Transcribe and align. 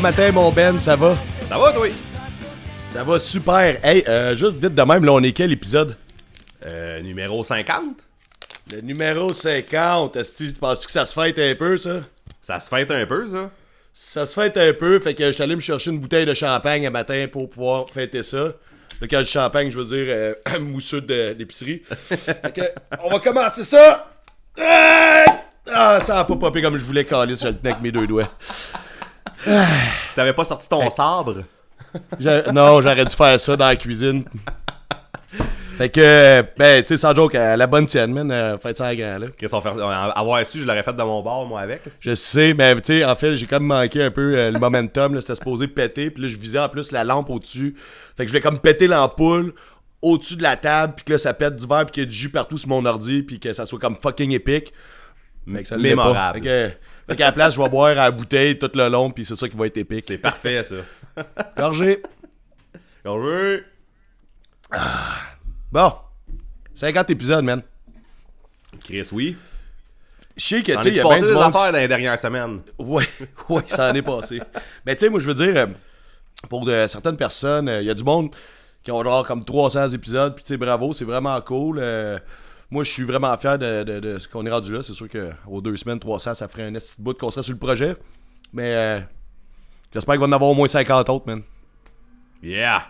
Bon 0.00 0.06
matin, 0.06 0.32
mon 0.32 0.50
Ben, 0.50 0.78
ça 0.78 0.96
va? 0.96 1.14
Ça 1.46 1.58
va, 1.58 1.72
toi? 1.74 1.86
Ça 2.88 3.04
va 3.04 3.18
super. 3.18 3.76
Hey, 3.84 4.02
euh, 4.08 4.34
juste 4.34 4.54
vite 4.54 4.74
de 4.74 4.82
même, 4.82 5.04
là, 5.04 5.12
on 5.12 5.22
est 5.22 5.32
quel 5.32 5.52
épisode? 5.52 5.94
Euh, 6.64 7.02
numéro 7.02 7.44
50? 7.44 7.82
Le 8.72 8.80
numéro 8.80 9.34
50. 9.34 10.16
Est-ce 10.16 10.44
que 10.44 10.48
tu 10.48 10.54
penses 10.54 10.86
que 10.86 10.90
ça 10.92 11.04
se 11.04 11.12
fête 11.12 11.38
un 11.38 11.54
peu, 11.54 11.76
ça? 11.76 12.00
Ça 12.40 12.58
se 12.60 12.70
fête 12.70 12.90
un 12.90 13.04
peu, 13.04 13.28
ça? 13.28 13.50
Ça 13.92 14.24
se 14.24 14.32
fête 14.32 14.56
un 14.56 14.72
peu, 14.72 15.00
fait 15.00 15.12
que 15.12 15.26
je 15.26 15.32
suis 15.32 15.42
allé 15.42 15.54
me 15.54 15.60
chercher 15.60 15.90
une 15.90 15.98
bouteille 15.98 16.24
de 16.24 16.32
champagne 16.32 16.86
un 16.86 16.90
matin 16.90 17.26
pour 17.30 17.50
pouvoir 17.50 17.90
fêter 17.90 18.22
ça. 18.22 18.54
Le 19.02 19.06
cas 19.06 19.22
du 19.22 19.28
champagne, 19.28 19.70
je 19.70 19.78
veux 19.78 19.84
dire 19.84 20.06
euh, 20.08 20.58
mousseux 20.60 21.02
de- 21.02 21.34
d'épicerie. 21.34 21.82
fait 22.06 22.54
que, 22.54 22.62
on 23.04 23.10
va 23.10 23.18
commencer 23.18 23.64
ça! 23.64 24.10
Ah, 24.56 26.00
ça 26.02 26.20
a 26.20 26.24
pas 26.24 26.36
popé 26.36 26.62
comme 26.62 26.78
je 26.78 26.84
voulais 26.84 27.04
caler 27.04 27.36
si 27.36 27.42
je 27.42 27.48
le 27.48 27.56
tenais 27.58 27.72
avec 27.72 27.82
mes 27.82 27.92
deux 27.92 28.06
doigts. 28.06 28.30
T'avais 30.14 30.32
pas 30.32 30.44
sorti 30.44 30.68
ton 30.68 30.88
sabre? 30.90 31.42
Non, 32.52 32.80
j'aurais 32.82 33.04
dû 33.04 33.14
faire 33.14 33.38
ça 33.40 33.56
dans 33.56 33.66
la 33.66 33.76
cuisine. 33.76 34.24
Fait 35.76 35.88
que, 35.88 36.44
ben, 36.58 36.82
tu 36.82 36.88
sais, 36.88 36.96
sans 36.98 37.14
joke, 37.14 37.34
à 37.34 37.56
la 37.56 37.66
bonne 37.66 37.86
tienne, 37.86 38.12
man, 38.12 38.30
euh, 38.30 38.58
faites 38.58 38.76
ça 38.76 38.88
à 38.88 38.94
grand, 38.94 39.18
là. 39.18 39.28
Qu'est-ce 39.38 39.52
qu'on 39.52 39.62
fait? 39.62 39.70
euh, 39.70 40.10
Avoir 40.14 40.44
su, 40.44 40.58
je 40.58 40.64
l'aurais 40.66 40.82
fait 40.82 40.92
de 40.92 41.02
mon 41.02 41.22
bord, 41.22 41.46
moi, 41.46 41.62
avec. 41.62 41.80
Je 42.02 42.14
sais, 42.14 42.52
mais 42.52 42.74
tu 42.82 42.98
sais, 42.98 43.04
en 43.04 43.14
fait, 43.14 43.34
j'ai 43.34 43.46
comme 43.46 43.64
manqué 43.64 44.02
un 44.02 44.10
peu 44.10 44.36
euh, 44.36 44.50
le 44.50 44.58
momentum, 44.58 45.14
là, 45.14 45.22
c'était 45.22 45.36
supposé 45.36 45.68
péter, 45.68 46.10
puis 46.10 46.22
là, 46.24 46.28
je 46.28 46.36
visais 46.36 46.58
en 46.58 46.68
plus 46.68 46.92
la 46.92 47.02
lampe 47.02 47.30
au-dessus. 47.30 47.76
Fait 48.14 48.24
que 48.24 48.28
je 48.28 48.32
voulais 48.32 48.42
comme 48.42 48.58
péter 48.58 48.88
l'ampoule 48.88 49.54
au-dessus 50.02 50.36
de 50.36 50.42
la 50.42 50.56
table, 50.58 50.92
puis 50.96 51.04
que 51.06 51.12
là, 51.12 51.18
ça 51.18 51.32
pète 51.32 51.56
du 51.56 51.66
verre, 51.66 51.86
puis 51.86 51.92
qu'il 51.92 52.02
y 52.02 52.04
ait 52.04 52.08
du 52.10 52.14
jus 52.14 52.30
partout 52.30 52.58
sur 52.58 52.68
mon 52.68 52.84
ordi, 52.84 53.22
puis 53.22 53.40
que 53.40 53.52
ça 53.54 53.64
soit 53.64 53.78
comme 53.78 53.96
fucking 53.96 54.32
épique. 54.32 54.74
Fait 55.50 55.62
que 55.62 55.68
ça 55.68 55.78
l'est 55.78 55.96
pas. 55.96 56.04
Mémorable. 56.04 56.38
Fait 56.40 56.44
que, 56.44 56.70
fait 57.10 57.16
qu'à 57.16 57.26
la 57.26 57.32
place, 57.32 57.54
je 57.54 57.60
vais 57.62 57.68
boire 57.68 57.90
à 57.90 57.94
la 57.94 58.10
bouteille 58.10 58.58
tout 58.58 58.70
le 58.74 58.88
long, 58.88 59.10
puis 59.10 59.24
c'est 59.24 59.36
ça 59.36 59.48
qui 59.48 59.56
va 59.56 59.66
être 59.66 59.76
épique. 59.76 60.04
C'est 60.06 60.18
parfait, 60.18 60.62
ça. 60.62 60.76
Gorgé. 61.56 62.02
Oui. 63.04 63.62
Bon. 65.72 65.92
50 66.74 67.10
épisodes, 67.10 67.44
man. 67.44 67.62
Chris, 68.84 69.08
oui. 69.12 69.36
Je 70.36 70.44
sais 70.44 70.62
que, 70.62 70.72
tu 70.72 70.82
sais, 70.82 70.88
il 70.90 70.94
y 70.96 71.00
a 71.00 71.04
bien 71.04 71.18
du 71.18 71.32
monde 71.32 71.52
qui- 71.52 71.58
dans 71.58 71.72
les 71.72 71.88
dernières 71.88 72.18
semaines? 72.18 72.60
Oui, 72.78 73.04
oui, 73.48 73.62
ça 73.66 73.90
en 73.90 73.94
est 73.94 74.02
passé. 74.02 74.40
Mais 74.86 74.94
tu 74.94 75.00
sais, 75.00 75.08
moi, 75.10 75.20
je 75.20 75.26
veux 75.26 75.34
dire, 75.34 75.54
euh, 75.56 75.66
pour 76.48 76.64
de, 76.64 76.86
certaines 76.86 77.16
personnes, 77.16 77.68
euh, 77.68 77.80
il 77.82 77.86
y 77.86 77.90
a 77.90 77.94
du 77.94 78.04
monde 78.04 78.30
qui 78.82 78.90
ont 78.92 79.02
genre 79.02 79.26
comme 79.26 79.44
300 79.44 79.90
épisodes, 79.90 80.34
puis 80.34 80.44
tu 80.44 80.48
sais, 80.54 80.56
bravo, 80.56 80.94
c'est 80.94 81.04
vraiment 81.04 81.38
cool. 81.42 81.78
euh, 81.80 82.18
moi, 82.70 82.84
je 82.84 82.90
suis 82.90 83.02
vraiment 83.04 83.36
fier 83.36 83.58
de, 83.58 83.82
de- 83.82 84.00
de 84.00 84.18
ce 84.18 84.28
qu'on 84.28 84.46
est 84.46 84.50
rendu 84.50 84.72
là. 84.72 84.82
C'est 84.82 84.92
sûr 84.94 85.08
qu'aux 85.08 85.60
deux 85.60 85.76
semaines, 85.76 85.98
300, 85.98 86.34
ça 86.34 86.48
ferait 86.48 86.64
un 86.64 86.72
petit 86.72 86.94
bout 87.00 87.12
de 87.12 87.18
qu'on 87.18 87.30
serait 87.30 87.42
sur 87.42 87.52
le 87.52 87.58
projet. 87.58 87.96
Mais 88.52 88.74
euh, 88.74 89.00
j'espère 89.92 90.14
qu'il 90.14 90.20
va 90.20 90.26
en 90.26 90.32
avoir 90.32 90.50
au 90.50 90.54
moins 90.54 90.68
50 90.68 91.08
autres, 91.08 91.26
man. 91.26 91.42
Yeah. 92.42 92.84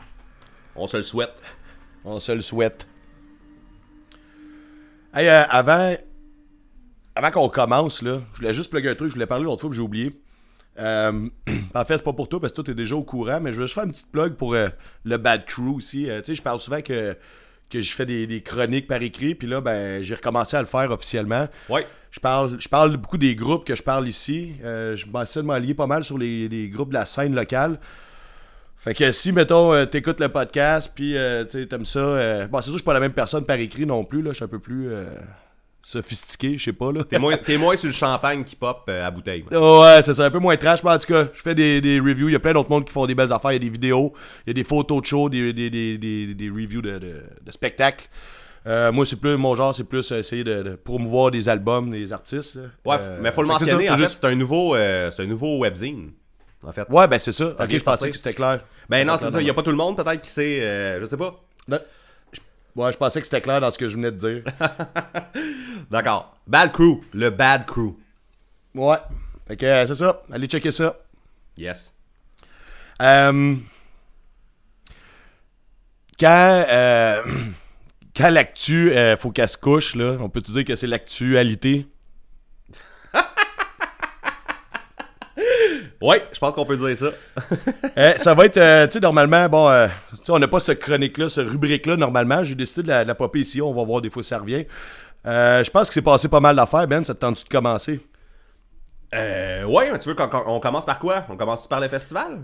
On 0.76 0.86
se 0.86 0.96
le 0.98 1.02
souhaite. 1.02 1.42
On 2.04 2.20
se 2.20 2.32
le 2.32 2.40
souhaite. 2.40 2.86
Hey, 5.12 5.28
euh, 5.28 5.42
avant, 5.48 5.94
avant 7.14 7.30
qu'on 7.30 7.48
commence, 7.48 8.02
là, 8.02 8.20
je 8.34 8.38
voulais 8.38 8.54
juste 8.54 8.70
plugger 8.70 8.90
un 8.90 8.94
truc. 8.94 9.08
Je 9.08 9.14
voulais 9.14 9.26
parler 9.26 9.44
l'autre 9.44 9.60
fois, 9.62 9.70
puis 9.70 9.76
j'ai 9.76 9.82
oublié. 9.82 10.20
Euh, 10.78 11.28
en 11.74 11.84
fait, 11.84 11.98
c'est 11.98 12.04
pas 12.04 12.12
pour 12.12 12.28
toi 12.28 12.40
parce 12.40 12.52
que 12.52 12.56
toi, 12.56 12.64
t'es 12.64 12.74
déjà 12.74 12.94
au 12.94 13.02
courant, 13.02 13.40
mais 13.40 13.52
je 13.52 13.56
veux 13.60 13.66
juste 13.66 13.74
faire 13.74 13.84
une 13.84 13.90
petite 13.92 14.10
plug 14.12 14.34
pour 14.34 14.54
euh, 14.54 14.69
le 15.04 15.16
Bad 15.16 15.44
Crew 15.46 15.74
aussi. 15.76 16.08
Euh, 16.08 16.20
tu 16.20 16.26
sais, 16.26 16.34
je 16.36 16.42
parle 16.42 16.60
souvent 16.60 16.80
que, 16.80 17.16
que 17.70 17.81
je 17.81 17.92
fais 17.92 18.06
des, 18.06 18.26
des 18.26 18.42
chroniques 18.42 18.86
par 18.86 19.00
écrit, 19.03 19.34
puis 19.34 19.48
là, 19.48 19.60
ben, 19.60 20.03
j'ai 20.03 20.14
recommencé 20.14 20.56
à 20.56 20.60
le 20.60 20.66
faire 20.66 20.91
officiellement. 20.91 21.48
Ouais. 21.69 21.86
Je 22.10 22.19
parle, 22.19 22.56
je 22.58 22.69
parle 22.69 22.97
beaucoup 22.97 23.19
des 23.19 23.34
groupes 23.36 23.64
que 23.64 23.75
je 23.75 23.82
parle 23.82 24.08
ici. 24.08 24.54
Euh, 24.64 24.97
je 24.97 25.06
m'essaie 25.06 25.41
de 25.41 25.47
m'allier 25.47 25.75
pas 25.75 25.86
mal 25.86 26.03
sur 26.03 26.19
les, 26.19 26.48
les 26.48 26.69
groupes 26.69 26.88
de 26.88 26.94
la 26.94 27.06
scène 27.06 27.34
locale. 27.34 27.78
Fait 28.76 28.94
que 28.94 29.12
si, 29.12 29.31
mettons, 29.31 29.72
euh, 29.72 29.84
t'écoutes 29.84 30.20
le 30.20 30.28
podcast, 30.28 30.91
puis 30.94 31.16
euh, 31.16 31.44
tu 31.44 31.69
t'aimes 31.69 31.84
ça. 31.84 32.47
bon, 32.48 32.58
c'est 32.58 32.64
sûr 32.64 32.72
que 32.72 32.78
je 32.78 32.78
suis 32.78 32.84
pas 32.84 32.94
la 32.94 33.00
même 33.00 33.12
personne 33.12 33.44
par 33.44 33.56
écrit 33.56 33.87
non 33.87 34.04
plus, 34.04 34.22
là. 34.22 34.31
Je 34.31 34.37
suis 34.37 34.44
un 34.44 34.48
peu 34.48 34.58
plus 34.58 34.91
sophistiqué, 35.82 36.56
je 36.58 36.64
sais 36.64 36.72
pas, 36.72 36.92
là. 36.92 37.04
T'es 37.04 37.18
moins, 37.18 37.36
moins 37.58 37.76
sur 37.76 37.88
le 37.88 37.92
champagne 37.92 38.44
qui 38.44 38.54
pop 38.56 38.82
euh, 38.88 39.06
à 39.06 39.10
bouteille. 39.10 39.44
Ouais, 39.50 40.00
c'est 40.02 40.14
ça, 40.14 40.24
un 40.24 40.30
peu 40.30 40.38
moins 40.38 40.56
trash, 40.56 40.82
mais 40.84 40.91
en 40.91 40.98
tout 40.98 41.06
cas, 41.12 41.28
je 41.34 41.41
fais 41.42 41.54
des, 41.54 41.80
des 41.80 41.98
reviews. 41.98 42.28
Il 42.28 42.32
y 42.32 42.36
a 42.36 42.38
plein 42.38 42.52
d'autres 42.52 42.70
mondes 42.70 42.84
qui 42.84 42.92
font 42.92 43.06
des 43.06 43.14
belles 43.14 43.32
affaires. 43.32 43.52
Il 43.52 43.54
y 43.54 43.56
a 43.56 43.60
des 43.60 43.70
vidéos, 43.70 44.12
il 44.46 44.50
y 44.50 44.52
a 44.52 44.54
des 44.54 44.64
photos 44.64 45.00
de 45.02 45.06
show, 45.06 45.28
des, 45.28 45.52
des, 45.52 45.70
des, 45.70 46.48
reviews 46.50 46.82
de, 46.82 46.98
de, 46.98 47.22
de 47.42 47.50
spectacles. 47.52 48.06
Euh, 48.66 48.92
moi, 48.92 49.06
c'est 49.06 49.16
plus 49.16 49.36
mon 49.38 49.54
genre, 49.56 49.74
c'est 49.74 49.84
plus 49.88 50.12
essayer 50.12 50.44
de, 50.44 50.62
de 50.62 50.74
promouvoir 50.76 51.30
des 51.30 51.48
albums, 51.48 51.90
des 51.90 52.12
artistes. 52.12 52.56
là. 52.56 52.62
Ouais, 52.84 52.96
Euh, 53.00 53.19
mais 53.22 53.32
faut 53.32 53.42
le 53.42 53.48
fait 53.48 53.54
ça, 53.54 53.60
mentionner, 53.64 53.90
en 53.90 53.96
fait, 53.96 54.02
juste- 54.02 54.19
c'est 54.20 54.26
un 54.26 54.34
nouveau, 54.34 54.76
c'est 54.76 55.20
un 55.22 55.26
nouveau 55.26 55.58
webzine. 55.58 56.10
En 56.62 56.72
fait. 56.72 56.86
Ouais, 56.90 57.08
ben 57.08 57.19
c'est 57.19 57.32
ça. 57.32 57.54
Ça 57.56 57.64
ok, 57.64 57.70
je 57.72 57.82
pensais 57.82 58.10
que 58.10 58.16
c'était 58.19 58.34
clair. 58.34 58.60
Ben 58.88 59.06
non, 59.06 59.16
c'est 59.16 59.30
ça. 59.30 59.40
Il 59.40 59.46
y 59.46 59.50
a 59.50 59.54
pas 59.54 59.62
tout 59.62 59.70
le 59.70 59.78
monde, 59.78 59.96
peut-être, 59.96 60.20
qui 60.20 60.30
sait. 60.30 60.98
je 61.00 61.06
sais 61.06 61.16
pas. 61.16 61.40
Non. 61.69 61.78
Ouais, 62.76 62.92
je 62.92 62.97
pensais 62.97 63.20
que 63.20 63.26
c'était 63.26 63.41
clair 63.41 63.60
dans 63.60 63.70
ce 63.70 63.78
que 63.78 63.88
je 63.88 63.97
venais 63.97 64.12
de 64.12 64.16
dire. 64.16 64.44
D'accord. 65.91 66.36
Bad 66.47 66.72
Crew. 66.72 67.00
Le 67.12 67.31
Bad 67.31 67.66
Crew. 67.66 67.94
ouais. 68.75 68.97
Fait 69.48 69.56
que 69.56 69.66
euh, 69.66 69.86
c'est 69.86 69.97
ça. 69.97 70.22
Allez 70.32 70.47
checker 70.47 70.70
ça. 70.70 70.97
Yes. 71.56 71.92
Euh, 73.03 73.56
quand 76.19 76.64
euh, 76.69 77.22
quand 78.16 78.31
l'actu, 78.31 78.92
euh, 78.92 79.16
faut 79.16 79.31
qu'elle 79.31 79.48
se 79.48 79.56
couche, 79.56 79.94
là, 79.94 80.16
on 80.20 80.28
peut 80.28 80.41
te 80.42 80.52
dire 80.52 80.64
que 80.64 80.76
c'est 80.76 80.87
l'actualité? 80.87 81.87
Ouais, 86.00 86.25
je 86.33 86.38
pense 86.38 86.55
qu'on 86.55 86.65
peut 86.65 86.77
dire 86.77 86.97
ça. 86.97 87.11
Euh, 87.99 88.12
ça 88.15 88.34
va 88.34 88.47
être, 88.47 88.56
euh, 88.56 88.87
tu 88.87 88.94
sais, 88.94 89.00
normalement, 89.00 89.47
bon, 89.49 89.69
euh, 89.69 89.87
tu 90.11 90.16
sais, 90.25 90.31
on 90.33 90.38
n'a 90.38 90.49
pas 90.49 90.61
ce 90.61 90.72
chronique-là, 90.72 91.28
ce 91.28 91.41
rubrique-là, 91.41 91.97
normalement. 91.97 92.43
J'ai 92.44 92.55
décidé 92.55 92.84
de 92.84 92.88
la, 92.88 93.15
popper 93.15 93.41
ici, 93.41 93.61
on 93.61 93.72
va 93.75 93.84
voir 93.84 94.00
des 94.00 94.09
fois 94.11 94.22
si 94.22 94.28
ça 94.31 94.38
revient. 94.38 94.65
Euh, 95.27 95.62
je 95.65 95.71
pense 95.71 95.88
que 95.88 95.94
c'est 95.94 96.03
passé 96.03 96.28
pas 96.28 96.41
mal 96.41 96.56
d'affaires, 96.56 96.87
Ben, 96.87 97.05
ça 97.05 97.15
te 97.15 97.19
tente-tu 97.19 97.44
de 97.44 97.49
commencer? 97.49 98.00
Euh, 99.15 99.65
ouais, 99.65 99.91
mais 99.93 99.99
tu 99.99 100.09
veux 100.09 100.15
qu'on 100.15 100.28
qu'on- 100.28 100.44
on 100.47 100.61
commence 100.61 100.87
par 100.87 100.99
quoi? 100.99 101.25
On 101.28 101.37
commence 101.37 101.66
par 101.66 101.81
le 101.81 101.88
festival? 101.88 102.38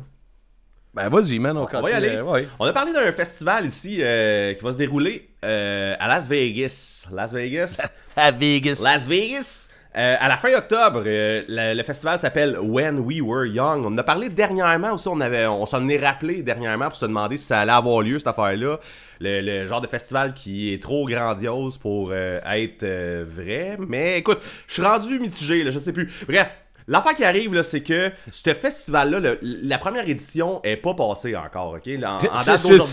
Ben, 0.92 1.08
vas-y, 1.08 1.38
man, 1.38 1.56
on, 1.56 1.60
On 1.60 1.64
va 1.64 1.70
commence, 1.70 1.90
y 1.90 1.94
aller. 1.94 2.16
euh, 2.16 2.22
ouais. 2.22 2.48
On 2.58 2.66
a 2.66 2.72
parlé 2.72 2.92
d'un 2.92 3.12
festival 3.12 3.66
ici 3.66 3.98
euh, 4.00 4.52
qui 4.54 4.64
va 4.64 4.72
se 4.72 4.76
dérouler 4.78 5.30
euh, 5.44 5.94
à 5.98 6.08
Las 6.08 6.26
Vegas. 6.28 7.06
Las 7.12 7.32
Vegas. 7.32 7.80
À 8.16 8.30
Vegas. 8.30 8.80
Las 8.82 9.06
Vegas. 9.06 9.65
Euh, 9.96 10.14
à 10.20 10.28
la 10.28 10.36
fin 10.36 10.52
octobre, 10.54 11.02
euh, 11.06 11.42
le, 11.48 11.74
le 11.74 11.82
festival 11.82 12.18
s'appelle 12.18 12.58
When 12.60 12.98
We 12.98 13.20
Were 13.22 13.46
Young. 13.46 13.82
On 13.84 13.88
en 13.88 13.98
a 13.98 14.02
parlé 14.02 14.28
dernièrement 14.28 14.92
aussi, 14.92 15.08
on, 15.08 15.20
avait, 15.22 15.46
on 15.46 15.64
s'en 15.64 15.88
est 15.88 15.96
rappelé 16.04 16.42
dernièrement 16.42 16.88
pour 16.88 16.96
se 16.96 17.06
demander 17.06 17.38
si 17.38 17.46
ça 17.46 17.60
allait 17.60 17.72
avoir 17.72 18.02
lieu 18.02 18.18
cette 18.18 18.28
affaire-là. 18.28 18.78
Le, 19.20 19.40
le 19.40 19.66
genre 19.66 19.80
de 19.80 19.86
festival 19.86 20.34
qui 20.34 20.74
est 20.74 20.82
trop 20.82 21.06
grandiose 21.08 21.78
pour 21.78 22.10
euh, 22.12 22.40
être 22.44 22.84
vrai. 23.24 23.78
Mais 23.88 24.18
écoute, 24.18 24.40
je 24.66 24.74
suis 24.74 24.82
rendu 24.82 25.18
mitigé, 25.18 25.64
là, 25.64 25.70
je 25.70 25.78
sais 25.78 25.92
plus. 25.92 26.12
Bref. 26.28 26.52
L'affaire 26.88 27.14
qui 27.14 27.24
arrive, 27.24 27.52
là, 27.52 27.64
c'est 27.64 27.82
que 27.82 28.12
ce 28.30 28.54
festival-là, 28.54 29.18
le- 29.18 29.38
la 29.42 29.76
première 29.76 30.08
édition 30.08 30.60
est 30.62 30.76
pas 30.76 30.94
passée 30.94 31.34
encore, 31.34 31.74
ok? 31.78 31.90
En- 32.04 32.18
en 32.28 32.36
date 32.52 32.62
d'aujourd'hui, 32.68 32.84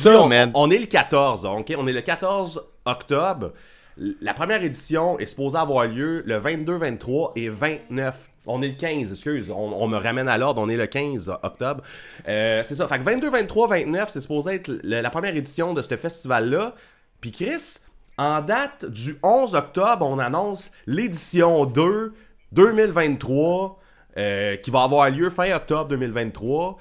on 0.55 0.71
est 0.71 0.79
le 0.79 0.87
14, 0.87 1.45
ok? 1.45 1.73
On 1.77 1.85
est 1.85 1.91
le 1.93 2.01
14 2.01 2.63
octobre. 2.85 3.51
La 3.97 4.33
première 4.33 4.63
édition 4.63 5.19
est 5.19 5.25
supposée 5.25 5.57
avoir 5.57 5.85
lieu 5.85 6.23
le 6.25 6.37
22, 6.37 6.75
23 6.75 7.33
et 7.35 7.49
29. 7.49 8.29
On 8.45 8.61
est 8.61 8.69
le 8.69 8.73
15, 8.75 9.11
excuse. 9.11 9.51
On, 9.51 9.87
me 9.87 9.97
ramène 9.97 10.27
à 10.27 10.37
l'ordre, 10.37 10.61
on 10.61 10.67
est 10.67 10.75
le 10.75 10.87
15 10.87 11.31
octobre. 11.43 11.83
Euh, 12.27 12.61
c'est 12.63 12.75
ça. 12.75 12.87
Fait 12.87 12.99
que 12.99 13.03
22, 13.03 13.29
23, 13.29 13.67
29, 13.67 14.09
c'est 14.09 14.21
supposé 14.21 14.55
être 14.55 14.71
la 14.83 15.09
première 15.09 15.35
édition 15.35 15.73
de 15.73 15.81
ce 15.81 15.95
festival-là. 15.95 16.75
Puis 17.21 17.31
Chris, 17.31 17.77
en 18.17 18.41
date 18.41 18.85
du 18.85 19.15
11 19.23 19.55
octobre, 19.55 20.05
on 20.05 20.19
annonce 20.19 20.71
l'édition 20.87 21.65
2 21.65 22.13
2023 22.51 23.79
euh, 24.17 24.57
qui 24.57 24.71
va 24.71 24.83
avoir 24.83 25.09
lieu 25.09 25.29
fin 25.29 25.51
octobre 25.55 25.89
2023. 25.89 26.77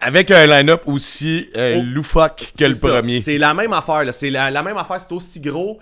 Avec 0.00 0.30
un 0.30 0.46
line-up 0.46 0.82
aussi 0.86 1.48
euh, 1.56 1.78
Oh. 1.78 1.82
loufoque 1.84 2.52
que 2.58 2.64
le 2.64 2.74
ça. 2.74 2.88
premier. 2.88 3.20
C'est 3.20 3.38
la 3.38 3.54
même 3.54 3.72
affaire, 3.72 4.04
là. 4.04 4.12
C'est 4.12 4.30
la, 4.30 4.50
la 4.50 4.62
même 4.62 4.76
affaire, 4.76 5.00
c'est 5.00 5.12
aussi 5.12 5.40
gros. 5.40 5.78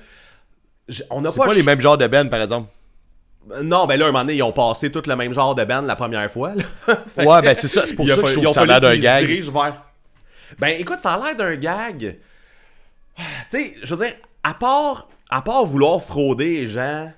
On 1.11 1.21
n'a 1.21 1.31
C'est 1.31 1.37
pas, 1.39 1.45
pas 1.45 1.51
ch- 1.51 1.59
les 1.59 1.63
mêmes 1.65 1.81
genres 1.81 1.99
de 1.99 2.07
bands, 2.07 2.29
par 2.29 2.41
exemple. 2.41 2.69
Non, 3.63 3.87
ben 3.87 3.97
là, 3.97 4.07
un 4.07 4.09
moment 4.09 4.21
donné, 4.25 4.35
ils 4.35 4.43
ont 4.43 4.53
passé 4.53 4.91
tout 4.91 5.03
le 5.07 5.15
même 5.17 5.33
genre 5.33 5.55
de 5.55 5.65
band 5.65 5.83
la 5.83 5.95
première 5.97 6.31
fois. 6.31 6.53
Ouais, 7.19 7.43
ben 7.43 7.55
c'est 7.55 7.69
ça. 7.69 7.87
C'est 7.87 7.95
pour 7.95 8.09
ça 8.09 8.17
que 8.17 8.27
je 8.27 8.33
trouve 8.35 8.47
que 8.47 8.53
ça 8.53 8.63
a 8.63 8.67
l'air 8.67 8.81
d'un 8.81 8.97
gag. 8.97 9.27
vers- 9.27 9.83
Ben 10.59 10.69
écoute, 10.81 10.99
ça 10.99 11.13
a 11.15 11.25
l'air 11.25 11.37
d'un 11.37 11.55
gag. 11.57 12.19
Tu 13.17 13.23
sais, 13.49 13.75
je 13.83 13.95
veux 13.95 14.05
dire, 14.05 14.15
à 14.43 14.55
part, 14.55 15.09
à 15.31 15.43
part 15.43 15.65
vouloir 15.65 16.03
frauder 16.03 16.61
les 16.63 16.69
gens 16.69 17.11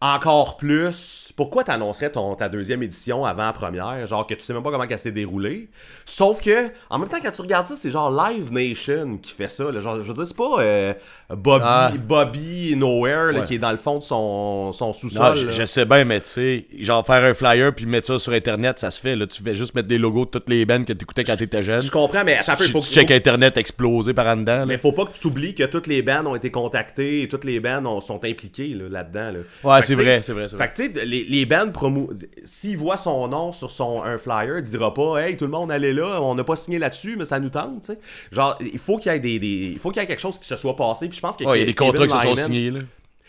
encore 0.00 0.56
plus. 0.56 1.31
Pourquoi 1.42 1.64
t'annoncerais 1.64 2.10
ton, 2.12 2.36
ta 2.36 2.48
deuxième 2.48 2.84
édition 2.84 3.24
avant 3.24 3.46
la 3.46 3.52
première? 3.52 4.06
Genre 4.06 4.24
que 4.26 4.34
tu 4.34 4.42
sais 4.42 4.52
même 4.54 4.62
pas 4.62 4.70
comment 4.70 4.84
elle 4.88 4.96
s'est 4.98 5.10
déroulée. 5.10 5.68
Sauf 6.06 6.40
que, 6.40 6.70
en 6.88 7.00
même 7.00 7.08
temps, 7.08 7.16
quand 7.20 7.32
tu 7.32 7.42
regardes 7.42 7.66
ça, 7.66 7.74
c'est 7.74 7.90
genre 7.90 8.10
Live 8.10 8.52
Nation 8.52 9.18
qui 9.20 9.32
fait 9.32 9.50
ça. 9.50 9.72
là. 9.72 9.80
Genre, 9.80 10.02
je 10.02 10.08
veux 10.08 10.14
dire, 10.14 10.24
c'est 10.26 10.36
pas 10.36 10.60
euh, 10.60 10.94
Bobby, 11.34 11.64
Ah. 11.66 11.92
Bobby 11.98 12.76
Nowhere 12.76 13.32
là, 13.32 13.40
Ouais. 13.40 13.46
qui 13.46 13.54
est 13.56 13.58
dans 13.58 13.72
le 13.72 13.76
fond 13.76 13.98
de 13.98 14.02
son, 14.04 14.70
son 14.70 14.92
sous-sol. 14.92 15.36
je, 15.36 15.64
sais 15.64 15.84
bien, 15.84 16.04
mais 16.04 16.20
tu 16.20 16.28
sais, 16.28 16.66
genre 16.78 17.04
faire 17.04 17.24
un 17.24 17.34
flyer 17.34 17.74
puis 17.74 17.86
mettre 17.86 18.06
ça 18.06 18.18
sur 18.20 18.32
Internet, 18.32 18.78
ça 18.78 18.90
se 18.92 19.00
fait. 19.00 19.16
Là, 19.16 19.26
tu 19.26 19.42
fais 19.42 19.56
juste 19.56 19.74
mettre 19.74 19.88
des 19.88 19.98
logos 19.98 20.26
de 20.26 20.30
toutes 20.30 20.48
les 20.48 20.64
bands 20.64 20.84
que 20.84 20.92
t'écoutais 20.92 21.24
quand 21.24 21.36
t'étais 21.36 21.62
jeune. 21.64 21.82
Je 21.82 21.90
comprends, 21.90 22.22
mais 22.24 22.36
attends 22.36 22.52
un 22.52 22.56
peu, 22.56 22.64
Tu, 22.64 22.72
tu 22.72 22.80
check 22.82 23.10
Internet 23.10 23.56
exploser 23.56 24.14
par 24.14 24.26
en 24.28 24.36
dedans. 24.36 24.58
là. 24.58 24.66
Mais 24.66 24.78
faut 24.78 24.92
pas 24.92 25.06
que 25.06 25.12
tu 25.12 25.18
t'oublies 25.20 25.54
que 25.56 25.64
toutes 25.64 25.88
les 25.88 26.02
bands 26.02 26.24
ont 26.26 26.36
été 26.36 26.50
contactées 26.50 27.22
et 27.22 27.28
toutes 27.28 27.44
les 27.44 27.58
bands 27.60 27.84
ont- 27.86 28.00
sont 28.00 28.22
impliquées 28.24 28.68
là, 28.68 28.84
là-dedans. 28.88 29.32
là. 29.32 29.38
Ouais, 29.64 29.82
c'est 29.82 29.94
vrai, 29.94 30.20
c'est 30.22 30.32
vrai, 30.32 30.46
c'est 30.48 30.56
vrai. 30.56 30.66
Fait 30.68 30.72
que 30.72 30.88
tu 30.92 31.00
sais, 31.00 31.04
les, 31.06 31.24
les 31.32 31.46
bands 31.46 31.70
promo. 31.72 32.10
S'il 32.44 32.76
voit 32.76 32.96
son 32.96 33.26
nom 33.28 33.50
sur 33.52 33.70
son 33.70 34.02
un 34.04 34.18
flyer, 34.18 34.58
il 34.58 34.62
dira 34.62 34.94
pas 34.94 35.18
Hey, 35.26 35.36
tout 35.36 35.44
le 35.46 35.50
monde 35.50 35.72
allait 35.72 35.92
là, 35.92 36.20
on 36.22 36.34
n'a 36.36 36.44
pas 36.44 36.56
signé 36.56 36.78
là-dessus, 36.78 37.16
mais 37.16 37.24
ça 37.24 37.40
nous 37.40 37.48
tente, 37.50 37.80
tu 37.80 37.86
sais. 37.94 37.98
Genre, 38.30 38.56
il 38.60 38.78
faut 38.78 38.98
qu'il 38.98 39.10
y 39.10 39.14
ait 39.14 39.18
des, 39.18 39.38
des- 39.38 39.70
il 39.72 39.78
faut 39.78 39.90
qu'il 39.90 40.00
y 40.00 40.04
ait 40.04 40.08
quelque 40.08 40.20
chose 40.20 40.38
qui 40.38 40.46
se 40.46 40.56
soit 40.56 40.76
passé. 40.76 41.08
Puis 41.08 41.16
je 41.16 41.22
pense 41.22 41.36
que 41.36 41.44
Ouais, 41.44 41.56
il 41.58 41.60
y 41.60 41.62
a 41.64 41.66
des 41.66 41.74
contrats 41.74 42.06
qui 42.06 42.12
se 42.16 42.20
sont 42.20 42.36
signés. 42.36 42.70
Là. 42.70 42.80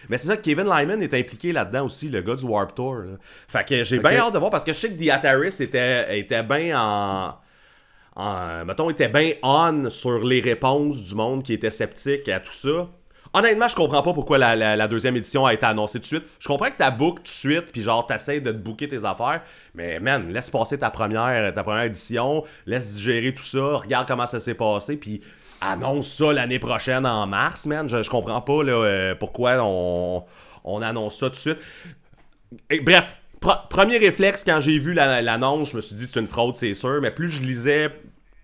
mais 0.09 0.17
c'est 0.17 0.27
ça, 0.27 0.37
Kevin 0.37 0.65
Lyman 0.65 1.01
est 1.01 1.13
impliqué 1.13 1.51
là-dedans 1.53 1.85
aussi, 1.85 2.09
le 2.09 2.21
gars 2.21 2.35
du 2.35 2.43
Warp 2.45 2.75
Tour. 2.75 2.95
là. 2.95 3.11
Fait 3.47 3.65
que 3.65 3.83
j'ai 3.83 3.99
bien 3.99 4.17
hâte 4.17 4.33
de 4.33 4.39
voir 4.39 4.51
parce 4.51 4.63
que 4.65 4.73
je 4.73 4.77
sais 4.79 4.93
que 4.93 5.01
The 5.03 5.09
Ataris 5.09 5.61
était, 5.61 6.19
était 6.19 6.43
bien 6.43 6.77
en, 6.79 7.35
en. 8.15 8.65
Mettons, 8.65 8.89
était 8.89 9.07
bien 9.07 9.33
on 9.43 9.89
sur 9.89 10.19
les 10.25 10.39
réponses 10.41 11.01
du 11.03 11.15
monde 11.15 11.41
qui 11.43 11.53
était 11.53 11.71
sceptique 11.71 12.27
à 12.29 12.39
tout 12.39 12.51
ça. 12.53 12.89
Honnêtement, 13.35 13.67
je 13.67 13.75
comprends 13.75 14.03
pas 14.03 14.13
pourquoi 14.13 14.37
la, 14.37 14.87
deuxième 14.87 15.17
édition 15.17 15.45
a 15.45 15.53
été 15.53 15.65
annoncée 15.65 15.97
tout 15.97 16.03
de 16.03 16.05
suite. 16.05 16.23
Je 16.39 16.47
comprends 16.47 16.67
que 16.69 16.77
t'as 16.77 16.91
book 16.91 17.17
tout 17.17 17.23
de 17.23 17.27
suite, 17.27 17.71
puis 17.71 17.81
genre 17.81 18.05
t'essayes 18.05 18.41
de 18.41 18.51
te 18.51 18.57
booker 18.57 18.87
tes 18.87 19.05
affaires, 19.05 19.41
mais 19.73 19.99
man, 19.99 20.31
laisse 20.31 20.51
passer 20.51 20.77
ta 20.77 20.91
première, 20.91 21.51
ta 21.51 21.63
première 21.63 21.83
édition, 21.83 22.43
laisse 22.67 22.93
digérer 22.93 23.33
tout 23.33 23.43
ça, 23.43 23.77
regarde 23.77 24.07
comment 24.07 24.27
ça 24.27 24.39
s'est 24.39 24.53
passé, 24.53 24.97
puis 24.97 25.21
annonce 25.61 26.11
ça 26.11 26.31
l'année 26.31 26.59
prochaine 26.59 27.07
en 27.07 27.25
mars, 27.25 27.65
man. 27.65 27.89
Je, 27.89 28.07
comprends 28.07 28.41
pas 28.41 28.53
euh, 28.53 29.15
pourquoi 29.15 29.57
on, 29.61 30.23
on 30.63 30.81
annonce 30.83 31.17
ça 31.17 31.27
tout 31.27 31.35
de 31.35 31.35
suite. 31.35 31.57
Bref, 32.83 33.13
pre- 33.41 33.67
premier 33.67 33.97
réflexe 33.97 34.43
quand 34.43 34.59
j'ai 34.59 34.77
vu 34.77 34.93
la- 34.93 35.23
l'annonce, 35.23 35.71
je 35.71 35.77
me 35.77 35.81
suis 35.81 35.95
dit 35.95 36.05
c'est 36.05 36.19
une 36.19 36.27
fraude, 36.27 36.53
c'est 36.55 36.75
sûr, 36.75 36.99
mais 37.01 37.09
plus 37.09 37.29
je 37.29 37.41
lisais, 37.41 37.89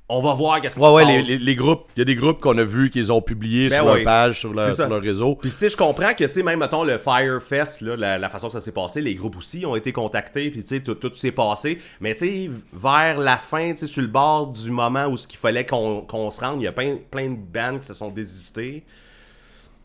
on 0.09 0.21
va 0.21 0.33
voir 0.33 0.59
qu'est-ce 0.59 0.75
qui 0.75 0.81
Ouais, 0.81 0.87
se 0.89 0.93
ouais, 0.95 1.17
passe. 1.17 1.27
les, 1.27 1.37
les- 1.37 1.43
les 1.45 1.55
groupes, 1.55 1.83
il 1.95 1.99
y 1.99 2.01
a 2.01 2.05
des 2.05 2.15
groupes 2.15 2.39
qu'on 2.41 2.57
a 2.57 2.63
vus 2.63 2.89
qu'ils 2.89 3.11
ont 3.13 3.21
publiés 3.21 3.69
Ben 3.69 3.75
sur 3.77 3.85
ouais. 3.85 3.95
leur 3.95 4.03
page, 4.03 4.39
sur 4.39 4.59
ça. 4.59 4.73
sur 4.73 4.89
leur 4.89 5.01
réseau. 5.01 5.35
Puis 5.35 5.49
tu 5.51 5.57
sais, 5.57 5.69
je 5.69 5.77
comprends 5.77 6.13
que, 6.13 6.23
tu 6.25 6.31
sais, 6.31 6.43
même, 6.43 6.59
mettons, 6.59 6.83
le 6.83 6.97
Firefest, 6.97 7.81
là, 7.81 7.95
la, 7.95 8.17
la 8.17 8.29
façon 8.29 8.47
que 8.47 8.53
ça 8.53 8.59
s'est 8.61 8.71
passé, 8.71 9.01
les 9.01 9.15
groupes 9.15 9.37
aussi 9.37 9.65
ont 9.65 9.75
été 9.75 9.91
contactés, 9.93 10.49
puis 10.49 10.61
tu 10.61 10.67
sais, 10.67 10.79
tout, 10.81 10.95
tout 10.95 11.13
s'est 11.13 11.31
passé. 11.31 11.79
Mais 12.01 12.15
tu 12.15 12.27
sais, 12.27 12.49
vers 12.73 13.19
la 13.19 13.37
fin, 13.37 13.71
tu 13.71 13.77
sais, 13.77 13.87
sur 13.87 14.01
le 14.01 14.07
bord 14.07 14.47
du 14.47 14.71
moment 14.71 15.05
où 15.05 15.15
ce 15.17 15.27
qu'il 15.27 15.39
fallait 15.39 15.65
qu'on 15.65 16.01
qu'on 16.01 16.31
se 16.31 16.39
rende, 16.41 16.61
il 16.61 16.63
y 16.63 16.67
a 16.67 16.71
plein, 16.71 16.97
plein 17.11 17.29
de 17.29 17.35
bands 17.37 17.77
qui 17.79 17.85
se 17.85 17.93
sont 17.93 18.09
désistés. 18.09 18.83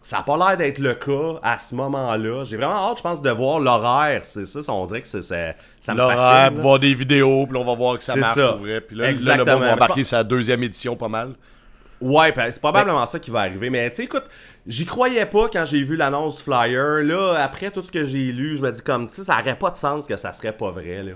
Ça 0.05 0.19
a 0.19 0.23
pas 0.23 0.37
l'air 0.37 0.56
d'être 0.59 0.79
le 0.81 0.95
cas 0.95 1.41
à 1.43 1.59
ce 1.59 1.75
moment-là. 1.75 2.45
J'ai 2.45 2.59
vraiment 2.59 2.91
hâte, 2.91 2.99
je 2.99 3.03
pense, 3.03 3.23
de 3.23 3.31
voir 3.31 3.59
l'horaire. 3.59 4.21
C'est 4.25 4.45
ça, 4.47 4.61
on 4.71 4.85
dirait 4.85 5.01
que 5.01 5.09
c'est- 5.09 5.23
ça, 5.23 5.55
ça 5.81 5.93
me 5.95 5.99
L'horaire, 5.99 6.53
voir 6.61 6.79
des 6.79 6.93
vidéos, 6.95 7.47
puis 7.47 7.56
on 7.56 7.65
va 7.65 7.75
voir 7.75 7.97
que 7.99 8.05
ça 8.05 8.12
marche 8.21 8.35
pour 8.53 8.59
vrai. 8.61 8.81
Puis 8.83 8.97
là, 8.97 9.06
là, 9.25 9.37
le 9.39 9.45
monde 9.55 9.62
va 9.62 9.73
embarquer 9.73 10.05
sa 10.05 10.23
deuxième 10.23 10.62
édition 10.62 10.95
pas 10.95 11.09
mal. 11.09 11.31
Ouais, 12.03 12.35
c'est 12.51 12.61
probablement 12.61 13.06
ça 13.06 13.19
qui 13.19 13.31
va 13.31 13.41
arriver. 13.41 13.71
Mais 13.71 13.89
tu 13.89 13.97
sais, 13.97 14.05
écoute, 14.05 14.25
j'y 14.67 14.85
croyais 14.85 15.25
pas 15.25 15.49
quand 15.51 15.65
j'ai 15.65 15.83
vu 15.83 15.97
l'annonce 15.97 16.43
flyer. 16.43 17.03
Là, 17.03 17.37
après 17.43 17.71
tout 17.71 17.81
ce 17.81 17.91
que 17.91 18.05
j'ai 18.05 18.31
lu, 18.31 18.59
je 18.59 18.62
me 18.62 18.71
dis 18.71 18.83
comme, 18.83 19.09
tu 19.09 19.15
sais, 19.15 19.25
ça 19.25 19.39
aurait 19.41 19.56
pas 19.59 19.71
de 19.71 19.77
sens 19.77 20.06
que 20.06 20.17
ça 20.17 20.35
serait 20.35 20.53
pas 20.53 20.71
vrai, 20.71 21.03
là. 21.03 21.12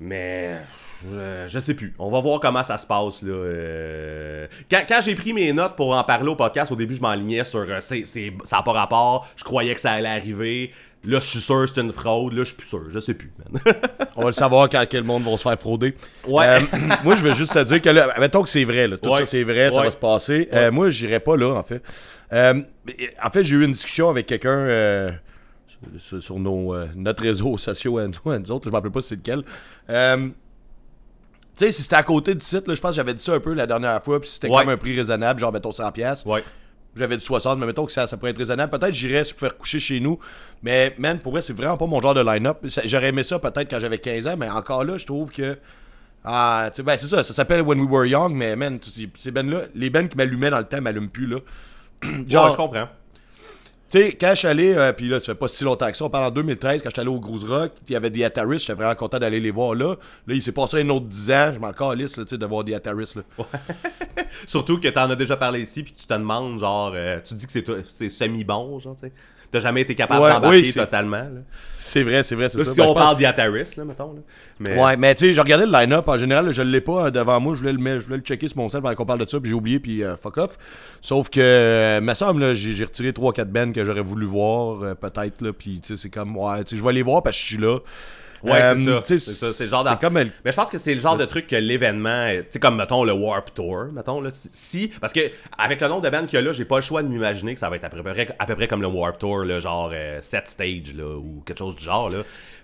Mais. 0.00 0.56
Je, 1.04 1.44
je 1.48 1.58
sais 1.60 1.74
plus. 1.74 1.94
On 1.98 2.10
va 2.10 2.18
voir 2.20 2.40
comment 2.40 2.62
ça 2.62 2.76
se 2.78 2.86
passe. 2.86 3.22
Là. 3.22 3.30
Euh, 3.32 4.46
Quand, 4.70 4.82
quand 4.88 5.00
j'ai 5.00 5.14
pris 5.14 5.32
mes 5.32 5.52
notes 5.52 5.76
pour 5.76 5.94
en 5.94 6.02
parler 6.02 6.28
au 6.28 6.34
podcast, 6.36 6.72
au 6.72 6.76
début, 6.76 6.94
je 6.96 7.00
m'enlignais 7.00 7.44
sur 7.44 7.60
euh, 7.68 7.78
ça 7.80 7.94
n'a 7.96 8.62
pas 8.62 8.72
rapport. 8.72 9.28
Je 9.36 9.44
croyais 9.44 9.74
que 9.74 9.80
ça 9.80 9.92
allait 9.92 10.08
arriver. 10.08 10.72
Là, 11.04 11.20
je 11.20 11.26
suis 11.26 11.38
sûr 11.38 11.60
que 11.60 11.66
c'est 11.66 11.80
une 11.80 11.92
fraude. 11.92 12.32
Là, 12.32 12.40
je 12.40 12.48
suis 12.48 12.56
plus 12.56 12.66
sûr. 12.66 12.82
Je 12.90 12.98
sais 12.98 13.14
plus, 13.14 13.32
man. 13.38 13.62
On 14.16 14.22
va 14.22 14.26
le 14.26 14.32
savoir 14.32 14.68
quand 14.68 14.84
quel 14.90 15.04
monde 15.04 15.22
va 15.22 15.36
se 15.36 15.42
faire 15.42 15.58
frauder. 15.58 15.94
Ouais. 16.26 16.44
Euh, 16.48 16.60
moi, 17.04 17.14
je 17.14 17.22
veux 17.22 17.34
juste 17.34 17.54
te 17.54 17.62
dire 17.62 17.80
que 17.80 17.90
là, 17.90 18.14
mettons 18.18 18.42
que 18.42 18.48
c'est 18.48 18.64
vrai, 18.64 18.88
là, 18.88 18.96
tout 18.98 19.08
Ouais. 19.10 19.20
ça 19.20 19.26
c'est 19.26 19.44
vrai, 19.44 19.70
ça 19.70 19.78
Ouais. 19.78 19.84
va 19.84 19.90
se 19.92 19.96
passer. 19.96 20.48
Euh, 20.52 20.72
moi, 20.72 20.90
j'irai 20.90 21.20
pas 21.20 21.36
là, 21.36 21.54
en 21.54 21.62
fait. 21.62 21.80
En 22.32 23.30
fait, 23.32 23.44
j'ai 23.44 23.54
eu 23.54 23.64
une 23.64 23.72
discussion 23.72 24.10
avec 24.10 24.26
quelqu'un 24.26 24.66
sur, 25.98 26.38
nos, 26.40 26.74
notre 26.96 27.22
réseau 27.22 27.56
sociaux 27.58 27.98
à 27.98 28.06
nous, 28.08 28.30
à 28.32 28.38
nous 28.40 28.50
autres. 28.50 28.64
Je 28.64 28.70
me 28.70 28.74
rappelle 28.74 28.90
pas 28.90 29.00
c'est 29.00 29.14
lequel. 29.14 29.44
Tu 31.58 31.64
sais, 31.64 31.72
si 31.72 31.82
c'était 31.82 31.96
à 31.96 32.02
côté 32.04 32.34
du 32.34 32.44
site, 32.44 32.68
là, 32.68 32.74
je 32.74 32.80
pense 32.80 32.90
que 32.92 32.96
j'avais 32.96 33.14
dit 33.14 33.22
ça 33.22 33.32
un 33.34 33.40
peu 33.40 33.52
la 33.52 33.66
dernière 33.66 34.02
fois, 34.02 34.20
puis 34.20 34.30
c'était 34.30 34.48
Ouais. 34.48 34.60
comme 34.60 34.68
un 34.70 34.76
prix 34.76 34.94
raisonnable, 34.96 35.40
genre 35.40 35.52
mettons 35.52 35.72
100$. 35.72 35.92
pièces 35.92 36.24
ouais. 36.24 36.44
J'avais 36.96 37.16
dit 37.16 37.24
60, 37.24 37.58
mais 37.58 37.66
mettons 37.66 37.84
que 37.84 37.92
ça, 37.92 38.06
ça 38.06 38.16
pourrait 38.16 38.30
être 38.32 38.38
raisonnable. 38.38 38.76
Peut-être 38.76 38.94
j'irais 38.94 39.22
se 39.24 39.34
faire 39.34 39.56
coucher 39.56 39.78
chez 39.78 40.00
nous. 40.00 40.18
Mais, 40.62 40.94
man, 40.98 41.18
pour 41.20 41.32
vrai, 41.32 41.42
c'est 41.42 41.52
vraiment 41.52 41.76
pas 41.76 41.86
mon 41.86 42.00
genre 42.00 42.14
de 42.14 42.22
line-up. 42.22 42.58
J'aurais 42.84 43.08
aimé 43.08 43.22
ça 43.22 43.38
peut-être 43.38 43.70
quand 43.70 43.78
j'avais 43.78 43.98
15 43.98 44.26
ans, 44.26 44.36
mais 44.36 44.48
encore 44.48 44.84
là, 44.84 44.98
je 44.98 45.06
trouve 45.06 45.30
que. 45.30 45.58
Ah, 46.24 46.68
tu 46.72 46.76
sais, 46.78 46.82
ben, 46.82 46.96
c'est 46.96 47.06
ça, 47.06 47.22
ça 47.22 47.32
s'appelle 47.34 47.62
When 47.62 47.80
We 47.80 47.88
Were 47.90 48.06
Young, 48.06 48.34
mais, 48.34 48.56
man, 48.56 48.80
tu 48.80 48.90
sais, 48.90 49.08
ces 49.16 49.30
bands-là, 49.30 49.62
les 49.74 49.90
bands 49.90 50.06
qui 50.08 50.16
m'allumaient 50.16 50.50
dans 50.50 50.58
le 50.58 50.64
temps 50.64 50.80
m'allument 50.80 51.08
plus, 51.08 51.26
là. 51.26 51.38
Genre, 52.02 52.14
Genre, 52.28 52.50
je 52.52 52.56
comprends. 52.56 52.88
Tu 53.90 53.98
sais, 53.98 54.12
quand 54.12 54.30
je 54.30 54.34
suis 54.34 54.48
allé, 54.48 54.74
euh, 54.74 54.92
puis 54.92 55.08
là, 55.08 55.18
ça 55.18 55.26
fait 55.26 55.34
pas 55.34 55.48
si 55.48 55.64
longtemps 55.64 55.90
que 55.90 55.96
ça, 55.96 56.04
on 56.04 56.10
parle 56.10 56.26
en 56.26 56.30
2013, 56.30 56.82
quand 56.82 56.90
je 56.90 56.94
suis 56.94 57.00
allé 57.00 57.10
au 57.10 57.18
Groove 57.18 57.48
Rock, 57.48 57.72
il 57.88 57.92
y 57.92 57.96
avait 57.96 58.10
des 58.10 58.22
Ataris, 58.22 58.58
j'étais 58.58 58.74
vraiment 58.74 58.94
content 58.94 59.18
d'aller 59.18 59.40
les 59.40 59.50
voir 59.50 59.74
là. 59.74 59.96
Là, 60.26 60.34
il 60.34 60.42
s'est 60.42 60.52
passé 60.52 60.80
un 60.80 60.88
autre 60.90 61.06
10 61.06 61.30
ans, 61.30 61.50
je 61.54 61.58
m'en 61.58 61.72
calisse, 61.72 62.16
là, 62.16 62.24
tu 62.24 62.30
sais, 62.30 62.38
de 62.38 62.46
voir 62.46 62.64
des 62.64 62.74
Ataris, 62.74 63.14
là. 63.16 63.22
Surtout 64.46 64.78
que 64.78 64.88
t'en 64.88 65.08
as 65.10 65.16
déjà 65.16 65.36
parlé 65.36 65.62
ici, 65.62 65.82
puis 65.82 65.94
tu 65.94 66.06
te 66.06 66.12
demandes, 66.12 66.58
genre, 66.58 66.92
euh, 66.94 67.18
tu 67.24 67.34
dis 67.34 67.46
que 67.46 67.82
c'est 67.88 68.08
semi-bon, 68.08 68.78
genre, 68.78 68.94
tu 68.94 69.06
sais. 69.06 69.12
T'as 69.50 69.60
jamais 69.60 69.80
été 69.80 69.94
capable 69.94 70.22
Ouais, 70.22 70.30
d'embarquer 70.30 70.60
oui, 70.60 70.72
totalement. 70.74 71.24
C'est 71.76 72.02
vrai, 72.02 72.22
c'est 72.22 72.34
vrai, 72.34 72.50
c'est 72.50 72.62
ça. 72.62 72.70
si 72.70 72.76
Ben, 72.76 72.86
on 72.86 72.92
parle 72.94 73.16
d'Iataris, 73.16 73.76
là, 73.78 73.84
mettons. 73.84 74.12
Là. 74.12 74.20
Mais, 74.60 74.78
Ouais, 74.78 74.96
mais 74.98 75.14
tu 75.14 75.26
sais, 75.26 75.32
je 75.32 75.40
regardais 75.40 75.64
le 75.64 75.72
line-up 75.72 76.06
en 76.06 76.18
général, 76.18 76.44
là, 76.46 76.52
je 76.52 76.60
l'ai 76.60 76.82
pas 76.82 77.06
euh, 77.06 77.10
devant 77.10 77.40
moi, 77.40 77.54
je 77.54 77.60
voulais 77.60 77.72
le 77.72 77.78
mettre, 77.78 78.00
je 78.00 78.04
voulais 78.06 78.18
le 78.18 78.22
checker 78.22 78.48
sur 78.48 78.58
mon 78.58 78.68
sel 78.68 78.82
pendant 78.82 78.94
qu'on 78.94 79.06
parle 79.06 79.24
de 79.24 79.28
ça, 79.28 79.40
puis 79.40 79.48
j'ai 79.48 79.54
oublié, 79.54 79.80
puis 79.80 80.04
euh, 80.04 80.16
fuck 80.16 80.36
off. 80.36 80.58
Sauf 81.00 81.30
que, 81.30 81.40
euh, 81.40 82.00
me 82.02 82.12
semble, 82.12 82.42
là, 82.42 82.54
j'ai 82.54 82.74
j'ai 82.74 82.84
retiré 82.84 83.12
3-4 83.12 83.44
bands 83.46 83.72
que 83.72 83.84
j'aurais 83.86 84.02
voulu 84.02 84.26
voir, 84.26 84.82
euh, 84.82 84.94
peut-être, 84.94 85.40
là, 85.40 85.52
puis 85.54 85.80
tu 85.80 85.96
sais, 85.96 86.02
c'est 86.02 86.10
comme, 86.10 86.36
ouais, 86.36 86.64
tu 86.64 86.74
sais, 86.74 86.76
je 86.76 86.84
vais 86.84 86.92
les 86.92 87.02
voir 87.02 87.22
parce 87.22 87.36
que 87.36 87.42
je 87.42 87.46
suis 87.46 87.58
là. 87.58 87.78
Ouais, 88.42 88.52
Euh, 88.62 88.74
c'est 88.76 88.84
ça. 88.84 89.00
C'est 89.04 89.18
ça, 89.18 89.52
c'est 89.52 89.64
le 89.64 89.70
genre 89.70 89.86
c'est 89.88 90.00
comme 90.00 90.16
elle- 90.16 90.30
Mais 90.44 90.52
je 90.52 90.56
pense 90.56 90.70
que 90.70 90.78
c'est 90.78 90.94
le 90.94 91.00
genre 91.00 91.16
de 91.16 91.24
truc 91.24 91.46
que 91.46 91.56
l'événement, 91.56 92.08
euh, 92.08 92.40
tu 92.42 92.46
sais, 92.50 92.58
comme, 92.60 92.76
mettons, 92.76 93.04
le 93.04 93.12
Warp 93.12 93.52
Tour, 93.54 93.86
mettons, 93.92 94.20
là, 94.20 94.30
si- 94.32 94.90
parce 95.00 95.12
que, 95.12 95.20
avec 95.56 95.80
le 95.80 95.88
nombre 95.88 96.02
de 96.02 96.10
bandes 96.10 96.26
qu'il 96.26 96.38
y 96.38 96.42
a 96.42 96.44
là, 96.44 96.52
j'ai 96.52 96.64
pas 96.64 96.76
le 96.76 96.82
choix 96.82 97.02
de 97.02 97.08
m'imaginer 97.08 97.54
que 97.54 97.60
ça 97.60 97.68
va 97.68 97.76
être 97.76 97.84
à 97.84 97.88
peu 97.90 98.02
près, 98.02 98.28
à 98.38 98.46
peu 98.46 98.54
près 98.54 98.68
comme 98.68 98.82
le 98.82 98.88
Warp 98.88 99.18
Tour, 99.18 99.44
là, 99.44 99.58
genre 99.60 99.92
7 100.20 100.46
stages, 100.48 100.94
là, 100.96 101.16
ou 101.16 101.42
quelque 101.44 101.58
chose 101.58 101.76
du 101.76 101.84
genre, 101.84 102.10
là. 102.10 102.18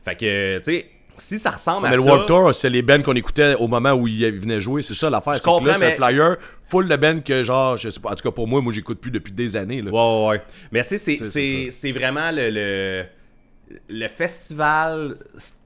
Fait 0.05 0.15
que, 0.17 0.59
tu 0.59 0.65
sais, 0.65 0.87
si 1.17 1.39
ça 1.39 1.51
ressemble 1.51 1.87
à 1.87 1.91
Mais 1.91 1.97
le 1.97 2.03
ça... 2.03 2.09
Warped 2.11 2.27
Tour, 2.27 2.55
c'est 2.55 2.69
les 2.71 2.83
bands 2.83 3.01
qu'on 3.01 3.15
écoutait 3.15 3.55
au 3.61 3.69
moment 3.69 3.93
où 3.93 4.09
ils 4.09 4.33
venaient 4.37 4.61
jouer. 4.61 4.83
C'est 4.83 4.95
ça 4.95 5.09
l'affaire. 5.09 5.35
C'est 5.37 5.43
que 5.43 5.47
là, 5.49 5.53
comprends, 5.59 5.75
c'est 5.79 5.85
un 5.85 5.89
mais- 5.91 5.97
flyer 5.97 6.37
full 6.69 6.89
de 6.89 6.97
bands 6.97 7.21
que, 7.21 7.45
genre, 7.45 7.77
je 7.77 7.91
sais 7.91 8.01
pas, 8.01 8.11
en 8.11 8.15
tout 8.17 8.25
cas 8.25 8.33
pour 8.33 8.49
moi, 8.49 8.61
moi 8.61 8.73
j'écoute 8.73 9.01
plus 9.01 9.13
depuis 9.13 9.33
des 9.33 9.55
années. 9.57 9.81
Là. 9.81 9.91
Ouais, 9.93 10.27
ouais, 10.27 10.29
ouais. 10.39 10.43
Mais 10.73 10.83
c'est, 10.83 10.99
c'est, 10.99 11.19
C'est- 11.19 11.25
c'est, 11.25 11.31
c'est 11.31 11.71
c'est 11.71 11.93
vraiment 11.93 12.31
le, 12.33 12.51
le, 12.51 13.05
le 13.89 14.09
festival 14.09 15.17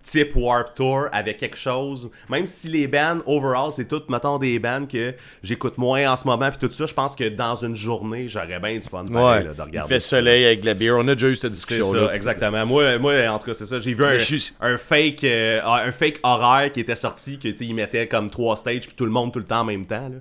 type 0.02 0.35
Warp 0.37 0.75
Tour 0.75 1.09
avec 1.12 1.37
quelque 1.37 1.57
chose. 1.59 2.09
Même 2.31 2.47
si 2.47 2.69
les 2.69 2.87
bands, 2.88 3.19
overall, 3.26 3.71
c'est 3.73 3.87
toutes, 3.87 4.09
mettons, 4.09 4.38
des 4.38 4.59
bands 4.59 4.87
que 4.87 5.12
j'écoute 5.43 5.76
moins 5.76 6.11
en 6.11 6.17
ce 6.17 6.26
moment, 6.26 6.49
puis 6.49 6.59
tout 6.59 6.71
ça, 6.73 6.87
je 6.87 6.95
pense 6.95 7.14
que 7.14 7.28
dans 7.28 7.57
une 7.57 7.75
journée, 7.75 8.26
j'aurais 8.26 8.59
bien 8.59 8.78
du 8.78 8.88
fun 8.88 9.05
pareil, 9.05 9.43
Ouais. 9.43 9.49
là, 9.49 9.50
de 9.50 9.59
Il 9.59 9.62
regarder. 9.62 9.95
fait 9.95 10.00
soleil 10.00 10.47
avec 10.47 10.64
la 10.64 10.73
bière. 10.73 10.97
On 10.97 11.07
a 11.09 11.14
déjà 11.14 11.28
eu 11.28 11.37
cette 11.37 11.50
C'est 11.55 11.57
discussion 11.75 11.93
ça, 11.93 11.99
là. 12.07 12.14
exactement. 12.14 12.64
Moi, 12.64 12.97
moi, 12.99 13.28
en 13.28 13.38
tout 13.38 13.45
cas, 13.45 13.55
c'est 13.55 13.67
ça. 13.67 13.81
J'ai 13.81 13.93
vu 13.93 14.02
un, 14.05 14.19
suis- 14.19 14.52
fake 14.78 15.25
euh, 15.25 15.61
un 15.62 15.93
fake 15.93 16.21
horaire 16.23 16.73
qui 16.73 16.81
était 16.81 16.97
sorti, 16.97 17.37
que 17.38 17.49
tu 17.49 17.57
sais, 17.57 17.67
il 17.67 17.75
mettait 17.75 18.09
comme 18.09 18.31
trois 18.31 18.57
stages, 18.57 18.87
puis 18.87 18.95
tout 18.97 19.05
le 19.05 19.11
monde 19.11 19.31
tout 19.33 19.40
le 19.40 19.45
temps 19.45 19.61
en 19.61 19.64
même 19.64 19.85
temps. 19.87 20.09
Là. 20.09 20.17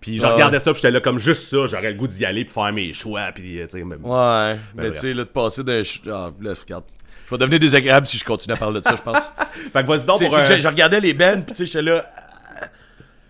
Puis 0.00 0.18
je 0.18 0.26
regardais 0.26 0.60
ça, 0.60 0.72
puis 0.72 0.80
j'étais 0.82 0.92
là 0.92 1.00
comme 1.00 1.18
juste 1.18 1.48
ça. 1.48 1.66
J'aurais 1.66 1.90
le 1.90 1.96
goût 1.96 2.06
d'y 2.06 2.24
aller, 2.24 2.44
puis 2.44 2.54
faire 2.54 2.72
mes 2.72 2.92
choix, 2.92 3.30
puis 3.34 3.60
euh, 3.60 3.66
tu 3.66 3.78
sais, 3.78 3.82
Ouais, 3.82 4.56
mais 4.76 4.92
tu 4.92 4.98
sais, 4.98 5.14
là, 5.14 5.24
de 5.24 5.28
passer 5.28 5.64
d'un. 5.64 5.82
Ah, 6.08 6.30
là, 6.40 6.54
regarde. 6.60 6.84
Vais 7.32 7.38
devenir 7.38 7.58
désagréable 7.58 8.06
si 8.06 8.18
je 8.18 8.24
continue 8.24 8.52
à 8.54 8.58
parler 8.58 8.80
de 8.80 8.84
ça, 8.86 8.94
je 8.94 9.02
pense. 9.02 9.32
Fait 9.72 9.82
que 9.82 9.88
vas-y 9.88 10.04
donc 10.06 10.22
pour 10.22 10.36
un... 10.36 10.44
que 10.44 10.54
je, 10.54 10.60
je 10.60 10.68
regardais 10.68 11.00
les 11.00 11.14
bands, 11.14 11.40
puis 11.40 11.54
tu 11.54 11.56
sais, 11.56 11.66
j'étais 11.66 11.82
là. 11.82 11.92
euh, 11.92 12.66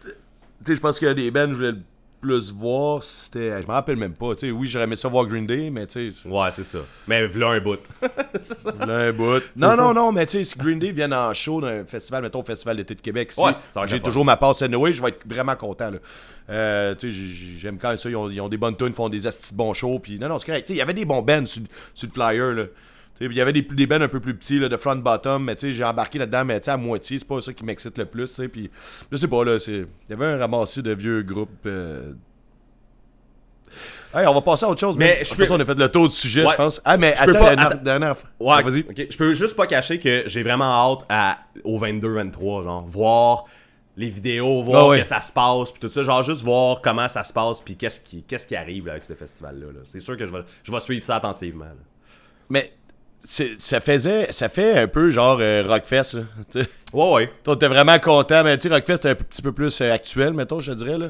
Tu 0.05 0.11
sais, 0.67 0.75
je 0.77 0.81
pense 0.81 1.01
a 1.03 1.15
des 1.15 1.31
bands 1.31 1.47
que 1.47 1.53
je 1.53 1.57
voulais 1.57 1.71
le 1.73 1.79
plus 2.21 2.53
voir. 2.53 3.03
C'était. 3.03 3.63
Je 3.63 3.67
me 3.67 3.73
rappelle 3.73 3.97
même 3.97 4.15
pas. 4.15 4.35
Tu 4.35 4.47
sais, 4.47 4.51
oui, 4.53 4.67
j'aurais 4.67 4.85
aimé 4.85 4.97
ça 4.97 5.09
voir 5.09 5.27
Green 5.27 5.47
Day, 5.47 5.71
mais 5.71 5.87
tu 5.87 6.13
sais, 6.13 6.29
Ouais, 6.29 6.49
c'est 6.53 6.65
ça. 6.65 6.79
Mais 7.07 7.27
v'là 7.27 7.51
un 7.51 7.61
bout. 7.61 7.79
là, 8.87 8.95
un 8.97 9.13
bout. 9.13 9.43
Non, 9.57 9.77
non, 9.77 9.93
non, 9.95 10.11
mais 10.13 10.27
tu 10.27 10.39
sais, 10.39 10.45
si 10.45 10.59
Green 10.59 10.79
Day 10.79 10.91
viennent 10.93 11.15
en 11.15 11.33
show 11.33 11.61
d'un 11.61 11.85
festival, 11.85 12.23
mettons, 12.23 12.43
Festival 12.43 12.77
d'été 12.77 12.95
de 12.95 13.01
Québec, 13.01 13.31
ici, 13.33 13.41
Ouais, 13.41 13.53
j'ai 13.87 14.01
toujours 14.01 14.25
ma 14.25 14.37
passe 14.37 14.63
anyway, 14.63 14.93
je 14.93 15.03
vais 15.03 15.09
être 15.11 15.23
vraiment 15.27 15.55
content, 15.57 15.91
là. 15.91 15.99
Euh, 16.51 16.95
j'aime 17.01 17.79
quand 17.79 17.97
ça, 17.97 18.11
ils 18.11 18.17
ont, 18.17 18.29
ils 18.29 18.41
ont 18.41 18.49
des 18.49 18.57
bonnes 18.57 18.77
tunes, 18.77 18.95
font 18.95 19.09
des 19.09 19.27
astis 19.29 19.55
bons 19.55 19.73
shows, 19.75 20.01
puis 20.01 20.19
non, 20.19 20.29
non, 20.29 20.39
c'est 20.41 20.47
correct. 20.47 20.67
Tu 20.67 20.73
sais, 20.73 20.75
Il 20.75 20.79
y 20.79 20.83
avait 20.83 20.93
des 20.93 21.05
bons 21.05 21.23
bands 21.23 21.47
sur, 21.47 21.63
sur 21.95 22.09
le 22.09 22.13
flyer, 22.13 22.53
là. 22.53 22.65
Il 23.25 23.33
y 23.37 23.41
avait 23.41 23.53
des, 23.53 23.63
des 23.63 23.87
bands 23.87 24.01
un 24.01 24.09
peu 24.09 24.21
plus 24.21 24.35
petits, 24.35 24.59
là, 24.59 24.69
de 24.69 24.77
front 24.77 24.97
bottom, 24.97 25.45
mais 25.45 25.55
j'ai 25.59 25.85
embarqué 25.85 26.19
là-dedans, 26.19 26.45
mais 26.45 26.69
à 26.69 26.77
moitié, 26.77 27.19
c'est 27.19 27.29
pas 27.29 27.41
ça 27.41 27.53
qui 27.53 27.65
m'excite 27.65 27.97
le 27.99 28.05
plus. 28.05 28.41
Puis, 28.53 28.71
je 29.11 29.17
sais 29.17 29.29
pas, 29.29 29.45
là, 29.45 29.59
il 29.69 29.87
y 30.11 30.13
avait 30.13 30.27
un 30.27 30.39
ramassis 30.39 30.83
de 30.83 30.93
vieux 30.93 31.23
groupes. 31.23 31.51
euh, 31.67 32.13
Hey, 34.15 34.27
on 34.27 34.35
va 34.35 34.43
passer 34.43 34.67
à 34.67 34.69
autre 34.69 34.81
chose. 34.81 34.99
Mais 34.99 35.25
je 35.25 35.35
peux- 35.35 35.45
façon, 35.45 35.55
on 35.57 35.61
a 35.61 35.65
fait 35.65 35.75
le 35.79 35.89
tour 35.89 36.07
du 36.09 36.15
sujet, 36.15 36.45
Ouais. 36.45 36.51
je 36.53 36.57
pense. 36.57 36.83
Ah, 36.85 36.99
mais 36.99 37.15
Je 37.17 37.23
attends, 37.23 37.39
pas- 37.39 37.75
dernière 37.77 38.19
fois. 38.19 38.29
Ouais, 38.41 38.63
vas-y. 38.63 38.85
Je 39.11 39.17
peux 39.17 39.33
juste 39.33 39.57
pas 39.57 39.67
cacher 39.67 39.99
que 39.99 40.25
j'ai 40.27 40.43
vraiment 40.43 40.67
hâte 40.71 41.07
à, 41.09 41.39
au 41.65 41.79
22-23, 41.79 42.63
genre, 42.63 42.85
voir 42.87 43.47
les 43.97 44.11
vidéos, 44.11 44.63
voir 44.63 44.89
ouais. 44.89 45.01
que 45.01 45.07
ça 45.07 45.23
se 45.23 45.33
passe, 45.33 45.71
puis 45.73 45.81
tout 45.81 45.89
ça, 45.89 46.03
genre 46.03 46.23
juste 46.23 46.43
voir 46.43 46.83
comment 46.83 47.09
ça 47.09 47.25
se 47.25 47.33
passe, 47.33 47.63
puis 47.63 47.77
qu'est-ce 47.77 48.01
qui, 48.01 48.23
qu'est-ce 48.23 48.47
qui 48.47 48.55
arrive 48.57 48.85
là, 48.87 48.93
avec 48.93 49.05
ce 49.05 49.15
festival-là. 49.15 49.67
là. 49.69 49.81
C'est 49.85 50.01
sûr 50.01 50.17
que 50.19 50.27
je 50.27 50.33
vais, 50.33 50.43
je 50.63 50.71
vais 50.73 50.81
suivre 50.81 51.03
ça 51.03 51.17
attentivement. 51.17 51.65
là. 51.65 51.73
Mais 52.51 52.71
ça 53.25 53.81
faisait, 53.81 54.31
ça 54.33 54.49
fait 54.49 54.79
un 54.79 54.89
peu 54.89 55.11
genre 55.11 55.39
euh, 55.41 55.63
Rockfest, 55.67 56.15
là. 56.15 56.63
Ouais, 56.93 57.11
ouais. 57.13 57.33
Toi, 57.45 57.57
t'es 57.57 57.69
vraiment 57.69 57.99
content, 57.99 58.45
mais 58.45 58.59
tu 58.59 58.69
sais, 58.69 58.75
Rockfest, 58.75 58.99
c'est 59.03 59.11
un 59.11 59.15
petit 59.15 59.43
peu 59.43 59.53
plus 59.53 59.81
euh, 59.81 59.93
actuel, 59.93 60.35
mettons, 60.35 60.61
je 60.61 60.73
dirais, 60.73 60.99
là. 60.99 61.09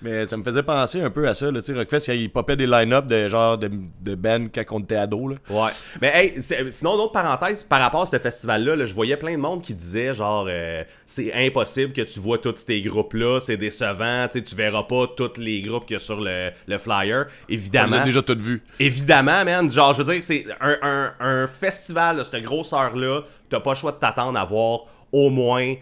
Mais 0.00 0.26
ça 0.26 0.36
me 0.36 0.44
faisait 0.44 0.62
penser 0.62 1.00
un 1.00 1.10
peu 1.10 1.26
à 1.26 1.34
ça, 1.34 1.50
là. 1.50 1.60
Tu 1.60 1.72
sais, 1.72 1.78
Rockfest, 1.78 2.14
il 2.14 2.30
popait 2.30 2.56
des 2.56 2.66
line-up 2.66 3.06
de 3.06 3.28
genre 3.28 3.58
de, 3.58 3.68
de 4.00 4.14
bands 4.14 4.46
quand 4.54 4.62
on 4.70 4.80
était 4.80 4.96
ado, 4.96 5.28
là. 5.28 5.36
Ouais. 5.50 5.70
Mais 6.00 6.12
hey, 6.14 6.42
sinon, 6.70 6.94
une 6.94 7.00
autre 7.00 7.12
parenthèse, 7.12 7.62
par 7.64 7.80
rapport 7.80 8.02
à 8.02 8.06
ce 8.06 8.18
festival-là, 8.18 8.76
là, 8.76 8.84
je 8.86 8.94
voyais 8.94 9.16
plein 9.16 9.32
de 9.32 9.40
monde 9.42 9.62
qui 9.62 9.74
disait 9.74 10.14
genre 10.14 10.46
euh, 10.48 10.84
c'est 11.04 11.32
impossible 11.34 11.92
que 11.92 12.02
tu 12.02 12.20
vois 12.20 12.38
tous 12.38 12.54
ces 12.54 12.80
groupes-là, 12.80 13.40
c'est 13.40 13.56
décevant, 13.56 14.26
tu 14.26 14.38
sais, 14.38 14.42
tu 14.42 14.54
verras 14.54 14.84
pas 14.84 15.06
tous 15.16 15.32
les 15.40 15.62
groupes 15.62 15.84
qu'il 15.86 15.94
y 15.94 15.96
a 15.96 16.00
sur 16.00 16.20
le, 16.20 16.50
le 16.66 16.78
flyer. 16.78 17.24
Vous 17.26 17.54
Évidemment. 17.54 17.96
avez 17.96 18.04
déjà 18.04 18.22
tout 18.22 18.38
vu. 18.38 18.62
Évidemment, 18.78 19.44
man. 19.44 19.70
Genre, 19.70 19.94
je 19.94 20.02
veux 20.02 20.12
dire, 20.14 20.22
c'est 20.22 20.46
un, 20.60 20.76
un- 20.82 21.12
un 21.20 21.46
festival 21.46 22.18
de 22.18 22.22
cette 22.22 22.42
grosseur-là, 22.42 23.22
t'as 23.50 23.60
pas 23.60 23.70
le 23.70 23.76
choix 23.76 23.92
de 23.92 23.96
t'attendre 23.98 24.38
à 24.38 24.44
voir 24.44 24.82
au 25.10 25.30
moins, 25.30 25.74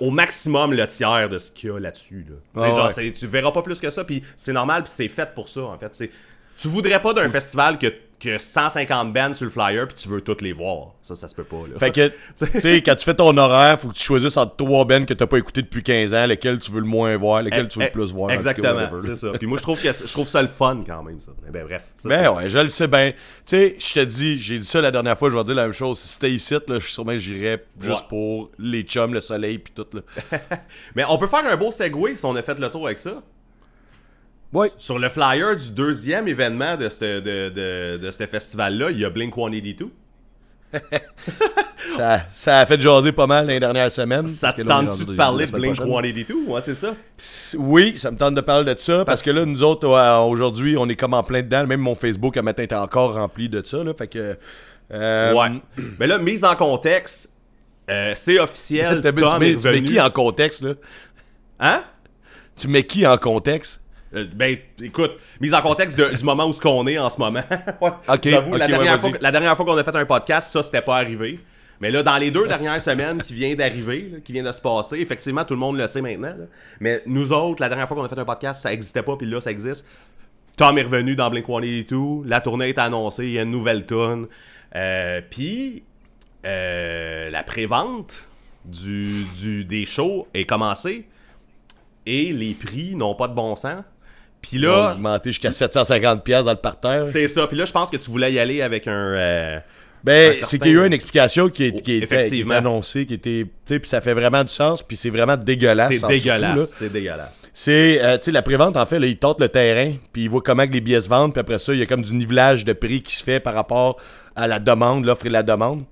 au 0.00 0.10
maximum, 0.10 0.72
le 0.72 0.86
tiers 0.86 1.28
de 1.28 1.38
ce 1.38 1.50
qu'il 1.50 1.70
y 1.70 1.72
a 1.72 1.78
là-dessus. 1.78 2.24
Là. 2.28 2.36
Ah 2.62 2.68
genre, 2.74 2.86
ouais. 2.86 2.90
c'est- 2.92 3.12
tu 3.12 3.26
verras 3.26 3.52
pas 3.52 3.62
plus 3.62 3.80
que 3.80 3.90
ça, 3.90 4.04
puis 4.04 4.22
c'est 4.36 4.52
normal, 4.52 4.82
puis 4.82 4.92
c'est 4.94 5.08
fait 5.08 5.34
pour 5.34 5.48
ça, 5.48 5.62
en 5.62 5.78
fait. 5.78 5.90
C'est- 5.94 6.10
tu 6.56 6.68
voudrais 6.68 7.02
pas 7.02 7.12
d'un 7.12 7.28
festival 7.28 7.78
que, 7.78 7.92
que 8.18 8.38
150 8.38 9.12
bands 9.12 9.34
sur 9.34 9.44
le 9.44 9.50
flyer, 9.50 9.86
puis 9.86 9.96
tu 9.96 10.08
veux 10.08 10.20
toutes 10.20 10.42
les 10.42 10.52
voir. 10.52 10.94
Ça, 11.02 11.14
ça 11.14 11.28
se 11.28 11.34
peut 11.34 11.44
pas, 11.44 11.62
là. 11.70 11.78
Fait 11.78 11.90
que, 11.90 12.08
tu 12.52 12.60
sais, 12.60 12.82
quand 12.82 12.94
tu 12.94 13.04
fais 13.04 13.14
ton 13.14 13.36
horaire, 13.36 13.78
faut 13.78 13.88
que 13.88 13.94
tu 13.94 14.02
choisisses 14.02 14.36
entre 14.36 14.56
trois 14.56 14.84
bands 14.84 15.04
que 15.04 15.14
t'as 15.14 15.26
pas 15.26 15.38
écouté 15.38 15.62
depuis 15.62 15.82
15 15.82 16.14
ans, 16.14 16.26
lequel 16.26 16.58
tu 16.58 16.70
veux 16.70 16.80
le 16.80 16.86
moins 16.86 17.16
voir, 17.16 17.42
lequel 17.42 17.68
tu 17.68 17.78
veux 17.78 17.84
le 17.84 17.90
plus 17.90 18.12
voir. 18.12 18.30
Exactement, 18.30 18.88
c'est 19.00 19.16
ça. 19.16 19.32
Puis 19.32 19.46
moi, 19.46 19.58
je 19.58 19.62
trouve, 19.62 19.80
que, 19.80 19.92
je 19.92 20.12
trouve 20.12 20.28
ça 20.28 20.40
le 20.42 20.48
fun, 20.48 20.82
quand 20.86 21.02
même, 21.02 21.20
ça. 21.20 21.32
Mais 21.44 21.50
ben, 21.50 21.66
bref. 21.66 21.82
ça, 21.96 22.08
Ben 22.08 22.30
ouais, 22.30 22.48
je 22.48 22.58
le 22.58 22.68
sais 22.68 22.88
bien. 22.88 23.12
Tu 23.46 23.56
sais, 23.56 23.76
je 23.78 23.94
te 23.94 24.04
dis, 24.04 24.38
j'ai 24.38 24.58
dit 24.58 24.66
ça 24.66 24.80
la 24.80 24.90
dernière 24.90 25.18
fois, 25.18 25.30
je 25.30 25.36
vais 25.36 25.44
dire 25.44 25.54
la 25.54 25.64
même 25.64 25.72
chose. 25.72 25.98
Si 25.98 26.08
c'était 26.08 26.30
ici, 26.30 26.54
là, 26.54 26.78
je 26.78 26.88
sûrement 26.88 27.16
j'irais 27.16 27.64
juste 27.80 27.94
Ouais. 27.94 28.06
pour 28.08 28.50
les 28.58 28.82
chums, 28.82 29.14
le 29.14 29.20
soleil, 29.20 29.58
puis 29.58 29.72
tout, 29.74 29.86
là. 29.92 30.00
Mais 30.94 31.04
on 31.08 31.18
peut 31.18 31.26
faire 31.26 31.44
un 31.46 31.56
beau 31.56 31.70
segway 31.70 32.16
si 32.16 32.24
on 32.24 32.34
a 32.36 32.42
fait 32.42 32.58
le 32.58 32.70
tour 32.70 32.86
avec 32.86 32.98
ça. 32.98 33.22
Sur 34.78 34.98
le 34.98 35.08
flyer 35.08 35.56
du 35.56 35.70
deuxième 35.70 36.28
événement 36.28 36.76
de 36.76 36.88
ce 36.88 37.20
de, 37.20 37.48
de, 37.48 37.98
de 37.98 38.26
festival-là, 38.26 38.90
il 38.90 38.98
y 39.00 39.04
a 39.04 39.10
Blink 39.10 39.34
182. 39.34 39.90
Ça, 41.96 42.26
ça 42.32 42.58
a 42.60 42.66
fait 42.66 42.80
jaser 42.80 43.12
pas 43.12 43.26
mal 43.26 43.46
les 43.46 43.60
dernières 43.60 43.92
semaines. 43.92 44.26
Ça 44.26 44.52
te 44.52 44.62
tente-tu 44.62 45.04
de 45.04 45.12
parler 45.14 45.46
de 45.46 45.52
Blink 45.52 45.76
prochaine? 45.76 45.92
182 45.92 46.34
Ouais, 46.50 46.60
c'est 46.60 46.74
ça. 46.74 46.94
Oui, 47.58 47.96
ça 47.96 48.10
me 48.10 48.16
tente 48.16 48.34
de 48.34 48.40
parler 48.40 48.74
de 48.74 48.80
ça 48.80 49.04
parce 49.04 49.22
que 49.22 49.30
là, 49.30 49.44
nous 49.44 49.62
autres, 49.62 49.86
aujourd'hui, 50.26 50.76
on 50.76 50.88
est 50.88 50.96
comme 50.96 51.14
en 51.14 51.22
plein 51.22 51.42
dedans. 51.42 51.66
Même 51.66 51.80
mon 51.80 51.94
Facebook, 51.94 52.36
un 52.36 52.42
matin, 52.42 52.62
était 52.64 52.74
encore 52.74 53.14
rempli 53.14 53.48
de 53.48 53.62
ça. 53.64 53.84
Là, 53.84 53.94
fait 53.94 54.08
que. 54.08 54.36
euh, 54.92 55.32
Ouais. 55.34 55.62
Mais 55.98 56.06
là, 56.06 56.18
mise 56.18 56.44
en 56.44 56.56
contexte, 56.56 57.32
euh, 57.88 58.14
c'est 58.16 58.40
officiel. 58.40 59.00
tu, 59.16 59.38
mets, 59.38 59.50
est 59.52 59.56
tu 59.58 59.68
mets 59.68 59.82
qui 59.84 60.00
en 60.00 60.10
contexte, 60.10 60.62
là? 60.62 60.72
Hein? 61.60 61.84
Tu 62.56 62.66
mets 62.66 62.84
qui 62.84 63.06
en 63.06 63.18
contexte? 63.18 63.80
Euh, 64.14 64.26
ben, 64.34 64.56
écoute, 64.80 65.18
mise 65.40 65.54
en 65.54 65.60
contexte 65.62 65.98
de- 65.98 66.16
du 66.16 66.24
moment 66.24 66.46
où 66.46 66.52
ce 66.52 66.60
qu'on 66.60 66.86
est 66.86 66.98
en 66.98 67.08
ce 67.10 67.18
moment. 67.18 67.42
Ouais. 67.80 67.90
La, 68.58 68.66
dernière 68.68 69.00
fois, 69.00 69.10
la 69.20 69.30
dernière 69.32 69.56
fois 69.56 69.66
qu'on 69.66 69.76
a 69.76 69.84
fait 69.84 69.96
un 69.96 70.06
podcast, 70.06 70.52
ça, 70.52 70.62
c'était 70.62 70.82
pas 70.82 70.96
arrivé. 70.96 71.40
Mais 71.80 71.90
là, 71.90 72.02
dans 72.02 72.16
les 72.16 72.30
deux 72.30 72.46
dernières 72.46 72.80
semaines 72.80 73.20
qui 73.20 73.34
vient 73.34 73.54
d'arriver, 73.54 74.22
qui 74.24 74.32
vient 74.32 74.44
de 74.44 74.52
se 74.52 74.60
passer, 74.60 74.96
effectivement, 75.00 75.44
tout 75.44 75.54
le 75.54 75.60
monde 75.60 75.76
le 75.76 75.86
sait 75.86 76.00
maintenant. 76.00 76.28
là. 76.28 76.44
Mais 76.80 77.02
nous 77.06 77.32
autres, 77.32 77.60
la 77.60 77.68
dernière 77.68 77.88
fois 77.88 77.96
qu'on 77.96 78.04
a 78.04 78.08
fait 78.08 78.18
un 78.18 78.24
podcast, 78.24 78.62
ça 78.62 78.72
existait 78.72 79.02
pas, 79.02 79.16
puis 79.16 79.26
là, 79.26 79.40
ça 79.40 79.50
existe. 79.50 79.86
Tom 80.56 80.78
est 80.78 80.82
revenu 80.82 81.16
dans 81.16 81.28
Blink 81.30 81.46
182, 81.46 82.28
la 82.28 82.40
tournée 82.40 82.68
est 82.68 82.78
annoncée, 82.78 83.24
il 83.24 83.32
y 83.32 83.38
a 83.38 83.42
une 83.42 83.50
nouvelle 83.50 83.84
tune. 83.86 84.28
Euh, 84.76 85.20
puis, 85.28 85.82
euh, 86.46 87.28
la 87.30 87.42
prévente 87.42 88.24
du, 88.64 89.24
du, 89.40 89.64
des 89.64 89.84
shows 89.84 90.28
est 90.32 90.46
commencée 90.46 91.06
et 92.06 92.32
les 92.32 92.54
prix 92.54 92.94
n'ont 92.94 93.14
pas 93.14 93.28
de 93.28 93.34
bon 93.34 93.56
sens. 93.56 93.82
Puis 94.50 94.58
là, 94.58 94.92
augmenté 94.92 95.30
jusqu'à 95.30 95.50
750$ 95.50 96.20
piastres 96.22 96.44
dans 96.46 96.50
le 96.52 96.56
parterre. 96.58 97.04
c'est 97.12 97.28
ça. 97.28 97.46
Puis 97.46 97.56
là, 97.56 97.64
je 97.64 97.72
pense 97.72 97.90
que 97.90 97.96
tu 97.96 98.10
voulais 98.10 98.32
y 98.32 98.38
aller 98.38 98.62
avec 98.62 98.86
un. 98.86 98.92
euh, 98.92 99.58
Ben, 100.04 100.34
c'est 100.42 100.58
qu'il 100.58 100.72
y 100.72 100.78
a 100.78 100.82
eu 100.82 100.86
une 100.86 100.92
explication 100.92 101.48
qui, 101.48 101.64
est, 101.64 101.72
Oh, 101.74 101.80
qui, 101.82 101.96
était, 101.96 102.06
qui 102.06 102.14
effectivement. 102.14 102.54
était 102.54 102.58
annoncée, 102.58 103.06
qui 103.06 103.14
était. 103.14 103.44
Tu 103.44 103.50
sais, 103.74 103.78
puis 103.80 103.88
ça 103.88 104.00
fait 104.00 104.14
vraiment 104.14 104.44
du 104.44 104.52
sens, 104.52 104.82
puis 104.82 104.96
c'est 104.96 105.10
vraiment 105.10 105.36
dégueulasse. 105.36 105.92
c'est 105.98 106.06
dégueulasse. 106.06 106.74
C'est 106.78 106.92
dégueulasse. 106.92 107.40
C'est, 107.56 108.02
euh, 108.02 108.18
tu 108.18 108.24
sais, 108.24 108.32
la 108.32 108.42
prévente, 108.42 108.76
en 108.76 108.84
fait, 108.84 108.98
là, 108.98 109.06
ils 109.06 109.16
tentent 109.16 109.40
le 109.40 109.48
terrain, 109.48 109.92
puis 110.12 110.24
ils 110.24 110.28
voient 110.30 110.42
comment 110.44 110.66
que 110.66 110.72
les 110.72 110.80
billets 110.80 111.00
se 111.02 111.08
vendent, 111.08 111.32
puis 111.32 111.40
après 111.40 111.58
ça, 111.58 111.72
il 111.72 111.78
y 111.78 111.82
a 111.82 111.86
comme 111.86 112.02
du 112.02 112.12
nivelage 112.14 112.64
de 112.64 112.72
prix 112.72 113.00
qui 113.00 113.14
se 113.14 113.22
fait 113.22 113.38
par 113.40 113.54
rapport 113.54 113.96
à 114.36 114.48
la 114.48 114.58
demande, 114.58 115.04
l'offre 115.04 115.26
et 115.26 115.30
la 115.30 115.42
demande. 115.44 115.84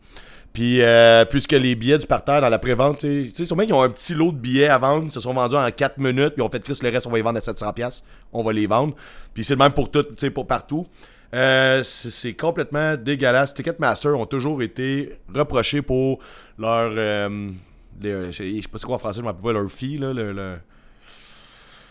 Puis, 0.52 0.82
euh, 0.82 1.24
puisque 1.24 1.52
les 1.52 1.74
billets 1.74 1.96
du 1.98 2.06
parterre 2.06 2.42
dans 2.42 2.48
la 2.50 2.58
prévente, 2.58 2.98
tu 2.98 3.30
sais, 3.34 3.46
sûrement 3.46 3.64
qu'ils 3.64 3.72
ont 3.72 3.82
un 3.82 3.88
petit 3.88 4.12
lot 4.14 4.32
de 4.32 4.36
billets 4.36 4.68
à 4.68 4.76
vendre, 4.76 5.04
ils 5.06 5.10
se 5.10 5.18
sont 5.20 5.32
vendus 5.32 5.56
en 5.56 5.70
4 5.70 5.96
minutes, 5.98 6.34
puis 6.34 6.42
on 6.42 6.50
fait 6.50 6.62
Chris, 6.62 6.78
le 6.82 6.90
reste, 6.90 7.06
on 7.06 7.10
va 7.10 7.16
les 7.16 7.22
vendre 7.22 7.38
à 7.38 7.40
700$, 7.40 7.72
piastres, 7.72 8.06
on 8.34 8.42
va 8.42 8.52
les 8.52 8.66
vendre. 8.66 8.94
Puis 9.32 9.44
c'est 9.44 9.54
le 9.54 9.58
même 9.58 9.72
pour 9.72 9.90
tout, 9.90 10.02
tu 10.02 10.14
sais, 10.18 10.30
pour 10.30 10.46
partout. 10.46 10.86
Euh, 11.34 11.82
c'est 11.84 12.34
complètement 12.34 12.94
dégueulasse. 12.96 13.54
Ticketmaster 13.54 14.14
ont 14.18 14.26
toujours 14.26 14.60
été 14.62 15.16
reprochés 15.34 15.80
pour 15.80 16.18
leur. 16.58 16.92
euh, 16.94 17.48
les- 18.02 18.30
je 18.32 18.42
sais 18.60 18.68
pas 18.70 18.78
c'est 18.78 18.84
quoi 18.86 18.96
en 18.96 18.98
français, 18.98 19.20
je 19.20 19.24
m'appelle 19.24 19.42
pas 19.42 19.52
leur 19.52 19.70
fee, 19.70 19.96
là, 19.96 20.12
le- 20.12 20.32
le- 20.32 20.56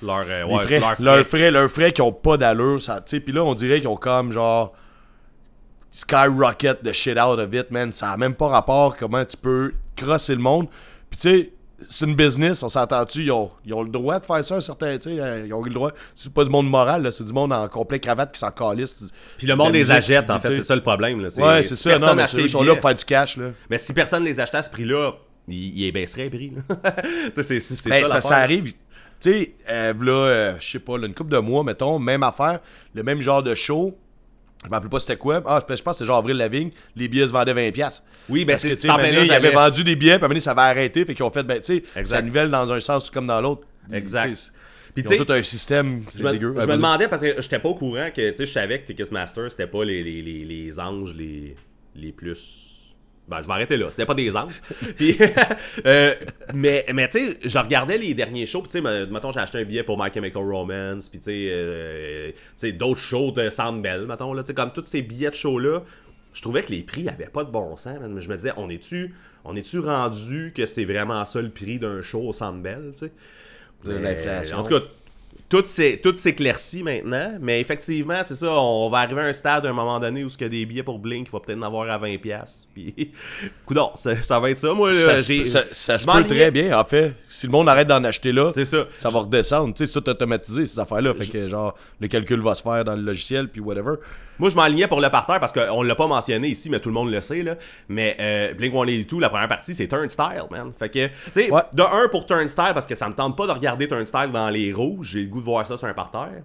Leur, 0.03 0.25
euh, 0.27 0.43
ouais, 0.45 0.63
frais, 0.63 0.79
leur 0.79 0.93
frais. 0.95 1.03
leurs 1.03 1.25
frais, 1.25 1.51
leurs 1.51 1.69
frais 1.71 1.91
qui 1.91 2.01
ont 2.03 2.11
pas 2.11 2.37
d'allure, 2.37 2.79
ça, 2.81 3.01
tu 3.01 3.09
sais, 3.15 3.19
puis 3.19 3.33
là 3.33 3.43
on 3.43 3.53
dirait 3.55 3.79
qu'ils 3.79 3.87
ont 3.87 3.95
comme 3.95 4.31
genre 4.31 4.73
skyrocket 5.91 6.83
de 6.83 6.91
shit 6.93 7.17
out 7.17 7.39
of 7.39 7.53
it, 7.53 7.69
man, 7.71 7.91
ça 7.91 8.11
a 8.11 8.17
même 8.17 8.33
pas 8.33 8.47
rapport 8.47 8.95
comment 8.95 9.23
tu 9.25 9.37
peux 9.37 9.73
crosser 9.95 10.35
le 10.35 10.41
monde. 10.41 10.67
Puis 11.09 11.19
tu 11.19 11.29
sais, 11.29 11.53
c'est 11.89 12.05
une 12.05 12.15
business, 12.15 12.63
on 12.63 12.69
s'entend-tu, 12.69 13.23
ils 13.23 13.31
ont, 13.31 13.51
ils 13.65 13.73
ont 13.73 13.83
le 13.83 13.89
droit 13.89 14.19
de 14.19 14.25
faire 14.25 14.43
ça, 14.43 14.55
un 14.55 14.61
certain, 14.61 14.97
tu 14.97 15.09
sais, 15.09 15.43
ils 15.45 15.53
ont 15.53 15.61
le 15.61 15.71
droit. 15.71 15.91
C'est 16.15 16.33
pas 16.33 16.43
du 16.43 16.49
monde 16.49 16.69
moral, 16.69 17.03
là, 17.03 17.11
c'est 17.11 17.23
du 17.23 17.33
monde 17.33 17.51
en 17.53 17.67
complet 17.67 17.99
cravate 17.99 18.31
qui 18.31 18.39
s'en 18.39 18.51
calisse. 18.51 19.03
Puis 19.37 19.47
le 19.47 19.55
monde 19.55 19.73
les 19.73 19.79
musique, 19.79 19.95
achète, 19.95 20.29
en 20.29 20.39
fait, 20.39 20.55
c'est 20.55 20.63
ça 20.63 20.75
le 20.75 20.81
problème. 20.81 21.21
Là. 21.21 21.29
Ouais, 21.37 21.63
c'est 21.63 21.75
si 21.75 21.83
ça, 21.83 21.97
non, 21.97 22.15
mais 22.15 22.25
ils 22.33 22.49
sont 22.49 22.63
là 22.63 22.75
pour 22.75 22.89
faire 22.89 22.95
du 22.95 23.05
cash, 23.05 23.37
là. 23.37 23.51
Mais 23.69 23.77
si 23.77 23.93
personne 23.93 24.23
les 24.23 24.39
achetait 24.39 24.57
à 24.57 24.63
ce 24.63 24.69
prix-là, 24.69 25.13
il, 25.47 25.79
il 25.79 25.91
baisserait 25.91 26.25
le 26.25 26.29
prix. 26.29 26.53
c'est 27.41 27.89
Ben, 27.89 28.05
ça 28.05 28.21
ça 28.21 28.37
arrive. 28.37 28.73
Tu 29.19 29.31
sais, 29.31 29.55
euh, 29.69 29.93
là, 30.01 30.11
euh, 30.11 30.53
je 30.59 30.67
sais 30.67 30.79
pas, 30.79 30.97
là, 30.97 31.05
une 31.05 31.13
couple 31.13 31.31
de 31.31 31.37
mois, 31.37 31.63
mettons, 31.63 31.99
même 31.99 32.23
affaire, 32.23 32.59
le 32.95 33.03
même 33.03 33.21
genre 33.21 33.43
de 33.43 33.53
show. 33.53 33.95
Je 34.63 34.69
me 34.69 34.73
rappelle 34.73 34.89
pas 34.89 34.99
c'était 34.99 35.17
quoi. 35.17 35.41
Ah, 35.45 35.59
je 35.67 35.81
pense 35.81 35.93
que 35.95 35.99
c'est 35.99 36.05
genre 36.05 36.19
Avril 36.19 36.37
Lavigne. 36.37 36.69
Les 36.95 37.07
billets 37.07 37.27
se 37.27 37.31
vendaient 37.33 37.53
20$. 37.53 37.71
piastres. 37.71 38.03
Oui, 38.29 38.45
ben 38.45 38.53
Parce 38.53 38.63
que, 38.63 38.67
tu 38.69 38.75
sais, 38.75 38.87
ils 39.25 39.31
avaient 39.31 39.51
vendu 39.51 39.83
des 39.83 39.95
billets, 39.95 40.19
puis 40.19 40.27
donné, 40.27 40.39
ça 40.39 40.53
va 40.53 40.63
arrêter. 40.63 41.03
Fait 41.03 41.15
qu'ils 41.15 41.25
ont 41.25 41.31
fait, 41.31 41.43
ben, 41.43 41.59
tu 41.59 41.77
sais, 41.77 42.05
ça 42.05 42.21
nivelle 42.21 42.49
dans 42.51 42.71
un 42.71 42.79
sens 42.79 43.09
comme 43.09 43.25
dans 43.25 43.41
l'autre. 43.41 43.67
Exact. 43.91 44.37
Puis 44.93 45.03
Ils 45.09 45.21
ont 45.21 45.25
tout 45.25 45.31
un 45.33 45.41
système. 45.41 46.03
Je 46.11 46.17
C'est 46.17 46.23
me, 46.23 46.31
dégueu. 46.33 46.53
je 46.59 46.65
me 46.65 46.75
demandais 46.75 47.07
parce 47.07 47.21
que 47.21 47.41
j'étais 47.41 47.59
pas 47.59 47.69
au 47.69 47.75
courant 47.75 48.09
que 48.13 48.29
tu 48.31 48.35
sais 48.35 48.45
je 48.45 48.51
savais 48.51 48.81
que 48.81 48.87
Ticketmaster 48.87 49.49
c'était 49.49 49.65
pas 49.67 49.85
les, 49.85 50.03
les, 50.03 50.21
les, 50.21 50.43
les 50.43 50.79
anges 50.81 51.15
les, 51.15 51.55
les 51.95 52.11
plus 52.11 52.35
ben 53.31 53.41
je 53.41 53.47
vais 53.47 53.53
arrêter 53.53 53.77
là 53.77 53.89
c'était 53.89 54.05
pas 54.05 54.13
des 54.13 54.35
anges 54.35 54.53
puis 54.97 55.17
euh, 55.85 56.13
mais 56.53 56.85
mais 56.93 57.07
tu 57.07 57.19
sais 57.19 57.37
je 57.43 57.57
regardais 57.57 57.97
les 57.97 58.13
derniers 58.13 58.45
shows 58.45 58.61
puis 58.61 58.67
tu 58.71 58.77
sais 58.77 58.81
me- 58.81 59.07
mettons 59.07 59.31
j'ai 59.31 59.39
acheté 59.39 59.57
un 59.59 59.63
billet 59.63 59.83
pour 59.83 59.97
My 59.97 60.11
Chemical 60.13 60.43
Romance 60.43 61.09
puis 61.09 61.19
tu 61.19 61.25
sais 61.25 61.47
euh, 61.49 62.31
d'autres 62.73 62.99
shows 62.99 63.31
de 63.31 63.49
Sandbell 63.49 64.05
mettons 64.05 64.33
là 64.33 64.43
comme 64.55 64.71
tous 64.73 64.83
ces 64.83 65.01
billets 65.01 65.31
de 65.31 65.35
show 65.35 65.57
là 65.57 65.81
je 66.33 66.41
trouvais 66.41 66.61
que 66.61 66.71
les 66.71 66.83
prix 66.83 67.09
avaient 67.09 67.25
pas 67.25 67.43
de 67.43 67.49
bon 67.49 67.75
sens 67.75 67.99
man. 67.99 68.19
je 68.19 68.29
me 68.29 68.35
disais 68.35 68.51
on 68.57 68.69
est-tu 68.69 69.15
on 69.45 69.55
est-tu 69.55 69.79
rendu 69.79 70.53
que 70.55 70.67
c'est 70.67 70.85
vraiment 70.85 71.25
ça 71.25 71.41
le 71.41 71.49
prix 71.49 71.79
d'un 71.79 72.01
show 72.01 72.21
au 72.21 72.33
Sandbell 72.33 72.91
tu 72.93 73.07
sais? 73.07 73.11
De 73.85 73.93
l'inflation. 73.93 74.59
En 74.59 74.63
tout 74.63 74.69
cas, 74.69 74.85
tout 75.59 76.15
s'éclaircit 76.15 76.81
maintenant, 76.83 77.33
mais 77.41 77.59
effectivement, 77.59 78.21
c'est 78.23 78.35
ça, 78.35 78.49
on 78.51 78.89
va 78.89 78.99
arriver 78.99 79.21
à 79.21 79.25
un 79.25 79.33
stade 79.33 79.65
à 79.65 79.69
un 79.69 79.73
moment 79.73 79.99
donné 79.99 80.23
où 80.23 80.29
ce 80.29 80.37
que 80.37 80.45
des 80.45 80.65
billets 80.65 80.83
pour 80.83 80.97
Blink, 80.99 81.27
il 81.27 81.31
va 81.31 81.39
peut-être 81.39 81.59
en 81.59 81.63
avoir 81.63 81.89
à 81.89 81.97
20$. 81.99 82.17
piastres. 82.19 82.67
Puis, 82.73 83.11
coudonc, 83.65 83.91
ça, 83.95 84.21
ça 84.21 84.39
va 84.39 84.49
être 84.51 84.57
ça. 84.57 84.73
Moi, 84.73 84.93
Ça, 84.93 85.13
là, 85.13 85.21
se 85.21 85.27
peut- 85.33 85.45
ça, 85.45 85.63
ça 85.71 85.97
je 85.97 86.01
se 86.01 86.05
peut 86.05 86.11
m'enlignais- 86.13 86.35
très 86.35 86.51
bien, 86.51 86.79
en 86.79 86.83
fait. 86.85 87.13
Si 87.27 87.47
le 87.47 87.51
monde 87.51 87.67
arrête 87.69 87.87
d'en 87.87 88.03
acheter 88.03 88.31
là, 88.31 88.51
C'est 88.53 88.65
ça. 88.65 88.85
ça 88.97 89.09
va 89.09 89.19
redescendre. 89.19 89.73
Tu 89.73 89.85
sais, 89.85 89.91
c'est 89.91 90.01
tout 90.01 90.09
automatisé, 90.09 90.65
ces 90.65 90.79
affaires-là. 90.79 91.13
Fait 91.15 91.27
que, 91.27 91.47
genre, 91.47 91.75
le 91.99 92.07
calcul 92.07 92.39
va 92.41 92.55
se 92.55 92.61
faire 92.63 92.83
dans 92.85 92.95
le 92.95 93.01
logiciel, 93.01 93.47
puis 93.49 93.59
whatever. 93.61 93.95
Moi, 94.39 94.49
je 94.49 94.55
m'enlignais 94.55 94.87
pour 94.87 95.01
le 95.01 95.09
parterre 95.09 95.39
parce 95.39 95.53
qu'on 95.53 95.83
l'a 95.83 95.93
pas 95.93 96.07
mentionné 96.07 96.47
ici, 96.47 96.69
mais 96.71 96.79
tout 96.79 96.89
le 96.89 96.93
monde 96.95 97.11
le 97.11 97.21
sait. 97.21 97.43
Là. 97.43 97.57
Mais 97.89 98.17
euh, 98.19 98.53
Blink 98.55 98.73
One 98.73 99.05
tout, 99.05 99.19
la 99.19 99.29
première 99.29 99.47
partie, 99.47 99.75
c'est 99.75 99.87
Turnstile, 99.87 100.45
man. 100.49 100.71
Fait 100.79 100.89
que, 100.89 101.05
tu 101.07 101.11
sais, 101.33 101.51
Ouais. 101.51 101.61
de 101.73 101.83
un 101.83 102.07
pour 102.09 102.25
Turnstile 102.25 102.71
parce 102.73 102.87
que 102.87 102.95
ça 102.95 103.07
me 103.07 103.13
tente 103.13 103.37
pas 103.37 103.45
de 103.45 103.51
regarder 103.51 103.87
Turnstile 103.87 104.29
dans 104.33 104.49
les 104.49 104.73
rouges. 104.73 105.09
J'ai 105.11 105.21
le 105.21 105.27
goût 105.27 105.40
de 105.41 105.45
voir 105.45 105.65
ça 105.65 105.75
sur 105.77 105.87
un 105.87 105.93
parterre. 105.93 106.43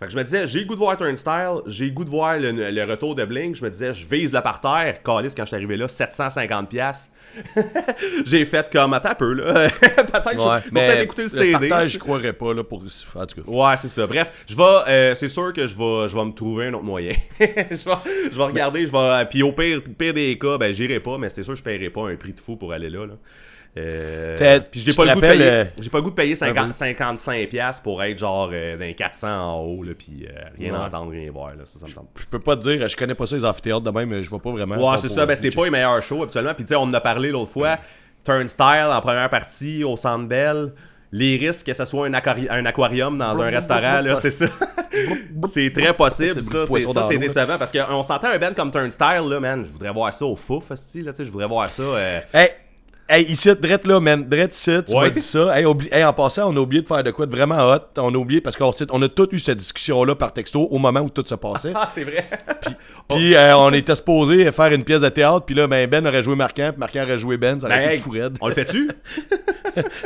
Fait 0.00 0.06
que 0.06 0.12
je 0.12 0.16
me 0.16 0.22
disais, 0.22 0.46
j'ai 0.46 0.60
le 0.60 0.66
goût 0.66 0.74
de 0.74 0.78
voir 0.78 0.96
Turnstile, 0.96 1.62
j'ai 1.66 1.86
le 1.86 1.90
goût 1.90 2.04
de 2.04 2.10
voir 2.10 2.38
le, 2.38 2.52
le 2.52 2.84
retour 2.84 3.14
de 3.16 3.24
Blink. 3.24 3.56
Je 3.56 3.64
me 3.64 3.70
disais, 3.70 3.92
je 3.92 4.06
vise 4.06 4.32
le 4.32 4.40
parterre. 4.40 5.02
Calice, 5.02 5.34
quand 5.34 5.42
je 5.42 5.48
suis 5.48 5.56
arrivé 5.56 5.76
là, 5.76 5.86
750$. 5.86 6.66
piastres. 6.66 7.14
j'ai 8.26 8.44
fait 8.44 8.70
comme, 8.70 8.94
attends 8.94 9.10
un 9.10 9.14
peu, 9.14 9.32
là. 9.32 9.68
peut-être 9.80 10.30
que 10.30 10.38
je 10.40 10.48
vais 10.48 10.70
peut-être 10.70 11.02
écouter 11.02 11.22
le 11.22 11.28
CD. 11.28 11.68
partage, 11.68 11.90
je 11.92 11.98
croirais 11.98 12.32
pas, 12.32 12.54
là, 12.54 12.64
pour... 12.64 12.82
En 13.14 13.26
tout 13.26 13.42
cas. 13.42 13.50
Ouais, 13.50 13.76
c'est 13.76 13.88
ça. 13.88 14.06
Bref, 14.06 14.32
je 14.46 14.56
vais, 14.56 14.62
euh, 14.88 15.14
c'est 15.14 15.28
sûr 15.28 15.52
que 15.52 15.66
je 15.66 15.76
vais, 15.76 16.08
je 16.08 16.16
vais 16.16 16.24
me 16.24 16.32
trouver 16.32 16.66
un 16.66 16.74
autre 16.74 16.84
moyen. 16.84 17.12
je, 17.40 17.44
vais, 17.44 18.30
je 18.32 18.36
vais 18.36 18.44
regarder, 18.44 18.86
je 18.86 18.92
vais, 18.92 19.26
puis 19.26 19.42
au 19.42 19.52
pire, 19.52 19.82
pire 19.98 20.14
des 20.14 20.38
cas, 20.38 20.58
ben 20.58 20.72
j'irai 20.72 21.00
pas, 21.00 21.18
mais 21.18 21.28
c'est 21.28 21.42
sûr 21.42 21.54
que 21.54 21.58
je 21.58 21.64
paierai 21.64 21.90
pas 21.90 22.08
un 22.08 22.16
prix 22.16 22.32
de 22.32 22.40
fou 22.40 22.56
pour 22.56 22.72
aller 22.72 22.90
là. 22.90 23.06
là. 23.06 23.14
Euh, 23.76 24.60
puis 24.72 24.80
j'ai 24.80 24.90
tu 24.90 24.96
pas, 24.96 25.04
le 25.04 25.14
goût 25.14 25.20
de 25.20 25.26
payer, 25.26 25.44
euh, 25.44 25.64
j'ai 25.78 25.90
pas 25.90 25.98
le 25.98 26.02
goût 26.02 26.10
de 26.10 26.14
payer 26.14 26.34
50, 26.34 26.66
oui. 26.68 26.72
55 26.72 27.48
pièces 27.48 27.80
pour 27.80 28.02
être 28.02 28.18
genre 28.18 28.50
euh, 28.52 28.76
dans 28.76 28.84
les 28.84 28.94
400 28.94 29.28
en 29.28 29.60
haut, 29.60 29.82
là, 29.84 29.92
puis 29.96 30.26
euh, 30.28 30.40
rien 30.58 30.72
Ouais. 30.72 30.78
entendre, 30.78 31.12
rien 31.12 31.30
voir. 31.30 31.50
Là, 31.50 31.62
ça, 31.64 31.78
ça 31.78 31.86
me 31.86 31.92
tente. 31.92 32.08
Je 32.16 32.24
peux 32.26 32.40
pas 32.40 32.56
te 32.56 32.62
dire, 32.62 32.88
je 32.88 32.96
connais 32.96 33.14
pas 33.14 33.26
ça, 33.26 33.36
les 33.36 33.44
amphithéâtres 33.44 33.82
de 33.82 33.90
même, 33.90 34.08
mais 34.08 34.22
je 34.22 34.30
vois 34.30 34.40
pas 34.40 34.50
vraiment. 34.50 34.76
Ouais, 34.76 34.98
c'est 34.98 35.08
ça. 35.08 35.26
Ben, 35.26 35.36
c'est 35.36 35.50
pas 35.54 35.64
les 35.64 35.70
meilleurs 35.70 36.02
shows, 36.02 36.22
habituellement. 36.22 36.54
Puis, 36.54 36.64
tu 36.64 36.68
sais, 36.70 36.76
on 36.76 36.82
en 36.82 36.94
a 36.94 37.00
parlé 37.00 37.30
l'autre 37.30 37.52
fois. 37.52 37.78
Turnstile 38.24 38.88
en 38.90 39.00
première 39.00 39.30
partie 39.30 39.84
au 39.84 39.96
Centre 39.96 40.26
Bell. 40.26 40.72
Les 41.10 41.36
risques 41.38 41.64
que 41.64 41.72
ce 41.72 41.86
soit 41.86 42.06
un, 42.06 42.12
aquari- 42.12 42.48
un 42.50 42.66
aquarium 42.66 43.16
dans 43.16 43.40
un 43.40 43.48
restaurant, 43.48 44.00
là, 44.02 44.16
c'est 44.16 44.30
ça. 44.30 44.44
c'est 45.46 45.72
très 45.72 45.94
possible, 45.94 46.42
ça. 46.42 46.66
ça, 46.66 47.02
c'est 47.04 47.16
décevant. 47.18 47.56
Parce 47.58 47.72
qu'on 47.72 48.02
s'entend 48.02 48.28
un 48.28 48.38
band 48.38 48.52
comme 48.54 48.70
Turnstile, 48.70 49.22
là, 49.28 49.40
man. 49.40 49.64
Je 49.64 49.72
voudrais 49.72 49.92
voir 49.92 50.12
ça 50.12 50.26
au 50.26 50.36
fouf, 50.36 50.68
là, 50.70 50.76
tu 50.76 51.02
sais. 51.02 51.24
Je 51.24 51.30
voudrais 51.30 51.46
voir 51.48 51.70
ça. 51.70 51.82
euh, 51.82 52.20
Hey, 52.34 52.50
hey, 53.08 53.24
ici, 53.24 53.50
drette 53.56 53.86
là, 53.86 54.00
man. 54.00 54.28
Drette 54.28 54.54
ici, 54.56 54.70
tu 54.86 54.94
Ouais. 54.94 55.02
m'as 55.08 55.10
dit 55.10 55.20
ça. 55.20 55.58
Hey, 55.58 55.64
oublie- 55.64 55.88
hey, 55.92 56.04
en 56.04 56.12
passant, 56.12 56.52
on 56.52 56.56
a 56.56 56.60
oublié 56.60 56.82
de 56.82 56.86
faire 56.88 57.02
de 57.02 57.10
quoi 57.10 57.26
de 57.26 57.30
vraiment 57.34 57.58
hot. 57.58 57.78
On 57.98 58.14
a 58.14 58.18
oublié 58.18 58.40
parce 58.40 58.56
qu'on 58.56 58.70
on 58.90 59.02
a 59.02 59.08
tous 59.08 59.28
eu 59.32 59.38
cette 59.38 59.58
discussion-là 59.58 60.14
par 60.14 60.32
texto 60.32 60.62
au 60.70 60.78
moment 60.78 61.00
où 61.00 61.10
tout 61.10 61.24
se 61.26 61.34
passait. 61.34 61.72
Ah, 61.74 61.88
c'est 61.90 62.04
vrai. 62.04 62.24
Puis 63.08 63.34
euh, 63.34 63.56
on 63.56 63.72
était 63.72 63.96
supposé 63.96 64.52
faire 64.52 64.70
une 64.72 64.84
pièce 64.84 65.00
de 65.00 65.08
théâtre, 65.08 65.46
puis 65.46 65.54
là, 65.54 65.66
ben, 65.66 65.88
Ben 65.88 66.06
aurait 66.06 66.22
joué 66.22 66.36
Marquant, 66.36 66.68
puis 66.72 66.78
Marquant 66.78 67.02
aurait 67.04 67.18
joué 67.18 67.38
Ben, 67.38 67.58
ça 67.58 67.66
aurait 67.66 67.76
Ben, 67.78 67.84
été 67.84 67.92
hey, 67.94 67.98
fou 67.98 68.10
raide. 68.10 68.36
on 68.40 68.48
le 68.48 68.54
fait-tu? 68.54 68.90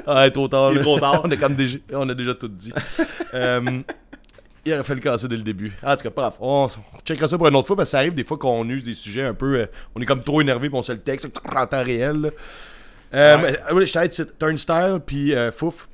Ah, 0.06 0.28
trop 0.30 0.49
tard. 0.49 0.73
Il 0.73 0.78
est 0.78 0.82
trop 0.82 0.99
tard. 1.00 1.23
on, 1.25 1.30
a 1.30 1.37
comme 1.37 1.54
déjà, 1.54 1.78
on 1.94 2.09
a 2.09 2.14
déjà 2.14 2.35
tout 2.35 2.49
dit. 2.49 2.73
Euh, 3.35 3.80
il 4.66 4.73
aurait 4.75 4.82
fallu 4.85 5.00
casser 5.00 5.26
dès 5.28 5.37
le 5.37 5.42
début. 5.42 5.73
En 5.82 5.97
tout 5.97 6.02
cas, 6.04 6.11
pas 6.11 6.23
grave. 6.23 6.35
On, 6.40 6.66
on 6.66 6.99
checkera 7.06 7.26
ça 7.26 7.38
pour 7.38 7.49
une 7.49 7.56
autre 7.56 7.66
fois, 7.66 7.76
parce 7.76 7.88
que 7.88 7.92
ça 7.92 7.99
arrive 7.99 8.14
des 8.14 8.23
fois 8.25 8.37
qu'on 8.37 8.68
use 8.68 8.82
des 8.82 8.94
sujets 8.94 9.23
un 9.25 9.35
peu. 9.35 9.54
euh, 9.61 9.66
on 9.97 10.00
est 10.02 10.06
comme 10.06 10.23
trop 10.23 10.40
énervé, 10.42 10.68
puis 10.68 10.78
on 10.78 10.82
se 10.82 10.92
le 10.92 10.99
texte 11.00 11.28
en 11.56 11.66
temps 11.66 11.82
réel. 11.82 12.21
là. 12.21 12.30
Euh, 13.14 13.52
Ouais. 13.73 13.87
je 13.87 13.92
t'aide, 13.92 14.12
c'est 14.12 14.38
Turnstile, 14.38 14.99
puis 15.04 15.35
euh, 15.35 15.50
Fouf. 15.52 15.88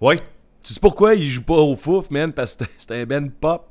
Oui. 0.00 0.16
Tu 0.62 0.72
sais 0.74 0.80
pourquoi 0.80 1.14
il 1.14 1.28
joue 1.28 1.42
pas 1.42 1.54
au 1.54 1.76
Fouf, 1.76 2.10
man? 2.10 2.32
Parce 2.32 2.54
que 2.54 2.64
c'est- 2.78 2.90
un 2.92 3.04
band 3.04 3.28
pop. 3.40 3.68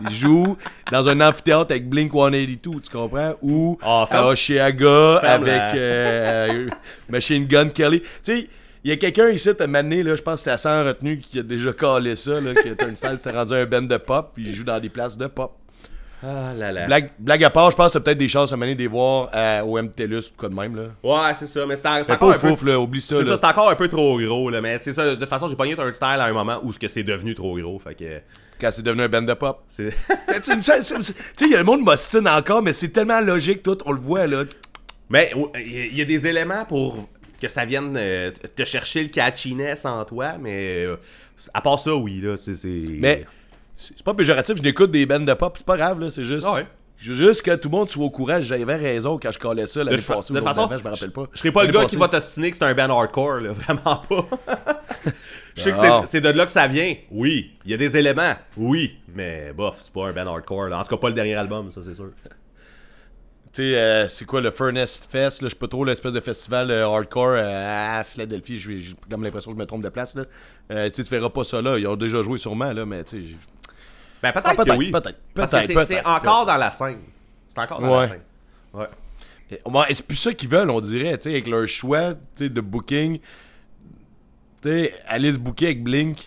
il 0.00 0.14
joue 0.14 0.56
dans 0.92 1.08
un 1.08 1.20
amphithéâtre 1.22 1.70
avec 1.70 1.88
Blink 1.88 2.12
182, 2.12 2.80
tu 2.80 2.90
comprends? 2.90 3.32
Ou 3.42 3.78
femme- 3.80 4.06
à 4.10 4.26
Oshiaga 4.26 5.16
avec 5.18 5.74
euh, 5.78 6.68
Machine 7.08 7.46
Gun 7.46 7.68
Kelly. 7.70 8.00
Tu 8.00 8.06
sais, 8.22 8.48
il 8.84 8.90
y 8.90 8.92
a 8.92 8.96
quelqu'un 8.96 9.30
ici, 9.30 9.48
à 9.58 9.66
Mané, 9.66 10.02
là, 10.02 10.14
je 10.14 10.22
pense 10.22 10.34
que 10.34 10.38
c'était 10.40 10.50
à 10.52 10.58
100 10.58 10.84
retenu, 10.84 11.18
qui 11.18 11.38
a 11.38 11.42
déjà 11.42 11.72
calé 11.72 12.14
ça, 12.14 12.40
là, 12.40 12.54
que 12.54 12.68
Turnstile 12.74 13.16
s'était 13.18 13.30
rendu 13.36 13.54
un 13.54 13.64
band 13.66 13.82
de 13.82 13.96
pop, 13.96 14.32
puis 14.34 14.44
il 14.48 14.54
joue 14.54 14.64
dans 14.64 14.78
des 14.78 14.90
places 14.90 15.16
de 15.16 15.26
pop. 15.26 15.56
Ah 16.28 16.52
là 16.54 16.72
là. 16.72 16.86
Blague, 16.86 17.10
blague 17.18 17.44
à 17.44 17.50
part, 17.50 17.70
je 17.70 17.76
pense 17.76 17.92
que 17.92 17.98
t'as 17.98 18.00
peut-être 18.04 18.18
des 18.18 18.28
chances 18.28 18.52
à 18.52 18.56
Mané 18.56 18.74
de 18.74 18.80
les 18.80 18.88
voir 18.88 19.30
euh, 19.32 19.60
au 19.62 19.80
MTLUS 19.80 20.18
ou 20.18 20.36
quoi 20.36 20.48
de 20.48 20.54
même. 20.54 20.74
Là. 20.74 20.88
Ouais, 21.04 21.34
c'est 21.34 21.46
ça. 21.46 21.64
Mais 21.66 21.76
c'est, 21.76 21.86
encore 21.86 22.30
un 22.30 22.38
peu 22.38 22.48
Fouf, 22.48 22.64
là, 22.64 22.80
oublie 22.80 23.00
ça. 23.00 23.16
C'est 23.16 23.24
ça, 23.24 23.36
c'est 23.36 23.46
encore 23.46 23.70
un 23.70 23.76
peu 23.76 23.86
trop 23.86 24.18
gros, 24.18 24.50
là. 24.50 24.60
Mais 24.60 24.78
c'est 24.80 24.92
ça, 24.92 25.06
de 25.06 25.14
toute 25.14 25.28
façon, 25.28 25.48
j'ai 25.48 25.54
pogné 25.54 25.76
Turnstile 25.76 26.06
à 26.20 26.24
un 26.24 26.32
moment 26.32 26.58
où 26.64 26.72
c'est 26.72 27.02
devenu 27.04 27.34
trop 27.34 27.56
gros. 27.58 27.78
Fait 27.78 27.94
que. 27.94 28.20
Quand 28.60 28.70
c'est 28.72 28.82
devenu 28.82 29.02
un 29.02 29.08
band 29.08 29.22
de 29.22 29.34
pop. 29.34 29.62
Tu 29.76 29.90
sais, 29.90 29.94
il 31.42 31.50
y 31.50 31.54
a 31.54 31.58
le 31.58 31.64
monde 31.64 31.82
m'ostine 31.82 32.26
encore, 32.26 32.62
mais 32.62 32.72
c'est 32.72 32.88
tellement 32.88 33.20
logique, 33.20 33.62
tout, 33.62 33.78
on 33.84 33.92
le 33.92 34.00
voit, 34.00 34.26
là. 34.26 34.44
mais 35.10 35.32
il 35.56 35.96
y 35.96 36.02
a 36.02 36.04
des 36.04 36.26
éléments 36.26 36.64
pour 36.64 37.08
que 37.40 37.48
ça 37.48 37.64
vienne 37.66 37.94
euh, 37.98 38.30
te 38.56 38.64
chercher 38.64 39.02
le 39.02 39.10
catchiness 39.10 39.84
en 39.84 40.04
toi, 40.04 40.34
mais. 40.40 40.84
euh, 40.86 40.96
à 41.52 41.60
part 41.60 41.78
ça, 41.78 41.94
oui, 41.94 42.20
là. 42.22 42.36
C'est- 42.36 42.66
Mais 42.98 43.26
c'est 43.76 44.02
pas 44.02 44.14
péjoratif, 44.14 44.56
je 44.56 44.62
n'écoute 44.62 44.90
des 44.90 45.06
bands 45.06 45.20
de 45.20 45.34
pop, 45.34 45.54
c'est 45.56 45.66
pas 45.66 45.76
grave, 45.76 46.00
là, 46.00 46.10
c'est 46.10 46.24
juste. 46.24 46.46
Ah 46.48 46.54
ouais. 46.54 46.66
Juste 46.98 47.42
que 47.42 47.54
tout 47.56 47.68
le 47.68 47.76
monde 47.76 47.90
soit 47.90 48.02
au 48.06 48.08
courant, 48.10 48.40
j'avais 48.40 48.74
raison 48.76 49.18
quand 49.22 49.30
je 49.30 49.38
collais 49.38 49.66
ça 49.66 49.84
l'année 49.84 49.98
passée. 49.98 50.32
de 50.32 50.38
ou 50.38 50.40
toute 50.40 50.44
façon, 50.48 50.66
je 50.78 50.82
me 50.82 50.88
rappelle 50.88 51.10
pas. 51.10 51.24
Je 51.34 51.38
serais 51.40 51.52
pas 51.52 51.64
le 51.64 51.70
gars 51.70 51.84
qui 51.84 51.96
va 51.96 52.08
t'ostiner 52.08 52.50
que 52.50 52.56
c'est 52.56 52.64
un 52.64 52.72
band 52.72 52.88
hardcore, 52.88 53.40
là. 53.40 53.52
Vraiment 53.52 53.96
pas. 54.08 54.26
Je 55.54 55.60
sais 55.62 55.72
que 55.72 55.76
Non. 55.76 56.00
c'est- 56.02 56.12
c'est 56.12 56.20
de 56.22 56.30
là 56.30 56.46
que 56.46 56.50
ça 56.50 56.66
vient. 56.66 56.94
Oui. 57.10 57.50
Il 57.66 57.70
y 57.70 57.74
a 57.74 57.76
des 57.76 57.98
éléments. 57.98 58.34
Oui. 58.56 58.96
Mais 59.14 59.52
bof, 59.54 59.76
c'est 59.82 59.92
pas 59.92 60.06
un 60.08 60.12
band 60.14 60.26
hardcore. 60.32 60.68
là. 60.68 60.78
En 60.78 60.82
tout 60.84 60.88
cas, 60.88 60.96
pas 60.96 61.08
le 61.08 61.14
dernier 61.14 61.34
album, 61.34 61.70
ça, 61.70 61.82
c'est 61.84 61.94
sûr. 61.94 62.08
Tu 63.52 63.62
sais, 63.62 63.76
euh, 63.78 64.08
c'est 64.08 64.24
quoi 64.24 64.40
le 64.40 64.50
Furnace 64.50 65.06
Fest, 65.10 65.42
là, 65.42 65.48
je 65.48 65.54
sais 65.54 65.58
pas 65.58 65.68
trop, 65.68 65.84
l'espèce 65.84 66.12
de 66.14 66.20
festival 66.20 66.70
euh, 66.70 66.86
hardcore 66.86 67.28
euh, 67.36 67.98
à 68.00 68.04
Philadelphie, 68.04 68.58
j'ai 68.58 68.94
comme 69.10 69.22
l'impression 69.22 69.50
que 69.50 69.56
je 69.56 69.60
me 69.60 69.66
trompe 69.66 69.82
de 69.82 69.88
place, 69.90 70.14
là. 70.14 70.24
Euh, 70.72 70.88
tu 70.90 70.96
sais, 70.96 71.04
tu 71.04 71.10
verras 71.10 71.30
pas 71.30 71.44
ça 71.44 71.62
là, 71.62 71.78
ils 71.78 71.86
ont 71.86 71.96
déjà 71.96 72.22
joué 72.22 72.38
sûrement, 72.38 72.72
là, 72.72 72.84
mais 72.84 73.04
tu 73.04 73.22
sais. 73.22 73.34
Ben, 74.22 74.32
peut-être 74.32 74.46
Ah, 74.50 74.54
peut-être, 74.54 74.72
que 74.72 74.78
oui. 74.78 74.90
peut-être, 74.90 75.18
Parce 75.34 75.50
que 75.52 75.84
c'est- 75.84 76.04
encore 76.04 76.46
dans 76.46 76.56
la 76.56 76.70
scène. 76.70 77.00
C'est 77.48 77.58
encore 77.60 77.80
dans 77.80 77.88
Ouais. 77.94 78.02
la 78.02 78.08
scène. 78.08 78.20
Ouais. 78.74 78.86
Et- 79.50 79.94
c'est 79.94 80.06
plus 80.06 80.16
ça 80.16 80.32
qu'ils 80.32 80.48
veulent, 80.48 80.70
on 80.70 80.80
dirait, 80.80 81.16
tu 81.18 81.24
sais, 81.24 81.30
avec 81.30 81.46
leur 81.46 81.66
choix 81.68 82.14
de 82.38 82.60
booking. 82.60 83.20
Tu 84.62 84.88
aller 85.06 85.32
se 85.32 85.38
booker 85.38 85.66
avec 85.66 85.82
Blink. 85.84 86.18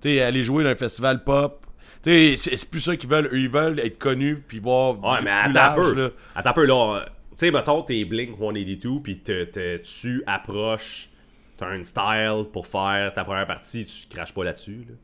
Tu 0.00 0.20
aller 0.20 0.42
jouer 0.42 0.64
dans 0.64 0.70
un 0.70 0.76
festival 0.76 1.24
pop. 1.24 1.66
Tu 2.02 2.36
c'est 2.36 2.68
plus 2.70 2.80
ça 2.80 2.96
qu'ils 2.96 3.08
veulent. 3.08 3.26
Eux, 3.32 3.38
ils 3.40 3.48
veulent 3.48 3.78
être 3.80 3.98
connus 3.98 4.36
puis 4.46 4.58
voir. 4.58 5.02
Ouais, 5.02 5.18
mais 5.22 5.30
attends 5.30 5.72
un 5.72 5.74
peu. 5.74 5.94
là. 5.94 6.08
Attends 6.34 6.50
un 6.50 6.52
peu, 6.52 6.66
là. 6.66 7.04
Tu 7.30 7.36
sais, 7.36 7.50
mettons, 7.50 7.82
t'es 7.82 8.04
Blink 8.04 8.36
182, 8.38 9.00
puis 9.02 9.18
te- 9.20 9.44
te- 9.44 9.76
tu 9.78 10.22
approches 10.26 11.08
Turnstile 11.56 12.44
pour 12.52 12.66
faire 12.66 13.12
ta 13.14 13.24
première 13.24 13.46
partie, 13.46 13.86
tu 13.86 14.06
craches 14.14 14.32
pas 14.34 14.44
là-dessus, 14.44 14.84
là. 14.88 14.94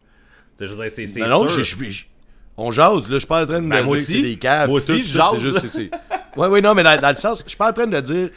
Tu 0.58 0.64
sais, 0.64 0.66
je 0.66 0.74
veux 0.74 0.88
dire, 0.88 0.90
c'est 1.06 1.20
Non, 1.20 1.28
non, 1.28 1.48
sûr. 1.48 1.62
je- 1.62 1.84
je- 1.84 1.90
je- 1.90 2.04
on 2.56 2.70
jase, 2.72 3.02
là. 3.08 3.14
Je 3.14 3.18
suis 3.18 3.26
pas 3.28 3.42
en 3.42 3.46
train 3.46 3.62
de 3.62 3.68
Ben, 3.68 3.76
dire 3.76 3.84
moi 3.86 3.96
que 3.96 4.00
aussi. 4.02 4.16
c'est 4.16 4.22
des 4.22 4.36
caves. 4.36 4.68
Moi 4.68 4.78
aussi, 4.78 5.02
je 5.04 5.12
jase, 5.12 5.90
Ouais, 6.36 6.46
ouais, 6.48 6.60
non, 6.60 6.74
mais 6.74 6.82
dans, 6.82 7.00
dans 7.00 7.08
le 7.10 7.14
sens, 7.14 7.42
je 7.44 7.48
suis 7.48 7.56
pas 7.58 7.70
en 7.70 7.72
train 7.72 7.86
de 7.86 8.00
dire 8.00 8.30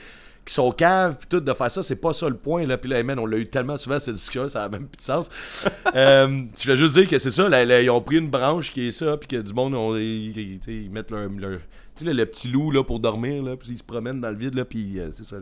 qu'ils 0.45 0.53
sont 0.53 0.71
caves 0.71 1.17
pis 1.19 1.27
tout, 1.27 1.39
de 1.39 1.53
faire 1.53 1.69
ça, 1.71 1.83
c'est 1.83 1.95
pas 2.01 2.13
ça 2.13 2.27
le 2.29 2.35
point, 2.35 2.65
là. 2.65 2.77
Puis 2.77 2.89
là, 2.89 3.01
man, 3.03 3.19
on 3.19 3.25
l'a 3.25 3.37
eu 3.37 3.45
tellement 3.47 3.77
souvent 3.77 3.99
cette 3.99 4.15
discussion, 4.15 4.47
ça 4.47 4.63
a 4.63 4.69
même 4.69 4.87
plus 4.87 4.97
de 4.97 5.01
sens. 5.03 5.29
euh, 5.95 6.43
je 6.59 6.67
vais 6.67 6.77
juste 6.77 6.93
dire 6.93 7.07
que 7.07 7.17
c'est 7.19 7.31
ça, 7.31 7.47
là, 7.49 7.63
là, 7.65 7.81
ils 7.81 7.89
ont 7.89 8.01
pris 8.01 8.17
une 8.17 8.29
branche 8.29 8.71
qui 8.71 8.87
est 8.87 8.91
ça, 8.91 9.17
puis 9.17 9.27
que 9.27 9.35
du 9.41 9.53
monde, 9.53 9.73
on, 9.75 9.95
ils, 9.95 10.35
ils- 10.37 10.59
tu 10.59 10.89
mettent 10.91 11.11
leur. 11.11 11.29
leur- 11.37 11.59
tu 11.95 12.03
sais, 12.03 12.05
là, 12.05 12.13
le 12.13 12.25
petit 12.25 12.47
loup, 12.47 12.71
là, 12.71 12.83
pour 12.83 12.99
dormir, 12.99 13.43
là, 13.43 13.55
puis 13.57 13.69
ils 13.71 13.77
se 13.77 13.83
promènent 13.83 14.21
dans 14.21 14.29
le 14.29 14.37
vide, 14.37 14.55
là, 14.55 14.65
puis 14.65 14.99
euh, 14.99 15.09
c'est 15.11 15.25
ça. 15.25 15.35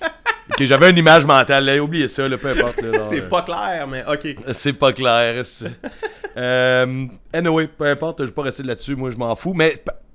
Ok, 0.50 0.64
j'avais 0.64 0.90
une 0.90 0.96
image 0.96 1.26
mentale, 1.26 1.66
là, 1.66 1.78
oubliez 1.78 2.08
ça, 2.08 2.26
là, 2.26 2.38
peu 2.38 2.48
importe. 2.48 2.80
C'est 3.10 3.20
euh, 3.20 3.28
pas 3.28 3.42
clair, 3.42 3.86
mais 3.86 4.02
ok. 4.08 4.34
c'est 4.52 4.72
pas 4.72 4.92
clair. 4.94 5.44
c'est- 5.44 5.70
euh, 6.38 7.04
anyway, 7.34 7.68
peu 7.68 7.84
importe, 7.84 8.20
je 8.20 8.24
vais 8.26 8.32
pas 8.32 8.42
rester 8.42 8.62
là-dessus, 8.62 8.96
moi 8.96 9.10
je 9.10 9.16
m'en 9.18 9.36
fous. 9.36 9.52
Mais 9.52 9.74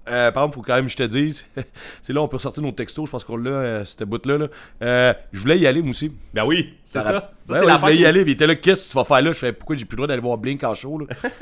euh, 0.10 0.32
par 0.32 0.43
exemple, 0.43 0.56
faut 0.56 0.62
quand 0.63 0.76
même 0.76 0.86
que 0.86 0.91
je 0.91 0.98
te 0.98 1.04
dise, 1.04 1.46
c'est 2.02 2.13
là 2.13 2.22
on 2.22 2.28
peut 2.28 2.39
sortir 2.39 2.63
nos 2.63 2.72
textos, 2.72 3.06
je 3.06 3.12
pense 3.12 3.24
qu'on 3.24 3.38
l'a, 3.38 3.52
euh, 3.52 3.86
cette 3.86 4.04
bout-là. 4.04 4.39
là. 4.39 4.48
Euh, 4.82 5.13
je 5.32 5.39
voulais 5.39 5.60
y 5.60 5.67
aller, 5.67 5.82
moi 5.82 5.91
aussi. 5.91 6.12
Ben 6.34 6.43
oui, 6.46 6.74
c'est 6.84 7.02
ça. 7.02 7.12
Ça, 7.12 7.32
c'est 7.48 7.54
ouais, 7.65 7.72
je 7.72 7.78
voulais 7.78 7.98
y 7.98 8.06
aller, 8.08 8.24
puis 8.24 8.32
il 8.32 8.36
était 8.36 8.48
là, 8.48 8.56
qu'est-ce 8.56 8.88
que 8.88 8.91
tu 8.91 8.98
vas 8.98 9.06
faire 9.06 9.22
là? 9.22 9.34
Je 9.34 9.38
fais, 9.38 9.54
pourquoi 9.54 9.76
j'ai 9.76 9.86
plus 9.86 9.96
le 9.96 9.98
droit 9.98 10.08
d'aller 10.08 10.22
voir 10.22 10.39
Blink 10.39 10.63
en 10.63 10.74
show? 10.74 11.00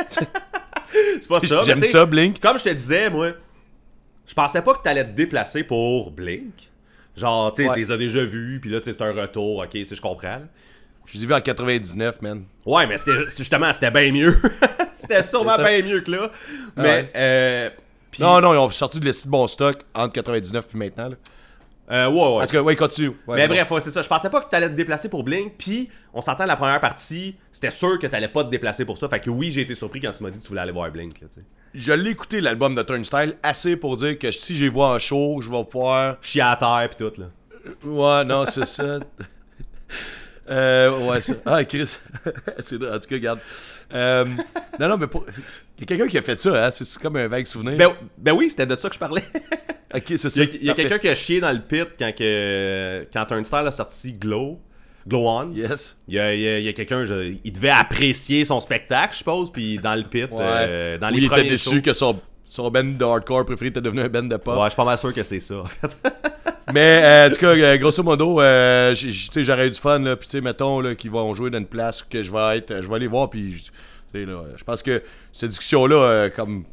C'est 0.09 1.29
pas 1.29 1.39
ça. 1.39 1.59
mais 1.61 1.65
J'aime 1.65 1.83
ça, 1.85 2.05
Blink. 2.05 2.39
Comme 2.41 2.57
je 2.59 2.65
te 2.65 2.69
disais, 2.69 3.09
moi, 3.09 3.29
je 4.27 4.33
pensais 4.33 4.61
pas 4.61 4.73
que 4.73 4.83
t'allais 4.83 5.05
te 5.05 5.11
déplacer 5.11 5.63
pour 5.63 6.11
Blink. 6.11 6.69
Genre, 7.15 7.53
tu 7.53 7.63
sais, 7.63 7.69
Ouais. 7.69 7.85
t'es 7.85 7.97
déjà 7.97 8.23
vu, 8.23 8.59
puis 8.61 8.69
là, 8.69 8.79
c'est 8.79 8.99
un 9.01 9.11
retour, 9.13 9.57
ok, 9.59 9.71
sais, 9.85 9.95
je 9.95 10.01
comprends. 10.01 10.41
Je 11.05 11.17
les 11.17 11.23
ai 11.23 11.27
vus 11.27 11.33
en 11.33 11.41
99, 11.41 12.21
man. 12.21 12.43
Ouais, 12.65 12.87
mais 12.87 12.97
c'était 12.97 13.27
justement, 13.37 13.73
c'était 13.73 13.91
bien 13.91 14.11
mieux. 14.11 14.39
c'était 14.93 15.23
sûrement 15.23 15.51
ça. 15.57 15.63
bien 15.63 15.81
mieux 15.83 16.01
que 16.01 16.11
là. 16.11 16.31
Mais, 16.77 16.83
Ouais. 16.83 17.11
euh. 17.15 17.69
Non, 18.19 18.39
non, 18.41 18.53
ils 18.53 18.57
ont 18.57 18.69
sorti 18.69 18.99
de 18.99 19.05
l'essai 19.05 19.25
de 19.25 19.31
bon 19.31 19.47
stock 19.47 19.77
entre 19.93 20.13
99 20.13 20.67
puis 20.67 20.77
maintenant. 20.77 21.09
là. 21.09 21.15
Euh, 21.91 22.07
ouais, 22.09 22.13
ouais. 22.15 22.43
En 22.43 22.45
tout 22.45 22.51
cas, 22.53 22.61
ouais, 22.61 22.75
continue. 22.77 23.09
Ouais, 23.27 23.35
mais 23.35 23.47
bref, 23.49 23.69
ouais, 23.71 23.81
c'est 23.81 23.91
ça. 23.91 24.01
Je 24.01 24.07
pensais 24.07 24.29
pas 24.29 24.39
que 24.41 24.49
t'allais 24.49 24.69
te 24.69 24.73
déplacer 24.75 25.09
pour 25.09 25.23
Blink. 25.23 25.53
Puis, 25.57 25.89
on 26.13 26.21
s'entend 26.21 26.45
la 26.45 26.55
première 26.55 26.79
partie, 26.79 27.35
c'était 27.51 27.71
sûr 27.71 27.99
que 27.99 28.07
t'allais 28.07 28.29
pas 28.29 28.45
te 28.45 28.49
déplacer 28.49 28.85
pour 28.85 28.97
ça. 28.97 29.09
Fait 29.09 29.19
que 29.19 29.29
oui, 29.29 29.51
j'ai 29.51 29.61
été 29.61 29.75
surpris 29.75 29.99
quand 29.99 30.11
tu 30.11 30.23
m'as 30.23 30.29
dit 30.29 30.37
que 30.39 30.43
tu 30.43 30.49
voulais 30.49 30.61
aller 30.61 30.71
voir 30.71 30.89
Blink. 30.91 31.19
Là, 31.19 31.27
tu 31.33 31.41
sais. 31.41 31.45
Je 31.73 31.93
l'ai 31.93 32.11
écouté, 32.11 32.41
l'album 32.41 32.75
de 32.75 32.81
Turnstile, 32.81 33.35
assez 33.43 33.77
pour 33.77 33.95
dire 33.95 34.19
que 34.19 34.31
si 34.31 34.57
j'ai 34.57 34.67
vois 34.67 34.95
en 34.95 34.99
show, 34.99 35.41
je 35.41 35.49
vais 35.49 35.63
pouvoir. 35.63 36.17
Chier 36.21 36.41
à 36.41 36.55
terre 36.57 36.89
pis 36.89 36.97
tout, 36.97 37.13
là. 37.19 37.27
Ouais, 37.83 38.25
non, 38.25 38.45
c'est 38.45 38.65
ça. 38.65 38.99
Euh, 40.49 41.07
ouais, 41.07 41.21
ça. 41.21 41.33
Ah, 41.45 41.63
Chris. 41.63 41.97
c'est 42.59 42.77
drôle. 42.77 42.93
En 42.93 42.99
tout 42.99 43.07
cas, 43.07 43.15
regarde. 43.15 43.39
Euh, 43.93 44.25
non, 44.79 44.89
non, 44.89 44.97
mais 44.97 45.07
pour. 45.07 45.25
Il 45.77 45.81
y 45.81 45.83
a 45.83 45.85
quelqu'un 45.85 46.07
qui 46.07 46.17
a 46.17 46.21
fait 46.21 46.37
ça, 46.37 46.65
hein. 46.65 46.71
C'est 46.71 46.99
comme 46.99 47.15
un 47.15 47.27
vague 47.29 47.45
souvenir. 47.45 47.77
Ben, 47.77 47.91
ben 48.17 48.33
oui, 48.33 48.49
c'était 48.49 48.65
de 48.65 48.75
ça 48.75 48.89
que 48.89 48.95
je 48.95 48.99
parlais. 48.99 49.23
ok, 49.93 50.03
c'est 50.07 50.29
ça. 50.29 50.43
y 50.43 50.47
a, 50.47 50.49
il 50.51 50.63
y 50.65 50.69
a 50.69 50.73
quelqu'un 50.73 50.97
qui 50.97 51.07
a 51.07 51.15
chié 51.15 51.39
dans 51.39 51.51
le 51.51 51.61
pit 51.61 51.87
quand, 51.97 52.11
que, 52.13 53.07
quand 53.13 53.25
Turnstile 53.25 53.67
a 53.67 53.71
sorti 53.71 54.11
Glow. 54.11 54.59
Glow 55.07 55.27
On? 55.27 55.51
Yes. 55.53 55.97
Il 56.07 56.15
y 56.15 56.19
a, 56.19 56.73
quelqu'un, 56.73 57.03
il 57.43 57.51
devait 57.51 57.69
apprécier 57.69 58.45
son 58.45 58.59
spectacle, 58.59 59.13
je 59.13 59.17
suppose, 59.19 59.51
puis 59.51 59.77
dans 59.77 59.95
le 59.95 60.03
pit, 60.03 60.23
Ouais. 60.31 60.39
euh, 60.41 60.97
dans 60.97 61.09
Ou 61.09 61.13
les 61.15 61.17
il 61.19 61.25
était 61.25 61.43
déçu 61.43 61.75
shows. 61.75 61.81
que 61.81 61.93
son, 61.93 62.19
son 62.45 62.69
band 62.69 62.83
de 62.83 63.03
hardcore 63.05 63.45
préféré 63.45 63.69
était 63.69 63.81
devenu 63.81 64.01
un 64.01 64.09
band 64.09 64.23
de 64.23 64.37
pop. 64.37 64.55
Ouais, 64.57 64.63
je 64.65 64.69
suis 64.69 64.75
pas 64.75 64.85
mal 64.85 64.97
sûr 64.97 65.13
que 65.13 65.23
c'est 65.23 65.39
ça, 65.39 65.59
en 65.59 65.65
fait. 65.65 65.97
Mais 66.73 67.01
euh, 67.03 67.27
en 67.27 67.31
tout 67.33 67.39
cas, 67.39 67.47
euh, 67.55 67.77
grosso 67.77 68.03
modo, 68.03 68.39
euh, 68.39 68.95
j'aurais 69.35 69.67
eu 69.67 69.71
du 69.71 69.79
fun, 69.79 69.99
là, 69.99 70.15
puis 70.15 70.27
tu 70.27 70.33
sais, 70.37 70.41
mettons 70.41 70.95
qu'ils 70.95 71.11
vont 71.11 71.33
jouer 71.33 71.49
dans 71.49 71.57
une 71.57 71.65
place 71.65 72.03
que 72.03 72.21
je 72.23 72.31
vais 72.31 72.57
être, 72.59 72.71
euh, 72.71 72.81
je 72.81 72.87
vais 72.87 72.95
aller 72.95 73.07
voir, 73.07 73.29
puis 73.29 73.51
je- 74.13 74.63
pense 74.65 74.81
que 74.83 75.01
cette 75.31 75.49
discussion-là, 75.49 76.29
comme 76.29 76.65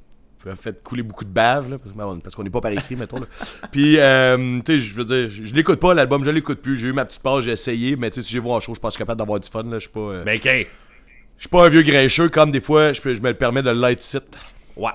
a 0.50 0.56
fait 0.56 0.82
couler 0.82 1.02
beaucoup 1.02 1.24
de 1.24 1.30
bave, 1.30 1.70
là, 1.70 1.76
parce, 2.22 2.34
qu'on 2.34 2.42
n'est 2.42 2.50
pas 2.50 2.60
par 2.60 2.72
écrit, 2.72 2.96
mettons. 2.96 3.20
Là. 3.20 3.26
Puis, 3.70 3.96
euh, 3.98 4.58
tu 4.64 4.72
sais, 4.74 4.78
je 4.78 4.94
veux 4.94 5.04
dire, 5.04 5.30
je, 5.30 5.44
je 5.44 5.54
l'écoute 5.54 5.80
pas, 5.80 5.94
l'album, 5.94 6.24
je 6.24 6.30
l'écoute 6.30 6.60
plus. 6.60 6.76
J'ai 6.76 6.88
eu 6.88 6.92
ma 6.92 7.04
petite 7.04 7.22
pause, 7.22 7.44
j'ai 7.44 7.52
essayé, 7.52 7.96
mais 7.96 8.10
tu 8.10 8.20
sais, 8.20 8.26
si 8.26 8.32
j'ai 8.32 8.40
vu 8.40 8.48
en 8.48 8.60
show, 8.60 8.74
je 8.74 8.80
pense 8.80 8.90
que 8.90 8.92
je 8.94 8.96
suis 8.96 9.04
capable 9.04 9.18
d'avoir 9.18 9.40
du 9.40 9.48
fun, 9.48 9.62
là. 9.64 9.74
Je 9.74 9.78
suis 9.80 9.88
pas, 9.90 10.00
euh, 10.00 10.24
Ben, 10.24 10.36
ok. 10.36 10.44
je 10.44 11.40
suis 11.42 11.48
pas 11.48 11.66
un 11.66 11.68
vieux 11.68 11.82
grincheux, 11.82 12.28
comme 12.28 12.50
des 12.50 12.60
fois, 12.60 12.92
je, 12.92 13.00
me 13.08 13.28
le 13.28 13.34
permets 13.34 13.62
de 13.62 13.70
le 13.70 13.80
light 13.80 14.02
sit. 14.02 14.22
Ouais. 14.76 14.90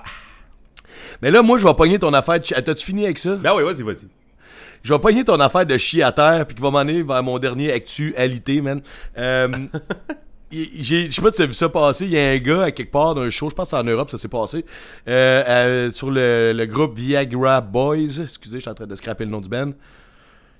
Mais 1.22 1.30
là, 1.30 1.42
moi, 1.42 1.58
je 1.58 1.64
vais 1.66 1.74
pogner 1.74 1.98
ton 1.98 2.12
affaire 2.12 2.38
de 2.40 2.44
chi- 2.44 2.54
T'as-tu 2.54 2.84
fini 2.84 3.04
avec 3.04 3.18
ça? 3.18 3.36
Ben 3.36 3.52
oui, 3.54 3.62
vas-y, 3.62 3.82
vas-y. 3.82 4.08
Je 4.82 4.92
vais 4.92 4.98
pogner 4.98 5.24
ton 5.24 5.40
affaire 5.40 5.64
de 5.64 5.78
chier 5.78 6.02
à 6.02 6.12
terre, 6.12 6.44
puis 6.46 6.56
qui 6.56 6.60
va 6.62 6.70
m'emmener 6.70 7.02
vers 7.02 7.22
mon 7.22 7.38
dernier 7.38 7.72
actualité, 7.72 8.60
man. 8.60 8.82
Euh, 9.16 9.48
Je 10.80 11.10
sais 11.10 11.20
pas 11.22 11.30
si 11.30 11.36
tu 11.36 11.42
as 11.42 11.46
vu 11.46 11.54
ça 11.54 11.68
passer. 11.68 12.04
Il 12.06 12.12
y 12.12 12.18
a 12.18 12.30
un 12.30 12.38
gars 12.38 12.62
à 12.64 12.70
quelque 12.70 12.90
part 12.92 13.14
d'un 13.14 13.30
show, 13.30 13.50
je 13.50 13.54
pense 13.54 13.66
que 13.70 13.76
c'est 13.76 13.82
en 13.82 13.84
Europe, 13.84 14.10
ça 14.10 14.18
s'est 14.18 14.28
passé, 14.28 14.64
euh, 15.08 15.42
euh, 15.48 15.90
sur 15.90 16.10
le, 16.10 16.52
le 16.54 16.66
groupe 16.66 16.96
Viagra 16.96 17.60
Boys. 17.60 18.20
Excusez, 18.22 18.56
je 18.58 18.60
suis 18.62 18.70
en 18.70 18.74
train 18.74 18.86
de 18.86 18.94
scraper 18.94 19.24
le 19.24 19.30
nom 19.30 19.40
du 19.40 19.48
band. 19.48 19.72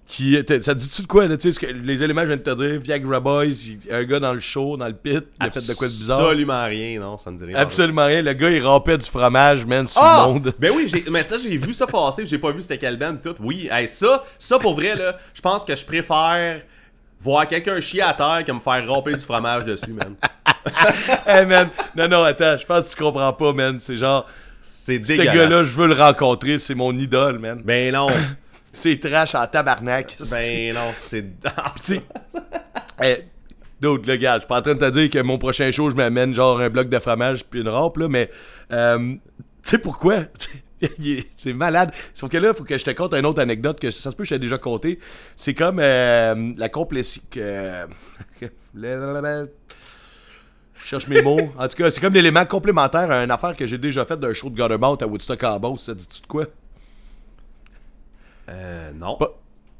Qui, 0.07 0.35
ça 0.61 0.75
te 0.75 0.79
dit-tu 0.79 1.01
de 1.01 1.07
quoi, 1.07 1.27
là, 1.27 1.39
tu 1.39 1.51
sais, 1.51 1.73
les 1.73 2.03
éléments 2.03 2.21
que 2.21 2.27
je 2.27 2.33
viens 2.35 2.37
de 2.37 2.43
te 2.43 2.55
dire? 2.63 2.79
Viagra 2.79 3.21
Boys, 3.21 3.47
un 3.91 4.05
gars 4.05 4.21
dans 4.21 4.35
le 4.35 4.39
show, 4.41 4.77
dans 4.77 4.87
le 4.87 4.93
pit, 4.93 5.25
il 5.41 5.47
a 5.47 5.51
fait 5.51 5.67
de 5.67 5.73
quoi 5.73 5.89
de 5.89 5.93
bizarre? 5.95 6.21
Absolument 6.21 6.63
rien, 6.67 7.01
non, 7.01 7.17
ça 7.17 7.31
me 7.31 7.39
dit 7.39 7.45
rien. 7.45 7.57
Absolument 7.57 8.05
rien. 8.05 8.21
Le 8.21 8.35
gars, 8.35 8.51
il 8.51 8.63
rampait 8.63 8.99
du 8.99 9.07
fromage, 9.07 9.65
man, 9.65 9.87
sur 9.87 10.03
Ah! 10.03 10.25
le 10.27 10.33
monde. 10.35 10.53
Ben 10.59 10.73
oui, 10.77 10.93
mais 11.11 11.23
ça, 11.23 11.39
j'ai 11.39 11.57
vu 11.57 11.73
ça 11.73 11.87
passer, 11.87 12.27
j'ai 12.27 12.37
pas 12.37 12.51
vu 12.51 12.61
c'était 12.61 12.77
quel 12.77 12.99
band 12.99 13.17
tout. 13.17 13.35
Oui, 13.41 13.67
hey, 13.73 13.89
ça, 13.89 14.23
ça 14.39 14.59
pour 14.59 14.75
vrai, 14.75 14.95
là, 14.95 15.17
je 15.33 15.41
pense 15.41 15.65
que 15.65 15.75
je 15.75 15.85
préfère 15.87 16.61
voir 17.25 17.47
quelqu'un 17.49 17.81
chier 17.81 18.03
à 18.03 18.13
terre 18.13 18.43
que 18.47 18.53
me 18.53 18.61
faire 18.61 18.87
ramper 18.87 19.15
du 19.15 19.19
fromage 19.25 19.65
dessus, 19.65 19.93
man. 19.93 20.15
hey, 21.27 21.47
man. 21.47 21.71
Non, 21.97 22.07
non, 22.07 22.23
attends, 22.23 22.57
je 22.59 22.67
pense 22.67 22.85
que 22.85 22.91
tu 22.91 23.03
comprends 23.03 23.33
pas, 23.33 23.53
man. 23.55 23.79
C'est 23.81 23.97
genre, 23.97 24.27
C'est 24.61 25.03
ce 25.03 25.09
dégueulasse. 25.09 25.35
gars-là, 25.35 25.65
je 25.65 25.71
veux 25.71 25.87
le 25.89 25.95
rencontrer, 25.95 26.59
c'est 26.59 26.75
mon 26.75 26.97
idole, 26.97 27.39
man. 27.39 27.63
Ben 27.65 27.93
non, 27.93 28.09
C'est 28.73 28.99
trash 29.01 29.35
en 29.35 29.47
tabarnak. 29.47 30.17
ben 30.31 30.75
non, 30.75 30.93
c'est... 31.01 31.25
Hey, 33.01 33.25
Dude, 33.81 34.07
le 34.07 34.17
gars, 34.17 34.35
je 34.35 34.39
suis 34.41 34.49
pas 34.49 34.59
en 34.59 34.63
train 34.63 34.75
de 34.75 34.79
te 34.81 34.91
dire 34.91 35.11
que 35.11 35.19
mon 35.21 35.37
prochain 35.39 35.71
show, 35.71 35.91
je 35.91 35.97
m'amène 35.97 36.35
genre 36.35 36.61
un 36.61 36.71
bloc 36.71 36.89
de 36.89 36.99
fromage 36.99 37.45
puis 37.45 37.61
une 37.61 37.69
rampe, 37.69 37.97
là, 37.99 38.09
mais 38.09 38.31
euh, 38.73 38.99
tu 38.99 39.19
sais 39.63 39.79
pourquoi? 39.79 40.21
C'est 41.37 41.53
malade. 41.53 41.93
Sauf 42.15 42.31
que 42.31 42.37
là, 42.37 42.51
il 42.51 42.55
faut 42.57 42.65
que 42.65 42.77
je 42.77 42.85
te 42.85 42.91
conte 42.91 43.15
une 43.15 43.27
autre 43.27 43.41
anecdote 43.41 43.81
que 43.81 43.91
ça 43.91 44.11
se 44.11 44.17
peut 44.17 44.23
que 44.23 44.29
je 44.29 44.35
t'ai 44.35 44.39
déjà 44.39 44.59
conté. 44.59 44.99
C'est 45.37 45.55
comme 45.55 45.79
euh, 45.81 46.53
la 46.57 46.69
complexité. 46.69 47.41
je 50.77 50.85
cherche 50.85 51.09
mes 51.09 51.23
mots. 51.23 51.53
En 51.59 51.69
tout 51.69 51.77
cas, 51.77 51.91
c'est 51.91 52.01
comme 52.01 52.15
l'élément 52.15 52.45
complémentaire 52.45 53.11
à 53.11 53.25
une 53.25 53.31
affaire 53.31 53.57
que 53.57 53.67
j'ai 53.67 53.79
déjà 53.79 54.05
faite 54.05 54.21
d'un 54.21 54.33
show 54.33 54.51
de 54.51 54.55
Guttermouth 54.55 55.03
à 55.03 55.07
Woodstock 55.07 55.43
en 55.45 55.59
Beauce. 55.59 55.85
Ça 55.85 55.95
dit-tu 55.95 56.21
de 56.21 56.27
quoi? 56.27 56.47
Euh, 58.49 58.93
non. 58.93 59.17
Pas- 59.17 59.35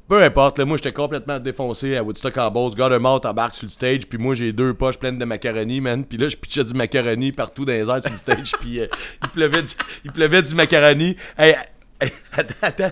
Peu 0.07 0.21
importe, 0.21 0.59
là, 0.59 0.65
moi 0.65 0.77
j'étais 0.77 0.91
complètement 0.91 1.39
défoncé 1.39 1.97
à 1.97 2.03
Woodstock 2.03 2.37
en 2.37 2.51
Beauce. 2.51 2.75
Guttermouth 2.75 3.25
embarque 3.25 3.55
sur 3.55 3.65
le 3.65 3.71
stage, 3.71 4.05
puis 4.05 4.19
moi 4.19 4.35
j'ai 4.35 4.53
deux 4.53 4.75
poches 4.75 4.99
pleines 4.99 5.17
de 5.17 5.25
macaroni, 5.25 5.81
man. 5.81 6.05
Puis 6.05 6.19
là, 6.19 6.29
je 6.29 6.37
pitchais 6.37 6.63
du 6.63 6.73
macaroni 6.75 7.31
partout 7.31 7.65
dans 7.65 7.73
les 7.73 7.89
airs 7.89 8.03
sur 8.03 8.11
le 8.11 8.17
stage, 8.17 8.51
puis 8.59 8.81
euh, 8.81 8.87
il, 9.23 9.29
pleuvait 9.29 9.63
du, 9.63 9.71
il 10.03 10.11
pleuvait 10.11 10.43
du 10.43 10.53
macaroni. 10.53 11.15
Hey, 11.37 11.55
attends, 12.33 12.53
attends. 12.61 12.91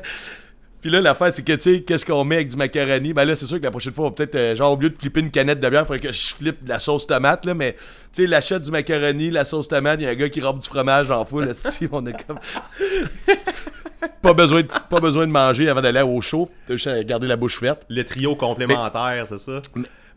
Puis 0.84 0.92
là, 0.92 1.00
l'affaire, 1.00 1.32
c'est 1.32 1.46
que, 1.46 1.54
tu 1.54 1.76
sais, 1.76 1.82
qu'est-ce 1.82 2.06
qu'on 2.06 2.26
met 2.26 2.36
avec 2.36 2.50
du 2.50 2.58
macaroni? 2.58 3.14
Ben 3.14 3.24
là, 3.24 3.38
c'est 3.38 3.46
sûr 3.46 3.58
que 3.58 3.64
la 3.64 3.72
prochaine 3.72 3.94
fois, 3.94 4.08
on 4.08 4.12
peut-être, 4.12 4.36
euh, 4.36 4.54
genre, 4.54 4.74
au 4.74 4.82
lieu 4.82 4.90
de 4.90 4.98
flipper 4.98 5.22
une 5.22 5.32
canette 5.32 5.62
de 5.62 5.70
bière, 5.70 5.84
il 5.84 5.86
faudrait 5.86 6.02
que 6.02 6.12
je 6.12 6.34
flippe 6.34 6.62
de 6.62 6.68
la 6.68 6.80
sauce 6.80 7.08
tomate, 7.08 7.46
là. 7.46 7.54
Mais, 7.54 7.78
tu 8.12 8.24
sais, 8.24 8.28
l'achat 8.28 8.60
du 8.60 8.70
macaroni, 8.70 9.32
la 9.32 9.46
sauce 9.46 9.70
tomate, 9.70 10.02
il 10.02 10.04
y 10.04 10.08
a 10.08 10.10
un 10.10 10.16
gars 10.16 10.28
qui 10.28 10.42
rampe 10.42 10.60
du 10.60 10.68
fromage 10.68 11.10
en 11.10 11.24
foule, 11.24 11.48
esti, 11.50 11.88
on 11.90 12.06
est 12.06 12.26
comme. 12.28 12.38
Pas, 14.24 14.34
besoin 14.34 14.62
de, 14.64 14.68
pas 14.90 15.00
besoin 15.00 15.28
de 15.28 15.32
manger 15.32 15.70
avant 15.70 15.82
d'aller 15.82 16.02
au 16.02 16.20
show. 16.22 16.50
T'as 16.66 16.74
juste 16.74 16.88
à 16.88 17.04
garder 17.04 17.28
la 17.28 17.36
bouche 17.36 17.62
verte. 17.62 17.84
Le 17.90 18.04
trio 18.04 18.36
complémentaire, 18.36 19.26
c'est 19.28 19.38
ça? 19.38 19.62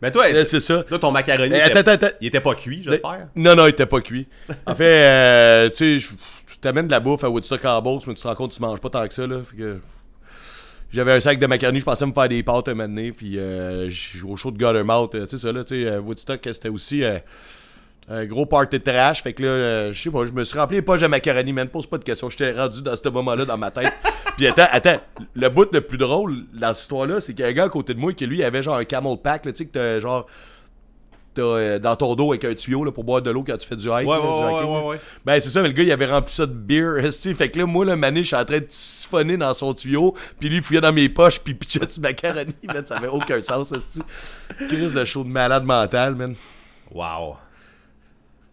Mais 0.01 0.11
toi, 0.11 0.29
Là, 0.29 0.45
c'est 0.45 0.59
ça. 0.59 0.83
là, 0.89 0.99
ton 0.99 1.11
macaroni, 1.11 1.53
attends, 1.55 1.91
attends. 1.91 2.07
il 2.21 2.27
était 2.27 2.39
pas 2.39 2.55
cuit, 2.55 2.81
j'espère? 2.83 3.27
Non, 3.35 3.55
non, 3.55 3.65
il 3.65 3.69
était 3.69 3.85
pas 3.85 4.01
cuit. 4.01 4.27
En 4.65 4.75
fait, 4.75 4.83
euh, 5.05 5.69
tu 5.69 5.75
sais, 5.75 5.99
je 5.99 6.07
je 6.57 6.61
t'amène 6.61 6.87
de 6.87 6.91
la 6.91 6.99
bouffe 6.99 7.23
à 7.23 7.29
Woodstock 7.29 7.63
en 7.65 7.81
Beauce, 7.83 8.07
mais 8.07 8.15
tu 8.15 8.21
te 8.23 8.27
rends 8.27 8.33
compte 8.33 8.49
que 8.51 8.55
tu 8.55 8.61
manges 8.63 8.79
pas 8.79 8.89
tant 8.89 9.07
que 9.07 9.13
ça, 9.13 9.27
là. 9.27 9.41
Fait 9.47 9.57
que 9.57 9.79
j'avais 10.91 11.11
un 11.11 11.19
sac 11.19 11.37
de 11.37 11.45
macaroni, 11.45 11.79
je 11.79 11.85
pensais 11.85 12.05
me 12.05 12.13
faire 12.13 12.27
des 12.27 12.41
pâtes 12.41 12.67
un 12.69 12.73
moment 12.73 12.87
donné, 12.89 13.11
puis 13.11 13.33
euh, 13.37 13.89
au 14.27 14.35
show 14.37 14.49
de 14.49 14.57
Guttermouth, 14.57 15.13
euh, 15.13 15.25
tu 15.25 15.31
sais 15.31 15.37
ça, 15.37 15.51
là, 15.51 15.63
tu 15.63 15.75
sais, 15.83 15.87
euh, 15.87 15.99
Woodstock, 15.99 16.39
c'était 16.43 16.69
aussi 16.69 17.03
euh, 17.03 17.19
un 18.09 18.25
gros 18.25 18.45
party 18.45 18.79
de 18.79 18.83
trash, 18.83 19.21
fait 19.21 19.33
que 19.33 19.43
là, 19.43 19.49
euh, 19.49 19.93
je 19.93 20.01
sais 20.01 20.09
pas, 20.09 20.25
je 20.25 20.31
me 20.31 20.43
suis 20.45 20.57
rempli 20.57 20.77
les 20.77 20.81
poches 20.81 21.01
de 21.01 21.07
macaroni, 21.07 21.51
man, 21.51 21.67
pose 21.67 21.87
pas 21.87 21.97
de 21.97 22.05
questions, 22.05 22.29
j'étais 22.29 22.53
rendu 22.53 22.81
dans 22.81 22.95
ce 22.95 23.09
moment-là 23.09 23.43
dans 23.43 23.57
ma 23.57 23.69
tête. 23.69 23.91
puis 24.37 24.47
attends, 24.47 24.67
attends, 24.71 24.99
le 25.35 25.49
bout 25.49 25.69
le 25.73 25.81
plus 25.81 25.97
drôle 25.97 26.45
dans 26.53 26.73
cette 26.73 26.83
histoire-là, 26.83 27.19
c'est 27.19 27.33
qu'il 27.33 27.43
y 27.43 27.47
a 27.47 27.51
un 27.51 27.53
gars 27.53 27.65
à 27.65 27.69
côté 27.69 27.93
de 27.93 27.99
moi 27.99 28.13
qui, 28.13 28.25
lui, 28.25 28.43
avait 28.43 28.63
genre 28.63 28.77
un 28.77 28.85
camel 28.85 29.17
pack, 29.21 29.45
là, 29.45 29.51
tu 29.51 29.57
sais, 29.59 29.65
que 29.65 29.71
t'as 29.71 29.99
genre... 29.99 30.25
T'as 31.33 31.43
euh, 31.43 31.77
dans 31.77 31.95
ton 31.95 32.15
dos 32.15 32.31
avec 32.31 32.45
un 32.45 32.55
tuyau 32.55 32.83
là, 32.83 32.91
pour 32.91 33.03
boire 33.03 33.21
de 33.21 33.29
l'eau 33.29 33.43
quand 33.43 33.57
tu 33.57 33.67
fais 33.67 33.75
du 33.75 33.87
hike. 33.89 34.07
Ouais, 34.07 34.17
là, 34.17 34.21
ouais, 34.21 34.39
du 34.39 34.43
ouais, 34.43 34.53
hiking, 34.55 34.69
ouais, 34.69 34.79
là. 34.79 34.87
ouais. 34.87 34.99
Ben, 35.23 35.39
c'est 35.39 35.49
ça, 35.49 35.61
mais 35.61 35.67
le 35.67 35.73
gars, 35.75 35.83
il 35.83 35.91
avait 35.91 36.07
rempli 36.07 36.33
ça 36.33 36.47
de 36.47 36.53
beer, 36.53 36.97
esti. 37.05 37.35
Fait 37.35 37.51
que 37.51 37.59
là, 37.59 37.67
moi, 37.67 37.85
le 37.85 37.95
mané, 37.95 38.23
je 38.23 38.27
suis 38.27 38.35
en 38.35 38.43
train 38.43 38.57
de 38.57 38.65
siphonner 38.69 39.37
dans 39.37 39.53
son 39.53 39.71
tuyau, 39.75 40.15
puis 40.39 40.49
lui, 40.49 40.57
il 40.57 40.63
fouillait 40.63 40.81
dans 40.81 40.93
mes 40.93 41.09
poches, 41.09 41.39
puis 41.39 41.53
pitchait 41.53 41.85
du 41.85 41.99
macaroni, 41.99 42.55
man. 42.63 42.83
Ça 42.87 42.97
avait 42.97 43.07
aucun 43.07 43.39
sens, 43.39 43.71
esti. 43.71 44.01
Crise 44.67 44.93
de 44.93 45.05
show 45.05 45.23
de 45.23 45.29
malade 45.29 45.63
mental, 45.63 46.15
man. 46.15 46.33
Wow. 46.89 47.35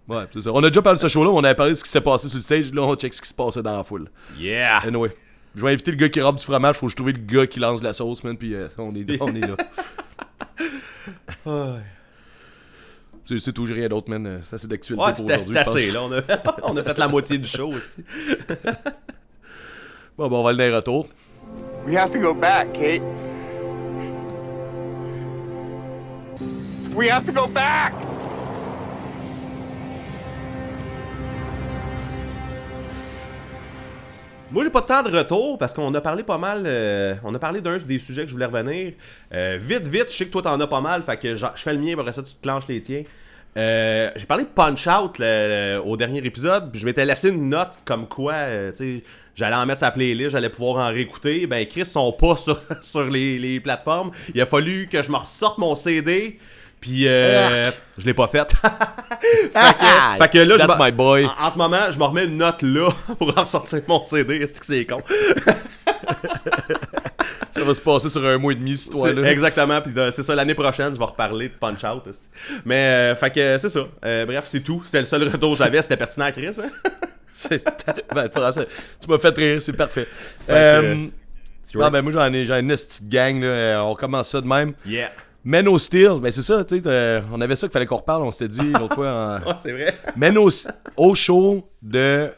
Ouais, 0.07 0.25
c'est 0.33 0.43
ça. 0.43 0.51
On 0.53 0.63
a 0.63 0.69
déjà 0.69 0.83
parlé 0.83 0.99
de 0.99 1.03
ce 1.03 1.09
show-là, 1.09 1.31
on 1.31 1.43
avait 1.43 1.55
parlé 1.55 1.73
de 1.73 1.77
ce 1.79 1.85
qui 1.85 1.91
s'est 1.91 2.01
passé 2.01 2.29
sur 2.29 2.37
le 2.37 2.43
stage, 2.43 2.73
là, 2.73 2.83
on 2.83 2.95
check 2.95 3.15
ce 3.15 3.23
qui 3.23 3.29
se 3.29 3.35
passait 3.35 3.63
dans 3.63 3.77
la 3.77 3.83
foule. 3.83 4.11
Yeah! 4.39 4.79
Anyway. 4.87 5.17
Je 5.55 5.63
vais 5.63 5.73
inviter 5.73 5.93
le 5.93 5.97
gars 5.97 6.09
qui 6.09 6.21
rampe 6.21 6.39
du 6.39 6.45
fromage, 6.45 6.77
faut 6.77 6.87
que 6.87 6.91
je 6.91 6.97
trouve 6.97 7.11
le 7.11 7.19
gars 7.19 7.47
qui 7.47 7.61
lance 7.61 7.83
la 7.83 7.93
sauce, 7.93 8.25
man, 8.25 8.37
puis 8.37 8.55
euh, 8.55 8.67
on, 8.77 8.95
est, 8.95 9.07
on 9.21 9.35
est 9.35 9.41
là. 9.41 9.57
C'est 13.27 13.39
c'est 13.39 13.53
tout, 13.55 13.67
j'ai 13.67 13.73
rien 13.73 13.89
d'autre, 13.89 14.11
man. 14.11 14.41
Ça, 14.43 14.59
c'est 14.59 14.69
d'actualité 14.69 15.03
ouais 15.03 15.13
pour 15.15 15.25
aujourd'hui, 15.25 15.55
pense. 15.55 15.69
assez, 15.69 15.91
là. 15.91 16.03
On 16.03 16.13
a, 16.13 16.21
on 16.63 16.77
a 16.77 16.83
fait 16.83 16.99
la 16.99 17.09
moitié 17.09 17.39
du 17.39 17.49
show, 17.49 17.73
aussi. 17.73 18.05
Bon, 20.17 20.29
bon, 20.29 20.41
on 20.41 20.43
va 20.45 20.51
aller 20.51 20.59
dans 20.59 20.65
les 20.65 20.77
retours. 20.77 21.09
We 21.89 21.97
have 21.97 22.13
to 22.13 22.21
go 22.21 22.33
back, 22.33 22.73
Kate. 22.73 23.03
We 26.95 27.11
have 27.11 27.25
to 27.27 27.33
go 27.33 27.49
back! 27.49 27.93
Moi, 34.55 34.63
j'ai 34.63 34.71
pas 34.71 34.83
de 34.83 34.87
temps 34.87 35.03
de 35.03 35.11
retour 35.11 35.59
parce 35.59 35.75
qu'on 35.75 35.93
a 35.95 36.01
parlé 36.01 36.23
pas 36.23 36.39
mal. 36.39 36.63
euh, 36.65 37.17
on 37.25 37.35
a 37.35 37.41
parlé 37.41 37.61
d'un 37.61 37.77
des 37.77 37.99
sujets 37.99 38.23
que 38.23 38.29
je 38.29 38.35
voulais 38.35 38.47
revenir. 38.47 38.93
Euh, 39.33 39.59
vite, 39.61 39.89
vite, 39.89 40.13
je 40.13 40.17
sais 40.17 40.27
que 40.27 40.31
toi 40.31 40.43
t'en 40.43 40.61
as 40.61 40.67
pas 40.69 40.81
mal, 40.81 41.03
fait 41.03 41.17
que 41.17 41.35
je 41.35 41.45
fais 41.57 41.73
le 41.73 41.81
mien, 41.81 41.99
après 41.99 42.13
ça 42.13 42.23
tu 42.23 42.33
te 42.33 42.41
clenches 42.41 42.69
les 42.69 42.81
tiens. 42.81 43.03
Euh, 43.57 44.13
j'ai 44.15 44.27
parlé 44.27 44.45
de 44.45 44.51
Punch 44.51 44.87
Out 44.87 45.21
au 45.85 45.97
dernier 45.97 46.25
épisode, 46.25 46.71
puis 46.71 46.81
je 46.81 46.87
m'étais 46.87 47.05
laissé 47.05 47.31
une 47.31 47.49
note 47.49 47.73
comme 47.85 48.07
quoi, 48.07 48.35
tu 48.77 48.77
sais, 48.77 49.03
j'allais 49.35 49.57
en 49.57 49.67
mettre 49.67 49.81
sa 49.81 49.91
playlist, 49.91 50.31
j'allais 50.31 50.51
pouvoir 50.51 50.87
en 50.89 50.93
réécouter. 50.93 51.49
Ben, 51.49 51.67
Chris 51.67 51.85
sont 51.85 52.13
pas 52.13 52.37
sur, 52.37 52.63
sur 52.81 53.11
les, 53.11 53.41
les 53.41 53.59
plateformes. 53.59 54.13
Il 54.37 54.41
a 54.41 54.47
fallu 54.47 54.87
que 54.87 55.03
je 55.03 55.11
me 55.11 55.17
ressorte 55.17 55.59
mon 55.59 55.75
CD, 55.75 56.39
puis 56.85 57.09
euh, 57.09 57.71
je 57.97 58.05
l'ai 58.05 58.13
pas 58.15 58.27
fait. 58.29 58.53
Ah, 59.55 60.17
fait 60.19 60.29
que 60.33 60.39
là, 60.39 60.55
je 60.59 60.67
That's 60.67 60.79
me- 60.79 60.85
my 60.85 60.93
boy. 60.93 61.25
En, 61.25 61.47
en 61.47 61.51
ce 61.51 61.57
moment, 61.57 61.91
je 61.91 61.99
me 61.99 62.05
remets 62.05 62.25
une 62.27 62.37
note 62.37 62.61
là 62.63 62.91
pour 63.19 63.37
en 63.39 63.45
sortir 63.47 63.81
mon 63.89 64.03
CD. 64.05 64.37
Est-ce 64.37 64.61
que 64.61 64.67
c'est 64.67 64.85
con? 64.85 65.01
Ça 67.51 67.63
va 67.63 67.75
se 67.75 67.81
passer 67.81 68.09
sur 68.09 68.25
un 68.27 68.37
mois 68.39 68.53
et 68.53 68.57
demi, 68.57 68.77
cette 68.77 68.93
histoire-là. 68.93 69.31
Exactement, 69.31 69.81
puis 69.81 69.93
de- 69.93 70.11
c'est 70.11 70.23
ça, 70.25 70.35
l'année 70.35 70.55
prochaine, 70.55 70.93
je 70.95 70.99
vais 70.99 71.05
reparler 71.05 71.49
de 71.49 71.55
Punch 71.55 71.85
Out. 71.85 72.03
aussi. 72.09 72.29
Mais, 72.65 73.13
euh, 73.13 73.15
fait 73.17 73.31
que 73.31 73.59
c'est 73.59 73.69
ça. 73.69 73.87
Euh, 74.05 74.27
bref, 74.27 74.45
c'est 74.49 74.61
tout. 74.61 74.83
C'était 74.85 75.01
le 75.01 75.07
seul 75.07 75.23
retour 75.29 75.53
que 75.53 75.59
j'avais, 75.59 75.81
c'était 75.81 75.97
pertinent 75.97 76.27
à 76.27 76.33
Chris. 76.33 76.49
Hein? 76.49 77.57
Ben, 78.15 78.29
tu 79.01 79.09
m'as 79.09 79.19
fait 79.19 79.37
rire, 79.37 79.63
c'est 79.63 79.73
parfait. 79.73 80.07
que, 80.47 80.53
Euh, 80.53 80.95
non, 81.75 81.91
ben 81.91 82.03
moi 82.03 82.13
j'en 82.13 82.33
ai, 82.33 82.49
une 82.61 82.69
petite 82.69 83.09
gang, 83.09 83.41
là. 83.41 83.47
Euh, 83.49 83.79
on 83.81 83.95
commence 83.95 84.29
ça 84.31 84.41
de 84.41 84.47
même. 84.47 84.75
Yeah. 84.87 85.11
Men 85.45 85.69
of 85.69 85.81
Steel, 85.83 86.21
ben 86.23 86.33
c'est 86.33 86.43
ça, 86.43 86.65
tu 86.65 86.77
sais, 86.79 86.83
euh, 86.87 87.21
on 87.33 87.41
avait 87.41 87.55
ça 87.57 87.67
qu'il 87.67 87.73
fallait 87.73 87.85
qu'on 87.87 87.97
reparle, 87.99 88.23
on 88.23 88.31
s'était 88.31 88.49
dit 88.49 88.73
l'autre 88.73 88.95
fois. 88.95 89.41
En... 89.45 89.47
Ouais, 89.49 89.55
c'est 89.59 89.73
vrai. 89.73 89.99
Men 90.17 90.39
of- 90.39 90.67
au 90.97 91.15
show 91.15 91.69
de 91.83 92.31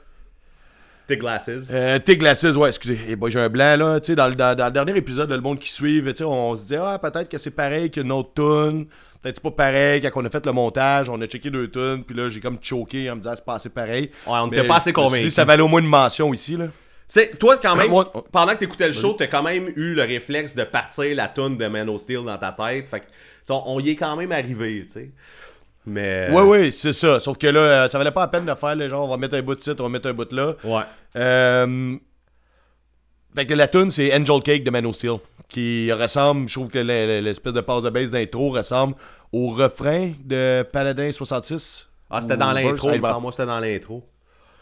Tes 1.06 1.16
glasses. 1.16 1.48
euh, 1.70 1.98
Tig 2.00 2.18
Glasses, 2.18 2.42
ouais, 2.44 2.68
excusez, 2.68 2.98
Eh 3.08 3.14
ben, 3.14 3.28
j'ai 3.28 3.38
un 3.38 3.48
blanc 3.48 3.76
là, 3.76 4.00
tu 4.00 4.06
sais, 4.08 4.16
dans, 4.16 4.26
le- 4.26 4.34
dans, 4.34 4.56
dans 4.56 4.66
le 4.66 4.72
dernier 4.72 4.96
épisode, 4.96 5.30
là, 5.30 5.36
le 5.36 5.42
monde 5.42 5.60
qui 5.60 5.70
suit, 5.70 6.02
tu 6.04 6.16
sais, 6.16 6.24
on 6.24 6.56
se 6.56 6.66
dit, 6.66 6.74
ah, 6.76 6.98
peut-être 7.00 7.28
que 7.28 7.38
c'est 7.38 7.52
pareil 7.52 7.92
qu'une 7.92 8.10
autre 8.10 8.30
tune, 8.34 8.86
peut-être 9.22 9.36
c'est 9.36 9.42
pas 9.42 9.52
pareil, 9.52 10.00
quand 10.00 10.10
on 10.20 10.24
a 10.24 10.28
fait 10.30 10.44
le 10.44 10.50
montage, 10.52 11.08
on 11.08 11.20
a 11.20 11.26
checké 11.26 11.48
deux 11.48 11.70
tunes, 11.70 12.02
puis 12.04 12.16
là, 12.16 12.28
j'ai 12.28 12.40
comme 12.40 12.58
choqué 12.60 13.08
en 13.08 13.14
me 13.14 13.20
disant, 13.20 13.34
c'est 13.36 13.44
pas 13.44 13.54
assez 13.54 13.68
pareil. 13.70 14.10
Ouais, 14.26 14.32
on 14.32 14.48
Mais 14.48 14.56
n'était 14.56 14.66
pas 14.68 14.78
assez 14.78 14.92
convaincus. 14.92 15.32
Ça 15.32 15.44
valait 15.44 15.62
au 15.62 15.68
moins 15.68 15.80
une 15.80 15.86
mention 15.86 16.34
ici, 16.34 16.56
là. 16.56 16.66
C'est 17.08 17.38
toi 17.38 17.56
quand 17.56 17.76
même 17.76 17.90
Moi- 17.90 18.12
pendant 18.32 18.52
que 18.54 18.58
t'écoutais 18.58 18.88
le 18.88 18.92
show, 18.92 19.12
t'as 19.12 19.28
quand 19.28 19.42
même 19.42 19.68
eu 19.76 19.94
le 19.94 20.02
réflexe 20.02 20.54
de 20.56 20.64
partir 20.64 21.14
la 21.14 21.28
tune 21.28 21.56
de 21.56 21.66
Man 21.68 21.88
of 21.88 22.00
Steel 22.00 22.24
dans 22.24 22.36
ta 22.38 22.52
tête. 22.52 22.88
Fait 22.88 23.00
que 23.00 23.06
on, 23.48 23.62
on 23.66 23.80
y 23.80 23.90
est 23.90 23.96
quand 23.96 24.16
même 24.16 24.32
arrivé, 24.32 24.84
tu 24.86 24.92
sais. 24.92 25.10
Mais 25.86 26.28
Ouais, 26.32 26.42
ouais, 26.42 26.70
c'est 26.72 26.92
ça. 26.92 27.20
Sauf 27.20 27.38
que 27.38 27.46
là, 27.46 27.60
euh, 27.60 27.88
ça 27.88 27.98
valait 27.98 28.10
pas 28.10 28.22
la 28.22 28.28
peine 28.28 28.44
de 28.44 28.54
faire 28.54 28.74
le 28.74 28.88
genre, 28.88 29.04
on 29.04 29.08
va 29.08 29.16
mettre 29.18 29.36
un 29.36 29.42
bout 29.42 29.54
de 29.54 29.60
site, 29.60 29.80
on 29.80 29.84
va 29.84 29.88
mettre 29.88 30.08
un 30.08 30.14
bout 30.14 30.24
de 30.24 30.34
là. 30.36 30.54
Ouais. 30.64 30.82
Euh... 31.16 31.96
Fait 33.36 33.46
que 33.46 33.54
la 33.54 33.68
tune 33.68 33.90
c'est 33.90 34.12
Angel 34.16 34.42
Cake 34.42 34.64
de 34.64 34.70
Man 34.70 34.86
of 34.86 34.96
Steel. 34.96 35.18
Qui 35.48 35.92
ressemble, 35.92 36.48
je 36.48 36.54
trouve 36.54 36.68
que 36.68 36.78
l'espèce 36.80 37.52
de 37.52 37.60
passe 37.60 37.82
de 37.82 37.90
base 37.90 38.10
d'intro 38.10 38.50
ressemble 38.50 38.96
au 39.32 39.50
refrain 39.50 40.12
de 40.24 40.64
Paladin 40.72 41.12
66. 41.12 41.88
Ah, 42.10 42.20
c'était 42.20 42.36
dans 42.36 42.52
l'intro, 42.52 42.88
moi 43.20 43.30
c'était 43.30 43.46
dans 43.46 43.60
l'intro. 43.60 44.02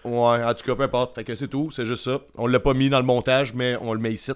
Ouais, 0.04 0.44
en 0.44 0.54
tout 0.54 0.64
cas, 0.64 0.74
peu 0.74 0.82
importe. 0.82 1.14
Fait 1.14 1.24
que 1.24 1.34
c'est 1.34 1.48
tout, 1.48 1.70
c'est 1.70 1.86
juste 1.86 2.04
ça. 2.04 2.18
On 2.36 2.46
l'a 2.46 2.60
pas 2.60 2.74
mis 2.74 2.90
dans 2.90 2.98
le 2.98 3.04
montage, 3.06 3.54
mais 3.54 3.76
on 3.80 3.92
le 3.94 3.98
met 4.00 4.12
ici. 4.12 4.32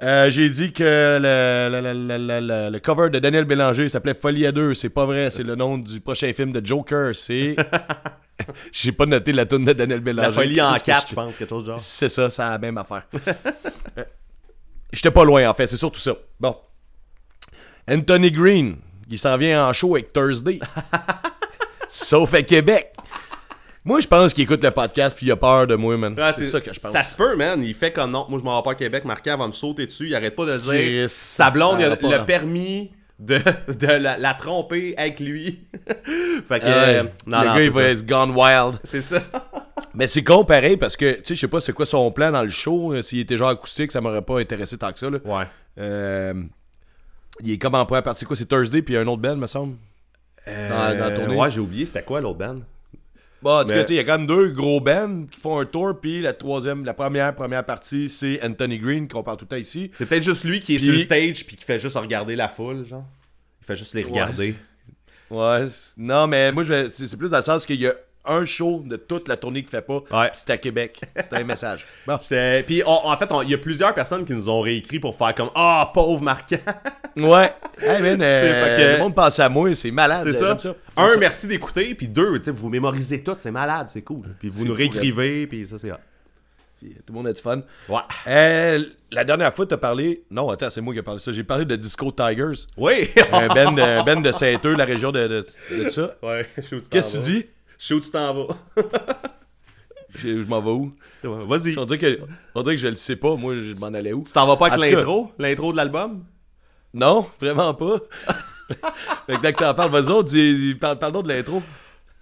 Euh, 0.00 0.30
J'ai 0.30 0.48
dit 0.48 0.72
que 0.72 1.18
le, 1.20 1.80
le- 1.82 2.18
le- 2.18 2.70
le- 2.70 2.78
cover 2.78 3.10
de 3.10 3.18
Daniel 3.18 3.44
Bélanger 3.44 3.88
s'appelait 3.88 4.14
Folie 4.14 4.46
à 4.46 4.52
deux. 4.52 4.72
C'est 4.74 4.90
pas 4.90 5.04
vrai, 5.06 5.30
c'est 5.30 5.42
le 5.42 5.56
nom 5.56 5.76
du 5.78 6.00
prochain 6.00 6.32
film 6.32 6.52
de 6.52 6.64
Joker. 6.64 7.14
C'est. 7.16 7.56
J'ai 8.72 8.92
pas 8.92 9.06
noté 9.06 9.32
la 9.32 9.46
tune 9.46 9.64
de 9.64 9.72
Daniel 9.72 9.98
Bélanger. 10.00 10.28
La 10.28 10.32
folie 10.32 10.60
en 10.62 10.74
4, 10.76 11.08
je- 11.10 11.14
pense, 11.16 11.36
quelque 11.36 11.48
chose 11.50 11.64
de 11.64 11.70
genre. 11.72 11.80
C'est 11.80 12.08
ça, 12.08 12.30
c'est 12.30 12.42
la 12.42 12.58
même 12.58 12.78
affaire. 12.78 13.02
Euh, 13.98 14.04
J'étais 14.92 15.10
pas 15.10 15.24
loin, 15.24 15.50
en 15.50 15.54
fait, 15.54 15.66
c'est 15.66 15.76
surtout 15.76 16.00
ça. 16.00 16.12
Bon. 16.40 16.56
Anthony 17.90 18.30
Green, 18.30 18.76
il 19.10 19.18
s'en 19.18 19.36
vient 19.36 19.66
en 19.68 19.72
show 19.72 19.96
avec 19.96 20.12
Thursday. 20.12 20.60
Sauf 21.88 22.32
à 22.34 22.42
Québec. 22.42 22.92
Moi, 23.84 24.00
je 24.00 24.06
pense 24.08 24.34
qu'il 24.34 24.44
écoute 24.44 24.62
le 24.62 24.70
podcast 24.70 25.16
puis 25.16 25.26
il 25.26 25.32
a 25.32 25.36
peur 25.36 25.66
de 25.66 25.74
moi, 25.74 25.96
man. 25.96 26.14
C'est 26.36 26.44
ça 26.44 26.60
que 26.60 26.72
je 26.72 26.80
pense. 26.80 26.92
Ça 26.92 27.02
se 27.02 27.14
peut, 27.16 27.36
man. 27.36 27.62
Il 27.62 27.74
fait 27.74 27.92
comme 27.92 28.10
non. 28.10 28.26
Moi, 28.28 28.38
je 28.38 28.44
m'en 28.44 28.56
vais 28.58 28.64
pas 28.64 28.72
à 28.72 28.74
Québec. 28.74 29.04
Marquant 29.04 29.36
va 29.38 29.46
me 29.46 29.52
sauter 29.52 29.86
dessus. 29.86 30.08
Il 30.08 30.14
arrête 30.14 30.34
pas 30.36 30.44
de 30.46 30.56
dire. 30.58 30.72
Chris, 30.72 31.06
Sa 31.08 31.50
blonde, 31.50 31.76
il 31.80 31.84
a 31.84 31.88
le 31.88 31.94
rapport. 31.94 32.26
permis 32.26 32.90
de, 33.18 33.38
de 33.78 33.86
la, 33.86 34.18
la 34.18 34.34
tromper 34.34 34.94
avec 34.96 35.20
lui. 35.20 35.60
fait 36.48 36.60
que. 36.60 36.64
Euh, 36.66 37.02
non, 37.26 37.40
le 37.40 37.46
non, 37.48 37.54
gars, 37.54 37.62
il 37.62 37.70
va 37.70 37.82
être 37.84 38.06
gone 38.06 38.30
wild. 38.32 38.78
C'est 38.84 39.02
ça. 39.02 39.20
Mais 39.94 40.06
c'est 40.06 40.22
con 40.22 40.44
pareil 40.44 40.76
parce 40.76 40.96
que, 40.96 41.12
tu 41.16 41.20
sais, 41.24 41.34
je 41.34 41.40
sais 41.40 41.48
pas 41.48 41.60
c'est 41.60 41.72
quoi 41.72 41.86
son 41.86 42.10
plan 42.12 42.30
dans 42.30 42.42
le 42.42 42.50
show. 42.50 43.00
S'il 43.02 43.20
était 43.20 43.38
genre 43.38 43.48
acoustique, 43.50 43.90
ça 43.90 44.00
m'aurait 44.00 44.22
pas 44.22 44.38
intéressé 44.40 44.76
tant 44.76 44.92
que 44.92 44.98
ça. 44.98 45.08
Là. 45.08 45.18
Ouais. 45.24 45.44
Euh, 45.78 46.34
il 47.42 47.52
est 47.52 47.58
comme 47.58 47.74
en 47.74 47.86
première 47.86 48.02
partie. 48.02 48.20
C'est 48.20 48.26
quoi 48.26 48.36
C'est 48.36 48.46
Thursday 48.46 48.82
puis 48.82 48.94
il 48.94 48.96
y 48.96 49.00
a 49.00 49.02
un 49.02 49.06
autre 49.06 49.22
band, 49.22 49.36
me 49.36 49.46
semble? 49.46 49.76
Dans- 50.46 50.96
dans 50.96 51.04
la 51.04 51.10
tournée. 51.12 51.34
Euh, 51.34 51.38
Ouais, 51.38 51.50
j'ai 51.50 51.60
oublié. 51.60 51.86
C'était 51.86 52.02
quoi 52.02 52.20
l'autre 52.20 52.38
band 52.38 52.58
Bon, 53.42 53.58
en 53.58 53.62
tout 53.62 53.68
cas, 53.68 53.82
tu 53.82 53.88
sais, 53.88 53.92
il 53.94 53.96
y 53.96 54.00
a 54.00 54.04
quand 54.04 54.18
même 54.18 54.26
deux 54.26 54.48
gros 54.50 54.80
bands 54.80 55.24
qui 55.30 55.38
font 55.38 55.60
un 55.60 55.64
tour, 55.64 55.98
puis 56.00 56.20
la 56.20 56.32
troisième, 56.32 56.84
la 56.84 56.92
première, 56.94 57.34
première 57.34 57.64
partie, 57.64 58.08
c'est 58.08 58.42
Anthony 58.44 58.78
Green, 58.78 59.06
qu'on 59.06 59.22
parle 59.22 59.36
tout 59.36 59.44
le 59.44 59.50
temps 59.50 59.56
ici. 59.56 59.90
C'est 59.94 60.06
peut-être 60.06 60.24
juste 60.24 60.42
lui 60.44 60.58
qui 60.60 60.74
est 60.74 60.78
Puis- 60.78 60.86
sur 60.86 60.94
le 60.94 61.00
stage 61.00 61.46
puis 61.46 61.54
qui 61.56 61.64
fait 61.64 61.78
juste 61.78 61.96
regarder 61.96 62.34
la 62.34 62.48
foule, 62.48 62.84
genre. 62.84 63.04
Il 63.62 63.66
fait 63.66 63.76
juste 63.76 63.94
les 63.94 64.02
regarder. 64.02 64.54
Ouais. 65.30 65.66
Non, 65.96 66.26
mais 66.26 66.50
moi, 66.52 66.62
je 66.64 66.72
vais- 66.72 66.88
c'est 66.88 67.16
plus 67.16 67.30
dans 67.30 67.36
le 67.36 67.42
sens 67.42 67.64
qu'il 67.66 67.80
y 67.80 67.86
a 67.86 67.92
un 68.28 68.44
show 68.44 68.82
de 68.84 68.96
toute 68.96 69.28
la 69.28 69.36
tournée 69.36 69.60
qu'il 69.62 69.70
fait 69.70 69.82
pas. 69.82 70.02
Ouais. 70.10 70.30
C'est 70.32 70.50
à 70.50 70.58
Québec. 70.58 71.00
C'est 71.16 71.32
un 71.34 71.44
message. 71.44 71.86
Bon. 72.06 72.16
Puis 72.66 72.82
en 72.84 73.16
fait, 73.16 73.28
il 73.44 73.50
y 73.50 73.54
a 73.54 73.58
plusieurs 73.58 73.92
personnes 73.94 74.24
qui 74.24 74.32
nous 74.32 74.48
ont 74.48 74.60
réécrit 74.60 74.98
pour 75.00 75.14
faire 75.14 75.34
comme 75.34 75.50
Ah, 75.54 75.90
pauvre 75.92 76.22
marquant. 76.22 76.56
Ouais. 77.16 77.50
Hey, 77.80 78.00
man, 78.00 78.18
euh, 78.22 78.76
que- 78.76 78.96
le 78.96 78.98
monde 79.02 79.14
pense 79.14 79.40
à 79.40 79.48
moi, 79.48 79.74
c'est 79.74 79.90
malade. 79.90 80.20
c'est 80.22 80.32
ça. 80.34 80.52
Un, 80.52 80.58
ça. 80.58 81.16
merci 81.18 81.48
d'écouter. 81.48 81.94
Puis 81.96 82.06
deux, 82.06 82.38
tu 82.38 82.44
sais, 82.44 82.50
vous 82.52 82.68
mémorisez 82.68 83.24
tout, 83.24 83.34
c'est 83.38 83.50
malade, 83.50 83.88
c'est 83.88 84.02
cool. 84.02 84.36
Puis 84.38 84.48
vous 84.48 84.64
nous 84.64 84.74
réécrivez, 84.74 85.46
puis 85.48 85.66
ça, 85.66 85.78
c'est. 85.78 85.90
Puis, 86.78 86.90
Tout 87.04 87.12
le 87.12 87.14
monde 87.14 87.26
a 87.26 87.32
du 87.32 87.42
fun. 87.42 87.60
Ouais. 87.88 87.98
Euh, 88.28 88.84
la 89.10 89.24
dernière 89.24 89.52
fois, 89.52 89.66
t'as 89.66 89.78
parlé. 89.78 90.22
Non, 90.30 90.48
attends, 90.50 90.70
c'est 90.70 90.80
moi 90.80 90.94
qui 90.94 91.00
ai 91.00 91.02
parlé 91.02 91.18
de 91.18 91.22
ça. 91.22 91.32
J'ai 91.32 91.42
parlé 91.42 91.64
de 91.64 91.74
Disco 91.74 92.12
Tigers. 92.12 92.66
Oui. 92.76 93.10
un 93.32 93.48
band 93.48 93.72
de, 93.72 94.04
band 94.04 94.20
de 94.20 94.30
Saint-Eux, 94.30 94.74
la 94.76 94.84
région 94.84 95.10
de, 95.10 95.26
de, 95.26 95.46
de 95.76 95.88
ça. 95.88 96.12
ouais, 96.22 96.46
tu 96.68 96.80
Qu'est-ce 96.88 97.18
que 97.18 97.24
tu 97.24 97.48
vas. 97.78 97.84
dis 97.84 97.84
Shoot, 97.86 98.04
tu 98.04 98.10
t'en 98.10 98.34
vas. 98.34 98.56
Je, 100.14 100.42
je 100.42 100.48
m'en 100.48 100.60
vais 100.60 100.70
où? 100.70 100.92
Vas-y. 101.22 101.78
On 101.78 101.84
dirait 101.84 101.98
que, 101.98 102.20
on 102.54 102.62
dirait 102.62 102.76
que 102.76 102.80
je 102.80 102.88
le 102.88 102.96
sais 102.96 103.16
pas, 103.16 103.36
moi, 103.36 103.54
je 103.56 103.78
m'en 103.78 103.88
allais 103.88 104.14
où? 104.14 104.22
Tu 104.24 104.32
t'en 104.32 104.46
vas 104.46 104.56
pas 104.56 104.68
avec 104.72 104.90
l'intro? 104.92 105.30
L'intro 105.38 105.70
de 105.70 105.76
l'album? 105.76 106.24
Non, 106.94 107.26
vraiment 107.40 107.74
pas. 107.74 107.98
fait 109.26 109.36
que 109.36 109.42
dès 109.42 109.52
que 109.52 109.58
t'en 109.58 109.74
parles, 109.74 109.90
vas-y, 109.90 110.10
on 110.10 110.22
dit, 110.22 110.76
parle, 110.80 110.98
parle 110.98 111.12
donc 111.12 111.24
de 111.24 111.28
l'intro. 111.34 111.62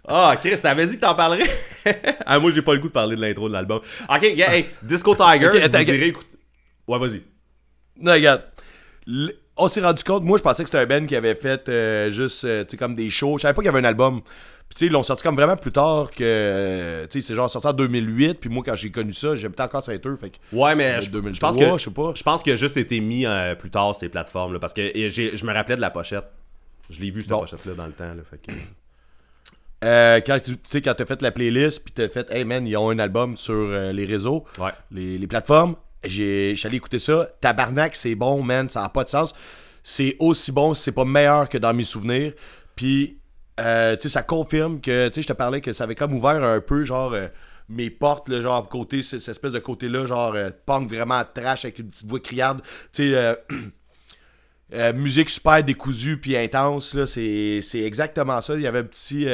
Ah, 0.07 0.37
Chris, 0.41 0.61
t'avais 0.61 0.87
dit 0.87 0.97
que 0.97 1.01
t'en 1.01 1.15
parlerais? 1.15 1.49
Ah, 2.27 2.41
moi, 2.41 2.51
j'ai 2.51 2.63
pas 2.63 2.75
le 2.75 2.81
goût 2.81 2.89
de 2.89 2.93
parler 2.93 3.15
de 3.15 3.21
l'intro 3.21 3.49
de 3.49 3.53
l'album. 3.53 3.81
Ok, 4.09 4.23
yeah, 4.23 4.57
hey, 4.57 4.67
Disco 4.83 5.15
Tigers, 5.15 5.47
Ok, 5.47 5.55
attends, 5.57 5.79
vous 5.79 5.85
ok. 5.85 5.89
irez 5.89 6.07
écouter. 6.09 6.37
Ouais, 6.89 6.99
vas-y. 6.99 7.23
Non, 8.01 8.13
regarde. 8.13 8.43
Le- 9.07 9.33
on 9.57 9.69
s'est 9.69 9.81
rendu 9.81 10.03
compte, 10.03 10.23
moi 10.25 10.37
je 10.37 10.43
pensais 10.43 10.65
que 10.65 10.69
c'était 10.69 10.83
un 10.83 10.87
band 11.01 11.07
qui 11.07 11.17
avait 11.17 11.35
fait 11.37 11.67
euh, 11.69 12.11
juste, 12.11 12.45
euh, 12.45 12.65
tu 12.65 12.73
sais, 12.73 12.77
comme 12.77 12.95
des 12.97 13.09
shows. 13.09 13.39
Je 13.39 13.43
savais 13.43 13.55
pas 13.55 13.63
qu'il 13.63 13.67
y 13.67 13.69
avait 13.69 13.79
un 13.79 13.85
album. 13.85 14.21
Puis 14.69 14.75
tu 14.75 14.79
sais, 14.81 14.87
ils 14.87 14.93
l'ont 14.93 15.03
sorti 15.05 15.23
comme 15.23 15.37
vraiment 15.37 15.57
plus 15.57 15.71
tard 15.73 16.11
que, 16.11 17.07
tu 17.09 17.21
sais, 17.23 17.27
c'est 17.29 17.35
genre 17.37 17.49
sorti 17.49 17.69
en 17.69 17.73
2008. 17.73 18.41
Puis 18.41 18.51
moi, 18.51 18.63
quand 18.67 18.75
j'ai 18.75 18.91
connu 18.91 19.13
ça, 19.13 19.37
j'habitais 19.37 19.63
encore 19.63 19.85
Saint-Eux. 19.85 20.17
Fait 20.21 20.31
que, 20.31 20.37
Ouais, 20.53 20.75
mais 20.75 20.97
Euh, 20.97 21.01
je, 21.01 21.11
2003, 21.11 21.33
je 21.33 21.41
pense 21.41 21.57
que 21.73 21.79
je 21.79 21.85
sais 21.85 21.91
pas. 21.93 22.13
Je 22.17 22.23
pense 22.25 22.43
qu'il 22.43 22.53
a 22.53 22.57
juste 22.57 22.77
été 22.77 23.01
mis 23.01 23.25
euh, 23.27 23.55
plus 23.55 23.71
tard 23.71 23.95
ces 23.95 24.09
plateformes 24.09 24.53
là, 24.55 24.59
parce 24.59 24.73
que 24.73 24.83
je 24.83 25.47
me 25.47 25.53
rappelais 25.53 25.77
de 25.77 25.81
la 25.81 25.91
pochette. 25.91 26.25
Je 26.91 27.01
l'ai 27.01 27.11
vu 27.11 27.23
cette 27.23 27.31
Bon. 27.31 27.41
pochette 27.41 27.65
là 27.65 27.75
dans 27.75 27.87
le 27.87 27.93
temps 27.93 28.05
là, 28.15 28.23
fait 28.29 28.39
que- 28.39 28.53
euh, 29.85 30.21
quand 30.27 30.41
tu 30.43 30.57
sais, 30.69 30.81
quand 30.83 30.95
t'as 30.95 31.05
fait 31.07 31.21
la 31.23 31.31
playlist, 31.31 31.85
puis 31.85 31.93
t'as 31.93 32.09
fait, 32.09 32.27
hey 32.31 32.45
man, 32.45 32.67
ils 32.67 32.77
ont 32.77 32.91
un 32.91 32.99
album 32.99 33.37
sur 33.37 33.55
euh, 33.55 33.93
les 33.93 34.05
réseaux, 34.05 34.45
Ouais. 34.59 34.71
les, 34.91 35.19
les 35.19 35.27
plateformes. 35.27 35.77
J'ai- 36.05 36.55
allé 36.65 36.77
écouter 36.77 36.99
ça. 36.99 37.29
Tabarnak, 37.41 37.95
c'est 37.95 38.15
bon, 38.15 38.43
man. 38.43 38.69
Ça 38.69 38.83
n'a 38.83 38.89
pas 38.89 39.05
de 39.05 39.09
sens. 39.09 39.35
C'est 39.83 40.17
aussi 40.19 40.51
bon, 40.53 40.75
c'est 40.75 40.93
pas 40.93 41.05
meilleur 41.05 41.49
que 41.49 41.59
dans 41.59 41.73
mes 41.75 41.85
souvenirs. 41.85 42.33
Puis, 42.75 43.19
euh, 43.61 43.97
ça 43.99 44.23
confirme 44.23 44.81
que, 44.81 45.11
je 45.15 45.27
te 45.27 45.33
parlais 45.33 45.61
que 45.61 45.73
ça 45.73 45.85
avait 45.85 45.95
comme 45.95 46.13
ouvert 46.15 46.43
un 46.43 46.61
peu, 46.61 46.85
genre, 46.85 47.13
euh, 47.13 47.29
mes 47.69 47.91
portes, 47.91 48.33
genre, 48.41 48.69
côté, 48.69 49.03
cette 49.03 49.29
espèce 49.29 49.53
de 49.53 49.59
côté-là, 49.59 50.07
genre, 50.07 50.35
euh, 50.35 50.51
punk 50.67 50.89
vraiment 50.89 51.23
trash 51.25 51.65
avec 51.65 51.79
une 51.79 51.91
petite 51.91 52.09
voix 52.09 52.21
criarde. 52.21 52.63
Tu 52.93 53.11
sais, 53.11 53.15
euh, 53.15 53.35
euh, 54.75 54.93
musique 54.93 55.31
super 55.31 55.63
décousue 55.65 56.19
puis 56.19 56.37
intense, 56.37 56.95
là. 56.95 57.07
C'est 57.07 57.63
exactement 57.75 58.41
ça. 58.41 58.55
Il 58.55 58.63
y 58.63 58.67
avait 58.67 58.81
un 58.81 58.85
petit. 58.85 59.27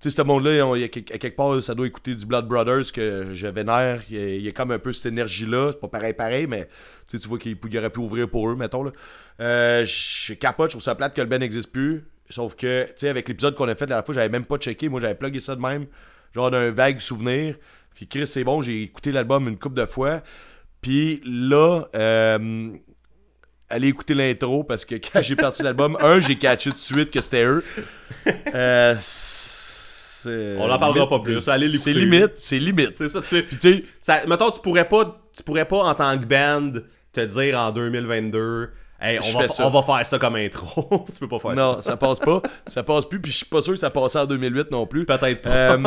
tu 0.00 0.10
sais, 0.10 0.10
ce 0.10 0.22
monde-là, 0.22 0.64
à 0.72 0.88
quelque 0.88 1.36
part, 1.36 1.60
ça 1.62 1.74
doit 1.74 1.86
écouter 1.86 2.14
du 2.14 2.24
Blood 2.26 2.46
Brothers 2.48 2.92
que 2.92 3.28
je 3.32 3.46
vénère. 3.48 4.02
Il 4.10 4.40
y 4.40 4.48
a, 4.48 4.52
comme 4.52 4.70
un 4.70 4.78
peu 4.78 4.92
cette 4.92 5.06
énergie-là. 5.06 5.72
C'est 5.72 5.80
pas 5.80 5.88
pareil, 5.88 6.14
pareil, 6.14 6.46
mais 6.46 6.68
tu 7.06 7.18
vois 7.18 7.38
qu'il 7.38 7.56
il 7.70 7.78
aurait 7.78 7.90
pu 7.90 8.00
ouvrir 8.00 8.28
pour 8.28 8.48
eux, 8.48 8.56
mettons. 8.56 8.82
Là. 8.82 8.92
Euh, 9.40 9.84
je 9.84 10.32
capote, 10.34 10.70
je 10.70 10.72
trouve 10.72 10.82
ça 10.82 10.94
plate 10.94 11.14
que 11.14 11.20
le 11.20 11.26
Ben 11.26 11.38
n'existe 11.38 11.70
plus. 11.70 12.04
Sauf 12.30 12.54
que, 12.56 12.84
tu 12.86 12.92
sais, 12.96 13.08
avec 13.08 13.28
l'épisode 13.28 13.54
qu'on 13.54 13.68
a 13.68 13.74
fait 13.74 13.84
la 13.84 13.86
dernière 13.86 14.04
fois, 14.04 14.14
j'avais 14.14 14.28
même 14.28 14.44
pas 14.44 14.58
checké. 14.58 14.88
Moi, 14.88 15.00
j'avais 15.00 15.14
plugué 15.14 15.40
ça 15.40 15.56
de 15.56 15.60
même, 15.60 15.86
genre 16.34 16.50
d'un 16.50 16.70
vague 16.70 16.98
souvenir. 16.98 17.56
Puis 17.94 18.06
Chris, 18.06 18.26
c'est 18.26 18.44
bon, 18.44 18.62
j'ai 18.62 18.82
écouté 18.82 19.12
l'album 19.12 19.48
une 19.48 19.58
couple 19.58 19.76
de 19.80 19.86
fois. 19.86 20.22
Puis 20.80 21.20
là, 21.24 21.84
euh, 21.96 22.70
allez 23.70 23.88
écouter 23.88 24.14
l'intro 24.14 24.62
parce 24.62 24.84
que 24.84 24.94
quand 25.12 25.22
j'ai 25.22 25.36
parti 25.36 25.62
l'album, 25.62 25.96
un, 26.00 26.20
j'ai 26.20 26.36
catché 26.36 26.70
tout 26.70 26.74
de 26.74 26.80
suite 26.80 27.10
que 27.10 27.20
c'était 27.20 27.44
eux. 27.44 27.64
Euh, 28.54 28.94
On 30.60 30.70
en 30.70 30.78
parlera 30.78 31.08
pas 31.08 31.20
plus, 31.20 31.48
allez 31.48 31.68
l'écouter. 31.68 31.92
C'est 31.92 31.98
limite, 31.98 32.32
c'est 32.36 32.58
limite. 32.58 32.94
C'est 32.98 33.08
ça 33.08 33.20
tu 33.20 33.28
fais. 33.28 33.42
Puis 33.42 33.56
tu 33.56 33.72
sais, 33.72 33.84
Ça, 34.00 34.26
mettons 34.26 34.50
tu 34.50 34.60
pourrais 34.60 34.88
pas 34.88 35.20
tu 35.34 35.42
pourrais 35.42 35.66
pas 35.66 35.78
en 35.78 35.94
tant 35.94 36.18
que 36.18 36.24
band 36.24 36.72
te 37.12 37.20
dire 37.20 37.58
en 37.58 37.70
2022 37.72 38.70
Hey, 39.00 39.20
on 39.22 39.38
va, 39.38 39.46
ça. 39.46 39.64
on 39.66 39.82
faire 39.82 40.04
ça 40.06 40.18
comme 40.18 40.34
intro. 40.36 41.06
tu 41.12 41.20
peux 41.20 41.28
pas 41.28 41.38
faire 41.38 41.54
non, 41.54 41.80
ça 41.80 41.96
passe 41.96 42.18
pas. 42.18 42.42
Ça 42.66 42.82
passe 42.82 43.04
plus, 43.06 43.20
puis 43.20 43.30
je 43.30 43.36
suis 43.38 43.46
pas 43.46 43.62
sûr 43.62 43.74
que 43.74 43.78
ça 43.78 43.90
passait 43.90 44.18
en 44.18 44.26
2008 44.26 44.70
non 44.72 44.86
plus. 44.86 45.04
ça. 45.06 45.18
Peut-être 45.18 45.42
pas. 45.42 45.50
Euh, 45.50 45.78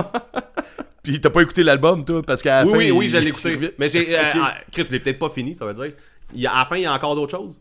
puis 1.03 1.19
t'as 1.19 1.29
pas 1.29 1.41
écouté 1.41 1.63
l'album, 1.63 2.05
toi, 2.05 2.21
parce 2.23 2.41
qu'à 2.41 2.63
la 2.63 2.65
oui, 2.65 2.71
fin. 2.71 2.77
oui, 2.77 2.91
oui, 2.91 3.09
je 3.09 3.17
l'ai 3.17 3.27
écouté. 3.27 3.73
Mais 3.77 3.89
j'ai. 3.89 4.17
euh, 4.17 4.21
Ok. 4.21 4.37
ah, 4.41 4.55
Chris, 4.71 4.85
je 4.87 4.91
l'ai 4.93 4.99
peut-être 5.01 5.19
pas 5.19 5.29
fini, 5.29 5.55
ça 5.55 5.65
veut 5.65 5.73
dire. 5.73 5.91
Il 6.33 6.39
y 6.39 6.47
a, 6.47 6.53
à 6.53 6.59
la 6.59 6.65
fin, 6.65 6.77
il 6.77 6.83
y 6.83 6.85
a 6.85 6.93
encore 6.93 7.15
d'autres 7.15 7.35
choses. 7.37 7.59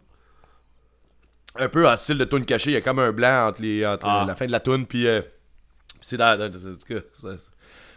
Un 1.57 1.69
peu 1.69 1.89
en 1.89 1.97
style 1.97 2.17
de 2.19 2.25
tune 2.25 2.45
cachée, 2.45 2.71
il 2.71 2.75
y 2.75 2.77
a 2.77 2.81
comme 2.81 3.01
un 3.01 3.11
blanc 3.11 3.49
entre, 3.49 3.61
les, 3.61 3.85
entre 3.85 4.07
Ah. 4.07 4.25
la 4.27 4.37
fin 4.37 4.47
de 4.47 4.53
la 4.53 4.61
tune, 4.61 4.87
puis 4.87 5.09
euh, 5.09 5.21
c'est 6.01 6.17
ça- 6.17 6.39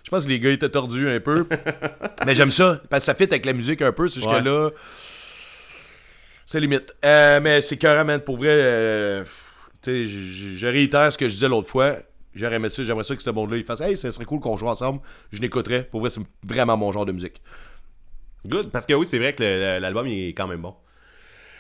je 0.04 0.10
pense 0.10 0.26
que 0.26 0.30
les 0.30 0.40
gars 0.40 0.50
étaient 0.50 0.70
tordus 0.70 1.08
un 1.08 1.20
peu. 1.20 1.46
mais 2.26 2.34
j'aime 2.34 2.50
ça, 2.52 2.82
parce 2.90 3.04
que 3.04 3.06
ça 3.06 3.14
fit 3.14 3.24
avec 3.26 3.46
la 3.46 3.54
musique 3.54 3.82
un 3.84 3.92
peu, 3.92 4.08
c'est 4.08 4.22
juste 4.22 4.28
Ouais. 4.34 4.40
que 4.42 4.46
là. 4.50 4.70
C'est 6.46 6.60
limite. 6.60 6.94
Euh, 7.06 7.40
mais 7.42 7.62
c'est 7.62 7.78
carrément, 7.78 8.06
man, 8.14 8.22
pour 8.22 8.38
vrai. 8.38 8.50
euh, 8.50 9.24
tu 9.82 9.92
sais, 9.92 10.06
je- 10.06 10.68
réitère 10.68 11.12
ce 11.12 11.18
que 11.18 11.28
je 11.28 11.34
disais 11.34 11.50
l'autre 11.50 11.68
fois. 11.70 11.98
J'aurais 12.36 12.56
aimé 12.56 12.70
ça, 12.70 12.84
j'aimerais 12.84 13.04
ça 13.04 13.16
que 13.16 13.22
ce 13.22 13.30
monde-là 13.30 13.58
il 13.58 13.64
fasse 13.64 13.82
Hey, 13.82 13.96
ça 13.96 14.12
serait 14.12 14.26
cool 14.26 14.40
qu'on 14.40 14.58
joue 14.58 14.68
ensemble. 14.68 15.02
Je 15.32 15.40
l'écouterais. 15.40 15.84
Pour 15.84 16.00
vrai, 16.00 16.10
c'est 16.10 16.22
vraiment 16.44 16.76
mon 16.78 16.92
genre 16.92 17.06
de 17.06 17.12
musique. 17.12 17.42
Good. 18.46 18.72
Parce 18.72 18.86
que 18.86 18.94
oui, 18.94 19.06
c'est 19.06 19.20
vrai 19.20 19.34
que 19.34 19.44
l'album, 19.80 20.08
il 20.08 20.30
est 20.30 20.34
quand 20.34 20.48
même 20.48 20.62
bon. 20.62 20.76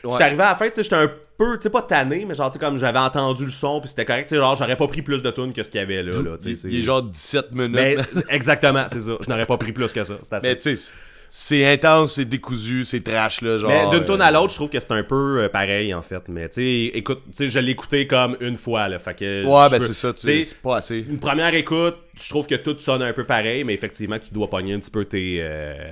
Ouais. 0.03 0.11
J'étais 0.13 0.23
arrivé 0.25 0.43
à 0.43 0.49
la 0.49 0.55
fin, 0.55 0.67
j'étais 0.75 0.95
un 0.95 1.09
peu, 1.37 1.57
tu 1.57 1.63
sais, 1.63 1.69
pas 1.69 1.81
tanné, 1.81 2.25
mais 2.25 2.35
genre, 2.35 2.49
tu 2.49 2.55
sais, 2.55 2.59
comme 2.59 2.77
j'avais 2.77 2.99
entendu 2.99 3.45
le 3.45 3.51
son, 3.51 3.79
puis 3.79 3.87
c'était 3.89 4.03
correct, 4.03 4.25
tu 4.27 4.35
sais, 4.35 4.41
genre, 4.41 4.55
j'aurais 4.55 4.75
pas 4.75 4.87
pris 4.87 5.01
plus 5.01 5.21
de 5.21 5.31
tunes 5.31 5.53
que 5.53 5.63
ce 5.63 5.71
qu'il 5.71 5.79
y 5.79 5.83
avait 5.83 6.03
là. 6.03 6.11
Il, 6.43 6.75
est 6.77 6.81
genre 6.81 7.01
17 7.03 7.53
minutes. 7.53 7.71
Mais, 7.73 7.97
exactement, 8.29 8.85
c'est 8.89 8.99
ça. 8.99 9.13
Je 9.21 9.29
n'aurais 9.29 9.45
pas 9.45 9.57
pris 9.57 9.71
plus 9.71 9.93
que 9.93 10.03
ça. 10.03 10.15
Assez. 10.29 10.47
Mais 10.47 10.57
tu 10.57 10.75
sais, 10.75 10.91
c'est 11.35 11.65
intense, 11.65 12.13
c'est 12.13 12.25
décousu, 12.25 12.85
c'est 12.85 13.01
trash, 13.01 13.41
là. 13.41 13.57
Genre, 13.57 13.67
Mais 13.67 13.89
d'une 13.89 14.03
euh, 14.03 14.05
tune 14.05 14.21
à 14.21 14.29
l'autre, 14.29 14.51
je 14.51 14.55
trouve 14.55 14.69
que 14.69 14.79
c'est 14.79 14.91
un 14.91 15.01
peu 15.01 15.41
euh, 15.41 15.49
pareil, 15.49 15.91
en 15.91 16.03
fait. 16.03 16.21
Mais 16.27 16.47
tu 16.47 16.61
sais, 16.61 16.91
écoute, 16.95 17.23
tu 17.31 17.31
sais, 17.33 17.47
je 17.47 17.57
l'ai 17.57 17.71
écouté 17.71 18.05
comme 18.05 18.37
une 18.39 18.55
fois, 18.55 18.87
là. 18.87 18.99
Fait 18.99 19.15
que. 19.15 19.43
Ouais, 19.43 19.67
ben 19.71 19.79
veux- 19.79 19.87
c'est 19.87 19.95
ça, 19.95 20.13
tu 20.13 20.45
c'est 20.45 20.61
pas 20.61 20.77
assez. 20.77 20.99
Une 20.99 21.17
première 21.17 21.55
écoute, 21.55 21.97
je 22.21 22.29
trouve 22.29 22.45
que 22.45 22.53
tout 22.53 22.77
sonne 22.77 23.01
un 23.01 23.13
peu 23.13 23.25
pareil, 23.25 23.63
mais 23.63 23.73
effectivement, 23.73 24.19
tu 24.19 24.31
dois 24.31 24.47
pogner 24.47 24.75
un 24.75 24.79
petit 24.79 24.91
peu 24.91 25.05
tes, 25.05 25.39
euh, 25.41 25.91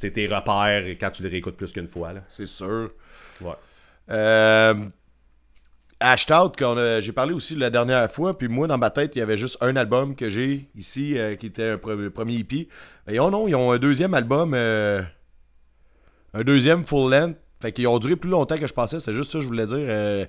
tes 0.00 0.26
repères 0.26 0.82
quand 0.98 1.10
tu 1.10 1.22
les 1.22 1.28
réécoutes 1.28 1.58
plus 1.58 1.70
qu'une 1.70 1.88
fois, 1.88 2.14
là. 2.14 2.22
C'est 2.30 2.46
sûr. 2.46 2.90
Ouais. 3.42 3.52
Euh, 6.02 6.06
Hashed 6.06 6.30
Out, 6.32 6.56
qu'on 6.56 6.76
a- 6.76 7.00
j'ai 7.00 7.12
parlé 7.12 7.34
aussi 7.34 7.54
la 7.56 7.70
dernière 7.70 8.10
fois, 8.10 8.36
puis 8.38 8.48
moi, 8.48 8.66
dans 8.66 8.78
ma 8.78 8.90
tête, 8.90 9.16
il 9.16 9.18
y 9.20 9.22
avait 9.22 9.36
juste 9.36 9.58
un 9.60 9.74
album 9.76 10.14
que 10.14 10.30
j'ai 10.30 10.68
ici, 10.76 11.18
euh, 11.18 11.36
qui 11.36 11.46
était 11.46 11.70
un 11.70 11.80
le 11.96 12.10
premier 12.10 12.36
EP. 12.38 12.68
Mais 13.06 13.18
oh 13.18 13.30
non, 13.30 13.48
ils 13.48 13.54
ont 13.54 13.72
un 13.72 13.78
deuxième 13.78 14.14
album, 14.14 14.52
euh, 14.54 15.02
un 16.34 16.42
deuxième 16.42 16.84
full 16.84 17.10
length. 17.12 17.36
Fait 17.60 17.72
qu'ils 17.72 17.88
ont 17.88 17.98
duré 17.98 18.14
plus 18.16 18.30
longtemps 18.30 18.56
que 18.56 18.66
je 18.68 18.74
pensais, 18.74 19.00
c'est 19.00 19.12
juste 19.12 19.30
ça 19.32 19.38
que 19.38 19.42
je 19.42 19.48
voulais 19.48 19.66
dire. 19.66 19.78
euh, 19.80 20.26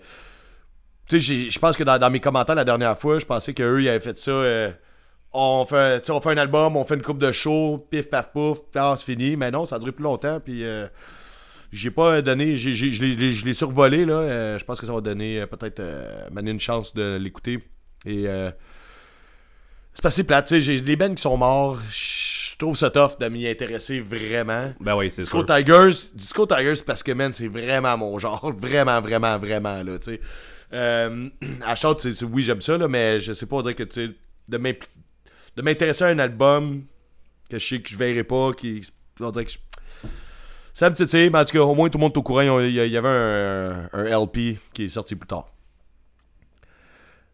tu 1.08 1.22
sais, 1.22 1.50
je 1.52 1.60
pense 1.60 1.76
que 1.76 1.84
dans, 1.84 2.10
mes 2.12 2.20
commentaires 2.20 2.56
la 2.56 2.66
dernière 2.66 2.98
fois, 2.98 3.20
je 3.20 3.26
pensais 3.26 3.54
qu'eux, 3.54 3.82
ils 3.82 3.90
avaient 3.90 4.00
fait 4.00 4.18
ça. 4.18 4.72
on, 5.34 5.66
fait, 5.66 6.10
on 6.10 6.22
fait 6.22 6.30
un 6.32 6.38
album, 6.38 6.76
on 6.78 6.86
fait 6.86 6.96
une 6.96 7.02
coupe 7.02 7.20
de 7.20 7.32
show, 7.32 7.88
pif, 7.90 8.10
paf, 8.10 8.32
pouf, 8.32 8.60
ah, 8.76 8.96
c'est 8.98 9.06
fini. 9.06 9.36
Mais 9.36 9.52
non, 9.52 9.66
ça 9.66 9.76
a 9.78 9.80
duré 9.80 9.92
plus 9.92 10.04
longtemps, 10.04 10.40
puis. 10.40 10.64
Euh, 11.70 11.74
j'ai 11.74 11.92
pas 11.92 12.22
donné, 12.22 12.56
j'ai- 12.58 12.76
j'ai- 12.76 12.92
je 12.92 13.04
l'ai- 13.46 13.54
survolé 13.54 14.06
là. 14.06 14.14
euh, 14.16 14.60
je 14.60 14.66
pense 14.66 14.80
que 14.80 14.86
ça 14.86 14.94
va 14.94 15.02
donner 15.02 15.42
euh, 15.42 15.46
peut-être 15.48 15.80
euh, 15.80 16.28
une 16.36 16.60
chance 16.60 16.94
de 16.94 17.18
l'écouter. 17.18 17.60
Et 18.06 18.28
euh, 18.28 18.52
c'est 19.94 20.02
pas 20.04 20.12
si 20.12 20.24
plate, 20.24 20.48
tu 20.48 20.56
sais, 20.56 20.62
j'ai 20.62 20.82
des 20.82 20.96
bands 20.96 21.14
qui 21.14 21.22
sont 21.22 21.38
morts. 21.38 21.80
Je 21.92 22.56
trouve 22.58 22.76
ça 22.76 22.90
tough 22.90 23.18
de 23.20 23.28
m'y 23.30 23.48
intéresser 23.48 24.02
vraiment. 24.02 24.74
Ben 24.80 24.96
oui, 24.96 25.10
c'est 25.12 25.22
Disco 25.22 25.46
sûr. 25.46 25.56
Tigers, 25.56 26.10
Disco 26.14 26.46
Tigers 26.46 26.84
parce 26.86 27.04
que 27.04 27.12
man, 27.14 27.32
c'est 27.34 27.48
vraiment 27.48 27.98
mon 27.98 28.20
genre, 28.20 28.54
vraiment, 28.58 29.00
vraiment, 29.02 29.38
vraiment 29.38 29.82
là, 29.84 29.98
tu 30.00 30.12
sais. 30.12 30.22
Euh, 30.74 31.30
à 31.66 31.76
Shout, 31.76 31.96
c'est- 32.00 32.14
c'est- 32.14 32.26
oui 32.26 32.44
j'aime 32.44 32.62
ça 32.62 32.78
là, 32.78 32.88
mais 32.88 33.20
je 33.22 33.34
sais 33.34 33.46
pas 33.48 33.62
dirait 33.62 33.74
que 33.76 33.84
tu 33.84 34.08
sais, 34.08 34.12
de 34.50 34.58
de 35.56 35.62
m'intéresser 35.64 36.04
à 36.04 36.08
un 36.08 36.20
album 36.20 36.84
que 37.50 37.58
je 37.58 37.66
sais 37.68 37.82
que 37.82 37.90
je 37.90 37.98
verrai 37.98 38.24
pas, 38.24 38.54
qui 38.54 38.82
on 39.20 39.32
dirait 39.32 39.46
que 39.46 39.52
je- 39.52 39.58
ça 40.80 40.90
me 40.90 40.96
titille, 40.96 41.30
mais 41.30 41.40
en 41.40 41.46
tout 41.46 41.52
cas, 41.54 41.60
au 41.60 41.76
moins 41.76 41.90
tout 41.90 41.98
le 41.98 42.04
monde 42.04 42.14
est 42.14 42.18
au 42.18 42.24
courant. 42.24 42.60
Il 42.62 42.72
y, 42.72 42.98
avait 42.98 43.08
un, 43.10 43.90
un 43.92 44.04
LP 44.24 44.58
qui 44.74 44.86
est 44.86 44.90
sorti 44.90 45.16
plus 45.16 45.28
tard. 45.28 45.48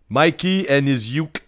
Mikey 0.10 0.66
and 0.70 0.86
his 0.88 1.16
Uke. 1.18 1.42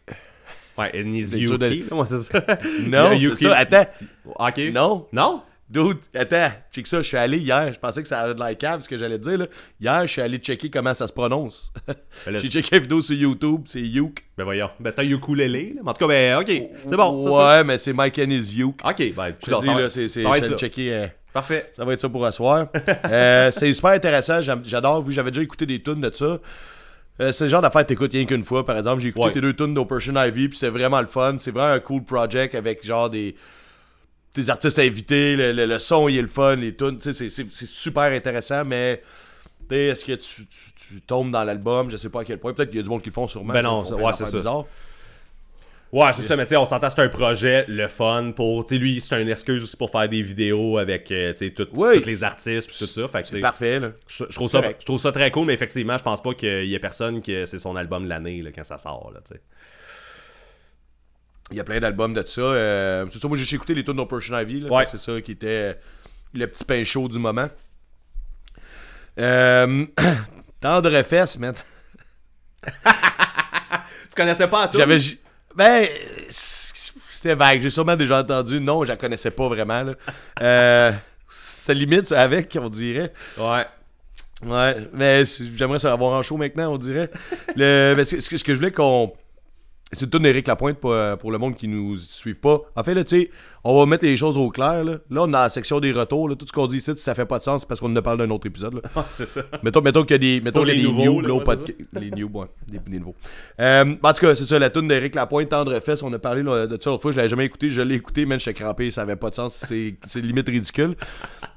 Ouais, 0.77 0.91
and 0.93 1.11
C'est 1.25 1.37
de- 1.37 1.69
Yuki. 1.73 1.85
Ouais, 1.91 2.05
c'est 2.07 2.19
ça. 2.19 2.39
Non, 2.85 3.09
c'est 3.19 3.47
ça. 3.47 3.57
Attends. 3.57 3.85
Ok. 4.25 4.57
Non. 4.71 5.07
Non? 5.11 5.41
Dude, 5.69 5.97
attends. 6.15 6.51
Check 6.71 6.85
ça. 6.87 7.01
Je 7.01 7.07
suis 7.07 7.17
allé 7.17 7.39
hier. 7.39 7.73
Je 7.73 7.79
pensais 7.79 8.01
que 8.01 8.07
ça 8.07 8.19
allait 8.21 8.35
de 8.35 8.39
la 8.39 8.53
cave, 8.55 8.81
ce 8.81 8.87
que 8.87 8.97
j'allais 8.97 9.17
dire. 9.19 9.39
Là. 9.39 9.47
Hier, 9.81 10.01
je 10.03 10.11
suis 10.11 10.21
allé 10.21 10.37
checker 10.37 10.69
comment 10.69 10.93
ça 10.93 11.07
se 11.07 11.13
prononce. 11.13 11.73
Ben 11.87 11.95
J'ai 12.27 12.41
c'est- 12.41 12.47
checké 12.49 12.75
la 12.75 12.79
vidéo 12.81 13.01
sur 13.01 13.15
YouTube. 13.17 13.61
C'est 13.65 13.81
Uke. 13.81 14.23
Ben 14.37 14.43
voyons. 14.43 14.69
Ben 14.79 14.91
c'est 14.91 15.01
un 15.01 15.09
ukulélé. 15.09 15.73
là. 15.75 15.81
Mais 15.83 15.89
en 15.89 15.93
tout 15.93 16.07
cas, 16.07 16.07
ben 16.07 16.37
ok. 16.39 16.51
C'est 16.87 16.95
bon. 16.95 17.25
ça, 17.27 17.47
Ouais, 17.57 17.63
mais 17.63 17.77
c'est 17.79 17.93
Mike 17.93 18.19
and 18.19 18.29
his 18.29 18.61
Uke. 18.61 18.79
Ok, 18.85 19.13
ben 19.15 19.33
Je 19.45 19.51
te 19.51 19.59
dis, 19.61 19.67
là, 19.67 19.89
c'est. 19.89 20.07
c'est- 20.07 20.21
Je 20.23 20.55
checker. 20.55 20.93
euh, 20.93 21.07
Parfait. 21.37 21.69
Ça 21.73 21.85
va 21.85 21.93
être 21.93 21.99
ça 22.01 22.09
pour 22.09 22.25
asseoir. 22.25 22.67
Euh, 23.05 23.51
c'est 23.51 23.73
super 23.73 23.91
intéressant. 23.91 24.39
J'adore. 24.41 25.03
Oui, 25.05 25.13
j'avais 25.13 25.31
déjà 25.31 25.41
écouté 25.43 25.65
des 25.65 25.81
tunes 25.81 26.01
de 26.01 26.11
ça. 26.13 26.39
Euh, 27.19 27.31
c'est 27.31 27.45
le 27.45 27.49
genre 27.49 27.61
d'affaire 27.61 27.81
que 27.83 27.87
t'écoutes 27.87 28.11
rien 28.11 28.25
qu'une 28.25 28.43
fois. 28.43 28.65
Par 28.65 28.77
exemple, 28.77 29.01
j'ai 29.01 29.09
écouté 29.09 29.25
Ouais. 29.25 29.31
tes 29.31 29.41
deux 29.41 29.53
tunes 29.55 29.73
d'Operation 29.73 30.13
Ivy, 30.21 30.49
puis 30.49 30.57
c'est 30.57 30.69
vraiment 30.69 30.99
le 31.01 31.07
fun. 31.07 31.37
C'est 31.39 31.51
vraiment 31.51 31.73
un 31.73 31.79
cool 31.79 32.03
project 32.03 32.53
avec 32.55 32.85
genre 32.85 33.09
des, 33.09 33.35
des 34.35 34.49
artistes 34.49 34.77
invités. 34.79 35.35
Le, 35.35 35.51
le- 35.51 35.65
le 35.65 35.79
son, 35.79 36.07
il 36.09 36.17
est 36.17 36.21
le 36.21 36.27
fun. 36.27 36.55
Les 36.57 36.75
tunes, 36.75 36.97
c'est- 37.01 37.13
c'est 37.13 37.29
c'est 37.29 37.65
super 37.67 38.03
intéressant, 38.03 38.63
mais 38.65 39.01
est-ce 39.71 40.05
que 40.05 40.13
tu, 40.13 40.45
tu- 40.47 40.73
tu 40.75 41.01
tombes 41.01 41.31
dans 41.31 41.43
l'album? 41.43 41.89
Je 41.89 41.97
sais 41.97 42.09
pas 42.09 42.21
à 42.21 42.23
quel 42.25 42.37
point. 42.39 42.53
Peut-être 42.53 42.69
qu'il 42.69 42.77
y 42.77 42.81
a 42.81 42.83
du 42.83 42.89
monde 42.89 43.01
qui 43.01 43.09
le 43.09 43.13
font 43.13 43.27
sûrement. 43.27 43.53
Ben 43.53 43.61
non, 43.63 43.81
ouais, 43.83 44.13
c'est 44.13 44.25
ça. 44.25 44.37
bizarres. 44.37 44.65
Ouais, 45.93 46.11
c'est 46.13 46.23
ça, 46.23 46.35
mais 46.35 46.43
tu 46.45 46.49
sais, 46.49 46.57
on 46.57 46.65
s'entend, 46.65 46.89
c'est 46.89 47.01
un 47.01 47.07
projet, 47.07 47.63
le 47.69 47.87
fun 47.87 48.33
pour. 48.35 48.65
Tu 48.65 48.75
sais, 48.75 48.79
lui, 48.79 48.99
c'est 48.99 49.21
une 49.21 49.29
excuse 49.29 49.63
aussi 49.63 49.77
pour 49.77 49.89
faire 49.89 50.09
des 50.09 50.21
vidéos 50.21 50.77
avec, 50.77 51.09
euh, 51.11 51.31
tu 51.33 51.47
sais, 51.47 51.53
Oui. 51.73 52.01
tous 52.01 52.07
les 52.07 52.23
artistes 52.25 52.67
puis 52.67 52.77
tout 52.77 52.85
ça. 52.87 53.07
Fait 53.07 53.23
C'est 53.25 53.39
parfait, 53.39 53.79
là. 53.79 53.91
je, 54.05 54.25
je 54.29 54.35
trouve 54.35 54.49
ça, 54.49 54.61
je 54.79 54.85
trouve 54.85 54.99
ça 54.99 55.13
très 55.13 55.31
cool, 55.31 55.45
mais 55.47 55.53
effectivement, 55.53 55.97
je 55.97 56.03
pense 56.03 56.21
pas 56.21 56.33
qu'il 56.33 56.65
y 56.65 56.75
ait 56.75 56.79
personne 56.79 57.21
que 57.21 57.45
c'est 57.45 57.59
son 57.59 57.75
album 57.77 58.03
de 58.03 58.09
l'année 58.09 58.41
là, 58.41 58.51
quand 58.53 58.65
ça 58.65 58.77
sort, 58.77 59.11
là, 59.13 59.21
tu 59.25 59.35
sais. 59.35 59.41
Il 61.51 61.55
y 61.55 61.59
a 61.61 61.63
plein 61.63 61.79
d'albums 61.79 62.13
de 62.13 62.25
ça. 62.27 62.41
Euh, 62.41 63.05
c'est 63.09 63.19
ça, 63.19 63.27
moi 63.29 63.37
j'ai 63.37 63.55
écouté 63.55 63.73
les 63.73 63.85
tunes 63.85 63.93
d'Operation 63.95 64.37
Ivy. 64.37 64.59
Là, 64.59 64.69
Ouais. 64.69 64.83
C'est 64.85 64.97
ça 64.97 65.21
qui 65.21 65.31
était 65.31 65.79
le 66.33 66.45
petit 66.47 66.65
pain 66.65 66.83
chaud 66.83 67.07
du 67.07 67.17
moment. 67.19 67.47
Euh, 69.19 69.85
Tendre 70.59 71.01
fesse, 71.03 71.39
man. 71.39 71.53
Tu 74.09 74.15
connaissais 74.15 74.47
pas 74.49 74.67
tout? 74.67 74.77
J'avais. 74.77 74.97
j- 74.99 75.19
Ben. 75.57 75.87
C'était 76.29 77.33
vague. 77.33 77.59
J'ai 77.59 77.71
sûrement 77.71 77.95
déjà 77.95 78.19
entendu. 78.19 78.61
Non, 78.61 78.83
je 78.83 78.89
la 78.89 78.95
connaissais 78.95 79.31
pas 79.31 79.47
vraiment. 79.47 79.81
Là. 79.81 79.93
Euh, 80.41 80.91
ça 81.27 81.73
limite 81.73 82.05
ça, 82.05 82.21
avec, 82.21 82.55
on 82.61 82.69
dirait. 82.69 83.11
Ouais. 83.39 83.65
Ouais, 84.45 84.75
mais 84.93 85.23
j'aimerais 85.25 85.79
ça 85.79 85.91
avoir 85.91 86.13
en 86.13 86.21
show 86.21 86.37
maintenant, 86.37 86.71
on 86.71 86.77
dirait. 86.77 87.09
Le, 87.55 87.95
mais 87.97 88.05
ce, 88.05 88.17
que 88.17 88.37
ce 88.37 88.43
que 88.43 88.53
je 88.53 88.59
voulais 88.59 88.71
qu'on. 88.71 89.11
C'est 89.91 90.05
une 90.05 90.11
tune 90.11 90.23
d'Éric 90.23 90.47
Lapointe 90.47 90.77
pour, 90.77 90.95
pour 91.19 91.31
le 91.31 91.39
monde 91.39 91.55
qui 91.55 91.67
nous 91.67 91.97
suive 91.97 92.39
pas. 92.39 92.61
En 92.75 92.83
fait, 92.83 92.93
là, 92.93 93.03
tu 93.03 93.21
sais, 93.21 93.31
on 93.63 93.77
va 93.77 93.85
mettre 93.85 94.05
les 94.05 94.17
choses 94.17 94.37
au 94.37 94.49
clair. 94.49 94.83
Là, 94.83 94.93
là 95.09 95.23
on 95.23 95.27
dans 95.27 95.39
la 95.39 95.49
section 95.49 95.79
des 95.79 95.91
retours. 95.91 96.29
Là, 96.29 96.35
tout 96.35 96.45
ce 96.47 96.51
qu'on 96.51 96.67
dit 96.67 96.77
ici, 96.77 96.91
si 96.95 97.03
ça 97.03 97.15
fait 97.15 97.25
pas 97.25 97.39
de 97.39 97.43
sens, 97.43 97.61
c'est 97.61 97.67
parce 97.67 97.79
qu'on 97.79 97.95
en 97.95 98.01
parle 98.01 98.17
d'un 98.17 98.29
autre 98.29 98.47
épisode. 98.47 98.75
Là. 98.75 99.05
c'est 99.11 99.27
ça. 99.27 99.41
mettons, 99.63 99.81
mettons 99.81 100.03
qu'il 100.03 100.11
y 100.11 100.15
a 100.15 100.17
des, 100.17 100.41
mettons 100.41 100.63
qu'il 100.63 100.69
y 100.69 100.71
a 100.71 100.75
les 100.75 100.81
des 100.81 100.87
nouveaux, 100.87 101.05
news, 101.05 101.21
là, 101.21 101.27
là, 101.27 101.33
au 101.33 101.39
ouais, 101.39 101.55
Les 101.93 102.09
des, 102.09 102.79
des 102.79 102.99
nouveaux. 102.99 103.15
Euh, 103.59 103.95
en 104.01 104.13
tout 104.13 104.25
cas, 104.25 104.35
c'est 104.35 104.45
ça, 104.45 104.59
la 104.59 104.69
tune 104.69 104.87
d'Éric 104.87 105.15
Lapointe, 105.15 105.49
Tendre 105.49 105.79
Fesse, 105.81 106.03
on 106.03 106.13
a 106.13 106.19
parlé 106.19 106.43
là, 106.43 106.67
de 106.67 106.77
ça 106.81 106.89
l'autre 106.89 107.01
fois, 107.01 107.11
je 107.11 107.17
l'avais 107.17 107.29
jamais 107.29 107.45
écouté, 107.45 107.69
je 107.69 107.81
l'ai 107.81 107.95
écouté, 107.95 108.25
mais 108.25 108.39
j'étais 108.39 108.53
crampé, 108.53 108.91
ça 108.91 109.01
avait 109.01 109.15
pas 109.15 109.29
de 109.29 109.35
sens, 109.35 109.65
c'est 109.65 110.21
limite 110.21 110.47
ridicule. 110.47 110.95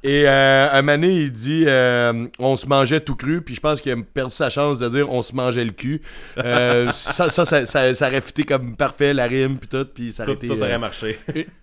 Et 0.02 0.24
euh, 0.26 0.68
un 0.72 0.82
donné, 0.82 1.12
il 1.12 1.32
dit 1.32 1.64
euh, 1.66 2.26
on 2.38 2.56
se 2.56 2.66
mangeait 2.66 3.00
tout 3.00 3.16
cru, 3.16 3.42
puis 3.42 3.54
je 3.54 3.60
pense 3.60 3.80
qu'il 3.80 3.92
a 3.92 3.96
perdu 3.96 4.34
sa 4.34 4.50
chance 4.50 4.78
de 4.78 4.88
dire 4.88 5.10
on 5.10 5.22
se 5.22 5.34
mangeait 5.34 5.64
le 5.64 5.72
cul. 5.72 6.02
Ça, 6.36 7.30
ça, 7.30 7.44
ça, 7.44 7.66
ça, 7.66 7.94
ça 7.94 8.08
aurait 8.08 8.20
fité 8.20 8.44
comme 8.44 8.76
parfait, 8.76 9.12
la 9.12 9.26
rime, 9.26 9.58
puis 9.58 9.68
tout, 9.68 9.86
puis 9.94 10.12
ça 10.12 10.24
Tout, 10.24 10.30
aurait 10.30 10.38
été 10.38 10.48
tout 10.48 10.60
aurait 10.60 10.78
marché. 10.78 11.18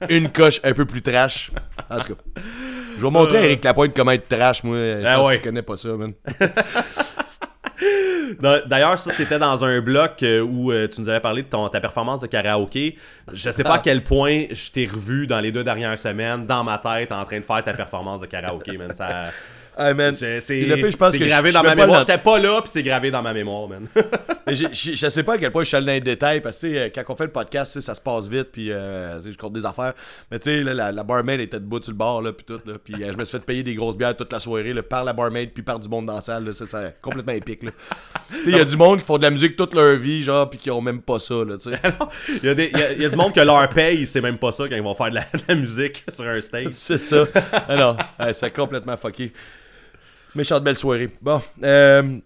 une 0.09 0.29
coche 0.37 0.59
un 0.63 0.73
peu 0.73 0.85
plus 0.85 1.01
trash. 1.01 1.51
En 1.89 1.99
tout 1.99 2.15
cas, 2.15 2.21
je 2.97 3.01
vais 3.01 3.09
montrer 3.09 3.37
à 3.37 3.43
Eric 3.45 3.63
Lapointe 3.63 3.93
comment 3.95 4.11
être 4.11 4.27
trash, 4.27 4.63
moi. 4.63 4.75
Je 4.77 5.03
Ah 5.05 5.15
pense 5.15 5.27
ouais. 5.27 5.33
qu'il 5.35 5.43
connaît 5.43 5.61
pas 5.61 5.77
ça, 5.77 5.89
man. 5.89 6.13
D'a- 8.39 8.61
D'ailleurs, 8.61 8.97
ça, 8.97 9.11
c'était 9.11 9.39
dans 9.39 9.63
un 9.63 9.79
bloc 9.81 10.21
euh, 10.23 10.41
où 10.41 10.71
euh, 10.71 10.87
tu 10.87 10.99
nous 10.99 11.07
avais 11.09 11.19
parlé 11.19 11.43
de 11.43 11.47
ton, 11.47 11.69
ta 11.69 11.79
performance 11.79 12.21
de 12.21 12.27
karaoké. 12.27 12.97
Je 13.31 13.51
sais 13.51 13.63
pas 13.63 13.75
à 13.75 13.79
quel 13.79 14.03
point 14.03 14.45
je 14.51 14.71
t'ai 14.71 14.85
revu 14.85 15.27
dans 15.27 15.39
les 15.39 15.51
deux 15.51 15.63
dernières 15.63 15.97
semaines, 15.97 16.45
dans 16.45 16.63
ma 16.63 16.77
tête, 16.79 17.11
en 17.11 17.23
train 17.23 17.39
de 17.39 17.45
faire 17.45 17.63
ta 17.63 17.73
performance 17.73 18.19
de 18.19 18.25
karaoké, 18.25 18.77
man. 18.77 18.93
Ça, 18.93 19.31
Man. 19.77 20.11
c'est 20.13 20.41
c'est- 20.41 20.57
Et 20.59 20.65
le 20.65 20.75
pire, 20.75 20.91
je 20.91 20.97
pense 20.97 21.11
c'est 21.11 21.19
que 21.19 21.23
je- 21.25 21.29
gravé 21.29 21.49
je 21.49 21.53
dans 21.55 21.63
ma 21.63 21.75
mémoire. 21.75 21.99
J'étais 22.01 22.17
pas 22.17 22.39
là, 22.39 22.61
puis 22.61 22.69
c'est 22.73 22.83
gravé 22.83 23.11
dans 23.11 23.21
ma 23.21 23.33
mémoire, 23.33 23.67
man. 23.67 23.87
Je 24.49 25.09
sais 25.09 25.23
pas 25.23 25.33
à 25.33 25.37
quel 25.37 25.51
point 25.51 25.63
je 25.63 25.67
suis 25.67 25.75
allé 25.77 25.85
dans 25.87 25.91
les 25.91 25.99
détails 26.01 26.39
parce 26.41 26.61
que 26.61 26.67
euh, 26.67 26.89
quand 26.93 27.03
on 27.09 27.15
fait 27.17 27.25
le 27.25 27.31
podcast, 27.31 27.79
ça 27.81 27.93
se 27.93 27.99
passe 27.99 28.27
vite 28.27 28.47
puis 28.51 28.71
euh, 28.71 29.21
je 29.21 29.35
compte 29.37 29.51
des 29.53 29.65
affaires. 29.65 29.93
Mais 30.31 30.39
tu 30.39 30.49
sais, 30.49 30.63
la, 30.63 30.91
la 30.93 31.03
barmaid 31.03 31.41
était 31.41 31.59
debout 31.59 31.81
sur 31.83 31.91
le 31.91 31.97
bar 31.97 32.21
là, 32.21 32.31
puis 32.31 32.45
tout 32.45 32.59
là, 32.65 32.75
puis 32.81 32.93
euh, 33.03 33.11
je 33.11 33.17
me 33.17 33.25
suis 33.25 33.37
fait 33.37 33.43
payer 33.43 33.63
des 33.63 33.73
grosses 33.75 33.97
bières 33.97 34.15
toute 34.15 34.31
la 34.31 34.39
soirée 34.39 34.73
là, 34.73 34.81
par 34.83 35.03
la 35.03 35.11
barmaid 35.13 35.51
puis 35.53 35.63
par 35.63 35.79
du 35.79 35.89
monde 35.89 36.05
dans 36.05 36.15
la 36.15 36.21
salle. 36.21 36.45
Là, 36.45 36.53
ça, 36.53 36.65
c'est 36.65 36.95
complètement 37.01 37.33
épique. 37.33 37.61
Il 38.45 38.55
y 38.55 38.59
a 38.59 38.63
du 38.65 38.77
monde 38.77 38.99
qui 38.99 39.05
font 39.05 39.17
de 39.17 39.23
la 39.23 39.31
musique 39.31 39.57
toute 39.57 39.73
leur 39.73 39.97
vie, 39.97 40.23
genre, 40.23 40.49
puis 40.49 40.59
qui 40.59 40.71
ont 40.71 40.81
même 40.81 41.01
pas 41.01 41.19
ça. 41.19 41.35
Il 42.41 42.45
y, 42.45 42.49
a 42.49 42.55
des- 42.55 42.71
il 42.73 42.79
y 42.79 42.83
a- 42.83 42.93
y 42.93 43.05
a 43.05 43.09
du 43.09 43.15
monde 43.17 43.33
que 43.33 43.41
leur 43.41 43.67
paye, 43.69 44.05
c'est 44.05 44.21
même 44.21 44.37
pas 44.37 44.51
ça 44.53 44.63
quand 44.69 44.75
ils 44.75 44.81
vont 44.81 44.93
faire 44.93 45.09
de 45.09 45.15
la, 45.15 45.21
de 45.21 45.39
la 45.47 45.55
musique 45.55 46.05
sur 46.07 46.25
un 46.25 46.39
stage. 46.39 46.67
c'est 46.71 46.97
ça. 46.97 47.25
Alors, 47.67 47.97
c'est 48.33 48.53
complètement 48.55 48.95
fucké. 48.95 49.33
Méchante 50.37 50.63
belle 50.63 50.77
soirée. 50.77 51.09
Bon. 51.19 51.41
Euh, 51.63 52.19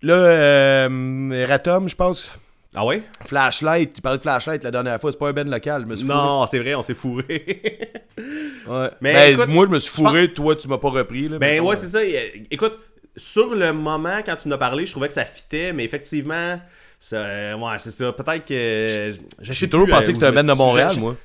là, 0.00 0.14
euh, 0.14 1.46
Ratom, 1.46 1.86
je 1.86 1.94
pense. 1.94 2.32
Ah 2.74 2.86
ouais? 2.86 3.02
Flashlight. 3.26 3.92
Tu 3.92 4.00
parlais 4.00 4.16
de 4.16 4.22
Flashlight 4.22 4.64
la 4.64 4.70
dernière 4.70 4.98
fois. 4.98 5.12
C'est 5.12 5.18
pas 5.18 5.28
un 5.28 5.34
ben 5.34 5.50
local. 5.50 5.82
Je 5.84 5.90
me 5.90 5.96
suis 5.96 6.06
Non, 6.06 6.46
c'est 6.46 6.58
vrai, 6.58 6.74
on 6.74 6.82
s'est 6.82 6.94
fourré. 6.94 7.60
Ouais. 8.64 8.90
Mais 9.00 9.12
Ben, 9.12 9.32
écoute, 9.34 9.48
moi, 9.48 9.66
je 9.66 9.70
me 9.72 9.80
suis 9.80 9.92
fourré. 9.92 10.32
Toi, 10.32 10.54
tu 10.54 10.68
m'as 10.68 10.78
pas 10.78 10.90
repris. 10.90 11.28
Là, 11.28 11.38
ben 11.38 11.54
mettons, 11.54 11.68
ouais, 11.68 11.76
euh. 11.76 11.80
c'est 11.80 11.88
ça. 11.88 11.98
Euh, 11.98 12.44
Écoute, 12.48 12.78
sur 13.16 13.54
le 13.56 13.72
moment, 13.72 14.20
quand 14.24 14.36
tu 14.36 14.46
nous 14.46 14.54
as 14.54 14.58
parlé, 14.58 14.86
je 14.86 14.92
trouvais 14.92 15.08
que 15.08 15.14
ça 15.14 15.24
fitait, 15.24 15.72
mais 15.72 15.82
effectivement, 15.84 16.60
ça, 17.00 17.16
euh, 17.16 17.56
ouais, 17.56 17.78
c'est 17.78 17.90
ça. 17.90 18.12
Peut-être 18.12 18.44
que. 18.44 19.12
Je 19.40 19.52
J'ai 19.52 19.68
toujours 19.68 19.88
pensé 19.88 20.12
que 20.12 20.14
c'était 20.14 20.26
un 20.26 20.32
band 20.32 20.44
de 20.44 20.52
Montréal, 20.52 20.92
moi. 20.98 21.16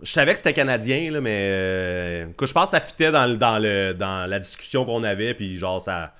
Je 0.00 0.12
savais 0.12 0.32
que 0.32 0.38
c'était 0.38 0.52
canadien, 0.52 1.10
là, 1.10 1.20
mais 1.20 1.48
euh, 1.50 2.28
écoute, 2.30 2.46
je 2.48 2.52
pense 2.52 2.66
que 2.66 2.70
ça 2.70 2.80
fitait 2.80 3.10
dans, 3.10 3.26
le- 3.26 3.36
dans, 3.36 3.58
le, 3.58 3.94
dans 3.94 4.28
la 4.30 4.38
discussion 4.38 4.84
qu'on 4.84 5.02
avait, 5.02 5.34
puis 5.34 5.56
genre, 5.58 5.80
ça. 5.82 6.14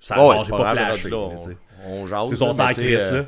ça 0.00 0.26
Ouais, 0.26 0.36
c'est 0.38 0.44
j'ai 0.46 0.50
pas 0.52 0.72
là, 0.74 0.92
là, 0.96 1.18
on, 1.86 2.06
jase. 2.06 2.30
C'est 2.30 2.36
son 2.36 2.46
là, 2.46 2.52
sang 2.52 2.66
mais 2.68 2.74
Chris, 2.74 2.94
euh, 2.98 3.22
là. 3.22 3.26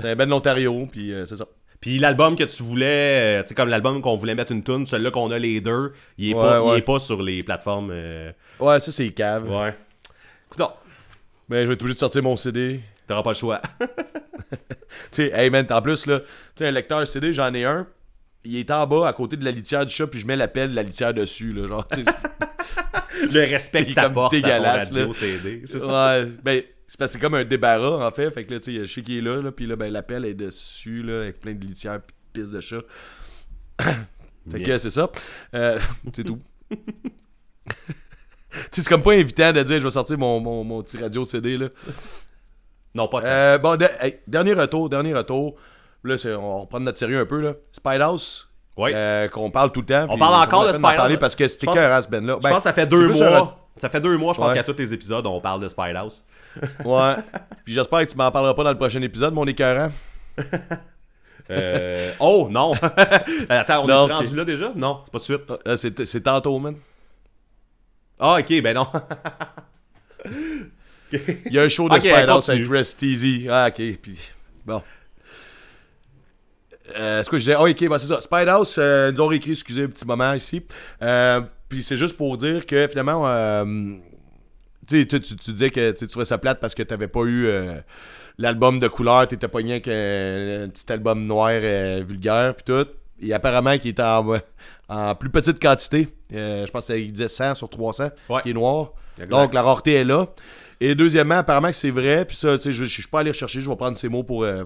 C'est 0.00 0.16
de 0.16 0.24
l'Ontario, 0.24 0.88
puis 0.90 1.12
euh, 1.12 1.24
c'est 1.26 1.36
ça. 1.36 1.46
Puis 1.80 1.98
l'album 1.98 2.34
que 2.36 2.44
tu 2.44 2.62
voulais, 2.62 3.38
euh, 3.38 3.42
tu 3.42 3.48
sais, 3.48 3.54
comme 3.54 3.68
l'album 3.68 4.00
qu'on 4.02 4.16
voulait 4.16 4.34
mettre 4.34 4.52
une 4.52 4.62
tune, 4.62 4.86
celui-là 4.86 5.10
qu'on 5.10 5.30
a 5.30 5.38
les 5.38 5.60
deux, 5.60 5.92
il 6.18 6.30
est, 6.30 6.34
Ouais, 6.34 6.40
pas, 6.42 6.56
il 6.58 6.70
ouais. 6.70 6.78
est 6.78 6.82
pas 6.82 6.98
sur 6.98 7.22
les 7.22 7.42
plateformes. 7.42 7.90
euh, 7.92 8.32
Ouais, 8.60 8.80
ça, 8.80 8.90
c'est 8.92 9.10
cave. 9.10 9.48
Ouais. 9.50 9.74
Écoute, 10.46 10.58
non, 10.60 10.70
Ben, 11.48 11.62
je 11.62 11.66
vais 11.68 11.74
être 11.74 11.80
obligé 11.82 11.94
de 11.94 11.98
sortir 12.00 12.22
mon 12.22 12.36
CD. 12.36 12.80
t'auras 13.06 13.22
pas 13.22 13.30
le 13.30 13.36
choix. 13.36 13.60
Tu 15.10 15.26
sais, 15.26 15.32
hey 15.34 15.48
man, 15.50 15.66
en 15.70 15.82
plus, 15.82 16.06
là, 16.06 16.20
tu 16.20 16.26
sais, 16.56 16.66
un 16.66 16.70
lecteur 16.70 17.06
CD, 17.06 17.32
j'en 17.32 17.52
ai 17.54 17.64
un. 17.64 17.86
Il 18.44 18.56
est 18.56 18.70
en 18.70 18.86
bas, 18.86 19.06
à 19.06 19.12
côté 19.12 19.36
de 19.36 19.44
la 19.44 19.52
litière 19.52 19.86
du 19.86 19.92
chat, 19.92 20.06
puis 20.06 20.18
je 20.18 20.26
mets 20.26 20.36
l'appel 20.36 20.70
de 20.70 20.76
la 20.76 20.82
litière 20.82 21.14
dessus, 21.14 21.52
là. 21.52 21.68
Genre, 21.68 21.86
le 23.22 23.50
respect 23.50 23.94
comme 23.94 24.14
ton 24.14 24.28
dégueulasse, 24.28 24.88
radio 24.88 25.06
là. 25.06 25.12
CD. 25.12 25.62
C'est 25.64 25.78
ça? 25.78 26.18
ouais, 26.18 26.28
ben, 26.42 26.62
c'est 26.88 26.98
parce 26.98 27.12
que 27.12 27.18
c'est 27.18 27.22
comme 27.22 27.34
un 27.34 27.44
débarras, 27.44 28.06
en 28.06 28.10
fait. 28.10 28.30
Fait 28.30 28.44
que 28.44 28.52
là, 28.52 28.60
tu 28.60 28.74
sais, 28.74 28.86
je 28.86 28.92
sais 28.92 29.02
qu'il 29.02 29.18
est 29.18 29.20
là, 29.20 29.40
là, 29.40 29.52
puis 29.52 29.66
là, 29.66 29.76
ben, 29.76 29.92
l'appel 29.92 30.24
est 30.24 30.34
dessus, 30.34 31.02
là, 31.02 31.20
avec 31.20 31.40
plein 31.40 31.54
de 31.54 31.64
litières, 31.64 32.00
puis 32.00 32.14
de 32.34 32.42
pisse 32.42 32.50
de 32.52 32.60
chat. 32.60 32.82
fait 34.50 34.62
que 34.62 34.78
c'est 34.78 34.90
ça. 34.90 35.10
Euh, 35.54 35.78
c'est 36.12 36.24
tout. 36.24 36.38
c'est 38.70 38.88
comme 38.88 39.02
pas 39.02 39.12
invitant 39.12 39.52
de 39.52 39.62
dire 39.62 39.78
je 39.78 39.84
vais 39.84 39.90
sortir 39.90 40.18
mon, 40.18 40.40
mon, 40.40 40.64
mon 40.64 40.82
petit 40.82 40.98
radio 40.98 41.24
CD, 41.24 41.56
là. 41.56 41.68
Non, 42.94 43.08
pas. 43.08 43.22
Euh, 43.22 43.58
bon, 43.58 43.76
de- 43.76 43.86
hey, 44.00 44.18
dernier 44.26 44.52
retour, 44.52 44.90
dernier 44.90 45.14
retour. 45.14 45.56
Là, 46.04 46.16
on 46.38 46.60
reprend 46.62 46.80
notre 46.80 46.98
sérieux 46.98 47.20
un 47.20 47.26
peu, 47.26 47.40
là. 47.40 47.52
Spidehouse. 47.72 48.48
Oui. 48.76 48.90
euh, 48.94 49.28
qu'on 49.28 49.50
parle 49.50 49.70
tout 49.70 49.80
le 49.80 49.86
temps. 49.86 50.08
puis 50.08 50.18
parle 50.18 50.42
encore 50.42 50.66
de 50.66 50.72
Spidehouse. 50.72 51.18
parce 51.18 51.36
que 51.36 51.46
c'était 51.46 51.66
cœur 51.66 52.02
ce 52.02 52.08
Ben 52.08 52.24
là. 52.26 52.38
je 52.42 52.48
pense 52.48 52.56
que 52.58 52.62
ça 52.62 52.72
fait 52.72 52.86
deux 52.86 53.10
un 53.10 53.30
mois. 53.30 53.58
Ça 53.76 53.88
fait 53.88 54.00
deux 54.00 54.16
mois, 54.16 54.32
je 54.32 54.38
pense 54.38 54.48
Ouais. 54.48 54.54
qu'à 54.54 54.64
tous 54.64 54.76
les 54.78 54.92
épisodes, 54.94 55.26
on 55.26 55.40
parle 55.40 55.60
de 55.60 55.68
Spidehouse. 55.68 56.24
Ouais. 56.84 57.14
Puis 57.64 57.72
j'espère 57.74 58.00
que 58.06 58.10
tu 58.10 58.16
m'en 58.16 58.30
parleras 58.30 58.52
pas 58.54 58.64
dans 58.64 58.70
le 58.72 58.76
prochain 58.78 59.00
épisode, 59.02 59.32
mon 59.34 59.46
écœurant. 59.46 59.90
Euh, 61.50 62.12
oh, 62.20 62.46
non! 62.50 62.72
Attends, 63.48 63.82
on 63.84 63.86
Non, 63.88 64.08
est 64.08 64.12
rendu 64.12 64.36
là 64.36 64.44
déjà? 64.44 64.72
Non, 64.76 65.00
c'est 65.04 65.12
pas 65.12 65.18
de 65.18 65.24
suite. 65.24 65.40
Euh, 65.66 65.76
c'est 66.06 66.20
tantôt, 66.22 66.58
man. 66.60 66.76
Ah, 68.18 68.38
ok, 68.38 68.62
ben 68.62 68.74
non. 68.74 68.86
Il 71.12 71.52
y 71.52 71.58
a 71.58 71.62
un 71.62 71.68
show 71.68 71.88
de 71.88 71.94
Ok, 71.96 72.00
Spidehouse 72.06 72.48
avec 72.48 72.68
Rest 72.70 73.02
Easy. 73.02 73.46
Ah, 73.50 73.66
ok. 73.68 73.74
Puis, 74.00 74.18
bon. 74.64 74.82
Euh, 76.96 77.22
ce 77.22 77.30
que 77.30 77.38
je 77.38 77.42
disais, 77.44 77.54
ah, 77.54 77.62
ok, 77.62 77.88
bah 77.88 77.98
c'est 77.98 78.06
ça. 78.06 78.20
Spidehouse, 78.20 78.76
euh, 78.78 79.12
nous 79.12 79.20
ont 79.20 79.26
réécrit, 79.26 79.52
excusez, 79.52 79.84
un 79.84 79.88
petit 79.88 80.06
moment 80.06 80.32
ici. 80.34 80.62
Euh, 81.02 81.40
puis 81.68 81.82
c'est 81.82 81.96
juste 81.96 82.16
pour 82.16 82.36
dire 82.36 82.66
que 82.66 82.86
finalement, 82.88 83.24
euh, 83.26 83.64
tu 84.86 85.06
tu, 85.06 85.20
tu- 85.20 85.34
disais 85.52 85.70
que 85.70 85.92
tu 85.92 86.06
trouvais 86.06 86.24
ça 86.24 86.38
plate 86.38 86.60
parce 86.60 86.74
que 86.74 86.82
t'avais 86.82 87.08
pas 87.08 87.22
eu 87.24 87.48
l'album 88.38 88.80
de 88.80 88.88
couleur, 88.88 89.26
t'étais 89.28 89.48
pogné 89.48 89.72
avec 89.74 89.88
un, 89.88 90.64
un 90.64 90.68
petit 90.68 90.90
album 90.92 91.24
noir 91.24 91.50
vulgaire, 92.04 92.54
puis 92.54 92.64
tout. 92.64 92.86
Et 93.20 93.32
apparemment, 93.32 93.78
qui 93.78 93.90
était 93.90 94.02
en, 94.02 94.26
en 94.88 95.14
plus 95.14 95.30
petite 95.30 95.60
quantité. 95.62 96.08
Je 96.30 96.70
pense 96.70 96.86
qu'il 96.86 97.12
disait 97.12 97.28
100 97.28 97.54
sur 97.54 97.68
300, 97.70 98.10
Ouais. 98.28 98.42
qui 98.42 98.50
est 98.50 98.54
noir. 98.54 98.92
Donc 99.30 99.54
la 99.54 99.62
rareté 99.62 99.94
est 99.94 100.04
là. 100.04 100.26
Et 100.80 100.94
deuxièmement, 100.96 101.36
apparemment 101.36 101.68
que 101.68 101.76
c'est 101.76 101.90
vrai, 101.92 102.24
puis 102.24 102.36
ça, 102.36 102.56
tu 102.58 102.64
sais, 102.64 102.72
je, 102.72 102.84
je 102.84 102.90
suis 103.00 103.06
pas 103.08 103.20
allé 103.20 103.30
rechercher, 103.30 103.60
je 103.60 103.70
vais 103.70 103.76
prendre 103.76 103.96
ces 103.96 104.08
mots 104.08 104.24
pour, 104.24 104.42
euh, 104.42 104.64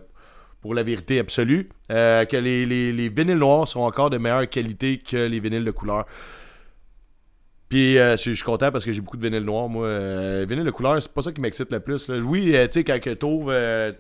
pour 0.67 0.75
la 0.75 0.83
vérité 0.83 1.21
absolue, 1.21 1.69
euh, 1.93 2.25
que 2.25 2.37
les, 2.37 2.67
les, 2.67 2.93
les 2.93 3.09
vinyles 3.09 3.39
noirs 3.39 3.69
sont 3.69 3.81
encore 3.81 4.11
de 4.11 4.19
meilleure 4.19 4.49
qualité 4.49 4.99
que 4.99 5.17
les 5.29 5.39
vinyles 5.39 5.65
de 5.65 5.71
couleur. 5.71 6.07
Puis 7.69 7.99
euh, 7.99 8.17
je 8.17 8.33
suis 8.33 8.43
content 8.43 8.71
parce 8.73 8.85
que 8.85 8.93
j'ai 8.93 9.01
beaucoup 9.01 9.17
de 9.17 9.25
vinyles 9.25 9.45
noirs, 9.45 9.69
moi. 9.69 9.87
Euh, 9.87 10.41
les 10.41 10.47
vinyles 10.47 10.65
de 10.67 10.71
couleur, 10.73 11.01
c'est 11.01 11.13
pas 11.13 11.23
ça 11.23 11.31
qui 11.33 11.41
m'excite 11.41 11.71
le 11.71 11.79
plus. 11.81 12.09
là. 12.09 12.19
Oui, 12.19 12.55
euh, 12.57 12.67
tu 12.67 12.81
sais, 12.81 12.85
quand 12.85 12.99
t'ouvres, 13.17 13.53
tu 13.93 13.97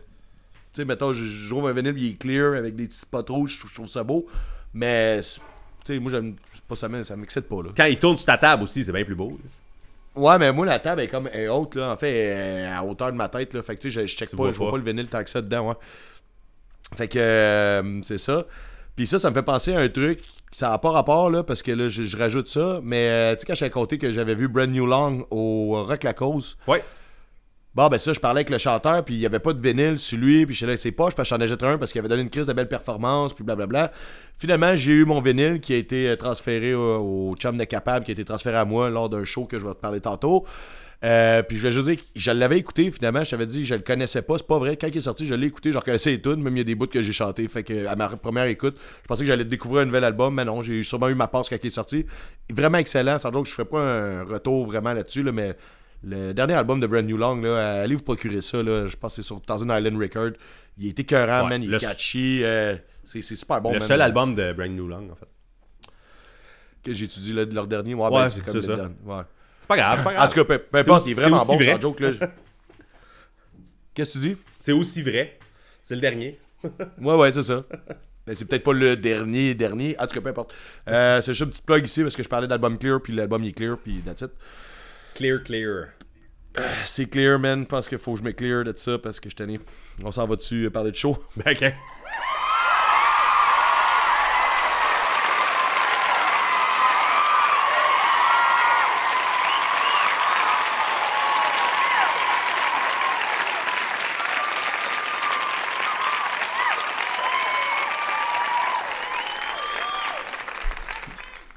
sais, 0.72 0.84
mettons, 0.84 1.12
je- 1.12 1.24
j'ouvre 1.24 1.68
un 1.68 1.72
vinyle, 1.72 1.94
il 1.96 2.10
est 2.10 2.14
clear 2.18 2.54
avec 2.54 2.74
des 2.74 2.86
petits 2.86 2.98
spots 2.98 3.24
rouges, 3.28 3.54
je 3.54 3.58
trouve- 3.60 3.72
trouve 3.72 3.86
ça 3.88 4.02
beau. 4.02 4.26
Mais, 4.74 5.20
tu 5.20 5.94
sais, 5.94 5.98
moi, 6.00 6.10
j'aime 6.10 6.34
c'est 6.52 6.62
pas 6.64 6.74
ça, 6.76 6.88
ça 7.04 7.16
m'excite 7.16 7.48
pas, 7.48 7.62
là. 7.62 7.70
Quand 7.76 7.84
il 7.86 7.98
tourne 7.98 8.16
sur 8.16 8.26
ta 8.26 8.38
table 8.38 8.64
aussi, 8.64 8.84
c'est 8.84 8.92
bien 8.92 9.04
plus 9.04 9.14
beau. 9.14 9.38
Ouais, 10.14 10.38
mais 10.38 10.50
moi, 10.52 10.64
la 10.64 10.78
table 10.78 11.02
est 11.02 11.08
comme 11.08 11.28
est 11.32 11.48
haute, 11.48 11.74
là. 11.74 11.92
En 11.92 11.96
fait, 11.96 12.66
à 12.66 12.82
hauteur 12.84 13.12
de 13.12 13.16
ma 13.16 13.28
tête, 13.28 13.52
là. 13.52 13.62
Fait 13.62 13.74
que, 13.76 13.80
tu 13.82 13.90
sais, 13.92 14.02
je, 14.02 14.06
je 14.06 14.16
check 14.16 14.30
pas, 14.30 14.50
je 14.52 14.56
vois 14.58 14.68
pas. 14.68 14.72
pas 14.72 14.78
le 14.78 14.84
vinyle 14.84 15.08
tant 15.08 15.22
que 15.22 15.28
ça 15.30 15.42
dedans, 15.42 15.68
ouais. 15.70 15.74
Fait 16.94 17.08
que, 17.08 17.18
euh, 17.18 18.02
c'est 18.02 18.18
ça. 18.18 18.46
Puis 18.94 19.06
ça, 19.06 19.18
ça 19.18 19.30
me 19.30 19.34
fait 19.34 19.42
penser 19.42 19.74
à 19.74 19.80
un 19.80 19.88
truc, 19.88 20.20
ça 20.52 20.70
n'a 20.70 20.78
pas 20.78 20.90
rapport, 20.90 21.28
là, 21.30 21.42
parce 21.42 21.62
que 21.62 21.72
là, 21.72 21.88
je, 21.88 22.04
je 22.04 22.16
rajoute 22.16 22.48
ça. 22.48 22.80
Mais, 22.82 23.08
euh, 23.08 23.34
tu 23.34 23.40
sais, 23.40 23.46
quand 23.46 23.54
j'ai 23.54 23.70
compté 23.70 23.98
que 23.98 24.10
j'avais 24.10 24.34
vu 24.34 24.48
Brand 24.48 24.70
New 24.70 24.86
Long 24.86 25.26
au 25.30 25.84
Rock 25.84 26.02
La 26.02 26.14
Cause, 26.14 26.56
Ouais. 26.66 26.82
Bon, 27.74 27.88
ben 27.88 27.98
ça, 27.98 28.14
je 28.14 28.20
parlais 28.20 28.38
avec 28.38 28.48
le 28.48 28.56
chanteur, 28.56 29.04
puis 29.04 29.16
il 29.16 29.20
y 29.20 29.26
avait 29.26 29.38
pas 29.38 29.52
de 29.52 29.60
vinyle 29.60 29.98
sur 29.98 30.16
lui, 30.16 30.46
puis 30.46 30.54
j'étais 30.54 30.64
là 30.64 30.70
avec 30.70 30.80
ses 30.80 30.92
poches, 30.92 31.14
parce 31.14 31.28
que 31.28 31.36
j'en 31.36 31.42
ai 31.42 31.46
jeté 31.46 31.66
un 31.66 31.76
parce 31.76 31.92
qu'il 31.92 31.98
avait 31.98 32.08
donné 32.08 32.22
une 32.22 32.30
crise 32.30 32.46
de 32.46 32.54
belle 32.54 32.68
performance, 32.68 33.34
puis 33.34 33.44
blablabla. 33.44 33.92
Finalement, 34.38 34.74
j'ai 34.76 34.92
eu 34.92 35.04
mon 35.04 35.20
vinyle 35.20 35.60
qui 35.60 35.74
a 35.74 35.76
été 35.76 36.08
euh, 36.08 36.16
transféré 36.16 36.74
au, 36.74 37.32
au 37.32 37.36
chum 37.36 37.58
de 37.58 37.64
Capable, 37.64 38.06
qui 38.06 38.12
a 38.12 38.14
été 38.14 38.24
transféré 38.24 38.56
à 38.56 38.64
moi 38.64 38.88
lors 38.88 39.10
d'un 39.10 39.24
show 39.24 39.44
que 39.44 39.58
je 39.58 39.66
vais 39.66 39.74
te 39.74 39.80
parler 39.80 40.00
tantôt. 40.00 40.46
Euh, 41.04 41.42
puis 41.42 41.58
je 41.58 41.62
vais 41.62 41.72
juste 41.72 41.86
dire 41.86 41.96
que 41.96 42.02
je 42.14 42.30
l'avais 42.30 42.58
écouté, 42.58 42.90
finalement, 42.90 43.22
je 43.22 43.30
t'avais 43.30 43.46
dit, 43.46 43.64
je 43.64 43.74
le 43.74 43.80
connaissais 43.80 44.22
pas, 44.22 44.38
c'est 44.38 44.46
pas 44.46 44.58
vrai. 44.58 44.76
Quand 44.76 44.86
il 44.86 44.96
est 44.96 45.00
sorti, 45.02 45.26
je 45.26 45.34
l'ai 45.34 45.46
écouté, 45.46 45.70
je 45.70 45.78
reconnaissais 45.78 46.10
les 46.10 46.20
tunes, 46.22 46.42
même 46.42 46.54
il 46.56 46.58
y 46.58 46.62
a 46.62 46.64
des 46.64 46.74
bouts 46.74 46.86
que 46.86 47.02
j'ai 47.02 47.12
chanté. 47.12 47.46
Fait 47.48 47.62
que 47.62 47.86
à 47.86 47.94
ma 47.96 48.08
première 48.08 48.46
écoute, 48.46 48.76
je 49.02 49.06
pensais 49.06 49.20
que 49.22 49.26
j'allais 49.26 49.44
découvrir 49.44 49.82
un 49.82 49.86
nouvel 49.86 50.04
album, 50.04 50.34
mais 50.34 50.44
non, 50.44 50.62
j'ai 50.62 50.82
sûrement 50.82 51.08
eu 51.08 51.14
ma 51.14 51.28
passe 51.28 51.48
quand 51.50 51.58
il 51.62 51.66
est 51.66 51.70
sorti. 51.70 52.06
Vraiment 52.50 52.78
excellent, 52.78 53.18
sans 53.18 53.30
doute 53.30 53.44
que 53.44 53.50
je 53.50 53.54
ferai 53.54 53.66
pas 53.68 53.80
un 53.80 54.24
retour 54.24 54.66
vraiment 54.66 54.92
là-dessus, 54.94 55.22
là, 55.22 55.32
mais 55.32 55.56
le 56.02 56.32
dernier 56.32 56.54
album 56.54 56.80
de 56.80 56.86
Brand 56.86 57.04
New 57.04 57.16
Long, 57.16 57.40
là, 57.42 57.82
allez 57.82 57.94
vous 57.94 58.02
procurer 58.02 58.40
ça, 58.40 58.62
là, 58.62 58.86
je 58.86 58.96
pense 58.96 59.16
que 59.16 59.22
c'est 59.22 59.26
sur 59.26 59.40
Thousand 59.40 59.76
Island 59.76 60.00
Record. 60.00 60.30
Il 60.78 60.88
est 60.88 60.98
écœurant, 60.98 61.44
Ouais, 61.44 61.50
man, 61.50 61.62
il 61.62 61.72
est 61.74 61.78
catchy, 61.78 62.40
euh, 62.42 62.76
c'est 63.04 63.20
super 63.22 63.60
bon. 63.60 63.72
le 63.72 63.78
man. 63.80 63.88
seul 63.88 64.00
album 64.00 64.34
de 64.34 64.52
Brand 64.52 64.70
New 64.70 64.88
Long, 64.88 65.08
en 65.10 65.14
fait. 65.14 65.28
que 66.84 66.92
j'ai 66.92 67.04
étudié 67.06 67.34
là, 67.34 67.44
de 67.44 67.54
leur 67.54 67.66
dernier, 67.66 67.94
ouais, 67.94 68.04
Ouais, 68.04 68.10
ben, 68.10 68.28
c'est 68.28 68.44
comme 68.44 68.60
ça. 68.60 68.90
C'est 69.66 69.68
pas 69.68 69.76
grave, 69.76 69.98
c'est 69.98 70.04
pas 70.04 70.10
En 70.10 70.14
grave. 70.14 70.28
tout 70.32 70.44
cas, 70.44 70.58
peu, 70.58 70.78
importe, 70.78 71.06
il 71.06 71.10
est 71.10 71.14
vraiment 71.14 71.44
bon, 71.44 71.56
vrai. 71.56 71.80
joke, 71.80 71.98
là. 72.00 72.10
Qu'est-ce 73.94 74.14
que 74.14 74.18
tu 74.22 74.28
dis? 74.28 74.36
C'est 74.60 74.72
aussi 74.72 75.02
vrai. 75.02 75.38
C'est 75.82 75.96
le 75.96 76.00
dernier. 76.00 76.38
Ouais, 77.00 77.14
ouais, 77.16 77.32
c'est 77.32 77.42
ça. 77.42 77.64
Mais 78.26 78.34
c'est 78.34 78.44
peut-être 78.46 78.64
pas 78.64 78.72
le 78.72 78.96
dernier, 78.96 79.54
dernier. 79.54 79.96
En 80.00 80.06
tout 80.06 80.14
cas, 80.14 80.20
peu 80.20 80.28
importe. 80.30 80.52
Euh, 80.88 81.20
c'est 81.22 81.32
juste 81.32 81.42
une 81.42 81.50
petite 81.50 81.66
plug 81.66 81.84
ici 81.84 82.02
parce 82.02 82.16
que 82.16 82.22
je 82.22 82.28
parlais 82.28 82.46
d'album 82.48 82.78
clear, 82.78 83.00
puis 83.00 83.12
l'album 83.12 83.42
il 83.44 83.48
est 83.48 83.52
clear, 83.52 83.76
puis 83.76 84.02
that's 84.04 84.20
it. 84.22 84.30
Clear, 85.14 85.42
clear. 85.42 85.88
C'est 86.84 87.06
clear, 87.06 87.38
man. 87.38 87.60
Je 87.62 87.66
pense 87.66 87.88
qu'il 87.88 87.98
faut 87.98 88.14
que 88.14 88.20
je 88.20 88.24
me 88.24 88.32
clear 88.32 88.64
de 88.64 88.72
ça 88.76 88.98
parce 88.98 89.20
que 89.20 89.28
je 89.30 89.36
tenais. 89.36 89.58
On 90.02 90.10
s'en 90.12 90.26
va 90.26 90.36
dessus 90.36 90.70
parler 90.70 90.90
de 90.92 90.96
show? 90.96 91.18
Ben, 91.36 91.52
ok. 91.52 91.74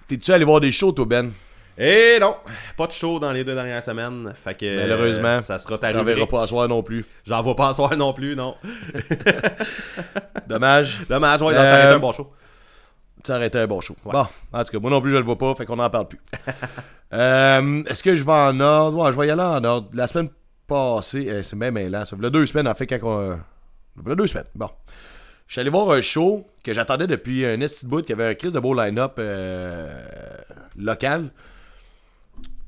T'es-tu 0.09 0.31
allé 0.33 0.43
voir 0.43 0.59
des 0.59 0.71
shows, 0.71 0.91
toi, 0.91 1.05
Ben? 1.05 1.31
Et 1.77 2.17
non, 2.19 2.35
pas 2.75 2.87
de 2.87 2.91
show 2.91 3.19
dans 3.19 3.31
les 3.31 3.45
deux 3.45 3.55
dernières 3.55 3.81
semaines. 3.83 4.33
Fait 4.35 4.53
que. 4.53 4.79
Malheureusement, 4.79 5.27
euh, 5.37 5.41
ça 5.41 5.57
sera 5.59 5.77
ta 5.77 5.91
verras 5.93 6.03
rubrique. 6.03 6.29
pas 6.29 6.43
à 6.43 6.47
soir 6.47 6.67
non 6.67 6.83
plus. 6.83 7.05
J'en 7.25 7.41
vois 7.41 7.55
pas 7.55 7.69
en 7.69 7.73
soir 7.73 7.95
non 7.95 8.11
plus, 8.11 8.35
non. 8.35 8.55
Dommage. 10.47 10.99
Dommage, 11.07 11.41
ouais, 11.41 11.53
Euh, 11.53 11.57
ça 11.57 11.61
aurait 11.71 11.83
été 11.85 11.93
un 11.93 11.99
bon 11.99 12.11
show. 12.11 12.31
Ça 13.23 13.35
aurait 13.35 13.47
été 13.47 13.59
un 13.59 13.67
bon 13.67 13.79
show. 13.81 13.95
Bon, 14.03 14.25
en 14.51 14.63
tout 14.63 14.71
cas, 14.71 14.79
moi 14.79 14.89
non 14.91 14.99
plus, 15.01 15.11
je 15.11 15.15
le 15.17 15.23
vois 15.23 15.37
pas, 15.37 15.55
fait 15.55 15.65
qu'on 15.65 15.75
n'en 15.77 15.89
parle 15.89 16.07
plus. 16.07 16.19
Euh, 17.11 17.81
Est-ce 17.87 18.03
que 18.03 18.15
je 18.15 18.23
vais 18.23 18.31
en 18.31 18.59
ordre? 18.59 19.03
Ouais, 19.03 19.11
je 19.11 19.17
vais 19.19 19.25
y 19.25 19.31
aller 19.31 19.41
en 19.41 19.63
ordre. 19.63 19.87
La 19.95 20.05
semaine 20.05 20.29
passée, 20.67 21.25
eh, 21.27 21.41
c'est 21.41 21.55
même 21.55 21.73
mêlant, 21.73 22.05
ça. 22.05 22.15
A 22.23 22.29
deux 22.29 22.45
semaines, 22.45 22.67
en 22.67 22.75
fait, 22.75 22.85
quand 22.85 22.99
on. 23.01 23.39
Il 24.05 24.09
y 24.09 24.11
a 24.11 24.15
deux 24.15 24.27
semaines. 24.27 24.45
Bon. 24.53 24.69
Je 25.49 25.53
suis 25.53 25.61
allé 25.61 25.71
voir 25.71 25.89
un 25.89 26.01
show 26.03 26.45
que 26.63 26.73
j'attendais 26.73 27.07
depuis 27.07 27.43
un 27.43 27.57
de 27.57 27.87
bout 27.87 28.05
qui 28.05 28.13
avait 28.13 28.27
un 28.27 28.35
crise 28.35 28.53
de 28.53 28.59
beau 28.59 28.75
line-up 28.75 29.13
euh, 29.17 29.89
local. 30.77 31.31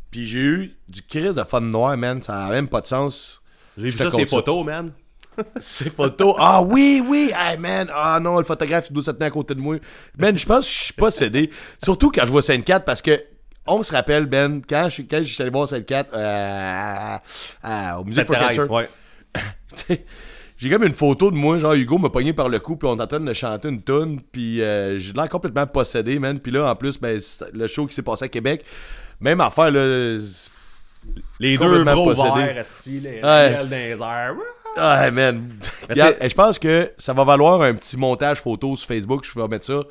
Puis 0.09 0.25
j'ai 0.25 0.39
eu 0.39 0.75
du 0.89 1.03
crise 1.03 1.35
de 1.35 1.43
fun 1.43 1.61
noir, 1.61 1.95
man. 1.95 2.23
Ça 2.23 2.45
a 2.47 2.49
même 2.49 2.67
pas 2.67 2.81
de 2.81 2.87
sens. 2.87 3.39
J'ai 3.77 3.91
vu 3.91 3.91
ça, 3.91 4.09
ces 4.09 4.25
photos, 4.25 4.65
man. 4.65 4.91
Ces 5.59 5.89
photos. 5.91 6.35
Ah 6.39 6.61
oui, 6.61 7.01
oui. 7.07 7.31
Hey, 7.33 7.57
man. 7.57 7.87
Ah 7.93 8.19
non, 8.19 8.37
le 8.37 8.43
photographe, 8.43 8.87
il 8.89 8.93
doit 8.93 9.03
se 9.03 9.11
tenir 9.11 9.27
à 9.27 9.31
côté 9.31 9.55
de 9.55 9.61
moi. 9.61 9.77
Man, 10.17 10.37
je 10.37 10.45
pense 10.45 10.65
que 10.65 10.71
je 10.71 10.83
suis 10.85 10.93
pas 10.93 11.09
cédé. 11.09 11.51
Surtout 11.81 12.11
quand 12.11 12.25
je 12.25 12.31
vois 12.31 12.41
Sainte 12.41 12.65
4 12.65 12.83
parce 12.83 13.01
que. 13.01 13.23
On 13.67 13.81
se 13.83 13.93
rappelle, 13.93 14.25
Ben, 14.25 14.61
quand 14.67 14.89
je, 14.89 15.03
quand 15.03 15.19
je 15.19 15.33
suis 15.33 15.41
allé 15.41 15.51
voir 15.51 15.69
4 15.69 16.09
euh, 16.13 17.17
à- 17.63 17.99
au 17.99 18.03
musée 18.03 18.25
Cancer, 18.25 18.69
ouais. 18.69 18.89
J'ai 20.61 20.69
comme 20.69 20.83
une 20.83 20.93
photo 20.93 21.31
de 21.31 21.35
moi, 21.35 21.57
genre 21.57 21.73
Hugo 21.73 21.97
m'a 21.97 22.09
pogné 22.09 22.33
par 22.33 22.47
le 22.47 22.59
cou, 22.59 22.75
puis 22.75 22.87
on 22.87 22.95
est 22.95 23.01
en 23.01 23.07
train 23.07 23.19
de 23.19 23.33
chanter 23.33 23.67
une 23.67 23.81
tune, 23.81 24.21
puis 24.31 24.61
euh, 24.61 24.99
j'ai 24.99 25.11
l'air 25.11 25.27
complètement 25.27 25.65
possédé, 25.65 26.19
man. 26.19 26.39
Puis 26.39 26.51
là, 26.51 26.69
en 26.69 26.75
plus, 26.75 26.99
ben, 27.01 27.19
le 27.51 27.65
show 27.65 27.87
qui 27.87 27.95
s'est 27.95 28.03
passé 28.03 28.25
à 28.25 28.27
Québec, 28.27 28.63
même 29.19 29.41
affaire, 29.41 29.71
là. 29.71 30.17
Les 31.39 31.57
deux 31.57 31.83
bras 31.83 31.95
possédé. 31.95 32.29
ouverts, 32.29 32.57
esti, 32.59 32.99
les 32.99 33.21
Ouais. 33.23 33.53
dans 33.55 33.69
les 33.71 33.99
airs. 33.99 34.35
Ah, 34.77 35.09
man. 35.09 35.49
Je 35.89 36.33
pense 36.35 36.59
que 36.59 36.91
ça 36.95 37.13
va 37.13 37.23
valoir 37.23 37.63
un 37.63 37.73
petit 37.73 37.97
montage 37.97 38.39
photo 38.39 38.75
sur 38.75 38.87
Facebook, 38.87 39.25
je 39.25 39.39
vais 39.39 39.47
mettre 39.47 39.65
ça. 39.65 39.81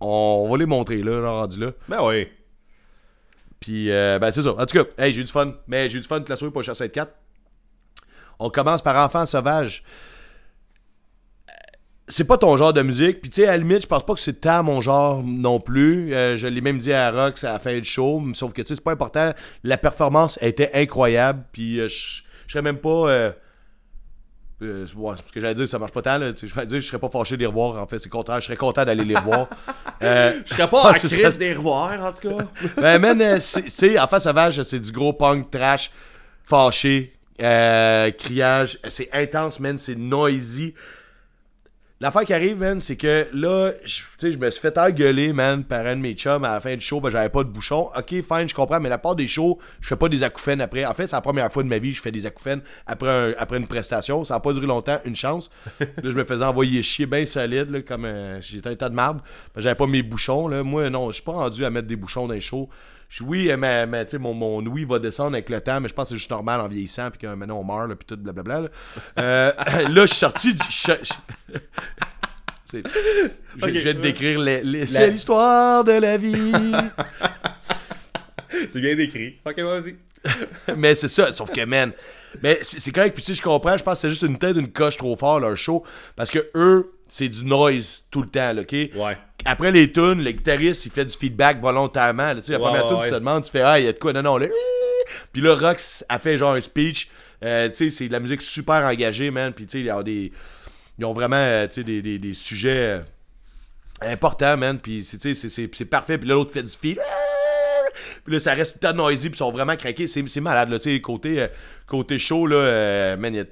On 0.00 0.48
va 0.50 0.58
les 0.58 0.66
montrer, 0.66 0.96
là, 1.04 1.20
genre, 1.20 1.40
rendu 1.40 1.60
là. 1.60 1.70
Ben 1.88 1.98
oui. 2.02 2.26
Puis, 3.60 3.92
euh, 3.92 4.18
ben, 4.18 4.32
c'est 4.32 4.42
ça. 4.42 4.50
En 4.50 4.66
tout 4.66 4.82
cas, 4.82 5.04
hey, 5.04 5.14
j'ai 5.14 5.20
eu 5.20 5.24
du 5.24 5.30
fun. 5.30 5.54
Mais 5.68 5.88
j'ai 5.88 5.98
eu 5.98 6.00
du 6.00 6.06
fun 6.08 6.18
toute 6.18 6.28
la 6.30 6.36
soirée 6.36 6.52
pour 6.52 6.64
chasser 6.64 6.88
4. 6.88 7.12
On 8.38 8.50
commence 8.50 8.82
par 8.82 8.96
Enfant 9.04 9.26
Sauvage. 9.26 9.82
Euh, 11.48 11.52
C'est 12.06 12.24
pas 12.24 12.38
ton 12.38 12.56
genre 12.56 12.72
de 12.72 12.82
musique. 12.82 13.20
Puis, 13.20 13.30
tu 13.30 13.42
sais, 13.42 13.48
à 13.48 13.52
la 13.52 13.58
limite, 13.58 13.82
je 13.82 13.86
pense 13.86 14.04
pas 14.06 14.14
que 14.14 14.20
c'est 14.20 14.40
tant 14.40 14.62
mon 14.62 14.80
genre 14.80 15.22
non 15.22 15.60
plus. 15.60 16.14
Euh, 16.14 16.36
je 16.36 16.46
l'ai 16.46 16.60
même 16.60 16.78
dit 16.78 16.92
à 16.92 17.10
Rox 17.10 17.44
à 17.44 17.52
la 17.52 17.58
fin 17.58 17.76
du 17.78 17.84
show. 17.84 18.22
Sauf 18.34 18.52
que, 18.52 18.62
tu 18.62 18.68
sais, 18.68 18.74
c'est 18.76 18.84
pas 18.84 18.92
important. 18.92 19.32
La 19.64 19.76
performance 19.76 20.38
était 20.40 20.70
incroyable. 20.74 21.44
Puis, 21.52 21.80
euh, 21.80 21.88
je 21.88 22.22
serais 22.52 22.62
même 22.62 22.78
pas. 22.78 22.88
euh, 23.10 23.32
euh, 24.62 24.86
ouais, 24.96 25.14
ce 25.24 25.32
que 25.32 25.40
j'allais 25.40 25.54
dire, 25.54 25.68
ça 25.68 25.78
marche 25.78 25.92
pas 25.92 26.02
tant. 26.02 26.18
Là. 26.18 26.32
Je 26.34 26.46
vais 26.52 26.66
dire, 26.66 26.80
je 26.80 26.86
serais 26.86 26.98
pas 26.98 27.08
fâché 27.10 27.36
de 27.36 27.40
les 27.40 27.46
revoir. 27.46 27.76
En 27.80 27.86
fait, 27.86 27.98
c'est 27.98 28.08
contraire. 28.08 28.40
Je 28.40 28.46
serais 28.46 28.56
content 28.56 28.84
d'aller 28.84 29.04
les 29.04 29.16
revoir. 29.16 29.48
Euh, 30.00 30.42
Je 30.46 30.54
serais 30.54 30.70
pas 30.70 30.82
ah, 30.90 30.94
crise 30.94 31.10
ça. 31.10 31.28
revoir, 31.56 32.00
en 32.04 32.12
tout 32.12 32.28
cas. 32.28 32.44
Ben, 32.76 33.00
man, 33.00 33.20
euh, 33.20 33.38
c'est- 33.40 33.68
Sauvage, 34.20 34.62
c'est 34.62 34.78
du 34.78 34.92
gros 34.92 35.12
punk 35.12 35.50
trash, 35.50 35.90
fâché, 36.44 37.17
euh, 37.42 38.10
criage. 38.10 38.78
C'est 38.88 39.08
intense, 39.12 39.60
man. 39.60 39.78
C'est 39.78 39.96
noisy. 39.96 40.74
L'affaire 42.00 42.24
qui 42.24 42.32
arrive, 42.32 42.58
man, 42.60 42.78
c'est 42.78 42.94
que 42.94 43.26
là, 43.32 43.72
je- 43.84 44.36
me 44.38 44.50
suis 44.52 44.60
fait 44.60 44.78
engueuler, 44.78 45.32
man, 45.32 45.64
par 45.64 45.84
un 45.84 45.96
de 45.96 46.00
mes 46.00 46.12
chums 46.14 46.44
à 46.44 46.52
la 46.52 46.60
fin 46.60 46.72
du 46.76 46.80
show, 46.80 47.00
ben 47.00 47.10
j'avais 47.10 47.28
pas 47.28 47.42
de 47.42 47.48
bouchon. 47.48 47.88
Ok, 47.96 48.10
fine, 48.10 48.48
je 48.48 48.54
comprends, 48.54 48.78
mais 48.78 48.88
la 48.88 48.98
part 48.98 49.16
des 49.16 49.26
shows, 49.26 49.58
je 49.80 49.88
fais 49.88 49.96
pas 49.96 50.08
des 50.08 50.22
acouphènes 50.22 50.60
après. 50.60 50.84
En 50.84 50.94
fait, 50.94 51.08
c'est 51.08 51.16
la 51.16 51.20
première 51.22 51.52
fois 51.52 51.64
de 51.64 51.68
ma 51.68 51.78
vie 51.78 51.90
que 51.90 51.96
je 51.96 52.00
fais 52.00 52.12
des 52.12 52.24
acouphènes 52.24 52.60
après, 52.86 53.10
un- 53.10 53.34
après 53.36 53.56
une 53.56 53.66
prestation. 53.66 54.22
Ça 54.22 54.36
a 54.36 54.40
pas 54.40 54.52
duré 54.52 54.68
longtemps, 54.68 55.00
une 55.06 55.16
chance. 55.16 55.50
là, 55.80 55.86
je 56.04 56.10
me 56.10 56.24
faisais 56.24 56.44
envoyer 56.44 56.82
chier 56.84 57.06
bien 57.06 57.26
solide, 57.26 57.68
là, 57.70 57.82
comme 57.82 58.04
euh, 58.04 58.40
j'étais 58.40 58.68
un 58.68 58.76
tas 58.76 58.90
de 58.90 58.94
marde. 58.94 59.20
Ben, 59.56 59.60
j'avais 59.60 59.74
pas 59.74 59.88
mes 59.88 60.04
bouchons, 60.04 60.46
là. 60.46 60.62
Moi, 60.62 60.88
non, 60.90 61.08
je 61.08 61.14
suis 61.14 61.24
pas 61.24 61.32
rendu 61.32 61.64
à 61.64 61.70
mettre 61.70 61.88
des 61.88 61.96
bouchons 61.96 62.28
dans 62.28 62.34
les 62.34 62.40
shows. 62.40 62.68
Je- 63.08 63.24
Oui, 63.24 63.50
euh, 63.50 63.56
mais, 63.56 63.86
mais, 63.86 64.06
mon, 64.18 64.34
mon 64.34 64.64
ouïe 64.66 64.84
va 64.84 64.98
descendre 64.98 65.34
avec 65.34 65.48
le 65.48 65.60
temps, 65.60 65.80
mais 65.80 65.88
je 65.88 65.94
pense 65.94 66.04
que 66.04 66.08
c'est 66.10 66.18
juste 66.18 66.30
normal 66.30 66.60
en 66.60 66.68
vieillissant, 66.68 67.10
puis 67.10 67.18
que 67.20 67.26
maintenant 67.34 67.58
on 67.60 67.64
meurt, 67.64 67.88
là, 67.88 67.96
puis 67.96 68.06
tout, 68.06 68.16
blablabla. 68.16 68.60
Là, 68.60 68.68
Euh, 69.18 69.52
là 69.88 70.02
je 70.02 70.06
suis 70.06 70.16
sorti 70.16 70.54
du. 70.54 70.60
je- 73.78 73.84
vais 73.84 73.94
te 73.94 74.00
décrire 74.00 74.38
les- 74.38 74.62
les- 74.62 74.86
c'est 74.86 75.10
l'histoire 75.10 75.84
de 75.84 75.92
la 75.92 76.16
vie. 76.18 76.36
C'est 78.70 78.80
bien 78.80 78.96
décrit. 78.96 79.38
Ok, 79.44 79.58
vas-y. 79.60 79.96
mais 80.76 80.94
c'est 80.94 81.08
ça, 81.08 81.30
sauf 81.32 81.50
que, 81.50 81.64
man. 81.64 81.92
Mais 82.42 82.58
c'est 82.62 82.92
correct, 82.92 83.14
puis 83.14 83.22
sais, 83.22 83.34
je 83.34 83.42
comprends, 83.42 83.76
je 83.76 83.82
pense 83.84 83.98
que 83.98 84.02
c'est 84.02 84.08
juste 84.10 84.22
une 84.22 84.38
tête 84.38 84.54
d'une 84.54 84.70
coche 84.72 84.96
trop 84.96 85.16
fort, 85.16 85.38
leur 85.40 85.56
show. 85.56 85.84
Parce 86.16 86.30
que 86.30 86.38
eux, 86.54 86.92
c'est 87.08 87.28
du 87.28 87.44
noise 87.44 88.04
tout 88.10 88.22
le 88.22 88.28
temps, 88.28 88.52
là, 88.52 88.62
ok? 88.62 88.72
Ouais. 88.72 89.16
Après 89.44 89.70
les 89.72 89.90
tunes, 89.92 90.22
le 90.22 90.30
guitariste, 90.32 90.84
il 90.86 90.92
fait 90.92 91.04
du 91.04 91.16
feedback 91.16 91.60
volontairement. 91.60 92.28
là. 92.28 92.36
Tu 92.36 92.42
sais, 92.44 92.52
la 92.52 92.58
Ouais, 92.58 92.64
première 92.66 92.86
ouais, 92.86 92.94
tune, 92.94 93.02
tu 93.04 93.10
te 93.10 93.14
demandes, 93.14 93.44
tu 93.44 93.50
fais, 93.50 93.62
ah, 93.62 93.78
il 93.78 93.84
y 93.86 93.88
a 93.88 93.92
de 93.92 93.98
quoi, 93.98 94.12
non, 94.12 94.22
non, 94.22 94.36
là. 94.36 94.46
Puis 95.32 95.40
là, 95.42 95.54
Rox 95.54 96.04
a 96.08 96.18
fait 96.18 96.36
genre 96.38 96.52
un 96.54 96.60
speech. 96.60 97.08
Euh, 97.44 97.68
tu 97.68 97.76
sais, 97.76 97.90
c'est 97.90 98.08
de 98.08 98.12
la 98.12 98.20
musique 98.20 98.42
super 98.42 98.84
engagée, 98.84 99.30
man. 99.30 99.52
Puis 99.52 99.64
tu 99.66 99.72
sais, 99.72 99.78
il 99.80 99.86
y 99.86 99.90
a 99.90 100.02
des. 100.02 100.32
Ils 100.98 101.04
ont 101.04 101.12
vraiment, 101.12 101.36
euh, 101.36 101.66
tu 101.68 101.74
sais, 101.74 101.84
des, 101.84 102.02
des, 102.02 102.18
des 102.18 102.32
sujets 102.34 102.98
euh, 102.98 103.00
importants, 104.02 104.56
man. 104.56 104.78
Puis 104.80 105.04
c'est- 105.04 105.20
c'est- 105.22 105.48
c'est 105.48 105.70
c'est 105.74 105.84
parfait. 105.84 106.18
Puis 106.18 106.28
là, 106.28 106.34
l'autre 106.34 106.52
fait 106.52 106.62
du 106.62 106.72
feed. 106.72 106.98
Puis 108.24 108.34
là, 108.34 108.40
ça 108.40 108.54
reste 108.54 108.72
tout 108.72 108.78
le 108.82 108.88
temps 108.88 108.94
noisy, 108.96 109.28
puis 109.30 109.36
ils 109.36 109.38
sont 109.38 109.50
vraiment 109.50 109.76
craqués. 109.76 110.06
C'est 110.06 110.26
c'est 110.28 110.40
malade, 110.40 110.68
là. 110.70 110.78
Tu 110.78 110.94
sais, 110.94 111.00
côté, 111.00 111.46
côté 111.86 112.18
show, 112.18 112.46
là, 112.46 113.16
man, 113.16 113.34
il 113.34 113.38
y 113.38 113.40
a. 113.40 113.44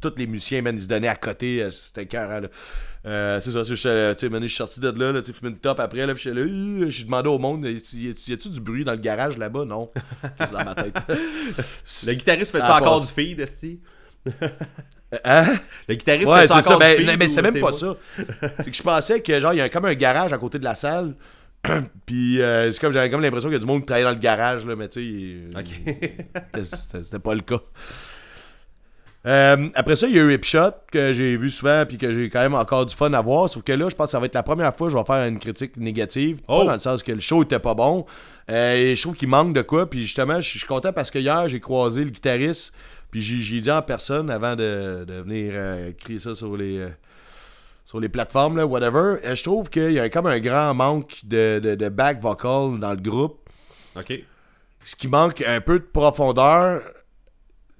Tous 0.00 0.12
les 0.16 0.26
musiciens, 0.26 0.62
man, 0.62 0.74
ils 0.76 0.82
se 0.82 0.88
donnaient 0.88 1.08
à 1.08 1.16
côté. 1.16 1.62
euh, 1.62 1.70
C'était 1.70 2.06
carré, 2.06 2.42
là. 2.42 2.48
Euh, 3.06 3.40
c'est 3.40 3.52
ça, 3.52 3.58
euh, 3.88 4.14
tu 4.14 4.20
sais, 4.20 4.28
man, 4.28 4.42
je 4.42 4.48
suis 4.48 4.56
sorti 4.56 4.80
de 4.80 4.90
là, 4.90 5.12
là 5.12 5.22
tu 5.22 5.32
fumé 5.32 5.50
une 5.52 5.58
top 5.58 5.78
après, 5.78 6.04
là, 6.06 6.14
puis 6.14 6.28
là, 6.28 6.42
j'ai 6.88 7.04
demandé 7.04 7.28
au 7.28 7.38
monde, 7.38 7.64
y 7.64 8.32
a-tu 8.32 8.48
du 8.50 8.60
bruit 8.60 8.82
dans 8.84 8.92
le 8.92 8.98
garage 8.98 9.38
là-bas? 9.38 9.64
Non. 9.64 9.90
C'est 10.40 10.50
dans 10.52 10.64
ma 10.64 10.74
tête? 10.74 10.96
Le 11.08 12.14
guitariste 12.14 12.50
fait 12.50 12.60
Ça 12.60 12.66
ça 12.66 12.76
encore 12.78 13.00
du 13.00 13.06
feed, 13.06 13.38
Esti? 13.38 13.80
Hein? 15.24 15.54
Le 15.88 15.94
guitariste 15.94 16.30
Ouais, 16.32 16.40
fait 16.42 16.48
ça 16.48 16.58
encore 16.58 16.80
du 16.80 16.84
feed? 16.84 17.16
mais 17.16 17.28
c'est 17.28 17.42
même 17.42 17.54
pas 17.54 17.60
moi? 17.60 17.72
ça. 17.72 17.96
C'est 18.60 18.70
que 18.72 18.76
je 18.76 18.82
pensais 18.82 19.20
que, 19.20 19.38
genre, 19.38 19.52
il 19.52 19.58
y 19.58 19.60
a 19.60 19.68
comme 19.68 19.84
un 19.84 19.94
garage 19.94 20.32
à 20.32 20.38
côté 20.38 20.58
de 20.58 20.64
la 20.64 20.74
salle. 20.74 21.14
Puis, 22.06 22.42
euh, 22.42 22.70
c'est 22.72 22.80
comme, 22.80 22.92
j'avais 22.92 23.08
comme 23.08 23.22
l'impression 23.22 23.48
qu'il 23.48 23.54
y 23.54 23.56
a 23.56 23.60
du 23.60 23.66
monde 23.66 23.80
qui 23.82 23.86
travaillait 23.86 24.08
dans 24.08 24.14
le 24.14 24.20
garage, 24.20 24.66
là, 24.66 24.74
mais 24.74 24.88
tu 24.88 25.44
sais. 26.54 26.64
C'était 26.64 27.18
pas 27.20 27.34
le 27.34 27.40
cas. 27.42 27.60
Euh, 29.26 29.68
après 29.74 29.96
ça, 29.96 30.06
il 30.06 30.14
y 30.14 30.18
a 30.18 30.22
eu 30.22 30.28
Ripshot 30.28 30.70
que 30.92 31.12
j'ai 31.12 31.36
vu 31.36 31.50
souvent 31.50 31.84
puis 31.86 31.98
que 31.98 32.14
j'ai 32.14 32.28
quand 32.28 32.40
même 32.40 32.54
encore 32.54 32.86
du 32.86 32.94
fun 32.94 33.12
à 33.12 33.20
voir. 33.20 33.50
Sauf 33.50 33.64
que 33.64 33.72
là, 33.72 33.88
je 33.88 33.96
pense 33.96 34.06
que 34.06 34.10
ça 34.12 34.20
va 34.20 34.26
être 34.26 34.34
la 34.34 34.44
première 34.44 34.74
fois 34.76 34.86
que 34.86 34.92
je 34.92 34.98
vais 34.98 35.04
faire 35.04 35.26
une 35.26 35.40
critique 35.40 35.76
négative. 35.76 36.40
Oh. 36.46 36.58
Pas 36.60 36.64
dans 36.66 36.72
le 36.74 36.78
sens 36.78 37.02
que 37.02 37.10
le 37.12 37.18
show 37.20 37.42
était 37.42 37.58
pas 37.58 37.74
bon. 37.74 38.06
Euh, 38.50 38.74
et 38.76 38.94
je 38.94 39.02
trouve 39.02 39.16
qu'il 39.16 39.28
manque 39.28 39.52
de 39.52 39.62
quoi. 39.62 39.90
Puis 39.90 40.02
justement, 40.02 40.40
je 40.40 40.48
suis 40.58 40.66
content 40.66 40.92
parce 40.92 41.10
que 41.10 41.18
hier, 41.18 41.48
j'ai 41.48 41.58
croisé 41.58 42.04
le 42.04 42.10
guitariste. 42.10 42.72
Puis 43.10 43.20
j'ai 43.22 43.60
dit 43.60 43.70
en 43.70 43.82
personne 43.82 44.30
avant 44.30 44.54
de, 44.54 45.04
de 45.06 45.14
venir 45.14 45.52
euh, 45.54 45.90
crier 45.98 46.18
ça 46.20 46.34
sur 46.36 46.56
les. 46.56 46.78
euh, 46.78 46.88
sur 47.84 48.00
les 48.00 48.08
plateformes, 48.08 48.56
là, 48.56 48.66
whatever. 48.66 49.16
Je 49.22 49.42
trouve 49.44 49.70
qu'il 49.70 49.92
y 49.92 50.00
a 50.00 50.08
comme 50.08 50.26
un 50.26 50.40
grand 50.40 50.74
manque 50.74 51.20
de, 51.24 51.60
de, 51.60 51.74
de 51.76 51.88
back 51.88 52.20
vocal 52.20 52.80
dans 52.80 52.90
le 52.90 52.96
groupe 53.00 53.48
Ok. 53.96 54.12
ce 54.84 54.96
qui 54.96 55.06
manque 55.06 55.40
un 55.42 55.60
peu 55.60 55.78
de 55.78 55.84
profondeur. 55.84 56.82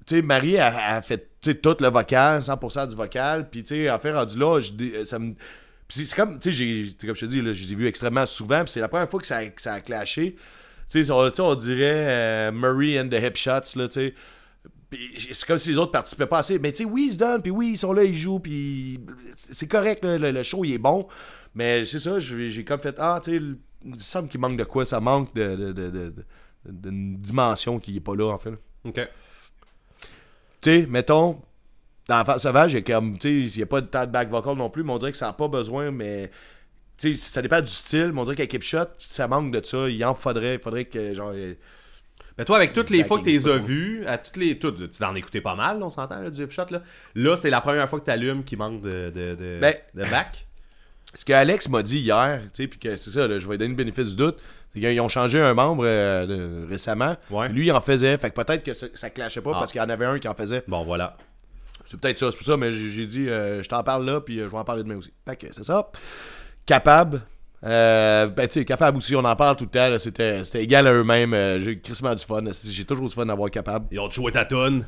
Tu 0.05 0.15
sais, 0.15 0.21
Marie 0.21 0.57
a, 0.57 0.95
a 0.95 1.01
fait 1.01 1.27
tu 1.47 1.53
sais, 1.53 1.59
tout 1.59 1.75
le 1.79 1.89
vocal, 1.89 2.41
100% 2.41 2.87
du 2.87 2.95
vocal. 2.95 3.49
Puis, 3.49 3.63
tu 3.63 3.75
sais, 3.75 3.89
en 3.89 3.99
fait, 3.99 4.11
rendu 4.11 4.37
là, 4.37 4.59
je 4.59 4.71
dé- 4.71 5.05
ça 5.05 5.19
me. 5.19 5.33
C'est 5.89 6.13
comme, 6.15 6.39
tu 6.39 6.51
sais, 6.51 7.05
comme 7.05 7.15
je 7.15 7.21
te 7.21 7.25
dis, 7.25 7.41
là, 7.41 7.53
je 7.53 7.63
les 7.63 7.71
ai 7.71 7.75
vus 7.75 7.87
extrêmement 7.87 8.25
souvent. 8.25 8.63
Puis 8.63 8.73
c'est 8.73 8.81
la 8.81 8.89
première 8.89 9.09
fois 9.09 9.19
que 9.21 9.27
ça, 9.27 9.45
que 9.45 9.61
ça 9.61 9.73
a 9.73 9.81
clashé. 9.81 10.35
Tu 10.89 11.03
sais, 11.03 11.11
on, 11.11 11.31
on 11.39 11.55
dirait 11.55 12.07
euh, 12.07 12.51
Murray 12.51 12.99
and 12.99 13.09
the 13.09 13.21
Hip 13.21 13.35
Shots, 13.35 13.77
là, 13.77 13.87
tu 13.87 13.93
sais. 13.93 14.13
C'est 15.17 15.45
comme 15.45 15.57
si 15.57 15.69
les 15.69 15.77
autres 15.77 15.91
participaient 15.91 16.27
pas 16.27 16.39
assez. 16.39 16.59
Mais 16.59 16.71
tu 16.71 16.83
sais, 16.83 16.89
oui, 16.89 17.07
ils 17.09 17.13
se 17.13 17.17
donnent, 17.17 17.41
puis 17.41 17.51
oui, 17.51 17.71
ils 17.71 17.77
sont 17.77 17.91
là, 17.91 18.03
ils 18.03 18.15
jouent, 18.15 18.39
puis 18.39 18.99
c'est 19.51 19.67
correct, 19.67 20.03
le, 20.03 20.17
le 20.17 20.43
show, 20.43 20.63
il 20.63 20.73
est 20.73 20.77
bon. 20.77 21.07
Mais 21.55 21.83
c'est 21.85 21.99
ça, 21.99 22.19
j'ai 22.19 22.63
comme 22.63 22.79
fait, 22.79 22.95
ah, 22.99 23.19
tu 23.23 23.31
sais, 23.31 23.37
il 23.83 23.91
me 23.91 23.97
semble 23.97 24.29
qu'il 24.29 24.39
manque 24.39 24.57
de 24.57 24.63
quoi, 24.63 24.85
ça 24.85 24.99
manque 24.99 25.33
de, 25.33 25.55
de, 25.55 25.71
de, 25.73 26.13
dimension 26.65 27.79
qui 27.79 27.97
est 27.97 28.01
pas 28.01 28.15
là, 28.15 28.25
en 28.33 28.37
fait. 28.37 28.53
Ok. 28.85 29.09
Tu 30.61 30.69
sais, 30.81 30.85
mettons, 30.87 31.41
dans 32.07 32.21
Enfant 32.21 32.37
Sauvage, 32.37 32.73
il 32.73 32.75
y 32.75 32.77
a 32.79 32.81
comme, 32.81 33.17
tu 33.17 33.49
sais, 33.49 33.55
il 33.55 33.59
y 33.59 33.63
a 33.63 33.65
pas 33.65 33.81
de 33.81 33.87
tas 33.87 34.05
de 34.05 34.11
back 34.11 34.29
vocal 34.29 34.55
non 34.55 34.69
plus, 34.69 34.83
mais 34.83 34.93
on 34.93 34.97
dirait 34.97 35.11
que 35.11 35.17
ça 35.17 35.27
n'a 35.27 35.33
pas 35.33 35.47
besoin, 35.47 35.91
mais. 35.91 36.31
Tu 36.97 37.13
sais, 37.13 37.29
ça 37.31 37.41
dépend 37.43 37.61
du 37.61 37.67
style, 37.67 38.11
mais 38.11 38.21
on 38.21 38.23
dirait 38.23 38.35
qu'à 38.35 38.47
Keep 38.47 38.63
Shot, 38.63 38.85
ça 38.97 39.27
manque 39.27 39.51
de 39.51 39.63
ça. 39.63 39.87
Il 39.89 40.03
en 40.03 40.15
faudrait, 40.15 40.55
il 40.55 40.59
faudrait 40.59 40.85
que, 40.85 41.13
genre. 41.13 41.33
Mais 42.37 42.45
toi, 42.45 42.57
avec 42.57 42.73
toutes 42.73 42.89
les 42.89 43.03
fois 43.03 43.19
que 43.19 43.23
tu 43.23 43.31
les 43.31 43.47
as 43.47 43.57
vus, 43.57 44.05
à 44.07 44.17
toutes 44.17 44.37
les. 44.37 44.57
Toutes, 44.57 44.89
tu 44.89 44.99
t'en 44.99 45.13
écoutais 45.15 45.41
pas 45.41 45.55
mal, 45.55 45.81
on 45.83 45.89
s'entend, 45.89 46.19
là, 46.21 46.29
du 46.29 46.43
hip 46.43 46.51
shot, 46.51 46.65
là. 46.71 46.81
Là, 47.15 47.37
c'est 47.37 47.49
la 47.49 47.61
première 47.61 47.87
fois 47.89 47.99
que 47.99 48.05
tu 48.05 48.11
allumes 48.11 48.43
qui 48.43 48.55
manque 48.55 48.81
de, 48.81 49.11
de, 49.13 49.35
de, 49.35 49.57
Ben- 49.61 49.75
de 49.93 50.03
back. 50.09 50.47
Ce 51.13 51.23
que 51.23 51.33
Alex 51.33 51.69
m'a 51.69 51.83
dit 51.83 51.99
hier, 51.99 52.41
tu 52.53 52.63
sais, 52.63 52.67
puis 52.67 52.79
que 52.79 52.95
c'est 52.95 53.11
ça, 53.11 53.27
là, 53.27 53.39
je 53.39 53.45
vais 53.47 53.53
lui 53.53 53.57
donner 53.59 53.69
le 53.69 53.75
bénéfice 53.75 54.09
du 54.09 54.15
doute, 54.15 54.37
qu'ils 54.73 55.01
ont 55.01 55.09
changé 55.09 55.39
un 55.39 55.53
membre 55.53 55.83
euh, 55.85 56.65
récemment. 56.69 57.15
Ouais. 57.29 57.49
Lui, 57.49 57.67
il 57.67 57.71
en 57.71 57.81
faisait, 57.81 58.17
fait 58.17 58.29
que 58.31 58.41
peut-être 58.41 58.63
que 58.63 58.73
ça, 58.73 58.87
ça 58.93 59.09
clashait 59.09 59.41
pas 59.41 59.51
Ah. 59.55 59.59
parce 59.59 59.71
qu'il 59.71 59.79
y 59.81 59.83
en 59.83 59.89
avait 59.89 60.05
un 60.05 60.19
qui 60.19 60.27
en 60.27 60.33
faisait. 60.35 60.63
Bon, 60.67 60.83
voilà. 60.83 61.17
C'est 61.85 61.99
peut-être 61.99 62.17
ça, 62.17 62.31
c'est 62.31 62.37
pour 62.37 62.45
ça, 62.45 62.57
mais 62.57 62.71
j'ai 62.73 63.05
dit, 63.05 63.29
euh, 63.29 63.63
je 63.63 63.69
t'en 63.69 63.81
parle 63.81 64.05
là, 64.05 64.19
puis 64.19 64.39
euh, 64.39 64.47
je 64.47 64.51
vais 64.51 64.57
en 64.57 64.65
parler 64.65 64.83
demain 64.83 64.97
aussi. 64.97 65.13
Fait 65.25 65.35
que 65.37 65.47
c'est 65.51 65.63
ça. 65.63 65.89
Capable. 66.65 67.21
Euh, 67.63 68.27
ben, 68.27 68.47
tu 68.47 68.59
sais, 68.59 68.65
capable 68.65 68.97
aussi, 68.97 69.15
on 69.15 69.23
en 69.23 69.35
parle 69.35 69.55
tout 69.55 69.63
le 69.63 69.69
temps, 69.69 69.97
c'était 69.97 70.43
égal 70.61 70.85
à 70.85 70.93
eux-mêmes. 70.93 71.59
j'ai 71.59 71.79
crissement 71.79 72.13
du 72.13 72.23
fun. 72.23 72.41
J'ai 72.69 72.85
toujours 72.85 73.07
du 73.07 73.15
fun 73.15 73.25
d'avoir 73.25 73.49
capable. 73.49 73.87
Ils 73.91 73.99
ont 73.99 74.09
joué 74.09 74.31
ta 74.31 74.45
toune. 74.45 74.85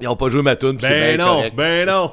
Ils 0.00 0.08
ont 0.08 0.16
pas 0.16 0.28
joué 0.30 0.42
ma 0.42 0.52
c'est 0.52 0.72
Ben 0.72 1.16
bien 1.16 1.16
non, 1.16 1.34
correct. 1.36 1.56
ben 1.56 1.86
non. 1.86 2.12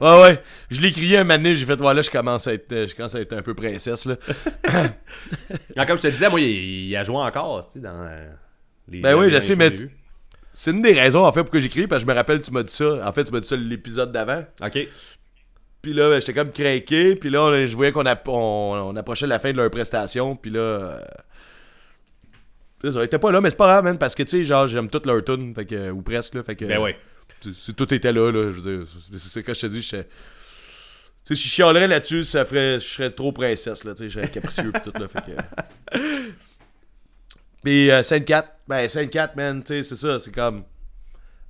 Ouais, 0.00 0.20
ouais. 0.22 0.42
Je 0.70 0.80
l'ai 0.80 0.92
crié 0.92 1.18
un 1.18 1.24
donné, 1.24 1.54
j'ai 1.54 1.64
fait, 1.66 1.76
voilà, 1.76 2.02
je 2.02 2.10
commence 2.10 2.46
à 2.46 2.54
être, 2.54 2.88
je 2.88 2.94
commence 2.94 3.14
à 3.14 3.20
être 3.20 3.32
un 3.34 3.42
peu 3.42 3.54
princesse, 3.54 4.04
là. 4.06 4.16
Comme 5.86 5.96
je 5.98 6.02
te 6.02 6.08
disais, 6.08 6.28
moi, 6.28 6.40
il, 6.40 6.88
il 6.88 6.96
a 6.96 7.04
joué 7.04 7.16
encore, 7.16 7.64
tu 7.66 7.74
sais, 7.74 7.80
dans 7.80 8.02
euh, 8.02 8.28
les. 8.88 9.00
Ben 9.00 9.14
oui, 9.16 9.30
je 9.30 9.38
sais, 9.38 9.56
mais. 9.56 9.70
C'est 10.54 10.70
une 10.72 10.82
des 10.82 10.92
raisons, 10.92 11.24
en 11.24 11.32
fait, 11.32 11.40
pourquoi 11.42 11.60
j'ai 11.60 11.68
crié, 11.70 11.86
parce 11.86 12.02
que 12.02 12.08
je 12.08 12.12
me 12.12 12.16
rappelle, 12.16 12.42
tu 12.42 12.50
m'as 12.50 12.62
dit 12.62 12.72
ça. 12.74 13.00
En 13.08 13.12
fait, 13.12 13.24
tu 13.24 13.32
m'as 13.32 13.40
dit 13.40 13.48
ça 13.48 13.56
l'épisode 13.56 14.12
d'avant. 14.12 14.44
Ok. 14.62 14.86
Puis 15.80 15.92
là, 15.94 16.10
ben, 16.10 16.20
j'étais 16.20 16.34
comme 16.34 16.52
craqué. 16.52 17.16
Puis 17.16 17.30
là, 17.30 17.42
on- 17.44 17.66
je 17.66 17.74
voyais 17.74 17.90
qu'on 17.90 18.04
app- 18.04 18.28
on, 18.28 18.90
on 18.92 18.96
approchait 18.96 19.26
la 19.26 19.38
fin 19.38 19.50
de 19.52 19.56
leur 19.56 19.70
prestation. 19.70 20.36
Puis 20.36 20.50
là. 20.50 20.60
euh, 20.60 21.00
ça, 22.84 22.90
ils 23.00 23.04
étaient 23.04 23.18
pas 23.18 23.30
là, 23.32 23.40
mais 23.40 23.48
c'est 23.50 23.56
pas 23.56 23.66
grave, 23.68 23.84
man, 23.84 23.96
parce 23.98 24.14
que, 24.14 24.24
tu 24.24 24.28
sais, 24.30 24.44
genre, 24.44 24.66
j'aime 24.68 24.90
toutes 24.90 25.06
leurs 25.06 25.24
tunes, 25.24 25.54
fait 25.54 25.64
que, 25.64 25.90
ou 25.90 26.02
presque, 26.02 26.34
là, 26.34 26.42
fait 26.42 26.56
que... 26.56 26.64
Ben 26.64 26.78
oui. 26.82 26.90
Tout 27.76 27.94
était 27.94 28.12
là, 28.12 28.30
là, 28.30 28.50
je 28.52 28.60
veux 28.60 28.78
dire, 28.78 28.86
c'est 29.12 29.18
ce 29.18 29.40
que 29.40 29.54
je 29.54 29.60
te 29.60 29.66
dis, 29.66 29.82
je 29.82 29.88
sais- 29.88 30.08
si 31.24 31.34
je 31.36 31.48
chialerais 31.48 31.86
là-dessus, 31.88 32.24
ça 32.24 32.44
ferait, 32.44 32.80
je 32.80 32.84
serais 32.86 33.10
trop 33.10 33.32
princesse, 33.32 33.84
là, 33.84 33.94
tu 33.94 33.98
sais, 34.04 34.08
je 34.08 34.14
serais 34.20 34.30
capricieux 34.30 34.72
pis 34.72 34.80
tout, 34.82 34.92
là, 34.98 35.06
fait 35.08 35.20
que... 35.22 35.98
Pis 37.64 37.90
euh, 37.90 38.02
Sainte 38.02 38.24
4, 38.24 38.48
ben, 38.66 38.88
Sainte 38.88 39.10
4, 39.10 39.36
man, 39.36 39.62
tu 39.62 39.68
sais, 39.68 39.82
c'est 39.84 39.96
ça, 39.96 40.18
c'est 40.18 40.32
comme... 40.34 40.64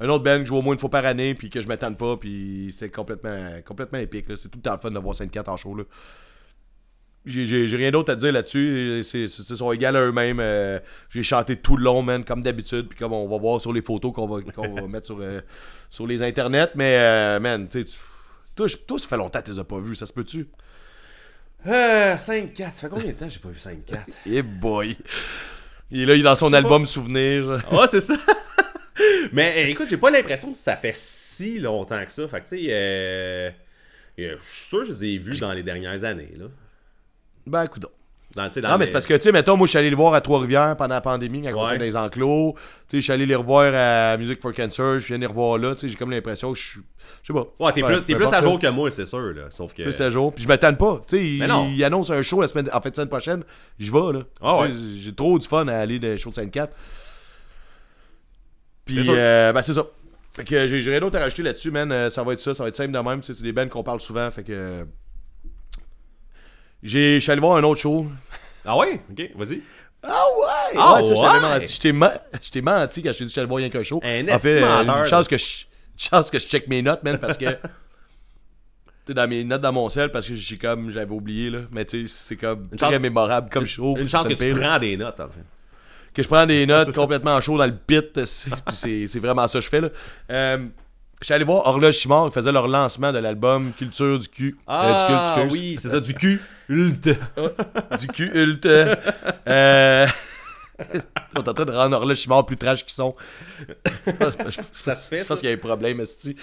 Un 0.00 0.08
autre 0.08 0.24
band 0.24 0.38
que 0.38 0.44
je 0.44 0.48
joue 0.48 0.56
au 0.56 0.62
moins 0.62 0.74
une 0.74 0.80
fois 0.80 0.90
par 0.90 1.04
année, 1.06 1.34
puis 1.34 1.48
que 1.48 1.62
je 1.62 1.68
m'attende 1.68 1.96
pas, 1.96 2.16
puis 2.16 2.74
c'est 2.76 2.90
complètement, 2.90 3.60
complètement 3.64 3.98
épique, 4.00 4.28
là, 4.28 4.34
c'est 4.36 4.48
tout 4.48 4.58
le 4.58 4.62
temps 4.62 4.72
le 4.72 4.78
fun 4.78 4.90
de 4.90 4.98
voir 4.98 5.14
Sainte 5.14 5.30
4 5.30 5.48
en 5.48 5.56
show, 5.56 5.74
là. 5.74 5.84
J'ai- 7.24 7.66
rien 7.76 7.92
d'autre 7.92 8.10
à 8.12 8.16
dire 8.16 8.32
là-dessus. 8.32 9.00
Ils 9.14 9.28
sont 9.28 9.70
égales 9.70 9.94
à 9.94 10.00
eux-mêmes. 10.00 10.40
euh, 10.40 10.80
J'ai 11.08 11.22
chanté 11.22 11.54
tout 11.54 11.76
le 11.76 11.84
long, 11.84 12.02
man, 12.02 12.24
comme 12.24 12.42
d'habitude. 12.42 12.88
Puis 12.88 12.98
comme 12.98 13.12
on 13.12 13.28
va 13.28 13.38
voir 13.38 13.60
sur 13.60 13.72
les 13.72 13.80
photos 13.80 14.12
qu'on 14.12 14.26
va, 14.26 14.42
qu'on 14.42 14.74
va 14.74 14.82
mettre 14.88 15.06
sur, 15.06 15.20
euh, 15.20 15.40
sur 15.92 16.06
les 16.06 16.22
internets. 16.22 16.70
Mais, 16.74 16.96
euh, 16.96 17.38
man, 17.38 17.68
tu 17.68 17.84
toi, 18.56 18.66
toi, 18.86 18.98
ça 18.98 19.08
fait 19.08 19.16
longtemps 19.16 19.40
que 19.40 19.44
tu 19.44 19.50
les 19.52 19.58
as 19.58 19.64
pas 19.64 19.78
vus. 19.78 19.94
Ça 19.94 20.06
se 20.06 20.12
peut-tu? 20.12 20.48
Euh, 21.66 22.16
5-4. 22.16 22.56
Ça 22.56 22.70
fait 22.70 22.88
combien 22.88 23.06
de 23.06 23.12
temps 23.12 23.26
que 23.26 23.32
j'ai 23.32 23.38
pas 23.38 23.50
vu 23.50 23.58
5-4 23.58 23.98
Eh 24.26 24.42
boy! 24.42 24.96
Il 25.90 26.00
est 26.00 26.06
là, 26.06 26.14
il 26.14 26.20
est 26.20 26.24
dans 26.24 26.34
son 26.34 26.52
album 26.54 26.86
Souvenir. 26.86 27.44
genre. 27.44 27.82
Ah, 27.82 27.86
c'est 27.90 28.00
ça. 28.00 28.16
Mais 29.32 29.64
euh, 29.64 29.68
écoute, 29.68 29.88
j'ai 29.90 29.98
pas 29.98 30.10
l'impression 30.10 30.50
que 30.50 30.56
ça 30.56 30.76
fait 30.76 30.96
si 30.96 31.58
longtemps 31.58 32.02
que 32.04 32.10
ça. 32.10 32.26
Fait 32.26 32.40
que, 32.40 32.48
tu 32.48 32.56
sais, 32.56 32.66
euh, 32.70 33.50
euh, 34.18 34.36
je 34.38 34.50
suis 34.56 34.66
sûr 34.68 34.78
que 34.80 34.86
je 34.86 34.92
les 34.92 35.04
ai 35.04 35.18
vus 35.18 35.40
dans 35.40 35.52
les 35.52 35.62
dernières 35.62 36.04
années, 36.04 36.32
là. 36.38 36.46
Ben, 37.46 37.66
coudonc. 37.66 37.90
Dans, 38.34 38.48
dans 38.48 38.68
Non, 38.68 38.74
mais 38.74 38.78
les- 38.78 38.86
c'est 38.86 38.92
parce 38.92 39.06
que, 39.06 39.14
tu 39.14 39.20
sais, 39.22 39.32
mettons, 39.32 39.56
moi, 39.56 39.66
je 39.66 39.70
suis 39.70 39.78
allé 39.78 39.90
les 39.90 39.96
voir 39.96 40.14
à 40.14 40.20
Trois-Rivières 40.20 40.74
pendant 40.76 40.94
la 40.94 41.00
pandémie, 41.00 41.42
quand 41.42 41.50
on 41.54 41.64
Ouais. 41.66 41.70
était 41.76 41.78
dans 41.78 41.84
les 41.84 41.96
enclos. 41.96 42.54
Tu 42.56 42.62
sais, 42.88 42.96
je 42.98 43.00
suis 43.02 43.12
allé 43.12 43.26
les 43.26 43.34
revoir 43.34 43.72
à 43.74 44.16
Music 44.16 44.40
for 44.40 44.52
Cancer. 44.54 44.98
Je 44.98 45.06
viens 45.08 45.18
les 45.18 45.26
revoir 45.26 45.58
là. 45.58 45.74
Tu 45.74 45.82
sais, 45.82 45.88
j'ai 45.90 45.96
comme 45.96 46.10
l'impression 46.10 46.52
que 46.52 46.58
je 46.58 46.62
suis. 46.64 46.80
Je 47.22 47.26
sais 47.26 47.32
pas. 47.32 47.46
Ouais, 47.60 47.72
t'es 47.72 47.82
Ouais, 47.82 47.92
plus, 47.92 48.04
t'es 48.04 48.14
plus 48.14 48.32
à 48.32 48.40
jour 48.40 48.58
que 48.58 48.66
moi, 48.68 48.90
c'est 48.90 49.04
sûr, 49.06 49.20
là. 49.34 49.42
Sauf 49.50 49.74
que. 49.74 49.82
plus 49.82 50.00
à 50.00 50.08
jour. 50.08 50.32
Puis 50.32 50.44
je 50.44 50.48
m'attends 50.48 50.72
pas. 50.74 51.02
Tu 51.06 51.16
sais, 51.16 51.24
il, 51.26 51.38
Mais 51.40 51.46
non. 51.46 51.68
il 51.68 51.82
annonce 51.84 52.10
un 52.10 52.22
show 52.22 52.40
la 52.40 52.48
semaine, 52.48 52.68
en 52.72 52.80
fait, 52.80 52.88
la 52.90 52.94
semaine 52.94 53.08
prochaine. 53.08 53.44
Je 53.78 53.92
vais, 53.92 54.12
là. 54.18 54.24
Ah 54.40 54.60
Tu 54.66 54.72
sais, 54.72 54.78
J'ai 55.02 55.14
trop 55.14 55.38
du 55.38 55.46
fun 55.46 55.66
à 55.68 55.76
aller 55.78 55.98
les 55.98 56.16
shows 56.16 56.30
de 56.30 56.36
Sainte-4. 56.36 56.68
C'est 58.86 58.94
Puis, 58.94 59.04
sûr. 59.04 59.14
euh, 59.16 59.52
ben, 59.52 59.62
c'est 59.62 59.74
ça. 59.74 59.86
Fait 60.32 60.44
que 60.44 60.66
j'ai 60.66 60.90
rien 60.90 61.00
d'autre 61.00 61.18
à 61.18 61.20
rajouter 61.20 61.42
là-dessus, 61.42 61.70
man. 61.70 61.92
Euh, 61.92 62.08
ça 62.08 62.22
va 62.22 62.32
être 62.32 62.40
ça. 62.40 62.54
Ça 62.54 62.62
va 62.62 62.68
être 62.70 62.76
simple 62.76 62.92
de 62.92 62.98
même. 62.98 63.22
C'est 63.22 63.42
des 63.42 63.52
bands 63.52 63.68
qu'on 63.68 63.82
parle 63.82 64.00
souvent. 64.00 64.30
Fait 64.30 64.42
que. 64.42 64.86
J'ai- 66.82 67.16
Je 67.16 67.20
suis 67.20 67.30
allé 67.32 67.40
voir 67.40 67.56
un 67.56 67.62
autre 67.62 67.80
show. 67.80 68.06
Ah 68.64 68.76
ouais? 68.76 69.00
Ok, 69.10 69.30
vas-y. 69.36 69.60
Ah 70.02 70.24
ouais! 70.36 70.76
Ah 70.78 70.94
ouais, 70.96 71.02
ça, 71.04 71.14
je 71.14 71.20
t'avais 71.20 71.40
menti. 71.60 71.72
Je 71.74 71.80
t'ai 71.80 71.92
ma- 71.92 72.12
menti 72.80 73.02
quand 73.02 73.12
je 73.12 73.18
t'ai 73.18 73.24
dit 73.24 73.32
que 73.32 73.38
allé 73.40 73.46
voir 73.46 73.58
rien 73.58 73.70
qu'un 73.70 73.82
show. 73.84 74.00
Un 74.02 74.28
en 74.28 74.38
fait, 74.38 74.62
euh, 74.62 74.82
une 74.84 75.06
chance 75.06 75.28
que 75.28 75.36
je. 75.36 75.64
Chance 75.96 76.30
que 76.30 76.38
je 76.40 76.46
check 76.46 76.66
mes 76.68 76.82
notes, 76.82 77.02
man, 77.04 77.18
parce 77.18 77.36
que. 77.36 77.44
Tu 79.04 79.14
dans 79.14 79.28
mes 79.28 79.42
notes 79.42 79.60
dans 79.60 79.72
mon 79.72 79.88
sel, 79.88 80.12
parce 80.12 80.28
que 80.28 80.34
j'ai 80.36 80.56
comme. 80.58 80.90
J'avais 80.90 81.10
oublié, 81.12 81.50
là. 81.50 81.58
Mais 81.72 81.84
tu 81.84 82.06
sais, 82.06 82.14
c'est 82.16 82.36
comme. 82.36 82.68
Une 82.70 82.78
très 82.78 82.92
chance- 82.92 83.00
mémorable 83.00 83.50
comme 83.50 83.66
show. 83.66 83.96
Une 83.96 84.08
chance 84.08 84.28
que 84.28 84.34
tu 84.34 84.54
prends 84.54 84.78
des 84.78 84.96
notes, 84.96 85.18
en 85.18 85.26
fait. 85.26 85.40
Que 86.14 86.22
je 86.22 86.28
prends 86.28 86.46
des 86.46 86.66
notes 86.66 86.92
complètement 86.94 87.40
chaud 87.40 87.58
dans 87.58 87.66
le 87.66 87.74
pit. 87.74 88.24
c'est- 88.24 89.18
vraiment 89.18 89.48
ça 89.48 89.58
que 89.58 89.64
je 89.64 89.68
fais, 89.68 89.80
là. 89.80 89.88
Euh, 90.30 90.58
je 91.20 91.24
suis 91.24 91.34
allé 91.34 91.44
voir 91.44 91.66
Horloge 91.66 91.94
Chimard. 91.96 92.26
Ils 92.28 92.32
faisaient 92.32 92.52
leur 92.52 92.68
lancement 92.68 93.10
de 93.12 93.18
l'album 93.18 93.72
Culture 93.76 94.18
du 94.20 94.28
cul. 94.28 94.56
Ah, 94.68 94.86
Euh, 94.86 94.92
du 94.92 95.06
culte, 95.06 95.46
excuse. 95.48 95.60
oui, 95.60 95.76
c'est 95.80 95.88
ça, 95.88 96.00
du 96.00 96.14
cul. 96.14 96.40
Ult. 96.68 97.08
du 98.00 98.06
cul 98.08 98.30
Ult. 98.34 98.66
Euh... 98.66 100.06
On 101.36 101.42
est 101.42 101.48
en 101.48 101.54
train 101.54 101.64
de 101.64 101.72
rendre 101.72 101.96
Horloge 101.96 102.26
plus 102.46 102.56
trash 102.56 102.84
qu'ils 102.84 102.94
sont. 102.94 103.14
Ça 104.72 104.96
se 104.96 105.08
fait, 105.08 105.18
Je 105.22 105.26
pense 105.28 105.40
qu'il 105.40 105.48
y 105.48 105.52
a 105.52 105.54
un 105.54 105.58
problème, 105.58 106.00
esti. 106.00 106.36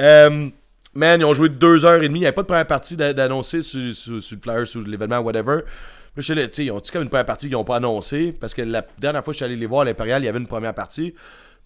Euh, 0.00 0.48
man, 0.94 1.20
ils 1.20 1.24
ont 1.24 1.34
joué 1.34 1.48
deux 1.48 1.84
heures 1.84 2.02
et 2.02 2.08
demie. 2.08 2.20
Il 2.20 2.22
n'y 2.22 2.26
avait 2.26 2.34
pas 2.34 2.42
de 2.42 2.46
première 2.46 2.66
partie 2.66 2.96
d'a- 2.96 3.12
d'annoncer 3.12 3.62
sur, 3.62 3.94
sur, 3.94 4.22
sur 4.22 4.36
le 4.36 4.40
flyer, 4.42 4.66
sur 4.66 4.80
l'événement, 4.82 5.18
whatever. 5.18 5.56
Là, 5.56 5.62
je 6.16 6.22
suis 6.22 6.34
là, 6.34 6.46
tu 6.46 6.54
sais, 6.54 6.64
ils 6.66 6.70
ont 6.70 6.78
dit 6.80 6.90
comme 6.90 7.02
une 7.02 7.08
première 7.08 7.26
partie 7.26 7.46
qu'ils 7.46 7.56
n'ont 7.56 7.64
pas 7.64 7.76
annoncé. 7.76 8.34
Parce 8.40 8.54
que 8.54 8.62
la 8.62 8.86
dernière 8.98 9.24
fois 9.24 9.32
que 9.32 9.38
je 9.38 9.44
suis 9.44 9.52
allé 9.52 9.56
les 9.56 9.66
voir 9.66 9.82
à 9.82 9.84
l'Impérial, 9.84 10.22
il 10.22 10.26
y 10.26 10.28
avait 10.28 10.38
une 10.38 10.46
première 10.46 10.74
partie. 10.74 11.14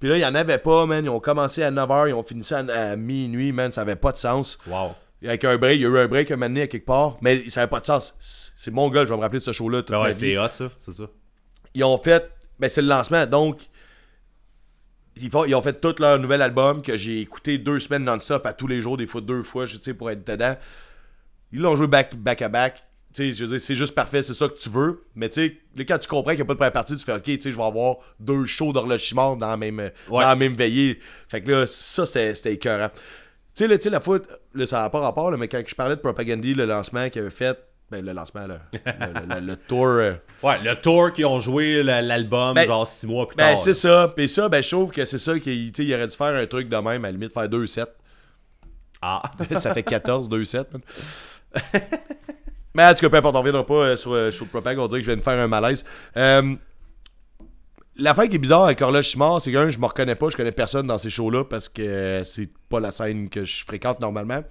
Puis 0.00 0.08
là, 0.08 0.16
il 0.16 0.20
n'y 0.20 0.26
en 0.26 0.34
avait 0.34 0.58
pas, 0.58 0.86
man. 0.86 1.04
Ils 1.04 1.08
ont 1.10 1.20
commencé 1.20 1.62
à 1.62 1.70
9h, 1.70 2.08
ils 2.08 2.14
ont 2.14 2.22
fini 2.22 2.42
ça 2.44 2.58
à, 2.60 2.90
à 2.92 2.96
minuit, 2.96 3.52
man. 3.52 3.70
Ça 3.72 3.82
avait 3.82 3.96
pas 3.96 4.12
de 4.12 4.18
sens. 4.18 4.58
Wow. 4.66 4.94
Avec 5.24 5.44
un 5.44 5.56
break, 5.58 5.76
il 5.76 5.82
y 5.82 5.84
a 5.84 5.88
eu 5.88 5.98
un 5.98 6.06
break 6.06 6.30
un 6.30 6.36
moment 6.36 6.46
donné 6.46 6.62
à 6.62 6.66
quelque 6.68 6.86
part. 6.86 7.16
Mais 7.20 7.48
ça 7.48 7.62
avait 7.62 7.70
pas 7.70 7.80
de 7.80 7.86
sens. 7.86 8.16
C'est- 8.20 8.70
mon 8.70 8.88
gars, 8.90 9.04
je 9.04 9.10
vais 9.10 9.16
me 9.16 9.20
rappeler 9.22 9.40
de 9.40 9.44
ce 9.44 9.52
show-là. 9.52 9.82
ma 9.88 10.02
ouais, 10.02 10.12
c'est 10.12 10.38
hot, 10.38 10.48
ça, 10.52 10.68
c'est 10.78 10.94
ça. 10.94 11.04
ils 11.74 11.82
ont 11.84 11.98
fait. 11.98 12.30
Ben, 12.60 12.68
c'est 12.68 12.82
le 12.82 12.88
lancement, 12.88 13.26
donc. 13.26 13.62
Ils, 15.20 15.30
font- 15.30 15.44
ils 15.44 15.54
ont 15.56 15.62
fait 15.62 15.80
tout 15.80 15.94
leur 15.98 16.18
nouvel 16.20 16.40
album 16.42 16.80
que 16.80 16.96
j'ai 16.96 17.20
écouté 17.20 17.58
deux 17.58 17.80
semaines 17.80 18.04
non-stop 18.04 18.46
à 18.46 18.52
tous 18.52 18.68
les 18.68 18.80
jours, 18.80 18.96
des 18.96 19.06
fois 19.08 19.20
deux 19.20 19.42
fois, 19.42 19.66
je 19.66 19.76
sais, 19.76 19.92
pour 19.92 20.10
être 20.10 20.24
dedans. 20.24 20.56
Ils 21.50 21.58
l'ont 21.60 21.74
joué 21.74 21.88
back, 21.88 22.14
back 22.14 22.40
à 22.42 22.48
back. 22.48 22.84
Tu 23.12 23.24
sais, 23.24 23.32
je 23.32 23.44
veux 23.44 23.50
dire, 23.50 23.60
c'est 23.60 23.74
juste 23.74 23.94
parfait, 23.96 24.22
c'est 24.22 24.34
ça 24.34 24.48
que 24.48 24.56
tu 24.56 24.68
veux. 24.70 25.02
Mais 25.16 25.28
tu 25.28 25.58
sais, 25.76 25.84
quand 25.84 25.98
tu 25.98 26.06
comprends 26.08 26.30
qu'il 26.30 26.38
n'y 26.38 26.42
a 26.42 26.44
pas 26.44 26.52
de 26.52 26.58
première 26.58 26.72
partie, 26.72 26.96
tu 26.96 27.04
fais 27.04 27.14
OK, 27.14 27.22
tu 27.24 27.40
sais, 27.40 27.50
je 27.50 27.56
vais 27.56 27.62
avoir 27.64 27.96
deux 28.20 28.44
shows 28.44 28.72
d'horloge 28.72 29.00
Chimard 29.00 29.36
dans 29.36 29.48
la 29.48 29.56
même, 29.56 29.90
dans 30.22 30.28
la 30.28 30.36
même 30.36 30.54
veillée. 30.54 31.00
Fait 31.28 31.42
que 31.42 31.50
là, 31.50 31.66
ça, 31.66 32.06
c'était 32.06 32.52
écœurant. 32.52 32.90
Tu 32.90 33.64
sais, 33.64 33.66
là, 33.66 33.76
tu 33.76 33.84
sais, 33.84 33.90
la 33.90 34.00
fois, 34.00 34.20
là, 34.58 34.66
ça 34.66 34.80
n'a 34.80 34.90
pas 34.90 35.00
rapport, 35.00 35.30
là, 35.30 35.36
mais 35.36 35.48
quand 35.48 35.62
je 35.66 35.74
parlais 35.74 35.96
de 35.96 36.00
Propagandy, 36.00 36.54
le 36.54 36.66
lancement 36.66 37.08
qu'ils 37.08 37.22
avait 37.22 37.30
fait, 37.30 37.58
ben, 37.90 38.04
le 38.04 38.12
lancement, 38.12 38.46
là, 38.46 38.58
le, 38.72 38.78
le- 39.34 39.34
le- 39.40 39.46
le 39.46 39.56
tour. 39.56 39.86
euh, 39.86 40.12
Ouais, 40.42 40.58
le 40.62 40.74
tour 40.74 41.10
qu'ils 41.12 41.24
ont 41.26 41.40
joué 41.40 41.82
la- 41.82 42.02
l'album, 42.02 42.54
Ben, 42.54 42.66
genre 42.66 42.86
six 42.86 43.06
mois 43.06 43.26
plus 43.26 43.36
Ben, 43.36 43.54
tard. 43.54 43.58
c'est 43.58 43.74
ça. 43.74 44.12
Puis 44.14 44.28
ça, 44.28 44.48
ben, 44.48 44.62
je 44.62 44.68
trouve 44.70 44.90
que 44.92 45.04
c'est 45.06 45.18
ça 45.18 45.38
qu'il 45.38 45.72
il 45.78 45.94
aurait 45.94 46.06
dû 46.06 46.16
faire 46.16 46.34
un 46.34 46.46
truc 46.46 46.68
de 46.68 46.76
même, 46.76 47.04
à 47.04 47.08
la 47.08 47.12
limite, 47.12 47.32
faire 47.32 47.48
2 47.48 47.66
sets. 47.66 47.84
Ah. 49.00 49.22
ça 49.58 49.72
fait 49.72 49.82
14, 49.82 50.28
2 50.28 50.44
sets. 50.44 50.64
Mais 52.74 52.84
en 52.84 52.94
tout 52.94 53.00
cas, 53.00 53.10
peu 53.10 53.16
importe, 53.16 53.34
on 53.34 53.38
reviendra 53.40 53.66
pas 53.66 53.74
euh, 53.74 53.96
sur, 53.96 54.12
euh, 54.12 54.30
sur 54.30 54.44
le 54.44 54.50
propag, 54.50 54.78
on 54.78 54.86
dirait 54.86 55.00
que 55.00 55.06
je 55.06 55.10
viens 55.10 55.16
de 55.16 55.22
faire 55.22 55.38
un 55.38 55.48
malaise. 55.48 55.84
Euh, 56.16 56.54
L'affaire 57.98 58.28
qui 58.28 58.36
est 58.36 58.38
bizarre 58.38 58.64
avec 58.64 58.80
Horloge 58.80 59.08
c'est 59.42 59.52
que 59.52 59.70
je 59.70 59.78
me 59.78 59.86
reconnais 59.86 60.14
pas, 60.14 60.28
je 60.28 60.36
connais 60.36 60.52
personne 60.52 60.86
dans 60.86 60.98
ces 60.98 61.10
shows-là 61.10 61.44
parce 61.44 61.68
que 61.68 62.22
c'est 62.24 62.48
pas 62.68 62.78
la 62.78 62.92
scène 62.92 63.28
que 63.28 63.42
je 63.44 63.64
fréquente 63.64 63.98
normalement. 64.00 64.42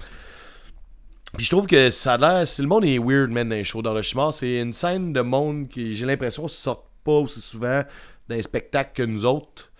Puis 1.35 1.45
je 1.45 1.51
trouve 1.51 1.67
que 1.67 1.89
ça 1.89 2.13
a 2.13 2.17
l'air. 2.17 2.47
Si 2.47 2.61
le 2.61 2.67
monde 2.67 2.83
est 2.85 2.97
weird, 2.99 3.29
man, 3.31 3.47
dans 3.47 3.55
les 3.55 3.63
shows 3.63 3.81
d'Horloge 3.81 4.13
c'est 4.33 4.59
une 4.59 4.73
scène 4.73 5.13
de 5.13 5.21
monde 5.21 5.69
qui, 5.69 5.95
j'ai 5.95 6.05
l'impression, 6.05 6.47
sort 6.47 6.89
pas 7.03 7.11
aussi 7.13 7.39
souvent 7.41 7.83
d'un 8.27 8.41
spectacle 8.41 8.91
que 8.93 9.03
nous 9.03 9.25
autres. 9.25 9.71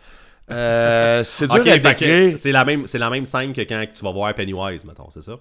Euh, 0.50 1.24
c'est 1.26 1.48
dur 1.52 1.62
Ok, 1.62 1.68
à 1.68 1.80
fait 1.80 1.96
que 1.96 2.06
décrire. 2.06 2.38
c'est 2.38 2.52
la 2.54 2.64
même 2.64 2.88
c'est 2.88 2.98
la 2.98 3.10
même 3.10 3.26
scène 3.26 3.52
que 3.52 3.62
quand 3.62 3.86
tu 3.94 4.04
vas 4.04 4.12
voir 4.12 4.34
Pennywise, 4.34 4.86
mettons, 4.86 5.10
c'est 5.10 5.22
ça? 5.24 5.38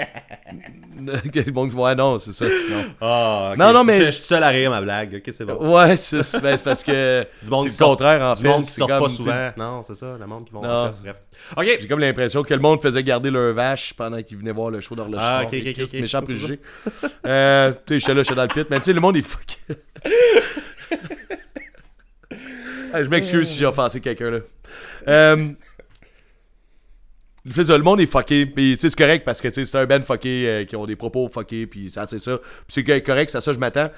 ouais, 1.74 1.94
non, 1.94 2.18
c'est 2.18 2.32
ça. 2.32 2.44
Non. 2.44 2.84
Ah. 3.00 3.54
Non, 3.58 3.72
non, 3.72 3.84
mais 3.84 4.06
Je, 4.06 4.10
suis 4.10 4.24
seul 4.24 4.42
à 4.42 4.48
rire 4.48 4.70
ma 4.70 4.80
blague. 4.80 5.14
Ok, 5.24 5.32
c'est 5.32 5.44
bon. 5.44 5.56
Ouais, 5.74 5.96
c'est 5.96 6.18
ben, 6.40 6.56
parce 6.62 6.82
que. 6.82 7.26
Du 7.42 7.50
monde 7.50 7.62
c'est 7.62 7.68
qui 7.68 7.74
le 7.74 7.78
sort- 7.78 7.90
contraire, 7.90 8.22
en 8.22 8.34
Du 8.34 8.42
fait. 8.42 8.48
monde 8.48 8.64
qui 8.64 8.70
sort 8.70 8.88
comme, 8.88 9.02
pas 9.02 9.08
souvent. 9.08 9.50
Non, 9.56 9.82
c'est 9.82 9.94
ça, 9.94 10.16
le 10.18 10.26
monde 10.26 10.44
qui 10.46 10.52
vont. 10.52 10.60
Bref. 10.60 10.96
J'ai 11.02 11.74
Ok. 11.74 11.88
comme 11.88 12.00
l'impression 12.00 12.42
que 12.42 12.52
le 12.54 12.60
monde 12.60 12.82
faisait 12.82 13.02
garder 13.02 13.30
leur 13.30 13.54
vache 13.54 13.94
pendant 13.94 14.22
qu'ils 14.22 14.36
venaient 14.36 14.52
voir 14.52 14.70
le 14.70 14.80
show 14.80 14.94
d'Horloge 14.94 15.20
Ah, 15.22 15.42
ok, 15.44 15.54
ok, 15.54 15.80
ok. 15.84 15.92
Méchant 15.94 16.22
préjugé. 16.22 16.60
Euh, 17.26 17.72
tu 17.86 17.94
sais, 17.94 18.00
j'étais 18.00 18.14
là, 18.14 18.22
j'étais 18.22 18.34
dans 18.34 18.42
le 18.42 18.48
pit. 18.48 18.66
Mais 18.70 18.78
tu 18.78 18.84
sais, 18.86 18.92
le 18.92 19.00
monde 19.00 19.16
est 19.16 19.22
fuck. 19.22 19.58
Je 22.92 23.08
m'excuse 23.08 23.48
si 23.48 23.58
j'ai 23.58 23.66
offensé 23.66 24.00
quelqu'un 24.00 24.30
là. 24.30 24.38
Euh, 25.08 25.48
le 27.44 27.52
fait 27.52 27.64
que 27.64 27.72
le 27.72 27.82
monde 27.82 28.00
est 28.00 28.06
fucké, 28.06 28.46
puis 28.46 28.76
c'est 28.78 28.94
correct 28.94 29.24
parce 29.24 29.40
que 29.40 29.50
c'est 29.50 29.74
un 29.74 29.86
band 29.86 30.02
fucké 30.02 30.48
euh, 30.48 30.64
qui 30.64 30.76
ont 30.76 30.86
des 30.86 30.96
propos 30.96 31.28
fuckés, 31.28 31.66
puis 31.66 31.90
ça, 31.90 32.06
c'est 32.08 32.18
ça. 32.18 32.38
Puis 32.38 32.84
c'est 32.84 33.02
correct, 33.02 33.30
c'est 33.30 33.40
ça 33.40 33.52
je 33.52 33.58
m'attends. 33.58 33.90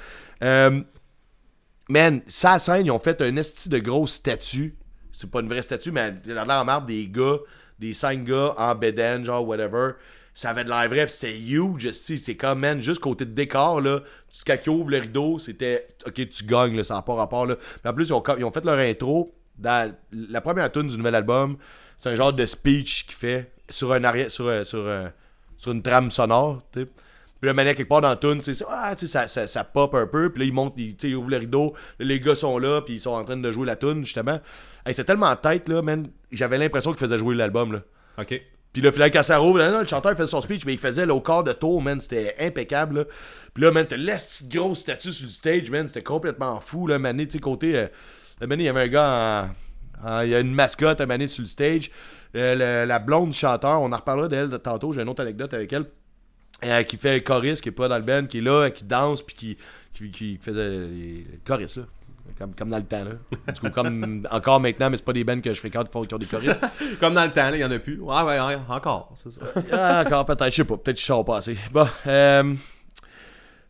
Euh, 0.43 0.81
man, 1.89 2.23
ça 2.27 2.59
scène, 2.59 2.87
ils 2.87 2.91
ont 2.91 2.99
fait 2.99 3.21
un 3.21 3.37
esti 3.37 3.69
de 3.69 3.79
grosse 3.79 4.13
statue. 4.13 4.77
C'est 5.13 5.31
pas 5.31 5.41
une 5.41 5.49
vraie 5.49 5.63
statue, 5.63 5.91
mais 5.91 6.15
elle 6.25 6.39
a 6.39 6.45
l'air 6.45 6.61
en 6.61 6.65
marbre 6.65 6.87
des 6.87 7.07
gars, 7.09 7.39
des 7.79 7.93
cinq 7.93 8.25
gars 8.25 8.55
en 8.57 8.75
bedaine, 8.75 9.25
genre 9.25 9.47
whatever. 9.47 9.93
Ça 10.35 10.51
avait 10.51 10.65
de 10.65 10.71
l'air 10.71 10.89
vrai, 10.89 11.07
pis 11.07 11.13
c'était 11.13 11.39
huge. 11.39 11.91
C'est 11.91 12.37
comme, 12.37 12.61
man, 12.61 12.81
juste 12.81 13.01
côté 13.01 13.27
de 13.27 13.33
décor, 13.33 13.81
là. 13.81 14.01
Tu 14.33 14.45
quand 14.47 14.57
ils 14.65 14.71
ouvrent 14.71 14.91
le 14.91 14.99
rideau, 14.99 15.39
c'était, 15.39 15.89
ok, 16.07 16.29
tu 16.29 16.45
gagnes, 16.45 16.75
là, 16.75 16.85
ça 16.85 16.95
n'a 16.95 17.03
pas 17.03 17.15
rapport, 17.15 17.45
là. 17.45 17.57
Mais 17.85 17.91
en 17.91 17.93
plus, 17.93 18.09
ils 18.09 18.15
ont, 18.15 18.23
ils 18.39 18.45
ont 18.45 18.53
fait 18.53 18.65
leur 18.65 18.79
intro. 18.79 19.35
Dans 19.59 19.95
la 20.11 20.41
première 20.41 20.73
tune 20.73 20.87
du 20.87 20.97
nouvel 20.97 21.15
album, 21.15 21.59
c'est 22.03 22.09
un 22.09 22.17
genre 22.17 22.33
de 22.33 22.45
speech 22.47 23.07
qu'il 23.07 23.15
fait. 23.15 23.53
sur 23.69 23.93
un 23.93 24.03
arrière, 24.03 24.29
sur, 24.29 24.49
euh, 24.49 24.65
sur, 24.65 24.81
euh, 24.81 25.07
sur 25.57 25.71
une 25.71 25.83
trame 25.83 26.11
sonore, 26.11 26.61
tu 26.73 26.81
sais. 26.81 26.87
Puis 26.87 27.47
là, 27.47 27.55
manière 27.55 27.77
quelque 27.77 27.89
part 27.89 28.01
dans 28.01 28.09
la 28.09 28.17
tune, 28.17 28.41
tu 28.41 28.55
sais, 28.55 28.65
ah, 28.69 28.95
tu 28.97 29.07
sais, 29.07 29.13
ça, 29.13 29.29
ça, 29.29 29.47
ça 29.47 29.63
pop 29.63 29.95
un 29.95 30.09
peu. 30.09 30.33
Puis 30.33 30.41
là, 30.41 30.47
ils 30.47 30.53
montent, 30.53 30.75
ils, 30.77 30.97
tu 30.97 31.03
sais, 31.03 31.11
ils 31.11 31.15
ouvrent 31.15 31.31
le 31.31 31.37
rideau. 31.37 31.75
Là, 32.01 32.07
les 32.07 32.19
gars 32.19 32.35
sont 32.35 32.59
là, 32.59 32.81
puis 32.81 32.95
ils 32.95 33.01
sont 33.01 33.13
en 33.13 33.25
train 33.25 33.37
de 33.37 33.53
jouer 33.53 33.67
la 33.67 33.77
tune, 33.77 34.05
justement. 34.05 34.41
Hey, 34.85 34.95
c'est 34.95 35.05
tellement 35.05 35.27
en 35.27 35.37
tête, 35.37 35.69
là, 35.69 35.81
man. 35.81 36.09
J'avais 36.33 36.59
l'impression 36.59 36.91
qu'ils 36.91 36.99
faisaient 36.99 37.19
jouer 37.19 37.37
l'album, 37.37 37.73
là. 37.73 37.83
Ok. 38.19 38.43
Puis 38.73 38.83
là, 38.83 39.23
ça 39.23 39.39
rouvre, 39.39 39.59
là, 39.59 39.71
non, 39.71 39.81
le 39.81 39.87
chanteur 39.87 40.17
faisait 40.17 40.31
son 40.31 40.41
speech, 40.41 40.67
mais 40.67 40.73
il 40.73 40.81
faisait 40.81 41.07
là, 41.07 41.15
au 41.15 41.21
de 41.21 41.53
tour, 41.53 41.81
man. 41.83 42.01
C'était 42.01 42.35
impeccable, 42.41 42.99
là. 42.99 43.05
Puis 43.55 43.63
là, 43.63 43.71
man, 43.71 43.87
t'as 43.89 43.97
la 43.97 44.17
petite 44.17 44.49
grosse 44.49 44.81
statue 44.81 45.13
sur 45.13 45.27
le 45.27 45.33
stage, 45.33 45.71
man. 45.71 45.87
C'était 45.87 46.03
complètement 46.03 46.59
fou, 46.59 46.89
là, 46.89 46.99
mané, 46.99 47.27
tu 47.27 47.35
sais, 47.35 47.39
côté. 47.39 47.77
Euh, 47.77 47.87
là, 48.41 48.49
mané, 48.49 48.65
il 48.65 48.67
y 48.67 48.69
avait 48.69 48.83
un 48.83 48.89
gars 48.89 49.49
en. 49.49 49.72
En- 50.05 50.21
Il 50.23 50.31
y 50.31 50.35
a 50.35 50.41
une 50.41 50.55
mascotte 50.55 51.01
à 51.01 51.07
mané 51.07 51.27
sur 51.29 51.43
le 51.43 51.49
stage. 51.49 51.91
Euh, 52.35 52.83
le- 52.85 52.89
la 52.89 52.99
blonde 52.99 53.33
chanteur, 53.33 53.83
on 53.83 53.93
en 53.93 53.97
reparlera 53.97 54.29
d'elle 54.29 54.49
de 54.49 54.57
tantôt. 54.57 54.93
J'ai 54.93 55.03
une 55.03 55.09
autre 55.09 55.23
anecdote 55.23 55.53
avec 55.55 55.73
elle. 55.73 55.85
Euh, 56.65 56.83
qui 56.85 56.97
fait 56.97 57.21
chorus, 57.23 57.61
qui 57.61 57.71
est 57.71 57.73
pas 57.73 57.89
dans 57.89 57.99
le 57.99 58.05
band, 58.05 58.25
qui 58.27 58.39
est 58.39 58.43
là, 58.43 58.71
qui 58.71 58.85
danse, 58.85 59.21
puis 59.23 59.35
qui, 59.35 59.59
qui, 59.93 60.11
qui 60.13 60.39
faisait 60.41 60.69
les 60.71 61.27
choristes, 61.45 61.79
là. 61.79 61.83
Comme, 62.39 62.55
comme 62.55 62.71
dans 62.71 62.77
le 62.77 62.85
temps, 62.85 63.03
là. 63.05 63.11
Du 63.53 63.61
coup, 63.61 63.71
comme 63.71 64.27
encore 64.31 64.61
maintenant, 64.61 64.89
mais 64.89 64.97
c'est 64.97 65.05
pas 65.05 65.13
des 65.13 65.25
bands 65.25 65.41
que 65.41 65.53
je 65.53 65.59
fréquente 65.59 65.89
qui, 65.89 65.93
font, 65.93 66.05
qui 66.05 66.15
ont 66.15 66.19
des 66.19 66.27
choristes. 66.27 66.63
Comme 67.01 67.15
dans 67.15 67.25
le 67.25 67.33
temps, 67.33 67.51
là, 67.51 67.57
il 67.57 67.61
y 67.61 67.65
en 67.65 67.71
a 67.71 67.79
plus. 67.81 67.99
Ouais, 68.01 68.23
ouais, 68.23 68.41
ouais, 68.41 68.59
encore, 68.69 69.13
c'est 69.17 69.33
ça. 69.33 69.41
Ah, 69.73 70.05
encore 70.07 70.25
peut-être, 70.25 70.51
je 70.51 70.57
sais 70.57 70.65
pas, 70.65 70.77
peut-être 70.77 70.97
que 70.97 71.01
je 71.01 71.07
sors 71.07 71.25
pas 71.25 71.39
assez. 71.39 71.57
Bon, 71.73 71.87
euh, 72.07 72.55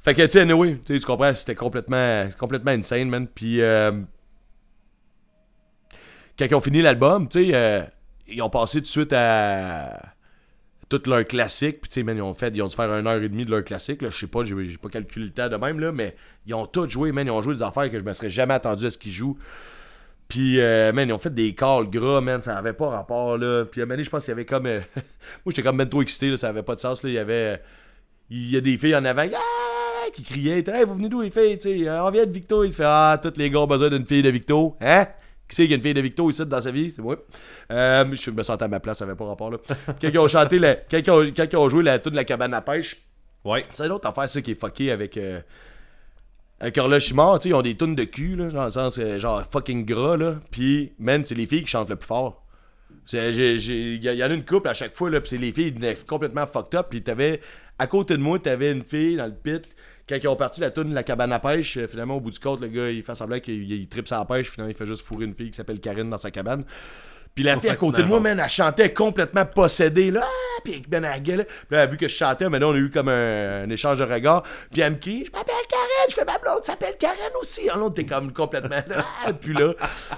fait 0.02 0.14
que, 0.14 0.22
tu 0.22 0.30
sais, 0.32 0.40
anyway, 0.40 0.78
tu 0.84 1.00
comprends, 1.00 1.34
c'était 1.34 1.54
complètement, 1.54 2.28
complètement 2.38 2.72
insane, 2.72 3.08
man. 3.08 3.26
Puis, 3.26 3.62
euh, 3.62 3.92
quand 6.38 6.46
ils 6.46 6.54
ont 6.54 6.60
fini 6.60 6.82
l'album, 6.82 7.28
tu 7.28 7.46
sais, 7.46 7.50
euh, 7.54 7.82
ils 8.28 8.42
ont 8.42 8.50
passé 8.50 8.78
tout 8.78 8.84
de 8.84 8.88
suite 8.88 9.12
à 9.12 10.00
tout 10.88 11.00
leur 11.06 11.26
classique. 11.26 11.80
Puis, 11.80 11.90
tu 11.90 12.04
sais, 12.04 12.12
ils 12.14 12.22
ont 12.22 12.34
fait, 12.34 12.52
ils 12.54 12.62
ont 12.62 12.68
dû 12.68 12.74
faire 12.76 12.92
une 12.92 13.06
heure 13.06 13.22
et 13.22 13.28
demie 13.28 13.44
de 13.44 13.50
leur 13.50 13.64
classique. 13.64 14.00
Je 14.04 14.10
sais 14.10 14.26
pas, 14.26 14.44
j'ai 14.44 14.54
pas 14.78 14.88
calculé 14.88 15.26
le 15.26 15.32
temps 15.32 15.48
de 15.48 15.56
même, 15.56 15.80
là, 15.80 15.92
mais 15.92 16.14
ils 16.46 16.54
ont 16.54 16.66
tout 16.66 16.88
joué, 16.88 17.12
man. 17.12 17.26
Ils 17.26 17.30
ont 17.30 17.42
joué 17.42 17.54
des 17.54 17.62
affaires 17.62 17.90
que 17.90 17.98
je 17.98 18.04
me 18.04 18.12
serais 18.12 18.30
jamais 18.30 18.54
attendu 18.54 18.86
à 18.86 18.90
ce 18.90 18.98
qu'ils 18.98 19.12
jouent. 19.12 19.38
Puis, 20.28 20.60
euh, 20.60 20.92
man, 20.92 21.08
ils 21.08 21.12
ont 21.12 21.18
fait 21.18 21.34
des 21.34 21.54
calls 21.54 21.90
gras, 21.90 22.20
man, 22.20 22.40
ça 22.42 22.56
avait 22.56 22.72
pas 22.72 22.88
rapport, 22.88 23.36
là. 23.36 23.64
Puis, 23.64 23.82
à 23.82 23.84
je 24.02 24.08
pense 24.10 24.24
qu'il 24.24 24.30
y 24.30 24.32
avait 24.32 24.44
comme. 24.46 24.66
euh, 24.66 24.80
Moi, 24.96 25.02
j'étais 25.48 25.62
comme 25.62 25.76
ben 25.76 25.88
trop 25.88 26.02
excité, 26.02 26.34
ça 26.36 26.48
avait 26.48 26.62
pas 26.62 26.74
de 26.74 26.80
sens, 26.80 27.02
là. 27.02 27.10
Il 27.10 27.14
y 27.14 27.18
avait. 27.18 27.60
Il 28.30 28.50
y 28.50 28.56
a 28.56 28.60
des 28.60 28.78
filles 28.78 28.96
en 28.96 29.04
avant 29.04 29.26
Ah! 29.34 30.08
qui 30.14 30.22
criaient 30.22 30.64
Hey, 30.66 30.84
vous 30.84 30.94
venez 30.94 31.08
d'où, 31.08 31.20
les 31.20 31.30
filles, 31.30 31.58
tu 31.58 31.88
euh, 31.88 32.04
On 32.04 32.10
vient 32.10 32.26
de 32.26 32.32
Victo. 32.32 32.64
Il 32.64 32.72
fait 32.72 32.84
Ah, 32.86 33.18
tous 33.22 33.32
les 33.36 33.50
gars 33.50 33.60
ont 33.60 33.66
besoin 33.66 33.88
d'une 33.88 34.06
fille 34.06 34.22
de 34.22 34.30
Victo. 34.30 34.76
Hein? 34.80 35.06
Qui 35.52 35.56
c'est 35.56 35.66
qui 35.66 35.74
a 35.74 35.76
une 35.76 35.82
fille 35.82 35.92
de 35.92 36.00
Victo 36.00 36.30
ici 36.30 36.46
dans 36.46 36.60
sa 36.62 36.70
vie 36.70 36.90
C'est 36.90 37.02
moi. 37.02 37.16
Euh, 37.70 38.06
je 38.14 38.30
me 38.30 38.42
sentais 38.42 38.64
à 38.64 38.68
ma 38.68 38.80
place, 38.80 38.98
ça 38.98 39.04
avait 39.04 39.14
pas 39.14 39.26
rapport, 39.26 39.50
là. 39.50 39.58
Ils 40.02 40.18
ont 40.18 40.26
chanté, 40.26 40.58
la... 40.58 40.78
ils 40.90 41.10
ont 41.58 41.68
joué 41.68 41.82
la 41.82 41.98
toute 41.98 42.12
de 42.12 42.16
la 42.16 42.24
cabane 42.24 42.54
à 42.54 42.62
pêche, 42.62 42.96
Ouais. 43.44 43.60
c'est 43.70 43.84
une 43.84 43.92
autre 43.92 44.08
affaire, 44.08 44.26
ça, 44.30 44.40
qui 44.40 44.52
est 44.52 44.58
fucké 44.58 44.90
avec. 44.90 45.18
Euh, 45.18 45.40
avec 46.58 46.78
Horloge 46.78 47.02
Chimard, 47.02 47.38
tu 47.38 47.42
sais, 47.42 47.48
ils 47.50 47.54
ont 47.54 47.60
des 47.60 47.76
tunes 47.76 47.94
de 47.94 48.04
cul, 48.04 48.34
là, 48.36 48.48
genre, 48.48 48.60
dans 48.60 48.64
le 48.64 48.70
sens, 48.70 48.98
euh, 48.98 49.18
genre 49.18 49.42
fucking 49.52 49.84
gras, 49.84 50.16
là. 50.16 50.36
Puis, 50.50 50.92
man, 50.98 51.22
c'est 51.22 51.34
les 51.34 51.46
filles 51.46 51.64
qui 51.64 51.70
chantent 51.70 51.90
le 51.90 51.96
plus 51.96 52.06
fort. 52.06 52.46
Il 53.12 53.98
y, 54.00 54.06
y 54.06 54.24
en 54.24 54.30
a 54.30 54.34
une 54.34 54.44
couple 54.46 54.68
à 54.68 54.74
chaque 54.74 54.96
fois, 54.96 55.10
là, 55.10 55.20
puis 55.20 55.28
c'est 55.30 55.38
les 55.38 55.52
filles 55.52 55.74
complètement 56.06 56.46
fucked 56.46 56.78
up. 56.78 56.86
Puis 56.88 57.02
t'avais, 57.02 57.42
à 57.78 57.86
côté 57.88 58.16
de 58.16 58.22
moi, 58.22 58.38
t'avais 58.38 58.72
une 58.72 58.84
fille 58.84 59.16
dans 59.16 59.26
le 59.26 59.34
pit. 59.34 59.68
Quand 60.08 60.16
ils 60.22 60.28
ont 60.28 60.36
parti 60.36 60.60
la 60.60 60.70
tune 60.70 60.90
de 60.90 60.94
la 60.94 61.02
cabane 61.02 61.32
à 61.32 61.38
pêche, 61.38 61.76
euh, 61.76 61.86
finalement, 61.86 62.16
au 62.16 62.20
bout 62.20 62.30
du 62.30 62.38
compte, 62.40 62.60
le 62.60 62.68
gars, 62.68 62.90
il 62.90 63.02
fait 63.02 63.14
semblant 63.14 63.38
qu'il 63.40 63.70
il 63.70 63.88
tripe 63.88 64.08
sa 64.08 64.24
pêche. 64.24 64.50
Finalement, 64.50 64.72
il 64.72 64.76
fait 64.76 64.86
juste 64.86 65.04
fourrer 65.06 65.24
une 65.26 65.34
fille 65.34 65.50
qui 65.50 65.56
s'appelle 65.56 65.80
Karine 65.80 66.10
dans 66.10 66.18
sa 66.18 66.30
cabane. 66.30 66.64
Puis 67.34 67.44
la 67.44 67.58
fille 67.58 67.70
à 67.70 67.76
côté 67.76 68.02
de 68.02 68.08
moi, 68.08 68.20
man, 68.20 68.38
elle 68.38 68.48
chantait 68.50 68.92
complètement 68.92 69.46
possédée, 69.46 70.10
là. 70.10 70.20
Ah, 70.22 70.60
Puis 70.64 70.74
avec 70.74 70.90
ben, 70.90 71.02
elle 71.02 71.22
gueulait. 71.22 71.44
Puis 71.46 71.54
là, 71.70 71.78
elle 71.78 71.78
a 71.78 71.86
vu 71.86 71.96
que 71.96 72.06
je 72.06 72.14
chantais, 72.14 72.46
maintenant, 72.50 72.72
on 72.72 72.74
a 72.74 72.78
eu 72.78 72.90
comme 72.90 73.08
un, 73.08 73.62
un 73.62 73.70
échange 73.70 74.00
de 74.00 74.04
regards. 74.04 74.42
Puis 74.70 74.82
elle 74.82 74.92
me 74.92 74.98
crie, 74.98 75.24
je 75.24 75.30
m'appelle 75.32 75.54
Karen, 75.70 76.10
je 76.10 76.14
fais 76.14 76.24
ma 76.26 76.36
blonde, 76.36 76.62
s'appelle 76.62 76.94
Karen 76.98 77.16
aussi. 77.40 77.70
Alors, 77.70 77.94
t'es 77.94 78.04
comme 78.04 78.34
complètement 78.34 78.82
là. 78.86 79.02
Ah, 79.24 79.32
Puis 79.32 79.54
là, 79.54 79.72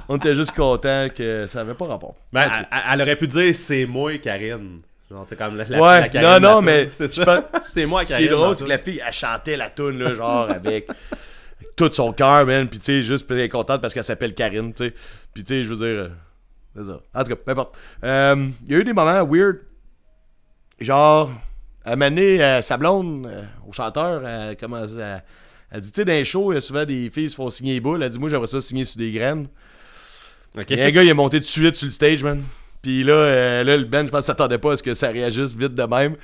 on 0.08 0.16
était 0.16 0.34
juste 0.34 0.56
content 0.56 1.06
que 1.16 1.46
ça 1.46 1.60
avait 1.60 1.74
pas 1.74 1.86
rapport. 1.86 2.16
Ben, 2.32 2.50
elle, 2.52 2.66
elle- 2.72 2.82
elle 2.94 3.02
aurait 3.02 3.16
pu 3.16 3.28
dire 3.28 3.54
c'est 3.54 3.86
moi, 3.86 4.18
Karine. 4.18 4.80
Genre, 5.14 5.24
c'est 5.28 5.36
comme 5.36 5.56
la, 5.56 5.64
la- 5.64 5.80
Ouais, 5.80 6.10
la 6.12 6.22
non, 6.40 6.48
non, 6.48 6.56
toune. 6.56 6.64
mais 6.66 6.88
C'est 6.90 7.06
ça. 7.08 7.48
c'est 7.64 7.86
moi, 7.86 8.04
Ce 8.04 8.14
qui 8.16 8.24
est 8.24 8.28
drôle, 8.28 8.56
c'est 8.56 8.64
que 8.64 8.68
la 8.68 8.78
fille, 8.78 9.00
elle 9.06 9.12
chantait 9.12 9.56
la 9.56 9.70
tune 9.70 9.98
là, 9.98 10.14
genre, 10.14 10.50
avec, 10.50 10.88
tout 11.76 11.90
son 11.92 12.12
cœur, 12.12 12.44
man. 12.46 12.68
Puis, 12.68 12.80
tu 12.80 12.86
sais, 12.86 13.02
juste, 13.02 13.30
elle 13.30 13.40
est 13.40 13.48
contente 13.48 13.80
parce 13.80 13.94
qu'elle 13.94 14.02
s'appelle 14.04 14.34
Karine, 14.34 14.74
tu 14.74 14.86
sais. 14.86 14.94
Puis, 15.32 15.44
tu 15.44 15.54
sais, 15.54 15.64
je 15.64 15.68
veux 15.72 15.76
dire, 15.76 16.02
euh, 16.02 16.14
c'est 16.76 16.84
ça. 16.84 17.00
En 17.14 17.22
tout 17.22 17.30
cas, 17.30 17.36
peu 17.36 17.50
importe. 17.52 17.76
Euh, 18.04 18.48
Il 18.66 18.72
y 18.72 18.76
a 18.76 18.78
eu 18.78 18.84
des 18.84 18.92
moments 18.92 19.24
weird. 19.24 19.58
Genre, 20.80 21.30
à 21.84 21.94
donné, 21.96 22.42
euh, 22.42 22.60
sa 22.62 22.76
blonde, 22.76 23.26
euh, 23.26 23.42
au 23.68 23.72
chanteur, 23.72 24.26
elle 24.26 24.56
commence 24.56 24.96
à. 24.98 25.22
Elle 25.70 25.80
dit, 25.80 25.92
tu 25.92 26.00
sais, 26.00 26.04
dans 26.04 26.12
les 26.12 26.24
shows, 26.24 26.52
il 26.52 26.56
y 26.56 26.58
a 26.58 26.60
souvent 26.60 26.84
des 26.84 27.10
filles 27.10 27.24
qui 27.24 27.30
se 27.30 27.36
font 27.36 27.50
signer 27.50 27.74
les 27.74 27.80
boules. 27.80 28.02
Elle 28.02 28.10
dit, 28.10 28.18
moi, 28.18 28.28
j'aimerais 28.28 28.46
ça 28.48 28.60
signer 28.60 28.84
sur 28.84 28.98
des 28.98 29.10
graines. 29.12 29.48
A 30.56 30.60
un 30.60 30.90
gars, 30.90 31.02
il 31.02 31.08
est 31.08 31.14
monté 31.14 31.38
tout 31.38 31.42
de 31.44 31.48
suite 31.48 31.76
sur 31.76 31.86
le 31.86 31.90
stage, 31.90 32.22
man. 32.22 32.42
Puis 32.84 33.02
là, 33.02 33.14
euh, 33.14 33.64
là 33.64 33.76
le 33.78 33.84
band, 33.84 34.04
je 34.04 34.10
pense, 34.10 34.26
s'attendait 34.26 34.58
pas 34.58 34.74
à 34.74 34.76
ce 34.76 34.82
que 34.82 34.92
ça 34.92 35.08
réagisse 35.08 35.56
vite 35.56 35.74
de 35.74 35.82
même. 35.84 36.16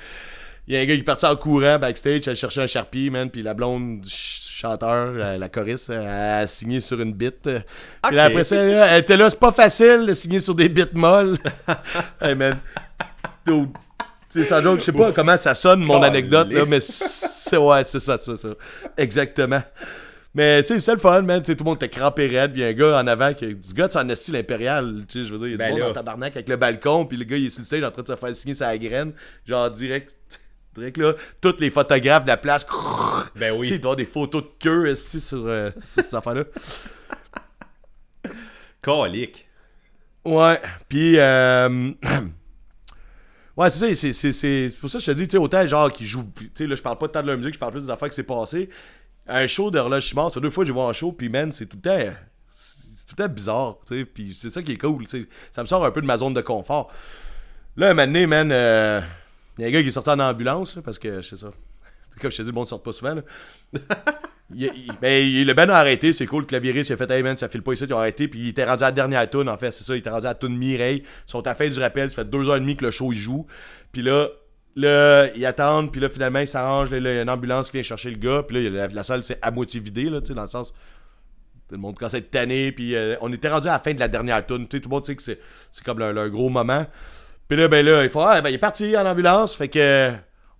Il 0.67 0.75
y 0.75 0.77
a 0.77 0.81
un 0.81 0.85
gars 0.85 0.93
qui 0.93 0.99
est 0.99 1.03
parti 1.03 1.25
en 1.25 1.35
courant 1.35 1.79
backstage, 1.79 2.27
elle 2.27 2.35
cherchait 2.35 2.61
un 2.61 2.67
Sharpie, 2.67 3.09
man. 3.09 3.31
Puis 3.31 3.41
la 3.41 3.55
blonde 3.55 4.01
du 4.01 4.09
ch- 4.09 4.43
chanteur, 4.61 5.11
la, 5.13 5.39
la 5.39 5.49
choriste, 5.49 5.89
a 5.89 6.45
signé 6.45 6.79
sur 6.79 7.01
une 7.01 7.13
bite. 7.13 7.41
Puis 7.41 8.15
là, 8.15 8.25
après 8.25 8.43
ça, 8.43 8.55
elle 8.57 8.99
était 9.01 9.17
là, 9.17 9.27
c'est 9.31 9.39
pas 9.39 9.51
facile 9.51 10.05
de 10.07 10.13
signer 10.13 10.39
sur 10.39 10.53
des 10.53 10.69
bites 10.69 10.93
molles. 10.93 11.39
hey, 12.21 12.35
man. 12.35 12.59
Sais, 14.29 14.43
sans 14.45 14.61
joke, 14.61 14.79
je 14.79 14.85
sais 14.85 14.91
pas 14.93 15.11
comment 15.11 15.35
ça 15.35 15.55
sonne, 15.55 15.81
mon 15.81 16.01
anecdote, 16.03 16.53
là, 16.53 16.63
mais 16.69 16.79
c'est 16.79 17.57
ouais, 17.57 17.83
c'est 17.83 17.99
ça, 17.99 18.17
c'est 18.17 18.37
ça. 18.37 18.49
Exactement. 18.97 19.63
Mais 20.33 20.63
tu 20.63 20.73
sais, 20.75 20.79
c'est 20.79 20.93
le 20.93 20.99
fun, 20.99 21.21
man. 21.23 21.41
Tu 21.43 21.51
sais, 21.51 21.55
tout 21.57 21.63
le 21.65 21.69
monde 21.71 21.83
était 21.83 21.89
crampé 21.89 22.27
raide. 22.27 22.53
Puis 22.53 22.63
un 22.63 22.71
gars 22.73 22.99
en 23.01 23.07
avant, 23.07 23.33
qui, 23.33 23.53
du 23.53 23.73
gars 23.73 23.87
de 23.89 23.93
son 23.93 24.07
style 24.15 24.35
impérial. 24.37 25.03
Tu 25.07 25.19
sais, 25.23 25.27
je 25.27 25.33
veux 25.33 25.39
dire, 25.39 25.47
il 25.47 25.51
y 25.51 25.55
a 25.55 25.57
Ben 25.57 25.65
du 25.67 25.71
monde 25.73 25.81
là. 25.81 25.89
en 25.89 25.93
tabarnak 25.93 26.33
avec 26.35 26.47
le 26.47 26.55
balcon. 26.55 27.05
Puis 27.05 27.17
le 27.17 27.25
gars, 27.25 27.35
il 27.37 27.47
est 27.47 27.49
sur 27.49 27.61
le 27.61 27.65
stage 27.65 27.83
en 27.83 27.91
train 27.91 28.03
de 28.03 28.07
se 28.07 28.15
faire 28.15 28.33
signer 28.35 28.53
sa 28.53 28.77
graine. 28.77 29.13
Genre, 29.45 29.69
direct. 29.71 30.15
Direct 30.73 30.97
là, 30.99 31.13
tous 31.41 31.57
les 31.59 31.69
photographes 31.69 32.23
de 32.23 32.29
la 32.29 32.37
place. 32.37 32.65
Ben 33.35 33.53
oui. 33.57 33.67
Il 33.71 33.81
doit 33.81 33.91
avoir 33.91 33.95
des 33.97 34.05
photos 34.05 34.43
de 34.43 34.49
queue 34.59 34.89
ici 34.91 35.19
sur, 35.19 35.45
euh, 35.45 35.69
sur 35.81 36.01
cette 36.03 36.13
affaire-là. 36.13 36.45
Colique. 38.81 39.47
Ouais, 40.25 40.59
puis 40.87 41.19
euh... 41.19 41.91
Ouais, 43.57 43.69
c'est 43.69 43.93
ça, 44.13 44.31
c'est- 44.31 44.69
pour 44.79 44.89
ça 44.89 44.97
que 44.97 45.03
je 45.03 45.11
te 45.11 45.17
dis, 45.17 45.27
tu 45.27 45.31
sais, 45.31 45.37
autant 45.37 45.65
genre 45.67 45.91
qui 45.91 46.05
joue, 46.05 46.23
tu 46.37 46.49
sais, 46.55 46.65
là, 46.65 46.73
je 46.75 46.81
parle 46.81 46.97
pas 46.97 47.09
tant 47.09 47.21
de 47.21 47.27
la 47.27 47.35
musique, 47.35 47.53
je 47.55 47.59
parle 47.59 47.73
plus 47.73 47.83
des 47.85 47.89
affaires 47.89 48.07
qui 48.07 48.15
s'est 48.15 48.23
passé. 48.23 48.69
Un 49.27 49.47
show 49.47 49.71
d'horloge 49.71 50.09
ça 50.09 50.29
fait 50.29 50.39
deux 50.41 50.49
fois 50.49 50.63
que 50.63 50.67
j'ai 50.67 50.73
vu 50.73 50.79
en 50.79 50.93
show, 50.93 51.11
puis 51.11 51.29
man, 51.29 51.51
c'est 51.51 51.65
tout 51.67 51.77
le 51.77 51.81
temps, 51.81 52.13
c'est 52.49 53.07
tout 53.07 53.15
le 53.17 53.27
bizarre, 53.27 53.77
tu 53.87 53.99
sais, 53.99 54.05
puis 54.05 54.37
c'est 54.39 54.49
ça 54.49 54.61
qui 54.61 54.73
est 54.73 54.77
cool. 54.77 55.05
Ça 55.51 55.61
me 55.61 55.67
sort 55.67 55.85
un 55.85 55.91
peu 55.91 56.01
de 56.01 56.07
ma 56.07 56.17
zone 56.17 56.33
de 56.33 56.41
confort. 56.41 56.91
Là, 57.77 57.87
un 57.91 57.93
moment 57.93 58.07
donné, 58.07 58.27
man, 58.27 58.51
euh, 58.51 58.99
il 59.57 59.61
y 59.61 59.65
a 59.65 59.67
un 59.67 59.71
gars 59.71 59.81
qui 59.81 59.87
est 59.89 59.91
sorti 59.91 60.09
en 60.09 60.19
ambulance, 60.19 60.79
parce 60.83 60.99
que, 60.99 61.21
je 61.21 61.29
sais 61.29 61.35
ça, 61.37 61.51
comme 62.21 62.31
je 62.31 62.37
te 62.37 62.41
dis, 62.41 62.49
le 62.49 62.53
monde 62.55 62.65
ne 62.65 62.69
sort 62.69 62.83
pas 62.83 62.93
souvent, 62.93 63.15
là. 63.15 63.21
Il- 64.53 64.63
il- 64.75 64.91
ben, 65.01 65.25
il- 65.25 65.47
le 65.47 65.53
band 65.53 65.69
a 65.69 65.75
arrêté, 65.77 66.11
c'est 66.11 66.25
cool. 66.25 66.41
Le 66.41 66.45
clavieriste 66.47 66.89
il 66.89 66.93
a 66.93 66.97
fait 66.97 67.09
Hey 67.09 67.23
man, 67.23 67.37
ça 67.37 67.47
file 67.47 67.61
pas 67.61 67.71
ici, 67.71 67.85
ils 67.85 67.93
ont 67.93 67.97
arrêté. 67.99 68.27
Puis 68.27 68.37
il 68.41 68.47
était 68.49 68.65
rendu 68.65 68.83
à 68.83 68.87
la 68.87 68.91
dernière 68.91 69.29
tune, 69.29 69.47
en 69.47 69.55
fait, 69.57 69.71
c'est 69.71 69.85
ça. 69.85 69.95
Il 69.95 69.99
était 69.99 70.09
rendu 70.09 70.25
à 70.27 70.31
la 70.31 70.35
tune 70.35 70.57
Mireille. 70.57 71.03
Ils 71.05 71.31
sont 71.31 71.47
à 71.47 71.55
fin 71.55 71.69
du 71.69 71.79
rappel, 71.79 72.09
ça 72.11 72.17
fait 72.17 72.29
deux 72.29 72.49
heures 72.49 72.57
et 72.57 72.59
demie 72.59 72.75
que 72.75 72.83
le 72.83 72.91
show 72.91 73.13
il 73.13 73.17
joue. 73.17 73.47
Puis 73.93 74.01
là, 74.01 74.27
là, 74.75 75.27
ils 75.35 75.45
attendent, 75.45 75.91
puis 75.91 76.01
là, 76.01 76.09
finalement, 76.09 76.39
ils 76.39 76.47
s'arrangent. 76.47 76.91
Il 76.91 77.03
y 77.03 77.07
a 77.07 77.21
une 77.21 77.29
ambulance 77.29 77.69
qui 77.69 77.77
vient 77.77 77.83
chercher 77.83 78.11
le 78.11 78.17
gars. 78.17 78.43
Puis 78.43 78.69
là, 78.69 78.87
la, 78.87 79.03
salle, 79.03 79.23
c'est 79.23 79.39
à 79.41 79.51
moitié 79.51 79.79
vidée, 79.79 80.05
là, 80.05 80.19
dans 80.21 80.41
le 80.41 80.47
sens. 80.47 80.71
Tout 81.67 81.75
le 81.75 81.77
monde 81.77 81.97
commence 81.97 82.13
à 82.13 82.17
être 82.17 82.31
tanné. 82.31 82.71
Puis 82.71 82.95
euh, 82.95 83.15
on 83.21 83.31
était 83.31 83.49
rendu 83.49 83.67
à 83.67 83.73
la 83.73 83.79
fin 83.79 83.93
de 83.93 83.99
la 83.99 84.07
dernière 84.07 84.45
tune. 84.45 84.67
Tout 84.67 84.79
le 84.83 84.89
monde 84.89 85.05
sait 85.05 85.15
que 85.15 85.21
c'est, 85.21 85.39
comme 85.85 85.99
leur, 85.99 86.13
leur 86.13 86.29
gros 86.29 86.49
moment. 86.49 86.85
Puis 87.47 87.57
là, 87.57 87.67
ben 87.67 87.85
là, 87.85 88.03
il 88.03 88.09
faut, 88.09 88.21
ah, 88.21 88.41
ben, 88.41 88.49
il 88.49 88.55
est 88.55 88.59
parti 88.59 88.95
en 88.97 89.05
ambulance. 89.05 89.55
Fait 89.55 89.69
que. 89.69 90.11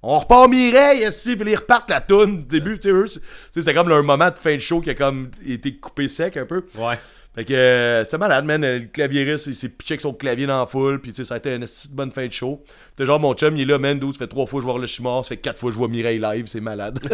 On 0.04 0.18
repart 0.18 0.50
Mireille, 0.50 1.08
ici, 1.08 1.36
puis 1.36 1.52
ils 1.52 1.56
repartent 1.56 1.92
la 1.92 2.02
toune. 2.02 2.44
Début, 2.46 2.80
tu 2.80 3.08
sais, 3.08 3.22
c'est 3.62 3.74
comme 3.74 3.88
leur 3.88 4.04
moment 4.04 4.32
de 4.32 4.36
fin 4.36 4.56
de 4.56 4.60
show 4.60 4.82
qui 4.82 4.90
a 4.90 4.96
comme 4.96 5.30
été 5.46 5.78
coupé 5.78 6.08
sec 6.08 6.38
un 6.38 6.46
peu. 6.48 6.66
Ouais. 6.76 6.98
Fait 7.34 7.46
que 7.46 7.54
euh, 7.54 8.04
c'est 8.06 8.18
malade, 8.18 8.44
man. 8.44 8.62
Le 8.62 8.82
clavieriste, 8.82 9.48
il 9.48 9.56
s'est 9.56 9.70
pitché 9.70 9.94
avec 9.94 10.02
son 10.02 10.14
clavier 10.14 10.48
dans 10.48 10.60
la 10.60 10.66
foule. 10.66 11.00
Puis, 11.00 11.14
tu 11.14 11.18
sais, 11.18 11.30
ça 11.30 11.36
a 11.36 11.38
été 11.38 11.56
une 11.56 11.66
bonne 11.92 12.12
fin 12.12 12.28
de 12.28 12.32
show. 12.32 12.62
T'es 12.96 13.06
genre, 13.06 13.20
mon 13.22 13.34
chum, 13.34 13.56
il 13.56 13.62
est 13.62 13.66
là, 13.66 13.80
man. 13.80 13.98
D'où 13.98 14.12
ça 14.12 14.20
fait 14.20 14.28
trois 14.28 14.46
fois 14.46 14.60
que 14.60 14.66
je 14.66 14.72
vois 14.72 14.80
le 14.80 14.86
chimard. 14.86 15.24
Ça 15.24 15.30
fait 15.30 15.38
quatre 15.38 15.58
fois 15.58 15.70
que 15.70 15.74
je 15.74 15.78
vois 15.78 15.88
Mireille 15.88 16.20
live. 16.20 16.48
C'est 16.48 16.60
malade. 16.60 17.00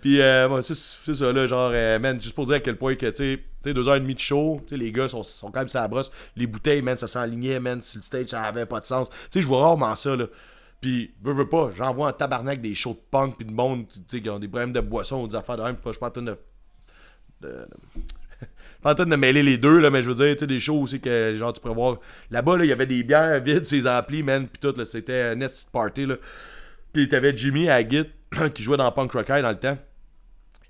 Puis, 0.00 0.20
euh, 0.20 0.62
c'est 0.62 1.14
ça, 1.14 1.32
là. 1.32 1.46
Genre, 1.46 1.70
euh, 1.74 1.98
man, 1.98 2.18
juste 2.18 2.34
pour 2.34 2.46
dire 2.46 2.56
à 2.56 2.60
quel 2.60 2.76
point 2.76 2.94
que, 2.94 3.10
tu 3.10 3.40
sais, 3.62 3.74
deux 3.74 3.88
heures 3.88 3.96
et 3.96 4.00
demie 4.00 4.14
de 4.14 4.20
show. 4.20 4.60
Tu 4.66 4.70
sais, 4.70 4.76
les 4.78 4.90
gars 4.90 5.08
sont, 5.08 5.22
sont 5.22 5.50
quand 5.50 5.60
même 5.60 5.68
la 5.72 5.88
brosse. 5.88 6.10
Les 6.36 6.46
bouteilles, 6.46 6.80
man, 6.80 6.96
ça 6.96 7.06
s'enlignait, 7.06 7.60
man. 7.60 7.82
Sur 7.82 7.98
le 7.98 8.04
stage, 8.04 8.26
ça 8.28 8.42
avait 8.42 8.66
pas 8.66 8.80
de 8.80 8.86
sens. 8.86 9.10
Tu 9.10 9.16
sais, 9.32 9.42
je 9.42 9.46
vois 9.46 9.60
rarement 9.60 9.96
ça, 9.96 10.16
là. 10.16 10.26
Puis, 10.80 11.14
veux, 11.22 11.34
veux 11.34 11.48
pas, 11.48 11.72
j'en 11.74 11.92
vois 11.92 12.08
en 12.08 12.12
tabarnak 12.12 12.60
des 12.60 12.74
shows 12.74 12.94
de 12.94 13.00
punk. 13.10 13.36
Puis 13.36 13.46
de 13.46 13.52
monde, 13.52 13.86
tu 13.88 14.00
sais, 14.08 14.22
qui 14.22 14.30
ont 14.30 14.38
des 14.38 14.48
problèmes 14.48 14.72
de 14.72 14.80
boisson 14.80 15.22
ou 15.22 15.28
des 15.28 15.34
affaires 15.34 15.58
de 15.58 15.62
même. 15.62 15.76
Je 15.84 15.98
pas 15.98 16.10
de. 16.10 16.38
De- 17.44 17.66
pas 18.82 18.92
en 18.92 18.94
train 18.94 19.06
de 19.06 19.16
mêler 19.16 19.42
les 19.42 19.58
deux, 19.58 19.78
là, 19.78 19.90
mais 19.90 20.02
je 20.02 20.10
veux 20.10 20.14
dire, 20.14 20.34
tu 20.34 20.40
sais, 20.40 20.46
des 20.46 20.60
shows 20.60 20.80
aussi 20.80 21.00
que, 21.00 21.36
genre, 21.36 21.52
tu 21.52 21.60
pourrais 21.60 21.74
voir. 21.74 21.98
Là-bas, 22.30 22.58
là, 22.58 22.64
il 22.64 22.68
y 22.68 22.72
avait 22.72 22.86
des 22.86 23.02
bières 23.02 23.40
vides, 23.40 23.66
ses 23.66 23.86
amplis, 23.86 24.22
man, 24.22 24.46
pis 24.48 24.60
tout, 24.60 24.74
c'était 24.84 25.34
nest 25.36 25.70
party, 25.72 26.06
là. 26.06 26.16
Pis 26.92 27.08
t'avais 27.08 27.36
Jimmy 27.36 27.68
à 27.68 27.86
Git, 27.88 28.06
qui 28.54 28.62
jouait 28.62 28.76
dans 28.76 28.90
Punk 28.92 29.12
Rock 29.12 29.28
dans 29.28 29.50
le 29.50 29.58
temps. 29.58 29.78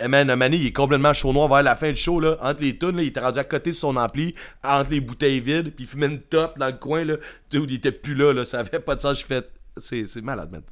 Et 0.00 0.08
man, 0.08 0.34
mané, 0.34 0.56
il 0.56 0.66
est 0.66 0.72
complètement 0.72 1.12
chaud 1.12 1.32
noir 1.32 1.48
vers 1.48 1.62
la 1.62 1.76
fin 1.76 1.90
du 1.90 1.96
show, 1.96 2.18
là. 2.18 2.36
Entre 2.40 2.62
les 2.62 2.76
tunes, 2.76 2.96
là, 2.96 3.02
il 3.02 3.08
était 3.08 3.20
rendu 3.20 3.38
à 3.38 3.44
côté 3.44 3.70
de 3.70 3.76
son 3.76 3.96
ampli, 3.96 4.34
entre 4.62 4.90
les 4.90 5.00
bouteilles 5.00 5.40
vides, 5.40 5.72
puis 5.74 5.84
il 5.84 5.86
fumait 5.86 6.06
une 6.06 6.20
top 6.20 6.58
dans 6.58 6.66
le 6.66 6.72
coin, 6.72 7.04
là. 7.04 7.16
Tu 7.16 7.22
sais, 7.50 7.58
où 7.58 7.64
il 7.64 7.74
était 7.74 7.92
plus 7.92 8.14
là, 8.14 8.32
là. 8.32 8.44
Ça 8.44 8.60
avait 8.60 8.80
pas 8.80 8.96
de 8.96 9.00
sens, 9.00 9.20
je 9.20 9.26
fais. 9.26 9.42
C'est 9.80 10.22
malade, 10.22 10.50
man. 10.50 10.62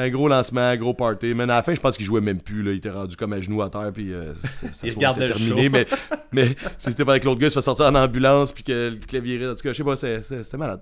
Un 0.00 0.10
gros 0.10 0.28
lancement, 0.28 0.76
gros 0.76 0.94
party. 0.94 1.34
Mais 1.34 1.42
à 1.42 1.46
la 1.46 1.62
fin, 1.62 1.74
je 1.74 1.80
pense 1.80 1.96
qu'il 1.96 2.06
jouait 2.06 2.20
même 2.20 2.40
plus, 2.40 2.62
là. 2.62 2.70
Il 2.72 2.76
était 2.78 2.90
rendu 2.90 3.16
comme 3.16 3.32
à 3.32 3.40
genoux 3.40 3.62
à 3.62 3.68
terre, 3.70 3.90
puis 3.92 4.12
euh, 4.14 4.32
ça 4.34 4.66
Il 4.84 4.90
se 4.92 4.94
regardait 4.96 5.28
le 5.28 5.34
terminé. 5.34 5.64
show. 5.64 5.70
Mais, 5.72 5.86
mais 6.32 6.56
c'était 6.78 7.04
pas 7.04 7.12
avec 7.12 7.24
l'autre 7.24 7.40
gars, 7.40 7.48
il 7.48 7.50
se 7.50 7.54
fait 7.58 7.62
sortir 7.62 7.86
en 7.86 7.94
ambulance, 7.96 8.52
puis 8.52 8.62
que 8.62 8.90
le 8.90 8.96
clavier. 8.96 9.44
En 9.46 9.54
tout 9.54 9.62
cas, 9.62 9.72
je 9.72 9.76
sais 9.78 9.84
pas, 9.84 9.96
c'était 9.96 10.56
malade. 10.56 10.80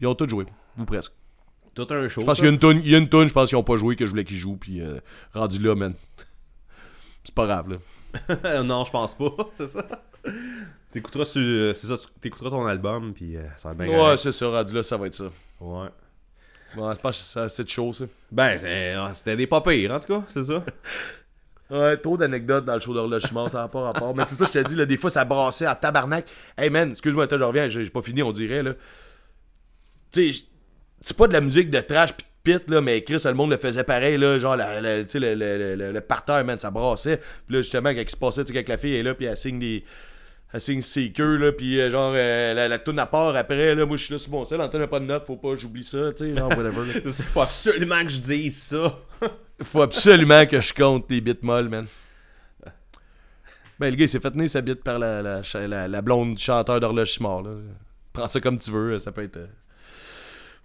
Ils 0.00 0.06
ont 0.06 0.14
tous 0.14 0.28
joué, 0.28 0.46
ou 0.78 0.84
presque. 0.84 1.12
Tout 1.74 1.86
un 1.90 2.08
show. 2.08 2.20
Je 2.22 2.26
pense 2.26 2.36
qu'il 2.36 2.44
y 2.44 2.48
a 2.48 2.52
une 2.52 2.58
toune, 2.58 2.80
il 2.84 2.90
y 2.90 2.94
a 2.94 2.98
une 2.98 3.08
toune, 3.08 3.28
je 3.28 3.32
pense 3.32 3.48
qu'ils 3.48 3.56
ont 3.58 3.62
pas 3.62 3.76
joué, 3.76 3.96
que 3.96 4.04
je 4.04 4.10
voulais 4.10 4.24
qu'ils 4.24 4.36
jouent, 4.38 4.56
puis 4.56 4.80
euh, 4.80 4.98
rendu 5.34 5.58
là, 5.58 5.74
man. 5.74 5.94
C'est 7.24 7.34
pas 7.34 7.46
grave, 7.46 7.70
là. 7.70 8.62
non, 8.62 8.84
je 8.84 8.90
pense 8.90 9.14
pas, 9.14 9.30
c'est 9.52 9.68
ça. 9.68 9.86
T'écouteras 10.90 11.24
sur- 11.24 11.74
c'est 11.74 11.86
ça, 11.86 11.96
tu- 11.96 12.06
t'écouteras 12.20 12.50
ton 12.50 12.66
album, 12.66 13.12
puis 13.14 13.36
euh, 13.36 13.42
ça 13.56 13.72
va 13.72 13.74
bien. 13.86 13.88
Ouais, 13.88 14.16
c'est 14.18 14.32
ça, 14.32 14.48
rendu 14.50 14.74
là, 14.74 14.82
ça 14.82 14.96
va 14.98 15.06
être 15.06 15.14
ça. 15.14 15.30
Ouais. 15.60 15.88
Ouais, 16.76 16.92
c'est 16.94 17.02
pas 17.02 17.42
assez 17.44 17.64
de 17.64 17.68
chaud, 17.68 17.92
ça. 17.92 18.04
Ben, 18.30 18.58
c'est- 18.58 18.94
c'était 19.14 19.36
des 19.36 19.46
pas 19.46 19.60
pires, 19.60 19.90
en 19.92 19.98
tout 19.98 20.06
cas, 20.18 20.22
c'est 20.28 20.42
ça. 20.44 20.64
Ouais, 21.70 21.96
trop 21.96 22.18
d'anecdotes 22.18 22.66
dans 22.66 22.74
le 22.74 22.80
show 22.80 22.92
d'horlogement, 22.92 23.48
ça 23.48 23.60
n'a 23.62 23.68
pas 23.68 23.80
rapport. 23.80 24.14
Mais 24.14 24.24
c'est 24.26 24.34
ça, 24.34 24.44
je 24.44 24.52
te 24.52 24.68
dis, 24.68 24.74
là, 24.74 24.84
des 24.84 24.98
fois, 24.98 25.08
ça 25.08 25.24
brassait 25.24 25.64
à 25.64 25.74
tabarnak. 25.74 26.26
Hey 26.58 26.68
man, 26.68 26.90
excuse-moi, 26.90 27.26
je 27.30 27.36
reviens, 27.36 27.66
j'ai 27.70 27.88
pas 27.88 28.02
fini, 28.02 28.22
on 28.22 28.30
dirait, 28.30 28.62
là. 28.62 28.74
Tu 30.12 30.34
sais, 30.34 30.44
c'est 31.00 31.16
pas 31.16 31.26
de 31.28 31.32
la 31.32 31.40
musique 31.40 31.70
de 31.70 31.80
trash 31.80 32.12
pis 32.12 32.24
de 32.52 32.58
pit, 32.58 32.70
là, 32.70 32.82
mais 32.82 33.02
Chris, 33.02 33.22
le 33.24 33.32
monde 33.32 33.52
le 33.52 33.56
faisait 33.56 33.84
pareil, 33.84 34.18
là, 34.18 34.38
genre, 34.38 34.54
la- 34.56 34.82
la- 34.82 35.04
tu 35.04 35.12
sais, 35.12 35.18
le, 35.20 35.34
le, 35.34 35.74
le, 35.76 35.92
le 35.92 36.00
parterre, 36.02 36.44
man, 36.44 36.58
ça 36.58 36.70
brassait. 36.70 37.16
Puis 37.46 37.56
là, 37.56 37.62
justement, 37.62 37.88
quand 37.94 38.00
il 38.02 38.10
se 38.10 38.16
passait, 38.16 38.44
tu 38.44 38.52
sais, 38.52 38.62
quand 38.64 38.68
la 38.70 38.76
fille 38.78 38.96
est 38.96 39.02
là, 39.02 39.14
puis 39.14 39.24
elle 39.24 39.36
signe 39.38 39.58
des... 39.58 39.82
Elle 40.54 40.60
signe 40.60 40.82
ses 40.82 41.10
queues, 41.12 41.36
là, 41.36 41.50
puis 41.52 41.80
euh, 41.80 41.90
genre, 41.90 42.12
euh, 42.14 42.52
la, 42.54 42.68
la 42.68 42.78
toune 42.78 42.98
à 42.98 43.06
part 43.06 43.34
après, 43.34 43.74
là, 43.74 43.86
moi, 43.86 43.96
je 43.96 44.04
suis 44.04 44.12
là 44.12 44.18
sur 44.18 44.30
mon 44.32 44.44
sel, 44.44 44.60
Antoine 44.60 44.82
n'a 44.82 44.88
pas 44.88 45.00
de 45.00 45.06
notes, 45.06 45.24
faut 45.26 45.36
pas, 45.36 45.54
j'oublie 45.56 45.84
ça, 45.84 46.12
tu 46.12 46.26
sais, 46.30 46.36
genre, 46.36 46.48
whatever, 46.56 46.84
là. 47.00 47.10
Faut 47.10 47.40
absolument 47.40 48.02
que 48.04 48.10
je 48.10 48.20
dise 48.20 48.60
ça. 48.62 48.98
Faut 49.62 49.80
absolument 49.82 50.44
que 50.44 50.60
je 50.60 50.74
compte 50.74 51.08
les 51.08 51.20
bits 51.20 51.38
molles, 51.42 51.68
man. 51.68 51.86
Ben, 53.78 53.90
le 53.90 53.96
gars, 53.96 54.04
il 54.04 54.08
s'est 54.08 54.18
fait 54.20 54.30
tenir 54.32 54.48
sa 54.50 54.60
bite 54.60 54.82
par 54.82 54.98
la, 54.98 55.22
la, 55.22 55.88
la 55.88 56.02
blonde 56.02 56.36
chanteur 56.38 56.80
d'horloge 56.80 57.18
mort, 57.20 57.42
là. 57.42 57.50
Prends 58.12 58.26
ça 58.26 58.40
comme 58.40 58.58
tu 58.58 58.70
veux, 58.72 58.98
ça 58.98 59.12
peut 59.12 59.22
être. 59.22 59.36
euh, 59.36 59.46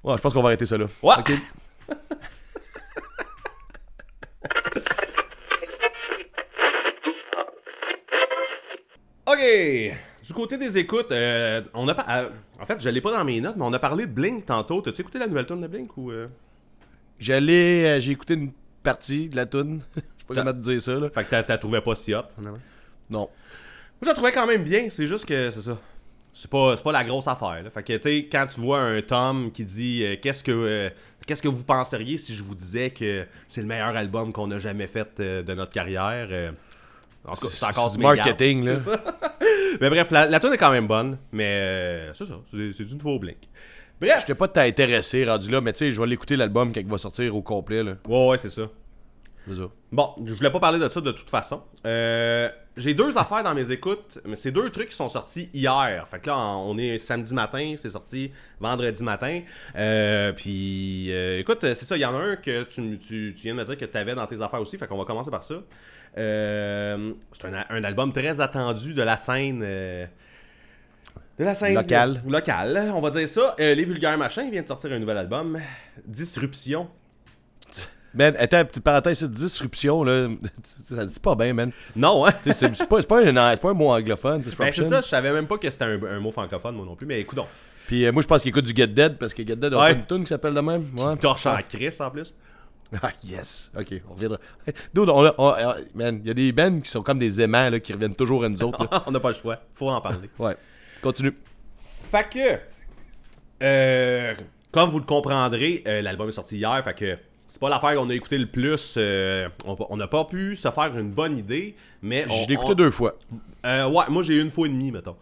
Ouais, 0.03 0.15
je 0.17 0.21
pense 0.21 0.33
qu'on 0.33 0.41
va 0.41 0.49
arrêter 0.49 0.65
ça 0.65 0.77
là. 0.77 0.85
Ouais. 1.03 1.13
Ok. 1.19 1.31
Ok. 9.27 9.39
Du 10.25 10.33
côté 10.33 10.57
des 10.57 10.77
écoutes, 10.77 11.11
euh, 11.11 11.61
on 11.73 11.87
a 11.87 11.95
pas. 11.95 12.05
euh, 12.23 12.29
en 12.59 12.65
fait, 12.65 12.79
je 12.81 12.89
l'ai 12.89 13.01
pas 13.01 13.11
dans 13.11 13.23
mes 13.23 13.39
notes, 13.41 13.55
mais 13.55 13.63
on 13.63 13.73
a 13.73 13.79
parlé 13.79 14.05
de 14.05 14.11
Blink 14.11 14.45
tantôt. 14.45 14.81
T'as-tu 14.81 15.01
écouté 15.01 15.19
la 15.19 15.27
nouvelle 15.27 15.45
tune 15.45 15.61
de 15.61 15.67
Blink 15.67 15.95
ou. 15.97 16.11
euh? 16.11 16.27
J'allais. 17.19 17.97
euh, 17.97 17.99
J'ai 17.99 18.11
écouté 18.11 18.33
une 18.35 18.51
partie 18.83 19.29
de 19.29 19.35
la 19.35 19.45
tune. 19.45 19.81
Je 19.95 20.25
pas 20.25 20.35
comment 20.35 20.51
te 20.53 20.57
dire 20.59 20.81
ça, 20.81 20.95
là. 20.95 21.09
Fait 21.09 21.23
que 21.23 21.29
t'as- 21.41 21.57
trouvé 21.57 21.79
pas 21.81 21.95
si 21.95 22.13
hot, 22.13 22.23
finalement. 22.35 22.59
Non. 23.09 23.19
Moi, 23.19 23.29
je 24.03 24.07
la 24.07 24.13
trouvais 24.13 24.31
quand 24.33 24.45
même 24.45 24.63
bien, 24.63 24.89
c'est 24.89 25.07
juste 25.07 25.25
que 25.25 25.49
c'est 25.49 25.61
ça. 25.61 25.77
C'est 26.33 26.51
pas, 26.51 26.75
c'est 26.75 26.83
pas 26.83 26.91
la 26.91 27.03
grosse 27.05 27.27
affaire. 27.27 27.63
Là. 27.63 27.69
Fait 27.69 27.81
que, 27.81 27.93
tu 27.93 28.01
sais, 28.01 28.27
quand 28.31 28.45
tu 28.47 28.59
vois 28.59 28.79
un 28.81 29.01
Tom 29.01 29.51
qui 29.53 29.63
dit 29.63 30.03
euh, 30.03 30.17
qu'est-ce 30.21 30.43
que 30.43 30.51
euh, 30.51 30.89
qu'est-ce 31.25 31.41
que 31.41 31.47
vous 31.47 31.63
penseriez 31.63 32.17
si 32.17 32.35
je 32.35 32.43
vous 32.43 32.53
disais 32.53 32.89
que 32.91 33.25
c'est 33.47 33.61
le 33.61 33.67
meilleur 33.67 33.95
album 33.95 34.33
qu'on 34.33 34.51
a 34.51 34.59
jamais 34.59 34.85
fait 34.87 35.19
de 35.21 35.53
notre 35.53 35.71
carrière 35.71 36.27
En 37.27 37.35
tout 37.35 37.47
cas, 37.47 37.53
c'est 37.53 37.65
encore 37.65 37.91
du 37.91 37.99
marketing, 37.99 38.65
là. 38.65 38.77
Mais 39.81 39.89
bref, 39.89 40.11
la, 40.11 40.27
la 40.27 40.39
tune 40.39 40.53
est 40.53 40.57
quand 40.57 40.71
même 40.71 40.87
bonne, 40.87 41.17
mais 41.31 41.45
euh, 41.45 42.13
c'est 42.13 42.25
ça, 42.25 42.35
c'est, 42.51 42.85
du 42.85 42.95
nouveau 42.95 43.19
Blink. 43.19 43.37
Bref. 43.99 44.21
J'étais 44.21 44.35
pas 44.35 44.47
tant 44.47 44.61
intéressé 44.61 45.25
rendu 45.25 45.51
là, 45.51 45.61
mais 45.61 45.73
tu 45.73 45.79
sais, 45.79 45.91
je 45.91 45.99
vais 45.99 46.07
l'écouter 46.07 46.35
l'album 46.35 46.71
quand 46.73 46.79
il 46.79 46.87
va 46.87 46.97
sortir 46.97 47.35
au 47.35 47.41
complet, 47.41 47.83
là. 47.83 47.93
Ouais, 48.07 48.27
ouais, 48.29 48.37
c'est 48.37 48.49
ça. 48.49 48.63
C'est 49.47 49.55
ça. 49.55 49.69
Bon, 49.91 50.13
je 50.25 50.33
voulais 50.33 50.51
pas 50.51 50.59
parler 50.59 50.77
de 50.77 50.89
ça 50.89 50.99
de 50.99 51.11
toute 51.11 51.29
façon. 51.29 51.61
Euh, 51.85 52.49
j'ai 52.75 52.93
deux 52.93 53.17
affaires 53.17 53.43
dans 53.43 53.53
mes 53.53 53.71
écoutes, 53.71 54.19
mais 54.25 54.35
c'est 54.35 54.51
deux 54.51 54.69
trucs 54.69 54.89
qui 54.89 54.95
sont 54.95 55.07
sortis 55.07 55.49
hier. 55.53 56.05
Fait 56.09 56.19
que 56.19 56.27
là, 56.27 56.37
on 56.37 56.77
est 56.77 56.99
samedi 56.99 57.33
matin, 57.33 57.75
c'est 57.77 57.89
sorti 57.89 58.31
vendredi 58.59 59.03
matin. 59.03 59.41
Euh, 59.75 60.33
puis, 60.33 61.07
euh, 61.11 61.39
écoute, 61.39 61.59
c'est 61.61 61.85
ça, 61.85 61.95
il 61.95 62.01
y 62.01 62.05
en 62.05 62.13
a 62.13 62.19
un 62.19 62.35
que 62.35 62.63
tu, 62.63 62.99
tu, 62.99 63.33
tu 63.35 63.43
viens 63.43 63.53
de 63.53 63.59
me 63.59 63.63
dire 63.63 63.77
que 63.77 63.85
tu 63.85 63.97
avais 63.97 64.15
dans 64.15 64.27
tes 64.27 64.41
affaires 64.41 64.61
aussi, 64.61 64.77
fait 64.77 64.85
qu'on 64.85 64.97
va 64.97 65.05
commencer 65.05 65.31
par 65.31 65.43
ça. 65.43 65.55
Euh, 66.17 67.13
c'est 67.39 67.47
un, 67.47 67.65
un 67.69 67.83
album 67.83 68.11
très 68.11 68.39
attendu 68.41 68.93
de 68.93 69.01
la 69.03 69.17
scène. 69.17 69.61
euh, 69.63 70.05
de 71.37 71.43
la 71.43 71.53
scène 71.53 71.75
Locale. 71.75 72.21
locale, 72.27 72.91
on 72.95 72.99
va 72.99 73.11
dire 73.11 73.29
ça. 73.29 73.55
Euh, 73.59 73.75
Les 73.75 73.83
Vulgaires 73.85 74.17
Machins 74.17 74.43
il 74.47 74.51
vient 74.51 74.61
de 74.63 74.67
sortir 74.67 74.91
un 74.91 74.97
nouvel 74.99 75.17
album, 75.19 75.59
Disruption. 76.05 76.89
Man, 78.13 78.35
attends, 78.39 78.65
petite 78.65 78.83
parenthèse, 78.83 79.19
cette 79.19 79.31
disruption, 79.31 80.03
là, 80.03 80.29
ça 80.63 81.05
dit 81.05 81.19
pas 81.19 81.35
bien, 81.35 81.53
man. 81.53 81.71
Non, 81.95 82.25
hein? 82.25 82.31
C'est 82.51 82.69
pas, 82.87 82.99
c'est 83.01 83.07
pas, 83.07 83.19
un- 83.21 83.51
c'est 83.53 83.61
pas 83.61 83.69
un 83.69 83.73
mot 83.73 83.89
anglophone, 83.91 84.37
Ben, 84.37 84.43
c'est 84.45 84.49
disruption. 84.49 84.83
ça, 84.89 85.01
je 85.01 85.07
savais 85.07 85.31
même 85.31 85.45
pas 85.45 85.57
que 85.59 85.69
c'était 85.69 85.85
un, 85.85 86.01
un 86.03 86.19
mot 86.19 86.31
francophone, 86.31 86.75
moi 86.75 86.85
non 86.85 86.95
plus, 86.95 87.05
mais 87.05 87.19
écoute 87.19 87.35
donc. 87.35 87.47
Puis 87.85 88.05
euh, 88.05 88.11
moi, 88.11 88.23
je 88.23 88.27
pense 88.27 88.41
qu'il 88.41 88.49
écoute 88.49 88.65
du 88.65 88.73
Get 88.75 88.87
Dead 88.87 89.17
parce 89.17 89.33
que 89.35 89.45
Get 89.45 89.55
Dead 89.57 89.71
a 89.73 89.77
Ouais. 89.79 89.93
une 89.93 90.05
tune 90.05 90.21
qui 90.23 90.27
s'appelle 90.29 90.53
de 90.55 90.59
même. 90.61 90.85
Ouais. 90.97 91.15
Torche 91.17 91.45
en 91.45 91.57
Chris 91.69 91.95
en 91.99 92.09
plus. 92.09 92.33
Ah, 93.01 93.11
yes. 93.23 93.71
Ok, 93.77 94.01
on 94.09 94.13
reviendra. 94.13 94.37
Dude, 94.93 95.09
on, 95.09 95.25
on- 95.25 95.33
on- 95.37 95.75
man, 95.95 96.19
il 96.23 96.27
y 96.27 96.31
a 96.31 96.33
des 96.33 96.51
bands 96.53 96.79
qui 96.79 96.89
sont 96.89 97.01
comme 97.03 97.19
des 97.19 97.41
aimants 97.41 97.69
là, 97.69 97.79
qui 97.79 97.91
reviennent 97.93 98.15
toujours 98.15 98.43
à 98.45 98.49
nous 98.49 98.63
autres. 98.63 98.87
là. 98.89 99.03
On 99.07 99.11
n'a 99.11 99.19
pas 99.19 99.29
le 99.31 99.35
choix, 99.35 99.59
faut 99.75 99.89
en 99.89 99.99
parler. 100.01 100.29
Ouais. 100.39 100.55
Continue. 101.01 101.33
fait 101.81 102.29
que, 102.29 102.59
euh, 103.63 104.33
comme 104.71 104.89
vous 104.89 104.99
le 104.99 105.05
comprendrez, 105.05 105.83
euh, 105.87 106.01
l'album 106.01 106.29
est 106.29 106.33
sorti 106.33 106.57
hier, 106.57 106.81
fait 106.83 106.93
que 106.93 107.17
c'est 107.47 107.59
pas 107.61 107.69
l'affaire 107.69 107.95
qu'on 107.95 108.09
a 108.09 108.13
écouté 108.13 108.37
le 108.37 108.45
plus. 108.47 108.95
euh, 108.97 109.47
on 109.65 109.97
n'a 109.97 110.07
pas 110.07 110.25
pu 110.25 110.55
se 110.55 110.69
faire 110.69 110.97
une 110.97 111.11
bonne 111.11 111.37
idée, 111.37 111.75
mais 112.01 112.25
on, 112.29 112.43
Je 112.43 112.47
l'ai 112.47 112.53
écouté 112.53 112.71
on- 112.71 112.75
deux 112.75 112.91
fois. 112.91 113.15
Euh, 113.65 113.87
ouais, 113.89 114.05
moi 114.09 114.23
j'ai 114.23 114.35
eu 114.35 114.41
une 114.41 114.51
fois 114.51 114.67
et 114.67 114.69
demie, 114.69 114.91
mettons. 114.91 115.15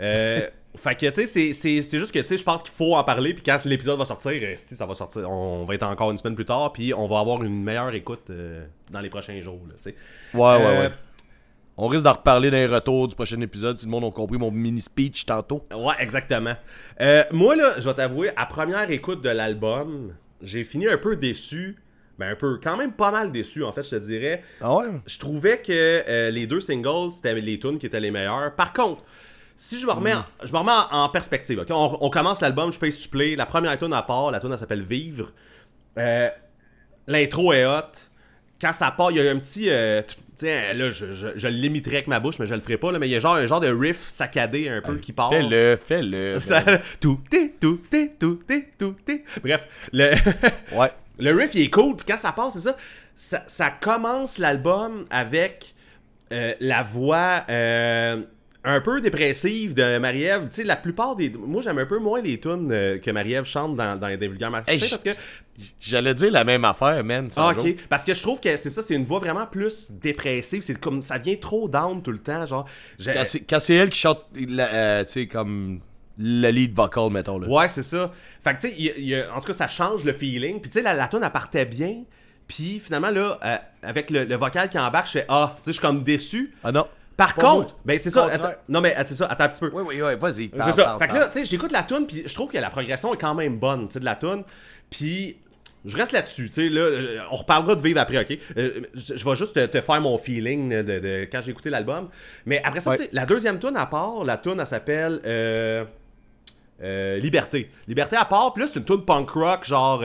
Euh, 0.00 0.48
fait 0.76 0.94
que, 0.94 1.06
tu 1.06 1.26
sais, 1.26 1.52
c'est- 1.52 1.98
juste 1.98 2.12
que, 2.12 2.18
tu 2.20 2.26
sais, 2.26 2.36
je 2.36 2.44
pense 2.44 2.62
qu'il 2.62 2.70
faut 2.72 2.94
en 2.94 3.02
parler, 3.04 3.34
puis 3.34 3.42
quand 3.42 3.56
l'épisode 3.64 3.98
va 3.98 4.04
sortir, 4.04 4.32
euh, 4.42 4.52
si, 4.56 4.76
ça 4.76 4.86
va 4.86 4.94
sortir, 4.94 5.28
on 5.30 5.64
va 5.64 5.74
être 5.74 5.82
encore 5.82 6.10
une 6.10 6.18
semaine 6.18 6.34
plus 6.36 6.44
tard, 6.44 6.72
puis 6.72 6.92
on 6.94 7.06
va 7.06 7.18
avoir 7.20 7.42
une 7.42 7.62
meilleure 7.62 7.94
écoute 7.94 8.30
euh, 8.30 8.64
dans 8.90 9.00
les 9.00 9.10
prochains 9.10 9.40
jours, 9.40 9.60
là, 9.68 9.74
tu 9.76 9.90
sais. 9.90 9.94
Ouais, 10.34 10.40
ouais, 10.40 10.46
Euh, 10.64 10.82
ouais. 10.88 10.90
On 11.80 11.86
risque 11.86 12.02
d'en 12.04 12.12
reparler 12.14 12.50
dans 12.50 12.56
les 12.56 12.66
retours 12.66 13.06
du 13.06 13.14
prochain 13.14 13.40
épisode 13.40 13.78
si 13.78 13.84
le 13.86 13.92
monde 13.92 14.04
a 14.04 14.10
compris 14.10 14.36
mon 14.36 14.50
mini 14.50 14.80
speech 14.82 15.24
tantôt. 15.26 15.64
Ouais, 15.72 15.94
exactement. 16.00 16.54
Euh, 17.00 17.22
moi, 17.30 17.54
là, 17.54 17.74
je 17.78 17.84
vais 17.88 17.94
t'avouer, 17.94 18.30
à 18.36 18.46
première 18.46 18.90
écoute 18.90 19.22
de 19.22 19.28
l'album, 19.28 20.12
j'ai 20.42 20.64
fini 20.64 20.88
un 20.88 20.98
peu 20.98 21.14
déçu. 21.14 21.76
Ben, 22.18 22.30
un 22.32 22.34
peu, 22.34 22.58
quand 22.60 22.76
même 22.76 22.90
pas 22.94 23.12
mal 23.12 23.30
déçu, 23.30 23.62
en 23.62 23.70
fait, 23.70 23.84
je 23.84 23.90
te 23.90 23.94
dirais. 24.04 24.42
Ah 24.60 24.74
ouais? 24.74 24.86
Je 25.06 25.20
trouvais 25.20 25.58
que 25.58 25.70
euh, 25.72 26.30
les 26.32 26.48
deux 26.48 26.60
singles, 26.60 27.12
c'était 27.12 27.32
les 27.34 27.60
tunes 27.60 27.78
qui 27.78 27.86
étaient 27.86 28.00
les 28.00 28.10
meilleures. 28.10 28.52
Par 28.56 28.72
contre, 28.72 29.04
si 29.60 29.78
je 29.80 29.86
me 29.86 29.92
remets, 29.92 30.14
en, 30.14 30.24
je 30.44 30.52
me 30.52 30.56
remets 30.58 30.72
en, 30.72 31.02
en 31.04 31.08
perspective, 31.08 31.58
ok? 31.58 31.66
On, 31.70 31.98
on 32.00 32.10
commence 32.10 32.40
l'album, 32.40 32.72
je 32.72 32.78
paye 32.78 32.92
supplé. 32.92 33.34
La 33.36 33.44
première 33.44 33.76
tune 33.76 33.92
à 33.92 34.02
part, 34.02 34.30
la 34.30 34.38
tune 34.40 34.52
elle 34.52 34.58
s'appelle 34.58 34.82
Vivre. 34.82 35.32
Euh, 35.98 36.28
L'intro 37.08 37.52
est 37.52 37.66
hot. 37.66 37.92
Quand 38.60 38.72
ça 38.72 38.90
part, 38.92 39.10
il 39.10 39.16
y 39.18 39.26
a 39.26 39.30
un 39.30 39.38
petit. 39.38 39.68
euh, 39.68 40.02
sais, 40.36 40.74
là, 40.74 40.90
je, 40.90 41.12
je, 41.12 41.28
je 41.34 41.48
l'imiterai 41.48 41.96
avec 41.96 42.06
ma 42.06 42.20
bouche, 42.20 42.38
mais 42.38 42.46
je 42.46 42.54
le 42.54 42.60
ferai 42.60 42.76
pas, 42.76 42.92
là, 42.92 42.98
mais 43.00 43.08
il 43.08 43.10
y 43.10 43.16
a 43.16 43.20
genre 43.20 43.34
un 43.34 43.46
genre 43.46 43.60
de 43.60 43.70
riff 43.72 44.06
saccadé 44.08 44.68
un 44.68 44.80
peu 44.80 44.96
qui 44.98 45.12
part. 45.12 45.30
Fais-le, 45.30 45.76
fais-le. 45.76 46.38
Tout, 47.00 47.20
t'es, 47.28 47.54
tout, 47.60 47.80
t'es, 47.90 48.12
tout, 48.18 48.40
t'es, 48.46 48.68
tout, 48.78 48.94
t'es. 49.04 49.24
Bref, 49.42 49.66
le, 49.92 50.14
Ouais. 50.76 50.92
le 51.18 51.32
riff 51.34 51.54
il 51.54 51.62
est 51.62 51.70
cool, 51.70 51.96
puis 51.96 52.06
quand 52.06 52.16
ça 52.16 52.30
passe, 52.32 52.54
c'est 52.54 52.60
ça, 52.60 52.76
ça. 53.16 53.42
ça 53.46 53.70
commence 53.70 54.38
l'album 54.38 55.06
avec 55.10 55.74
euh, 56.32 56.54
la 56.60 56.82
voix 56.82 57.44
euh, 57.48 58.22
un 58.70 58.80
peu 58.80 59.00
dépressive 59.00 59.74
de 59.74 59.98
Marie-Ève. 59.98 60.48
Tu 60.50 60.56
sais, 60.56 60.64
la 60.64 60.76
plupart 60.76 61.16
des. 61.16 61.30
Moi, 61.30 61.62
j'aime 61.62 61.78
un 61.78 61.86
peu 61.86 61.98
moins 61.98 62.20
les 62.20 62.38
tunes 62.38 62.70
euh, 62.70 62.98
que 62.98 63.10
Marie-Ève 63.10 63.44
chante 63.44 63.76
dans, 63.76 63.98
dans 63.98 64.08
les 64.08 64.16
vulgaires 64.16 64.50
Hey, 64.66 64.78
parce 64.78 65.02
que. 65.02 65.10
J'allais 65.80 66.14
dire 66.14 66.30
la 66.30 66.44
même 66.44 66.64
affaire, 66.64 67.02
man. 67.02 67.28
Ah, 67.36 67.50
ok. 67.56 67.74
Parce 67.88 68.04
que 68.04 68.14
je 68.14 68.22
trouve 68.22 68.40
que 68.40 68.56
c'est 68.56 68.70
ça, 68.70 68.82
c'est 68.82 68.94
une 68.94 69.04
voix 69.04 69.18
vraiment 69.18 69.46
plus 69.46 69.90
dépressive. 69.92 70.62
C'est 70.62 70.78
comme. 70.78 71.02
Ça 71.02 71.18
vient 71.18 71.36
trop 71.36 71.68
down 71.68 72.02
tout 72.02 72.12
le 72.12 72.18
temps, 72.18 72.44
genre. 72.46 72.66
Quand 73.48 73.60
c'est- 73.60 73.74
elle 73.74 73.90
qui 73.90 74.00
chante, 74.00 74.24
euh, 74.36 75.04
tu 75.04 75.12
sais, 75.12 75.26
comme 75.26 75.80
le 76.18 76.50
lead 76.50 76.74
vocal, 76.74 77.10
mettons. 77.10 77.38
Là. 77.38 77.48
Ouais, 77.48 77.68
c'est 77.68 77.82
ça. 77.82 78.10
Fait 78.42 78.54
que, 78.56 78.66
tu 78.68 78.84
sais, 78.84 79.28
en 79.34 79.40
tout 79.40 79.46
cas, 79.48 79.52
ça 79.52 79.68
change 79.68 80.04
le 80.04 80.12
feeling. 80.12 80.60
Puis, 80.60 80.70
tu 80.70 80.74
sais, 80.78 80.82
la, 80.82 80.94
la 80.94 81.08
tune, 81.08 81.20
elle 81.22 81.30
partait 81.30 81.64
bien. 81.64 82.02
Puis, 82.48 82.80
finalement, 82.80 83.10
là, 83.10 83.38
euh, 83.44 83.56
avec 83.82 84.10
le, 84.10 84.24
le 84.24 84.34
vocal 84.36 84.68
qui 84.68 84.78
embarque, 84.78 85.06
je 85.06 85.12
fais 85.12 85.26
Ah, 85.28 85.54
tu 85.56 85.58
sais, 85.58 85.62
je 85.66 85.72
suis 85.72 85.80
comme 85.80 86.02
déçu. 86.02 86.54
Ah 86.64 86.72
non. 86.72 86.86
Par 87.18 87.34
Pas 87.34 87.42
contre, 87.42 87.76
ben 87.84 87.98
c'est 87.98 88.10
ça. 88.12 88.26
Attends- 88.26 88.52
non 88.70 88.80
mais 88.80 88.94
c'est 89.04 89.12
ça, 89.14 89.26
attends 89.26 89.44
un 89.44 89.48
petit 89.48 89.58
peu. 89.60 89.70
Oui, 89.74 89.82
oui, 89.86 90.00
oui, 90.00 90.12
vas-y. 90.18 90.50
C'est 90.64 90.72
ça. 90.72 90.84
parle, 90.84 90.98
fait 91.00 91.08
que 91.08 91.14
là, 91.14 91.26
tu 91.26 91.32
sais, 91.40 91.44
j'écoute 91.44 91.72
la 91.72 91.82
tune 91.82 92.06
puis 92.06 92.22
je 92.24 92.32
trouve 92.34 92.48
que 92.50 92.58
la 92.58 92.70
progression 92.70 93.12
est 93.12 93.16
quand 93.18 93.34
même 93.34 93.58
bonne, 93.58 93.88
tu 93.88 93.94
sais, 93.94 94.00
de 94.00 94.04
la 94.04 94.14
tune. 94.14 94.44
Puis 94.88 95.36
je 95.84 95.96
reste 95.96 96.12
là-dessus, 96.12 96.46
tu 96.48 96.52
sais, 96.54 96.68
là, 96.68 96.80
euh, 96.82 97.18
on 97.32 97.36
reparlera 97.36 97.74
de 97.74 97.80
vivre 97.80 98.00
après, 98.00 98.18
ok? 98.20 98.38
Euh, 98.56 98.82
je, 98.94 99.16
je 99.16 99.24
vais 99.28 99.34
juste 99.34 99.54
te, 99.54 99.66
te 99.66 99.80
faire 99.80 100.00
mon 100.00 100.16
feeling 100.16 100.68
de, 100.70 100.82
de- 101.00 101.28
quand 101.30 101.40
j'ai 101.42 101.50
écouté 101.50 101.70
l'album. 101.70 102.08
Mais 102.46 102.62
après 102.64 102.78
ça, 102.80 102.90
Ouais. 102.90 102.96
tu 102.98 103.02
sais, 103.04 103.10
la 103.12 103.26
deuxième 103.26 103.58
tune 103.58 103.76
à 103.76 103.86
part, 103.86 104.22
la 104.24 104.36
tune, 104.38 104.58
elle 104.60 104.66
s'appelle 104.68 105.20
euh, 105.26 105.84
euh, 106.82 107.18
Liberté. 107.18 107.68
Liberté 107.88 108.14
à 108.16 108.24
part, 108.26 108.52
puis 108.52 108.62
là, 108.62 108.68
c'est 108.72 108.78
une 108.78 108.84
tune 108.84 109.04
punk 109.04 109.28
rock, 109.30 109.64
genre... 109.64 110.00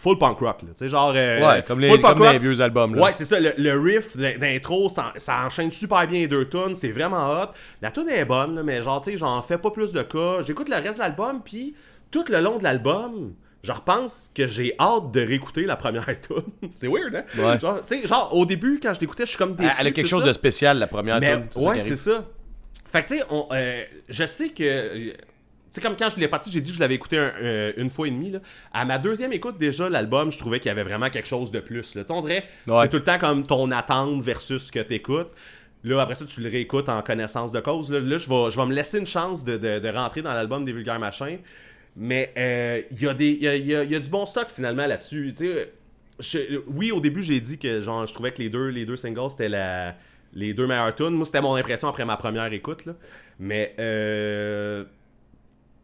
Full 0.00 0.16
punk 0.16 0.38
rock, 0.38 0.62
là, 0.62 0.68
tu 0.68 0.74
sais, 0.76 0.88
genre... 0.88 1.12
euh, 1.16 1.40
Ouais, 1.44 1.64
comme 1.66 1.80
les, 1.80 1.88
comme 2.00 2.22
vieux 2.38 2.60
albums. 2.60 2.94
Là. 2.94 3.02
Ouais, 3.02 3.12
c'est 3.12 3.24
ça. 3.24 3.40
Le, 3.40 3.52
le 3.58 3.80
riff 3.80 4.16
d'in- 4.16 4.38
d'intro, 4.38 4.88
ça, 4.88 5.12
ça 5.16 5.44
enchaîne 5.44 5.72
super 5.72 6.06
bien 6.06 6.20
les 6.20 6.28
deux 6.28 6.48
tunes. 6.48 6.76
C'est 6.76 6.92
vraiment 6.92 7.32
hot. 7.32 7.46
La 7.82 7.90
tune 7.90 8.08
est 8.08 8.24
bonne, 8.24 8.54
là, 8.54 8.62
mais 8.62 8.80
genre, 8.80 9.00
tu 9.00 9.10
sais, 9.10 9.16
j'en 9.16 9.42
fais 9.42 9.58
pas 9.58 9.72
plus 9.72 9.92
de 9.92 10.02
cas. 10.02 10.42
J'écoute 10.46 10.68
le 10.68 10.76
reste 10.76 10.94
de 10.94 11.00
l'album, 11.00 11.42
puis 11.44 11.74
tout 12.12 12.24
le 12.28 12.38
long 12.40 12.58
de 12.58 12.62
l'album, 12.62 13.34
je 13.64 13.72
repense 13.72 14.30
que 14.32 14.46
j'ai 14.46 14.72
hâte 14.78 15.10
de 15.10 15.20
réécouter 15.20 15.64
la 15.64 15.74
première 15.74 16.06
tune. 16.20 16.44
c'est 16.76 16.86
weird, 16.86 17.16
hein? 17.16 17.24
Ouais. 17.36 17.58
Genre, 17.58 17.80
tu 17.84 18.00
sais, 18.00 18.06
genre, 18.06 18.30
au 18.36 18.46
début, 18.46 18.78
quand 18.80 18.94
je 18.94 19.00
l'écoutais, 19.00 19.24
je 19.24 19.30
suis 19.30 19.38
comme 19.38 19.56
déçu. 19.56 19.74
Elle 19.80 19.88
a 19.88 19.90
quelque 19.90 20.06
chose 20.06 20.22
ça. 20.22 20.28
de 20.28 20.32
spécial, 20.32 20.78
la 20.78 20.86
première 20.86 21.18
tune, 21.18 21.62
ouais, 21.66 21.80
c'est 21.80 21.96
ça. 21.96 22.24
Fait 22.86 23.02
que, 23.02 23.08
tu 23.08 23.18
sais, 23.18 23.24
euh, 23.52 23.82
je 24.08 24.24
sais 24.26 24.50
que. 24.50 25.12
Tu 25.70 25.74
sais, 25.74 25.80
comme 25.80 25.96
quand 25.96 26.08
je 26.08 26.18
l'ai 26.18 26.28
parti, 26.28 26.50
j'ai 26.50 26.60
dit 26.60 26.70
que 26.70 26.76
je 26.76 26.80
l'avais 26.80 26.94
écouté 26.94 27.18
un- 27.18 27.32
euh, 27.42 27.72
une 27.76 27.90
fois 27.90 28.08
et 28.08 28.10
demie. 28.10 28.30
Là. 28.30 28.38
À 28.72 28.84
ma 28.84 28.98
deuxième 28.98 29.32
écoute, 29.32 29.58
déjà, 29.58 29.88
l'album, 29.88 30.32
je 30.32 30.38
trouvais 30.38 30.60
qu'il 30.60 30.68
y 30.68 30.72
avait 30.72 30.82
vraiment 30.82 31.10
quelque 31.10 31.28
chose 31.28 31.50
de 31.50 31.60
plus. 31.60 31.94
Là. 31.94 32.02
On 32.10 32.20
dirait 32.20 32.44
Ouais. 32.66 32.82
c'est 32.82 32.88
tout 32.88 32.96
le 32.96 33.02
temps 33.04 33.18
comme 33.18 33.46
ton 33.46 33.70
attente 33.70 34.22
versus 34.22 34.62
ce 34.64 34.72
que 34.72 34.80
tu 34.80 34.94
écoutes. 34.94 35.28
Là, 35.84 36.00
après 36.00 36.14
ça, 36.16 36.24
tu 36.24 36.40
le 36.40 36.48
réécoutes 36.48 36.88
en 36.88 37.02
connaissance 37.02 37.52
de 37.52 37.60
cause. 37.60 37.90
Là, 37.90 38.00
Là, 38.00 38.16
je, 38.18 38.28
vais, 38.28 38.50
je 38.50 38.56
vais 38.56 38.66
me 38.66 38.74
laisser 38.74 38.98
une 38.98 39.06
chance 39.06 39.44
de, 39.44 39.56
de- 39.58 39.78
de 39.78 39.88
rentrer 39.88 40.22
dans 40.22 40.32
l'album 40.32 40.64
des 40.64 40.72
Vulgaires 40.72 40.98
Machins. 40.98 41.38
Mais 41.96 42.32
euh, 42.36 42.82
il 42.90 43.02
y, 43.02 43.08
a 43.08 43.12
y, 43.12 43.46
a, 43.48 43.56
y 43.56 43.74
a- 43.74 43.84
il 43.84 43.90
y 43.90 43.94
a 43.94 44.00
du 44.00 44.08
bon 44.08 44.24
stock 44.26 44.48
finalement 44.48 44.86
là-dessus. 44.86 45.34
Je- 46.20 46.60
oui, 46.66 46.90
au 46.92 47.00
début, 47.00 47.22
j'ai 47.22 47.40
dit 47.40 47.58
que 47.58 47.80
genre, 47.80 48.06
je 48.06 48.12
trouvais 48.14 48.32
que 48.32 48.42
les 48.42 48.48
deux, 48.48 48.68
les 48.68 48.84
deux 48.86 48.96
singles, 48.96 49.30
c'était 49.30 49.48
la, 49.48 49.94
les 50.34 50.52
deux 50.54 50.66
meilleures 50.66 50.94
tunes. 50.94 51.10
Moi, 51.10 51.26
c'était 51.26 51.40
mon 51.40 51.54
impression 51.54 51.88
après 51.88 52.04
ma 52.04 52.16
première 52.16 52.52
écoute. 52.52 52.86
Là. 52.86 52.94
Mais 53.38 53.74
euh, 53.78 54.84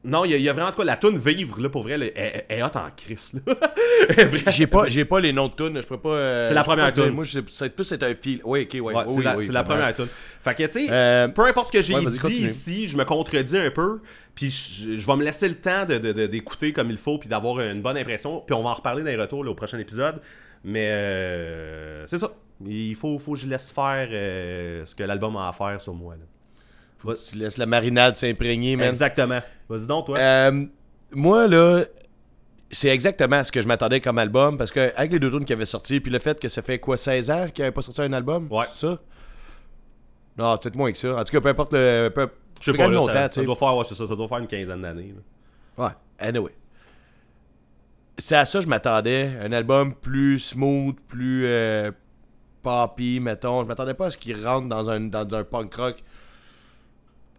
non, 0.04 0.24
il 0.24 0.30
y, 0.32 0.34
a- 0.34 0.36
il 0.36 0.42
y 0.42 0.48
a 0.48 0.52
vraiment 0.52 0.70
de 0.70 0.74
quoi. 0.74 0.84
La 0.84 0.96
tune 0.96 1.16
Vivre, 1.18 1.60
là, 1.60 1.68
pour 1.68 1.82
vrai, 1.82 1.96
là, 1.98 2.06
elle, 2.14 2.44
elle 2.48 2.58
est 2.58 2.62
hot 2.62 2.66
en 2.76 2.88
crise. 2.96 3.32
J'ai 4.50 4.66
pas, 4.66 4.86
j'ai 4.88 5.04
pas 5.04 5.20
les 5.20 5.32
noms 5.32 5.48
de 5.48 5.54
tunes, 5.54 5.80
je 5.80 5.86
peux 5.86 5.98
pas. 5.98 6.10
euh, 6.10 6.44
C'est 6.48 6.54
la 6.54 6.62
première 6.64 6.92
tune. 6.92 7.10
Moi, 7.10 7.24
c'est 7.24 7.70
plus 7.70 7.84
c'est 7.84 8.02
un 8.02 8.14
fil. 8.14 8.40
Oui, 8.44 8.62
ok, 8.70 8.74
ouais. 8.74 8.80
Ouais, 8.94 9.02
oui, 9.08 9.14
c'est 9.16 9.22
la, 9.22 9.36
oui, 9.36 9.46
c'est 9.46 9.52
la 9.52 9.62
vraiment. 9.62 9.80
première 9.80 9.94
tune. 9.94 10.08
Fait 10.40 10.54
que, 10.54 10.62
tu 10.64 10.72
sais, 10.72 10.86
Euh, 10.90 11.28
peu 11.28 11.44
importe 11.46 11.68
ce 11.68 11.72
que 11.72 11.82
j'ai 11.82 11.94
ouais, 11.94 12.04
dit 12.06 12.18
continue. 12.18 12.46
ici, 12.48 12.86
je 12.88 12.96
me 12.96 13.04
contredis 13.04 13.56
un 13.56 13.70
peu, 13.70 14.00
puis 14.34 14.50
je, 14.50 14.96
je 14.98 15.06
vais 15.06 15.16
me 15.16 15.24
laisser 15.24 15.48
le 15.48 15.54
temps 15.54 15.84
de- 15.86 15.98
de- 15.98 16.12
de- 16.12 16.26
d'écouter 16.26 16.72
comme 16.72 16.90
il 16.90 16.96
faut, 16.98 17.18
puis 17.18 17.28
d'avoir 17.28 17.60
une 17.60 17.80
bonne 17.82 17.96
impression, 17.96 18.42
puis 18.46 18.54
on 18.54 18.62
va 18.62 18.70
en 18.70 18.74
reparler 18.74 19.02
dans 19.02 19.10
les 19.10 19.16
retours 19.16 19.42
là, 19.44 19.50
au 19.50 19.54
prochain 19.54 19.78
épisode. 19.78 20.20
Mais 20.64 20.88
euh, 20.90 22.06
c'est 22.06 22.18
ça. 22.18 22.30
Il 22.66 22.94
faut, 22.94 23.18
faut 23.18 23.32
que 23.34 23.38
je 23.40 23.46
laisse 23.46 23.70
faire 23.70 24.08
ce 24.10 24.94
que 24.94 25.02
l'album 25.02 25.36
a 25.36 25.48
à 25.48 25.52
faire 25.52 25.80
sur 25.80 25.94
moi. 25.94 26.14
là. 26.14 26.24
Tu 27.30 27.36
laisses 27.36 27.58
la 27.58 27.66
marinade 27.66 28.16
s'imprégner, 28.16 28.76
man. 28.76 28.88
Exactement. 28.88 29.40
Vas-y 29.68 29.86
donc, 29.86 30.06
toi. 30.06 30.18
Euh, 30.18 30.66
moi, 31.12 31.46
là, 31.46 31.84
c'est 32.70 32.88
exactement 32.88 33.42
ce 33.44 33.52
que 33.52 33.62
je 33.62 33.68
m'attendais 33.68 34.00
comme 34.00 34.18
album, 34.18 34.56
parce 34.58 34.70
que 34.70 34.92
avec 34.96 35.12
les 35.12 35.18
deux 35.18 35.30
tunes 35.30 35.44
qui 35.44 35.52
avaient 35.52 35.66
sorti, 35.66 36.00
puis 36.00 36.10
le 36.10 36.18
fait 36.18 36.38
que 36.40 36.48
ça 36.48 36.62
fait 36.62 36.78
quoi, 36.78 36.96
16 36.96 37.30
ans 37.30 37.46
qu'il 37.46 37.62
n'y 37.62 37.66
avait 37.66 37.72
pas 37.72 37.82
sorti 37.82 38.02
un 38.02 38.12
album? 38.12 38.46
Ouais. 38.50 38.64
C'est 38.72 38.86
ça? 38.86 38.98
Non, 40.36 40.56
peut-être 40.58 40.76
moins 40.76 40.90
que 40.90 40.98
ça. 40.98 41.16
En 41.16 41.24
tout 41.24 41.32
cas, 41.32 41.40
peu 41.40 41.48
importe 41.48 41.72
le. 41.72 42.10
Peu, 42.14 42.28
Je 42.60 42.72
sais 42.72 42.76
pas, 42.76 42.88
là, 42.88 42.94
longtemps, 42.94 43.12
ça, 43.12 43.32
ça 43.32 43.42
doit 43.42 43.56
faire, 43.56 43.76
ouais, 43.76 43.84
c'est 43.88 43.94
ça, 43.94 44.06
ça 44.06 44.16
doit 44.16 44.28
faire 44.28 44.38
une 44.38 44.46
quinzaine 44.46 44.82
d'années. 44.82 45.14
Ouais, 45.78 45.90
anyway. 46.18 46.52
C'est 48.18 48.36
à 48.36 48.44
ça 48.46 48.58
que 48.58 48.64
je 48.64 48.68
m'attendais. 48.68 49.32
Un 49.42 49.52
album 49.52 49.94
plus 49.94 50.38
smooth, 50.38 50.96
plus 51.08 51.46
euh, 51.46 51.90
poppy, 52.62 53.20
mettons. 53.20 53.62
Je 53.62 53.66
m'attendais 53.66 53.94
pas 53.94 54.06
à 54.06 54.10
ce 54.10 54.18
qu'il 54.18 54.44
rentre 54.44 54.68
dans 54.68 54.88
un, 54.88 55.00
dans 55.00 55.34
un 55.34 55.44
punk 55.44 55.74
rock 55.74 55.96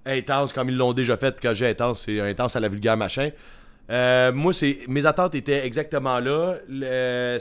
intense 0.06 0.54
comme 0.54 0.70
ils 0.70 0.78
l'ont 0.78 0.94
déjà 0.94 1.18
fait. 1.18 1.38
Quand 1.42 1.54
j'ai 1.54 1.68
intense, 1.70 2.04
c'est 2.06 2.20
intense 2.20 2.56
à 2.56 2.60
la 2.60 2.68
vulgaire 2.70 2.98
machin. 2.98 3.32
Euh, 3.92 4.32
moi, 4.34 4.54
c'est 4.54 4.80
mes 4.88 5.06
attentes 5.06 5.36
étaient 5.36 5.66
exactement 5.66 6.20
là. 6.20 6.56
Le- 6.68 7.38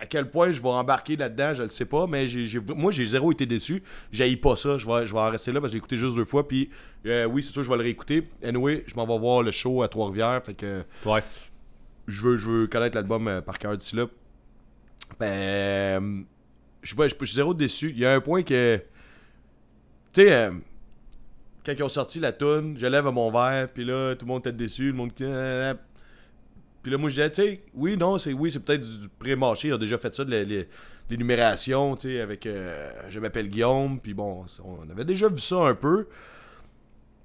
à 0.00 0.06
quel 0.06 0.28
point 0.28 0.50
je 0.52 0.60
vais 0.60 0.68
embarquer 0.68 1.16
là-dedans, 1.16 1.54
je 1.54 1.62
le 1.62 1.68
sais 1.70 1.84
pas, 1.86 2.06
mais 2.06 2.26
j'ai, 2.26 2.46
j'ai- 2.46 2.58
moi, 2.60 2.90
j'ai 2.92 3.06
zéro 3.06 3.32
été 3.32 3.46
déçu. 3.46 3.82
J'ai 4.12 4.36
pas 4.36 4.56
ça. 4.56 4.76
Je 4.76 4.86
vais, 4.86 5.06
je 5.06 5.12
vais 5.14 5.20
en 5.20 5.30
rester 5.30 5.52
là 5.52 5.60
parce 5.60 5.70
que 5.70 5.72
j'ai 5.74 5.78
écouté 5.78 5.96
juste 5.96 6.14
deux 6.16 6.24
fois. 6.26 6.46
Puis, 6.46 6.68
euh, 7.06 7.24
oui, 7.26 7.42
c'est 7.42 7.52
sûr, 7.52 7.62
je 7.62 7.70
vais 7.70 7.76
le 7.76 7.82
réécouter. 7.84 8.24
Anyway, 8.42 8.84
je 8.86 8.94
m'en 8.96 9.06
vais 9.06 9.18
voir 9.18 9.42
le 9.42 9.50
show 9.52 9.82
à 9.82 9.88
Trois-Rivières. 9.88 10.42
Fait 10.44 10.52
que 10.54 10.82
Ouais. 11.06 11.22
je 12.08 12.20
veux, 12.22 12.36
je 12.36 12.46
veux 12.50 12.66
connaître 12.66 12.96
l'album 12.96 13.28
euh, 13.28 13.40
par 13.40 13.58
cœur 13.58 13.76
d'ici 13.76 13.96
là. 13.96 14.06
Ben, 15.20 16.24
je 16.82 16.90
sais 16.90 16.96
pas, 16.96 17.08
je 17.08 17.14
je 17.18 17.24
suis 17.24 17.36
zéro 17.36 17.54
déçu. 17.54 17.90
Il 17.90 17.98
y 17.98 18.04
a 18.06 18.12
un 18.14 18.20
point 18.20 18.42
que. 18.42 18.80
Tu 20.12 20.22
sais, 20.22 20.50
quand 21.64 21.72
ils 21.76 21.82
ont 21.82 21.88
sorti 21.88 22.20
la 22.20 22.32
tune, 22.32 22.76
je 22.78 22.86
lève 22.86 23.04
mon 23.06 23.30
verre, 23.30 23.68
puis 23.72 23.84
là, 23.84 24.14
tout 24.14 24.26
le 24.26 24.32
monde 24.32 24.40
était 24.40 24.52
déçu, 24.52 24.88
le 24.88 24.92
monde. 24.92 25.12
Puis 25.14 25.24
là, 26.92 26.98
moi, 26.98 27.08
je 27.08 27.14
disais, 27.14 27.30
tu 27.30 27.42
sais, 27.42 27.62
oui, 27.74 27.96
non, 27.96 28.18
c'est 28.18 28.32
oui, 28.34 28.50
c'est 28.50 28.60
peut-être 28.60 28.82
du 28.82 29.08
pré-marché. 29.18 29.68
Ils 29.68 29.74
ont 29.74 29.78
déjà 29.78 29.96
fait 29.96 30.14
ça, 30.14 30.24
de 30.24 30.66
l'énumération, 31.10 31.96
tu 31.96 32.08
sais, 32.10 32.20
avec 32.20 32.44
euh, 32.46 32.90
Je 33.08 33.20
m'appelle 33.20 33.48
Guillaume, 33.48 33.98
puis 34.00 34.12
bon, 34.14 34.44
on 34.64 34.90
avait 34.90 35.04
déjà 35.06 35.28
vu 35.28 35.38
ça 35.38 35.56
un 35.62 35.74
peu. 35.74 36.06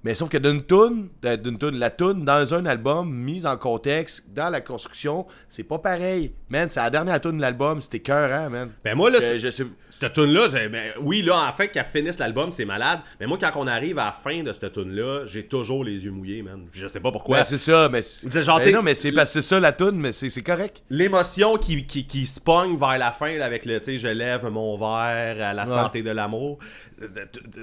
Mais 0.02 0.14
sauf 0.14 0.30
que 0.30 0.38
d'une 0.38 0.62
tune, 0.64 1.10
d'une 1.22 1.58
tune, 1.58 1.76
la 1.78 1.90
tune 1.90 2.24
dans 2.24 2.54
un 2.54 2.64
album, 2.64 3.12
mise 3.12 3.44
en 3.44 3.58
contexte, 3.58 4.32
dans 4.32 4.48
la 4.48 4.62
construction, 4.62 5.26
c'est 5.50 5.62
pas 5.62 5.78
pareil. 5.78 6.32
Man, 6.48 6.68
c'est 6.70 6.80
la 6.80 6.88
dernière 6.88 7.20
tune 7.20 7.36
de 7.36 7.42
l'album, 7.42 7.82
c'était 7.82 8.00
cœur, 8.00 8.32
hein, 8.32 8.48
man. 8.48 8.70
Ben 8.82 8.94
moi, 8.96 9.10
là, 9.10 9.18
Je- 9.20 9.24
c'est- 9.24 9.38
je 9.40 9.50
sais- 9.50 9.66
Cette 9.90 10.12
tune-là, 10.12 10.48
ben, 10.68 10.92
oui, 11.00 11.22
là, 11.22 11.48
en 11.48 11.52
fait, 11.52 11.68
qu'elle 11.68 11.84
finisse 11.84 12.18
l'album, 12.18 12.50
c'est 12.50 12.64
malade. 12.64 13.00
Mais 13.18 13.26
moi, 13.26 13.38
quand 13.40 13.50
on 13.56 13.66
arrive 13.66 13.98
à 13.98 14.04
la 14.06 14.12
fin 14.12 14.42
de 14.42 14.52
cette 14.52 14.72
tune-là, 14.72 15.26
j'ai 15.26 15.46
toujours 15.46 15.84
les 15.84 16.04
yeux 16.04 16.10
mouillés, 16.12 16.42
man. 16.42 16.64
Je 16.72 16.86
sais 16.86 17.00
pas 17.00 17.10
pourquoi. 17.12 17.38
Ouais, 17.38 17.44
c'est 17.44 17.58
ça, 17.58 17.88
mais 17.90 18.00
genre, 18.40 18.58
ben 18.58 18.74
non, 18.74 18.82
mais 18.82 18.94
c'est 18.94 19.12
parce 19.12 19.32
que 19.34 19.40
c'est 19.40 19.48
ça 19.48 19.60
la 19.60 19.72
tune, 19.72 19.92
mais 19.96 20.12
c'est 20.12 20.30
c'est 20.30 20.42
correct. 20.42 20.82
L'émotion 20.90 21.56
qui, 21.58 21.84
qui, 21.86 22.06
qui 22.06 22.26
se 22.26 22.40
pogne 22.40 22.76
vers 22.76 22.98
la 22.98 23.10
fin 23.12 23.36
là, 23.36 23.44
avec 23.46 23.64
le, 23.66 23.78
tu 23.80 23.84
sais, 23.86 23.98
je 23.98 24.08
lève 24.08 24.46
mon 24.46 24.76
verre 24.78 25.44
à 25.44 25.52
la 25.54 25.64
Ouais. 25.64 25.68
santé 25.68 26.02
de 26.02 26.10
l'amour. 26.10 26.58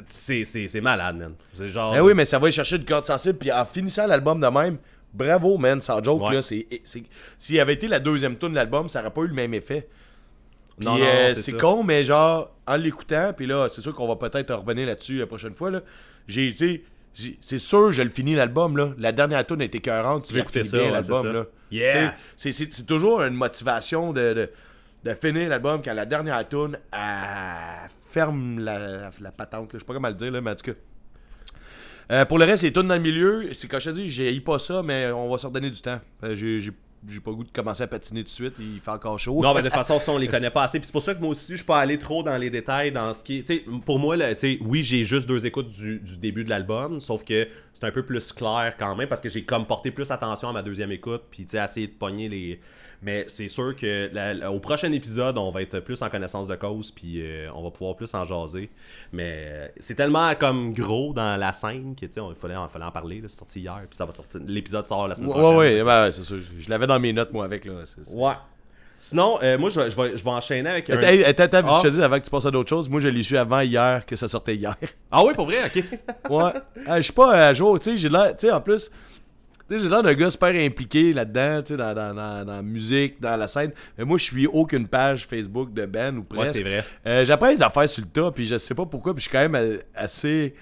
C'est 0.08 0.44
c'est- 0.44 0.68
c'est 0.68 0.82
malade, 0.82 1.18
man. 1.18 1.34
C'est 1.54 1.70
genre. 1.70 1.94
Ben 1.94 2.02
oui, 2.02 2.14
mais 2.14 2.26
ça 2.26 2.40
va 2.40 2.46
aller 2.46 2.52
chercher 2.52 2.78
une 2.78 2.86
corde 2.86 3.06
sensible, 3.06 3.38
puis 3.38 3.52
en 3.52 3.66
finissant 3.66 4.08
l'album 4.08 4.40
de 4.40 4.48
même, 4.48 4.78
bravo, 5.14 5.58
man, 5.58 5.80
sans 5.82 6.04
joke, 6.04 6.22
Ouais. 6.28 6.36
là, 6.36 6.42
c'est... 6.42 6.68
c'est- 6.84 7.04
S'il 7.38 7.60
avait 7.60 7.74
été 7.74 7.88
la 7.88 8.00
deuxième 8.00 8.38
tune 8.38 8.50
de 8.50 8.56
l'album, 8.56 8.90
ça 8.90 9.02
aurait 9.02 9.12
pas 9.12 9.22
eu 9.22 9.28
le 9.28 9.34
même 9.34 9.54
effet. 9.54 9.88
Non, 10.80 10.98
non, 10.98 11.04
euh, 11.04 11.34
c'est 11.34 11.42
c'est 11.42 11.58
con, 11.58 11.84
mais 11.84 12.04
genre, 12.04 12.56
en 12.68 12.76
l'écoutant, 12.76 13.34
puis 13.36 13.48
là, 13.48 13.68
c'est 13.70 13.82
sûr 13.82 13.94
qu'on 13.96 14.08
va 14.08 14.16
peut-être 14.16 14.54
revenir 14.54 14.86
là-dessus 14.88 15.18
la 15.20 15.26
prochaine 15.28 15.56
fois, 15.56 15.72
là. 15.72 15.82
J'ai, 16.28 16.52
tu 16.52 16.58
sais, 16.58 16.82
j'ai- 17.16 17.38
c'est 17.42 17.58
sûr, 17.58 17.92
je 17.92 18.04
le 18.04 18.10
finis 18.12 18.36
l'album, 18.36 18.78
là. 18.78 18.92
La 19.00 19.12
dernière 19.12 19.46
tune 19.46 19.62
était 19.62 19.80
écœurante, 19.80 20.26
tu 20.28 20.34
veux 20.34 20.42
écouter 20.42 20.64
ça, 20.64 20.78
ouais, 20.78 20.92
l'album, 20.92 21.22
c'est 21.26 21.34
là. 21.34 21.46
Yeah. 21.72 22.16
C'est, 22.36 22.52
c'est, 22.52 22.72
c'est 22.72 22.86
toujours 22.86 23.22
une 23.24 23.34
motivation 23.34 24.14
de, 24.14 24.34
de, 24.34 24.50
de 25.04 25.14
finir 25.16 25.50
l'album 25.50 25.82
quand 25.84 25.94
la 25.94 26.06
dernière 26.06 26.48
tune 26.48 26.78
ferme 28.10 28.60
la, 28.60 29.10
la 29.20 29.32
patente. 29.32 29.72
Je 29.74 29.80
sais 29.80 29.86
pas 29.86 29.94
comment 29.94 30.08
le 30.10 30.14
dire, 30.14 30.32
là, 30.32 30.42
mais 30.42 30.52
en 30.52 30.56
tout 30.56 30.72
cas. 30.72 30.78
Euh, 32.10 32.24
pour 32.26 32.38
le 32.40 32.46
reste, 32.46 32.64
les 32.64 32.72
tunes 32.72 32.88
dans 32.88 32.96
le 32.96 33.02
milieu, 33.02 33.54
c'est 33.54 33.68
comme 33.68 33.82
je 33.82 33.90
te 33.90 33.96
dis, 33.96 34.10
j'ai 34.10 34.40
pas 34.40 34.60
ça, 34.60 34.82
mais 34.82 35.12
on 35.12 35.30
va 35.30 35.38
se 35.38 35.46
redonner 35.46 35.70
du 35.70 35.82
temps. 35.82 36.00
Euh, 36.24 36.36
j'ai, 36.36 36.62
j'ai, 37.08 37.20
pas 37.20 37.32
le 37.32 37.38
goût 37.38 37.44
de 37.44 37.52
commencer 37.52 37.84
à 37.84 37.88
patiner 37.88 38.22
tout 38.22 38.26
de 38.26 38.30
suite, 38.30 38.54
il 38.60 38.80
fait 38.80 38.92
encore 38.92 39.20
chaud. 39.20 39.42
Non, 39.42 39.54
mais 39.54 39.62
de 39.62 39.68
toute 39.68 39.76
façon, 39.76 40.00
ça, 40.00 40.12
on 40.12 40.18
les 40.18 40.28
connaît 40.28 40.50
pas 40.50 40.64
assez. 40.64 40.80
Puis 40.80 40.88
c'est 40.88 40.92
pour 40.92 41.04
ça 41.04 41.14
que 41.14 41.20
moi 41.20 41.30
aussi, 41.32 41.52
je 41.52 41.58
suis 41.58 41.66
pas 41.66 41.80
allé 41.80 41.98
trop 41.98 42.24
dans 42.24 42.38
les 42.38 42.50
détails 42.50 42.92
dans 42.92 43.14
ce 43.14 43.24
qui 43.24 43.38
est. 43.38 43.66
Pour 43.86 44.00
moi, 44.00 44.18
là, 44.18 44.34
oui, 44.62 44.84
j'ai 44.84 45.04
juste 45.04 45.28
deux 45.28 45.46
écoutes 45.46 45.70
du, 45.70 46.00
du 46.00 46.18
début 46.18 46.44
de 46.44 46.50
l'album, 46.50 47.02
sauf 47.02 47.24
que 47.24 47.48
c'est 47.74 47.86
un 47.86 47.92
peu 47.92 48.04
plus 48.04 48.32
clair 48.32 48.76
quand 48.78 48.96
même 48.96 49.08
parce 49.08 49.22
que 49.22 49.30
j'ai 49.30 49.44
comme 49.44 49.68
porté 49.68 49.92
plus 49.92 50.10
attention 50.12 50.50
à 50.50 50.54
ma 50.54 50.64
deuxième 50.64 50.92
écoute, 50.92 51.24
puis 51.30 51.46
essayé 51.54 51.88
de 51.88 51.94
pogner 51.94 52.30
les. 52.30 52.60
Mais 53.04 53.26
c'est 53.28 53.48
sûr 53.48 53.76
que 53.76 54.10
la- 54.12 54.34
la- 54.34 54.52
au 54.52 54.60
prochain 54.60 54.92
épisode, 54.92 55.38
on 55.38 55.52
va 55.52 55.62
être 55.62 55.80
plus 55.82 56.02
en 56.02 56.10
connaissance 56.10 56.48
de 56.48 56.56
cause, 56.56 56.90
puis 56.92 57.22
euh, 57.22 57.48
on 57.54 57.62
va 57.64 57.70
pouvoir 57.70 57.96
plus 57.96 58.12
en 58.16 58.26
jaser. 58.26 58.70
Mais 59.14 59.34
euh, 59.48 59.68
c'est 59.80 59.94
tellement 59.96 60.34
comme 60.34 60.74
gros 60.74 61.14
dans 61.14 61.38
la 61.38 61.54
scène 61.54 61.94
que 61.96 62.08
tu 62.08 62.14
sais, 62.14 62.22
il 62.28 62.36
fallait, 62.36 62.56
il 62.56 62.72
fallait 62.72 62.86
en 62.86 62.92
parler. 62.92 63.22
C'est 63.28 63.38
sorti 63.38 63.60
hier, 63.62 63.80
puis 63.88 63.96
ça 63.96 64.06
va 64.06 64.12
sortir. 64.12 64.42
L'épisode 64.48 64.86
sort 64.86 65.08
la 65.08 65.14
semaine 65.16 65.30
Ouais, 65.30 65.36
prochaine. 65.36 65.58
ouais, 65.58 65.82
ouais, 65.84 65.88
ouais, 66.06 66.12
c'est 66.12 66.24
sûr. 66.24 66.38
Je 66.58 66.70
l'avais 66.70 66.88
dans 66.88 67.00
mes 67.00 67.14
notes, 67.14 67.32
moi, 67.32 67.46
avec, 67.46 67.66
là. 67.66 67.74
Ouais. 68.14 68.34
Sinon, 69.00 69.38
euh, 69.44 69.60
moi, 69.60 69.70
je 69.70 69.80
vais, 69.80 69.92
je, 69.92 69.96
vais, 69.96 70.18
je 70.18 70.24
vais 70.24 70.30
enchaîner 70.32 70.68
avec. 70.72 70.90
Attends, 70.90 71.06
attends, 71.24 71.44
attends, 71.44 71.68
Ah. 71.76 71.80
je 71.84 71.88
te 71.90 71.94
dis 71.94 72.02
avant 72.02 72.18
que 72.20 72.26
tu 72.26 72.32
passes 72.32 72.48
à 72.48 72.52
d'autres 72.52 72.70
choses. 72.70 72.90
Moi, 72.90 73.00
je 73.00 73.10
l'ai 73.10 73.22
su 73.22 73.38
avant 73.38 73.60
hier 73.60 74.04
que 74.08 74.16
ça 74.16 74.28
sortait 74.28 74.56
hier. 74.56 74.76
Ah 75.12 75.24
oui, 75.24 75.36
pour 75.36 75.46
vrai, 75.46 75.66
ok. 75.68 75.84
Ouais. 76.32 76.44
Euh, 76.90 76.96
je 76.98 77.02
suis 77.04 77.14
pas 77.14 77.32
à 77.48 77.54
jour, 77.54 77.80
tu 77.80 77.92
sais, 77.92 77.98
j'ai 78.00 78.10
l'air. 78.10 78.32
Tu 78.36 78.48
sais, 78.48 78.52
en 78.52 78.60
plus, 78.60 78.90
sais, 79.76 79.80
j'ai 79.80 79.90
l'air 79.90 80.04
d'un 80.04 80.14
gars 80.14 80.32
super 80.32 80.54
impliqué 80.56 81.14
là-dedans, 81.14 81.62
tu 81.62 81.68
sais, 81.74 81.78
dans, 81.78 81.94
dans, 81.94 82.14
dans, 82.14 82.46
dans 82.46 82.54
la 82.54 82.62
musique, 82.62 83.20
dans 83.20 83.36
la 83.36 83.48
scène. 83.48 83.72
Mais 83.98 84.06
moi, 84.06 84.18
je 84.18 84.24
suis 84.24 84.48
aucune 84.48 84.88
page 84.88 85.26
Facebook 85.26 85.74
de 85.74 85.86
band 85.86 86.16
ou 86.18 86.24
presque. 86.24 86.48
Ouais, 86.48 86.54
c'est 86.54 86.64
vrai. 86.64 86.86
Euh, 87.06 87.26
J'apprends 87.26 87.50
les 87.50 87.62
affaires 87.62 87.90
sur 87.90 88.04
le 88.04 88.10
tas, 88.10 88.32
puis 88.32 88.46
je 88.46 88.58
sais 88.58 88.76
pas 88.76 88.86
pourquoi, 88.86 89.14
puis 89.14 89.24
je 89.24 89.30
suis 89.30 89.38
quand 89.38 89.50
même 89.50 89.80
assez 89.96 90.54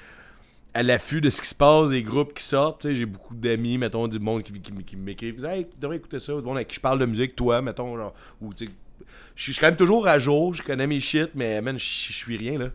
à 0.73 0.83
l'affût 0.83 1.21
de 1.21 1.29
ce 1.29 1.41
qui 1.41 1.47
se 1.47 1.55
passe, 1.55 1.89
des 1.89 2.03
groupes 2.03 2.33
qui 2.33 2.43
sortent. 2.43 2.81
Tu 2.81 2.89
sais, 2.89 2.95
j'ai 2.95 3.05
beaucoup 3.05 3.33
d'amis, 3.33 3.77
mettons, 3.77 4.07
du 4.09 4.19
monde 4.19 4.43
qui, 4.43 4.51
qui, 4.53 4.71
qui 4.83 4.97
m'écrivent 4.97 5.45
Hey, 5.45 5.65
tu 5.65 5.77
devrais 5.79 5.97
écouter 5.97 6.19
ça. 6.19 6.33
Du 6.33 6.41
monde 6.41 6.57
avec 6.57 6.67
qui 6.67 6.75
je 6.75 6.81
parle 6.81 6.99
de 6.99 7.05
musique, 7.05 7.35
toi, 7.35 7.61
mettons, 7.61 7.95
genre. 7.95 8.13
Ou, 8.41 8.53
tu 8.53 8.65
sais, 8.65 8.71
je 9.35 9.43
suis 9.51 9.53
quand 9.59 9.67
même 9.67 9.75
toujours 9.75 10.07
à 10.07 10.17
jour, 10.19 10.53
je 10.53 10.61
connais 10.63 10.87
mes 10.87 10.99
shit, 10.99 11.29
mais 11.35 11.61
man, 11.61 11.77
je 11.77 11.83
suis 11.83 12.37
rien, 12.37 12.57
là. 12.59 12.65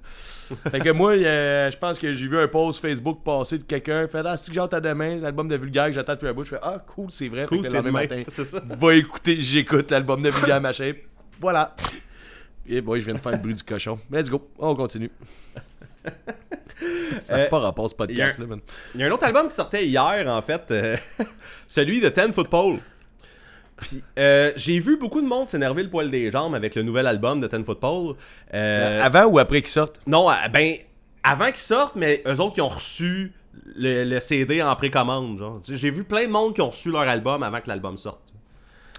fait 0.70 0.80
que 0.80 0.90
moi, 0.90 1.12
euh, 1.12 1.70
je 1.70 1.76
pense 1.78 1.98
que 1.98 2.10
j'ai 2.12 2.26
vu 2.26 2.36
un 2.38 2.48
post 2.48 2.80
Facebook 2.82 3.22
passer 3.24 3.58
de 3.58 3.62
quelqu'un, 3.62 4.08
fait 4.08 4.22
Ah, 4.24 4.36
que 4.36 4.52
j'entends 4.52 4.80
demain, 4.80 5.16
l'album 5.18 5.46
de 5.48 5.56
Vulgaire 5.56 5.86
que 5.86 5.92
j'attends 5.92 6.14
depuis 6.14 6.26
un 6.28 6.32
bout. 6.34 6.42
Je 6.44 6.50
fais 6.50 6.58
Ah, 6.62 6.82
cool, 6.86 7.10
c'est 7.10 7.28
vrai. 7.28 7.46
Cool, 7.46 7.62
c'est 7.64 7.70
le 7.70 7.76
lendemain 7.76 8.04
demain. 8.04 8.18
matin, 8.24 8.44
ça. 8.44 8.60
va 8.78 8.94
écouter, 8.94 9.40
j'écoute 9.40 9.90
l'album 9.92 10.20
de 10.22 10.28
Vulgaire, 10.30 10.60
machin. 10.60 10.92
Voilà. 11.40 11.74
Et 12.68 12.80
boy, 12.80 13.00
je 13.00 13.06
viens 13.06 13.14
de 13.14 13.20
faire 13.20 13.32
le 13.32 13.38
bruit 13.38 13.54
du 13.54 13.62
cochon. 13.62 13.98
Let's 14.10 14.28
go, 14.28 14.50
on 14.58 14.74
continue. 14.74 15.10
Ça 17.20 17.36
n'a 17.36 17.44
Euh, 17.44 17.48
pas 17.48 17.58
rapport 17.60 17.84
à 17.86 17.88
ce 17.88 17.94
podcast, 17.94 18.38
un- 18.38 18.42
là, 18.42 18.48
man. 18.48 18.60
Il 18.94 19.00
y 19.00 19.04
a 19.04 19.06
un 19.06 19.10
autre 19.10 19.24
album 19.24 19.48
qui 19.48 19.54
sortait 19.54 19.86
hier, 19.86 20.24
en 20.26 20.42
fait, 20.42 20.62
euh, 20.70 20.96
celui 21.68 22.00
de 22.00 22.08
Ten 22.08 22.32
Football. 22.32 22.78
Puis, 23.80 24.02
euh, 24.18 24.52
j'ai 24.56 24.78
vu 24.78 24.96
beaucoup 24.96 25.20
de 25.20 25.26
monde 25.26 25.48
s'énerver 25.48 25.82
le 25.82 25.90
poil 25.90 26.10
des 26.10 26.30
jambes 26.30 26.54
avec 26.54 26.74
le 26.74 26.82
nouvel 26.82 27.06
album 27.06 27.40
de 27.40 27.46
Ten 27.46 27.64
Football. 27.64 28.16
Euh, 28.54 29.02
Avant 29.02 29.24
ou 29.24 29.38
après 29.38 29.62
qu'ils 29.62 29.70
sortent 29.70 30.00
non, 30.06 30.30
euh, 30.30 30.34
ben, 30.52 30.76
avant 31.22 31.46
qu'ils 31.46 31.56
sortent, 31.56 31.96
mais 31.96 32.22
eux 32.26 32.40
autres 32.40 32.54
qui 32.54 32.60
ont 32.60 32.68
reçu 32.68 33.32
le, 33.76 34.04
le 34.04 34.20
CD 34.20 34.62
en 34.62 34.74
précommande. 34.76 35.42
J'ai 35.68 35.90
vu 35.90 36.04
plein 36.04 36.26
de 36.26 36.30
monde 36.32 36.54
qui 36.54 36.60
ont 36.60 36.70
reçu 36.70 36.90
leur 36.90 37.02
album 37.02 37.42
avant 37.42 37.60
que 37.60 37.68
l'album 37.68 37.96
sorte. 37.96 38.20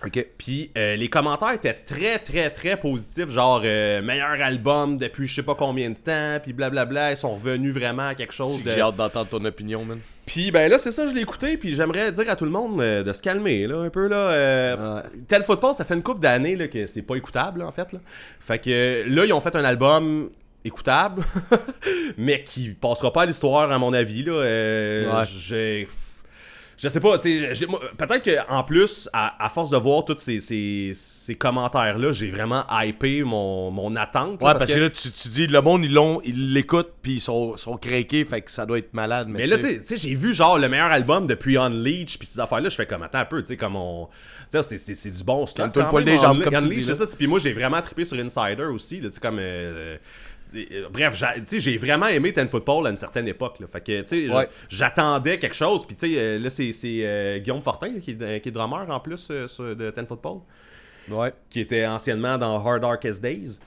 Ok. 0.06 0.26
Puis 0.38 0.72
euh, 0.78 0.95
les 0.95 1.08
commentaires 1.10 1.52
étaient 1.52 1.74
très, 1.74 2.18
très, 2.18 2.49
très 2.49 2.76
positifs. 2.78 3.30
Genre, 3.30 3.62
euh, 3.64 4.02
meilleur 4.02 4.41
album 4.41 4.97
depuis 4.97 5.28
je 5.28 5.36
sais 5.36 5.43
pas 5.43 5.54
combien 5.56 5.89
de 5.91 5.95
temps. 5.95 6.39
Puis 6.41 6.54
blablabla. 6.54 7.12
Ils 7.12 7.18
sont 7.18 7.36
revenus 7.36 7.74
vraiment 7.74 8.08
à 8.08 8.16
quelque 8.16 8.34
chose 8.34 8.64
de. 8.64 8.70
J'ai 8.72 8.82
hâte 8.82 8.95
d'entendre 8.95 9.30
ton 9.30 9.45
opinion, 9.45 9.86
man. 9.86 9.99
Puis 10.26 10.49
ben 10.49 10.70
là, 10.72 10.78
c'est 10.80 10.91
ça, 10.91 11.06
je 11.08 11.14
l'ai 11.14 11.22
écouté. 11.22 11.56
Puis 11.58 11.76
j'aimerais 11.76 12.12
dire 12.12 12.30
à 12.30 12.36
tout 12.36 12.45
le 12.45 12.52
monde 12.52 12.82
euh, 12.82 13.04
de 13.04 13.14
se 13.14 13.22
calmer, 13.22 13.68
là, 13.68 13.78
un 13.78 13.89
peu. 13.89 14.08
là. 14.08 14.16
euh, 14.16 14.95
Ouais. 14.95 15.02
Tel 15.28 15.43
football, 15.43 15.76
ça 15.76 15.84
fait 15.86 15.93
une 15.93 16.04
couple 16.04 16.22
d'années 16.22 16.56
là, 16.56 16.68
que 16.68 16.88
c'est 16.88 17.02
pas 17.04 17.16
écoutable, 17.16 17.60
là, 17.60 17.68
en 17.68 17.72
fait. 17.72 17.91
Là. 17.93 17.99
Fait 18.39 18.58
que 18.60 19.04
là, 19.08 19.26
ils 19.26 19.34
ont 19.34 19.39
fait 19.41 19.56
un 19.56 19.64
album 19.64 20.30
écoutable, 20.66 21.24
mais 22.18 22.43
qui 22.43 22.70
passera 22.70 23.12
pas 23.14 23.24
à 23.24 23.26
l'histoire, 23.26 23.72
à 23.72 23.78
mon 23.80 23.93
avis. 23.93 24.24
Là. 24.24 24.34
Euh, 24.34 25.12
Ouais. 25.12 25.26
J'ai. 25.38 25.88
Je 26.82 26.90
sais 26.90 27.68
pas, 27.68 27.80
peut-être 27.98 28.48
qu'en 28.48 28.64
plus, 28.64 29.08
à, 29.14 29.44
à 29.46 29.50
force 29.50 29.70
de 29.70 29.78
voir 29.78 30.04
tous 30.04 30.18
ces, 30.18 30.40
ces, 30.40 30.92
ces 30.96 31.36
commentaires-là, 31.36 32.12
j'ai 32.12 32.32
vraiment 32.32 32.66
hypé 32.72 33.24
mon, 33.24 33.70
mon 33.70 33.96
attente. 33.96 34.42
là, 34.42 34.48
Ouais, 34.48 34.58
parce, 34.58 34.72
que, 34.74 34.80
là, 34.80 34.90
tu, 34.90 35.12
tu 35.12 35.28
dis, 35.30 35.46
le 35.48 35.62
monde, 35.62 35.86
ils 36.26 36.54
l'écoutent, 36.54 36.94
puis 37.04 37.14
ils 37.14 37.22
sont, 37.22 37.56
sont 37.58 37.78
craqués, 37.78 38.26
fait 38.26 38.42
que 38.42 38.50
ça 38.50 38.66
doit 38.66 38.80
être 38.80 38.94
malade. 38.96 39.28
Mais, 39.30 39.40
Mais 39.40 39.46
là, 39.46 39.58
tu 39.58 39.80
sais- 39.84 39.98
j'ai 39.98 40.16
vu 40.16 40.34
genre 40.34 40.58
le 40.58 40.70
meilleur 40.70 40.92
album 40.92 41.28
depuis 41.28 41.56
Unleash, 41.58 42.18
puis 42.18 42.28
ces 42.28 42.40
affaires-là, 42.40 42.70
je 42.70 42.76
fais 42.76 42.88
comme, 42.88 43.04
attends 43.04 43.20
un 43.20 43.26
peu, 43.26 43.42
tu 43.42 43.48
sais, 43.50 43.58
comme 43.58 43.76
on. 43.76 44.08
Tu 44.52 44.62
sais, 44.64 44.78
c'est- 44.78 45.12
du 45.12 45.24
bon 45.24 45.46
stuff. 45.46 45.68
Le 45.68 45.72
quand 45.84 45.90
poil 45.90 46.04
même, 46.04 46.16
des 46.16 46.20
jambes, 46.22 46.38
comme 46.44 46.54
tu 46.64 46.82
dis. 46.82 47.16
Puis 47.18 47.28
moi, 47.28 47.40
j'ai 47.40 47.54
vraiment 47.54 47.82
trippé 47.82 48.04
sur 48.06 48.18
Insider 48.18 48.64
aussi, 48.66 49.00
tu 49.00 49.12
sais, 49.12 49.20
comme. 49.20 49.38
euh, 49.40 49.42
euh, 49.96 49.98
bref, 50.91 51.14
tu 51.18 51.41
sais, 51.45 51.60
j'ai 51.60 51.78
vraiment 51.78 52.08
aimé 52.08 52.34
Ten 52.34 52.47
Football 52.47 52.88
à 52.88 52.89
une 52.89 52.97
certaine 52.97 53.28
époque. 53.28 53.60
Là. 53.60 53.68
Fait 53.72 53.82
que, 53.82 54.02
tu 54.02 54.08
sais, 54.08 54.22
j- 54.24 54.32
Ouais. 54.36 54.47
j'attendais 54.70 55.39
quelque 55.39 55.56
chose. 55.56 55.86
Puis, 55.86 55.95
tu 55.95 56.12
sais, 56.14 56.20
euh, 56.20 56.39
là, 56.39 56.49
c'est 56.49 56.72
euh, 56.86 57.39
Guillaume 57.39 57.62
Fortin 57.62 57.99
qui, 57.99 58.12
est, 58.12 58.41
qui 58.41 58.49
est 58.49 58.52
drummer 58.52 58.86
en 58.89 58.99
plus 58.99 59.28
euh, 59.32 59.47
sur- 59.47 59.76
de 59.76 59.89
Ten 59.91 60.06
Football, 60.06 60.39
Ouais. 61.10 61.32
qui 61.49 61.60
était 61.62 61.86
anciennement 61.86 62.38
dans 62.38 62.66
Hard 62.66 62.82
Darkest 62.82 63.22
Days. 63.22 63.60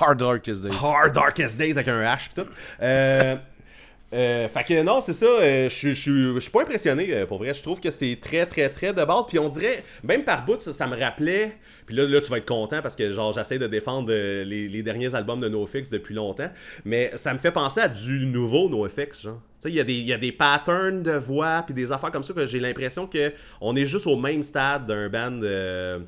Hard 0.00 0.18
Darkest 0.18 0.62
Days. 0.64 0.76
Hard 0.82 1.12
Darkest 1.14 1.56
Days 1.58 1.72
avec 1.72 1.88
un 1.88 2.02
H 2.02 2.28
pis 2.28 2.34
tout. 2.34 2.46
Euh, 2.82 3.36
euh, 4.12 4.48
fait 4.48 4.64
que 4.64 4.82
non, 4.82 5.00
c'est 5.00 5.12
ça. 5.12 5.26
euh, 5.26 5.68
Je 5.68 5.90
suis- 5.90 6.40
je 6.40 6.50
pas 6.50 6.62
impressionné 6.62 7.12
euh, 7.14 7.26
pour 7.26 7.38
vrai. 7.38 7.54
Je 7.54 7.62
trouve 7.62 7.78
que 7.80 7.90
c'est 7.90 8.18
très, 8.20 8.46
très, 8.46 8.68
très 8.68 8.92
de 8.92 9.04
base. 9.04 9.26
Puis 9.28 9.38
on 9.38 9.48
dirait, 9.48 9.84
même 10.02 10.24
par 10.24 10.44
bout, 10.44 10.58
ça, 10.58 10.72
ça 10.72 10.86
me 10.88 10.98
rappelait. 10.98 11.56
Puis 11.90 11.96
là, 11.96 12.06
là, 12.06 12.20
tu 12.20 12.28
vas 12.30 12.38
être 12.38 12.46
content 12.46 12.80
parce 12.82 12.94
que 12.94 13.10
genre 13.10 13.32
j'essaie 13.32 13.58
de 13.58 13.66
défendre 13.66 14.10
euh, 14.12 14.44
les, 14.44 14.82
derniers 14.84 15.12
albums 15.12 15.40
de 15.40 15.48
NoFX 15.48 15.90
depuis 15.90 16.14
longtemps. 16.14 16.48
Mais 16.84 17.10
ça 17.16 17.34
me 17.34 17.40
fait 17.40 17.50
penser 17.50 17.80
à 17.80 17.88
du 17.88 18.26
nouveau 18.26 18.68
NoFX, 18.68 19.22
genre. 19.24 19.40
Tu 19.60 19.62
sais, 19.62 19.70
il 19.70 19.74
y, 19.74 19.80
a 19.80 19.82
des- 19.84 19.94
y 19.98 20.12
a 20.12 20.16
des 20.16 20.30
patterns 20.30 21.02
de 21.02 21.10
voix 21.10 21.64
puis 21.66 21.74
des 21.74 21.90
affaires 21.90 22.12
comme 22.12 22.22
ça 22.22 22.32
que 22.32 22.46
j'ai 22.46 22.60
l'impression 22.60 23.08
que 23.08 23.32
on 23.60 23.74
est 23.74 23.86
juste 23.86 24.06
au 24.06 24.14
même 24.16 24.44
stade 24.44 24.86
d'un 24.86 25.08
band. 25.08 25.40
euh, 25.42 25.98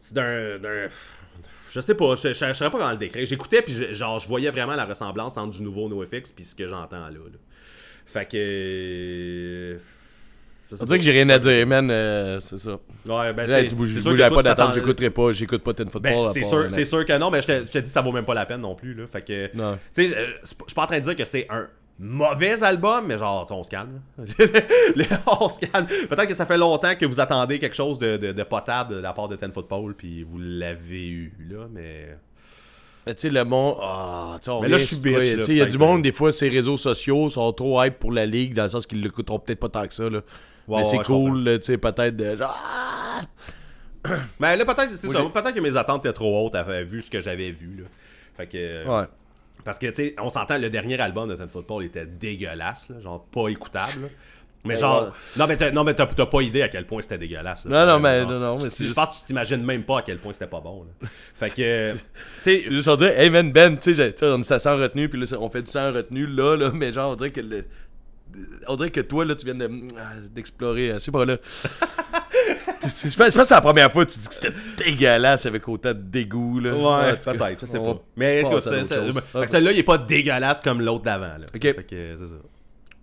c'est 0.00 0.14
d'un, 0.14 0.58
Je 1.70 1.80
sais 1.80 1.94
pas, 1.94 2.16
je, 2.16 2.28
je 2.34 2.52
saurais 2.52 2.70
pas 2.70 2.78
comment 2.78 2.90
le 2.90 2.96
décrire. 2.96 3.24
J'écoutais, 3.26 3.62
puis 3.62 3.94
genre, 3.94 4.18
je 4.18 4.26
voyais 4.26 4.50
vraiment 4.50 4.74
la 4.74 4.86
ressemblance 4.86 5.36
entre 5.36 5.56
du 5.56 5.62
nouveau 5.62 5.88
NoFX 5.88 6.32
puis 6.32 6.44
ce 6.44 6.56
que 6.56 6.66
j'entends 6.66 6.98
là, 6.98 7.10
là. 7.10 7.38
Fait 8.06 8.26
que. 8.28 9.78
On 10.80 10.84
dirait 10.84 10.98
que 10.98 11.04
j'ai 11.04 11.12
rien 11.12 11.28
à 11.30 11.38
dire, 11.38 11.66
man. 11.66 11.88
euh, 11.90 12.40
c'est 12.40 12.58
ça. 12.58 12.72
Ouais, 13.08 13.32
ben, 13.32 13.46
c'est- 13.46 13.66
tu 13.66 13.74
bouges, 13.74 13.90
c'est 13.90 13.94
je 13.96 14.00
sûr 14.16 14.34
pas 14.34 14.42
t'attends- 14.42 14.72
j'écouterai 14.72 15.10
pas, 15.10 15.32
j'écoute 15.32 15.62
pas 15.62 15.72
Ten 15.74 15.88
Football. 15.88 16.12
Ben, 16.24 16.32
c'est 16.34 16.44
sûr, 16.44 16.66
c'est 16.70 16.84
sûr 16.84 17.04
que 17.06 17.16
non, 17.18 17.30
mais 17.30 17.40
je 17.42 17.46
te, 17.46 17.52
je 17.66 17.70
te 17.72 17.78
dis 17.78 17.90
ça 17.90 18.00
vaut 18.00 18.12
même 18.12 18.24
pas 18.24 18.34
la 18.34 18.46
peine 18.46 18.60
non 18.62 18.74
plus 18.74 18.94
là. 18.94 19.06
Fait 19.06 19.22
que 19.24 19.56
Non. 19.56 19.78
tu 19.94 20.08
sais, 20.08 20.14
je 20.42 20.46
suis 20.46 20.74
pas 20.74 20.82
en 20.82 20.86
train 20.86 20.98
de 20.98 21.04
dire 21.04 21.14
que 21.16 21.24
c'est 21.24 21.46
un 21.50 21.66
mauvais 21.98 22.62
album, 22.62 23.06
mais 23.06 23.16
genre 23.16 23.46
on 23.50 23.62
se 23.64 23.70
calme. 23.70 24.00
on 25.40 25.48
se 25.48 25.60
calme. 25.60 25.86
Peut-être 25.86 26.26
que 26.26 26.34
ça 26.34 26.46
fait 26.46 26.58
longtemps 26.58 26.94
que 26.94 27.06
vous 27.06 27.20
attendez 27.20 27.58
quelque 27.58 27.76
chose 27.76 27.98
de, 27.98 28.16
de, 28.16 28.32
de 28.32 28.42
potable 28.42 28.96
de 28.96 29.00
la 29.00 29.12
part 29.12 29.28
de 29.28 29.36
Ten 29.36 29.52
Football 29.52 29.94
puis 29.96 30.22
vous 30.24 30.38
l'avez 30.38 31.06
eu 31.08 31.32
là, 31.48 31.66
mais 31.72 32.16
Mais 33.06 33.14
tu 33.14 33.22
sais, 33.22 33.30
le 33.30 33.44
monde. 33.44 33.76
Ah, 33.80 34.36
Mais 34.62 34.68
là, 34.68 34.78
je 34.78 34.84
suis 34.84 34.96
bitch, 34.96 35.14
Tu 35.30 35.36
là, 35.36 35.44
sais, 35.44 35.52
il 35.52 35.58
y 35.58 35.62
a 35.62 35.66
du 35.66 35.78
monde, 35.78 36.02
des 36.02 36.12
fois, 36.12 36.32
ces 36.32 36.48
réseaux 36.48 36.76
sociaux 36.76 37.30
sont 37.30 37.52
trop 37.52 37.82
hype 37.84 37.98
pour 37.98 38.10
la 38.12 38.26
ligue, 38.26 38.52
dans 38.52 38.64
le 38.64 38.68
sens 38.68 38.86
qu'ils 38.86 39.00
l'écouteront 39.00 39.38
peut-être 39.38 39.60
pas 39.60 39.68
tant 39.68 39.86
que 39.86 39.94
ça, 39.94 40.10
là. 40.10 40.22
Mais 40.68 40.84
c'est 40.84 40.98
cool, 41.04 41.44
tu 41.60 41.64
sais, 41.66 41.78
peut-être 41.78 42.16
de 42.16 42.36
genre. 42.36 42.56
ah! 42.64 43.20
Ben 44.40 44.56
là, 44.56 44.64
peut-être, 44.64 44.96
c'est 44.96 45.08
ça. 45.08 45.22
Peut-être 45.32 45.52
que 45.54 45.60
mes 45.60 45.76
attentes 45.76 46.04
étaient 46.04 46.12
trop 46.12 46.46
hautes 46.46 46.54
à 46.54 46.62
vu 46.84 47.02
ce 47.02 47.10
que 47.10 47.20
j'avais 47.20 47.50
vu. 47.50 47.78
Là. 47.82 47.88
Fait 48.36 48.46
que. 48.46 48.56
euh, 48.56 48.84
Ouais. 49.02 49.06
Parce 49.64 49.78
que, 49.80 49.86
tu 49.86 49.94
sais, 49.96 50.14
on 50.20 50.28
s'entend, 50.30 50.58
le 50.58 50.70
dernier 50.70 51.00
album 51.00 51.28
de 51.28 51.34
Ten 51.34 51.48
Football 51.48 51.84
était 51.84 52.06
dégueulasse, 52.06 52.88
là, 52.88 53.00
genre 53.00 53.24
pas 53.24 53.48
écoutable. 53.48 54.02
là. 54.02 54.08
Mais 54.64 54.74
Ouais, 54.74 54.80
genre. 54.80 55.04
ouais. 55.04 55.10
Non, 55.36 55.46
mais 55.48 55.56
t'as, 55.56 55.70
non, 55.72 55.82
mais 55.84 55.94
t'as, 55.94 56.06
t'as 56.06 56.26
pas 56.26 56.40
idée 56.42 56.62
à 56.62 56.68
quel 56.68 56.86
point 56.86 57.00
c'était 57.02 57.18
dégueulasse. 57.18 57.64
là. 57.64 57.84
Non, 57.86 57.92
non, 57.94 58.00
mais- 58.00 58.24
non, 58.24 58.38
non, 58.38 58.56
mais 58.62 58.68
tu- 58.70 58.86
Je 58.88 58.94
pense 58.94 59.08
que 59.08 59.14
tu 59.20 59.24
t'imagines 59.26 59.62
même 59.64 59.82
pas 59.84 59.98
à 59.98 60.02
quel 60.02 60.18
point 60.18 60.32
c'était 60.32 60.46
pas 60.46 60.60
bon. 60.60 60.84
là. 61.02 61.08
Fait 61.34 61.50
que. 61.50 61.92
tu 61.94 61.98
sais. 62.42 62.64
Juste 62.68 62.86
en 62.88 62.96
dire, 62.96 63.18
hey 63.18 63.28
man, 63.30 63.50
Ben, 63.50 63.76
tu 63.76 63.94
sais, 63.94 64.14
on 64.22 64.40
est 64.40 64.58
sans 64.58 64.76
retenue, 64.76 65.08
puis 65.08 65.18
là, 65.20 65.26
on 65.40 65.48
fait 65.50 65.62
du 65.62 65.70
sans 65.70 65.92
retenue 65.92 66.26
là, 66.26 66.56
là, 66.56 66.70
mais 66.72 66.92
genre, 66.92 67.12
on 67.12 67.16
dirait 67.16 67.30
que 67.32 67.40
le- 67.40 67.64
On 68.68 68.76
dirait 68.76 68.90
que 68.90 69.00
toi, 69.00 69.24
là, 69.24 69.34
tu 69.34 69.44
viens 69.46 69.54
de, 69.54 69.70
ah, 69.98 70.12
d'explorer, 70.30 70.90
euh, 70.90 70.98
c'est 70.98 71.10
pas 71.12 71.24
là. 71.24 71.36
C'est- 72.80 72.88
c'est- 72.90 73.10
je 73.10 73.16
pense 73.16 73.30
que 73.34 73.44
c'est 73.44 73.54
la 73.54 73.60
première 73.60 73.90
fois 73.90 74.04
que 74.04 74.10
tu 74.12 74.18
dis 74.20 74.28
que 74.28 74.34
c'était 74.34 74.52
dégueulasse 74.76 75.46
avec 75.46 75.66
autant 75.68 75.88
de 75.88 75.94
dégoût, 76.00 76.60
là. 76.60 76.74
Ouais, 76.74 77.18
cas, 77.18 77.32
peut-être, 77.32 77.60
je 77.62 77.66
sais 77.66 77.78
pas. 77.80 77.96
Mais 78.16 78.40
écoute, 78.42 78.52
passer 78.54 78.68
à 78.68 78.84
c'est- 78.84 78.94
d'autres 78.94 79.12
c'est- 79.12 79.20
choses. 79.20 79.26
fait 79.32 79.40
que 79.46 79.50
celui-là, 79.50 79.72
il 79.72 79.78
est 79.78 79.82
pas 79.82 79.98
dégueulasse 79.98 80.60
comme 80.60 80.80
l'autre 80.80 81.02
d'avant. 81.04 81.32
Ok. 81.54 81.60
C'est 81.62 82.16
ça. 82.18 82.34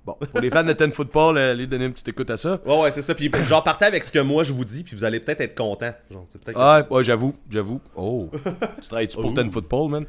Bon, 0.05 0.15
pour 0.31 0.39
les 0.41 0.49
fans 0.51 0.63
de 0.63 0.73
Ten 0.73 0.91
Football, 0.91 1.37
euh, 1.37 1.51
allez 1.51 1.65
donner 1.67 1.85
une 1.85 1.91
petite 1.93 2.09
écoute 2.09 2.29
à 2.29 2.37
ça. 2.37 2.59
Ouais, 2.65 2.81
ouais, 2.81 2.91
c'est 2.91 3.01
ça. 3.01 3.15
Puis 3.15 3.29
genre, 3.47 3.63
partez 3.63 3.85
avec 3.85 4.03
ce 4.03 4.11
que 4.11 4.19
moi 4.19 4.43
je 4.43 4.53
vous 4.53 4.63
dis, 4.65 4.83
puis 4.83 4.95
vous 4.95 5.03
allez 5.03 5.19
peut-être 5.19 5.41
être 5.41 5.55
content. 5.57 5.91
Genre, 6.11 6.27
peut-être 6.43 6.57
Ah, 6.59 6.81
ouais, 6.89 7.03
j'avoue, 7.03 7.33
j'avoue. 7.49 7.81
Oh, 7.95 8.29
tu 8.81 8.87
travailles-tu 8.87 9.15
pour 9.17 9.31
Oh. 9.31 9.33
Ten 9.33 9.49
Football, 9.51 9.89
man? 9.89 10.05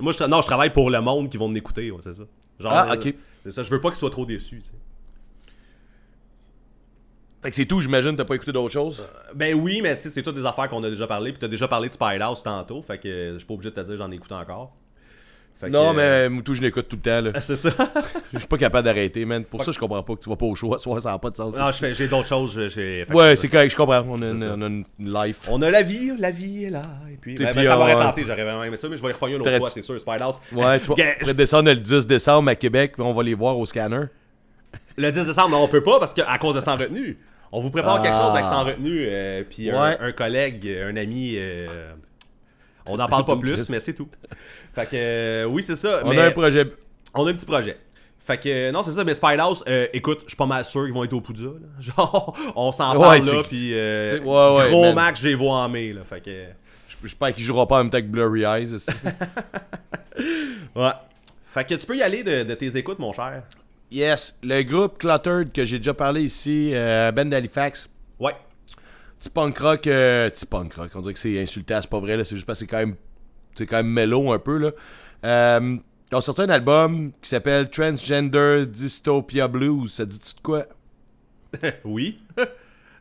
Moi, 0.00 0.12
je, 0.12 0.18
tra- 0.18 0.28
non, 0.28 0.40
je 0.42 0.46
travaille 0.46 0.72
pour 0.72 0.90
le 0.90 1.00
monde 1.00 1.28
qui 1.30 1.36
vont 1.36 1.48
m'écouter, 1.48 1.90
ouais, 1.90 1.98
c'est 2.00 2.14
ça. 2.14 2.22
Genre, 2.58 2.72
Ah, 2.72 2.92
euh, 2.92 2.94
ok. 2.96 3.14
C'est 3.44 3.50
ça, 3.52 3.62
je 3.62 3.70
veux 3.70 3.80
pas 3.80 3.88
qu'ils 3.88 3.98
soient 3.98 4.10
trop 4.10 4.26
déçus. 4.26 4.62
Fait 7.42 7.48
que 7.50 7.56
c'est 7.56 7.64
tout, 7.64 7.80
j'imagine, 7.80 8.16
t'as 8.16 8.24
pas 8.26 8.34
écouté 8.34 8.52
d'autres 8.52 8.72
choses? 8.72 9.02
Ben 9.34 9.54
oui, 9.54 9.80
mais 9.82 9.96
tu 9.96 10.02
sais, 10.02 10.10
c'est 10.10 10.22
toutes 10.22 10.34
des 10.34 10.44
affaires 10.44 10.68
qu'on 10.68 10.84
a 10.84 10.90
déjà 10.90 11.06
parlé, 11.06 11.32
puis 11.32 11.38
t'as 11.40 11.48
déjà 11.48 11.66
parlé 11.68 11.88
de 11.88 11.94
Spider-House 11.94 12.42
tantôt, 12.42 12.82
fait 12.82 12.98
que 12.98 13.08
euh, 13.08 13.32
je 13.34 13.38
suis 13.38 13.46
pas 13.46 13.54
obligé 13.54 13.70
de 13.70 13.74
te 13.74 13.80
dire 13.80 13.96
j'en 13.96 14.10
écoute 14.10 14.30
encore. 14.32 14.76
Fait 15.60 15.68
non, 15.68 15.90
euh, 15.90 15.92
mais 15.92 16.28
Moutou, 16.30 16.54
je 16.54 16.62
l'écoute 16.62 16.88
tout 16.88 16.96
le 16.96 17.02
temps, 17.02 17.20
là. 17.20 17.38
C'est 17.42 17.56
ça. 17.56 17.68
Je 18.32 18.38
suis 18.38 18.48
pas 18.48 18.56
capable 18.56 18.86
d'arrêter, 18.86 19.26
man. 19.26 19.44
Pour 19.44 19.62
ça, 19.62 19.72
je 19.72 19.78
comprends 19.78 20.02
pas 20.02 20.14
que 20.14 20.20
tu 20.20 20.30
vas 20.30 20.36
pas 20.36 20.46
au 20.46 20.54
show 20.54 20.72
à 20.74 20.78
soir, 20.78 20.98
ça 21.00 21.10
n'a 21.10 21.18
pas 21.18 21.28
de 21.28 21.36
sens. 21.36 21.58
non, 21.58 21.70
je 21.70 21.92
j'ai 21.92 22.08
d'autres 22.08 22.28
choses. 22.28 22.54
je- 22.54 22.68
j'ai- 22.70 23.04
Ouais, 23.12 23.36
c'est 23.36 23.48
correct, 23.48 23.70
je 23.70 23.76
comprends. 23.76 24.02
On 24.08 24.16
a, 24.22 24.28
une, 24.30 24.38
ça. 24.38 24.54
on 24.56 24.62
a 24.62 24.66
une 24.66 24.84
life. 24.98 25.48
On 25.50 25.60
a 25.60 25.68
la 25.68 25.82
vie, 25.82 26.12
la 26.18 26.30
vie 26.30 26.64
est 26.64 26.70
là. 26.70 26.80
Et 27.12 27.16
puis, 27.16 27.34
ben, 27.34 27.46
puis, 27.52 27.56
ben, 27.56 27.66
ça 27.66 27.76
m'aurait 27.76 27.92
tenté, 27.92 28.22
j'aurais 28.24 28.42
vraiment 28.44 28.64
aimé 28.64 28.76
ça, 28.78 28.88
mais 28.88 28.96
je 28.96 29.02
vais 29.02 29.12
les 29.12 29.34
une 29.34 29.40
autre 29.42 29.56
fois, 29.58 29.68
c'est 29.68 29.82
sûr, 29.82 30.00
Spider-House. 30.00 30.40
Ouais, 30.52 30.80
tu 30.80 30.86
vois, 30.86 30.96
pourrait 31.20 31.34
descendre 31.34 31.68
le 31.70 31.76
10 31.76 32.06
décembre 32.06 32.48
à 32.48 32.54
Québec, 32.54 32.92
puis 32.94 33.02
on 33.02 33.12
va 33.12 33.22
les 33.22 33.34
voir 33.34 33.58
au 33.58 33.66
scanner. 33.66 34.04
Le 34.96 35.10
10 35.10 35.26
décembre, 35.26 35.50
non, 35.50 35.62
on 35.64 35.68
peut 35.68 35.82
pas 35.82 35.98
parce 35.98 36.14
qu'à 36.14 36.38
cause 36.38 36.54
de 36.54 36.60
sans 36.62 36.76
retenue. 36.78 37.18
On 37.52 37.60
vous 37.60 37.70
prépare 37.70 37.96
Ah. 38.00 38.02
quelque 38.02 38.16
chose 38.16 38.32
avec 38.32 38.44
sans 38.46 38.64
retenue, 38.64 39.06
euh, 39.08 39.42
puis 39.48 39.70
un, 39.70 40.12
collègue, 40.12 40.66
un 40.88 40.96
ami. 40.96 41.34
euh, 41.36 41.92
on 42.86 42.96
n'en 42.96 43.06
parle 43.08 43.24
pas 43.24 43.36
plus, 43.36 43.68
mais 43.68 43.80
c'est 43.80 43.92
tout. 43.94 44.08
Fait 44.74 44.86
que 44.86 44.90
euh, 44.94 45.44
oui, 45.44 45.62
c'est 45.62 45.76
ça. 45.76 46.00
On 46.04 46.10
mais 46.10 46.18
a 46.18 46.24
un 46.26 46.30
projet. 46.30 46.72
on 47.14 47.26
a 47.26 47.30
un 47.30 47.34
petit 47.34 47.46
projet. 47.46 47.78
Fait 48.22 48.38
que, 48.38 48.48
euh, 48.48 48.70
non, 48.72 48.82
c'est 48.82 48.92
ça, 48.92 49.02
mais 49.02 49.14
Spyhouse, 49.14 49.64
euh, 49.66 49.86
écoute, 49.92 50.20
je 50.24 50.28
suis 50.28 50.36
pas 50.36 50.46
mal 50.46 50.64
sûr 50.64 50.84
qu'ils 50.84 50.94
vont 50.94 51.02
être 51.02 51.12
au 51.14 51.20
Poudja, 51.20 51.46
là. 51.46 51.66
Genre, 51.80 52.36
on 52.54 52.70
s'en 52.70 52.92
parle 52.98 53.20
Ouais, 53.22 53.32
là, 53.32 53.42
puis 53.42 53.70
euh, 53.74 54.20
ouais, 54.20 54.56
ouais, 54.58 54.70
gros 54.70 54.82
man. 54.82 54.94
match, 54.94 55.20
je 55.22 55.28
les 55.28 55.34
vois 55.34 55.54
en 55.54 55.68
mai, 55.68 55.92
là. 55.92 56.02
Fait 56.04 56.20
que, 56.20 56.44
J'espère 57.02 57.34
qu'il 57.34 57.42
jouera 57.44 57.66
pas 57.66 57.76
en 57.76 57.78
même 57.84 57.90
temps 57.90 57.98
que 58.00 58.04
Blurry 58.06 58.42
Eyes. 58.44 58.74
aussi. 58.74 58.90
ouais. 60.76 60.90
Fait 61.46 61.64
que 61.66 61.74
tu 61.74 61.86
peux 61.86 61.96
y 61.96 62.02
aller 62.02 62.22
de, 62.22 62.44
de 62.44 62.54
tes 62.54 62.76
écoutes, 62.76 62.98
mon 62.98 63.12
cher. 63.12 63.42
yes, 63.90 64.38
le 64.42 64.62
groupe 64.62 64.98
Cluttered 64.98 65.50
que 65.52 65.64
j'ai 65.64 65.78
déjà 65.78 65.94
parlé 65.94 66.22
ici, 66.22 66.70
euh, 66.74 67.10
Ben 67.10 67.28
d'Halifax. 67.28 67.88
Ouais. 68.20 68.34
Petit 69.18 69.30
punk 69.30 69.58
rock, 69.58 69.86
euh, 69.86 70.30
petit 70.30 70.46
punk 70.46 70.74
rock, 70.74 70.90
on 70.94 71.00
dirait 71.00 71.14
que 71.14 71.20
c'est 71.20 71.40
insultant, 71.40 71.78
c'est 71.80 71.90
pas 71.90 71.98
vrai, 72.00 72.22
c'est 72.24 72.36
juste 72.36 72.46
parce 72.46 72.58
que 72.60 72.66
c'est 72.66 72.70
quand 72.70 72.78
même, 72.78 72.94
c'est 73.60 73.66
quand 73.66 73.76
même 73.78 73.88
mellow 73.92 74.32
un 74.32 74.38
peu, 74.38 74.58
là. 74.58 74.70
Euh, 75.24 75.76
ils 76.10 76.16
ont 76.16 76.20
sorti 76.20 76.42
un 76.42 76.48
album 76.48 77.12
qui 77.22 77.28
s'appelle 77.28 77.70
Transgender 77.70 78.64
Dystopia 78.66 79.46
Blues, 79.48 79.92
ça 79.92 80.04
dit-tu 80.04 80.34
de 80.34 80.40
quoi? 80.40 80.64
oui. 81.84 82.18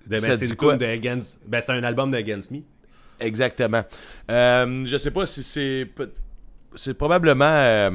Ben, 0.06 0.20
c'est 0.20 0.38
de 0.38 0.86
Against... 0.86 1.40
Ben, 1.48 1.62
un 1.70 1.84
album 1.84 2.12
de 2.12 2.18
Against 2.18 2.52
Me. 2.52 2.60
Exactement. 3.20 3.84
Euh, 4.32 4.86
je 4.86 4.98
sais 4.98 5.12
pas 5.12 5.26
si 5.26 5.44
c'est. 5.44 5.90
C'est 6.76 6.94
probablement. 6.94 7.46
Euh, 7.46 7.92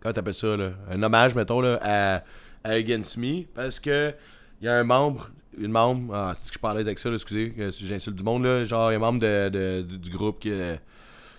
comment 0.00 0.12
t'appelles 0.12 0.34
ça, 0.34 0.56
là? 0.56 0.72
Un 0.90 1.02
hommage, 1.02 1.34
mettons, 1.34 1.60
là, 1.60 1.78
à, 1.82 2.16
à 2.64 2.70
Against 2.72 3.16
Me. 3.16 3.42
Parce 3.54 3.78
que. 3.80 4.12
Il 4.60 4.66
y 4.66 4.68
a 4.68 4.76
un 4.78 4.84
membre. 4.84 5.30
Une 5.58 5.70
membre. 5.72 6.14
Ah, 6.14 6.32
c'est 6.34 6.52
que 6.52 6.58
je 6.62 6.74
l'aise 6.76 6.86
avec 6.86 6.98
ça, 6.98 7.08
là, 7.08 7.14
excusez. 7.16 7.52
euh, 7.58 7.70
Si 7.70 7.86
j'insulte 7.86 8.16
du 8.16 8.22
monde, 8.22 8.44
là. 8.44 8.64
Genre, 8.64 8.90
il 8.90 8.94
y 8.94 8.96
a 8.96 8.98
un 8.98 9.00
membre 9.00 9.20
de, 9.20 9.48
de- 9.48 9.82
du, 9.82 9.98
du 9.98 10.10
groupe 10.10 10.40
qui, 10.40 10.50
est- 10.50 10.80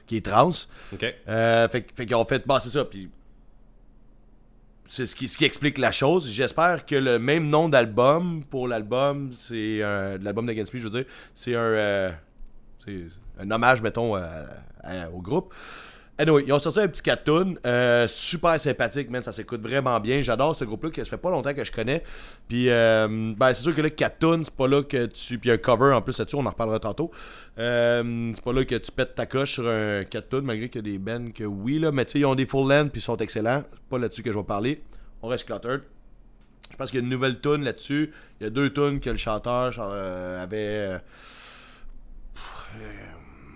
qui 0.07 0.17
est 0.17 0.25
trans. 0.25 0.49
OK. 0.93 1.05
Euh, 1.27 1.67
fait, 1.69 1.87
fait 1.95 2.05
qu'ils 2.05 2.15
ont 2.15 2.25
fait. 2.25 2.45
Bah, 2.45 2.59
c'est 2.61 2.69
ça. 2.69 2.85
Puis. 2.85 3.09
C'est 4.89 5.05
ce 5.07 5.15
qui, 5.15 5.27
ce 5.27 5.37
qui 5.37 5.45
explique 5.45 5.77
la 5.79 5.91
chose. 5.91 6.29
J'espère 6.29 6.85
que 6.85 6.95
le 6.95 7.17
même 7.17 7.47
nom 7.47 7.67
d'album 7.69 8.43
pour 8.49 8.67
l'album, 8.67 9.31
c'est 9.33 9.81
un. 9.81 10.17
de 10.19 10.23
L'album 10.23 10.45
d'Against 10.45 10.73
Me, 10.73 10.79
je 10.79 10.83
veux 10.83 10.89
dire, 10.91 11.05
c'est 11.33 11.55
un. 11.55 11.59
euh, 11.59 12.11
c'est 12.85 13.05
un 13.39 13.49
hommage, 13.49 13.81
mettons, 13.81 14.13
à- 14.15 14.45
à- 14.81 15.09
au 15.09 15.21
groupe. 15.21 15.53
Anyway, 16.19 16.43
ils 16.45 16.53
ont 16.53 16.59
sorti 16.59 16.79
un 16.79 16.87
petit 16.87 17.01
cartoon, 17.01 17.55
euh, 17.65 18.07
super 18.07 18.59
sympathique, 18.59 19.09
man, 19.09 19.23
ça 19.23 19.31
s'écoute 19.31 19.61
vraiment 19.61 19.99
bien. 19.99 20.21
J'adore 20.21 20.55
ce 20.55 20.63
groupe-là, 20.63 20.91
ça 20.95 21.05
fait 21.05 21.17
pas 21.17 21.31
longtemps 21.31 21.55
que 21.55 21.63
je 21.63 21.71
connais. 21.71 22.03
Puis, 22.47 22.69
euh, 22.69 23.33
ben, 23.35 23.51
c'est 23.55 23.63
sûr 23.63 23.75
que 23.75 23.81
là, 23.81 23.89
cartoon, 23.89 24.43
c'est 24.43 24.53
pas 24.53 24.67
là 24.67 24.83
que 24.83 25.07
tu. 25.07 25.39
Puis 25.39 25.49
un 25.49 25.57
cover 25.57 25.91
en 25.91 26.03
plus 26.03 26.19
là-dessus, 26.19 26.35
on 26.35 26.45
en 26.45 26.51
reparlera 26.51 26.79
tantôt. 26.79 27.09
Euh, 27.57 28.31
c'est 28.35 28.43
pas 28.43 28.53
là 28.53 28.63
que 28.63 28.75
tu 28.75 28.91
pètes 28.91 29.15
ta 29.15 29.25
coche 29.25 29.53
sur 29.53 29.67
un 29.67 30.03
cartoon, 30.03 30.43
malgré 30.43 30.69
qu'il 30.69 30.85
y 30.85 30.89
a 30.89 30.91
des 30.91 30.99
bands 30.99 31.31
que 31.31 31.45
oui, 31.45 31.79
là, 31.79 31.91
mais 31.91 32.05
tu 32.05 32.11
sais, 32.11 32.19
ils 32.19 32.25
ont 32.25 32.35
des 32.35 32.45
full 32.45 32.69
length 32.69 32.91
puis 32.91 33.01
ils 33.01 33.03
sont 33.03 33.17
excellents. 33.17 33.63
C'est 33.73 33.89
pas 33.89 33.97
là-dessus 33.97 34.21
que 34.21 34.31
je 34.31 34.37
vais 34.37 34.43
parler. 34.43 34.83
On 35.23 35.29
reste 35.29 35.47
cluttered. 35.47 35.81
Je 36.69 36.77
pense 36.77 36.91
qu'il 36.91 36.99
y 36.99 37.01
a 37.01 37.05
une 37.05 37.09
nouvelle 37.09 37.39
tune 37.39 37.63
là-dessus. 37.63 38.11
Il 38.39 38.43
y 38.43 38.47
a 38.47 38.49
deux 38.51 38.71
tunes 38.71 38.99
que 38.99 39.09
le 39.09 39.17
chanteur 39.17 39.79
avait. 39.79 40.99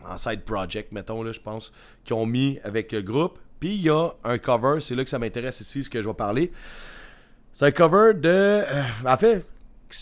Euh, 0.08 0.14
en 0.14 0.18
side 0.18 0.42
project, 0.42 0.92
mettons, 0.92 1.24
là, 1.24 1.32
je 1.32 1.40
pense, 1.40 1.72
qui 2.04 2.14
ont 2.14 2.26
mis 2.26 2.60
avec 2.64 2.92
le 2.92 3.02
groupe. 3.02 3.40
Puis 3.60 3.70
il 3.76 3.82
y 3.82 3.90
a 3.90 4.10
un 4.24 4.38
cover, 4.38 4.80
c'est 4.82 4.94
là 4.96 5.04
que 5.04 5.10
ça 5.10 5.18
m'intéresse 5.20 5.62
ici, 5.62 5.84
ce 5.84 5.90
que 5.90 6.02
je 6.02 6.08
vais 6.08 6.14
parler. 6.14 6.52
C'est 7.54 7.66
un 7.66 7.72
cover 7.72 8.14
de. 8.14 8.30
euh, 8.30 8.64
en 9.06 9.18
fait, 9.18 9.44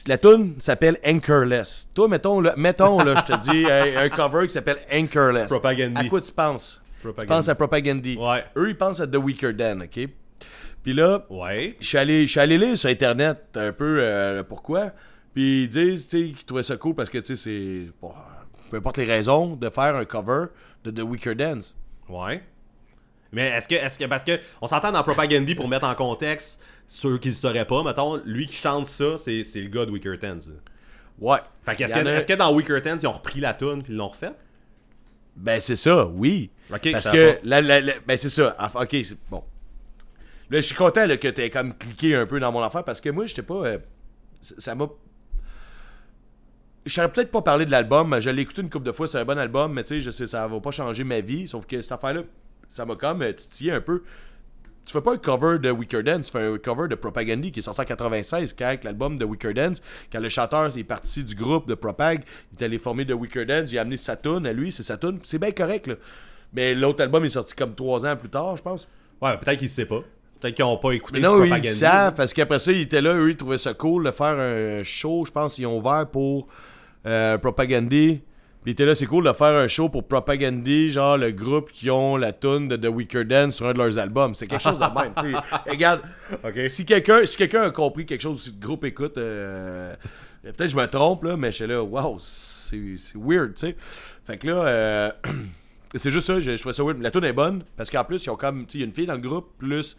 la 0.07 0.17
tune 0.17 0.55
s'appelle 0.59 0.97
Anchorless. 1.05 1.87
Toi, 1.93 2.07
mettons, 2.09 2.41
là, 2.41 2.53
mettons, 2.57 2.99
là, 3.01 3.23
je 3.25 3.33
te 3.33 3.41
dis, 3.51 3.65
euh, 3.69 4.05
un 4.05 4.09
cover 4.09 4.45
qui 4.47 4.53
s'appelle 4.53 4.79
Anchorless. 4.91 5.47
Propagandy. 5.47 5.97
À 5.97 6.09
quoi 6.09 6.19
tu 6.21 6.31
penses? 6.33 6.81
Tu 6.97 7.01
Propagandy. 7.03 7.27
penses 7.27 7.49
à 7.49 7.55
Propagandy. 7.55 8.17
Ouais. 8.17 8.43
Eux, 8.57 8.69
ils 8.71 8.77
pensent 8.77 8.99
à 8.99 9.07
The 9.07 9.15
Weaker 9.17 9.55
Than, 9.55 9.81
ok? 9.81 10.09
Puis 10.83 10.93
là, 10.93 11.25
Ouais. 11.29 11.75
je 11.79 11.85
suis 11.87 11.97
allé, 11.97 12.25
je 12.25 12.31
suis 12.31 12.39
allé 12.39 12.57
lire 12.57 12.77
sur 12.77 12.89
internet 12.89 13.37
un 13.55 13.71
peu 13.71 13.99
euh, 14.01 14.43
pourquoi. 14.43 14.91
Puis 15.33 15.63
ils 15.63 15.69
disent 15.69 16.07
tu 16.07 16.17
sais, 16.27 16.33
qu'ils 16.33 16.45
trouvaient 16.45 16.63
ça 16.63 16.77
cool 16.77 16.93
parce 16.95 17.09
que 17.09 17.17
tu 17.19 17.35
sais, 17.35 17.41
c'est. 17.41 17.91
bon, 18.01 18.11
peu 18.69 18.77
importe 18.77 18.97
les 18.97 19.05
raisons 19.05 19.55
de 19.55 19.69
faire 19.69 19.95
un 19.95 20.05
cover 20.05 20.45
de 20.83 20.91
The 20.91 21.03
Weaker 21.05 21.35
Dance. 21.35 21.75
Ouais. 22.09 22.43
Mais 23.31 23.49
est-ce 23.49 23.67
que, 23.67 23.75
est-ce 23.75 23.99
que, 23.99 24.05
parce 24.05 24.23
que 24.23 24.39
on 24.61 24.67
s'entend 24.67 24.91
dans 24.91 25.03
Propagandy 25.03 25.55
pour 25.55 25.67
mettre 25.67 25.85
en 25.85 25.95
contexte 25.95 26.61
ceux 26.87 27.17
qui 27.17 27.29
le 27.29 27.33
sauraient 27.33 27.65
pas, 27.65 27.83
mettons, 27.83 28.17
lui 28.25 28.47
qui 28.47 28.55
chante 28.55 28.85
ça, 28.85 29.17
c'est, 29.17 29.43
c'est 29.43 29.61
le 29.61 29.69
gars 29.69 29.85
de 29.85 29.91
Weaker 29.91 30.17
Tens. 30.19 30.47
là. 30.47 30.53
Ouais. 31.19 31.39
Fait 31.63 31.75
que, 31.75 31.83
est-ce 31.83 31.93
que, 31.93 31.99
en 31.99 32.05
a- 32.05 32.13
est-ce 32.13 32.27
que 32.27 32.33
dans 32.33 32.53
Weaker 32.53 32.81
Tens, 32.81 33.01
ils 33.01 33.07
ont 33.07 33.11
repris 33.13 33.39
la 33.39 33.53
tune 33.53 33.81
puis 33.83 33.93
ils 33.93 33.97
l'ont 33.97 34.09
refait? 34.09 34.31
Ben 35.35 35.59
c'est 35.59 35.75
ça, 35.75 36.05
oui. 36.05 36.49
Ok, 36.73 36.91
parce 36.91 37.05
que 37.05 37.11
savais 37.11 37.33
pas. 37.33 37.39
la, 37.43 37.61
la- 37.61 37.81
la- 37.81 37.93
ben 38.07 38.17
c'est 38.17 38.29
ça. 38.29 38.55
Ok, 38.75 38.89
c'est 39.03 39.17
bon. 39.29 39.43
Là, 40.49 40.57
je 40.57 40.65
suis 40.65 40.75
content 40.75 41.05
là, 41.05 41.17
que 41.17 41.27
tu 41.27 41.41
aies 41.41 41.49
comme 41.49 41.73
cliqué 41.77 42.15
un 42.15 42.25
peu 42.25 42.39
dans 42.39 42.51
mon 42.51 42.61
affaire 42.61 42.83
parce 42.83 43.01
que 43.01 43.09
moi, 43.09 43.25
j'étais 43.25 43.41
pas. 43.41 43.65
euh, 43.65 43.79
ça 44.41 44.75
m'a. 44.75 44.87
Je 46.85 46.93
saurais 46.93 47.11
peut-être 47.11 47.31
pas 47.31 47.41
parler 47.41 47.65
de 47.65 47.71
l'album. 47.71 48.19
Je 48.19 48.29
l'ai 48.29 48.43
écouté 48.43 48.61
une 48.61 48.69
couple 48.69 48.85
de 48.85 48.91
fois, 48.91 49.07
c'est 49.07 49.17
un 49.17 49.25
bon 49.25 49.37
album, 49.37 49.73
mais 49.73 49.83
tu 49.83 49.95
sais, 49.95 50.01
je 50.01 50.11
sais, 50.11 50.27
ça 50.27 50.47
va 50.47 50.59
pas 50.59 50.71
changer 50.71 51.03
ma 51.03 51.19
vie. 51.19 51.47
Sauf 51.47 51.65
que 51.65 51.81
cette 51.81 51.91
affaire-là, 51.91 52.21
ça 52.69 52.85
m'a 52.85 52.95
comme 52.95 53.21
euh, 53.23 53.33
titillé 53.33 53.71
un 53.71 53.81
peu. 53.81 54.03
Tu 54.85 54.93
fais 54.93 55.01
pas 55.01 55.13
un 55.13 55.17
cover 55.17 55.57
de 55.57 55.71
Weaker 55.71 56.03
Dance, 56.03 56.27
tu 56.27 56.31
fais 56.33 56.43
un 56.43 56.59
cover 56.59 56.87
de 56.87 56.93
Propagandy 56.93 57.51
qui 57.51 57.59
est 57.59 57.63
sorti 57.63 57.81
en 57.81 57.85
96, 57.85 58.53
quand 58.53 58.75
l'album 58.83 59.17
de 59.17 59.25
Weaker 59.25 59.51
Dance, 59.51 59.81
quand 60.11 60.19
le 60.19 60.29
chanteur 60.29 60.77
est 60.77 60.83
parti 60.83 61.23
du 61.23 61.33
groupe 61.33 61.67
de 61.67 61.73
Propag, 61.73 62.23
il 62.53 62.61
est 62.61 62.65
allé 62.65 62.77
former 62.77 63.03
de 63.03 63.15
Weaker 63.15 63.47
Dance, 63.47 63.71
il 63.71 63.79
a 63.79 63.81
amené 63.81 63.97
sa 63.97 64.15
tune 64.15 64.45
à 64.45 64.53
lui, 64.53 64.71
c'est 64.71 64.83
sa 64.83 64.97
tune, 64.97 65.17
c'est 65.23 65.39
bien 65.39 65.51
correct 65.51 65.87
là. 65.87 65.95
Mais 66.53 66.75
l'autre 66.75 67.01
album 67.01 67.25
est 67.25 67.29
sorti 67.29 67.55
comme 67.55 67.73
trois 67.73 68.05
ans 68.05 68.15
plus 68.15 68.29
tard, 68.29 68.57
je 68.57 68.61
pense. 68.61 68.87
Ouais, 69.23 69.35
peut-être 69.39 69.57
qu'ils 69.57 69.69
ne 69.69 69.71
savent 69.71 69.87
pas. 69.87 70.03
Peut-être 70.39 70.55
qu'ils 70.55 70.65
n'ont 70.65 70.77
pas 70.77 70.91
écouté 70.91 71.19
Mais 71.19 71.27
non, 71.27 71.43
ils 71.43 71.65
savent, 71.67 72.13
parce 72.13 72.31
qu'après 72.31 72.59
ça, 72.59 72.71
ils 72.71 72.81
étaient 72.81 73.01
là, 73.01 73.15
eux, 73.15 73.31
ils 73.31 73.35
trouvaient 73.35 73.57
ça 73.57 73.73
cool 73.73 74.05
de 74.05 74.11
faire 74.11 74.37
un 74.37 74.83
show, 74.83 75.25
je 75.25 75.31
pense, 75.31 75.57
ils 75.57 75.65
ont 75.65 75.79
ouvert 75.79 76.07
pour 76.11 76.47
euh, 77.05 77.37
Propagandy. 77.37 78.21
Puis 78.65 78.71
ils 78.71 78.73
étaient 78.73 78.85
là, 78.85 78.95
c'est 78.95 79.05
cool 79.05 79.25
de 79.25 79.33
faire 79.33 79.55
un 79.55 79.67
show 79.67 79.89
pour 79.89 80.07
Propagandy, 80.07 80.89
genre 80.89 81.17
le 81.17 81.31
groupe 81.31 81.71
qui 81.71 81.91
ont 81.91 82.17
la 82.17 82.33
tune 82.33 82.67
de 82.67 82.75
The 82.75 82.91
Weaker 82.91 83.23
Dance 83.23 83.57
sur 83.57 83.67
un 83.67 83.73
de 83.73 83.77
leurs 83.77 83.99
albums. 83.99 84.33
C'est 84.33 84.47
quelque 84.47 84.63
chose 84.63 84.79
de 84.79 84.85
même. 84.85 85.35
Regarde, 85.69 86.01
si 86.69 86.83
quelqu'un 86.83 87.23
si 87.25 87.37
quelqu'un 87.37 87.61
a 87.61 87.69
compris 87.69 88.07
quelque 88.07 88.21
chose, 88.21 88.41
si 88.41 88.49
le 88.49 88.59
groupe 88.59 88.83
écoute, 88.85 89.19
euh, 89.19 89.95
peut-être 90.41 90.57
que 90.57 90.67
je 90.69 90.75
me 90.77 90.87
trompe, 90.87 91.25
là, 91.25 91.37
mais 91.37 91.51
je 91.51 91.57
suis 91.57 91.67
là, 91.67 91.83
wow, 91.83 92.17
c'est 92.19 93.13
weird, 93.15 93.53
tu 93.53 93.67
sais. 93.67 93.75
Fait 94.25 94.37
que 94.37 94.47
là, 94.47 94.65
euh, 94.65 95.11
c'est 95.95 96.09
juste 96.09 96.25
ça, 96.25 96.39
je, 96.39 96.51
je 96.51 96.57
trouvais 96.57 96.73
ça 96.73 96.83
weird. 96.83 96.99
La 97.03 97.11
tune 97.11 97.23
est 97.23 97.33
bonne, 97.33 97.63
parce 97.77 97.91
qu'en 97.91 98.03
plus, 98.03 98.25
ils 98.25 98.29
ont 98.31 98.35
comme, 98.35 98.65
tu 98.65 98.71
sais, 98.71 98.77
il 98.79 98.81
y 98.81 98.83
a 98.83 98.87
une 98.87 98.93
fille 98.93 99.05
dans 99.05 99.13
le 99.13 99.21
groupe, 99.21 99.57
plus 99.59 99.95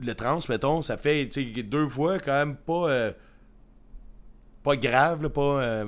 le 0.00 0.14
trans, 0.14 0.38
mettons, 0.48 0.82
ça 0.82 0.96
fait, 0.96 1.26
deux 1.64 1.88
fois 1.88 2.20
quand 2.20 2.32
même 2.32 2.54
pas, 2.54 2.88
euh, 2.88 3.12
pas 4.62 4.76
grave, 4.76 5.24
là, 5.24 5.30
pas, 5.30 5.84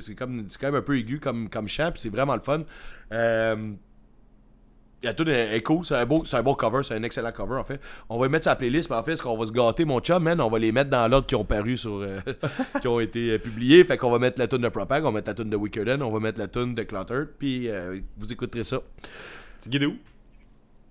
c'est 0.00 0.14
comme, 0.14 0.46
c'est 0.48 0.60
quand 0.60 0.68
même 0.68 0.76
un 0.76 0.82
peu 0.82 0.96
aigu 0.96 1.18
comme, 1.20 1.48
comme 1.48 1.68
chant, 1.68 1.90
puis 1.92 2.00
c'est 2.00 2.10
vraiment 2.10 2.34
le 2.34 2.40
fun. 2.40 2.62
Euh, 3.12 3.72
la 5.02 5.14
tune 5.14 5.28
est, 5.28 5.56
est 5.56 5.62
cool, 5.62 5.84
c'est 5.84 5.94
un, 5.94 6.04
beau, 6.04 6.24
c'est 6.24 6.36
un 6.36 6.42
beau 6.42 6.54
cover, 6.54 6.82
c'est 6.82 6.94
un 6.94 7.02
excellent 7.02 7.32
cover 7.32 7.56
en 7.56 7.64
fait. 7.64 7.80
On 8.08 8.18
va 8.18 8.28
mettre 8.28 8.46
la 8.48 8.56
playlist, 8.56 8.90
mais 8.90 8.96
en 8.96 9.02
fait, 9.02 9.16
ce 9.16 9.22
qu'on 9.22 9.36
va 9.36 9.46
se 9.46 9.52
gâter, 9.52 9.84
mon 9.84 10.00
chum, 10.00 10.22
man, 10.22 10.40
on 10.40 10.48
va 10.48 10.58
les 10.58 10.72
mettre 10.72 10.90
dans 10.90 11.08
l'ordre 11.08 11.26
qui 11.26 11.34
ont 11.34 11.44
paru 11.44 11.76
sur. 11.76 12.00
euh, 12.00 12.20
qui 12.80 12.88
ont 12.88 13.00
été 13.00 13.32
euh, 13.32 13.38
publiés. 13.38 13.82
Fait 13.84 13.96
qu'on 13.96 14.10
va 14.10 14.18
mettre 14.18 14.38
la 14.38 14.46
tune 14.46 14.58
de 14.58 14.68
Propag, 14.68 15.02
on 15.04 15.06
va 15.06 15.12
mettre 15.12 15.30
la 15.30 15.34
tune 15.34 15.50
de 15.50 15.56
Wickerden, 15.56 16.02
on 16.02 16.10
va 16.10 16.20
mettre 16.20 16.38
la 16.38 16.48
tune 16.48 16.74
de 16.74 16.82
Cluttered, 16.82 17.28
puis 17.38 17.68
euh, 17.68 18.00
vous 18.18 18.32
écouterez 18.32 18.64
ça. 18.64 18.80
C'est 19.58 19.70
guidé 19.70 19.86
où? 19.86 19.96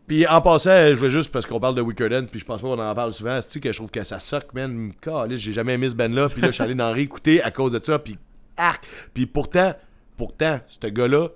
Puis 0.08 0.26
en 0.26 0.42
passant, 0.42 0.88
je 0.88 0.94
voulais 0.96 1.12
juste 1.12 1.32
parce 1.32 1.46
qu'on 1.46 1.60
parle 1.60 1.76
de 1.76 1.82
Wickerden, 1.82 2.28
puis 2.28 2.40
je 2.40 2.46
pense 2.46 2.62
pas 2.64 2.68
qu'on 2.68 2.82
en 2.82 2.96
parle 2.96 3.14
souvent, 3.14 3.40
c'est 3.48 3.60
que 3.60 3.72
je 3.72 3.78
trouve 3.78 3.92
que 3.92 4.04
ça 4.04 4.18
soque, 4.18 4.56
man? 4.56 4.92
Caliste, 5.00 5.44
j'ai 5.44 5.54
jamais 5.54 5.74
aimé 5.74 5.88
ce 5.88 5.94
band 5.94 6.10
là, 6.10 6.28
puis 6.28 6.42
là 6.42 6.48
je 6.48 6.54
suis 6.54 6.64
allé 6.64 6.74
dans 6.74 6.92
réécouter 6.92 7.44
à 7.44 7.52
cause 7.52 7.74
de 7.74 7.80
ça, 7.84 8.00
puis 8.00 8.18
arc. 8.60 8.86
Puis 9.14 9.26
pourtant, 9.26 9.74
pourtant, 10.18 10.60
ce 10.68 10.88
gars-là, 10.88 11.30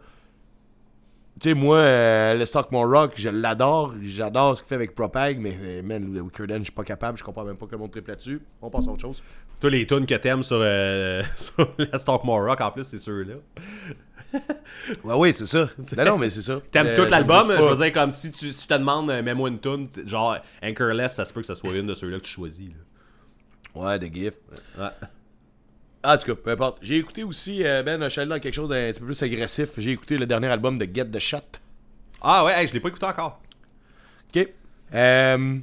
tu 1.41 1.50
sais, 1.50 1.56
moi, 1.56 1.78
euh, 1.78 2.36
le 2.36 2.45
Stockmore 2.45 2.88
Rock, 2.90 3.14
je 3.16 3.30
l'adore, 3.30 3.94
j'adore 4.04 4.56
ce 4.56 4.62
qu'il 4.62 4.70
fait 4.70 4.76
avec 4.76 4.94
Propag, 4.94 5.40
mais 5.40 5.58
euh, 5.62 5.82
man, 5.82 6.14
le 6.14 6.22
Wickerden, 6.22 6.60
je 6.60 6.64
suis 6.66 6.72
pas 6.72 6.84
capable, 6.84 7.18
je 7.18 7.24
comprends 7.24 7.44
même 7.44 7.58
pas 7.58 7.66
que 7.66 7.72
le 7.72 7.80
monde 7.80 7.91
triple 7.91 8.12
là-dessus. 8.12 8.40
On 8.62 8.70
passe 8.70 8.88
à 8.88 8.91
autre 8.91 9.02
chose. 9.02 9.24
Toi, 9.60 9.70
les 9.72 9.88
tunes 9.88 10.06
que 10.06 10.14
t'aimes 10.16 10.44
sur, 10.44 10.60
euh, 10.62 11.24
sur 11.36 11.74
la 11.80 11.98
Stockmore 11.98 12.45
Rock, 12.45 12.62
en 12.62 12.72
plus, 12.72 12.84
c'est 12.84 13.00
ceux-là. 13.00 13.36
Ouais, 15.04 15.14
oui, 15.16 15.32
c'est 15.36 15.45
ça. 15.45 15.70
Non, 15.95 16.06
non, 16.06 16.18
mais 16.18 16.28
c'est 16.28 16.41
ça. 16.41 16.60
T'aimes 16.72 16.88
Euh, 16.88 16.95
tout 16.95 17.10
l'album, 17.10 17.52
je 17.56 17.62
veux 17.68 17.76
dire, 17.84 17.94
comme 17.94 18.10
si, 18.10 18.32
tu, 18.32 18.52
si 18.52 18.64
je 18.64 18.68
te 18.68 18.74
demande, 18.74 19.12
euh, 19.12 19.22
mets-moi 19.22 19.48
une 19.50 19.60
tune, 19.60 19.88
genre 20.08 20.38
Anchorless, 20.64 21.14
ça 21.14 21.26
se 21.26 21.32
peut 21.32 21.41
que 21.41 21.45
ça 21.45 21.54
soit 21.54 21.72
une 21.76 21.86
de 21.86 21.94
ceux-là 21.94 22.18
que 22.18 22.24
tu 22.24 22.32
choisis. 22.32 22.70
là. 22.70 23.82
Ouais, 23.82 24.00
de 24.00 24.08
GIF. 24.08 24.34
Ouais. 24.80 24.88
Ah, 26.04 26.16
en 26.16 26.18
tout 26.18 26.28
cas, 26.28 26.36
peu 26.36 26.52
importe. 26.52 26.80
J'ai 26.82 26.98
écouté 26.98 27.24
aussi, 27.24 27.66
euh, 27.66 27.82
Ben, 27.82 28.08
je 28.10 28.22
dans 28.22 28.40
quelque 28.40 28.54
chose 28.54 28.70
d'un 28.70 28.92
petit 28.92 29.00
peu 29.00 29.06
plus 29.08 29.24
agressif. 29.24 29.70
J'ai 29.78 29.92
écouté 29.92 30.18
le 30.18 30.26
dernier 30.26 30.48
album 30.48 30.78
de 30.78 30.86
Get 30.94 31.06
the 31.06 31.20
Shot. 31.20 31.38
Ah 32.22 32.44
ouais, 32.46 32.54
hey, 32.54 32.68
je 32.68 32.74
l'ai 32.74 32.80
pas 32.80 32.90
écouté 32.90 33.06
encore. 33.06 33.42
Ok. 34.36 34.48
Euh... 34.94 35.58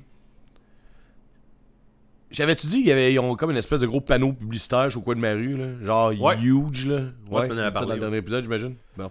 J'avais-tu 2.31 2.67
dit 2.69 2.85
qu'ils 2.85 3.19
ont 3.19 3.35
comme 3.35 3.51
une 3.51 3.57
espèce 3.57 3.81
de 3.81 3.87
gros 3.87 4.01
panneau 4.01 4.33
publicitaire 4.33 4.89
au 4.97 5.01
coin 5.01 5.17
de 5.17 5.21
ma 5.21 5.33
rue, 5.33 5.57
là? 5.57 5.85
Genre 5.85 6.13
Ouais. 6.21 6.39
huge, 6.39 6.87
là? 6.87 7.01
Ouais, 7.29 7.43
tu 7.47 7.53
m'en 7.53 7.59
avais 7.59 7.67
ça 7.67 7.71
parlé, 7.73 7.73
dans 7.73 7.87
le 7.87 7.93
ouais. 7.95 7.99
dernier 7.99 8.17
épisode, 8.19 8.45
j'imagine. 8.45 8.77
Bon. 8.97 9.11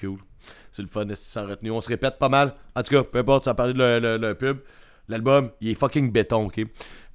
Cool. 0.00 0.18
C'est 0.70 0.82
le 0.82 0.88
fun, 0.88 1.04
sans 1.14 1.46
retenue. 1.48 1.72
On 1.72 1.80
se 1.80 1.88
répète 1.88 2.18
pas 2.18 2.28
mal. 2.28 2.54
En 2.76 2.82
tout 2.84 2.94
cas, 2.94 3.02
peu 3.02 3.18
importe, 3.18 3.44
ça 3.46 3.50
a 3.50 3.54
parlé 3.54 3.72
de 3.72 3.78
le, 3.78 3.98
le- 3.98 4.16
le 4.18 4.34
pub. 4.34 4.58
L'album, 5.08 5.50
il 5.60 5.70
est 5.70 5.74
fucking 5.74 6.12
béton, 6.12 6.46
ok? 6.46 6.60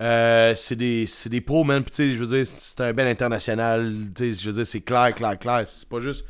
Euh, 0.01 0.53
c'est 0.55 0.75
des, 0.75 1.05
des 1.27 1.41
pros, 1.41 1.63
man. 1.63 1.83
Puis, 1.83 1.91
tu 1.91 1.95
sais, 1.97 2.13
je 2.15 2.23
veux 2.23 2.37
dire, 2.37 2.47
c'est 2.47 2.81
un 2.81 2.93
bel 2.93 3.07
international. 3.07 3.93
Tu 4.15 4.33
sais, 4.33 4.41
je 4.41 4.49
veux 4.49 4.55
dire, 4.55 4.65
c'est 4.65 4.81
clair, 4.81 5.13
clair, 5.15 5.37
clair. 5.39 5.65
C'est 5.69 5.87
pas 5.87 5.99
juste. 5.99 6.25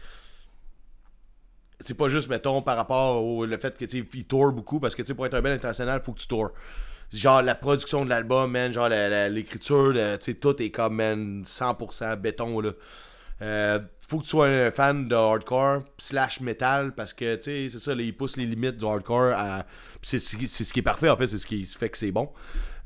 C'est 1.80 1.98
pas 1.98 2.08
juste, 2.08 2.30
mettons, 2.30 2.62
par 2.62 2.78
rapport 2.78 3.24
au 3.24 3.46
le 3.46 3.58
fait 3.58 3.78
que, 3.78 3.86
tu 3.86 4.06
sais, 4.14 4.24
tourne 4.24 4.56
beaucoup. 4.56 4.80
Parce 4.80 4.96
que, 4.96 5.02
tu 5.02 5.10
sais, 5.10 5.14
pour 5.16 5.26
être 5.26 5.34
un 5.34 5.42
bel 5.42 5.54
international, 5.54 6.02
faut 6.04 6.14
que 6.14 6.20
tu 6.20 6.28
tours. 6.28 6.52
Genre, 7.12 7.42
la 7.42 7.56
production 7.56 8.06
de 8.06 8.10
l'album, 8.10 8.52
man. 8.52 8.72
Genre, 8.74 8.90
la- 8.90 9.10
la- 9.10 9.30
l'écriture, 9.30 9.90
le- 9.94 10.18
tu 10.18 10.32
sais, 10.32 10.34
tout 10.36 10.62
est 10.62 10.72
comme, 10.72 10.96
man, 10.96 11.44
100% 11.46 12.16
béton, 12.18 12.60
là. 12.62 12.72
Euh, 13.42 13.80
faut 14.08 14.20
que 14.20 14.24
tu 14.24 14.30
sois 14.30 14.48
un 14.48 14.72
fan 14.72 15.08
de 15.08 15.16
hardcore 15.16 15.82
slash 15.98 16.40
metal 16.40 16.94
parce 16.94 17.14
que 17.14 17.36
tu 17.36 17.44
sais 17.44 17.68
c'est 17.70 17.80
ça 17.80 17.96
là, 17.96 18.04
il 18.04 18.16
pousse 18.16 18.38
les 18.38 18.46
limites 18.46 18.78
du 18.78 18.86
hardcore 18.86 19.34
à 19.36 19.66
c'est 20.04 20.20
ce 20.20 20.38
qui 20.74 20.80
est 20.80 20.84
parfait 20.84 21.10
en 21.10 21.18
fait 21.18 21.28
c'est 21.28 21.40
ce 21.40 21.48
qui 21.48 21.66
fait 21.66 21.90
que 21.90 21.98
c'est 21.98 22.12
bon 22.12 22.30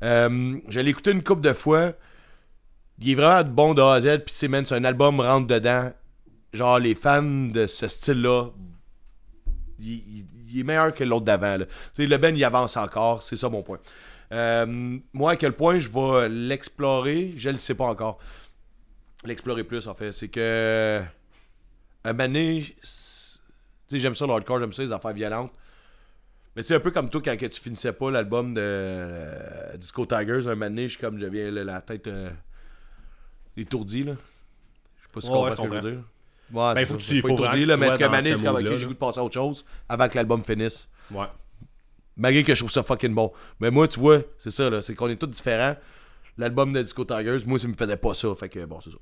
euh, 0.02 0.58
je 0.68 0.80
l'ai 0.80 0.90
écouté 0.90 1.10
une 1.10 1.22
couple 1.22 1.42
de 1.42 1.52
fois. 1.52 1.92
Il 3.00 3.10
est 3.10 3.14
vraiment 3.14 3.48
bon 3.48 3.74
de 3.74 3.82
A 3.82 3.94
à 3.94 4.00
Z 4.00 4.24
puis 4.24 4.34
c'est 4.34 4.48
man 4.48 4.64
c'est 4.66 4.74
un 4.74 4.84
album 4.84 5.20
rentre 5.20 5.46
dedans. 5.46 5.92
Genre 6.52 6.78
les 6.78 6.94
fans 6.94 7.22
de 7.22 7.66
ce 7.66 7.88
style 7.88 8.22
là 8.22 8.46
il, 9.80 10.24
est 10.56 10.62
meilleur 10.62 10.94
que 10.94 11.04
l'autre 11.04 11.26
d'avant 11.26 11.58
le 11.98 12.16
Ben 12.16 12.36
il 12.36 12.44
avance 12.44 12.76
encore 12.76 13.22
c'est 13.22 13.36
ça 13.36 13.48
mon 13.48 13.62
point. 13.62 13.78
Euh, 14.32 14.98
moi 15.12 15.32
à 15.32 15.36
quel 15.36 15.52
point 15.52 15.78
je 15.78 15.88
vais 15.88 16.28
l'explorer 16.28 17.34
je 17.36 17.50
le 17.50 17.58
sais 17.58 17.74
pas 17.74 17.86
encore. 17.86 18.18
L'explorer 19.24 19.64
plus 19.64 19.86
en 19.88 19.94
fait 19.94 20.12
c'est 20.12 20.28
que 20.28 21.02
c'est- 22.04 23.38
tu 23.88 23.96
sais 23.96 23.98
j'aime 24.00 24.14
ça 24.14 24.26
le 24.26 24.32
hardcore 24.32 24.60
j'aime 24.60 24.72
ça 24.72 24.82
les 24.82 24.92
affaires 24.92 25.12
violentes 25.12 25.52
mais 26.58 26.64
c'est 26.64 26.74
un 26.74 26.80
peu 26.80 26.90
comme 26.90 27.08
toi 27.08 27.20
quand 27.24 27.36
que 27.38 27.46
tu 27.46 27.60
finissais 27.60 27.92
pas 27.92 28.10
l'album 28.10 28.52
de 28.52 28.60
euh, 28.62 29.76
Disco 29.76 30.04
Tigers 30.04 30.46
un 30.46 30.56
moment 30.56 30.66
donné 30.66 30.88
je 30.88 30.94
suis 30.94 31.00
comme 31.00 31.18
je 31.18 31.26
viens 31.26 31.50
la 31.52 31.80
tête 31.80 32.06
euh, 32.08 32.30
étourdie 33.56 34.04
là 34.04 34.12
je 34.98 35.02
sais 35.04 35.08
pas 35.12 35.20
si 35.20 35.26
tu 35.28 35.32
Ouais, 35.32 35.38
comprends 35.38 35.44
ouais, 35.50 35.56
ce 35.56 35.56
que 35.56 35.68
je 35.68 35.86
veux 35.86 35.90
dire 35.92 36.02
ouais, 36.52 36.72
c'est 36.76 36.86
faut 36.86 36.94
que 36.94 36.98
tu- 37.02 37.22
Pas 37.22 37.28
faut 37.28 37.34
étourdi, 37.34 37.62
que 37.62 37.68
là, 37.68 37.76
mais 37.76 37.86
ce 37.86 37.92
c'est 37.92 37.98
comme 38.44 38.56
ok, 38.56 38.76
j'ai 38.76 38.86
goût 38.86 38.92
de 38.92 38.98
passer 38.98 39.20
à 39.20 39.24
autre 39.24 39.34
chose 39.34 39.64
avant 39.88 40.08
que 40.08 40.16
l'album 40.16 40.42
finisse 40.44 40.88
Ouais. 41.10 41.26
Malgré 42.16 42.42
que 42.42 42.52
je 42.54 42.58
trouve 42.60 42.70
ça 42.70 42.82
fucking 42.82 43.14
bon. 43.14 43.32
Mais 43.60 43.70
moi, 43.70 43.86
tu 43.86 44.00
vois, 44.00 44.18
c'est 44.38 44.50
ça, 44.50 44.68
là. 44.68 44.82
C'est 44.82 44.92
qu'on 44.96 45.08
est 45.08 45.14
tous 45.14 45.28
différents. 45.28 45.76
L'album 46.36 46.72
de 46.72 46.82
Disco 46.82 47.04
Tigers, 47.04 47.38
moi, 47.46 47.60
ça 47.60 47.68
me 47.68 47.74
faisait 47.74 47.96
pas 47.96 48.12
ça. 48.12 48.34
Fait 48.34 48.48
que, 48.48 48.64
bon, 48.64 48.80
c'est 48.80 48.90
ça. 48.90 48.96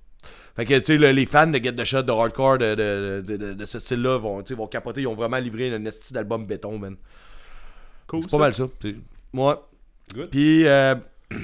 Fait 0.54 0.66
que, 0.66 0.78
tu 0.80 0.84
sais, 0.84 0.98
le- 0.98 1.12
les 1.12 1.24
fans 1.24 1.46
de 1.46 1.56
Get 1.56 1.72
the 1.72 1.84
Shot, 1.84 2.02
de 2.02 2.12
hardcore, 2.12 2.58
de, 2.58 2.74
de, 2.74 3.24
de, 3.26 3.54
de- 3.54 3.64
ce 3.64 3.78
style-là, 3.78 4.18
vont, 4.18 4.42
vont 4.42 4.66
capoter. 4.66 5.00
Ils 5.00 5.06
ont 5.06 5.14
vraiment 5.14 5.38
livré 5.38 5.74
un 5.74 5.82
esti 5.86 6.12
d'album 6.12 6.44
béton, 6.46 6.78
man. 6.78 6.96
Cool. 8.06 8.22
C'est 8.22 8.30
pas 8.30 8.38
mal 8.38 8.54
ça. 8.54 8.68
Moi. 9.32 9.68
Good. 10.14 10.30
Puis, 10.30 10.66
euh... 10.66 10.94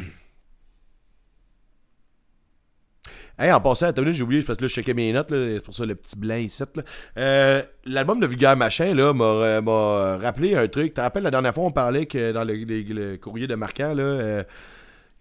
Hey, 3.39 3.51
en 3.51 3.61
passant, 3.61 3.87
attends 3.87 4.03
j'ai 4.09 4.23
oublié, 4.23 4.43
parce 4.43 4.59
que 4.59 4.65
là, 4.65 4.69
je 4.69 4.75
checkais 4.75 4.93
mes 4.95 5.11
notes, 5.13 5.31
là, 5.31 5.55
c'est 5.55 5.65
pour 5.65 5.75
ça 5.75 5.87
le 5.87 5.95
petit 5.95 6.17
blanc 6.19 6.37
ici. 6.37 6.63
Là. 6.77 6.83
Euh, 7.17 7.63
L'album 7.87 8.21
de 8.21 8.27
Vulgaire 8.27 8.57
Machin, 8.57 8.95
là, 8.95 9.13
m'a 9.15 9.25
euh, 9.25 9.61
m'a 9.63 10.19
rappelé 10.19 10.55
un 10.55 10.69
truc. 10.69 10.89
Tu 10.89 10.95
te 10.95 11.01
rappelles, 11.01 11.23
la 11.25 11.31
dernière 11.31 11.55
fois, 11.55 11.65
on 11.65 11.73
parlait 11.73 12.07
que 12.07 12.31
dans 12.33 12.45
le, 12.45 12.53
les- 12.53 12.85
le 12.85 13.17
courrier 13.17 13.47
de 13.47 13.55
Marquant, 13.55 13.95
là, 13.95 14.03
euh, 14.03 14.45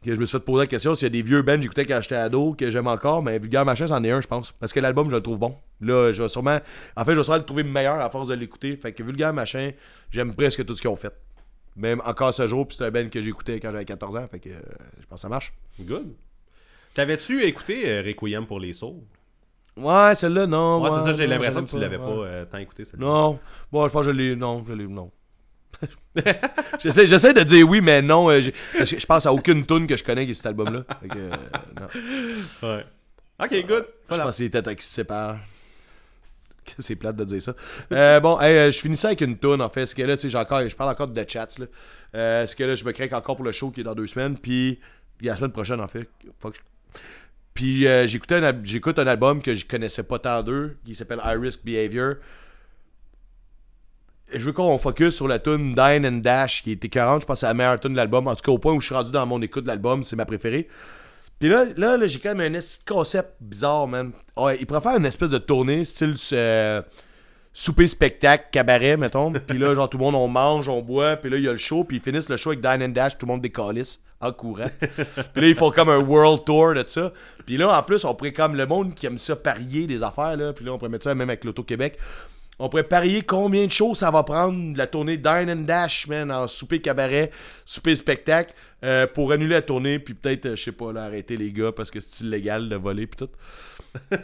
que 0.06 0.14
je 0.14 0.20
me 0.20 0.26
suis 0.26 0.38
fait 0.38 0.44
poser 0.44 0.64
la 0.64 0.68
question 0.68 0.94
s'il 0.94 1.06
y 1.06 1.08
a 1.08 1.10
des 1.10 1.22
vieux 1.22 1.42
bands 1.42 1.56
que 1.56 1.62
j'écoutais 1.62 1.86
quand 1.86 2.02
j'étais 2.02 2.16
ado, 2.16 2.54
que 2.54 2.70
j'aime 2.70 2.88
encore, 2.88 3.24
mais 3.24 3.40
Vulgaire 3.40 3.66
Machin, 3.66 3.88
c'en 3.88 4.04
est 4.04 4.12
un, 4.12 4.20
je 4.22 4.28
pense. 4.28 4.52
Parce 4.52 4.74
que 4.74 4.80
l'album, 4.82 5.10
je 5.10 5.16
le 5.16 5.22
trouve 5.22 5.40
bon. 5.40 5.56
Là, 5.80 6.12
je 6.12 6.22
vais 6.22 6.30
sûrement. 6.30 6.60
En 6.98 7.06
fait, 7.06 7.14
je 7.14 7.18
vais 7.18 7.24
sûrement 7.24 7.38
le 7.40 7.46
trouver 7.46 7.64
meilleur 7.64 8.00
à 8.02 8.10
force 8.10 8.28
de 8.28 8.34
l'écouter. 8.36 8.76
Fait 8.76 8.92
que 8.92 9.02
Vulgaire 9.04 9.34
Machin, 9.34 9.72
j'aime 10.12 10.36
presque 10.36 10.64
tout 10.66 10.76
ce 10.76 10.82
qu'ils 10.82 10.92
ont 10.92 10.96
fait. 10.98 11.14
Même 11.76 12.02
encore 12.06 12.34
ce 12.34 12.48
jour, 12.48 12.68
puis 12.68 12.78
c'est 12.78 12.86
un 12.86 12.92
band 12.92 13.08
que 13.10 13.22
j'écoutais 13.22 13.60
quand 13.60 13.72
j'avais 13.72 13.86
14 13.86 14.18
ans. 14.18 14.28
Fait 14.30 14.40
que 14.40 14.50
euh, 14.50 14.60
je 15.00 15.06
pense 15.06 15.18
que 15.20 15.22
ça 15.22 15.30
marche. 15.30 15.54
Good. 15.80 16.14
T'avais-tu 16.94 17.44
écouté 17.44 17.90
euh, 17.90 18.02
Requiem 18.06 18.46
pour 18.46 18.60
les 18.60 18.74
sourds? 18.74 19.02
Ouais, 19.78 20.14
celle-là, 20.16 20.48
non. 20.48 20.82
Ouais, 20.82 20.92
c'est 20.92 21.00
ça, 21.00 21.14
j'ai 21.14 21.28
l'impression 21.28 21.62
je 21.62 21.66
que 21.66 21.70
tu 21.72 21.80
l'avais 21.80 21.98
pas 21.98 22.10
ouais. 22.10 22.28
euh, 22.28 22.46
tant 22.46 22.58
écouté. 22.58 22.84
celle-là. 22.84 23.06
Non. 23.06 23.40
Bon, 23.72 23.88
je 23.88 23.92
pense 23.94 24.06
que 24.06 24.12
je 24.12 24.18
l'ai. 24.18 24.36
Non, 24.36 24.64
je 24.68 24.74
l'ai. 24.74 24.88
Non. 24.88 25.12
J'essaie, 26.80 27.08
j'essaie 27.08 27.34
de 27.34 27.42
dire 27.42 27.68
oui, 27.68 27.82
mais 27.82 28.02
non. 28.02 28.28
que 28.28 28.42
je 28.86 29.06
pense 29.06 29.26
à 29.26 29.34
aucune 29.34 29.66
tune 29.66 29.88
que 29.88 29.96
je 29.98 30.04
connais 30.04 30.26
qui 30.26 30.32
est 30.32 30.36
cet 30.36 30.48
album-là. 30.48 30.84
Fait 31.02 31.08
que, 31.08 31.30
non. 31.80 32.70
Ouais. 32.70 32.86
Ok, 33.40 33.66
good. 33.68 33.86
Je 34.12 34.18
pense 34.18 34.26
que 34.26 34.32
c'est 34.32 34.44
les 34.44 34.52
têtes 34.52 34.76
qui 34.76 34.86
se 34.86 34.94
séparent. 34.94 35.40
C'est 36.80 36.96
plate 36.96 37.16
de 37.16 37.26
dire 37.26 37.42
ça. 37.42 37.56
Euh, 37.92 38.20
bon, 38.20 38.38
euh, 38.42 38.72
je 38.72 38.80
finis 38.80 38.98
ça 38.98 39.10
avec 39.10 39.22
une 39.22 39.38
tune 39.38 39.62
en 39.62 39.70
fait. 39.70 39.86
Ce 39.86 39.96
que 39.96 40.02
là, 40.02 40.18
tu 40.18 40.34
encore, 40.36 40.68
je 40.68 40.76
parle 40.76 40.92
encore 40.92 41.08
de 41.08 41.26
Chats. 41.28 41.48
Là. 41.58 41.66
Euh, 42.16 42.48
ce 42.48 42.56
que 42.56 42.64
là, 42.64 42.76
je 42.76 42.84
me 42.86 42.92
craque 42.92 43.14
encore 43.14 43.36
pour 43.36 43.46
le 43.46 43.52
show 43.52 43.72
qui 43.72 43.82
est 43.82 43.84
dans 43.84 43.96
deux 43.96 44.08
semaines. 44.08 44.38
Puis, 44.38 44.80
la 45.22 45.36
semaine 45.36 45.52
prochaine 45.52 45.80
en 45.80 45.88
fait. 45.88 46.08
Puis, 47.54 47.88
un 47.88 48.06
j'écoute 48.06 49.00
un 49.00 49.08
album 49.08 49.42
que 49.42 49.54
je 49.54 49.66
connaissais 49.66 50.04
pas 50.04 50.20
tant 50.20 50.42
d'eux, 50.42 50.78
qui 50.86 50.96
s'appelle 50.96 51.22
High 51.24 51.40
Risk 51.40 51.64
Behavior. 51.64 52.16
Je 54.34 54.40
veux 54.46 54.54
qu'on 54.54 54.78
focus 54.78 55.16
sur 55.16 55.28
la 55.28 55.40
tune 55.40 55.76
Dine 55.76 56.06
and 56.06 56.20
Dash 56.20 56.64
qui 56.64 56.72
était 56.72 56.88
40. 56.88 57.22
Je 57.22 57.26
pense 57.26 57.36
que 57.36 57.40
c'est 57.42 57.48
la 57.48 57.54
meilleure 57.54 57.80
tune 57.80 57.92
de 57.92 57.98
l'album. 57.98 58.28
En 58.28 58.36
tout 58.36 58.44
cas, 58.44 58.52
au 58.52 58.58
point 58.58 58.74
où 58.74 58.80
je 58.80 58.86
suis 58.86 58.96
rendu 58.96 59.12
dans 59.12 59.26
mon 59.26 59.42
écoute 59.42 59.64
de 59.64 59.68
l'album, 59.68 60.06
c'est 60.06 60.16
ma 60.16 60.26
préférée. 60.26 60.70
Puis 61.42 61.50
là, 61.50 61.66
là, 61.76 61.98
là, 61.98 62.06
j'ai 62.06 62.20
quand 62.20 62.36
même 62.36 62.54
un 62.54 62.60
concept 62.88 63.34
bizarre, 63.42 63.88
man. 63.88 64.12
Ouais, 64.38 64.58
il 64.60 64.68
pourrait 64.68 64.80
faire 64.80 64.96
une 64.96 65.08
espèce 65.08 65.32
de 65.32 65.40
tournée, 65.40 65.84
style 65.86 66.14
euh, 66.34 66.84
souper, 67.52 67.88
spectacle, 67.88 68.50
cabaret, 68.52 68.96
mettons. 68.96 69.34
Puis 69.48 69.58
là, 69.58 69.74
genre, 69.74 69.90
tout 69.90 69.98
le 69.98 70.04
monde, 70.04 70.14
on 70.14 70.28
mange, 70.28 70.70
on 70.70 70.84
boit. 70.84 71.16
Puis 71.16 71.32
là, 71.32 71.38
il 71.38 71.44
y 71.44 71.48
a 71.48 71.52
le 71.52 71.58
show. 71.58 71.84
Puis 71.84 71.98
ils 71.98 72.04
finissent 72.04 72.30
le 72.30 72.38
show 72.38 72.52
avec 72.52 72.62
Dine 72.62 72.84
and 72.84 72.90
Dash. 72.90 73.18
Tout 73.18 73.26
le 73.26 73.32
monde 73.32 73.42
décalisse 73.42 74.04
en 74.20 74.32
courant. 74.32 74.70
puis 74.80 75.42
là, 75.42 75.48
ils 75.48 75.56
font 75.56 75.72
comme 75.72 75.90
un 75.90 75.98
world 75.98 76.46
tour 76.46 76.76
de 76.76 76.84
ça. 76.86 77.12
Puis 77.48 77.58
là, 77.58 77.76
en 77.76 77.82
plus, 77.82 78.06
on 78.06 78.14
pourrait 78.14 78.34
comme 78.34 78.56
le 78.56 78.68
monde 78.68 78.94
qui 78.94 79.08
aime 79.08 79.18
ça 79.18 79.36
parier 79.36 79.88
des 79.88 80.04
affaires, 80.04 80.38
là. 80.38 80.54
Puis 80.54 80.64
là, 80.64 80.74
on 80.74 80.78
pourrait 80.78 80.92
mettre 80.92 81.06
ça 81.06 81.16
même 81.16 81.28
avec 81.28 81.44
l'Auto-Québec. 81.44 81.98
On 82.64 82.70
pourrait 82.70 82.84
parier 82.84 83.24
combien 83.24 83.66
de 83.66 83.72
shows 83.72 83.96
ça 83.96 84.12
va 84.12 84.22
prendre 84.24 84.74
de 84.74 84.78
la 84.78 84.86
tournée 84.88 85.18
Dine 85.18 85.50
and 85.50 85.64
Dash, 85.66 86.06
man, 86.08 86.32
en 86.32 86.48
souper 86.48 86.80
cabaret, 86.80 87.32
souper 87.66 87.96
spectacle, 87.96 88.54
euh, 88.84 89.08
pour 89.08 89.32
annuler 89.32 89.56
la 89.56 89.62
tournée, 89.64 89.98
puis 90.00 90.14
peut-être, 90.14 90.46
euh, 90.46 90.56
je 90.56 90.64
sais 90.66 90.72
pas, 90.72 90.92
là, 90.94 91.06
arrêter 91.06 91.38
les 91.38 91.52
gars 91.52 91.72
parce 91.72 91.90
que 91.90 92.00
c'est 92.00 92.24
illégal 92.24 92.70
de 92.70 92.76
voler, 92.76 93.08
puis 93.08 93.18
tout. 93.26 93.30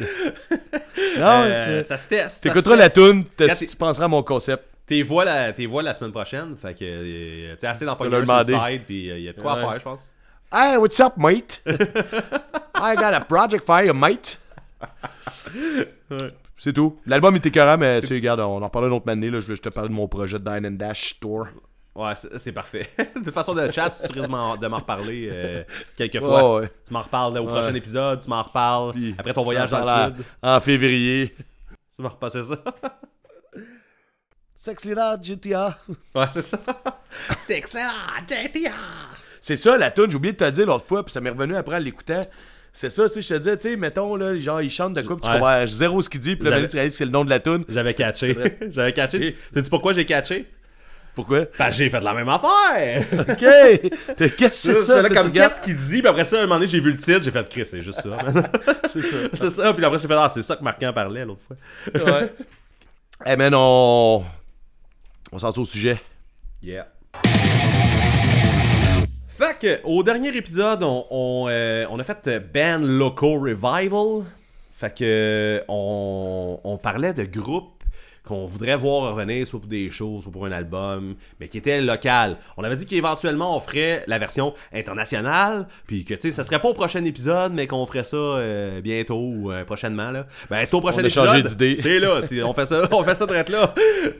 non, 0.00 1.44
Euh, 1.44 1.82
ça 1.82 1.96
se 1.96 2.08
teste. 2.08 2.42
t'écouteras 2.42 2.76
la 2.76 2.90
toune, 2.90 3.24
tu 3.36 3.76
penseras 3.76 4.06
à 4.06 4.08
mon 4.08 4.22
concept. 4.22 4.64
T'es 4.86 5.02
vois 5.02 5.24
la, 5.24 5.52
t'es 5.52 5.66
vois 5.66 5.82
la 5.82 5.94
semaine 5.94 6.12
prochaine. 6.12 6.56
Fait 6.60 6.74
que, 6.74 7.52
tu 7.54 7.60
sais, 7.60 7.66
assez 7.66 7.84
sur 7.86 8.04
le 8.04 8.44
side. 8.44 8.82
Puis 8.84 9.06
il 9.06 9.20
y 9.22 9.28
a 9.28 9.32
de 9.32 9.40
quoi 9.40 9.54
Ouais. 9.54 9.60
faire, 9.60 9.78
je 9.78 9.84
pense. 9.84 10.12
Hey, 10.52 10.76
what's 10.76 11.00
up, 11.00 11.14
mate? 11.16 11.62
I 12.74 12.94
got 12.96 13.14
a 13.14 13.20
project 13.20 13.64
for 13.64 13.82
you, 13.82 13.94
mate. 13.94 14.38
C'est 16.64 16.72
tout. 16.72 16.98
L'album 17.04 17.36
était 17.36 17.50
écœurant, 17.50 17.76
mais 17.76 18.00
tu 18.00 18.06
sais, 18.06 18.14
regarde, 18.14 18.40
on 18.40 18.62
en 18.62 18.70
parlera 18.70 18.88
une 18.90 18.96
autre 18.96 19.12
année. 19.12 19.28
Là. 19.28 19.40
Je, 19.40 19.54
je 19.54 19.60
te 19.60 19.68
parle 19.68 19.90
de 19.90 19.92
mon 19.92 20.08
projet 20.08 20.38
de 20.38 20.44
Dine 20.44 20.66
and 20.66 20.78
Dash 20.78 21.20
Tour. 21.20 21.46
Ouais, 21.94 22.14
c'est 22.14 22.52
parfait. 22.52 22.88
de 22.98 23.20
toute 23.20 23.34
façon, 23.34 23.52
de 23.52 23.70
chat, 23.70 23.90
si 23.90 24.02
tu 24.08 24.12
risques 24.14 24.30
de 24.30 24.66
m'en 24.66 24.78
reparler 24.78 25.28
euh, 25.30 25.62
quelques 25.94 26.20
fois. 26.20 26.54
Ouais, 26.54 26.60
ouais. 26.62 26.70
Tu 26.86 26.94
m'en 26.94 27.02
reparles 27.02 27.34
là, 27.34 27.42
au 27.42 27.46
prochain 27.46 27.74
épisode, 27.74 28.22
tu 28.22 28.30
m'en 28.30 28.40
reparles. 28.40 28.94
Puis, 28.94 29.14
Après 29.18 29.34
ton 29.34 29.44
voyage 29.44 29.70
dans 29.70 30.06
sud, 30.06 30.24
En 30.42 30.58
février. 30.60 31.34
tu 31.94 32.00
m'en 32.00 32.08
repasses 32.08 32.40
ça. 32.40 32.56
Sex 34.54 34.86
Lila 34.86 35.18
GTA. 35.20 35.78
ouais, 36.14 36.26
c'est 36.30 36.40
ça. 36.40 36.58
Là, 37.74 37.92
GTA! 38.26 38.72
C'est 39.38 39.58
ça 39.58 39.76
la 39.76 39.90
tune, 39.90 40.10
j'ai 40.10 40.16
oublié 40.16 40.32
de 40.32 40.38
te 40.38 40.44
le 40.44 40.52
dire 40.52 40.64
l'autre 40.64 40.86
fois, 40.86 41.04
puis 41.04 41.12
ça 41.12 41.20
m'est 41.20 41.28
revenu 41.28 41.56
après 41.56 41.76
en 41.76 41.80
l'écoutant. 41.80 42.22
C'est 42.76 42.90
ça, 42.90 43.08
tu 43.08 43.14
sais, 43.14 43.22
je 43.22 43.28
te 43.28 43.38
disais, 43.38 43.56
tu 43.56 43.68
sais, 43.70 43.76
mettons, 43.76 44.16
là, 44.16 44.36
genre, 44.36 44.60
il 44.60 44.68
chante 44.68 44.94
de 44.94 45.02
quoi, 45.02 45.14
puis 45.16 45.22
tu 45.24 45.30
Ouais. 45.30 45.36
comprends 45.38 45.64
zéro 45.64 46.02
ce 46.02 46.08
qu'il 46.08 46.18
dit, 46.18 46.34
puis 46.34 46.44
là, 46.44 46.50
maintenant, 46.56 46.66
tu 46.66 46.74
réalises 46.76 46.94
que 46.94 46.98
c'est 46.98 47.04
le 47.04 47.12
nom 47.12 47.24
de 47.24 47.30
la 47.30 47.38
tune. 47.38 47.64
J'avais 47.68 47.94
catché. 47.94 48.36
J'avais 48.70 48.92
catché. 48.92 49.16
Ok. 49.28 49.34
Tu 49.54 49.62
sais 49.62 49.70
pourquoi 49.70 49.92
j'ai 49.92 50.04
catché? 50.04 50.46
Pourquoi? 51.14 51.46
Parce 51.56 51.70
que 51.70 51.76
j'ai 51.84 51.88
fait 51.90 52.00
la 52.00 52.12
même 52.14 52.28
affaire! 52.28 53.04
Ok! 53.20 53.38
Qu'est-ce 54.36 54.36
que 54.38 54.48
c'est 54.50 54.74
ça? 54.82 55.00
là, 55.00 55.08
comme 55.08 55.30
qu'est-ce 55.30 55.60
qu'il 55.60 55.76
dit, 55.76 56.00
puis 56.00 56.08
après 56.08 56.24
ça, 56.24 56.36
à 56.36 56.40
un 56.40 56.42
moment 56.42 56.56
donné, 56.56 56.66
j'ai 56.66 56.80
vu 56.80 56.90
le 56.90 56.96
titre, 56.96 57.22
j'ai 57.22 57.30
fait 57.30 57.48
Chris, 57.48 57.64
c'est 57.64 57.80
juste 57.80 58.00
ça. 58.00 58.18
C'est 58.88 59.02
ça. 59.02 59.16
c'est 59.34 59.50
ça, 59.50 59.72
puis 59.72 59.84
après 59.84 60.00
j'ai 60.00 60.08
fait 60.08 60.14
Ah, 60.14 60.28
c'est 60.34 60.42
ça 60.42 60.56
que 60.56 60.64
Marquand 60.64 60.92
parlait 60.92 61.24
l'autre 61.24 61.42
fois. 61.46 62.02
Ouais. 62.04 62.32
Eh, 63.24 63.36
man, 63.36 63.52
on. 63.54 64.24
On 65.30 65.38
s'en 65.38 65.52
au 65.52 65.64
sujet. 65.64 66.00
Yeah. 66.60 66.88
Fait 69.36 69.58
que, 69.58 69.80
au 69.84 70.02
dernier 70.02 70.36
épisode, 70.36 70.82
on, 70.82 71.04
on, 71.10 71.46
euh, 71.48 71.86
on 71.90 71.98
a 71.98 72.04
fait 72.04 72.18
euh, 72.28 72.38
Band 72.40 72.84
Loco 72.86 73.34
Revival. 73.40 74.24
Fait 74.76 74.94
que, 74.94 75.62
on, 75.68 76.60
on 76.62 76.76
parlait 76.78 77.12
de 77.12 77.24
groupes 77.24 77.70
qu'on 78.26 78.46
voudrait 78.46 78.76
voir 78.76 79.12
revenir, 79.14 79.46
soit 79.46 79.60
pour 79.60 79.68
des 79.68 79.90
shows, 79.90 80.20
soit 80.22 80.32
pour 80.32 80.46
un 80.46 80.52
album, 80.52 81.14
mais 81.38 81.48
qui 81.48 81.58
étaient 81.58 81.80
local. 81.82 82.38
On 82.56 82.64
avait 82.64 82.76
dit 82.76 82.86
qu'éventuellement, 82.86 83.54
on 83.54 83.60
ferait 83.60 84.02
la 84.06 84.18
version 84.18 84.54
internationale, 84.72 85.66
puis 85.86 86.04
que, 86.06 86.14
tu 86.14 86.20
sais, 86.22 86.32
ça 86.32 86.42
serait 86.42 86.58
pas 86.58 86.68
au 86.68 86.72
prochain 86.74 87.04
épisode, 87.04 87.52
mais 87.52 87.66
qu'on 87.66 87.84
ferait 87.84 88.04
ça 88.04 88.16
euh, 88.16 88.80
bientôt 88.80 89.18
ou 89.18 89.52
euh, 89.52 89.64
prochainement, 89.64 90.10
là. 90.10 90.26
Ben, 90.48 90.64
c'est 90.64 90.72
au 90.74 90.80
prochain 90.80 91.00
On 91.00 91.04
a 91.04 91.06
épisode. 91.06 91.26
changé 91.28 91.42
d'idée. 91.42 91.76
C'est 91.82 91.98
là, 91.98 92.20
c'est- 92.22 92.42
on 92.42 92.52
fait 92.54 92.66
ça, 92.66 92.88
on 92.92 93.02
fait 93.02 93.14
ça 93.14 93.26
direct 93.26 93.50
là. 93.50 93.74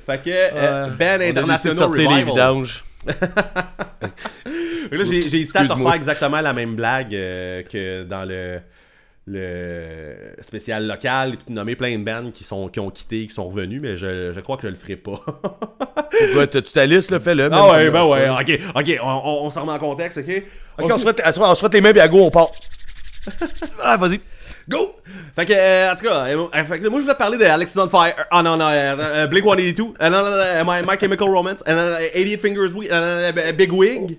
Fait 0.05 0.21
que, 0.23 0.29
euh, 0.31 0.85
Ouais. 0.87 0.91
Band 0.91 1.07
On 1.07 1.15
a 1.15 1.19
de 1.19 1.25
International 1.39 1.77
sortir 1.79 2.11
les 2.11 2.25
vidanges. 2.25 2.85
Là, 4.91 5.05
j'ai 5.05 5.19
hésité 5.19 5.59
à 5.59 5.67
te 5.67 5.73
refaire 5.73 5.95
exactement 5.95 6.41
la 6.41 6.53
même 6.53 6.77
blague 6.77 7.15
euh, 7.15 7.63
que 7.63 8.05
dans 8.05 8.25
le, 8.25 8.61
le 9.27 10.15
spécial 10.43 10.87
local, 10.87 11.37
puis 11.37 11.47
te 11.47 11.53
nommer 11.53 11.77
plein 11.77 11.99
de 11.99 12.05
bands 12.05 12.31
qui, 12.33 12.45
sont, 12.45 12.69
qui 12.69 12.81
ont 12.81 12.91
quitté, 12.91 13.27
qui 13.27 13.35
sont 13.35 13.49
revenus, 13.49 13.81
mais 13.81 13.97
je, 13.97 14.33
je 14.33 14.41
crois 14.41 14.57
que 14.57 14.63
je 14.63 14.69
le 14.69 14.77
ferai 14.77 14.97
pas. 14.97 15.21
T'as-tu 16.51 16.73
ta 16.73 16.87
liste, 16.87 17.11
là? 17.11 17.21
Fais-le. 17.21 17.49
ah 17.53 17.71
ouais, 17.73 17.91
ben 17.91 18.05
ouais, 18.07 18.29
ok, 18.29 18.61
ok, 18.75 18.99
on, 19.03 19.09
on, 19.09 19.47
on 19.47 19.51
se 19.51 19.59
remet 19.59 19.73
en 19.73 19.79
contexte, 19.79 20.19
ok? 20.19 20.43
Ok, 20.79 20.91
on 20.93 20.97
se 20.99 21.03
frotte, 21.03 21.21
on 21.39 21.55
frotte 21.55 21.75
les 21.75 21.81
mains, 21.81 21.93
puis 21.93 22.01
à 22.01 22.09
go, 22.09 22.19
on 22.21 22.31
part. 22.31 22.51
ah, 23.83 23.97
vas-y. 23.97 24.21
Go! 24.69 24.97
Fait 25.37 25.45
que, 25.45 25.53
euh, 25.53 25.93
en 25.93 25.95
tout 25.97 26.05
cas, 26.05 26.25
euh, 26.27 26.47
euh, 26.55 26.65
fait 26.65 26.79
que 26.79 26.89
moi 26.89 26.99
je 27.01 27.05
voulais 27.05 27.17
parler 27.17 27.37
de 27.37 27.45
Alex 27.45 27.75
is 27.75 27.79
on 27.79 27.89
Fire. 27.89 28.15
Ah 28.31 28.43
non, 28.43 28.57
non, 28.57 28.69
euh, 28.71 29.27
Blink 29.27 29.45
182. 29.45 29.83
Euh, 30.01 30.09
non, 30.09 30.23
non, 30.23 30.31
non, 30.31 30.73
My, 30.73 30.83
My 30.89 30.99
Chemical 30.99 31.29
Romance. 31.29 31.63
Euh, 31.69 31.75
non, 31.75 31.91
non, 31.91 31.97
88 32.15 32.39
Fingers 32.39 33.53
Big 33.55 33.73
Wig. 33.73 34.19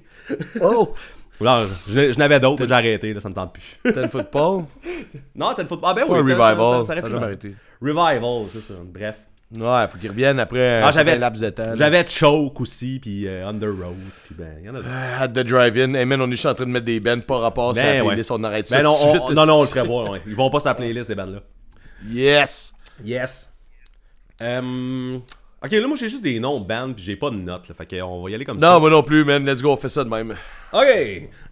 Oh. 0.62 0.94
Non, 1.42 1.68
je, 1.90 2.14
je 2.14 2.18
n'avais 2.18 2.40
d'autres, 2.40 2.62
mais 2.62 2.68
j'ai 2.70 2.74
arrêté, 2.74 3.14
là, 3.14 3.20
ça 3.20 3.28
me 3.30 3.34
tente 3.34 3.54
plus. 3.54 3.94
T'as 3.94 4.04
une 4.04 4.10
football? 4.10 4.64
non, 5.36 5.54
t'as 5.56 5.64
le 5.64 5.68
football. 5.68 5.90
Ah 5.92 5.94
ben 5.94 6.06
Pas 6.08 6.14
oui, 6.22 6.34
t'as- 6.34 6.48
revival. 6.48 6.86
ça- 6.86 6.86
ça- 6.86 6.96
Ça 6.96 7.02
ça 7.02 7.08
a 7.08 7.10
jamais 7.10 7.24
arrêté. 7.26 7.56
Revival, 7.82 8.46
c'est 8.54 8.62
ça. 8.62 8.74
Bref. 8.86 9.16
Ouais, 9.56 9.88
faut 9.92 9.98
qu'ils 10.00 10.10
reviennent 10.10 10.40
après 10.40 10.80
Ah, 10.82 10.88
un 10.88 10.92
j'avais- 10.92 11.12
certain 11.12 11.20
laps 11.22 11.42
de 11.42 11.50
temps. 11.50 11.64
là. 11.64 11.76
J'avais 11.76 12.08
Choke 12.08 12.62
aussi, 12.62 13.00
puis 13.00 13.28
euh, 13.28 13.48
Under 13.48 13.70
Road, 13.70 13.96
puis 14.26 14.36
ben, 14.36 14.58
y 14.64 14.70
en 14.70 14.76
a 14.76 14.78
d'autres. 14.78 14.90
At 15.20 15.28
the 15.28 15.40
drive-in. 15.46 15.94
Hey 15.94 16.06
man, 16.06 16.20
on 16.22 16.28
est 16.28 16.32
juste 16.32 16.46
en 16.48 16.56
train 16.56 16.66
de 16.66 16.72
mettre 16.72 16.86
des 16.86 17.00
bands 17.00 17.20
par 17.20 17.42
rapport 17.42 17.70
à 17.72 17.74
Ben, 17.74 17.84
la 17.98 18.02
ouais. 18.04 18.08
playlist, 18.10 18.32
on 18.32 18.44
arrête 18.44 18.68
ça. 18.68 18.78
Ben 18.78 18.84
non, 18.84 18.96
tout 18.98 19.04
de 19.14 19.20
on- 19.20 19.26
suite, 19.28 19.36
non, 19.38 19.46
non, 19.46 19.56
on 19.60 19.64
le 19.64 19.70
prévoit. 19.70 20.10
ouais. 20.12 20.22
Ils 20.26 20.36
vont 20.36 20.50
pas 20.50 20.60
sur 20.62 20.70
la 20.70 20.76
playlist, 20.76 21.06
ces 21.08 21.16
bandes-là. 21.16 21.42
Yes! 22.10 22.74
Yes. 23.04 23.54
Euh, 24.42 25.20
ok, 25.66 25.72
là, 25.72 25.88
moi, 25.88 25.98
j'ai 26.00 26.10
juste 26.10 26.24
des 26.24 26.40
noms 26.40 26.60
de 26.60 26.66
bandes, 26.66 26.96
puis 26.96 27.04
j'ai 27.04 27.16
pas 27.16 27.30
de 27.30 27.36
notes, 27.36 27.68
là. 27.68 27.76
Fait 27.76 27.98
qu'on 28.00 28.24
va 28.24 28.30
y 28.30 28.36
aller 28.36 28.46
comme 28.46 28.60
ça. 28.60 28.74
Non, 28.74 28.80
moi 28.80 28.90
non 28.90 29.04
plus, 29.04 29.26
man. 29.26 29.46
Let's 29.46 29.62
go, 29.62 29.72
on 29.72 29.78
fait 29.78 29.90
ça 29.90 30.04
de 30.04 30.10
même. 30.10 30.36
Ok. 30.72 30.88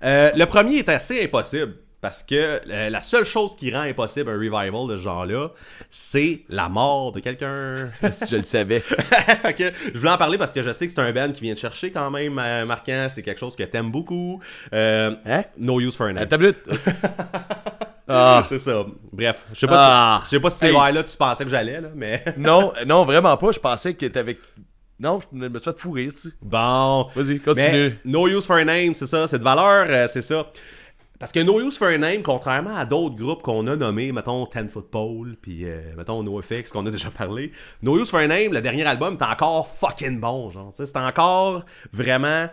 Euh, 0.04 0.32
le 0.36 0.46
premier 0.46 0.78
est 0.78 0.90
assez 0.90 1.24
impossible. 1.24 1.76
Parce 2.04 2.22
que 2.22 2.60
euh, 2.70 2.90
la 2.90 3.00
seule 3.00 3.24
chose 3.24 3.56
qui 3.56 3.74
rend 3.74 3.84
impossible 3.84 4.30
un 4.30 4.34
revival 4.34 4.90
de 4.90 4.98
ce 4.98 5.04
genre-là, 5.04 5.52
c'est 5.90 6.42
la 6.50 6.68
mort 6.68 7.14
de 7.14 7.22
quelqu'un. 7.22 7.76
si 8.12 8.28
je 8.30 8.36
le 8.36 8.42
savais. 8.42 8.80
fait 9.42 9.54
que 9.54 9.72
je 9.94 9.98
voulais 9.98 10.12
en 10.12 10.18
parler 10.18 10.38
parce 10.38 10.52
que 10.52 10.62
je 10.62 10.74
sais 10.74 10.86
que 10.86 10.92
c'est 10.92 11.00
un 11.00 11.14
band 11.14 11.32
qui 11.32 11.44
vient 11.44 11.54
te 11.54 11.62
chercher 11.62 11.92
quand 11.92 12.12
même, 12.12 12.38
euh, 12.40 12.66
marquant. 12.66 13.08
C'est 13.10 13.24
quelque 13.24 13.40
chose 13.40 13.56
que 13.56 13.64
t'aimes 13.64 13.90
beaucoup. 13.90 14.42
Euh, 14.74 15.16
Hein? 15.26 15.46
No 15.58 15.80
Use 15.80 15.96
for 15.96 16.08
a 16.08 16.12
Name. 16.12 16.24
Attends. 16.24 16.40
ah. 18.08 18.46
C'est 18.50 18.60
ça. 18.60 18.86
Bref, 19.12 19.46
je 19.54 19.60
sais 19.60 19.68
pas, 19.68 19.76
Ah. 19.78 20.22
si, 20.24 20.32
je 20.32 20.36
sais 20.38 20.42
pas 20.42 20.50
si 20.50 20.58
c'est 20.60 20.74
Hey. 20.74 20.94
là 20.94 21.04
tu 21.04 21.16
pensais 21.18 21.44
que 21.44 21.50
j'allais, 21.50 21.82
là, 21.82 21.90
mais... 21.96 22.24
Non, 22.38 22.74
non, 22.86 23.06
vraiment 23.06 23.36
pas. 23.38 23.52
Je 23.52 23.60
pensais 23.60 23.92
était 23.92 24.20
avec. 24.20 24.40
Non, 25.00 25.20
je 25.34 25.38
me 25.38 25.60
suis 25.60 25.72
fait 25.72 25.80
fourrer, 25.80 26.10
tu. 26.10 26.30
Bon. 26.42 27.08
Vas-y, 27.16 27.34
Mais 27.34 27.40
continue. 27.40 28.00
No 28.06 28.28
Use 28.28 28.46
for 28.46 28.58
a 28.58 28.66
Name, 28.66 28.94
c'est 28.94 29.08
ça, 29.08 29.28
c'est 29.28 29.40
de 29.40 29.44
valeur, 29.44 29.86
euh, 29.90 30.08
c'est 30.08 30.22
ça. 30.22 30.48
Parce 31.20 31.32
que 31.32 31.40
No 31.40 31.60
Use 31.62 31.78
for 31.78 31.88
a 31.88 31.98
Name, 31.98 32.22
contrairement 32.22 32.76
à 32.76 32.86
d'autres 32.86 33.16
groupes 33.16 33.42
qu'on 33.42 33.66
a 33.68 33.76
nommés, 33.76 34.12
mettons 34.12 34.46
Ten 34.46 34.70
Foot 34.70 34.90
Pole, 34.92 35.36
puis 35.42 35.66
euh, 35.66 35.94
mettons 35.96 36.22
NoFX 36.22 36.72
qu'on 36.72 36.86
a 36.86 36.92
déjà 36.92 37.10
parlé, 37.10 37.52
No 37.82 37.98
Use 37.98 38.10
for 38.10 38.20
a 38.20 38.28
Name, 38.28 38.54
le 38.54 38.62
dernier 38.62 38.86
album, 38.86 39.18
est 39.20 39.24
encore 39.24 39.68
fucking 39.68 40.20
bon, 40.20 40.50
genre. 40.50 40.72
C'est 40.74 40.96
encore 40.98 41.64
vraiment 41.92 42.48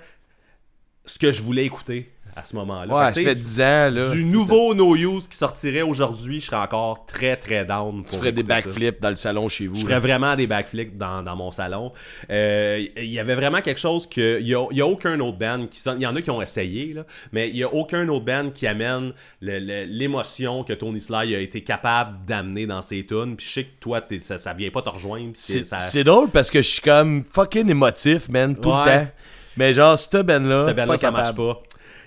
ce 1.05 1.19
que 1.19 1.33
je 1.33 1.43
voulais 1.43 1.65
écouter 1.65 2.13
à 2.37 2.43
ce 2.43 2.55
moment-là. 2.57 2.95
Ouais, 2.95 3.13
Fait 3.13 3.25
ça 3.25 3.29
fait 3.31 3.37
tu 3.37 3.43
sais, 3.45 3.51
10 3.57 3.61
ans, 3.61 3.91
là. 3.91 4.11
Du 4.13 4.25
nouveau 4.25 4.75
No 4.75 4.97
Use 4.97 5.27
qui 5.29 5.37
sortirait 5.37 5.83
aujourd'hui, 5.83 6.41
je 6.41 6.47
serais 6.47 6.57
encore 6.57 7.05
très 7.07 7.37
très 7.37 7.65
down. 7.65 8.03
Tu 8.05 8.11
pour 8.11 8.19
ferais 8.19 8.33
des 8.33 8.43
backflips 8.43 9.01
dans 9.01 9.11
le 9.11 9.17
salon 9.17 9.49
chez 9.49 9.67
vous. 9.67 9.77
Je 9.77 9.83
là. 9.83 9.89
ferais 9.89 10.01
vraiment 10.01 10.37
des 10.37 10.47
backflips 10.47 10.97
dans, 10.97 11.23
dans 11.23 11.37
mon 11.37 11.51
salon. 11.51 11.93
Euh, 12.31 12.85
Il 12.97 13.05
y 13.13 13.19
avait 13.19 13.35
vraiment 13.35 13.61
quelque 13.61 13.81
chose 13.81 14.09
que. 14.09 14.39
Il 14.41 14.47
n'y 14.47 14.55
a, 14.55 14.87
aucun 14.87 15.19
autre 15.21 15.39
band 15.39 15.67
qui 15.71 15.79
sonne. 15.81 15.99
Il 16.01 16.05
y 16.05 16.07
en 16.07 16.17
a 16.17 16.23
qui 16.23 16.31
ont 16.31 16.41
essayé, 16.43 16.93
là, 16.95 17.05
mais 17.33 17.49
il 17.49 17.55
n'y 17.55 17.63
a 17.63 17.73
aucun 17.73 18.09
autre 18.09 18.25
band 18.25 18.51
qui 18.55 18.67
amène 18.67 19.13
l'émotion 19.41 20.65
que 20.65 20.73
Tony 20.73 21.01
Sly 21.01 21.35
a 21.35 21.41
été 21.41 21.63
capable 21.63 22.25
d'amener 22.27 22.67
dans 22.67 22.83
ses 22.83 23.05
tunes. 23.05 23.37
Puis 23.37 23.47
je 23.47 23.53
sais 23.53 23.65
que 23.65 23.81
toi, 23.81 24.01
ça, 24.21 24.39
ça 24.39 24.53
vient 24.53 24.71
pas 24.71 24.83
te 24.83 24.89
rejoindre. 24.89 25.33
C'est 25.35 25.65
ça- 25.65 26.03
drôle 26.05 26.31
parce 26.31 26.51
que 26.51 26.63
je 26.63 26.69
suis 26.69 26.81
comme 26.81 27.25
fucking 27.31 27.69
émotif, 27.69 28.29
man, 28.29 28.57
tout 28.57 28.71
Ouais. 28.71 28.79
le 28.79 28.85
temps. 29.07 29.09
Mais 29.57 29.73
genre, 29.73 29.99
cette 29.99 30.25
band-là, 30.25 30.67
cette 30.69 30.77
band-là, 30.77 30.87
pas 30.87 30.99
ça 30.99 31.09
capable. 31.09 31.23
marche 31.23 31.37
pas. 31.37 31.63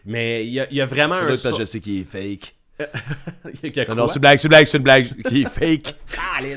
Mais 0.06 0.46
il 0.46 0.54
y 0.54 0.60
a, 0.60 0.68
il 0.70 0.78
y 0.78 0.82
a 0.82 0.86
vraiment 0.86 1.16
un. 1.16 1.28
parce 1.28 1.44
que 1.44 1.58
je 1.58 1.66
sais 1.66 1.80
qu'il 1.80 2.02
est 2.02 2.04
fake. 2.04 2.56
Il 3.64 3.76
y 3.76 3.80
a 3.80 3.86
Non, 3.86 3.96
non, 3.96 4.08
c'est 4.08 4.16
une 4.16 4.22
blague, 4.22 4.40
c'est 4.40 4.48
une 4.48 4.50
blague, 4.50 4.66
c'est 4.66 4.78
une 4.78 4.84
blague. 4.84 5.24
Qui 5.28 5.44
est 5.44 5.50
fake? 5.50 5.96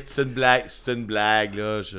C'est 0.01 0.23
une 0.23 0.31
blague, 0.31 0.65
c'est 0.67 0.93
une 0.95 1.05
blague, 1.05 1.55
là. 1.55 1.83
Je, 1.83 1.99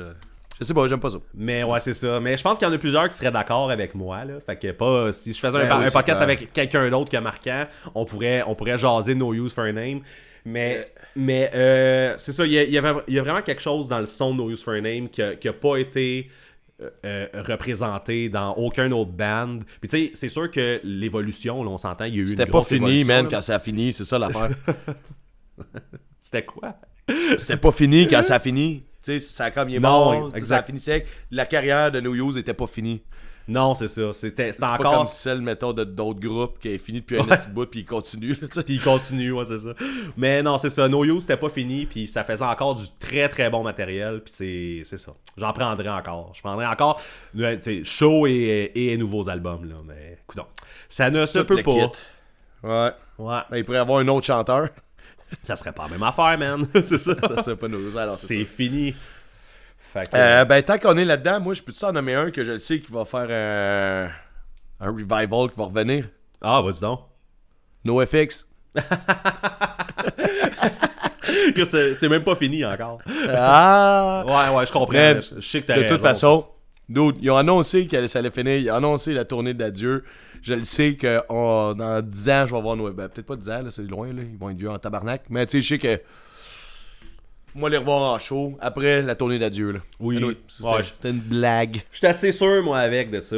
je 0.60 0.64
sais 0.64 0.74
pas, 0.74 0.88
j'aime 0.88 0.98
pas 0.98 1.10
ça. 1.10 1.18
Mais 1.34 1.62
ouais, 1.62 1.78
c'est 1.78 1.94
ça. 1.94 2.18
Mais 2.18 2.36
je 2.36 2.42
pense 2.42 2.58
qu'il 2.58 2.66
y 2.66 2.70
en 2.70 2.74
a 2.74 2.78
plusieurs 2.78 3.08
qui 3.08 3.16
seraient 3.16 3.30
d'accord 3.30 3.70
avec 3.70 3.94
moi. 3.94 4.24
Là. 4.24 4.34
Fait 4.44 4.56
que 4.56 4.72
pas. 4.72 5.12
Si 5.12 5.32
je 5.32 5.38
faisais 5.38 5.56
un, 5.56 5.68
Ben 5.68 5.78
oui, 5.78 5.86
un 5.86 5.90
podcast 5.90 6.18
clair. 6.20 6.22
avec 6.22 6.52
quelqu'un 6.52 6.90
d'autre 6.90 7.10
que 7.10 7.16
marquant, 7.18 7.66
on 7.94 8.04
pourrait, 8.04 8.42
on 8.46 8.54
pourrait 8.56 8.76
jaser 8.76 9.14
No 9.14 9.32
Use 9.32 9.52
for 9.52 9.64
a 9.64 9.72
Name. 9.72 10.00
Mais, 10.44 10.90
mais 11.14 11.50
euh, 11.54 12.14
c'est 12.16 12.32
ça, 12.32 12.44
y 12.46 12.58
a, 12.58 12.62
il 12.64 12.72
y 12.72 13.18
a 13.18 13.22
vraiment 13.22 13.42
quelque 13.42 13.60
chose 13.62 13.88
dans 13.88 14.00
le 14.00 14.06
son 14.06 14.32
de 14.32 14.38
No 14.38 14.50
Use 14.50 14.62
for 14.62 14.74
a 14.74 14.80
Name 14.80 15.08
qui 15.08 15.20
n'a 15.22 15.52
pas 15.52 15.76
été 15.76 16.28
euh, 16.80 16.90
euh, 17.04 17.42
représenté 17.42 18.28
dans 18.28 18.52
aucun 18.54 18.92
autre 18.92 19.10
band. 19.10 19.58
Puis 19.80 19.88
tu 19.90 19.96
sais, 20.06 20.10
c'est 20.14 20.28
sûr 20.28 20.48
que 20.50 20.80
l'évolution, 20.84 21.64
là, 21.64 21.70
on 21.70 21.78
s'entend, 21.78 22.04
il 22.04 22.14
y 22.14 22.18
a 22.18 22.20
eu 22.20 22.22
une 22.22 22.28
C'était 22.28 22.46
pas 22.46 22.50
grosse 22.58 22.68
fini, 22.68 23.00
évolution, 23.00 23.06
man, 23.08 23.24
là. 23.24 23.30
quand 23.32 23.40
ça 23.40 23.56
a 23.56 23.58
fini, 23.58 23.92
c'est 23.92 24.04
ça 24.04 24.18
l'affaire. 24.18 24.50
C'était 26.20 26.44
quoi? 26.44 26.76
C'était 27.38 27.56
pas 27.56 27.72
fini 27.72 28.06
quand 28.06 28.22
ça 28.22 28.36
a 28.36 28.40
fini. 28.40 28.84
Tu 29.02 29.12
sais, 29.12 29.20
ça 29.20 29.46
a 29.46 29.50
comme 29.50 29.70
il 29.70 29.76
est 29.76 29.80
Non, 29.80 29.88
mort, 30.20 30.28
exact. 30.34 30.46
ça 30.46 30.56
a 30.58 30.62
fini 30.62 30.78
sec. 30.78 31.06
La 31.30 31.46
carrière 31.46 31.90
de 31.90 32.00
No 32.00 32.14
Use 32.14 32.36
était 32.36 32.54
pas 32.54 32.66
finie. 32.66 33.02
Non, 33.48 33.74
c'est 33.74 33.88
ça. 33.88 34.12
C'était 34.12 34.52
C'est 34.52 34.60
pas 34.60 34.72
encore... 34.72 34.98
comme 34.98 35.06
celle, 35.06 35.40
mettons, 35.40 35.72
de 35.72 35.82
d'autres 35.84 36.20
groupes 36.20 36.58
qui 36.58 36.68
est 36.68 36.78
fini 36.78 37.00
depuis 37.00 37.18
un 37.18 37.24
petit 37.24 37.48
bout 37.48 37.66
puis 37.66 37.80
il 37.80 37.84
continue, 37.86 38.32
là, 38.32 38.46
tu 38.46 38.48
sais. 38.52 38.62
Puis 38.62 38.74
il 38.74 38.80
continue, 38.82 39.32
ouais, 39.32 39.44
c'est 39.46 39.58
ça. 39.58 39.70
Mais 40.16 40.42
non, 40.42 40.58
c'est 40.58 40.70
ça. 40.70 40.86
No 40.88 41.04
Use, 41.04 41.22
c'était 41.22 41.38
pas 41.38 41.48
fini, 41.48 41.86
puis 41.86 42.06
ça 42.06 42.24
faisait 42.24 42.44
encore 42.44 42.74
du 42.74 42.84
très 43.00 43.28
très 43.28 43.48
bon 43.48 43.62
matériel, 43.62 44.20
puis 44.22 44.84
c'est, 44.84 44.98
ça. 44.98 45.12
J'en 45.38 45.52
prendrais 45.52 45.88
encore. 45.88 46.32
Je 46.34 46.40
prendrais 46.42 46.66
encore, 46.66 47.00
show 47.84 48.26
et, 48.26 48.70
et 48.74 48.96
nouveaux 48.98 49.28
albums, 49.28 49.68
là. 49.68 49.76
Mais, 49.86 50.18
écoute, 50.22 50.44
ça 50.88 51.10
ne 51.10 51.24
se 51.26 51.38
Tout 51.38 51.46
peut 51.46 51.62
pas. 51.62 51.72
kit. 51.72 51.98
Ouais. 52.62 52.90
Ouais, 53.18 53.40
Ben, 53.50 53.56
il 53.56 53.64
pourrait 53.64 53.78
y 53.78 53.80
avoir 53.80 53.98
un 54.00 54.08
autre 54.08 54.26
chanteur. 54.26 54.68
ça 55.42 55.56
serait 55.56 55.72
pas 55.72 55.84
la 55.84 55.90
même 55.90 56.02
affaire, 56.02 56.38
man. 56.38 56.66
c'est 56.82 56.98
ça. 56.98 57.14
pas 57.14 57.68
No. 57.68 57.96
Alors, 57.96 58.14
c'est 58.14 58.26
c'est 58.26 58.44
ça. 58.44 58.50
fini. 58.50 58.94
Fait 59.92 60.08
que, 60.10 60.16
Euh, 60.16 60.44
ben, 60.44 60.62
tant 60.62 60.78
qu'on 60.78 60.96
est 60.96 61.04
là-dedans, 61.04 61.40
moi, 61.40 61.54
je 61.54 61.62
peux-tu 61.62 61.84
en 61.84 61.92
nommer 61.92 62.14
un 62.14 62.30
que 62.30 62.44
je 62.44 62.52
le 62.52 62.58
sais 62.58 62.78
qui 62.80 62.92
va 62.92 63.04
faire 63.04 63.28
un, 63.30 64.10
un 64.86 64.90
revival 64.90 65.50
qui 65.50 65.56
va 65.58 65.64
revenir? 65.64 66.06
Ah, 66.40 66.60
vas-y 66.60 66.80
donc. 66.80 67.00
NoFX. 67.84 68.46
C'est, 71.64 72.08
même 72.08 72.24
pas 72.24 72.34
fini 72.36 72.64
encore. 72.64 72.98
Ah! 73.28 74.24
Ouais, 74.26 74.56
ouais, 74.56 74.66
je 74.66 74.72
comprends. 74.72 75.14
Je, 75.36 75.40
sais 75.40 75.60
que 75.62 75.66
t'as 75.66 75.74
De 75.76 75.80
raison. 75.82 75.94
toute 75.94 76.02
façon, 76.02 76.46
dude, 76.88 77.16
ils 77.20 77.30
ont 77.30 77.36
annoncé 77.36 77.86
que 77.86 78.06
ça 78.06 78.18
allait 78.20 78.30
finir. 78.30 78.56
Ils 78.58 78.70
ont 78.70 78.74
annoncé 78.76 79.12
la 79.14 79.24
tournée 79.24 79.54
d'adieu. 79.54 80.04
Je 80.42 80.54
le 80.54 80.64
sais 80.64 80.94
que 80.94 81.20
on- 81.28 81.74
dans 81.74 82.00
10 82.02 82.30
ans, 82.30 82.46
je 82.46 82.54
vais 82.54 82.60
voir 82.60 82.76
Noël. 82.76 82.94
Ben, 82.94 83.08
peut-être 83.08 83.26
pas 83.26 83.36
10 83.36 83.50
ans, 83.50 83.62
c'est 83.70 83.82
loin, 83.82 84.08
là. 84.12 84.22
Ils 84.22 84.38
vont 84.38 84.50
être 84.50 84.56
vieux 84.58 84.70
en 84.70 84.78
tabarnak. 84.78 85.22
Mais 85.30 85.46
tu 85.46 85.60
sais, 85.60 85.62
je 85.62 85.68
sais 85.68 85.78
que. 85.78 86.00
Moi, 87.54 87.70
les 87.70 87.76
revoir 87.78 88.12
en 88.14 88.18
show 88.18 88.56
après 88.60 89.02
la 89.02 89.14
tournée 89.14 89.38
d'adieu, 89.38 89.72
là. 89.72 89.80
Oui. 90.00 90.16
Anyway, 90.16 90.36
c'était- 90.48 90.68
Ouais. 90.68 90.82
C'était 90.82 91.10
une 91.10 91.20
blague. 91.20 91.82
Je 91.90 91.98
suis 91.98 92.06
assez 92.06 92.32
sûr, 92.32 92.62
moi, 92.62 92.78
avec 92.78 93.10
de 93.10 93.20
ça. 93.20 93.36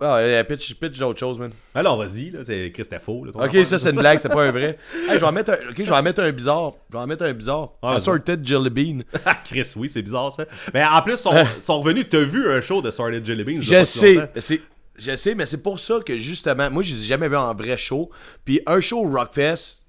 Ah, 0.00 0.18
euh, 0.18 0.44
pitch, 0.44 0.74
pitch 0.76 0.96
d'autres 1.00 1.18
choses, 1.18 1.40
man. 1.40 1.50
Alors, 1.74 1.96
vas-y, 1.96 2.30
là. 2.30 2.40
C'est 2.44 2.70
Chris, 2.72 2.84
c'était 2.84 3.00
faux, 3.00 3.24
là, 3.24 3.32
Ok, 3.34 3.66
ça, 3.66 3.78
c'est 3.78 3.90
une 3.90 3.96
blague, 3.96 4.20
c'est 4.20 4.28
pas 4.28 4.44
un 4.44 4.52
vrai. 4.52 4.78
Hey, 5.08 5.14
je 5.14 5.18
vais 5.18 5.26
en 5.26 5.32
mettre 5.32 5.50
un, 5.50 5.70
ok, 5.70 5.74
je 5.76 5.82
vais 5.82 5.90
en 5.90 6.02
mettre 6.04 6.20
un 6.22 6.30
bizarre. 6.30 6.74
Je 6.88 6.96
vais 6.96 7.02
en 7.02 7.06
mettre 7.08 7.24
un 7.24 7.32
bizarre. 7.32 7.72
Ah, 7.82 7.94
Assorted 7.94 8.46
Jelly 8.46 8.70
Bean. 8.70 9.02
Ah, 9.24 9.34
Chris, 9.44 9.72
oui, 9.74 9.90
c'est 9.90 10.02
bizarre 10.02 10.30
ça. 10.32 10.44
Mais 10.72 10.84
en 10.84 11.02
plus, 11.02 11.16
sont, 11.16 11.32
sont 11.58 11.80
revenus. 11.80 12.06
T'as 12.08 12.20
vu 12.20 12.48
un 12.48 12.60
show 12.60 12.80
de 12.80 12.90
Sorted 12.92 13.26
Jelly 13.26 13.56
a 13.58 13.60
Je 13.60 13.84
sais, 13.84 14.14
longtemps? 14.14 14.28
mais 14.36 14.40
c'est 14.40 14.60
je 15.00 15.14
sais, 15.16 15.34
mais 15.36 15.46
c'est 15.46 15.62
pour 15.62 15.78
ça 15.78 16.00
que 16.04 16.16
justement, 16.18 16.70
moi 16.72 16.82
je 16.82 16.92
les 16.92 17.02
ai 17.04 17.06
jamais 17.06 17.28
vu 17.28 17.36
en 17.36 17.54
vrai 17.54 17.76
show. 17.76 18.10
Puis 18.44 18.60
un 18.66 18.80
show 18.80 18.98
au 19.04 19.08
Rockfest, 19.08 19.82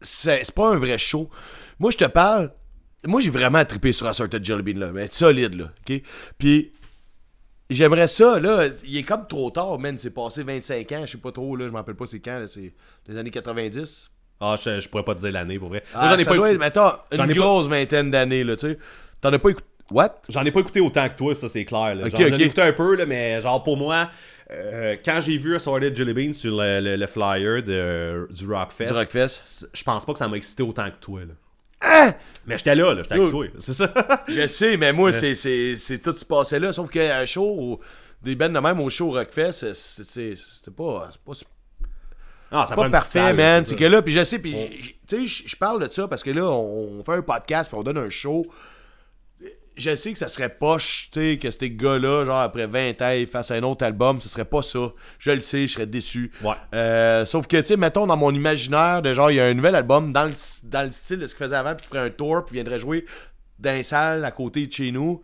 c'est 0.00 0.44
c'est 0.44 0.54
pas 0.54 0.68
un 0.70 0.78
vrai 0.78 0.98
show. 0.98 1.28
Moi 1.78 1.90
je 1.90 1.96
te 1.98 2.04
parle, 2.04 2.52
moi 3.06 3.20
j'ai 3.20 3.30
vraiment 3.30 3.64
trippé 3.64 3.92
sur 3.92 4.06
Assorted 4.06 4.44
Jelly 4.44 4.62
Bean 4.62 4.80
là, 4.80 4.90
mais 4.92 5.06
solide 5.08 5.54
là, 5.54 5.66
ok? 5.88 6.00
Puis 6.38 6.72
j'aimerais 7.70 8.08
ça 8.08 8.38
là, 8.40 8.66
il 8.84 8.96
est 8.96 9.02
comme 9.02 9.26
trop 9.26 9.50
tard, 9.50 9.78
man, 9.78 9.98
c'est 9.98 10.10
passé 10.14 10.42
25 10.42 10.92
ans, 10.92 11.02
je 11.06 11.12
sais 11.12 11.18
pas 11.18 11.32
trop 11.32 11.56
là, 11.56 11.66
je 11.66 11.70
m'en 11.70 11.78
rappelle 11.78 11.94
pas 11.96 12.06
c'est 12.06 12.20
quand, 12.20 12.38
là, 12.38 12.46
c'est 12.48 12.72
des 13.08 13.16
années 13.16 13.30
90. 13.30 14.10
Ah, 14.40 14.56
je, 14.62 14.78
je 14.80 14.88
pourrais 14.88 15.02
pas 15.04 15.14
te 15.16 15.20
dire 15.20 15.32
l'année 15.32 15.58
pour 15.58 15.68
vrai. 15.68 15.82
Ah, 15.94 16.10
j'en 16.10 16.18
ai 16.18 16.22
ça 16.24 16.30
pas 16.30 16.36
doit 16.36 16.50
écouté- 16.52 16.64
être, 16.66 17.04
J'en 17.12 17.24
une 17.24 17.28
pas- 17.34 17.34
grosse 17.40 17.66
vingtaine 17.66 18.10
d'années 18.10 18.44
là, 18.44 18.54
tu 18.56 18.68
sais. 18.68 18.78
T'en 19.20 19.32
as 19.32 19.38
pas 19.38 19.50
écouté 19.50 19.66
What? 19.90 20.16
J'en 20.28 20.44
ai 20.44 20.52
pas 20.52 20.60
écouté 20.60 20.80
autant 20.80 21.08
que 21.08 21.14
toi, 21.14 21.34
ça 21.34 21.48
c'est 21.48 21.64
clair. 21.64 21.94
Là. 21.94 22.06
Ok, 22.06 22.10
Genre, 22.10 22.28
J'en 22.28 22.36
ai 22.36 22.42
écouté 22.42 22.60
un 22.60 22.72
peu, 22.74 22.94
là, 22.94 23.06
mais 23.06 23.40
genre 23.40 23.62
pour 23.62 23.78
moi, 23.78 24.10
euh, 24.50 24.96
quand 25.04 25.20
j'ai 25.20 25.36
vu 25.36 25.54
Assorted 25.56 25.94
Jelly 25.96 26.14
Beans 26.14 26.32
sur 26.32 26.56
le, 26.56 26.80
le- 26.80 26.96
le 26.96 27.06
flyer 27.06 27.62
de, 27.62 28.26
du 28.32 28.46
Rockfest, 28.50 28.86
Du 28.86 28.92
Rockfest. 28.92 29.28
c- 29.42 29.66
je 29.74 29.82
pense 29.84 30.06
pas 30.06 30.12
que 30.14 30.18
ça 30.18 30.28
m'a 30.28 30.36
excité 30.36 30.62
autant 30.62 30.90
que 30.90 30.96
toi. 31.00 31.20
Là. 31.20 31.34
Hein? 31.82 32.14
Mais 32.46 32.56
j'étais 32.58 32.74
là, 32.74 32.94
là, 32.94 33.02
j'étais 33.02 33.14
avec 33.16 33.30
toi. 33.30 33.46
C'est 33.58 33.74
ça. 33.74 33.92
Je 34.28 34.46
sais, 34.46 34.76
mais 34.76 34.92
moi, 34.92 35.12
c'est, 35.12 35.34
tout 36.02 36.16
ce 36.16 36.24
passé-là. 36.24 36.72
Sauf 36.72 36.90
qu'un 36.90 37.24
show, 37.26 37.44
au- 37.46 37.80
des 38.22 38.34
bands 38.34 38.48
de 38.48 38.58
même 38.58 38.80
au 38.80 38.88
show 38.90 39.10
Rockfest, 39.12 39.52
c'est, 39.52 39.74
c'est, 39.74 40.04
c'est, 40.04 40.34
c'est 40.36 40.74
pas, 40.74 41.08
pas, 41.24 41.32
c'est 41.34 41.46
Ah, 42.50 42.64
ça 42.66 42.74
pas 42.74 42.88
parfait, 42.88 43.18
salle, 43.20 43.36
man. 43.36 43.62
c'est 43.64 43.76
que 43.76 43.84
là, 43.84 44.00
puis 44.02 44.12
je 44.14 44.24
sais, 44.24 44.38
puis 44.38 44.54
tu 45.06 45.28
sais, 45.28 45.46
je- 45.46 45.56
parle 45.56 45.86
de 45.86 45.92
ça 45.92 46.08
parce 46.08 46.22
que 46.24 46.30
là, 46.30 46.44
on, 46.46 46.98
on 47.00 47.04
fait 47.04 47.12
un 47.12 47.22
podcast, 47.22 47.70
puis 47.70 47.78
on 47.78 47.82
donne 47.82 47.98
un 47.98 48.08
show. 48.08 48.46
Je 49.78 49.94
sais 49.94 50.12
que 50.12 50.18
ça 50.18 50.28
serait 50.28 50.48
poche, 50.48 51.08
tu 51.12 51.20
sais, 51.20 51.38
que 51.38 51.50
ces 51.50 51.70
gars-là, 51.70 52.24
genre 52.24 52.38
après 52.38 52.66
20 52.66 53.00
ans, 53.00 53.10
ils 53.12 53.26
fassent 53.28 53.52
un 53.52 53.62
autre 53.62 53.84
album, 53.84 54.20
ce 54.20 54.28
serait 54.28 54.44
pas 54.44 54.60
ça. 54.60 54.92
Je 55.18 55.30
le 55.30 55.40
sais, 55.40 55.66
je 55.68 55.72
serais 55.72 55.86
déçu. 55.86 56.32
Ouais. 56.42 56.54
Euh, 56.74 57.24
sauf 57.24 57.46
que, 57.46 57.56
tu 57.58 57.66
sais, 57.66 57.76
mettons 57.76 58.06
dans 58.06 58.16
mon 58.16 58.34
imaginaire, 58.34 59.02
de 59.02 59.14
genre, 59.14 59.30
il 59.30 59.36
y 59.36 59.40
a 59.40 59.46
un 59.46 59.54
nouvel 59.54 59.76
album 59.76 60.12
dans 60.12 60.24
le, 60.24 60.32
dans 60.64 60.82
le 60.82 60.90
style 60.90 61.20
de 61.20 61.26
ce 61.26 61.34
qu'il 61.34 61.44
faisait 61.44 61.56
avant, 61.56 61.74
puis 61.76 61.86
qu'il 61.86 61.96
ferait 61.96 62.06
un 62.06 62.10
tour, 62.10 62.44
puis 62.44 62.54
viendrait 62.54 62.78
jouer 62.78 63.06
dans 63.58 63.76
une 63.76 63.84
salle 63.84 64.24
à 64.24 64.32
côté 64.32 64.66
de 64.66 64.72
chez 64.72 64.90
nous. 64.90 65.22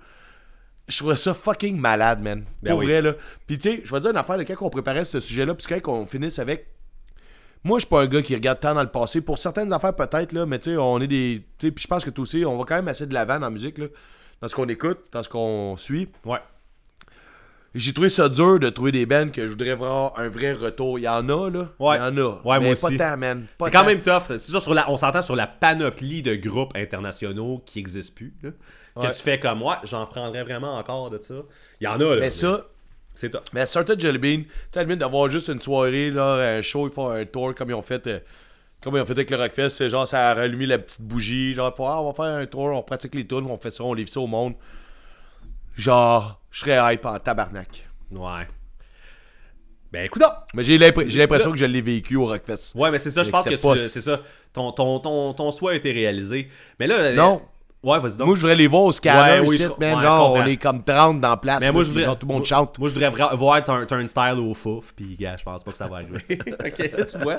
Je 0.86 0.96
trouverais 0.98 1.16
ça 1.16 1.34
fucking 1.34 1.76
malade, 1.76 2.20
man. 2.22 2.44
Ben 2.62 2.70
Pour 2.70 2.78
oui. 2.80 2.86
vrai, 2.86 3.02
là. 3.02 3.14
Puis, 3.46 3.58
tu 3.58 3.70
sais, 3.70 3.80
je 3.84 3.92
vais 3.92 4.00
dire 4.00 4.10
une 4.10 4.16
affaire, 4.16 4.38
de 4.38 4.44
quand 4.44 4.54
on 4.60 4.70
préparait 4.70 5.04
ce 5.04 5.18
sujet-là, 5.18 5.54
puis 5.54 5.66
quand 5.66 5.92
on 5.92 6.06
finisse 6.06 6.38
avec 6.38 6.68
moi, 7.64 7.78
je 7.78 7.86
suis 7.86 7.90
pas 7.90 8.02
un 8.02 8.06
gars 8.06 8.22
qui 8.22 8.34
regarde 8.34 8.60
tant 8.60 8.74
dans 8.74 8.82
le 8.82 8.90
passé. 8.90 9.22
Pour 9.22 9.38
certaines 9.38 9.72
affaires, 9.72 9.96
peut-être, 9.96 10.32
là, 10.32 10.44
mais 10.44 10.58
tu 10.58 10.70
sais, 10.70 10.76
on 10.76 11.00
est 11.00 11.06
des. 11.06 11.42
Tu 11.58 11.66
sais, 11.66 11.72
puis 11.72 11.82
je 11.82 11.88
pense 11.88 12.04
que 12.04 12.10
toi 12.10 12.22
aussi, 12.22 12.44
on 12.44 12.58
va 12.58 12.64
quand 12.64 12.74
même 12.76 12.88
assez 12.88 13.06
de 13.06 13.14
l'avant 13.14 13.34
dans 13.36 13.46
la 13.46 13.50
musique, 13.50 13.78
là. 13.78 13.86
Dans 14.44 14.48
ce 14.48 14.54
qu'on 14.54 14.68
écoute, 14.68 14.98
dans 15.10 15.22
ce 15.22 15.28
qu'on 15.30 15.74
suit. 15.78 16.06
Ouais. 16.26 16.36
J'ai 17.74 17.94
trouvé 17.94 18.10
ça 18.10 18.28
dur 18.28 18.60
de 18.60 18.68
trouver 18.68 18.92
des 18.92 19.06
bands 19.06 19.30
que 19.30 19.40
je 19.40 19.52
voudrais 19.52 19.74
voir 19.74 20.12
un 20.18 20.28
vrai 20.28 20.52
retour. 20.52 20.98
Il 20.98 21.02
y 21.04 21.08
en 21.08 21.26
a, 21.30 21.48
là. 21.50 21.68
Ouais. 21.78 21.96
Il 21.96 22.00
y 22.00 22.02
en 22.02 22.16
a. 22.18 22.42
Ouais, 22.44 22.58
mais 22.60 22.66
moi 22.66 22.74
pas 22.78 22.86
aussi. 22.88 22.96
tant, 22.98 23.16
man. 23.16 23.46
Pas 23.56 23.64
C'est 23.64 23.70
quand 23.70 23.86
même 23.86 24.02
tough. 24.02 24.24
C'est 24.26 24.38
ça, 24.38 24.60
sur 24.60 24.74
la, 24.74 24.90
on 24.90 24.98
s'entend 24.98 25.22
sur 25.22 25.34
la 25.34 25.46
panoplie 25.46 26.20
de 26.22 26.34
groupes 26.34 26.72
internationaux 26.76 27.62
qui 27.64 27.78
n'existent 27.78 28.14
plus. 28.16 28.34
là. 28.42 28.50
Que 28.96 29.06
Ouais. 29.06 29.12
tu 29.14 29.22
fais 29.22 29.40
comme 29.40 29.60
moi, 29.60 29.80
j'en 29.84 30.04
prendrais 30.04 30.42
vraiment 30.44 30.76
encore 30.76 31.08
de 31.08 31.18
ça. 31.22 31.36
Il 31.80 31.84
y 31.84 31.86
en 31.88 31.98
a, 31.98 32.04
là. 32.16 32.20
Mais 32.20 32.30
ça, 32.30 32.66
C'est 33.14 33.30
tough. 33.30 33.40
mais 33.54 33.64
Certain 33.64 33.98
Jelly 33.98 34.18
Bean, 34.18 34.42
tu 34.70 34.78
limite 34.78 34.98
d'avoir 34.98 35.30
juste 35.30 35.48
une 35.48 35.58
soirée, 35.58 36.10
là, 36.10 36.34
un 36.58 36.60
show, 36.60 36.86
ils 36.86 36.92
font 36.92 37.08
un 37.08 37.24
tour 37.24 37.54
comme 37.54 37.70
ils 37.70 37.74
ont 37.74 37.80
fait. 37.80 38.06
euh, 38.08 38.20
comme 38.84 38.96
ils 38.96 39.00
ont 39.00 39.06
fait 39.06 39.12
avec 39.12 39.30
le 39.30 39.36
Rockfest, 39.36 39.70
c'est 39.70 39.90
genre 39.90 40.06
ça 40.06 40.30
a 40.30 40.34
rallumé 40.34 40.66
la 40.66 40.78
petite 40.78 41.02
bougie, 41.02 41.54
genre 41.54 41.74
faut, 41.74 41.86
ah, 41.86 42.00
on 42.00 42.10
va 42.10 42.14
faire 42.14 42.34
un 42.36 42.46
tour, 42.46 42.64
on 42.66 42.82
pratique 42.82 43.14
les 43.14 43.26
tunes, 43.26 43.46
on 43.48 43.56
fait 43.56 43.70
ça, 43.70 43.82
on 43.84 43.94
livre 43.94 44.08
ça 44.10 44.20
au 44.20 44.26
monde. 44.26 44.54
Genre, 45.76 46.40
je 46.50 46.60
serais 46.60 46.94
hype 46.94 47.04
en 47.04 47.18
tabarnak. 47.18 47.88
Ouais. 48.12 48.46
Ben, 49.90 50.04
écoute. 50.06 50.22
Mais 50.54 50.62
j'ai 50.64 50.78
l'impr- 50.78 51.08
j'ai 51.08 51.18
l'impression 51.20 51.50
que 51.50 51.56
je 51.56 51.66
l'ai 51.66 51.80
vécu 51.80 52.16
au 52.16 52.26
Rockfest. 52.26 52.74
Ouais, 52.76 52.90
mais 52.90 52.98
c'est 52.98 53.10
ça, 53.10 53.22
je 53.22 53.30
pense 53.30 53.44
que 53.48 53.54
pas- 53.56 53.76
c'est 53.76 54.00
ça. 54.00 54.18
Ton, 54.52 54.70
ton, 54.72 55.00
ton, 55.00 55.34
ton 55.34 55.50
souhait 55.50 55.72
a 55.72 55.76
été 55.76 55.90
réalisé. 55.92 56.48
Mais 56.78 56.86
là. 56.86 57.12
Non. 57.12 57.42
Ouais, 57.82 57.98
vas-y 57.98 58.16
donc. 58.16 58.28
Moi, 58.28 58.36
je 58.36 58.40
voudrais 58.40 58.54
les 58.54 58.66
voir 58.66 58.84
au 58.84 58.92
scanner 58.92 59.40
Ouais, 59.40 59.46
oui, 59.46 59.58
man. 59.78 59.96
ouais, 59.96 60.02
genre, 60.02 60.32
on 60.32 60.46
est 60.46 60.56
comme 60.56 60.82
30 60.82 61.20
dans 61.20 61.28
la 61.30 61.36
place. 61.36 61.60
mais 61.60 61.70
moi, 61.70 61.82
je 61.82 61.88
voudrais. 61.90 62.04
genre, 62.04 62.18
tout 62.18 62.26
le 62.26 62.32
monde 62.32 62.44
chante. 62.44 62.78
Moi, 62.78 62.88
je 62.88 62.94
voudrais 62.94 63.36
voir 63.36 63.62
Turn, 63.62 63.86
Turnstile 63.86 64.38
au 64.40 64.54
fouf, 64.54 64.94
puis 64.96 65.16
gars, 65.16 65.36
je 65.36 65.44
pense 65.44 65.62
pas 65.64 65.70
que 65.72 65.76
ça 65.76 65.86
va 65.86 65.96
arriver. 65.96 66.24
ok, 66.64 67.06
tu 67.06 67.18
vois. 67.18 67.36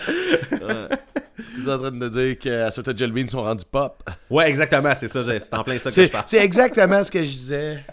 Tu 1.36 1.68
es 1.68 1.72
en 1.72 1.78
train 1.78 1.91
de 1.91 2.10
dire 2.10 2.40
que 2.40 2.72
Certain 2.72 2.95
Jelly 2.95 3.28
sont 3.28 3.44
rendus 3.44 3.66
pop. 3.70 4.03
Ouais, 4.30 4.48
exactement, 4.49 4.94
c'est 4.95 5.07
ça, 5.07 5.24
c'est 5.24 5.53
en 5.53 5.64
plein 5.64 5.80
ça 5.80 5.91
que 5.91 6.06
je 6.06 6.12
parle. 6.12 6.24
c'est 6.28 6.44
exactement 6.44 7.03
ce 7.03 7.12
que 7.12 7.24
je 7.24 7.30
disais. 7.30 7.86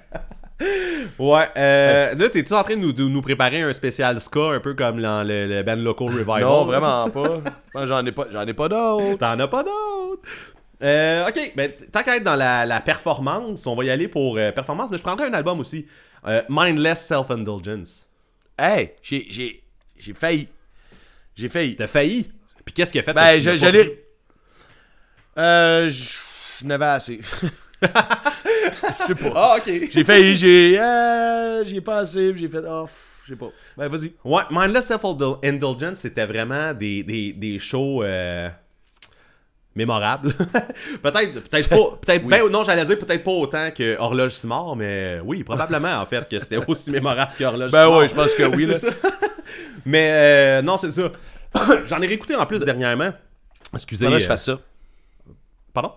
Ouais, 1.19 1.49
euh, 1.57 2.15
là, 2.15 2.29
t'es-tu 2.29 2.53
en 2.53 2.63
train 2.63 2.77
de 2.77 2.81
nous, 2.81 2.93
de 2.93 3.05
nous 3.05 3.23
préparer 3.23 3.63
un 3.63 3.73
spécial 3.73 4.21
ska, 4.21 4.53
un 4.53 4.61
peu 4.61 4.75
comme 4.75 5.01
dans 5.03 5.27
le, 5.27 5.49
le 5.49 5.63
band 5.65 5.75
Local 5.77 6.07
Revival? 6.09 6.41
Non, 6.43 6.65
vraiment 6.65 7.11
pas. 7.11 7.41
Moi, 7.75 7.87
j'en 7.87 8.07
ai 8.07 8.13
pas, 8.13 8.27
j'en 8.31 8.47
ai 8.47 8.55
pas 8.55 8.69
d'autres. 8.69 9.19
T'en 9.19 9.39
as 9.41 9.49
pas 9.49 9.65
d'autres. 9.65 10.23
Euh, 10.83 11.29
ok, 11.29 11.53
ben, 11.57 11.73
tant 11.91 12.03
qu'à 12.03 12.17
être 12.17 12.25
dans 12.25 12.37
la, 12.37 12.67
la 12.67 12.81
performance, 12.81 13.67
on 13.67 13.75
va 13.75 13.85
y 13.85 13.91
aller 13.91 14.09
pour 14.09 14.37
euh, 14.37 14.53
performance, 14.53 14.91
mais 14.91 14.99
je 14.99 15.03
prendrais 15.03 15.27
un 15.27 15.35
album 15.35 15.59
aussi. 15.61 15.87
Euh, 16.27 16.43
Mindless 16.49 17.07
Self-Indulgence. 17.07 18.07
Hey, 18.59 18.93
j'ai, 19.03 19.27
j'ai, 19.31 19.63
j'ai 19.97 20.13
failli. 20.15 20.49
J'ai 21.35 21.49
failli. 21.49 21.75
T'as 21.75 21.87
failli? 21.89 22.31
Puis 22.73 22.75
qu'est-ce 22.75 22.93
qu'il 22.93 23.01
a 23.01 23.05
fait? 23.05 23.13
Ben, 23.13 23.35
tu 23.37 23.43
je- 23.43 23.57
j'allais. 23.59 23.85
pris? 23.85 23.99
Euh, 25.39 25.89
je 25.91 26.17
je 26.61 26.67
n'avais 26.67 26.85
assez. 26.87 27.21
Je 27.83 29.07
sais 29.07 29.15
pas. 29.17 29.33
Ah, 29.35 29.57
ok. 29.59 29.73
J'ai 29.91 30.05
failli, 30.05 30.37
j'ai. 30.37 30.79
Euh, 30.79 31.65
j'ai 31.65 31.81
pas 31.81 31.99
assez, 31.99 32.33
j'ai 32.37 32.47
fait. 32.49 32.63
Oh, 32.69 32.87
je 33.25 33.33
sais 33.33 33.37
pas. 33.39 33.51
Ben, 33.77 33.89
vas-y. 33.89 34.13
Ouais, 34.25 34.43
Mindless 34.51 34.87
Self-Indulgence, 34.87 35.99
c'était 35.99 36.27
vraiment 36.27 36.73
des, 36.75 37.03
des, 37.03 37.33
des 37.33 37.59
shows 37.59 38.05
euh, 38.05 38.49
mémorables. 39.75 40.33
peut-être 41.03 41.41
peut-être 41.49 41.69
pas. 41.69 41.77
Peut-être, 42.07 42.25
ben, 42.27 42.49
non, 42.51 42.63
j'allais 42.63 42.85
dire 42.85 42.99
peut-être 42.99 43.25
pas 43.25 43.31
autant 43.33 43.71
que 43.73 43.97
Horloge 43.99 44.33
Simard, 44.33 44.77
mais 44.77 45.19
oui, 45.25 45.43
probablement 45.43 45.97
en 46.01 46.07
fait 46.07 46.29
que 46.29 46.39
c'était 46.39 46.59
aussi 46.65 46.91
mémorable 46.93 47.33
que 47.37 47.43
Horloge 47.45 47.73
Ben 47.73 47.89
ouais, 47.89 48.09
je 48.09 48.15
pense 48.15 48.35
que 48.35 48.45
oui, 48.45 48.67
là. 48.67 48.77
Mais 49.85 50.11
euh, 50.13 50.63
non, 50.63 50.77
c'est 50.77 50.91
ça. 50.93 51.11
J'en 51.87 52.01
ai 52.03 52.07
réécouté 52.07 52.35
en 52.35 52.47
plus 52.47 52.65
dernièrement. 52.65 53.13
Excusez. 53.75 54.05
Faudrait 54.05 54.19
que 54.19 54.25
je 54.25 54.27
euh, 54.27 54.29
fasse 54.29 54.45
ça. 54.45 54.61
Pardon? 55.73 55.93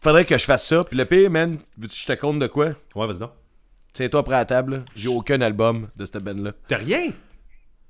Faudrait 0.00 0.24
que 0.24 0.36
je 0.36 0.44
fasse 0.44 0.66
ça. 0.66 0.84
Puis 0.84 0.96
le 0.96 1.04
pire, 1.04 1.30
man, 1.30 1.58
veux-tu 1.78 1.94
que 1.94 2.00
je 2.00 2.06
te 2.06 2.20
compte 2.20 2.38
de 2.38 2.46
quoi? 2.46 2.72
Ouais, 2.94 3.06
vas-y 3.06 3.18
donc. 3.18 3.32
Tiens-toi 3.92 4.22
prêt 4.24 4.34
à 4.34 4.38
la 4.40 4.44
table. 4.44 4.84
J'ai 4.96 5.08
aucun 5.08 5.40
album 5.40 5.88
de 5.96 6.04
cette 6.04 6.22
band-là. 6.22 6.52
T'as 6.68 6.78
rien? 6.78 7.12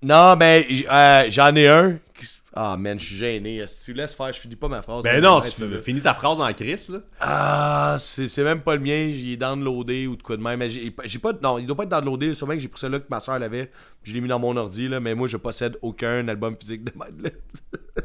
Non, 0.03 0.37
mais 0.37 0.67
euh, 0.93 1.25
j'en 1.31 1.55
ai 1.57 1.67
un. 1.67 1.99
Ah, 2.57 2.77
man, 2.79 3.01
je 3.01 3.05
suis 3.05 3.17
gêné. 3.17 3.67
Si 3.67 3.87
tu 3.87 3.93
laisses 3.95 4.15
faire, 4.15 4.33
je 4.33 4.39
finis 4.39 4.55
pas 4.55 4.69
ma 4.69 4.81
phrase. 4.81 5.03
Ben 5.03 5.21
non, 5.21 5.41
tu 5.41 5.83
finis 5.83 6.01
ta 6.01 6.15
phrase 6.15 6.41
en 6.41 6.53
crise, 6.53 6.89
là. 6.89 6.99
Ah, 7.21 7.97
c'est 7.99 8.29
c'est 8.29 8.45
même 8.45 8.61
pas 8.61 8.75
le 8.77 8.81
mien. 8.81 9.11
J'ai 9.13 9.37
downloadé 9.37 10.07
ou 10.07 10.15
de 10.15 10.23
quoi 10.23 10.37
de 10.37 10.43
même. 10.43 10.61
Mais 10.61 10.71
j'ai 10.71 11.19
pas. 11.19 11.33
Non, 11.43 11.59
il 11.59 11.67
doit 11.67 11.77
pas 11.77 11.83
être 11.83 11.89
downloadé. 11.89 12.33
Sûrement 12.35 12.55
que 12.55 12.61
j'ai 12.61 12.69
pris 12.69 12.79
celui-là 12.81 13.01
que 13.01 13.07
ma 13.11 13.19
soeur 13.19 13.39
l'avait. 13.41 13.71
Je 14.05 14.13
l'ai 14.15 14.21
mis 14.21 14.29
dans 14.29 14.39
mon 14.39 14.57
ordi, 14.57 14.87
là. 14.89 15.01
Mais 15.01 15.15
moi, 15.17 15.27
je 15.27 15.37
possède 15.37 15.77
aucun 15.83 16.29
album 16.29 16.57
physique 16.57 16.85
de 16.85 16.93
Madeleine. 16.97 17.33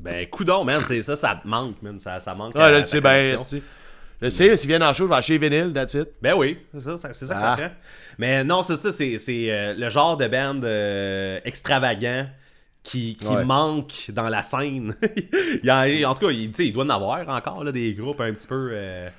Ben, 0.00 0.28
coudon, 0.28 0.64
man, 0.64 0.80
c'est 0.86 1.02
ça, 1.02 1.16
ça 1.16 1.40
te 1.42 1.46
manque, 1.48 1.82
man. 1.82 1.98
Ça, 1.98 2.20
ça 2.20 2.32
manque. 2.32 2.54
À 2.54 2.70
là, 2.70 2.82
tu 2.82 2.86
sais, 2.88 3.00
ben. 3.00 3.36
Je 4.22 4.28
sais, 4.30 4.56
s'ils 4.56 4.68
viennent 4.68 4.82
en 4.84 4.94
show, 4.94 5.04
je 5.06 5.10
vais 5.10 5.16
acheter 5.16 5.38
vinyle, 5.38 5.72
that's 5.72 5.94
it. 5.94 6.08
Ben 6.22 6.34
oui, 6.34 6.58
c'est 6.72 6.80
ça, 6.80 6.96
c'est 7.12 7.26
ça 7.26 7.34
que 7.34 7.40
Ah. 7.40 7.56
ça 7.56 7.62
prend. 7.62 7.70
Mais 8.16 8.44
non, 8.44 8.62
c'est 8.62 8.76
ça, 8.76 8.92
c'est 8.92 9.18
c'est, 9.18 9.46
euh, 9.50 9.74
le 9.74 9.90
genre 9.90 10.16
de 10.16 10.26
band 10.28 10.60
euh, 10.62 11.40
extravagant 11.44 12.26
qui, 12.82 13.16
qui 13.16 13.26
Ouais. 13.26 13.44
manque 13.44 14.10
dans 14.12 14.28
la 14.28 14.42
scène. 14.42 14.94
il 15.02 15.60
y 15.64 15.70
a, 15.70 16.10
en 16.10 16.14
tout 16.14 16.26
cas, 16.26 16.32
il, 16.32 16.50
il 16.58 16.72
doit 16.72 16.84
en 16.84 16.90
avoir 16.90 17.28
encore 17.28 17.64
là, 17.64 17.72
des 17.72 17.92
groupes 17.94 18.20
un 18.20 18.32
petit 18.32 18.46
peu. 18.46 18.70
euh, 18.72 19.10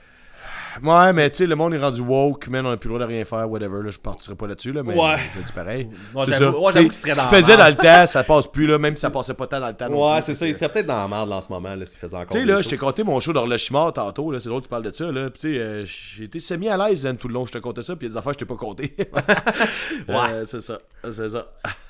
Ouais, 0.84 1.14
mais 1.14 1.30
tu 1.30 1.38
sais, 1.38 1.46
le 1.48 1.56
monde 1.56 1.74
est 1.74 1.80
rendu 1.80 2.02
woke, 2.02 2.48
man, 2.48 2.66
on 2.66 2.72
a 2.72 2.78
plus 2.78 2.88
le 2.90 2.96
droit 2.96 3.06
de 3.08 3.12
rien 3.12 3.26
faire, 3.26 3.50
whatever, 3.50 3.84
là, 3.84 3.90
je 3.90 4.00
partirai 4.00 4.36
pas 4.36 4.48
là-dessus, 4.48 4.72
là, 4.72 4.84
mais 4.84 4.94
Ouais. 4.96 5.18
dis 5.46 5.52
pareil. 5.54 5.90
Ouais, 6.14 6.24
c'est 6.26 6.34
ça. 6.34 6.58
ouais, 6.58 6.72
serait 6.72 6.90
ce 6.92 7.16
dans 7.16 7.28
qu'il 7.28 7.38
faisait 7.38 7.58
dans 7.58 7.68
le 7.68 7.76
temps, 7.76 8.06
ça 8.06 8.24
passe 8.24 8.48
plus, 8.48 8.68
là, 8.68 8.78
même 8.78 8.96
si 8.96 9.02
ça 9.02 9.10
passait 9.10 9.34
pas 9.34 9.48
tant 9.48 9.60
dans 9.60 9.68
le 9.68 9.74
temps. 9.74 9.88
Ouais, 9.90 10.22
c'est 10.22 10.36
ça, 10.36 10.48
il 10.48 10.56
serait 10.56 10.70
peut-être 10.70 10.86
dans 10.88 11.02
la 11.02 11.08
merde 11.08 11.32
en 11.32 11.42
ce 11.42 11.50
moment 11.50 11.76
là, 11.76 11.86
s'il 11.86 12.00
faisait 12.00 12.16
encore. 12.16 12.30
Tu 12.32 12.40
sais, 12.40 12.46
là, 12.46 12.62
je 12.62 12.70
t'ai 12.70 12.78
compté 12.78 13.04
mon 13.04 13.20
show 13.20 13.34
d'horloge 13.34 13.60
Chimard 13.62 13.94
tantôt, 13.94 14.32
là, 14.32 14.40
c'est 14.40 14.50
drôle 14.50 14.62
que 14.62 14.66
tu 14.68 14.70
parles 14.70 14.84
de 14.84 14.94
ça, 14.94 15.12
là. 15.12 15.30
Puis, 15.30 15.40
tu 15.42 15.54
sais, 15.54 15.60
euh, 15.60 15.86
j'ai 15.86 16.24
été 16.26 16.40
semi 16.40 16.70
à 16.70 16.78
l'aise 16.78 17.06
hein, 17.06 17.16
tout 17.16 17.28
le 17.28 17.34
long, 17.34 17.46
je 17.46 17.52
te 17.52 17.58
comptais 17.58 17.84
ça, 17.84 17.96
puis 17.96 18.08
il 18.08 18.10
y 18.10 18.12
a 18.12 18.14
des 18.14 18.18
affaires 18.18 18.34
que 18.34 18.40
je 18.40 18.46
t'ai 18.46 18.50
pas 18.54 18.56
compté. 18.60 18.96
ouais. 20.08 20.46
c'est 20.46 20.62
ça, 20.62 20.78
c'est 21.12 21.30
ça. 21.30 21.46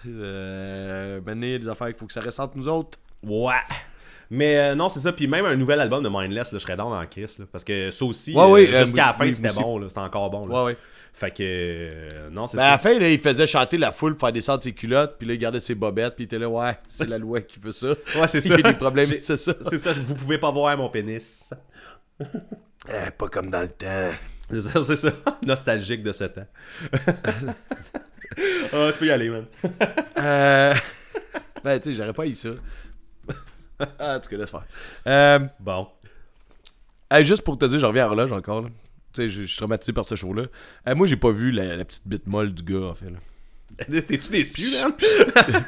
Euh, 0.07 1.19
il 1.25 1.53
a 1.55 1.57
des 1.57 1.69
affaires 1.69 1.87
qu'il 1.87 1.97
faut 1.97 2.05
que 2.05 2.13
ça 2.13 2.21
reste 2.21 2.39
entre 2.39 2.57
nous 2.57 2.67
autres. 2.67 2.97
Ouais. 3.23 3.53
Mais 4.31 4.57
euh, 4.57 4.75
non, 4.75 4.89
c'est 4.89 4.99
ça. 4.99 5.11
Puis 5.11 5.27
même 5.27 5.45
un 5.45 5.55
nouvel 5.55 5.79
album 5.79 6.03
de 6.03 6.09
Mindless, 6.09 6.51
là, 6.51 6.59
je 6.59 6.63
serais 6.63 6.75
dans 6.75 6.89
dans 6.89 7.05
Chris. 7.07 7.35
Là, 7.39 7.45
parce 7.51 7.63
que 7.63 7.89
ça 7.91 8.05
aussi, 8.05 8.33
Ouais, 8.35 8.43
euh, 8.43 8.47
oui, 8.49 8.69
euh, 8.73 8.85
jusqu'à 8.85 9.07
la 9.07 9.13
fin, 9.13 9.25
oui, 9.25 9.33
c'était 9.33 9.51
bon. 9.53 9.87
C'était 9.87 9.99
encore 10.01 10.29
bon. 10.29 10.45
Là. 10.47 10.59
Ouais, 10.63 10.71
ouais. 10.71 10.77
Fait 11.13 11.31
que. 11.31 11.37
euh, 11.41 12.29
non, 12.31 12.45
c'est 12.47 12.57
Ben, 12.57 12.63
à 12.63 12.71
la 12.71 12.77
ça. 12.77 12.77
fin, 12.89 12.99
là, 12.99 13.09
il 13.09 13.19
faisait 13.19 13.47
chanter 13.47 13.77
la 13.77 13.91
foule 13.91 14.13
pour 14.15 14.27
faire 14.27 14.31
descendre 14.33 14.61
ses 14.61 14.73
culottes, 14.73 15.15
puis 15.17 15.27
là, 15.27 15.33
il 15.33 15.39
gardait 15.39 15.59
ses 15.59 15.73
bobettes, 15.75 16.15
puis 16.15 16.23
il 16.23 16.27
était 16.27 16.37
là, 16.37 16.47
ouais, 16.47 16.77
c'est 16.87 17.07
la 17.09 17.17
loi 17.17 17.41
qui 17.41 17.59
veut 17.59 17.71
ça. 17.71 17.87
Ouais, 18.15 18.27
c'est 18.27 18.37
Il 18.45 18.49
ça. 18.49 18.55
y 18.57 18.59
a 18.59 18.71
des 18.71 18.77
problèmes, 18.77 19.09
c'est 19.19 19.35
ça. 19.37 19.53
C'est 19.69 19.79
ça, 19.79 19.93
vous 19.93 20.15
pouvez 20.15 20.37
pas 20.37 20.51
voir 20.51 20.77
mon 20.77 20.89
pénis. 20.89 21.51
Eh, 22.21 23.11
pas 23.17 23.27
comme 23.27 23.49
dans 23.49 23.61
le 23.61 23.67
temps. 23.69 24.11
C'est 24.51 24.61
ça, 24.61 24.81
c'est 24.81 24.95
ça. 24.95 25.11
Nostalgique 25.45 26.01
de 26.03 26.11
ce 26.11 26.23
temps. 26.25 26.45
Ah, 28.71 28.89
tu 28.93 28.99
peux 28.99 29.05
y 29.07 29.11
aller, 29.11 29.29
man. 29.29 29.45
Euh... 30.17 30.73
ben, 31.63 31.79
tu 31.79 31.89
sais, 31.89 31.95
j'aurais 31.95 32.13
pas 32.13 32.25
eu 32.25 32.35
ça. 32.35 32.49
ah, 33.99 34.19
tu 34.19 34.37
laisse 34.37 34.49
faire. 34.51 34.65
Euh... 35.07 35.39
Bon. 35.59 35.87
Hey, 37.11 37.25
juste 37.25 37.41
pour 37.43 37.57
te 37.57 37.65
dire, 37.65 37.79
je 37.79 37.85
reviens 37.85 38.03
à 38.05 38.07
l'horloge 38.07 38.31
encore. 38.31 38.61
là. 38.61 38.69
Tu 39.13 39.23
sais, 39.23 39.29
je 39.29 39.43
suis 39.45 39.57
traumatisé 39.57 39.93
par 39.93 40.05
ce 40.05 40.15
show-là. 40.15 40.43
Moi, 40.95 41.07
j'ai 41.07 41.15
pas 41.17 41.31
vu 41.31 41.51
la, 41.51 41.75
la 41.75 41.85
petite 41.85 42.07
bite 42.07 42.27
molle 42.27 42.53
du 42.53 42.61
gars, 42.63 42.85
en 42.87 42.93
fait. 42.93 43.09
Là. 43.09 43.17
T'es-tu 44.01 44.29
déçu, 44.31 44.63
man? 44.81 44.91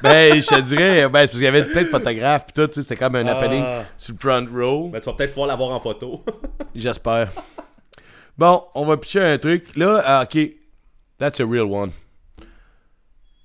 ben, 0.04 0.42
je 0.42 0.48
te 0.48 0.62
dirais, 0.62 1.08
ben, 1.10 1.20
c'est 1.22 1.28
parce 1.28 1.30
qu'il 1.32 1.42
y 1.44 1.48
avait 1.48 1.64
plein 1.66 1.82
de 1.84 1.88
photographes, 1.88 2.46
pis 2.48 2.54
tout, 2.54 2.68
tu 2.68 2.74
sais, 2.74 2.82
c'était 2.84 2.98
comme 2.98 3.16
un 3.16 3.26
Ah. 3.28 3.32
happening 3.38 3.64
sur 3.98 4.14
le 4.14 4.20
front 4.20 4.46
row. 4.54 4.90
Ben, 4.90 5.00
tu 5.00 5.06
vas 5.06 5.14
peut-être 5.14 5.32
pouvoir 5.32 5.48
l'avoir 5.48 5.72
en 5.72 5.80
photo. 5.80 6.24
J'espère. 6.76 7.32
Bon, 8.38 8.64
on 8.76 8.86
va 8.86 8.98
pitcher 8.98 9.22
un 9.22 9.38
truc. 9.38 9.76
Là, 9.76 10.02
ah, 10.06 10.24
ok. 10.24 10.38
That's 11.18 11.40
a 11.40 11.46
real 11.46 11.66
one. 11.72 11.92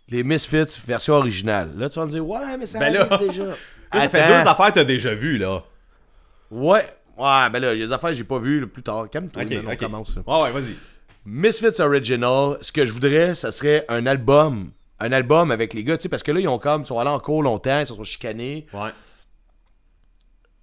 Les 0.08 0.22
Misfits, 0.22 0.80
version 0.86 1.14
originale. 1.14 1.72
Là, 1.76 1.88
tu 1.88 1.98
vas 1.98 2.06
me 2.06 2.10
dire, 2.10 2.26
ouais, 2.26 2.56
mais 2.58 2.66
ça 2.66 2.78
Ben 2.78 2.92
là- 2.92 3.06
arrive 3.10 3.28
déjà. 3.28 3.56
Là, 3.92 4.00
ça 4.00 4.08
fait 4.08 4.26
deux 4.28 4.48
affaires 4.48 4.66
que 4.68 4.72
t'as 4.74 4.84
déjà 4.84 5.14
vues, 5.14 5.38
là. 5.38 5.62
Ouais, 6.50 6.84
Ouais, 7.18 7.48
ben 7.50 7.60
là, 7.60 7.74
des 7.74 7.90
affaires 7.92 8.10
que 8.10 8.16
j'ai 8.16 8.24
pas 8.24 8.38
vues 8.38 8.60
là, 8.60 8.66
plus 8.66 8.82
tard. 8.82 9.08
Calme-toi, 9.10 9.42
Ok, 9.42 9.50
man, 9.50 9.64
on 9.68 9.76
commence. 9.76 10.16
là. 10.16 10.22
Ouais, 10.26 10.42
ouais, 10.42 10.50
vas-y. 10.60 10.76
Misfits 11.24 11.80
Original, 11.80 12.58
ce 12.60 12.70
que 12.72 12.84
je 12.84 12.92
voudrais, 12.92 13.34
ça 13.34 13.50
serait 13.52 13.84
un 13.88 14.06
album. 14.06 14.70
Un 15.00 15.12
album 15.12 15.50
avec 15.50 15.72
les 15.74 15.82
gars, 15.82 15.96
tu 15.96 16.04
sais, 16.04 16.08
parce 16.08 16.22
que 16.22 16.30
là, 16.32 16.40
ils 16.40 16.48
ont 16.48 16.58
comme, 16.58 16.82
ils 16.82 16.86
sont 16.86 16.98
allés 16.98 17.10
en 17.10 17.18
cours 17.18 17.42
longtemps, 17.42 17.80
ils 17.80 17.86
se 17.86 17.94
sont 17.94 18.04
chicanés. 18.04 18.66
Ouais. 18.72 18.90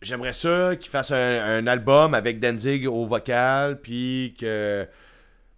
J'aimerais 0.02 0.34
ça 0.34 0.76
qu'ils 0.76 0.90
fassent 0.92 1.12
un, 1.12 1.16
un 1.58 1.66
album 1.68 2.14
avec 2.14 2.40
Danzig 2.40 2.88
au 2.88 3.06
vocal, 3.06 3.80
puis 3.82 4.36
que 4.40 4.86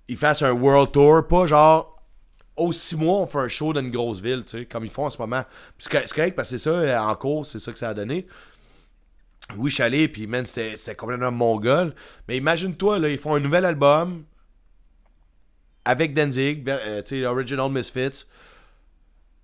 ils 0.07 0.17
fassent 0.17 0.43
un 0.43 0.51
world 0.51 0.91
tour, 0.91 1.27
pas 1.27 1.45
genre 1.47 1.94
aux 2.57 2.72
six 2.72 2.95
mois 2.95 3.18
on 3.19 3.27
fait 3.27 3.38
un 3.40 3.48
show 3.48 3.73
dans 3.73 3.82
une 3.82 3.91
grosse 3.91 4.19
ville, 4.22 4.44
tu 4.45 4.60
sais, 4.60 4.65
comme 4.65 4.86
ils 4.86 4.91
font 4.91 5.06
en 5.06 5.10
ce 5.10 5.18
moment. 5.18 5.44
C'est 5.77 5.91
correct- 5.91 6.11
c'est 6.15 6.32
parce 6.32 6.49
que 6.49 6.57
c'est 6.57 6.64
ça, 6.64 6.76
euh, 6.76 6.98
en 6.99 7.15
cours, 7.15 7.45
c'est 7.45 7.60
ça 7.60 7.72
que 7.72 7.80
ça 7.80 7.90
a 7.90 7.94
donné. 7.94 8.27
Oui, 9.57 9.69
je 9.69 9.76
suis 9.76 9.84
allé, 9.84 10.07
puis 10.07 10.26
man, 10.27 10.45
c'était 10.45 10.95
complètement 10.95 11.32
mongol. 11.32 11.94
Mais 12.27 12.38
imagine-toi, 12.38 12.99
là, 12.99 13.10
ils 13.10 13.18
font 13.18 13.36
un 13.36 13.40
nouvel 13.40 13.65
album 13.65 14.23
avec 15.84 16.14
Danzig, 16.14 16.64
ver- 16.65 16.80
euh, 16.84 17.02
tu 17.02 17.22
sais, 17.22 17.26
Original 17.26 17.69
Misfits. 17.72 18.26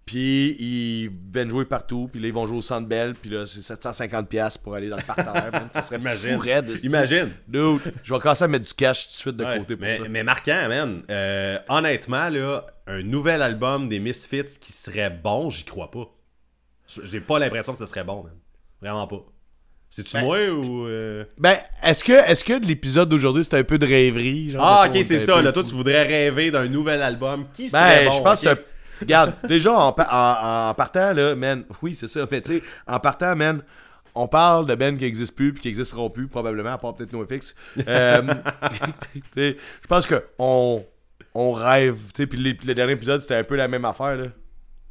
Puis 0.05 0.55
ils 0.59 1.09
viennent 1.31 1.49
jouer 1.51 1.65
partout, 1.65 2.09
puis 2.11 2.19
là 2.19 2.27
ils 2.27 2.33
vont 2.33 2.47
jouer 2.47 2.57
au 2.57 2.61
Centre 2.61 2.87
Bell, 2.87 3.13
puis 3.13 3.29
là 3.29 3.45
c'est 3.45 3.59
750$ 3.61 4.25
piastres 4.25 4.61
pour 4.61 4.73
aller 4.73 4.89
dans 4.89 4.97
le 4.97 5.03
parterre. 5.03 5.69
Ça 5.73 5.81
serait 5.83 5.97
Imagine. 5.99 6.35
raide. 6.37 6.69
Imagine. 6.83 7.29
Dude, 7.47 7.93
je 8.03 8.13
vais 8.13 8.19
commencer 8.19 8.43
à 8.43 8.47
mettre 8.47 8.65
du 8.65 8.73
cash 8.73 9.03
tout 9.05 9.11
de 9.11 9.17
suite 9.17 9.37
de 9.37 9.45
Ouais, 9.45 9.57
côté 9.59 9.75
pour 9.75 9.85
mais, 9.85 9.97
ça. 9.97 10.03
mais 10.09 10.23
marquant, 10.23 10.67
man. 10.67 11.03
Euh, 11.09 11.59
honnêtement, 11.69 12.29
là, 12.29 12.65
un 12.87 13.03
nouvel 13.03 13.41
album 13.41 13.87
des 13.89 13.99
Misfits 13.99 14.57
qui 14.59 14.73
serait 14.73 15.11
bon, 15.11 15.49
j'y 15.49 15.63
crois 15.63 15.91
pas. 15.91 16.07
J'ai 17.03 17.21
pas 17.21 17.39
l'impression 17.39 17.71
que 17.73 17.79
ce 17.79 17.85
serait 17.85 18.03
bon, 18.03 18.23
man. 18.23 18.33
Vraiment 18.81 19.07
pas. 19.07 19.23
C'est-tu 19.89 20.13
Ben- 20.13 20.23
moi 20.23 20.39
ou. 20.49 20.87
euh, 20.87 21.25
Ben, 21.37 21.57
est-ce 21.83 22.03
que, 22.03 22.13
est-ce 22.13 22.43
que 22.43 22.53
l'épisode 22.53 23.07
d'aujourd'hui 23.09 23.43
c'était 23.43 23.57
un 23.57 23.63
peu 23.63 23.77
de 23.77 23.85
rêverie? 23.85 24.49
genre, 24.51 24.63
Ah, 24.65 24.87
ok, 24.89 25.03
c'est 25.03 25.19
ça. 25.19 25.41
Là, 25.41 25.51
toi, 25.51 25.63
tu 25.63 25.75
voudrais 25.75 26.03
rêver 26.03 26.49
d'un 26.49 26.67
nouvel 26.67 27.01
album. 27.01 27.45
Qui 27.53 27.69
serait 27.69 28.05
Ben, 28.05 28.09
bon? 28.09 28.17
je 28.17 28.21
pense 28.23 28.45
ok? 28.45 28.55
que. 28.55 28.61
Regarde, 29.01 29.33
déjà, 29.47 29.73
en, 29.73 29.89
en- 29.89 30.73
partant, 30.73 31.13
là, 31.13 31.35
man. 31.35 31.63
Oui, 31.81 31.95
c'est 31.95 32.07
ça. 32.07 32.25
Mais 32.31 32.41
tu 32.41 32.55
sais, 32.59 32.63
en 32.87 32.99
partant, 32.99 33.35
man, 33.35 33.61
on 34.15 34.27
parle 34.27 34.65
de 34.65 34.75
Ben 34.75 34.97
qui 34.97 35.03
n'existent 35.03 35.35
plus 35.35 35.53
puis 35.53 35.61
qui 35.61 35.67
n'existeront 35.69 36.09
plus, 36.09 36.27
probablement, 36.27 36.71
à 36.73 36.77
part 36.77 36.95
peut-être 36.95 37.13
NoFX. 37.13 37.55
Euh, 37.87 38.21
je 39.35 39.53
pense 39.87 40.05
que 40.05 40.23
on, 40.37 40.85
on 41.33 41.51
rêve. 41.53 41.97
Puis 42.13 42.55
le 42.65 42.73
dernier 42.73 42.93
épisode, 42.93 43.21
c'était 43.21 43.35
un 43.35 43.43
peu 43.43 43.55
la 43.55 43.67
même 43.67 43.85
affaire, 43.85 44.15
là. 44.17 44.25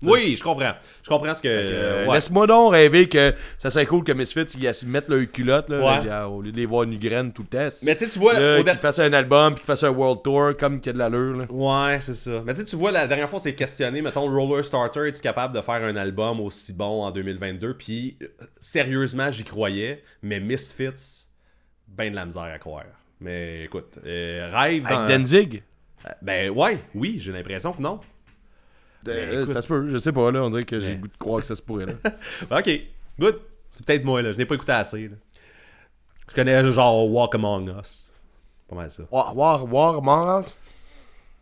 Oui, 0.02 0.34
je 0.36 0.42
comprends. 0.42 0.72
Je 1.02 1.08
comprends 1.08 1.34
ce 1.34 1.42
que. 1.42 1.48
Euh, 1.48 2.06
ouais. 2.06 2.14
Laisse-moi 2.14 2.46
donc 2.46 2.72
rêver 2.72 3.08
que 3.08 3.34
ça 3.58 3.70
serait 3.70 3.86
cool 3.86 4.02
que 4.02 4.12
Misfits 4.12 4.46
ils 4.58 4.88
mettent 4.88 5.08
leur 5.08 5.30
culotte 5.30 5.68
là, 5.68 5.78
Ouais. 6.00 6.06
là, 6.06 6.28
au 6.28 6.40
lieu 6.40 6.52
de 6.52 6.56
les 6.56 6.66
voir 6.66 6.86
nu 6.86 6.96
graine 6.98 7.32
tout 7.32 7.42
le 7.42 7.48
test. 7.48 7.82
Mais 7.82 7.94
tu 7.94 8.04
sais, 8.06 8.10
tu 8.10 8.18
vois. 8.18 8.32
là, 8.38 8.62
qu'ils 8.62 8.74
fassent 8.78 8.98
un 8.98 9.12
album 9.12 9.54
puis 9.54 9.60
qu'ils 9.60 9.66
fassent 9.66 9.84
un 9.84 9.90
world 9.90 10.22
tour 10.22 10.52
comme 10.58 10.80
qu'il 10.80 10.88
y 10.88 10.90
a 10.90 10.92
de 10.94 10.98
l'allure 10.98 11.36
là. 11.36 11.44
Ouais, 11.50 12.00
c'est 12.00 12.14
ça. 12.14 12.42
Mais 12.44 12.54
tu 12.54 12.60
sais, 12.60 12.66
tu 12.66 12.76
vois, 12.76 12.92
la 12.92 13.06
dernière 13.06 13.28
fois, 13.28 13.36
on 13.36 13.42
s'est 13.42 13.54
questionné, 13.54 14.00
mettons, 14.02 14.26
Roller 14.30 14.64
Starter, 14.64 15.08
es-tu 15.08 15.20
capable 15.20 15.54
de 15.54 15.60
faire 15.60 15.82
un 15.82 15.96
album 15.96 16.40
aussi 16.40 16.72
bon 16.72 17.02
en 17.04 17.10
2022? 17.10 17.74
Puis, 17.74 18.16
euh, 18.22 18.26
sérieusement, 18.58 19.30
j'y 19.30 19.44
croyais, 19.44 20.02
mais 20.22 20.40
Misfits, 20.40 21.26
ben 21.88 22.10
de 22.10 22.16
la 22.16 22.24
misère 22.24 22.42
à 22.44 22.58
croire. 22.58 22.84
Mais 23.20 23.64
écoute, 23.64 23.98
euh, 24.06 24.50
rêve 24.54 24.84
dans... 24.84 25.02
Avec 25.04 25.18
Danzig. 25.18 25.62
Ben 26.22 26.48
ouais, 26.50 26.78
oui, 26.94 27.18
j'ai 27.20 27.32
l'impression 27.32 27.72
que 27.72 27.82
non. 27.82 28.00
Euh, 29.08 29.42
écoute. 29.42 29.52
ça 29.52 29.62
se 29.62 29.68
peut, 29.68 29.88
je 29.88 29.96
sais 29.96 30.12
pas 30.12 30.30
là, 30.30 30.42
on 30.44 30.50
dirait 30.50 30.64
que 30.64 30.78
j'ai 30.78 30.90
le 30.90 30.96
goût 30.98 31.08
de 31.08 31.16
croire 31.16 31.40
que 31.40 31.46
ça 31.46 31.56
se 31.56 31.62
pourrait 31.62 31.86
là. 31.86 31.94
Ok, 32.58 32.70
good. 33.18 33.40
C'est 33.70 33.86
peut-être 33.86 34.04
moi, 34.04 34.20
là. 34.20 34.32
Je 34.32 34.36
n'ai 34.38 34.44
pas 34.44 34.56
écouté 34.56 34.72
assez, 34.72 35.08
là. 35.08 35.16
Je 36.28 36.34
connais 36.34 36.72
genre 36.72 37.10
Walk 37.10 37.34
Among 37.34 37.72
Us. 37.80 38.10
Pas 38.68 38.76
mal 38.76 38.90
ça. 38.90 39.02
War, 39.10 39.36
War, 39.36 39.72
War, 39.72 40.02
Mars. 40.02 40.56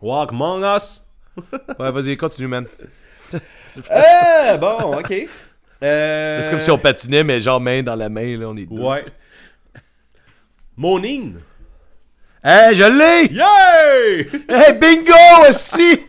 Walk 0.01 0.33
Among 0.33 0.63
Us? 0.65 1.03
Ouais, 1.79 1.93
vas-y, 1.93 2.17
continue 2.17 2.49
man. 2.49 2.67
Euh, 3.93 4.57
bon, 4.57 4.99
ok. 4.99 5.29
Euh... 5.85 6.43
C'est 6.43 6.51
comme 6.51 6.59
si 6.59 6.71
on 6.73 6.79
patinait 6.79 7.23
mais 7.23 7.41
genre 7.41 7.61
main 7.61 7.81
dans 7.81 7.95
la 7.95 8.09
main 8.09 8.37
là, 8.37 8.49
on 8.49 8.57
est 8.57 8.67
deux. 8.67 8.83
Ouais. 8.83 9.05
Monin. 10.77 11.35
Hey, 12.43 12.75
je 12.75 12.85
l'ai! 12.85 13.27
Yay! 13.35 14.29
Hey, 14.49 14.79
bingo, 14.79 15.45
esti! 15.49 16.07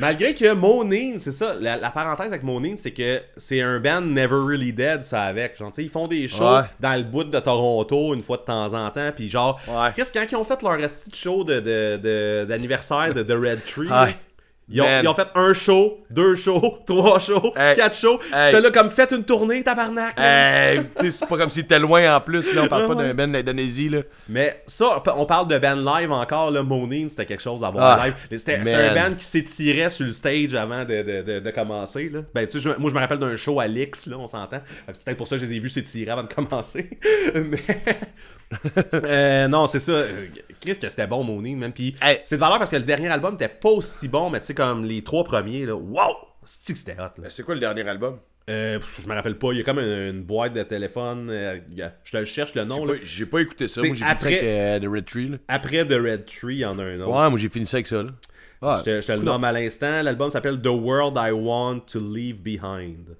Malgré 0.00 0.34
que 0.34 0.52
Monin, 0.54 1.14
c'est 1.18 1.32
ça, 1.32 1.54
la, 1.60 1.76
la 1.76 1.90
parenthèse 1.90 2.28
avec 2.28 2.42
Monin, 2.42 2.74
c'est 2.76 2.90
que 2.92 3.20
c'est 3.36 3.60
un 3.60 3.78
band 3.78 4.00
Never 4.00 4.36
Really 4.36 4.72
Dead, 4.72 5.02
ça 5.02 5.24
avec. 5.24 5.58
Genre, 5.58 5.70
tu 5.70 5.76
sais, 5.76 5.82
ils 5.84 5.90
font 5.90 6.06
des 6.06 6.26
shows 6.26 6.44
Ouais. 6.56 6.62
dans 6.80 6.96
le 6.96 7.02
bout 7.04 7.24
de 7.24 7.38
Toronto 7.38 8.14
une 8.14 8.22
fois 8.22 8.38
de 8.38 8.42
temps 8.42 8.72
en 8.72 8.90
temps, 8.90 9.10
puis 9.14 9.28
genre, 9.28 9.60
Ouais. 9.68 9.90
qu'est-ce 9.94 10.12
quand 10.12 10.24
ils 10.30 10.36
ont 10.36 10.44
fait 10.44 10.62
leur 10.62 10.78
de 11.10 11.14
show 11.14 11.44
de, 11.44 11.60
de, 11.60 12.00
de- 12.02 12.46
d'anniversaire 12.48 13.12
de 13.14 13.22
The 13.22 13.32
Red 13.32 13.64
Tree? 13.66 13.88
Ouais. 13.88 14.16
Ils 14.72 14.80
ont, 14.80 14.84
Man. 14.84 15.04
ils 15.04 15.08
ont 15.08 15.14
fait 15.14 15.26
un 15.34 15.52
show, 15.52 15.98
deux 16.10 16.34
shows, 16.36 16.78
trois 16.86 17.18
shows, 17.18 17.52
Hey. 17.56 17.74
quatre 17.76 17.96
shows. 17.96 18.20
Hey. 18.32 18.52
T'as 18.52 18.60
là 18.60 18.70
comme 18.70 18.90
fait 18.90 19.10
une 19.12 19.24
tournée, 19.24 19.62
tabarnak. 19.64 20.14
Hey, 20.18 20.80
c'est 21.10 21.26
pas 21.28 21.36
comme 21.36 21.50
si 21.50 21.62
t'étais 21.62 21.78
loin 21.80 22.14
en 22.16 22.20
plus 22.20 22.52
là, 22.54 22.62
on 22.64 22.68
parle 22.68 22.86
pas 22.86 22.94
d'un 22.94 23.12
band 23.14 23.28
d'Indonésie 23.28 23.88
là. 23.88 24.02
Mais 24.28 24.62
ça, 24.66 25.02
on 25.16 25.26
parle 25.26 25.48
de 25.48 25.58
band 25.58 25.74
live 25.74 26.12
encore, 26.12 26.50
là, 26.50 26.62
Monin, 26.62 27.06
c'était 27.08 27.26
quelque 27.26 27.42
chose 27.42 27.64
à 27.64 27.70
voir 27.70 27.98
Ah, 28.00 28.06
live. 28.06 28.14
C'était 28.38 28.56
un 28.74 28.94
band 28.94 29.14
qui 29.16 29.24
s'étirait 29.24 29.90
sur 29.90 30.06
le 30.06 30.12
stage 30.12 30.54
avant 30.54 30.84
de, 30.84 31.02
de, 31.02 31.22
de, 31.22 31.40
de 31.40 31.50
commencer. 31.50 32.08
Là. 32.12 32.20
Ben, 32.34 32.46
tu 32.46 32.60
sais, 32.60 32.68
moi 32.78 32.90
je 32.90 32.94
me 32.94 33.00
rappelle 33.00 33.18
d'un 33.18 33.36
show 33.36 33.58
à 33.60 33.66
l'X, 33.66 34.06
là, 34.06 34.16
on 34.18 34.26
s'entend. 34.28 34.60
C'est 34.92 35.02
peut-être 35.04 35.18
pour 35.18 35.26
ça 35.26 35.36
que 35.36 35.42
je 35.42 35.46
les 35.46 35.56
ai 35.56 35.58
vus 35.58 35.68
s'étirer 35.70 36.12
avant 36.12 36.22
de 36.22 36.32
commencer. 36.32 36.90
Mais. 37.34 37.58
Euh, 38.94 39.46
non, 39.46 39.68
c'est 39.68 39.78
ça. 39.78 40.02
Chris, 40.60 40.78
que 40.78 40.88
c'était 40.88 41.06
bon, 41.06 41.24
Monin, 41.24 41.56
même. 41.56 41.72
Puis 41.72 41.96
Hey. 42.02 42.18
c'est 42.24 42.36
de 42.36 42.40
valeur 42.40 42.58
parce 42.58 42.70
que 42.70 42.76
le 42.76 42.82
dernier 42.82 43.08
album 43.08 43.34
était 43.34 43.48
pas 43.48 43.70
aussi 43.70 44.08
bon, 44.08 44.30
mais 44.30 44.40
tu 44.40 44.46
sais, 44.46 44.54
comme 44.54 44.84
les 44.84 45.02
trois 45.02 45.24
premiers, 45.24 45.66
là. 45.66 45.74
Wow! 45.74 46.16
C'est 46.44 46.72
que 46.72 46.78
c'était 46.78 46.96
hot, 47.00 47.20
là? 47.22 47.28
C'est 47.30 47.42
quoi 47.44 47.54
le 47.54 47.60
dernier 47.60 47.86
album? 47.88 48.18
Euh, 48.48 48.80
je 48.98 49.06
me 49.06 49.14
rappelle 49.14 49.36
pas, 49.38 49.52
il 49.52 49.58
y 49.58 49.60
a 49.60 49.64
comme 49.64 49.78
une, 49.78 50.14
une 50.16 50.22
boîte 50.22 50.54
de 50.54 50.62
téléphone. 50.64 51.28
euh, 51.30 51.58
je 52.02 52.10
te 52.10 52.16
le 52.16 52.24
cherche 52.24 52.54
le 52.54 52.64
nom, 52.64 52.84
J'ai 53.04 53.26
pas 53.26 53.40
écouté 53.40 53.68
ça, 53.68 53.80
C'est 53.80 53.86
moi 53.88 53.96
j'ai 53.96 54.04
après- 54.04 54.38
avec 54.38 54.42
euh, 54.42 54.80
The 54.80 54.92
Red 54.92 55.04
Tree 55.04 55.28
là. 55.28 55.36
Après 55.46 55.86
The 55.86 55.92
Red 55.92 56.24
Tree, 56.26 56.54
il 56.56 56.58
y 56.60 56.64
en 56.64 56.78
a 56.78 56.82
un 56.82 57.00
autre. 57.00 57.10
Ouais, 57.12 57.30
moi 57.30 57.38
j'ai 57.38 57.48
fini 57.48 57.66
ça 57.66 57.76
avec 57.76 57.86
ça 57.86 58.02
là. 58.02 58.10
Ouais. 58.62 58.74
Je 58.80 58.82
te, 58.82 59.00
je 59.02 59.06
te 59.06 59.12
le 59.12 59.22
nomme 59.22 59.44
à 59.44 59.52
l'instant. 59.52 60.02
L'album 60.02 60.30
s'appelle 60.30 60.60
The 60.60 60.66
World 60.66 61.16
I 61.16 61.30
Want 61.30 61.80
to 61.92 62.00
Leave 62.00 62.40
Behind. 62.42 63.16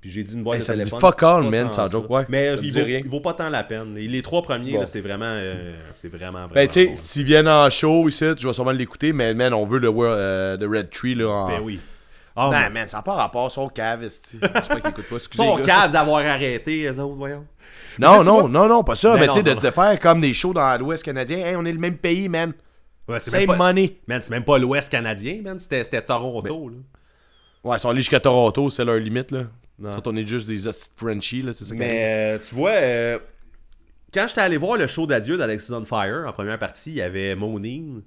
Puis 0.00 0.10
j'ai 0.10 0.22
dit 0.22 0.34
une 0.34 0.42
boîte 0.42 0.56
Hey, 0.56 0.60
de 0.60 0.64
ça 0.66 0.72
dit 0.74 0.78
téléphone. 0.80 1.00
fuck 1.00 1.22
all, 1.22 1.42
pas 1.44 1.50
man, 1.50 1.70
sans 1.70 1.86
ça. 1.86 1.92
joke, 1.92 2.10
ouais. 2.10 2.26
Mais 2.28 2.54
il 2.62 2.72
vaut, 2.72 2.84
rien. 2.84 3.00
il 3.04 3.08
vaut 3.08 3.20
pas 3.20 3.34
tant 3.34 3.48
la 3.48 3.64
peine. 3.64 3.94
Les 3.94 4.22
trois 4.22 4.42
premiers, 4.42 4.72
Bon. 4.72 4.80
là, 4.80 4.86
c'est 4.86 5.00
vraiment, 5.00 5.24
euh, 5.26 5.74
c'est 5.92 6.08
vraiment, 6.08 6.32
vraiment 6.46 6.54
Ben, 6.54 6.66
tu 6.68 6.74
sais, 6.74 6.86
bon. 6.86 6.96
s'ils 6.96 7.24
viennent 7.24 7.48
en 7.48 7.68
show 7.70 8.08
ici, 8.08 8.24
je 8.38 8.46
vais 8.46 8.52
sûrement 8.54 8.70
l'écouter, 8.70 9.12
mais 9.12 9.34
man, 9.34 9.52
on 9.54 9.64
veut 9.64 9.78
le 9.78 9.90
euh, 9.94 10.56
The 10.56 10.64
Red 10.64 10.90
Tree 10.90 11.14
là. 11.14 11.28
En... 11.28 11.48
Ben 11.48 11.60
oui. 11.62 11.80
Oh, 12.36 12.42
Non, 12.42 12.50
mais- 12.52 12.70
man, 12.70 12.88
ça 12.88 12.98
n'a 12.98 13.02
pas 13.02 13.14
rapport, 13.14 13.50
son 13.50 13.68
cave, 13.68 14.04
esti. 14.04 14.38
J'espère 14.40 14.80
qu'il 14.82 14.90
écoute 14.90 15.08
pas. 15.10 15.16
Excusez, 15.16 15.44
gars. 15.44 15.62
caves 15.64 15.92
d'avoir 15.92 16.24
arrêté, 16.24 16.82
les 16.82 16.98
autres, 16.98 17.16
voyons. 17.16 17.44
Non, 17.98 18.22
non, 18.22 18.48
non, 18.48 18.68
non, 18.68 18.84
pas 18.84 18.94
ça. 18.94 19.14
Ben 19.14 19.20
mais 19.20 19.28
tu 19.28 19.34
sais, 19.34 19.42
de, 19.42 19.52
de 19.54 19.70
faire 19.70 19.98
comme 20.00 20.20
des 20.20 20.32
shows 20.32 20.52
dans 20.54 20.78
l'Ouest 20.80 21.02
canadien. 21.04 21.38
Hey, 21.38 21.56
on 21.56 21.64
est 21.64 21.72
le 21.72 21.78
même 21.78 21.96
pays, 21.96 22.28
man. 22.28 22.52
Ouais, 23.08 23.18
c'est 23.18 23.30
Same 23.30 23.40
même 23.40 23.46
pas, 23.48 23.56
money. 23.56 23.96
man, 24.06 24.20
c'est 24.22 24.30
même 24.30 24.44
pas 24.44 24.56
l'Ouest 24.58 24.90
canadien, 24.90 25.40
man. 25.42 25.58
C'était, 25.58 25.82
c'était 25.82 26.00
Toronto, 26.00 26.68
là. 26.68 26.76
Ouais, 27.64 27.76
ils 27.76 27.80
sont 27.80 27.90
allés 27.90 28.00
jusqu'à 28.00 28.20
Toronto, 28.20 28.70
c'est 28.70 28.84
leur 28.84 28.96
limite, 28.96 29.32
là. 29.32 29.42
Non. 29.80 29.94
Quand 29.94 30.08
on 30.08 30.16
est 30.16 30.26
juste 30.26 30.46
des 30.46 30.58
Frenchies, 30.96 31.42
là, 31.42 31.52
c'est 31.54 31.64
ça. 31.64 31.74
Mais 31.74 32.34
euh, 32.36 32.38
tu 32.38 32.54
vois, 32.54 32.72
euh, 32.72 33.18
quand 34.12 34.26
j'étais 34.28 34.42
allé 34.42 34.56
voir 34.58 34.76
le 34.76 34.86
show 34.86 35.06
d'adieu 35.06 35.36
d'Alexis 35.38 35.72
on 35.72 35.84
Fire, 35.84 36.24
en 36.26 36.32
première 36.32 36.58
partie, 36.58 36.90
il 36.90 36.96
y 36.96 37.02
avait 37.02 37.34
Monin. 37.34 38.00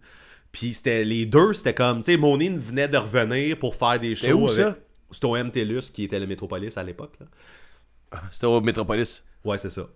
Puis 0.51 0.75
c'était 0.75 1.03
les 1.03 1.25
deux, 1.25 1.53
c'était 1.53 1.73
comme, 1.73 1.99
tu 2.01 2.11
sais, 2.11 2.17
Monin 2.17 2.57
venait 2.57 2.87
de 2.87 2.97
revenir 2.97 3.57
pour 3.57 3.75
faire 3.75 3.99
des 3.99 4.11
C'était 4.15 4.29
shows. 4.29 4.39
où, 4.41 4.49
avec- 4.49 4.55
ça? 4.57 4.77
C'était 5.11 5.25
au 5.25 5.35
MTLUS, 5.35 5.89
qui 5.91 6.03
était 6.03 6.19
le 6.19 6.27
Métropolis 6.27 6.77
à 6.77 6.83
l'époque. 6.83 7.13
là. 7.19 8.21
C'était 8.29 8.45
au 8.45 8.61
Metropolis. 8.61 9.23
Ouais, 9.43 9.57
c'est 9.57 9.69
ça. 9.71 9.87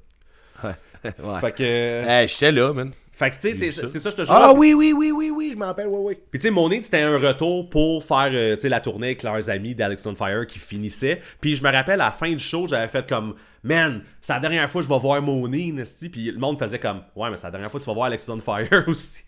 Ouais. 0.63 0.71
ouais. 1.03 1.39
Fait 1.41 1.51
que, 1.55 1.63
Hey, 1.63 2.27
j'étais 2.27 2.51
là, 2.51 2.73
man. 2.73 2.91
Fait 3.17 3.31
que 3.31 3.35
tu 3.37 3.41
sais, 3.41 3.53
c'est 3.53 3.71
ça. 3.71 3.87
c'est 3.87 3.99
ça, 3.99 4.11
je 4.11 4.15
te 4.15 4.23
jure. 4.23 4.31
Ah 4.31 4.53
oui, 4.53 4.75
oui, 4.75 4.93
oui, 4.95 5.11
oui, 5.11 5.31
oui, 5.35 5.49
je 5.53 5.57
me 5.57 5.65
rappelle, 5.65 5.87
oui, 5.87 5.97
oui. 5.99 6.17
Puis 6.29 6.39
tu 6.39 6.43
sais, 6.47 6.51
Monin, 6.51 6.79
c'était 6.83 7.01
un 7.01 7.17
retour 7.17 7.67
pour 7.67 8.03
faire 8.03 8.29
euh, 8.31 8.53
tu 8.55 8.61
sais, 8.61 8.69
la 8.69 8.79
tournée 8.79 9.07
avec 9.07 9.23
leurs 9.23 9.49
amis 9.49 9.73
d'Alex 9.73 10.05
on 10.05 10.13
Fire 10.13 10.45
qui 10.45 10.59
finissait. 10.59 11.19
Puis 11.41 11.55
je 11.55 11.63
me 11.63 11.71
rappelle, 11.71 11.99
à 11.99 12.05
la 12.05 12.11
fin 12.11 12.29
du 12.31 12.37
show, 12.37 12.67
j'avais 12.67 12.87
fait 12.87 13.09
comme, 13.09 13.33
man, 13.63 14.03
c'est 14.21 14.33
la 14.33 14.39
dernière 14.39 14.69
fois 14.69 14.81
que 14.83 14.87
je 14.87 14.93
vais 14.93 14.99
voir 14.99 15.19
Monin, 15.23 15.77
esti. 15.77 16.09
Puis 16.09 16.31
le 16.31 16.37
monde 16.37 16.59
faisait 16.59 16.77
comme, 16.77 17.01
ouais, 17.15 17.31
mais 17.31 17.37
c'est 17.37 17.47
la 17.47 17.51
dernière 17.51 17.71
fois 17.71 17.79
que 17.79 17.85
tu 17.85 17.89
vas 17.89 17.95
voir 17.95 18.05
Alex 18.05 18.29
on 18.29 18.37
Fire 18.37 18.83
aussi. 18.87 19.23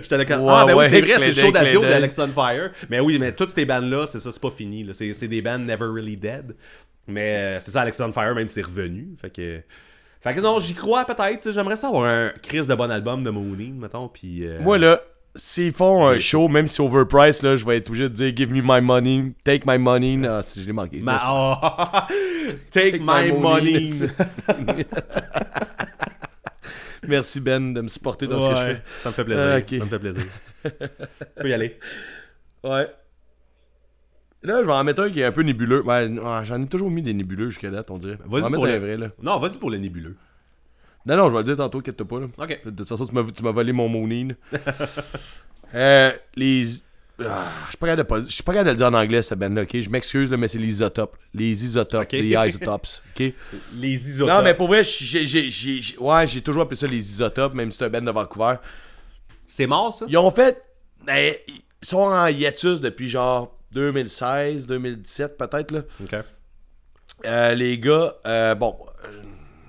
J'étais 0.00 0.18
là 0.18 0.24
comme, 0.24 0.42
Ouais, 0.42 0.52
ah, 0.52 0.64
ben 0.66 0.74
ouais, 0.74 0.84
oui, 0.84 0.90
c'est 0.90 1.00
vrai, 1.00 1.14
c'est 1.20 1.28
le 1.28 1.34
show 1.34 1.52
d'œil. 1.52 1.80
d'Alex 1.80 2.18
on 2.18 2.26
Fire. 2.26 2.72
Mais 2.90 2.98
oui, 2.98 3.20
mais 3.20 3.30
toutes 3.32 3.50
ces 3.50 3.64
bandes-là, 3.64 4.06
c'est 4.08 4.18
ça, 4.18 4.32
c'est 4.32 4.42
pas 4.42 4.50
fini. 4.50 4.82
là. 4.82 4.92
C'est 4.92 5.12
c'est 5.12 5.28
des 5.28 5.40
bandes 5.40 5.62
never 5.66 5.86
really 5.86 6.16
dead. 6.16 6.56
Mais 7.06 7.36
euh, 7.36 7.60
c'est 7.60 7.70
ça, 7.70 7.82
Alex 7.82 8.00
on 8.00 8.10
Fire, 8.10 8.34
même 8.34 8.48
c'est 8.48 8.62
revenu. 8.62 9.14
Fait 9.20 9.30
que. 9.30 9.60
Fait 10.24 10.34
que 10.34 10.40
non, 10.40 10.58
j'y 10.58 10.74
crois 10.74 11.04
peut-être. 11.04 11.52
J'aimerais 11.52 11.76
ça 11.76 11.88
avoir 11.88 12.04
un 12.06 12.32
Chris 12.42 12.66
de 12.66 12.74
bon 12.74 12.90
album 12.90 13.22
de 13.22 13.30
Monin, 13.30 13.74
mettons. 13.78 14.08
Puis. 14.08 14.44
euh, 14.46 14.58
Moi, 14.60 14.78
là, 14.78 15.00
s'ils 15.34 15.72
font 15.72 16.06
un 16.06 16.18
show, 16.18 16.48
même 16.48 16.66
si 16.66 16.80
overpriced, 16.80 17.42
là, 17.42 17.56
je 17.56 17.64
vais 17.66 17.76
être 17.76 17.88
obligé 17.90 18.08
de 18.08 18.14
dire 18.14 18.32
give 18.34 18.50
me 18.50 18.62
my 18.64 18.80
money, 18.80 19.34
take 19.44 19.64
my 19.66 19.76
money. 19.76 20.18
Ah, 20.26 20.40
si 20.42 20.62
je 20.62 20.66
l'ai 20.66 20.72
manqué. 20.72 21.00
Ma- 21.00 21.20
oh. 21.28 21.54
Take, 22.70 23.00
my, 23.00 23.32
money. 23.32 23.90
Merci 27.06 27.40
Ben 27.40 27.74
de 27.74 27.82
me 27.82 27.88
supporter 27.88 28.26
dans 28.26 28.40
ce 28.40 28.48
que 28.48 28.56
je 28.56 28.64
fais. 28.64 28.82
ça 28.98 29.08
me 29.10 29.14
fait 29.14 29.24
plaisir. 29.24 29.44
Ah. 29.44 29.60
Ça 29.78 29.84
me 29.84 29.90
fait 29.90 29.98
plaisir. 29.98 30.24
tu 30.64 31.42
peux 31.42 31.50
y 31.50 31.52
aller. 31.52 31.78
Ouais. 32.62 32.86
Là, 34.44 34.60
je 34.60 34.66
vais 34.66 34.72
en 34.72 34.84
mettre 34.84 35.02
un 35.02 35.10
qui 35.10 35.20
est 35.20 35.24
un 35.24 35.32
peu 35.32 35.42
nébuleux. 35.42 35.82
Ouais, 35.82 36.06
ouais, 36.06 36.44
j'en 36.44 36.62
ai 36.62 36.66
toujours 36.66 36.90
mis 36.90 37.02
des 37.02 37.14
nébuleux 37.14 37.50
jusqu'à 37.50 37.70
date, 37.70 37.90
on 37.90 37.98
dirait. 37.98 38.18
Vas-y 38.26 38.42
pour 38.42 38.50
mettre 38.50 38.66
le 38.66 38.72
un 38.74 38.78
vrai, 38.78 38.96
là. 38.98 39.08
Non, 39.22 39.38
vas-y 39.38 39.58
pour 39.58 39.70
le 39.70 39.78
nébuleux. 39.78 40.16
Non, 41.06 41.16
non, 41.16 41.28
je 41.28 41.32
vais 41.32 41.38
le 41.38 41.44
dire 41.44 41.56
tantôt, 41.56 41.78
inquiète-toi 41.78 42.06
pas. 42.06 42.20
Là. 42.20 42.26
Ok. 42.38 42.60
De 42.66 42.70
toute 42.70 42.88
façon, 42.88 43.06
tu 43.06 43.14
m'as, 43.14 43.22
tu 43.24 43.42
m'as 43.42 43.50
volé 43.52 43.72
mon 43.72 43.88
monine. 43.88 44.36
euh, 45.74 46.10
les. 46.36 46.66
Ah, 47.20 47.52
je 47.66 47.68
suis 47.70 47.76
pas 47.78 47.86
capable 47.86 48.02
de 48.02 48.08
pas- 48.08 48.20
je 48.28 48.34
suis 48.34 48.42
pas 48.42 48.52
capable 48.52 48.66
de 48.68 48.72
le 48.72 48.76
dire 48.78 48.86
en 48.88 48.94
anglais, 48.94 49.22
cette 49.22 49.38
band-là, 49.38 49.62
ok? 49.62 49.80
Je 49.80 49.88
m'excuse, 49.88 50.30
là, 50.32 50.36
mais 50.36 50.48
c'est 50.48 50.58
les 50.58 50.66
isotopes. 50.66 51.16
Les 51.32 51.64
isotopes. 51.64 52.10
Les 52.10 52.24
isotopes, 52.34 52.86
ok? 53.14 53.32
Les 53.76 54.10
isotopes. 54.10 54.34
Non, 54.34 54.42
mais 54.42 54.54
pour 54.54 54.66
vrai, 54.66 54.82
j'ai, 54.82 55.24
j'ai, 55.26 55.48
j'ai, 55.50 55.80
j'ai- 55.80 55.96
ouais, 55.98 56.26
j'ai 56.26 56.40
toujours 56.40 56.62
appelé 56.62 56.76
ça 56.76 56.86
les 56.88 56.98
isotopes, 56.98 57.54
même 57.54 57.70
si 57.70 57.78
c'est 57.78 57.84
un 57.84 57.88
band 57.90 58.00
de 58.02 58.10
Vancouver. 58.10 58.56
C'est 59.46 59.66
mort, 59.66 59.94
ça? 59.94 60.06
Ils 60.08 60.18
ont 60.18 60.30
fait. 60.32 60.60
ben, 61.06 61.34
ils 61.46 61.62
sont 61.86 61.98
en 61.98 62.26
hiatus 62.26 62.80
depuis 62.80 63.08
genre 63.08 63.56
2016, 63.74 64.66
2017 64.66 65.36
peut-être, 65.36 65.72
là. 65.72 65.82
Euh, 67.26 67.54
les 67.54 67.78
gars, 67.78 68.14
euh, 68.26 68.54
bon, 68.54 68.76
euh, 69.04 69.22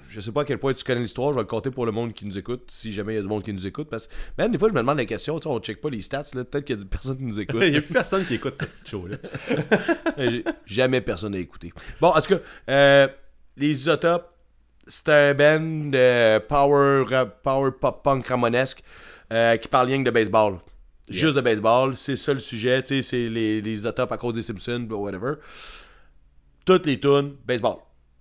je 0.09 0.19
sais 0.19 0.31
pas 0.31 0.41
à 0.41 0.45
quel 0.45 0.57
point 0.57 0.73
tu 0.73 0.83
connais 0.83 1.01
l'histoire, 1.01 1.29
je 1.29 1.35
vais 1.35 1.41
le 1.41 1.47
compter 1.47 1.71
pour 1.71 1.85
le 1.85 1.91
monde 1.91 2.13
qui 2.13 2.25
nous 2.25 2.37
écoute, 2.37 2.65
si 2.67 2.93
jamais 2.93 3.13
il 3.13 3.15
y 3.17 3.19
a 3.19 3.21
du 3.21 3.27
monde 3.27 3.43
qui 3.43 3.53
nous 3.53 3.65
écoute, 3.65 3.89
parce 3.89 4.07
que 4.07 4.13
même 4.37 4.51
des 4.51 4.57
fois 4.57 4.69
je 4.69 4.73
me 4.73 4.79
demande 4.79 4.97
la 4.97 5.05
question, 5.05 5.39
tu 5.39 5.43
sais, 5.43 5.49
on 5.49 5.59
check 5.59 5.81
pas 5.81 5.89
les 5.89 6.01
stats, 6.01 6.25
là, 6.33 6.43
peut-être 6.43 6.65
qu'il 6.65 6.75
y 6.75 6.79
a 6.79 6.83
des 6.83 6.89
personnes 6.89 7.17
qui 7.17 7.23
nous 7.23 7.39
écoutent. 7.41 7.63
Il 7.63 7.73
y 7.73 7.77
a 7.77 7.81
plus 7.81 7.93
personne 7.93 8.25
qui 8.25 8.35
écoute 8.35 8.53
ce 8.53 8.65
petit 8.65 8.89
show-là. 8.89 9.17
Jamais 10.65 11.01
personne 11.01 11.33
n'a 11.33 11.39
écouté. 11.39 11.73
Bon, 11.99 12.09
en 12.09 12.21
tout 12.21 12.35
cas, 12.35 12.41
euh, 12.69 13.07
les 13.57 13.69
isotopes, 13.69 14.31
c'est 14.87 15.09
un 15.09 15.33
band 15.33 15.89
de 15.89 16.39
power, 16.39 17.05
power 17.43 17.71
pop 17.79 18.03
punk 18.03 18.27
ramonesque 18.27 18.83
qui 19.29 19.67
parle 19.67 19.87
rien 19.87 19.99
que 19.99 20.05
de 20.05 20.11
baseball. 20.11 20.59
Juste 21.09 21.35
de 21.35 21.41
baseball, 21.41 21.95
c'est 21.95 22.15
ça 22.15 22.33
le 22.33 22.39
sujet, 22.39 22.81
tu 22.81 22.95
sais, 22.95 23.01
c'est 23.01 23.29
les, 23.29 23.61
les 23.61 23.71
isotopes 23.73 24.11
à 24.11 24.17
cause 24.17 24.33
des 24.33 24.41
Simpsons, 24.41 24.87
ou 24.89 24.95
whatever. 24.95 25.33
Toutes 26.65 26.85
les 26.87 26.99
tunes, 26.99 27.35
baseball. 27.45 27.77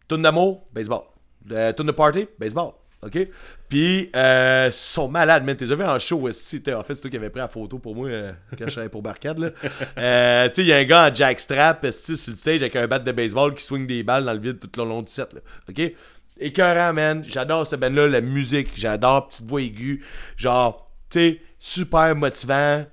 Tunes 0.06 0.23
d'amour, 0.23 0.66
baseball. 0.73 1.02
Euh, 1.51 1.73
tunes 1.73 1.86
de 1.86 1.93
party, 1.93 2.27
baseball. 2.39 2.73
OK? 3.05 3.28
Puis, 3.69 4.11
euh, 4.16 4.69
ils 4.69 4.73
sont 4.73 5.09
malades, 5.09 5.44
man. 5.44 5.56
T'es 5.56 5.66
vu 5.66 5.85
en 5.85 5.98
show 5.98 6.20
aussi. 6.23 6.62
En 6.74 6.82
fait, 6.82 6.94
c'est 6.94 7.02
toi 7.02 7.11
qui 7.11 7.16
avais 7.16 7.31
pris 7.31 7.40
la 7.40 7.48
photo 7.48 7.78
pour 7.78 7.94
moi 7.94 8.09
euh, 8.09 8.32
quand 8.51 8.65
je 8.66 8.70
travaillais 8.70 8.90
pour 8.90 9.02
Barcade. 9.02 9.39
Là. 9.39 9.51
Euh, 9.98 10.48
tu 10.48 10.56
sais, 10.56 10.62
il 10.62 10.69
y 10.69 10.73
a 10.73 10.77
un 10.77 10.85
gars 10.85 11.11
en 11.11 11.15
jackstrap 11.15 11.86
sur 11.90 12.31
le 12.32 12.36
stage 12.36 12.62
avec 12.62 12.77
un 12.77 12.86
bat 12.86 12.98
de 12.98 13.12
baseball 13.12 13.55
qui 13.55 13.65
swing 13.65 13.86
des 13.86 14.02
balles 14.02 14.24
dans 14.24 14.32
le 14.32 14.39
vide 14.39 14.59
tout 14.59 14.70
le 14.77 14.89
long 14.89 15.02
du 15.02 15.11
set. 15.11 15.32
Là. 15.32 15.40
OK? 15.69 15.93
Écœurant, 16.39 16.93
man. 16.93 17.23
J'adore 17.24 17.66
ce 17.66 17.77
band-là, 17.77 18.09
la 18.09 18.20
musique. 18.20 18.70
J'adore 18.74 19.28
petite 19.28 19.47
voix 19.47 19.62
aiguë. 19.62 20.05
Genre, 20.36 20.86
tu 21.11 21.19
sais, 21.19 21.40
super 21.65 22.15
motivant. 22.15 22.85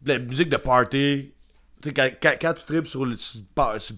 De 0.00 0.12
la 0.12 0.18
musique 0.18 0.48
de 0.48 0.56
party. 0.56 1.32
Tu 1.82 1.88
sais, 1.88 1.92
quand, 1.94 2.08
quand, 2.22 2.34
quand 2.40 2.54
tu 2.54 2.64
tripes 2.64 2.86
sur 2.86 3.04
le, 3.04 3.16
sur 3.16 3.40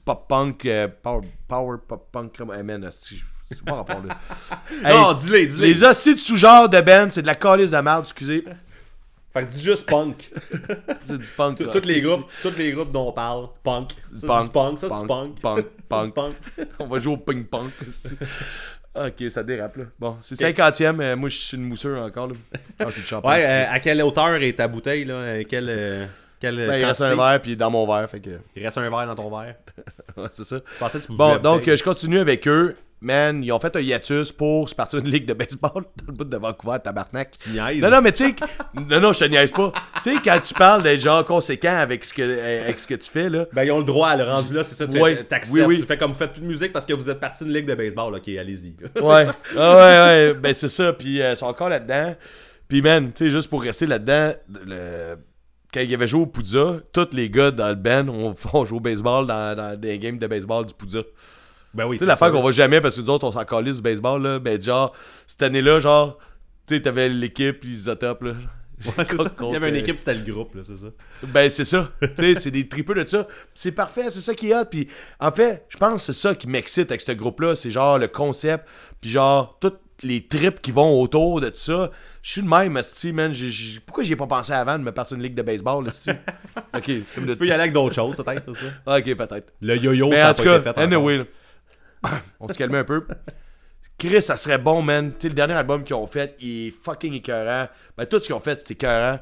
pop-punk, 0.04 0.64
euh, 0.66 0.88
power, 1.02 1.20
power 1.46 1.76
pop-punk, 1.86 2.36
comme, 2.36 2.52
hey, 2.52 2.62
man, 2.62 2.88
c'est 2.90 3.64
pas 3.64 3.74
rapport 3.76 4.02
là. 4.04 4.18
Hey, 4.84 4.96
Non, 4.96 5.12
dis-le, 5.12 5.46
dis-le. 5.46 5.66
les 5.66 5.84
hosties 5.84 6.14
de 6.14 6.18
sous-genre 6.18 6.68
de 6.68 6.80
band, 6.80 7.08
c'est 7.10 7.22
de 7.22 7.26
la 7.26 7.34
calice 7.34 7.70
de 7.70 7.78
merde, 7.78 8.04
excusez. 8.04 8.44
Fait 9.32 9.44
que 9.44 9.50
dis 9.50 9.62
juste 9.62 9.88
punk. 9.88 10.30
C'est 11.04 11.18
du 11.18 11.26
punk. 11.36 11.58
Tous 11.70 11.86
les 11.86 12.00
groupes, 12.00 12.24
tous 12.42 12.56
les 12.56 12.72
groupes 12.72 12.90
dont 12.90 13.08
on 13.08 13.12
parle, 13.12 13.48
punk. 13.62 13.92
Ça, 14.14 14.26
Punk, 14.26 14.44
c'est 14.46 14.52
punk, 14.52 14.78
ça, 14.78 14.88
c'est 14.88 15.06
punk, 15.06 15.40
punk. 15.40 15.66
punk. 15.88 16.14
punk. 16.14 16.36
On 16.78 16.86
va 16.86 16.98
jouer 16.98 17.12
au 17.12 17.18
ping-pong. 17.18 17.70
Esti. 18.94 19.24
ok, 19.24 19.30
ça 19.30 19.42
dérape 19.42 19.76
là. 19.76 19.84
Bon, 19.98 20.16
c'est 20.20 20.34
50ème, 20.38 21.00
euh, 21.00 21.16
moi 21.16 21.28
je 21.28 21.36
suis 21.36 21.56
une 21.56 21.64
moussure 21.64 22.00
encore 22.00 22.28
là. 22.28 22.34
Ah, 22.78 22.86
c'est 22.90 23.00
du 23.00 23.06
champagne. 23.06 23.40
Ouais, 23.40 23.46
euh, 23.46 23.70
à 23.70 23.80
quelle 23.80 24.02
hauteur 24.02 24.34
est 24.36 24.52
ta 24.54 24.68
bouteille, 24.68 25.04
là? 25.04 25.14
Euh, 25.14 25.44
Quelle, 25.48 25.68
euh, 25.68 26.06
quelle 26.40 26.56
Ben, 26.56 26.78
il 26.78 26.84
reste 26.84 27.00
un 27.02 27.16
verre, 27.16 27.40
puis 27.42 27.56
dans 27.56 27.70
mon 27.70 27.86
verre, 27.86 28.08
fait 28.08 28.20
que. 28.20 28.30
Il 28.54 28.64
reste 28.64 28.78
un 28.78 28.88
verre 28.88 29.06
dans 29.06 29.14
ton 29.16 29.30
verre. 29.36 29.54
Ouais, 30.16 30.26
c'est 30.32 30.44
ça. 30.44 30.56
Je 30.74 30.78
pensais 30.80 30.98
que 30.98 31.04
tu 31.06 31.12
Bon, 31.12 31.36
donc 31.38 31.68
euh, 31.68 31.76
je 31.76 31.84
continue 31.84 32.18
avec 32.18 32.48
eux. 32.48 32.74
Man, 33.00 33.44
ils 33.44 33.52
ont 33.52 33.60
fait 33.60 33.76
un 33.76 33.80
hiatus 33.80 34.32
pour 34.32 34.68
se 34.68 34.74
partir 34.74 35.00
d'une 35.00 35.12
ligue 35.12 35.24
de 35.24 35.32
baseball 35.32 35.70
dans 35.96 36.04
le 36.08 36.12
bout 36.12 36.24
de 36.24 36.36
Vancouver, 36.36 36.78
tabarnak. 36.82 37.30
Tu 37.38 37.50
niaises. 37.50 37.80
Non, 37.80 37.90
non, 37.90 38.02
mais 38.02 38.10
tu 38.10 38.26
sais, 38.28 38.34
non, 38.74 39.00
non, 39.00 39.12
je 39.12 39.20
te 39.20 39.24
niaise 39.26 39.52
pas. 39.52 39.72
Tu 40.02 40.14
sais, 40.14 40.20
quand 40.24 40.40
tu 40.40 40.52
parles 40.54 40.82
d'être 40.82 41.00
genre 41.00 41.24
conséquent 41.24 41.76
avec 41.76 42.04
ce 42.04 42.12
que, 42.12 42.62
avec 42.62 42.80
ce 42.80 42.86
que 42.88 42.94
tu 42.94 43.08
fais, 43.08 43.28
là. 43.30 43.46
Ben, 43.52 43.62
ils 43.62 43.70
ont 43.70 43.78
le 43.78 43.84
droit, 43.84 44.16
le 44.16 44.24
rendu 44.24 44.52
là, 44.52 44.64
c'est 44.64 44.74
ça. 44.74 44.88
Tu 44.88 44.98
Ouais. 45.00 45.22
t'acceptes. 45.22 45.54
Oui, 45.56 45.62
oui. 45.62 45.80
Tu 45.80 45.86
fais 45.86 45.96
comme 45.96 46.10
vous 46.10 46.18
faites 46.18 46.32
plus 46.32 46.40
de 46.42 46.46
musique 46.46 46.72
parce 46.72 46.86
que 46.86 46.92
vous 46.92 47.08
êtes 47.08 47.20
parti 47.20 47.44
d'une 47.44 47.52
ligue 47.52 47.66
de 47.66 47.74
baseball. 47.76 48.14
Ok, 48.14 48.28
allez-y. 48.28 48.74
Ouais, 49.00 49.26
Ah 49.56 49.70
ouais, 49.76 49.76
ouais, 50.30 50.34
ben 50.34 50.52
c'est 50.54 50.68
ça. 50.68 50.92
Puis 50.92 51.22
euh, 51.22 51.32
ils 51.32 51.36
sont 51.36 51.46
encore 51.46 51.68
là-dedans. 51.68 52.16
Puis 52.66 52.82
man, 52.82 53.12
tu 53.14 53.24
sais, 53.26 53.30
juste 53.30 53.48
pour 53.48 53.62
rester 53.62 53.86
là-dedans, 53.86 54.32
le- 54.66 55.16
quand 55.72 55.80
il 55.80 55.90
y 55.90 55.94
avait 55.94 56.06
joué 56.06 56.22
au 56.22 56.26
Poudza, 56.26 56.78
tous 56.92 57.08
les 57.12 57.28
gars 57.30 57.50
dans 57.50 57.68
le 57.68 57.74
band 57.74 58.08
ont, 58.54 58.64
joué 58.64 58.76
au 58.78 58.80
baseball 58.80 59.26
dans, 59.26 59.54
dans 59.56 59.78
des 59.78 59.98
games 59.98 60.18
de 60.18 60.26
baseball 60.26 60.66
du 60.66 60.74
Poudza. 60.74 61.00
Ben 61.74 61.86
oui, 61.86 61.96
Tu 61.96 62.00
sais, 62.00 62.04
c'est 62.04 62.08
l'affaire 62.08 62.32
qu'on 62.32 62.42
va 62.42 62.50
jamais 62.50 62.80
parce 62.80 62.96
que 62.96 63.00
nous 63.02 63.10
autres, 63.10 63.26
on 63.26 63.32
s'en 63.32 63.44
calisse 63.44 63.76
du 63.76 63.82
baseball, 63.82 64.22
là. 64.22 64.38
Ben, 64.38 64.60
genre, 64.60 64.94
cette 65.26 65.42
année-là, 65.42 65.78
genre, 65.80 66.18
tu 66.66 66.74
sais, 66.76 66.82
t'avais 66.82 67.08
l'équipe, 67.08 67.62
les 67.64 67.70
isotopes, 67.70 68.22
là. 68.22 68.32
Ouais, 68.86 69.04
c'est 69.04 69.16
ça. 69.16 69.32
Il 69.40 69.52
y 69.52 69.56
avait 69.56 69.70
une 69.70 69.74
euh, 69.74 69.78
équipe, 69.80 69.98
c'était 69.98 70.14
le 70.14 70.22
groupe, 70.32 70.54
là, 70.54 70.62
c'est 70.64 70.76
ça. 70.76 70.86
Ben, 71.24 71.50
c'est 71.50 71.64
ça. 71.64 71.90
tu 72.00 72.08
sais, 72.16 72.34
c'est 72.40 72.50
des 72.52 72.68
tripeux 72.68 72.94
de 72.94 73.04
ça. 73.08 73.26
C'est 73.52 73.72
parfait, 73.72 74.04
c'est 74.10 74.20
ça 74.20 74.34
qui 74.34 74.50
est 74.50 74.54
hot. 74.54 74.66
Puis, 74.70 74.86
en 75.18 75.32
fait, 75.32 75.64
je 75.68 75.76
pense 75.76 76.06
que 76.06 76.12
c'est 76.12 76.20
ça 76.20 76.34
qui 76.34 76.48
m'excite 76.48 76.90
avec 76.90 77.00
ce 77.00 77.10
groupe-là. 77.12 77.56
C'est 77.56 77.72
genre 77.72 77.98
le 77.98 78.06
concept, 78.08 78.66
puis 79.00 79.10
genre, 79.10 79.58
toutes 79.60 79.80
les 80.04 80.28
tripes 80.28 80.60
qui 80.62 80.70
vont 80.70 81.00
autour 81.02 81.40
de 81.40 81.48
tout 81.48 81.56
ça. 81.56 81.90
Je 82.22 82.30
suis 82.30 82.40
le 82.40 82.48
même, 82.48 82.76
esti, 82.76 83.12
man. 83.12 83.32
J'ai- 83.32 83.50
j'ai- 83.50 83.80
Pourquoi 83.80 84.04
j'y 84.04 84.12
ai 84.12 84.16
pas 84.16 84.28
pensé 84.28 84.52
avant 84.52 84.78
de 84.78 84.84
me 84.84 84.92
partir 84.92 85.16
d'une 85.16 85.24
ligue 85.24 85.34
de 85.34 85.42
baseball, 85.42 85.84
esti? 85.88 86.10
ok. 86.74 86.82
Tu 86.84 87.04
peux 87.36 87.46
y 87.46 87.50
aller 87.50 87.62
avec 87.62 87.72
d'autres 87.72 87.96
choses, 87.96 88.14
peut-être, 88.14 88.44
ça. 88.54 88.96
Ok, 88.98 89.04
peut-être. 89.16 89.52
Le 89.60 89.76
yo-yo, 89.76 90.12
ça 90.12 90.28
a 90.28 90.30
en 90.30 90.34
tout 90.34 90.44
pas 90.44 90.56
été 90.56 90.62
fait 90.72 90.78
anyway. 90.78 91.26
On 92.40 92.48
se 92.48 92.54
calme 92.54 92.74
un 92.74 92.84
peu. 92.84 93.06
Chris, 93.98 94.22
ça 94.22 94.36
serait 94.36 94.58
bon, 94.58 94.80
man. 94.80 95.10
Tu 95.10 95.22
sais, 95.22 95.28
le 95.28 95.34
dernier 95.34 95.54
album 95.54 95.82
qu'ils 95.82 95.96
ont 95.96 96.06
fait, 96.06 96.36
il 96.40 96.68
est 96.68 96.70
fucking 96.70 97.14
écœurant. 97.14 97.68
Ben, 97.96 98.06
tout 98.06 98.20
ce 98.20 98.26
qu'ils 98.26 98.34
ont 98.34 98.40
fait, 98.40 98.58
c'était 98.60 98.74
écœurant. 98.74 99.18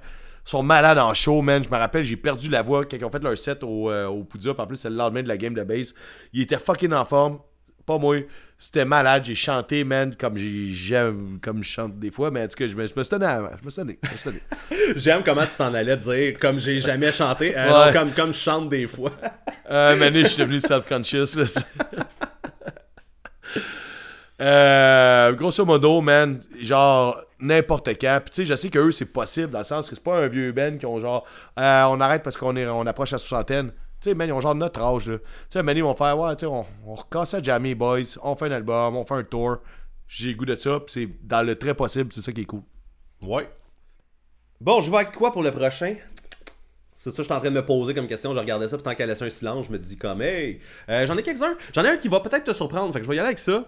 Ils 0.47 0.51
sont 0.51 0.63
malades 0.63 0.99
en 0.99 1.15
show, 1.15 1.41
man. 1.43 1.65
Je 1.65 1.69
me 1.71 1.77
rappelle, 1.77 2.05
j'ai 2.05 2.17
perdu 2.17 2.51
la 2.51 2.63
voix 2.63 2.85
quand 2.85 2.97
ils 2.97 3.05
ont 3.05 3.11
fait 3.11 3.23
leur 3.23 3.37
set 3.39 3.63
au, 3.63 3.91
euh, 3.91 4.07
au 4.07 4.21
En 4.59 4.67
plus, 4.67 4.77
c'est 4.77 4.91
le 4.91 4.97
lendemain 4.97 5.23
de 5.23 5.29
la 5.29 5.37
game 5.37 5.55
de 5.55 5.63
base. 5.63 5.95
Il 6.33 6.43
était 6.43 6.59
fucking 6.59 6.93
en 6.93 7.05
forme. 7.05 7.39
Pas 7.87 7.99
moi. 7.99 8.17
C'était 8.59 8.85
malade. 8.85 9.25
J'ai 9.25 9.35
chanté, 9.35 9.83
man, 9.83 10.15
comme 10.15 10.37
j'ai 10.37 10.67
j'aime, 10.67 11.39
comme 11.43 11.63
je 11.63 11.69
chante 11.69 11.99
des 11.99 12.11
fois. 12.11 12.31
Mais 12.31 12.43
en 12.43 12.49
tout 12.49 12.57
cas, 12.57 12.67
je 12.67 12.77
me, 12.77 12.87
je 12.87 12.93
me 12.97 13.03
suis 13.03 13.11
donné. 13.11 13.27
Je 13.61 13.65
me 13.65 13.71
suis 13.71 13.81
donné. 13.81 13.99
Donné. 14.25 14.41
J'aime 14.97 15.23
comment 15.25 15.47
tu 15.47 15.57
t'en 15.57 15.73
allais 15.73 15.97
dire 15.97 16.39
comme 16.39 16.59
j'ai 16.59 16.81
jamais 16.81 17.13
chanté, 17.13 17.57
euh, 17.57 17.67
Ouais. 17.67 17.87
non, 17.87 17.93
comme, 17.99 18.13
comme 18.13 18.33
je 18.33 18.39
chante 18.39 18.69
des 18.69 18.87
fois. 18.87 19.13
Euh, 19.71 19.97
Mané, 19.97 20.21
je 20.23 20.29
suis 20.29 20.43
devenu 20.43 20.61
self-conscious. 20.61 21.37
euh, 24.41 25.33
grosso 25.33 25.65
modo, 25.65 26.01
man, 26.01 26.43
genre 26.61 27.21
n'importe 27.41 27.89
quand. 28.01 28.21
Puis 28.23 28.31
tu 28.31 28.43
sais, 28.43 28.47
je 28.47 28.55
sais 28.55 28.71
qu'eux, 28.71 28.93
c'est 28.93 29.13
possible 29.13 29.51
dans 29.51 29.59
le 29.59 29.65
sens 29.65 29.89
que 29.89 29.95
c'est 29.95 30.05
pas 30.05 30.17
un 30.17 30.29
vieux 30.29 30.53
Ben 30.53 30.79
qui 30.79 30.87
ont 30.87 30.99
genre 30.99 31.25
euh, 31.59 31.85
on 31.85 32.01
arrête 32.01 32.23
parce 32.23 32.37
qu'on 32.37 32.57
est, 32.57 32.67
on 32.67 32.87
approche 32.87 33.13
la 33.13 33.19
soixantaine. 33.19 33.73
Tu 34.01 34.11
sais, 34.11 34.15
man, 34.15 34.29
ils 34.29 34.33
ont 34.33 34.41
genre 34.41 34.55
notre 34.55 34.81
âge. 34.83 35.05
Tu 35.05 35.21
sais, 35.49 35.63
Mané, 35.63 35.81
ils 35.81 35.83
vont 35.83 35.97
faire, 35.97 36.19
ouais, 36.19 36.37
tu 36.37 36.41
sais, 36.41 36.47
on, 36.47 36.95
recasse 36.95 37.35
à 37.35 37.43
Jamie 37.43 37.75
Boys, 37.75 38.19
on 38.23 38.37
fait 38.37 38.47
un 38.47 38.53
album, 38.53 38.97
on 38.97 39.05
fait 39.05 39.15
un 39.15 39.25
tour. 39.25 39.59
J'ai 40.07 40.35
goût 40.35 40.45
de 40.45 40.57
ça, 40.57 40.81
c'est 40.87 41.09
dans 41.23 41.43
le 41.43 41.57
très 41.57 41.75
possible, 41.75 42.13
c'est 42.13 42.21
ça 42.21 42.31
qui 42.33 42.43
est 42.43 42.45
cool. 42.45 42.63
Ouais. 43.23 43.49
Bon, 44.61 44.81
je 44.81 44.91
vais 44.91 44.99
avec 44.99 45.13
quoi 45.13 45.33
pour 45.33 45.43
le 45.43 45.51
prochain? 45.51 45.97
C'est 47.07 47.13
ça 47.13 47.19
que 47.19 47.23
je 47.23 47.29
suis 47.29 47.35
en 47.35 47.41
train 47.41 47.51
de 47.51 47.55
me 47.55 47.65
poser 47.65 47.95
comme 47.95 48.09
question. 48.09 48.35
Je 48.35 48.39
regardais 48.41 48.69
ça, 48.69 48.77
puis 48.77 48.83
tant 48.83 48.93
qu'elle 48.97 49.09
laissait 49.09 49.25
un 49.25 49.31
silence, 49.31 49.67
je 49.67 49.73
me 49.73 49.79
dis 49.79 49.97
comme, 49.97 50.21
hey, 50.23 50.59
euh, 50.89 51.07
j'en 51.07 51.17
ai 51.17 51.23
quelques-uns. 51.23 51.57
J'en 51.73 51.85
ai 51.85 51.91
un 51.91 51.99
qui 51.99 52.09
va 52.09 52.19
peut-être 52.19 52.43
te 52.43 52.53
surprendre, 52.53 52.93
fait 52.93 52.99
que 52.99 53.05
je 53.05 53.11
vais 53.11 53.15
y 53.15 53.21
aller 53.21 53.29
avec 53.29 53.39
ça. 53.39 53.65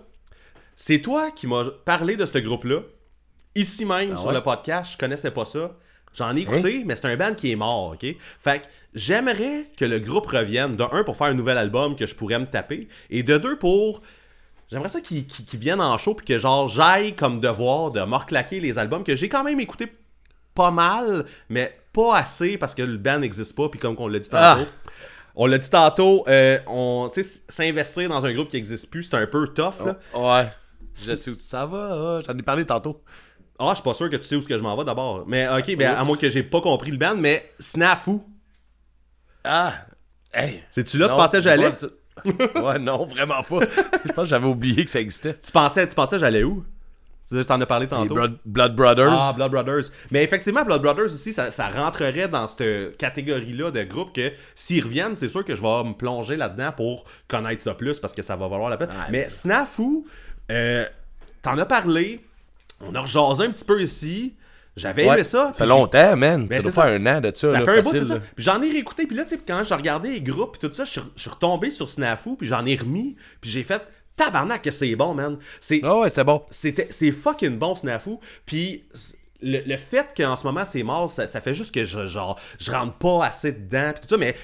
C'est 0.74 1.00
toi 1.00 1.30
qui 1.30 1.46
m'as 1.46 1.64
parlé 1.84 2.16
de 2.16 2.26
ce 2.26 2.36
groupe-là, 2.38 2.80
ici 3.54 3.84
même 3.84 4.16
sur 4.16 4.26
ouais? 4.26 4.34
le 4.34 4.42
podcast. 4.42 4.94
Je 4.94 4.98
connaissais 4.98 5.30
pas 5.30 5.44
ça. 5.44 5.76
J'en 6.14 6.34
ai 6.34 6.40
écouté, 6.40 6.82
mais 6.84 6.96
c'est 6.96 7.06
un 7.06 7.16
band 7.16 7.34
qui 7.34 7.52
est 7.52 7.56
mort, 7.56 7.92
ok? 7.92 8.06
Fait 8.40 8.62
que 8.62 8.66
j'aimerais 8.94 9.66
que 9.76 9.84
le 9.84 10.00
groupe 10.00 10.26
revienne, 10.26 10.74
de 10.74 10.82
un, 10.90 11.04
pour 11.04 11.16
faire 11.16 11.28
un 11.28 11.34
nouvel 11.34 11.58
album 11.58 11.94
que 11.94 12.06
je 12.06 12.16
pourrais 12.16 12.40
me 12.40 12.46
taper, 12.46 12.88
et 13.08 13.22
de 13.22 13.38
deux, 13.38 13.56
pour 13.56 14.02
J'aimerais 14.72 14.88
ça 14.88 15.00
qu'ils 15.00 15.26
qu'ils 15.26 15.60
viennent 15.60 15.80
en 15.80 15.96
show 15.96 16.12
puis 16.14 16.26
que 16.26 16.38
genre 16.38 16.68
j'aille 16.68 17.14
comme 17.14 17.40
devoir 17.40 17.90
de 17.90 18.00
me 18.00 18.16
reclaquer 18.16 18.60
les 18.60 18.78
albums 18.78 19.02
que 19.02 19.16
j'ai 19.16 19.28
quand 19.28 19.42
même 19.42 19.60
écouté 19.60 19.90
pas 20.54 20.70
mal, 20.70 21.24
mais 21.48 21.77
pas 21.92 22.16
assez 22.16 22.58
parce 22.58 22.74
que 22.74 22.82
le 22.82 22.96
band 22.96 23.18
n'existe 23.20 23.56
pas 23.56 23.68
puis 23.68 23.78
comme 23.80 23.96
on 23.98 24.08
l'a 24.08 24.18
dit 24.18 24.28
tantôt. 24.28 24.62
Ah! 24.66 24.90
On 25.40 25.46
l'a 25.46 25.58
dit 25.58 25.70
tantôt, 25.70 26.24
euh, 26.26 26.58
on, 26.66 27.08
tu 27.12 27.24
s'investir 27.48 28.08
dans 28.08 28.26
un 28.26 28.32
groupe 28.32 28.48
qui 28.48 28.56
n'existe 28.56 28.90
plus, 28.90 29.04
c'est 29.04 29.14
un 29.14 29.26
peu 29.26 29.46
tough. 29.46 29.84
Là. 29.86 29.96
Ouais. 30.12 30.50
Je 30.96 31.14
sais 31.14 31.30
où 31.30 31.38
ça 31.38 31.64
va, 31.64 31.90
ah, 31.92 32.20
j'en 32.26 32.36
ai 32.36 32.42
parlé 32.42 32.64
tantôt. 32.64 33.02
Ah, 33.56 33.68
je 33.70 33.74
suis 33.76 33.84
pas 33.84 33.94
sûr 33.94 34.10
que 34.10 34.16
tu 34.16 34.24
sais 34.24 34.34
où 34.36 34.42
ce 34.42 34.48
que 34.48 34.56
je 34.56 34.62
m'en 34.62 34.76
vais 34.76 34.84
d'abord. 34.84 35.24
Mais 35.28 35.48
ok, 35.48 35.76
ben, 35.76 35.94
à 35.94 36.02
moins 36.04 36.16
que 36.16 36.28
j'ai 36.28 36.42
pas 36.42 36.60
compris 36.60 36.90
le 36.90 36.96
band, 36.96 37.16
mais 37.16 37.52
Snafu. 37.60 38.18
Ah! 39.44 39.74
Hey! 40.32 40.62
C'est-tu 40.70 40.98
là, 40.98 41.06
tu 41.06 41.12
Non, 41.12 41.18
pensais 41.18 41.38
que 41.38 41.42
j'allais? 41.44 41.72
ouais, 42.24 42.78
non, 42.78 43.06
vraiment 43.06 43.42
pas. 43.42 43.60
Je 44.04 44.12
pense 44.12 44.24
que 44.24 44.30
j'avais 44.30 44.46
oublié 44.46 44.84
que 44.84 44.90
ça 44.90 45.00
existait. 45.00 45.34
Tu 45.38 45.52
pensais, 45.52 45.86
tu 45.86 45.94
pensais 45.94 46.16
que 46.16 46.20
j'allais 46.20 46.42
où? 46.42 46.64
Tu 47.28 47.34
disais, 47.34 47.44
t'en 47.44 47.60
as 47.60 47.66
parlé 47.66 47.86
tantôt. 47.86 48.14
Blood, 48.14 48.38
Blood 48.46 48.74
Brothers. 48.74 49.12
Ah, 49.12 49.32
Blood 49.36 49.50
Brothers. 49.50 49.84
Mais 50.10 50.24
effectivement, 50.24 50.64
Blood 50.64 50.80
Brothers 50.80 51.04
aussi, 51.12 51.34
ça, 51.34 51.50
ça 51.50 51.68
rentrerait 51.68 52.26
dans 52.28 52.46
cette 52.46 52.96
catégorie-là 52.96 53.70
de 53.70 53.82
groupe 53.82 54.14
que 54.14 54.32
s'ils 54.54 54.82
reviennent, 54.82 55.14
c'est 55.14 55.28
sûr 55.28 55.44
que 55.44 55.54
je 55.54 55.60
vais 55.60 55.84
me 55.84 55.92
plonger 55.92 56.36
là-dedans 56.36 56.72
pour 56.72 57.04
connaître 57.28 57.62
ça 57.62 57.74
plus 57.74 58.00
parce 58.00 58.14
que 58.14 58.22
ça 58.22 58.34
va 58.36 58.48
valoir 58.48 58.70
la 58.70 58.78
peine. 58.78 58.88
mais 59.10 59.28
Snafu, 59.28 60.04
euh, 60.50 60.86
t'en 61.42 61.58
as 61.58 61.66
parlé, 61.66 62.24
on 62.80 62.94
a 62.94 63.00
rejasé 63.00 63.44
un 63.44 63.50
petit 63.50 63.64
peu 63.64 63.82
ici. 63.82 64.34
J'avais 64.74 65.06
Ouais, 65.06 65.14
aimé 65.16 65.24
ça. 65.24 65.48
Ça 65.48 65.64
fait 65.64 65.66
longtemps, 65.66 66.16
man. 66.16 66.46
Ben, 66.46 66.62
ça 66.62 66.70
doit 66.70 66.84
faire 66.84 66.94
un 67.00 67.06
an 67.06 67.20
de 67.20 67.32
ça. 67.34 67.50
ça 67.50 67.58
là, 67.58 67.64
fait 67.64 67.78
un 67.80 67.82
bout, 67.82 67.90
c'est 67.90 68.04
ça. 68.04 68.20
Puis 68.36 68.44
j'en 68.44 68.62
ai 68.62 68.70
réécouté, 68.70 69.06
puis 69.06 69.16
là, 69.16 69.24
tu 69.24 69.30
sais, 69.30 69.40
quand 69.46 69.64
j'ai 69.64 69.74
regardé 69.74 70.10
les 70.10 70.20
groupes, 70.20 70.56
puis 70.56 70.68
tout 70.68 70.72
ça, 70.74 70.84
je 70.84 71.00
je 71.16 71.20
suis 71.20 71.30
retombé 71.30 71.70
sur 71.72 71.88
Snafu, 71.90 72.36
puis 72.36 72.46
j'en 72.46 72.64
ai 72.64 72.76
remis, 72.76 73.16
puis 73.40 73.50
j'ai 73.50 73.64
fait 73.64 73.82
tabarnak 74.18 74.60
que 74.62 74.70
c'est 74.70 74.94
bon, 74.96 75.14
man. 75.14 75.38
C'est 75.60 75.80
Ah 75.82 76.00
ouais, 76.00 76.10
c'est 76.10 76.24
bon. 76.24 76.42
c'était 76.50 76.88
c'est 76.90 77.12
fucking 77.12 77.58
bon 77.58 77.74
Snafu 77.74 78.16
puis 78.44 78.84
le, 79.40 79.60
le 79.64 79.76
fait 79.76 80.08
qu'en 80.16 80.36
ce 80.36 80.44
moment 80.46 80.64
c'est 80.66 80.82
mort 80.82 81.08
ça, 81.10 81.26
ça 81.26 81.40
fait 81.40 81.54
juste 81.54 81.72
que 81.74 81.84
je 81.84 82.06
genre 82.06 82.38
je 82.58 82.70
rentre 82.72 82.94
pas 82.94 83.24
assez 83.24 83.52
dedans 83.52 83.92
puis 83.94 84.02
tout 84.02 84.08
ça 84.08 84.16
mais 84.18 84.34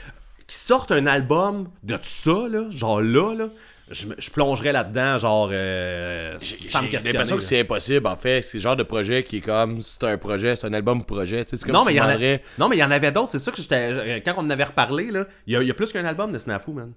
qu'ils 0.47 0.57
sortent 0.57 0.93
un 0.93 1.07
album 1.07 1.69
de 1.83 1.97
tout 1.97 2.03
ça 2.05 2.47
là 2.49 2.71
genre 2.71 3.01
là 3.03 3.35
là 3.35 3.49
je, 3.91 4.07
me- 4.07 4.15
je 4.19 4.31
plongerais 4.31 4.73
là-dedans 4.73 5.19
genre 5.19 5.51
euh, 5.53 6.37
sans 6.41 6.81
me 6.81 6.85
J'ai 6.85 6.91
questionner 6.93 7.13
l'impression 7.13 7.37
que 7.37 7.43
c'est 7.43 7.61
impossible, 7.61 8.07
en 8.07 8.17
fait. 8.17 8.41
C'est 8.41 8.57
le 8.57 8.63
genre 8.63 8.77
de 8.77 8.83
projet 8.83 9.23
qui 9.25 9.37
est 9.37 9.41
comme, 9.43 9.83
c'est 9.83 10.05
un 10.05 10.17
projet, 10.17 10.57
c'est 10.57 10.67
un 10.67 10.73
album 10.73 11.05
projet. 11.05 11.45
Tu 11.45 11.51
sais, 11.51 11.57
C'est 11.59 11.67
comme 11.67 11.75
non 11.75 11.81
si 11.83 11.89
mais 11.89 11.93
il 11.93 11.97
tu 11.97 12.01
y 12.01 12.03
en 12.03 12.09
a 12.09 12.39
non 12.59 12.69
mais 12.71 12.77
il 12.77 12.79
y 12.79 12.85
en 12.85 12.91
avait 12.91 13.13
d'autres 13.13 13.29
c'est 13.29 13.39
ça 13.39 13.51
que 13.53 13.59
j'étais 13.61 14.23
quand 14.25 14.35
on 14.39 14.47
en 14.47 14.51
avait 14.51 14.65
reparlé 14.65 15.11
là 15.11 15.27
il 15.47 15.53
y 15.53 15.57
a, 15.57 15.61
il 15.63 15.69
y 15.69 15.71
a 15.71 15.75
plus 15.75 15.93
qu'un 15.93 16.05
album 16.07 16.31
de 16.31 16.39
Snafu 16.39 16.71
man 16.71 16.93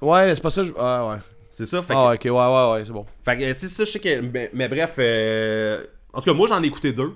Ouais, 0.00 0.24
mais 0.28 0.34
c'est 0.34 0.40
pas 0.40 0.48
ça. 0.48 0.64
je- 0.64 0.72
Ah 0.78 1.08
ouais. 1.08 1.16
C'est 1.64 1.76
ça 1.76 1.82
fait 1.82 1.92
que, 1.94 1.98
Ah, 1.98 2.12
ok, 2.14 2.24
ouais, 2.24 2.30
ouais, 2.30 2.72
ouais, 2.72 2.84
c'est 2.84 2.92
bon. 2.92 3.04
Fait 3.24 3.36
que, 3.36 3.52
c'est 3.54 3.68
ça, 3.68 3.84
je 3.84 3.90
sais 3.90 3.98
que. 4.00 4.20
Mais, 4.20 4.50
mais 4.52 4.68
bref, 4.68 4.94
euh, 4.98 5.84
en 6.12 6.20
tout 6.20 6.30
cas, 6.30 6.34
moi, 6.34 6.46
j'en 6.48 6.62
ai 6.62 6.66
écouté 6.66 6.92
deux. 6.92 7.12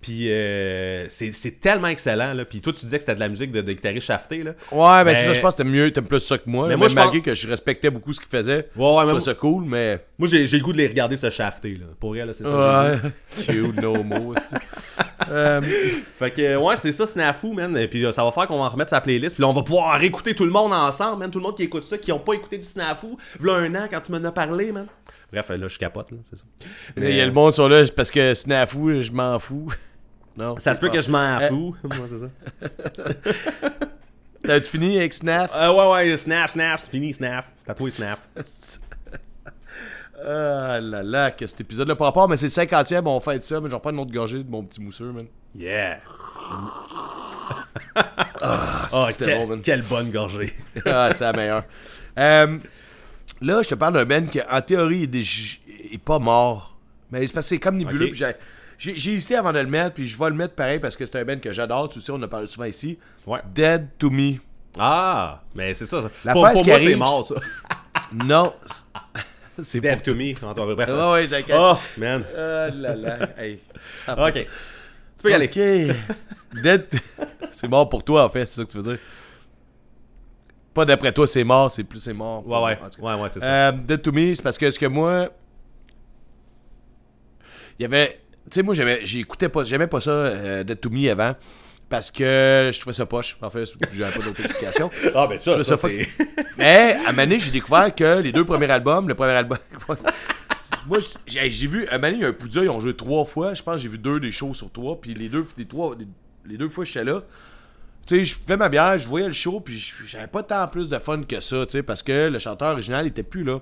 Puis, 0.00 0.30
euh, 0.32 1.04
c'est 1.08 1.60
tellement 1.60 1.88
excellent, 1.88 2.32
là. 2.32 2.44
Puis, 2.46 2.62
toi, 2.62 2.72
tu 2.72 2.80
disais 2.86 2.96
que 2.96 3.02
c'était 3.02 3.14
de 3.14 3.20
la 3.20 3.28
musique 3.28 3.52
de, 3.52 3.60
de 3.60 3.72
guitariste 3.72 4.06
shafté, 4.06 4.42
là. 4.42 4.52
Ouais, 4.72 5.04
ben 5.04 5.04
Mais- 5.04 5.14
c'est 5.14 5.26
ça, 5.26 5.32
je 5.34 5.40
pense 5.42 5.52
que 5.52 5.58
t'aimes 5.58 5.70
mieux, 5.70 5.90
t'aimes 5.90 6.06
plus 6.06 6.20
ça 6.20 6.38
que 6.38 6.48
moi. 6.48 6.68
Mais 6.68 6.76
moi, 6.76 6.88
je 6.88 6.94
pense- 6.94 7.04
malgré 7.04 7.20
que 7.20 7.34
je 7.34 7.46
respectais 7.46 7.90
beaucoup 7.90 8.12
ce 8.14 8.18
qu'il 8.20 8.30
faisait. 8.30 8.68
Ouais, 8.76 8.94
ouais, 8.94 9.04
je 9.14 9.18
ça 9.18 9.34
cool, 9.34 9.64
mais. 9.64 10.02
Moi, 10.18 10.26
j'ai 10.28 10.46
le 10.46 10.58
goût 10.60 10.72
de 10.72 10.78
les 10.78 10.86
regarder 10.86 11.16
se 11.18 11.28
shafter, 11.28 11.72
là. 11.74 11.86
Pour 11.98 12.16
elle, 12.16 12.32
c'est 12.32 12.44
ça. 12.44 12.90
Ouais. 12.92 12.98
Cute, 13.44 13.80
no 13.80 14.02
mots 14.02 14.34
aussi. 14.36 14.54
Euh, 15.30 15.60
Fait 16.18 16.30
que, 16.30 16.56
ouais, 16.56 16.76
c'est 16.76 16.92
ça, 16.92 17.06
Snafu, 17.06 17.52
man. 17.52 17.76
Et 17.76 17.86
puis, 17.88 18.04
euh, 18.04 18.10
ça 18.10 18.24
va 18.24 18.32
faire 18.32 18.46
qu'on 18.46 18.58
va 18.58 18.64
en 18.64 18.68
remettre 18.70 18.88
sa 18.90 19.02
playlist. 19.02 19.36
Puis 19.36 19.42
là, 19.42 19.48
on 19.48 19.52
va 19.52 19.62
pouvoir 19.62 20.00
réécouter 20.00 20.34
tout 20.34 20.44
le 20.46 20.50
monde 20.50 20.72
ensemble, 20.72 21.18
man. 21.20 21.30
Tout 21.30 21.38
le 21.38 21.44
monde 21.44 21.56
qui 21.56 21.62
écoute 21.64 21.84
ça, 21.84 21.98
qui 21.98 22.10
ont 22.10 22.18
pas 22.18 22.32
écouté 22.32 22.56
du 22.56 22.66
Snafu. 22.66 23.06
V'là 23.38 23.54
un 23.56 23.74
an, 23.74 23.86
quand 23.88 24.00
tu 24.00 24.12
m'en 24.12 24.24
as 24.24 24.32
parlé, 24.32 24.72
man. 24.72 24.86
Bref, 25.30 25.50
là, 25.50 25.68
je 25.68 25.78
capote, 25.78 26.10
là, 26.10 26.16
c'est 26.28 26.36
ça. 26.36 26.44
Il 26.96 27.14
y 27.14 27.20
a 27.20 27.26
le 27.26 27.32
monde 27.32 27.52
sur 27.52 27.68
là 27.68 27.84
c'est 27.86 27.94
parce 27.94 28.10
que 28.10 28.34
Snafu, 28.34 29.02
je 29.02 29.12
m'en 29.12 29.38
fous. 29.38 29.70
Non. 30.36 30.58
Ça 30.58 30.74
se 30.74 30.80
peut 30.80 30.88
que 30.88 31.00
je 31.00 31.10
m'en 31.10 31.38
Euh, 31.40 31.48
fous. 31.48 31.76
Moi, 31.84 32.06
c'est 32.08 32.18
ça. 32.18 32.68
T'as-tu 34.44 34.70
fini 34.70 34.96
avec 34.96 35.12
Snaf? 35.12 35.50
Euh, 35.54 35.70
ouais, 35.72 36.08
ouais, 36.10 36.16
snap, 36.16 36.48
snap, 36.50 36.80
c'est 36.80 36.90
fini, 36.90 37.12
snap. 37.12 37.44
C'est 37.62 37.70
à 37.70 37.74
toi, 37.74 37.90
snap. 37.90 38.18
Ah 40.22 40.78
là 40.80 41.02
là, 41.02 41.30
que 41.30 41.46
cet 41.46 41.60
épisode-là 41.62 41.96
par 41.96 42.06
rapport, 42.08 42.28
mais 42.28 42.36
c'est 42.36 42.46
le 42.46 42.66
50e, 42.66 43.06
on 43.06 43.20
fait 43.20 43.42
ça, 43.44 43.60
mais 43.60 43.70
je 43.70 43.74
reprends 43.74 43.90
une 43.90 43.98
autre 44.00 44.12
gorgée 44.12 44.42
de 44.42 44.50
mon 44.50 44.62
petit 44.62 44.80
mousseux, 44.80 45.12
man. 45.12 45.26
Yeah. 45.54 45.98
Ah, 48.42 48.88
Oh, 48.92 49.06
c'était 49.10 49.24
quelle, 49.26 49.38
bon, 49.38 49.46
man? 49.46 49.60
quelle 49.62 49.82
bonne 49.82 50.10
gorgée. 50.10 50.54
ah, 50.86 51.10
c'est 51.14 51.24
la 51.24 51.32
meilleure. 51.32 51.64
Euh, 52.18 52.58
là, 53.40 53.62
je 53.62 53.68
te 53.68 53.74
parle 53.74 53.94
d'un 53.94 54.04
Ben 54.04 54.28
qui, 54.28 54.40
en 54.42 54.60
théorie, 54.62 55.04
est, 55.04 55.06
déjà- 55.06 55.58
est 55.92 55.98
pas 56.02 56.18
mort. 56.18 56.76
Mais 57.10 57.26
c'est 57.26 57.32
parce 57.32 57.46
que 57.46 57.50
c'est 57.50 57.58
comme 57.58 57.76
nébuleux. 57.76 58.10
Ok. 58.12 58.36
J'ai- 58.80 59.12
hésité 59.14 59.36
avant 59.36 59.52
de 59.52 59.58
le 59.58 59.66
mettre, 59.66 59.94
puis 59.94 60.08
je 60.08 60.18
vais 60.18 60.30
le 60.30 60.34
mettre 60.36 60.54
pareil 60.54 60.78
parce 60.78 60.96
que 60.96 61.04
c'est 61.06 61.16
un 61.16 61.24
Ben 61.24 61.38
que 61.38 61.52
j'adore. 61.52 61.88
Tu 61.88 62.00
sais, 62.00 62.10
on 62.10 62.16
en 62.16 62.22
a 62.22 62.28
parlé 62.28 62.46
souvent 62.46 62.64
ici. 62.64 62.98
Ouais. 63.26 63.40
Dead 63.54 63.88
to 63.98 64.10
Me. 64.10 64.34
Ah, 64.78 65.42
mais 65.54 65.74
c'est 65.74 65.86
ça. 65.86 66.02
La 66.24 66.32
pour 66.32 66.48
pour 66.50 66.64
moi, 66.64 66.78
c'est 66.78 66.96
mort, 66.96 67.24
ça. 67.24 67.34
Non. 68.12 68.54
c'est- 69.62 69.80
Dead 69.80 70.02
to 70.02 70.14
me. 70.14 70.32
cas, 70.34 70.52
Bref. 70.54 70.88
Ouais, 70.88 71.28
j'ai 71.28 71.44
Oh, 71.54 71.76
man. 71.98 72.24
Ah 72.36 72.68
là 72.70 72.96
là. 72.96 73.28
Hey, 73.36 73.60
ça 73.96 74.28
Ok. 74.28 74.34
Tu 74.34 75.22
peux 75.22 75.30
y 75.30 75.34
aller. 75.34 75.46
Ok. 75.46 75.96
Dead. 76.62 76.86
c'est 77.52 77.68
mort 77.68 77.88
pour 77.88 78.02
toi, 78.02 78.24
en 78.24 78.30
fait, 78.30 78.46
c'est 78.46 78.56
ça 78.60 78.64
que 78.64 78.70
tu 78.70 78.78
veux 78.78 78.82
dire. 78.94 78.98
Pas 80.72 80.84
d'après 80.84 81.12
toi, 81.12 81.26
c'est 81.26 81.44
mort, 81.44 81.70
c'est 81.70 81.84
plus 81.84 81.98
c'est 82.00 82.12
mort. 82.14 82.46
Ouais, 82.46 82.58
ouais. 82.62 82.78
Ouais, 83.00 83.14
ouais, 83.20 83.28
c'est 83.28 83.40
ça. 83.40 83.68
Euh, 83.68 83.72
Dead 83.72 84.00
to 84.02 84.12
Me, 84.12 84.34
c'est 84.34 84.42
parce 84.42 84.56
que 84.56 84.70
ce 84.70 84.78
que 84.78 84.86
moi. 84.86 85.28
Il 87.78 87.82
y 87.82 87.84
avait. 87.84 88.20
Tu 88.50 88.56
sais, 88.56 88.62
moi, 88.62 88.74
j'aimais, 88.74 89.00
j'écoutais 89.04 89.48
pas, 89.48 89.62
j'aimais 89.64 89.86
pas 89.86 90.00
ça, 90.00 90.10
euh, 90.10 90.64
Dead 90.64 90.80
to 90.80 90.90
Me 90.90 91.08
avant. 91.10 91.34
Parce 91.88 92.10
que 92.10 92.70
je 92.72 92.78
trouvais 92.80 92.94
ça 92.94 93.06
poche. 93.06 93.36
En 93.42 93.50
fait, 93.50 93.64
j'avais 93.92 94.12
pas 94.16 94.24
d'autre 94.24 94.40
explication. 94.40 94.90
Ah, 95.14 95.26
ben 95.26 95.38
ça, 95.38 95.62
ça, 95.64 95.76
ça 95.76 95.88
c'est... 95.88 96.08
Mais 96.58 96.96
à 97.04 97.12
Mané, 97.12 97.38
j'ai 97.38 97.50
découvert 97.50 97.92
que 97.94 98.20
les 98.20 98.30
deux 98.32 98.44
premiers 98.44 98.70
albums, 98.70 99.08
le 99.08 99.14
premier 99.14 99.32
album. 99.32 99.58
Moi, 100.86 100.98
j'ai 101.26 101.66
vu, 101.66 101.86
à 101.88 101.98
Mané, 101.98 102.16
il 102.18 102.22
y 102.22 102.24
a 102.24 102.28
un 102.28 102.32
Poudja, 102.32 102.62
ils 102.62 102.70
ont 102.70 102.80
joué 102.80 102.94
trois 102.94 103.24
fois. 103.24 103.54
Je 103.54 103.62
pense 103.62 103.76
que 103.76 103.82
j'ai 103.82 103.88
vu 103.88 103.98
deux 103.98 104.20
des 104.20 104.30
shows 104.32 104.54
sur 104.54 104.70
trois. 104.70 105.00
Puis 105.00 105.14
les 105.14 105.28
deux, 105.28 105.44
les 105.58 105.64
trois, 105.66 105.96
les, 105.98 106.06
les 106.46 106.56
deux 106.56 106.68
fois 106.68 106.84
j'étais 106.84 107.04
là, 107.04 107.22
tu 108.06 108.16
sais, 108.18 108.24
je 108.24 108.34
fais 108.46 108.56
ma 108.56 108.68
bière, 108.68 108.96
je 108.98 109.06
voyais 109.06 109.26
le 109.26 109.32
show, 109.32 109.60
puis 109.60 109.78
je- 109.78 109.92
j'avais 110.06 110.26
pas 110.26 110.42
tant 110.42 110.66
plus 110.68 110.88
de 110.88 110.98
fun 110.98 111.22
que 111.22 111.38
ça, 111.40 111.66
tu 111.66 111.72
sais, 111.72 111.82
parce 111.82 112.02
que 112.02 112.28
le 112.28 112.38
chanteur 112.38 112.72
original 112.72 113.06
était 113.06 113.22
plus 113.22 113.44
là. 113.44 113.60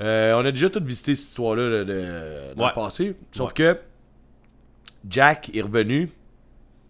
Euh, 0.00 0.34
on 0.34 0.44
a 0.44 0.50
déjà 0.52 0.68
tout 0.68 0.82
visité 0.84 1.14
cette 1.14 1.28
histoire-là 1.28 1.68
là, 1.68 1.84
de- 1.84 2.54
dans 2.54 2.62
Ouais. 2.64 2.68
le 2.70 2.74
passé. 2.74 3.16
Sauf 3.32 3.52
que 3.52 3.78
Jack 5.08 5.50
est 5.54 5.62
revenu. 5.62 6.10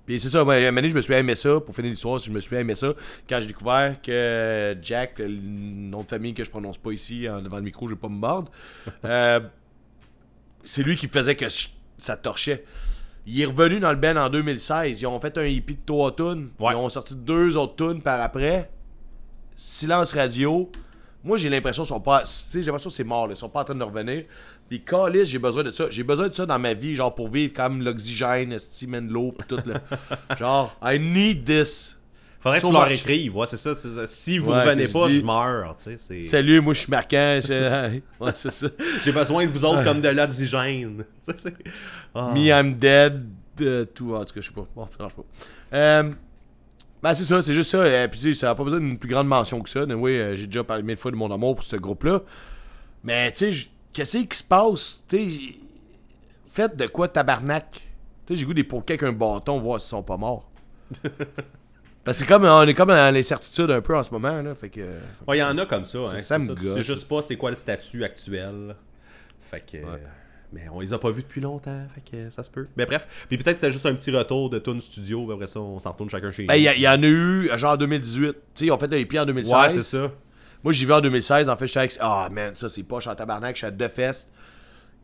Puis 0.07 0.21
c'est 0.21 0.31
ça, 0.31 0.45
moi, 0.45 0.55
à 0.55 0.57
un 0.59 0.61
moment 0.67 0.77
donné, 0.77 0.91
je 0.91 0.95
me 0.97 1.01
suis 1.01 1.15
aimé 1.15 1.35
ça, 1.35 1.61
pour 1.61 1.75
finir 1.75 1.91
l'histoire, 1.91 2.19
je 2.21 2.31
me 2.31 2.39
suis 2.41 2.55
aimé 2.57 2.75
ça 2.77 2.95
quand 3.29 3.41
j'ai 3.41 3.47
découvert 3.49 4.01
que 4.01 4.77
Jack, 4.81 5.19
le 5.19 5.29
nom 5.29 6.03
de 6.03 6.09
famille 6.09 6.33
que 6.33 6.45
je 6.45 6.51
prononce 6.51 6.79
pas 6.79 6.93
ici, 6.93 7.29
en- 7.29 7.43
devant 7.43 7.57
le 7.57 7.63
micro, 7.65 7.89
je 7.89 7.95
vais 7.95 8.01
pas 8.01 8.09
me 8.09 8.15
mordre, 8.17 8.51
euh, 9.05 9.41
c'est 10.63 10.83
lui 10.85 10.95
qui 10.97 11.09
faisait 11.09 11.35
que 11.35 11.49
je- 11.49 11.69
ça 11.99 12.17
torchait. 12.17 12.65
Il 13.27 13.41
est 13.41 13.47
revenu 13.47 13.81
dans 13.81 13.91
le 13.91 13.97
band 13.97 14.15
en 14.17 14.31
2016. 14.31 15.01
Ils 15.01 15.07
ont 15.07 15.19
fait 15.19 15.37
un 15.39 15.45
hippie 15.47 15.75
de 15.75 15.81
trois 15.85 16.15
tunes. 16.15 16.51
Ouais. 16.61 16.73
Ils 16.73 16.77
ont 16.77 16.89
sorti 16.89 17.17
deux 17.17 17.57
autres 17.57 17.75
tunes 17.75 18.01
par 18.01 18.21
après. 18.21 18.71
Silence 19.57 20.13
radio. 20.13 20.71
Moi, 21.27 21.37
j'ai 21.39 21.51
l'impression 21.51 21.83
qu'ils 21.83 21.89
sont 21.89 22.01
pas. 22.01 22.23
J'ai 22.53 22.63
l'impression 22.63 22.89
que 22.91 22.97
c'est 22.97 23.05
mort. 23.05 23.27
Là. 23.27 23.35
Ils 23.35 23.37
sont 23.37 23.49
pas 23.49 23.61
en 23.61 23.65
train 23.65 23.75
de 23.75 23.83
revenir. 23.85 24.25
Les 24.71 24.79
calices, 24.79 25.29
j'ai 25.29 25.39
besoin 25.39 25.63
de 25.63 25.73
ça. 25.73 25.87
J'ai 25.91 26.03
besoin 26.03 26.29
de 26.29 26.35
ça 26.35 26.47
dans 26.47 26.59
ma 26.59 26.73
vie, 26.75 26.95
genre 26.95 27.15
pour 27.15 27.29
vivre 27.29 27.53
comme 27.53 27.83
l'oxygène, 27.83 28.53
esti, 28.53 28.87
man, 28.87 29.09
l'eau, 29.09 29.33
pis 29.33 29.45
tout. 29.49 29.59
Là. 29.67 29.81
genre, 30.39 30.77
I 30.83 30.99
need 30.99 31.45
this. 31.45 31.93
Faudrait 32.41 32.59
que 32.61 32.63
So 32.63 32.69
tu 32.69 32.75
leur 32.75 32.89
écrives, 32.91 33.37
ouais, 33.37 33.47
c'est 33.47 33.57
ça, 33.57 33.75
c'est 33.75 33.89
ça. 33.95 34.07
Si 34.07 34.39
vous 34.39 34.53
Ouais, 34.53 34.63
revenez 34.63 34.87
que 34.87 34.93
pas, 34.93 35.09
je 35.09 35.15
dis- 35.15 35.21
je 35.21 35.25
meurs, 35.25 35.77
tu 35.83 35.97
sais. 35.99 36.23
Salut, 36.23 36.61
moi 36.61 36.75
je 36.75 36.81
suis 36.81 36.91
marquant. 36.91 37.39
Ouais, 38.21 38.31
c'est 38.35 38.53
ça. 38.53 38.69
J'ai 39.03 39.11
besoin 39.13 39.47
de 39.47 39.51
vous 39.51 39.65
autres 39.65 39.83
comme 39.83 40.01
de 40.01 40.09
l'oxygène. 40.11 41.05
Ah. 42.15 42.33
Me, 42.35 42.47
I'm 42.49 42.75
dead. 42.75 43.25
euh, 43.63 43.85
tout. 43.87 44.15
En 44.15 44.25
tout 44.25 44.35
cas, 44.35 44.41
je 44.41 44.47
sais 44.49 44.53
pas. 44.55 44.67
Bon, 44.77 44.87
ça 44.97 45.03
marche 45.03 45.15
pas. 45.15 45.23
Euh, 45.73 46.11
ben, 47.09 47.15
c'est 47.15 47.25
ça, 47.25 47.43
c'est 47.43 47.55
juste 47.55 47.71
ça. 47.71 47.79
Euh, 47.79 48.09
puis, 48.09 48.21
tu 48.21 48.33
sais, 48.33 48.41
ça 48.41 48.49
n'a 48.49 48.55
pas 48.55 48.65
besoin 48.65 48.81
d'une 48.81 48.99
plus 48.99 49.09
grande 49.09 49.29
mention 49.29 49.61
que 49.61 49.69
ça. 49.69 49.85
Oui, 49.85 50.21
j'ai 50.35 50.47
déjà 50.47 50.65
parlé 50.65 50.83
mille 50.83 50.97
fois 50.97 51.11
de 51.11 51.17
mon 51.17 51.31
amour 51.33 51.57
pour 51.57 51.65
ce 51.65 51.77
groupe-là. 51.77 52.23
Mais, 53.05 53.33
tu 53.33 53.53
sais, 53.53 53.69
qu'est-ce 53.93 54.19
qui 54.19 54.37
se 54.37 54.45
passe? 54.45 55.05
Tu 55.09 55.57
faites 56.47 56.77
de 56.77 56.87
quoi 56.87 57.09
tabarnak? 57.09 57.87
Tu 58.27 58.33
sais, 58.33 58.41
j'ai 58.41 58.47
goût 58.47 58.55
des 58.55 58.65
poker 58.65 58.95
avec 58.95 59.03
un 59.03 59.13
bâton, 59.13 59.59
voir 59.61 59.81
s'ils 59.81 59.91
sont 59.91 60.03
pas 60.03 60.17
morts. 60.17 60.51
Parce 62.05 62.19
que 62.19 62.25
c'est 62.25 62.27
comme, 62.27 62.45
on 62.45 62.63
est 62.63 62.75
comme 62.75 62.91
dans 62.91 63.15
l'incertitude 63.15 63.69
un 63.71 63.81
peu 63.81 63.97
en 63.97 64.03
ce 64.03 64.13
moment, 64.13 64.41
là. 64.41 64.55
Fait 64.55 64.71
que. 64.71 64.81
Ouais, 65.27 65.39
il 65.39 65.41
y 65.41 65.43
en 65.43 65.59
a 65.59 65.67
comme 65.67 65.85
ça. 65.85 65.99
Hein, 65.99 66.19
Ça, 66.19 66.39
me 66.39 66.55
Tu 66.55 66.61
sais 66.61 66.67
gosse, 66.69 66.87
juste 66.87 67.09
pas 67.09 67.21
c'est 67.23 67.37
quoi 67.37 67.51
le 67.51 67.57
statut 67.57 68.05
actuel. 68.05 68.77
Fait 69.51 69.61
que. 69.61 69.79
Mais 70.53 70.69
on 70.73 70.81
les 70.81 70.93
a 70.93 70.99
pas 70.99 71.11
vus 71.11 71.23
depuis 71.23 71.41
longtemps, 71.41 71.83
fait 71.95 72.01
que 72.11 72.31
ça 72.31 72.43
se 72.43 72.51
peut. 72.51 72.69
Mais 72.77 72.87
bref, 72.87 73.07
puis 73.29 73.37
peut-être 73.37 73.57
c'était 73.57 73.73
juste 73.73 73.87
un 73.87 73.95
petit 73.95 74.11
retour 74.11 74.49
de 74.49 74.59
Tune 74.59 74.81
Studio, 74.81 75.25
puis 75.25 75.35
après 75.35 75.47
ça 75.47 75.61
on 75.61 75.79
s'en 75.79 75.93
retourne 75.93 76.09
chacun 76.09 76.31
chez 76.31 76.47
Ben, 76.47 76.55
nous. 76.55 76.71
il 76.77 76.81
y, 76.81 76.89
en 76.89 77.03
a 77.03 77.07
eu, 77.07 77.51
genre 77.57 77.73
en 77.73 77.77
2018. 77.77 78.33
Tu 78.33 78.39
sais, 78.55 78.67
ils 78.67 78.71
ont 78.71 78.79
fait 78.79 78.89
des 78.89 79.01
EP 79.01 79.19
en 79.19 79.27
2016. 79.27 79.55
Ouais, 79.55 79.71
c'est 79.71 79.83
ça. 79.83 80.11
Moi, 80.63 80.73
j'y 80.73 80.85
vais 80.85 80.95
en 80.95 81.01
2016. 81.01 81.49
En 81.49 81.57
fait, 81.57 81.67
je 81.67 81.71
suis 81.71 81.79
avec. 81.79 81.97
Ah, 82.01 82.29
man, 82.31 82.57
ça, 82.57 82.69
c'est 82.69 82.83
poche 82.83 83.07
en 83.07 83.15
tabarnak. 83.15 83.55
Je 83.55 83.59
suis 83.59 83.67
à 83.67 83.71
deux 83.71 83.89
fest. 83.89 84.33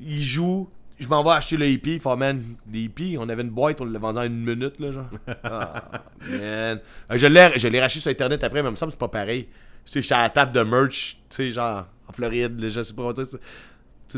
Ils 0.01 0.23
jouent. 0.23 0.69
Je 0.99 1.07
m'en 1.07 1.23
vais 1.23 1.31
acheter 1.31 1.57
le 1.57 1.69
hippie. 1.69 1.99
Faut, 1.99 2.17
man, 2.17 2.43
les 2.73 2.81
hippies, 2.81 3.17
on 3.19 3.29
avait 3.29 3.43
une 3.43 3.51
boîte, 3.51 3.81
on 3.81 3.85
l'a 3.85 3.99
vendu 3.99 4.19
en 4.19 4.23
une 4.23 4.45
minute, 4.45 4.79
là, 4.81 4.91
genre. 4.93 5.11
Ah, 5.45 6.03
man. 6.29 6.81
Euh, 7.11 7.17
Je 7.17 7.27
l'ai, 7.27 7.81
racheté 7.81 8.01
sur 8.01 8.11
Internet 8.11 8.43
après, 8.45 8.63
mais 8.63 8.69
il 8.69 8.73
me 8.73 8.77
semble 8.77 8.91
que 8.91 8.95
c'est 8.95 8.99
pas 8.99 9.09
pareil. 9.09 9.49
Je 9.85 10.01
suis 10.01 10.15
à 10.15 10.23
la 10.23 10.31
table 10.31 10.53
de 10.53 10.63
merch, 10.63 11.19
tu 11.29 11.37
sais, 11.37 11.51
genre, 11.51 11.87
en 12.09 12.13
Floride, 12.13 12.61
là, 12.61 12.69
je 12.69 12.83
sais 12.83 12.95
pas. 12.95 13.13
Tu 13.15 13.25
sais, 13.25 13.39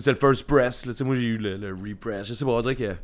c'est- 0.01 0.11
le 0.13 0.19
first 0.19 0.47
press. 0.47 0.87
Là. 0.87 0.93
Tu 0.93 0.99
sais, 0.99 1.05
moi, 1.05 1.15
j'ai 1.17 1.23
eu 1.23 1.39
le, 1.39 1.57
le 1.57 1.73
repress. 1.75 2.29
Je 2.29 2.35
sais 2.35 2.45
pas, 2.45 2.51
on 2.53 2.61
dirait 2.61 2.77
que. 2.77 2.95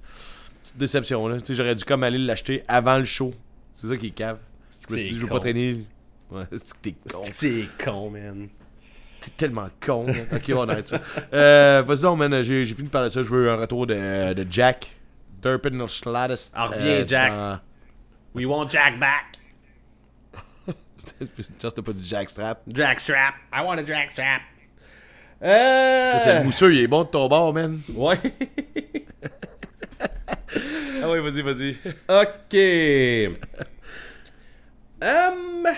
Petite 0.63 0.77
déception, 0.79 1.27
là. 1.29 1.39
Tu 1.41 1.47
sais, 1.47 1.55
j'aurais 1.55 1.75
dû 1.75 1.85
comme 1.85 2.03
aller 2.03 2.19
l'acheter 2.19 2.63
avant 2.69 2.99
le 2.99 3.05
show. 3.05 3.33
C'est 3.73 3.87
ça 3.87 3.97
qui 3.97 4.09
est 4.09 4.11
cave. 4.11 4.39
Je 4.91 5.15
veux 5.17 5.27
pas 5.29 5.41
traîner. 5.41 5.85
Ouais, 6.31 6.45
c'est 6.53 6.73
que 6.75 6.79
t'es 6.83 6.95
con. 7.13 7.23
C'est 7.25 7.67
con, 7.83 8.11
man. 8.11 8.49
T'es 9.21 9.31
tellement 9.37 9.69
con. 9.85 10.07
man. 10.07 10.27
ok, 10.33 10.53
on 10.55 10.69
arrête 10.69 10.89
ça. 10.89 11.01
Euh, 11.33 11.83
Vas-y, 11.87 12.03
donc, 12.03 12.19
man. 12.19 12.43
J'ai 12.43 12.65
fini 12.67 12.85
de 12.85 12.89
parler 12.89 13.09
de 13.09 13.15
ça. 13.15 13.23
Je 13.23 13.29
veux 13.29 13.51
un 13.51 13.57
retour 13.57 13.87
de, 13.87 14.33
de 14.35 14.47
Jack. 14.51 14.95
Durpin 15.43 15.87
Schlattes. 15.89 16.51
Ah, 16.55 16.67
reviens, 16.67 17.07
Jack. 17.07 17.33
We 18.35 18.47
want 18.47 18.69
Jack 18.69 18.99
back. 19.01 19.39
Just 21.61 21.75
t'as 21.77 21.83
pas 21.83 21.93
dit 21.93 22.07
Jack 22.07 22.31
Strap. 22.31 22.63
Jack 22.69 23.01
strap. 23.01 23.35
I 23.53 23.63
want 23.65 23.79
a 23.79 23.85
Jack 23.85 24.11
strap. 24.13 24.43
Euh... 25.43 26.19
C'est 26.23 26.39
le 26.39 26.45
mousseux, 26.45 26.75
il 26.75 26.81
est 26.81 26.87
bon 26.87 27.05
de 27.05 27.09
ton 27.09 27.29
bord, 27.29 27.53
man. 27.53 27.81
Ouais. 27.95 28.19
Ah 31.03 31.09
ouais, 31.09 31.21
vas-y, 31.21 31.41
vas-y. 31.41 31.79
ok. 32.09 32.55
Hum... 35.03 35.67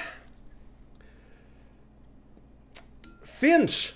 Finch. 3.24 3.94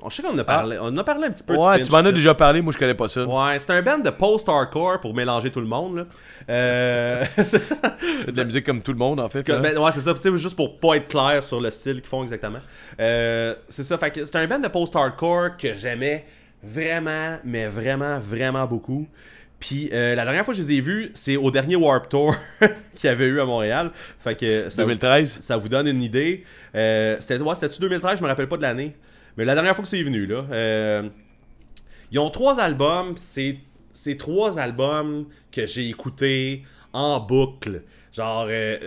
On 0.00 0.08
je 0.08 0.16
sais 0.16 0.22
qu'on 0.22 0.30
en 0.34 0.38
a 0.38 0.44
parlé. 0.44 0.78
On 0.80 0.86
en 0.86 0.96
a 0.96 1.04
parlé 1.04 1.26
un 1.26 1.30
petit 1.30 1.44
peu 1.44 1.54
de 1.54 1.58
Ouais, 1.58 1.76
Finch, 1.76 1.86
tu 1.86 1.92
m'en 1.92 1.98
as 1.98 2.12
déjà 2.12 2.34
parlé, 2.34 2.62
moi 2.62 2.72
je 2.72 2.78
connais 2.78 2.94
pas 2.94 3.08
ça. 3.08 3.24
Ouais, 3.24 3.58
c'est 3.58 3.70
un 3.72 3.82
band 3.82 3.98
de 3.98 4.08
post-hardcore 4.10 5.00
pour 5.00 5.14
mélanger 5.14 5.50
tout 5.50 5.60
le 5.60 5.66
monde. 5.66 5.96
Là. 5.96 6.04
Euh, 6.48 7.24
c'est 7.44 7.58
ça. 7.58 7.76
C'est 8.24 8.32
de 8.32 8.36
la 8.36 8.44
musique 8.44 8.64
comme 8.64 8.80
tout 8.80 8.92
le 8.92 8.98
monde, 8.98 9.20
en 9.20 9.28
fait. 9.28 9.42
Que- 9.42 9.60
ben, 9.60 9.76
ouais, 9.76 9.92
c'est 9.92 10.00
ça. 10.00 10.14
Tu 10.14 10.20
sais, 10.22 10.36
juste 10.38 10.56
pour 10.56 10.78
pas 10.78 10.94
être 10.94 11.08
clair 11.08 11.44
sur 11.44 11.60
le 11.60 11.70
style 11.70 12.00
qu'ils 12.00 12.08
font 12.08 12.22
exactement. 12.22 12.60
Euh, 13.00 13.54
c'est 13.68 13.82
ça. 13.82 13.98
Fait 13.98 14.10
que 14.10 14.24
c'est 14.24 14.36
un 14.36 14.46
band 14.46 14.58
de 14.60 14.68
post-hardcore 14.68 15.56
que 15.58 15.74
j'aimais 15.74 16.24
vraiment, 16.62 17.38
mais 17.44 17.66
vraiment, 17.66 18.18
vraiment 18.18 18.66
beaucoup. 18.66 19.06
Puis 19.60 19.90
euh, 19.92 20.16
la 20.16 20.24
dernière 20.24 20.44
fois 20.44 20.54
que 20.54 20.60
je 20.60 20.66
les 20.66 20.78
ai 20.78 20.80
vus, 20.80 21.12
c'est 21.14 21.36
au 21.36 21.50
dernier 21.52 21.76
Warp 21.76 22.08
Tour 22.08 22.34
qu'il 22.96 23.08
y 23.08 23.12
avait 23.12 23.26
eu 23.26 23.40
à 23.40 23.44
Montréal. 23.44 23.92
Fait 24.18 24.34
que 24.34 24.68
ça, 24.70 24.82
2013. 24.82 25.38
ça 25.40 25.56
vous 25.56 25.68
donne 25.68 25.86
une 25.86 26.02
idée. 26.02 26.44
Euh, 26.74 27.16
c'était 27.20 27.40
ouais, 27.40 27.54
c'était-tu 27.54 27.80
2013, 27.80 28.18
je 28.18 28.22
me 28.24 28.28
rappelle 28.28 28.48
pas 28.48 28.56
de 28.56 28.62
l'année. 28.62 28.96
Mais 29.36 29.44
la 29.44 29.54
dernière 29.54 29.74
fois 29.74 29.82
que 29.84 29.88
c'est 29.88 30.02
venu, 30.02 30.26
là. 30.26 30.44
euh, 30.50 31.08
ils 32.10 32.18
ont 32.18 32.30
trois 32.30 32.60
albums. 32.60 33.14
C'est 33.16 34.16
trois 34.18 34.58
albums 34.58 35.26
que 35.50 35.66
j'ai 35.66 35.88
écoutés 35.88 36.62
en 36.92 37.20
boucle. 37.20 37.82
Genre. 38.12 38.46
euh, 38.48 38.78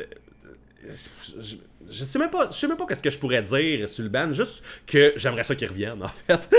je, 0.87 1.55
je 1.89 2.03
sais 2.03 2.17
même 2.19 2.29
pas, 2.31 2.49
je 2.51 2.55
sais 2.57 2.67
même 2.67 2.77
pas 2.77 2.85
qu'est-ce 2.87 3.03
que 3.03 3.09
je 3.11 3.19
pourrais 3.19 3.41
dire 3.43 3.87
sur 3.87 4.03
le 4.03 4.09
band, 4.09 4.33
juste 4.33 4.63
que 4.87 5.13
j'aimerais 5.17 5.43
ça 5.43 5.55
qu'ils 5.55 5.67
reviennent 5.67 6.01
en 6.03 6.07
fait. 6.07 6.49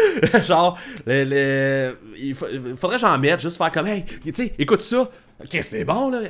Genre, 0.46 0.78
il, 1.06 2.34
fa- 2.34 2.46
il 2.50 2.76
faudrait 2.76 2.98
j'en 2.98 3.18
mette, 3.18 3.40
juste 3.40 3.56
faire 3.56 3.72
comme, 3.72 3.86
hey, 3.88 4.04
tu 4.24 4.32
sais, 4.32 4.54
écoute 4.58 4.82
ça, 4.82 5.10
ok, 5.40 5.58
c'est 5.62 5.84
bon 5.84 6.10
là, 6.10 6.20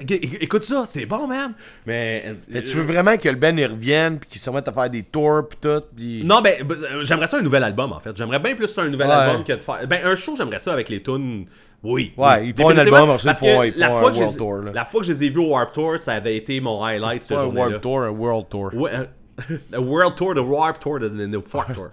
écoute 0.41 0.63
ça, 0.63 0.85
c'est 0.89 1.07
bon 1.07 1.27
man. 1.27 1.53
Mais, 1.87 2.35
Mais 2.49 2.63
tu 2.63 2.77
veux 2.77 2.83
vraiment 2.85 3.17
que 3.17 3.29
le 3.29 3.37
Ben 3.37 3.59
il 3.59 3.67
revienne, 3.67 4.19
puis 4.19 4.29
qu'il 4.31 4.41
se 4.41 4.49
remette 4.51 4.69
à 4.69 4.73
faire 4.73 4.91
des 4.91 5.03
tours, 5.03 5.49
puis 5.49 5.59
tout. 5.61 5.81
Non, 6.25 6.41
ben, 6.41 6.63
ben, 6.65 6.77
euh, 6.83 7.05
j'aimerais 7.05 7.27
ça 7.27 7.39
un 7.39 7.43
nouvel 7.43 7.63
album 7.65 7.93
en 7.93 8.01
fait. 8.01 8.17
J'aimerais 8.17 8.39
bien 8.41 8.55
plus 8.55 8.69
ça 8.69 8.83
un 8.83 8.89
nouvel 8.89 9.07
Ouais. 9.09 9.13
album 9.15 9.45
que 9.45 9.53
de 9.53 9.59
faire. 9.59 9.87
Ben, 9.89 10.01
un 10.05 10.17
show, 10.17 10.35
j'aimerais 10.37 10.59
ça 10.59 10.73
avec 10.73 10.89
les 10.89 11.03
tunes. 11.03 11.47
Oui. 11.83 12.13
Ouais, 12.17 12.49
ils 12.49 12.55
font 12.57 12.71
un 12.71 12.79
album, 12.79 13.11
ensuite, 13.11 13.27
parce 13.27 13.41
ils 13.43 13.49
font- 13.55 13.61
que 13.61 13.67
ils 13.67 13.73
font 13.75 13.79
la 13.81 13.87
un 13.87 14.01
fois 14.01 14.11
que 14.11 14.17
je 14.17 14.21
World 14.23 14.33
les- 14.35 14.39
Tour, 14.39 14.57
là. 14.65 14.73
La 14.75 14.85
fois 14.85 15.01
que 15.03 15.07
je 15.07 15.13
les 15.13 15.25
ai 15.25 15.29
vus 15.29 15.39
au 15.41 15.49
Warp 15.51 15.73
Tour, 15.73 15.99
ça 15.99 16.15
avait 16.15 16.37
été 16.37 16.59
mon 16.61 16.83
highlight 16.83 17.23
cette 17.23 17.37
Pas 17.37 17.43
un. 17.45 17.47
Warp 17.47 17.81
Tour, 17.81 18.01
un 18.03 18.09
World 18.09 18.49
Tour. 18.49 18.71
Ouais, 18.75 18.91
un- 19.39 19.77
un 19.77 19.81
World 19.81 20.15
Tour, 20.17 20.35
de 20.35 20.41
Warp 20.41 20.81
Tour, 20.81 20.99
de, 21.01 21.09
de, 21.09 21.27
de 21.27 21.37
Warp 21.37 21.73
Tour. 21.75 21.89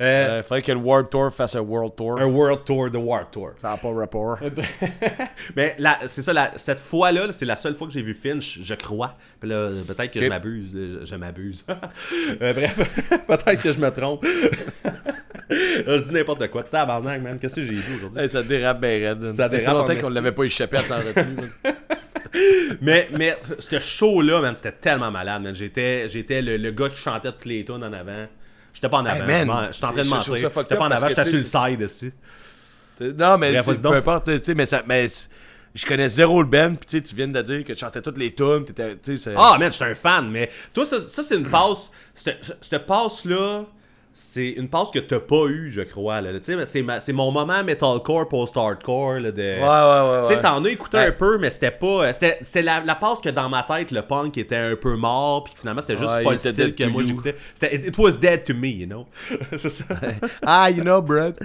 Euh, 0.00 0.38
Euh, 0.38 0.42
faudrait 0.42 0.62
que 0.62 0.72
le 0.72 0.78
Warp 0.78 1.10
Tour 1.10 1.32
fasse 1.32 1.54
un 1.56 1.60
World 1.60 1.94
Tour. 1.96 2.20
un 2.20 2.26
World 2.26 2.64
Tour 2.64 2.90
de 2.90 2.98
Warp 2.98 3.30
Tour. 3.30 3.50
Ça 3.58 3.70
n'a 3.70 3.76
pas 3.76 3.92
rapport. 3.92 4.38
Mais 5.56 5.76
c'est 6.06 6.22
ça, 6.22 6.32
la- 6.32 6.52
cette 6.56 6.80
fois-là, 6.80 7.30
c'est 7.32 7.44
la 7.46 7.56
seule 7.56 7.74
fois 7.74 7.86
que 7.86 7.92
j'ai 7.92 8.02
vu 8.02 8.14
Finch, 8.14 8.60
je 8.62 8.74
crois. 8.74 9.14
Puis 9.40 9.48
là, 9.50 9.70
peut-être 9.86 10.10
que 10.12 10.20
je 10.20 10.28
m'abuse. 10.28 10.70
Je, 10.74 11.04
je 11.06 11.14
m'abuse. 11.16 11.64
Euh, 12.42 12.52
bref, 12.52 12.76
peut-être 13.26 13.62
que 13.62 13.72
je 13.72 13.78
me 13.78 13.90
trompe. 13.90 14.24
je 15.50 16.02
dis 16.04 16.12
n'importe 16.14 16.48
quoi. 16.48 16.62
Tabarnak, 16.62 17.22
man. 17.22 17.38
Qu'est-ce 17.38 17.56
que 17.56 17.64
j'ai 17.64 17.74
vu 17.74 17.96
aujourd'hui? 17.96 18.20
Hey, 18.20 18.28
ça 18.28 18.42
dérape 18.42 18.80
bien 18.80 18.90
raide. 18.90 19.30
Ça 19.32 19.48
dérape 19.48 19.74
longtemps 19.74 19.86
qu'on 19.94 19.94
esti. 20.08 20.14
l'avait 20.14 20.32
pas 20.32 20.44
échappé 20.44 20.76
à 20.78 20.84
s'en 20.84 20.96
retenue. 20.98 21.50
Man. 22.34 22.78
mais, 22.80 23.08
mais 23.16 23.38
ce- 23.58 23.80
show-là, 23.80 24.40
man, 24.40 24.54
c'était 24.54 24.72
tellement 24.72 25.10
malade, 25.10 25.42
man. 25.42 25.54
J'étais, 25.54 26.08
j'étais 26.08 26.42
le, 26.42 26.56
le 26.56 26.70
gars 26.70 26.88
qui 26.88 26.96
chantait 27.00 27.32
toutes 27.32 27.44
les 27.46 27.64
tunes 27.64 27.82
en 27.84 27.92
avant. 27.92 28.26
J'étais 28.74 28.88
pas 28.88 28.98
en 28.98 29.06
avant. 29.06 29.26
man, 29.26 29.40
je 29.40 29.46
m'en- 29.46 29.72
j'étais 29.72 29.84
en 29.86 29.92
train 29.92 30.02
de 30.02 30.08
mentir. 30.08 30.34
J'étais 30.62 30.76
pas 30.76 30.84
en 30.84 30.90
avant, 30.90 31.08
j'étais 31.08 31.24
sur 31.24 31.32
le 31.60 31.70
side 31.70 31.82
aussi. 31.82 32.12
non, 33.18 33.36
mais 33.38 33.52
peu 33.82 33.88
importe, 33.96 34.24
tu 34.38 34.44
sais, 34.44 34.54
mais 34.54 34.66
ça... 34.66 34.82
Mais 34.86 35.08
c'est- 35.08 35.28
je 35.74 35.86
connais 35.86 36.08
zéro 36.08 36.42
le 36.42 36.48
Ben, 36.48 36.76
puis 36.76 37.00
tu 37.02 37.14
viens 37.14 37.28
de 37.28 37.42
dire 37.42 37.62
que 37.62 37.72
tu 37.72 37.78
chantais 37.78 38.00
toutes 38.02 38.18
les 38.18 38.34
tunes, 38.34 38.64
t'étais... 38.64 38.96
Ah, 39.36 39.56
man, 39.60 39.70
j'étais 39.70 39.84
un 39.84 39.94
fan, 39.94 40.28
mais 40.30 40.50
toi, 40.74 40.84
ça, 40.84 40.98
ça, 40.98 41.22
c'est 41.22 41.36
une 41.36 41.48
passe. 41.48 41.92
Cette 42.14 42.86
passe-là, 42.86 43.64
c'est 44.20 44.48
une 44.50 44.68
passe 44.68 44.90
que 44.90 44.98
t'as 44.98 45.20
pas 45.20 45.46
eu, 45.46 45.70
je 45.70 45.82
crois. 45.82 46.20
Là. 46.20 46.30
C'est, 46.42 46.82
ma- 46.82 47.00
c'est 47.00 47.12
mon 47.12 47.30
moment 47.30 47.62
metalcore 47.62 48.28
post-hardcore. 48.28 49.20
Là, 49.20 49.30
de... 49.30 49.42
Ouais, 49.42 49.60
ouais, 49.60 50.18
ouais, 50.20 50.22
Tu 50.28 50.34
sais, 50.34 50.40
t'en 50.40 50.64
as 50.64 50.68
écouté 50.70 50.96
Ouais. 50.96 51.06
un 51.06 51.12
peu, 51.12 51.38
mais 51.38 51.50
c'était 51.50 51.70
pas. 51.70 52.12
C'était, 52.12 52.38
c'était 52.40 52.62
la, 52.62 52.80
la 52.80 52.96
passe 52.96 53.20
que 53.20 53.28
dans 53.28 53.48
ma 53.48 53.62
tête, 53.62 53.92
le 53.92 54.02
punk 54.02 54.36
était 54.36 54.56
un 54.56 54.74
peu 54.76 54.96
mort, 54.96 55.44
puis 55.44 55.54
finalement, 55.56 55.80
c'était 55.80 55.96
juste 55.96 56.10
Ouais, 56.12 56.24
pas 56.24 56.32
le 56.32 56.38
style 56.38 56.74
que 56.74 56.84
moi 56.84 57.02
you. 57.02 57.08
j'écoutais. 57.08 57.36
C'était, 57.54 57.76
it, 57.76 57.86
it 57.86 57.98
was 57.98 58.12
dead 58.18 58.42
to 58.44 58.54
me, 58.54 58.66
you 58.68 58.86
know? 58.86 59.06
c'est 59.56 59.68
ça. 59.68 59.84
Ah, 60.42 60.68
you 60.70 60.82
know, 60.82 61.00
Brad. 61.00 61.38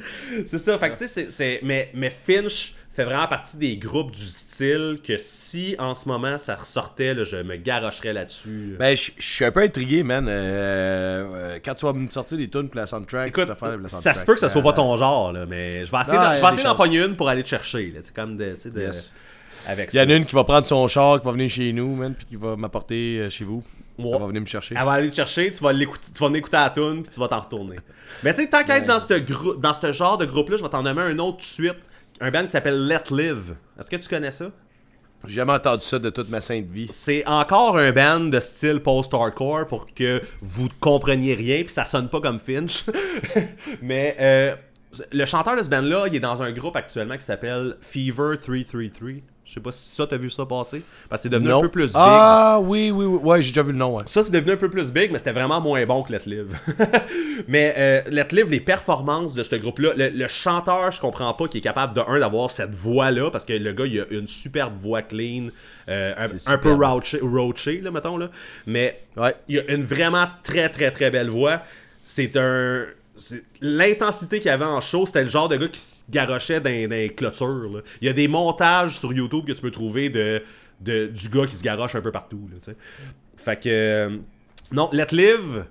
c'est 0.45 0.57
ça. 0.59 0.77
Fait 0.79 0.89
que, 0.89 0.97
tu 0.97 1.07
sais, 1.07 1.07
c'est, 1.07 1.31
c'est- 1.31 1.59
mais, 1.63 1.89
mais 1.93 2.09
Finch 2.09 2.73
fait 2.93 3.05
vraiment 3.05 3.27
partie 3.27 3.57
des 3.57 3.77
groupes 3.77 4.11
du 4.11 4.23
style 4.25 4.99
que 5.03 5.17
si 5.17 5.75
en 5.79 5.95
ce 5.95 6.07
moment 6.07 6.37
ça 6.37 6.55
ressortait, 6.55 7.13
là, 7.15 7.23
je 7.23 7.37
me 7.37 7.55
garocherais 7.55 8.13
là-dessus. 8.13 8.71
là. 8.73 8.77
Ben, 8.77 8.95
je 8.95 9.11
suis 9.17 9.43
un 9.45 9.51
peu 9.51 9.61
intrigué, 9.61 10.03
man. 10.03 10.27
Euh, 10.29 11.25
euh, 11.35 11.59
quand 11.65 11.73
tu 11.75 11.85
vas 11.85 11.93
me 11.93 12.07
sortir 12.09 12.37
des 12.37 12.49
tunes 12.49 12.69
pour 12.69 12.77
la 12.79 12.85
soundtrack, 12.85 13.29
Écoute, 13.29 13.47
la 13.49 13.55
ça 13.55 13.89
soundtrack, 13.89 14.15
se 14.17 14.25
peut 14.25 14.33
que 14.35 14.39
ça 14.39 14.49
soit 14.49 14.61
pas 14.61 14.69
euh, 14.69 14.73
ton 14.73 14.95
genre, 14.97 15.33
là, 15.33 15.45
mais 15.47 15.85
je 15.85 15.91
vais 15.91 15.97
essayer, 16.01 16.17
Non, 16.17 16.63
d'en- 16.69 16.75
pogner 16.75 16.99
une 17.03 17.15
pour 17.15 17.29
aller 17.29 17.43
te 17.43 17.49
chercher. 17.49 17.93
C'est 18.03 18.13
comme 18.15 18.37
de, 18.37 18.55
Yes. 18.75 19.13
avec 19.67 19.89
Il 19.93 19.97
y 19.97 19.99
en 19.99 20.05
ça. 20.05 20.11
a 20.11 20.15
une 20.15 20.25
qui 20.25 20.35
va 20.35 20.43
prendre 20.43 20.67
son 20.67 20.87
char, 20.87 21.19
qui 21.19 21.25
va 21.25 21.31
venir 21.31 21.49
chez 21.49 21.73
nous, 21.73 21.95
man, 21.95 22.13
puis 22.13 22.25
qui 22.27 22.35
va 22.35 22.55
m'apporter 22.55 23.19
euh, 23.21 23.29
chez 23.29 23.43
vous. 23.45 23.63
Ouais. 23.97 24.09
Elle 24.13 24.19
va 24.21 24.27
venir 24.27 24.41
me 24.41 24.45
chercher. 24.47 24.75
Elle 24.77 24.85
va 24.85 24.91
aller 24.93 25.09
te 25.09 25.15
chercher, 25.15 25.49
tu 25.51 25.63
vas 25.63 25.71
l'écouter, 25.73 26.07
tu 26.13 26.19
vas 26.19 26.27
venir 26.27 26.39
écouter 26.39 26.57
la 26.57 26.69
tune, 26.69 27.03
puis 27.03 27.11
tu 27.13 27.19
vas 27.19 27.27
t'en 27.27 27.39
retourner. 27.39 27.77
Mais 28.23 28.33
tu 28.33 28.41
sais, 28.41 28.49
tant 28.49 28.63
qu'à 28.63 28.77
être 28.77 28.85
dans 28.87 28.99
ce 28.99 29.55
dans 29.59 29.73
ce 29.73 29.91
genre 29.91 30.17
de 30.17 30.25
groupe-là, 30.25 30.57
je 30.57 30.63
vais 30.63 30.69
t'en 30.69 30.83
nommer 30.83 31.01
un 31.01 31.17
autre 31.19 31.37
tout 31.37 31.41
de 31.41 31.43
suite. 31.43 31.75
Un 32.21 32.31
band 32.31 32.43
qui 32.43 32.49
s'appelle 32.49 32.87
Let 32.87 33.11
Live. 33.11 33.55
Est-ce 33.79 33.89
que 33.89 33.95
tu 33.95 34.07
connais 34.07 34.31
ça? 34.31 34.51
J'ai 35.25 35.35
jamais 35.35 35.53
entendu 35.53 35.83
ça 35.83 35.99
de 35.99 36.09
toute 36.09 36.29
ma 36.29 36.41
sainte 36.41 36.69
vie. 36.69 36.89
C'est 36.91 37.25
encore 37.25 37.77
un 37.77 37.91
band 37.91 38.19
de 38.19 38.39
style 38.39 38.81
post-hardcore 38.81 39.67
pour 39.67 39.93
que 39.93 40.21
vous 40.41 40.67
compreniez 40.79 41.33
rien, 41.33 41.63
puis 41.63 41.73
ça 41.73 41.85
sonne 41.85 42.09
pas 42.09 42.19
comme 42.19 42.39
Finch. 42.39 42.83
Mais 43.81 44.17
euh, 44.19 44.55
le 45.11 45.25
chanteur 45.25 45.55
de 45.55 45.63
ce 45.63 45.69
band-là, 45.69 46.07
il 46.07 46.15
est 46.15 46.19
dans 46.19 46.41
un 46.41 46.51
groupe 46.51 46.75
actuellement 46.75 47.15
qui 47.15 47.23
s'appelle 47.23 47.77
Fever 47.81 48.35
333. 48.41 49.21
Je 49.53 49.59
sais 49.59 49.63
pas 49.63 49.71
si 49.71 49.95
ça, 49.95 50.07
t'as 50.07 50.17
vu 50.17 50.31
ça 50.31 50.47
passer. 50.47 50.81
Parce 51.07 51.21
que 51.21 51.23
c'est 51.23 51.29
devenu 51.29 51.49
Non. 51.49 51.59
un 51.59 51.61
peu 51.61 51.69
plus 51.69 51.91
big. 51.93 51.95
Ah, 51.95 52.57
oui, 52.59 52.89
oui, 52.89 53.05
oui. 53.05 53.19
Ouais, 53.21 53.39
j'ai 53.43 53.51
déjà 53.51 53.61
vu 53.61 53.71
le 53.71 53.77
nom, 53.77 53.97
ouais. 53.97 54.01
Ça, 54.07 54.23
c'est 54.23 54.31
devenu 54.31 54.53
un 54.53 54.57
peu 54.57 54.67
plus 54.67 54.91
big, 54.91 55.11
mais 55.11 55.19
c'était 55.19 55.31
vraiment 55.31 55.61
moins 55.61 55.85
bon 55.85 56.01
que 56.01 56.11
Let 56.11 56.21
Live. 56.25 56.57
mais 57.47 57.75
euh, 57.77 58.01
Let 58.09 58.29
Live, 58.31 58.49
les 58.49 58.59
performances 58.59 59.35
de 59.35 59.43
ce 59.43 59.55
groupe-là, 59.55 59.91
le, 59.95 60.09
le 60.09 60.27
chanteur, 60.27 60.89
je 60.89 60.99
comprends 60.99 61.31
pas 61.35 61.47
qu'il 61.47 61.59
est 61.59 61.61
capable 61.61 61.93
de, 61.93 62.01
un, 62.01 62.19
d'avoir 62.19 62.49
cette 62.49 62.73
voix-là, 62.73 63.29
parce 63.29 63.45
que 63.45 63.53
le 63.53 63.73
gars, 63.73 63.85
il 63.85 63.99
a 64.01 64.05
une 64.09 64.27
superbe 64.27 64.73
voix 64.79 65.03
clean, 65.03 65.49
euh, 65.87 66.13
un, 66.47 66.57
peu 66.57 66.73
roaché, 66.73 67.19
roaché, 67.21 67.79
là, 67.81 67.91
mettons, 67.91 68.17
là. 68.17 68.29
Mais 68.65 69.01
Ouais. 69.17 69.35
il 69.47 69.59
a 69.59 69.71
une 69.71 69.83
vraiment 69.83 70.25
très, 70.41 70.67
très, 70.69 70.89
très 70.89 71.11
belle 71.11 71.29
voix. 71.29 71.61
C'est 72.05 72.35
un... 72.37 72.85
L'intensité 73.61 74.39
qu'il 74.39 74.47
y 74.47 74.51
avait 74.51 74.65
en 74.65 74.81
show, 74.81 75.05
c'était 75.05 75.23
le 75.23 75.29
genre 75.29 75.47
de 75.49 75.55
gars 75.57 75.67
qui 75.67 75.79
se 75.79 76.01
garochait 76.09 76.59
dans, 76.59 76.69
les 76.69 77.09
clôtures. 77.09 77.69
là. 77.73 77.81
Il 78.01 78.07
y 78.07 78.09
a 78.09 78.13
des 78.13 78.27
montages 78.27 78.97
sur 78.97 79.13
YouTube 79.13 79.45
que 79.45 79.51
tu 79.51 79.61
peux 79.61 79.71
trouver 79.71 80.09
de, 80.09 80.41
de- 80.81 81.07
du 81.07 81.29
gars 81.29 81.45
qui 81.45 81.55
se 81.55 81.63
garoche 81.63 81.95
un 81.95 82.01
peu 82.01 82.11
partout. 82.11 82.49
Là, 82.51 82.73
fait 83.37 83.59
que... 83.59 83.69
euh, 83.69 84.17
non, 84.71 84.89
Let 84.91 85.07
Live, 85.11 85.65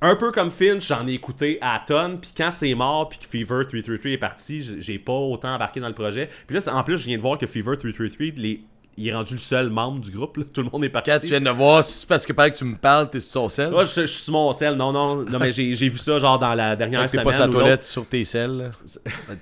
un 0.00 0.16
peu 0.16 0.32
comme 0.32 0.50
Finch, 0.50 0.86
j'en 0.88 1.06
ai 1.06 1.12
écouté 1.12 1.58
à 1.60 1.82
tonnes. 1.86 2.20
Puis 2.20 2.30
quand 2.36 2.50
c'est 2.50 2.74
mort, 2.74 3.08
puis 3.08 3.18
que 3.18 3.26
Fever 3.26 3.64
333 3.66 4.10
est 4.12 4.16
parti, 4.18 4.80
j'ai 4.80 4.98
pas 4.98 5.12
autant 5.12 5.54
embarqué 5.54 5.80
dans 5.80 5.88
le 5.88 5.94
projet. 5.94 6.30
Puis 6.46 6.56
là, 6.56 6.74
en 6.74 6.82
plus, 6.84 6.96
je 6.98 7.04
viens 7.06 7.16
de 7.18 7.22
voir 7.22 7.36
que 7.36 7.46
Fever 7.46 7.76
333, 7.76 8.28
les- 8.36 8.62
il 9.00 9.08
est 9.08 9.14
rendu 9.14 9.34
le 9.34 9.38
seul 9.38 9.70
membre 9.70 10.00
du 10.00 10.10
groupe. 10.10 10.36
là. 10.38 10.44
Tout 10.52 10.62
le 10.62 10.68
monde 10.70 10.84
est 10.84 10.88
parti. 10.88 11.10
Quand 11.10 11.20
tu 11.20 11.28
viens 11.28 11.40
de 11.40 11.50
voir, 11.50 11.84
c'est 11.84 12.06
parce 12.08 12.26
que 12.26 12.32
pendant 12.32 12.50
que 12.50 12.56
tu 12.56 12.64
me 12.64 12.76
parles, 12.76 13.08
t'es 13.08 13.20
sur 13.20 13.42
ton 13.42 13.48
sel. 13.48 13.70
Moi, 13.70 13.84
je, 13.84 14.00
je 14.02 14.06
suis 14.06 14.22
sur 14.24 14.32
mon 14.32 14.52
sel. 14.52 14.74
Non, 14.74 14.92
non, 14.92 15.16
non, 15.24 15.38
mais 15.38 15.52
j'ai 15.52 15.72
vu 15.88 15.98
ça 15.98 16.18
genre 16.18 16.38
dans 16.38 16.54
la 16.54 16.74
dernière 16.76 17.00
Quand 17.02 17.06
t'es 17.06 17.12
semaine. 17.12 17.24
pas 17.26 17.32
sur 17.32 17.46
la 17.46 17.52
toilette, 17.52 17.84
sur 17.84 18.06
tes 18.06 18.24
selles, 18.24 18.72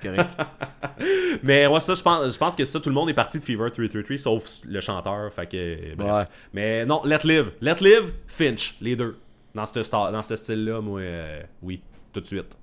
correct. 0.02 0.30
Mais 1.42 1.66
ouais, 1.66 1.80
ça, 1.80 1.94
je 1.94 2.02
pense, 2.02 2.32
je 2.32 2.38
pense 2.38 2.56
que 2.56 2.64
ça, 2.64 2.80
tout 2.80 2.88
le 2.88 2.94
monde 2.94 3.10
est 3.10 3.14
parti 3.14 3.38
de 3.38 3.42
Fever 3.42 3.70
333, 3.70 4.18
sauf 4.18 4.44
le 4.66 4.80
chanteur. 4.80 5.32
Fait 5.32 5.46
que. 5.46 5.94
bref. 5.96 6.10
Ouais. 6.12 6.24
Mais 6.52 6.84
non, 6.86 7.02
Let 7.04 7.18
Live. 7.24 7.50
Let 7.60 7.76
Live, 7.80 8.12
Finch, 8.26 8.76
les 8.80 8.96
deux. 8.96 9.16
Dans 9.54 9.64
ce, 9.66 9.80
sta- 9.80 10.12
dans 10.12 10.22
ce 10.22 10.36
style-là, 10.36 10.80
moi, 10.80 11.00
euh, 11.00 11.42
oui, 11.62 11.80
tout 12.12 12.20
de 12.20 12.26
suite. 12.26 12.56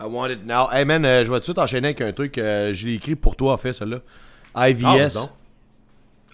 I 0.00 0.04
want 0.06 0.28
it 0.30 0.44
now. 0.44 0.68
Hey 0.72 0.84
man, 0.84 1.04
euh, 1.04 1.24
je 1.24 1.30
vais 1.30 1.36
tout 1.36 1.40
de 1.40 1.44
suite 1.44 1.58
enchaîner 1.58 1.88
avec 1.88 2.00
un 2.00 2.12
truc. 2.12 2.36
euh, 2.38 2.74
je 2.74 2.86
l'ai 2.86 2.94
écrit 2.94 3.14
pour 3.14 3.36
toi, 3.36 3.52
en 3.52 3.56
fait, 3.56 3.72
celle-là. 3.72 3.98
Ah, 4.54 4.70
IVS. 4.70 5.16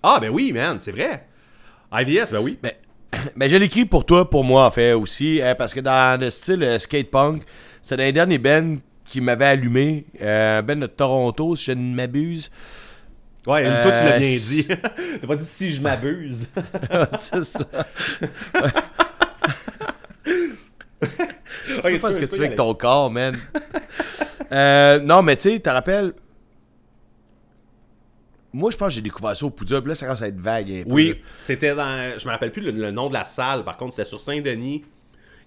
Ah, 0.02 0.18
ben 0.20 0.31
oui, 0.31 0.52
man, 0.52 0.78
c'est 0.81 0.93
vrai. 0.93 1.27
IVS, 1.93 2.31
ben 2.32 2.40
oui. 2.40 2.59
Mais, 2.62 2.77
mais 3.36 3.48
je 3.48 3.56
l'écris 3.56 3.85
pour 3.85 4.05
toi, 4.06 4.28
pour 4.28 4.44
moi, 4.44 4.66
en 4.66 4.70
fait, 4.70 4.93
aussi. 4.93 5.40
hein, 5.43 5.55
parce 5.56 5.74
que 5.74 5.81
dans 5.81 6.20
le 6.20 6.31
style 6.31 6.62
euh, 6.62 6.78
skate 6.78 7.10
punk, 7.10 7.43
c'est 7.82 7.97
dans 7.97 8.02
les 8.02 8.12
derniers 8.12 8.39
bands 8.39 8.77
qui 9.05 9.20
m'avaient 9.20 9.47
allumé. 9.47 10.06
Euh, 10.22 10.62
ben 10.62 10.78
de 10.81 10.86
Toronto, 10.86 11.56
si 11.56 11.64
je 11.66 11.72
ne 11.72 11.94
m'abuse. 11.94 12.51
Ouais, 13.47 13.62
toi, 13.64 13.90
tu 13.93 14.05
l'as 14.05 14.16
Euh, 14.16 14.18
bien 14.18 14.36
dit. 14.36 14.66
T'as 15.20 15.27
pas 15.27 15.36
dit 15.36 15.44
si 15.44 15.72
je 15.72 15.81
m'abuse. 15.82 16.47
c'est 17.18 17.44
ça. 17.44 17.64
tu 20.24 21.81
peux 21.82 21.98
faire 21.98 22.12
ce 22.12 22.20
que 22.20 22.24
tu 22.27 22.36
veux 22.39 22.44
avec 22.44 22.56
ton 22.56 22.74
corps, 22.74 23.10
man. 23.10 23.36
Euh, 24.52 25.01
non, 25.01 25.22
mais 25.22 25.36
tu 25.36 25.48
sais, 25.48 25.55
tu 25.56 25.62
te 25.62 25.70
rappelles. 25.70 26.12
Moi, 28.52 28.70
je 28.70 28.77
pense 28.77 28.89
que 28.89 28.94
j'ai 28.94 29.01
découvert 29.02 29.36
ça 29.36 29.47
au 29.47 29.51
Poudre, 29.51 29.81
puis 29.81 29.89
là, 29.90 29.94
ça 29.94 30.06
commence 30.06 30.22
à 30.22 30.28
être 30.28 30.40
vague. 30.40 30.70
un 30.70 30.82
peu. 30.85 30.90
Oui, 30.93 31.20
c'était 31.39 31.74
dans. 31.74 32.18
Je 32.18 32.27
me 32.27 32.31
rappelle 32.32 32.51
plus 32.52 32.62
le, 32.62 32.72
le 32.72 32.90
nom 32.90 33.09
de 33.09 33.14
la 33.14 33.24
salle. 33.24 33.62
Par 33.64 33.77
contre, 33.77 33.93
c'était 33.94 34.09
sur 34.09 34.20
Saint-Denis. 34.20 34.85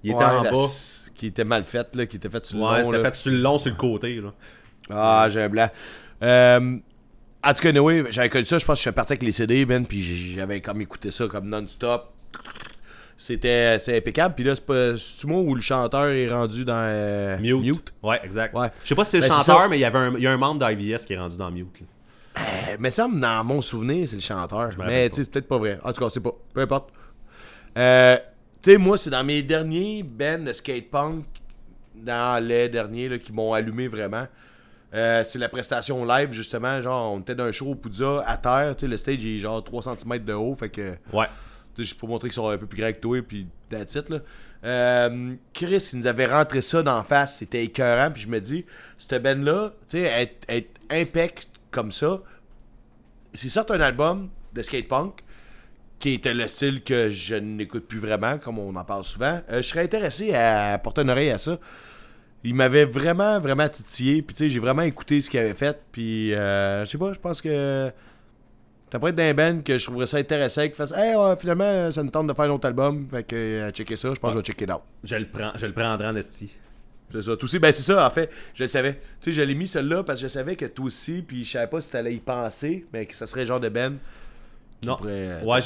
Il 0.04 0.12
était 0.12 0.20
Ouais, 0.20 0.26
en 0.26 0.44
bas. 0.44 0.68
Qui 1.16 1.28
était 1.28 1.44
mal 1.46 1.64
faite, 1.64 1.96
là, 1.96 2.06
qui 2.06 2.18
était 2.18 2.30
faite 2.30 2.46
sur 2.46 2.58
le 2.58 2.64
Ouais, 2.64 2.80
long, 2.80 2.86
c'était 2.86 2.98
là. 2.98 3.12
fait 3.12 3.16
sur 3.16 3.32
le 3.32 3.38
long, 3.40 3.58
sur 3.58 3.70
le 3.72 3.78
côté. 3.78 4.16
Là. 4.22 4.34
Ah, 4.90 5.28
j'ai 5.30 5.42
un 5.44 5.50
blanc. 5.50 5.70
Euh, 6.22 6.78
en 7.46 7.54
tout 7.54 7.62
cas, 7.62 7.72
oui, 7.80 8.04
j'avais 8.10 8.30
connu 8.30 8.46
ça, 8.46 8.58
je 8.58 8.66
pense 8.66 8.76
que 8.76 8.80
je 8.80 8.82
suis 8.84 8.92
parti 8.92 9.14
avec 9.14 9.24
les 9.24 9.32
CD, 9.34 9.66
Ben, 9.66 9.86
puis 9.86 10.02
j'avais 10.02 10.62
comme 10.62 10.80
écouté 10.82 11.12
ça 11.12 11.28
comme 11.28 11.48
non-stop. 11.48 12.10
C'était 13.18 13.78
impeccable. 13.90 14.36
Puis 14.36 14.44
là, 14.44 14.56
c'est 14.56 14.66
pas 14.66 14.94
moi 15.28 15.42
où 15.42 15.56
le 15.56 15.62
chanteur 15.62 16.08
est 16.08 16.30
rendu 16.30 16.66
dans 16.66 16.74
euh, 16.76 17.38
Mute. 17.40 17.94
Ouais, 18.02 18.20
exact. 18.24 18.56
Ouais. 18.56 18.68
Je 18.84 18.90
sais 18.90 18.96
pas 18.96 19.04
si 19.04 19.12
c'est 19.12 19.18
le 19.20 19.28
Ben, 19.28 19.36
chanteur, 19.36 19.70
mais 19.70 19.78
il 19.78 19.82
y 19.82 19.86
avait 19.86 20.00
un, 20.00 20.14
il 20.18 20.24
y 20.24 20.28
a 20.28 20.32
un 20.32 20.38
membre 20.38 20.66
d'IVS 20.68 21.06
qui 21.06 21.14
est 21.14 21.18
rendu 21.20 21.38
dans 21.38 21.52
Mute. 21.52 21.80
là. 21.82 21.86
Euh, 22.38 22.78
mais 22.80 22.90
ça, 22.90 23.08
dans 23.08 23.44
mon 23.44 23.62
souvenir, 23.62 24.08
c'est 24.08 24.16
le 24.16 24.22
chanteur. 24.22 24.72
Mais 24.78 25.10
tu 25.10 25.18
sais, 25.18 25.24
c'est 25.24 25.32
peut-être 25.32 25.48
pas 25.48 25.58
vrai. 25.58 25.80
En 25.84 25.94
tout 25.94 26.04
cas, 26.04 26.10
c'est 26.10 26.24
pas. 26.24 26.34
Peu 26.54 26.62
importe. 26.62 26.90
Euh, 27.78 28.18
tu 28.62 28.72
sais, 28.72 28.78
moi, 28.78 28.98
c'est 28.98 29.10
dans 29.10 29.24
mes 29.24 29.44
derniers 29.44 30.04
bands 30.04 30.44
de 30.44 30.54
skate 30.54 30.90
punk, 30.90 31.26
dans 31.96 32.44
les 32.44 32.70
derniers 32.70 33.10
là, 33.10 33.20
qui 33.20 33.32
m'ont 33.32 33.54
allumé 33.54 33.88
vraiment. 33.88 34.28
Euh, 34.94 35.24
c'est 35.28 35.40
la 35.40 35.50
prestation 35.50 36.06
live, 36.06 36.32
justement. 36.32 36.82
Genre, 36.82 37.14
on 37.14 37.20
était 37.20 37.36
dans 37.36 37.46
un 37.46 37.52
show 37.52 37.68
au 37.72 37.76
Poudza 37.76 38.24
à 38.26 38.38
terre. 38.38 38.76
Tu 38.76 38.82
sais, 38.82 38.88
le 38.88 38.98
stage 38.98 39.26
est 39.26 39.40
genre 39.40 39.64
3 39.64 39.84
cm 39.84 40.20
de 40.24 40.34
haut. 40.34 40.56
Fait 40.56 40.70
que. 40.70 40.96
Ouais. 41.12 41.28
Tu 41.76 41.86
sais, 41.86 41.96
pour 41.96 42.10
montrer 42.10 42.30
qu'ils 42.30 42.36
sont 42.36 42.48
un 42.48 42.58
peu 42.58 42.68
plus 42.68 42.80
grands 42.80 42.92
que 42.92 43.00
toi, 43.00 43.20
puis 43.22 43.48
that's 43.70 43.96
it, 43.96 44.10
là. 44.10 44.20
Euh, 44.64 45.36
Chris, 45.54 45.90
il 45.92 46.00
nous 46.00 46.08
avait 46.08 46.26
rentré 46.26 46.62
ça 46.62 46.82
d'en 46.84 47.04
face, 47.04 47.38
c'était 47.38 47.66
écœurant, 47.66 48.12
puis 48.12 48.22
je 48.22 48.28
me 48.30 48.40
dis, 48.40 48.66
cette 48.98 49.22
ben-là, 49.22 49.74
tu 49.90 49.98
sais, 49.98 50.04
être, 50.04 50.46
être 50.48 50.70
impec 50.90 51.48
comme 51.74 51.92
ça, 51.92 52.22
s'il 53.34 53.52
sort 53.52 53.66
un 53.72 53.82
album 53.82 54.30
de 54.54 54.62
skate 54.62 54.88
punk, 54.88 55.24
qui 56.00 56.14
était 56.14 56.34
le 56.34 56.48
style 56.48 56.84
que 56.84 57.10
je 57.10 57.36
n'écoute 57.36 57.88
plus 57.88 58.00
vraiment, 58.00 58.38
comme 58.38 58.60
on 58.60 58.76
en 58.76 58.84
parle 58.84 59.04
souvent, 59.04 59.42
euh, 59.50 59.58
je 59.58 59.62
serais 59.62 59.84
intéressé 59.84 60.34
à 60.34 60.78
porter 60.78 61.02
une 61.02 61.10
oreille 61.10 61.32
à 61.32 61.38
ça. 61.38 61.58
Il 62.44 62.56
m'avait 62.56 62.86
vraiment, 62.86 63.40
vraiment 63.40 63.70
titillé, 63.70 64.22
puis 64.22 64.36
tu 64.36 64.44
sais, 64.44 64.50
j'ai 64.50 64.60
vraiment 64.60 64.82
écouté 64.82 65.22
ce 65.22 65.30
qu'il 65.30 65.40
avait 65.40 65.54
fait, 65.54 65.82
puis 65.92 66.34
euh, 66.34 66.84
je 66.84 66.90
sais 66.92 66.98
pas, 66.98 67.14
je 67.14 67.20
pense 67.20 67.42
que 67.42 67.92
ça 68.92 69.00
pourrait 69.00 69.10
être 69.10 69.16
d'un 69.16 69.34
band 69.34 69.62
que 69.64 69.78
je 69.78 69.86
trouverais 69.86 70.06
ça 70.06 70.18
intéressant, 70.18 70.62
qu'il 70.64 70.76
fasse 70.76 70.94
Hey, 70.96 71.16
finalement, 71.40 71.90
ça 71.90 72.04
nous 72.04 72.12
tente 72.12 72.28
de 72.28 72.34
faire 72.34 72.46
un 72.46 72.50
autre 72.50 72.68
album. 72.68 73.08
Fait 73.10 73.24
que, 73.24 73.36
euh, 73.36 73.72
checker 73.72 73.96
ça, 73.96 74.14
je 74.14 74.20
pense 74.20 74.30
que 74.30 74.34
je 74.34 74.40
vais 74.40 74.46
checker 74.46 74.72
out. 74.72 74.82
Je 75.04 75.16
le 75.16 75.26
prends, 75.26 75.52
je 75.56 75.66
le 75.66 75.74
prendrai 75.74 76.10
en. 76.10 76.14
C'est 77.14 77.22
ça. 77.22 77.32
Aussi, 77.42 77.60
ben 77.60 77.72
c'est 77.72 77.84
ça, 77.84 78.06
en 78.06 78.10
fait, 78.10 78.30
je 78.56 78.64
le 78.64 78.68
savais. 78.68 78.94
Tu 79.22 79.32
sais, 79.32 79.34
je 79.34 79.42
l'ai 79.44 79.54
mis 79.54 79.68
celui-là 79.68 80.04
parce 80.04 80.20
que 80.20 80.28
je 80.28 80.32
savais 80.34 80.56
que 80.56 80.66
toi 80.66 80.86
aussi, 80.86 81.22
puis 81.22 81.44
je 81.46 81.52
savais 81.52 81.68
pas 81.68 81.80
si 81.80 81.92
t'allais 81.92 82.16
y 82.16 82.20
penser, 82.20 82.86
mais 82.92 83.06
que 83.06 83.14
ça 83.14 83.28
serait 83.28 83.42
le 83.42 83.46
genre 83.48 83.60
de 83.60 83.70
band. 83.70 83.94
Non. 84.84 84.98
euh, 85.06 85.42
Ouais, 85.44 85.60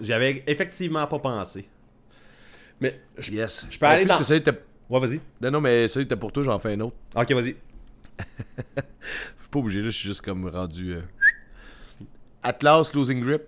j'avais 0.00 0.42
effectivement 0.46 1.06
pas 1.06 1.18
pensé. 1.18 1.68
Mais. 2.80 2.98
Je... 3.18 3.30
Yes. 3.32 3.66
je 3.70 3.78
peux 3.78 3.86
aller 3.86 4.04
dans- 4.06 4.18
que 4.18 4.50
Ouais, 4.90 5.00
vas-y. 5.00 5.20
Non, 5.40 5.50
non, 5.52 5.60
mais 5.60 5.86
celui 5.88 6.04
était 6.06 6.16
pour 6.16 6.32
toi, 6.32 6.42
j'en 6.42 6.58
fais 6.58 6.72
un 6.72 6.80
autre. 6.80 6.96
Ok, 7.14 7.30
vas-y. 7.32 7.54
Je 8.76 8.80
suis 8.82 9.50
pas 9.50 9.58
obligé, 9.58 9.80
là, 9.82 9.86
je 9.86 9.96
suis 9.96 10.08
juste 10.08 10.20
comme 10.22 10.48
rendu. 10.48 10.94
euh, 10.94 11.00
Atlas 12.42 12.92
Losing 12.94 13.20
Grip. 13.22 13.42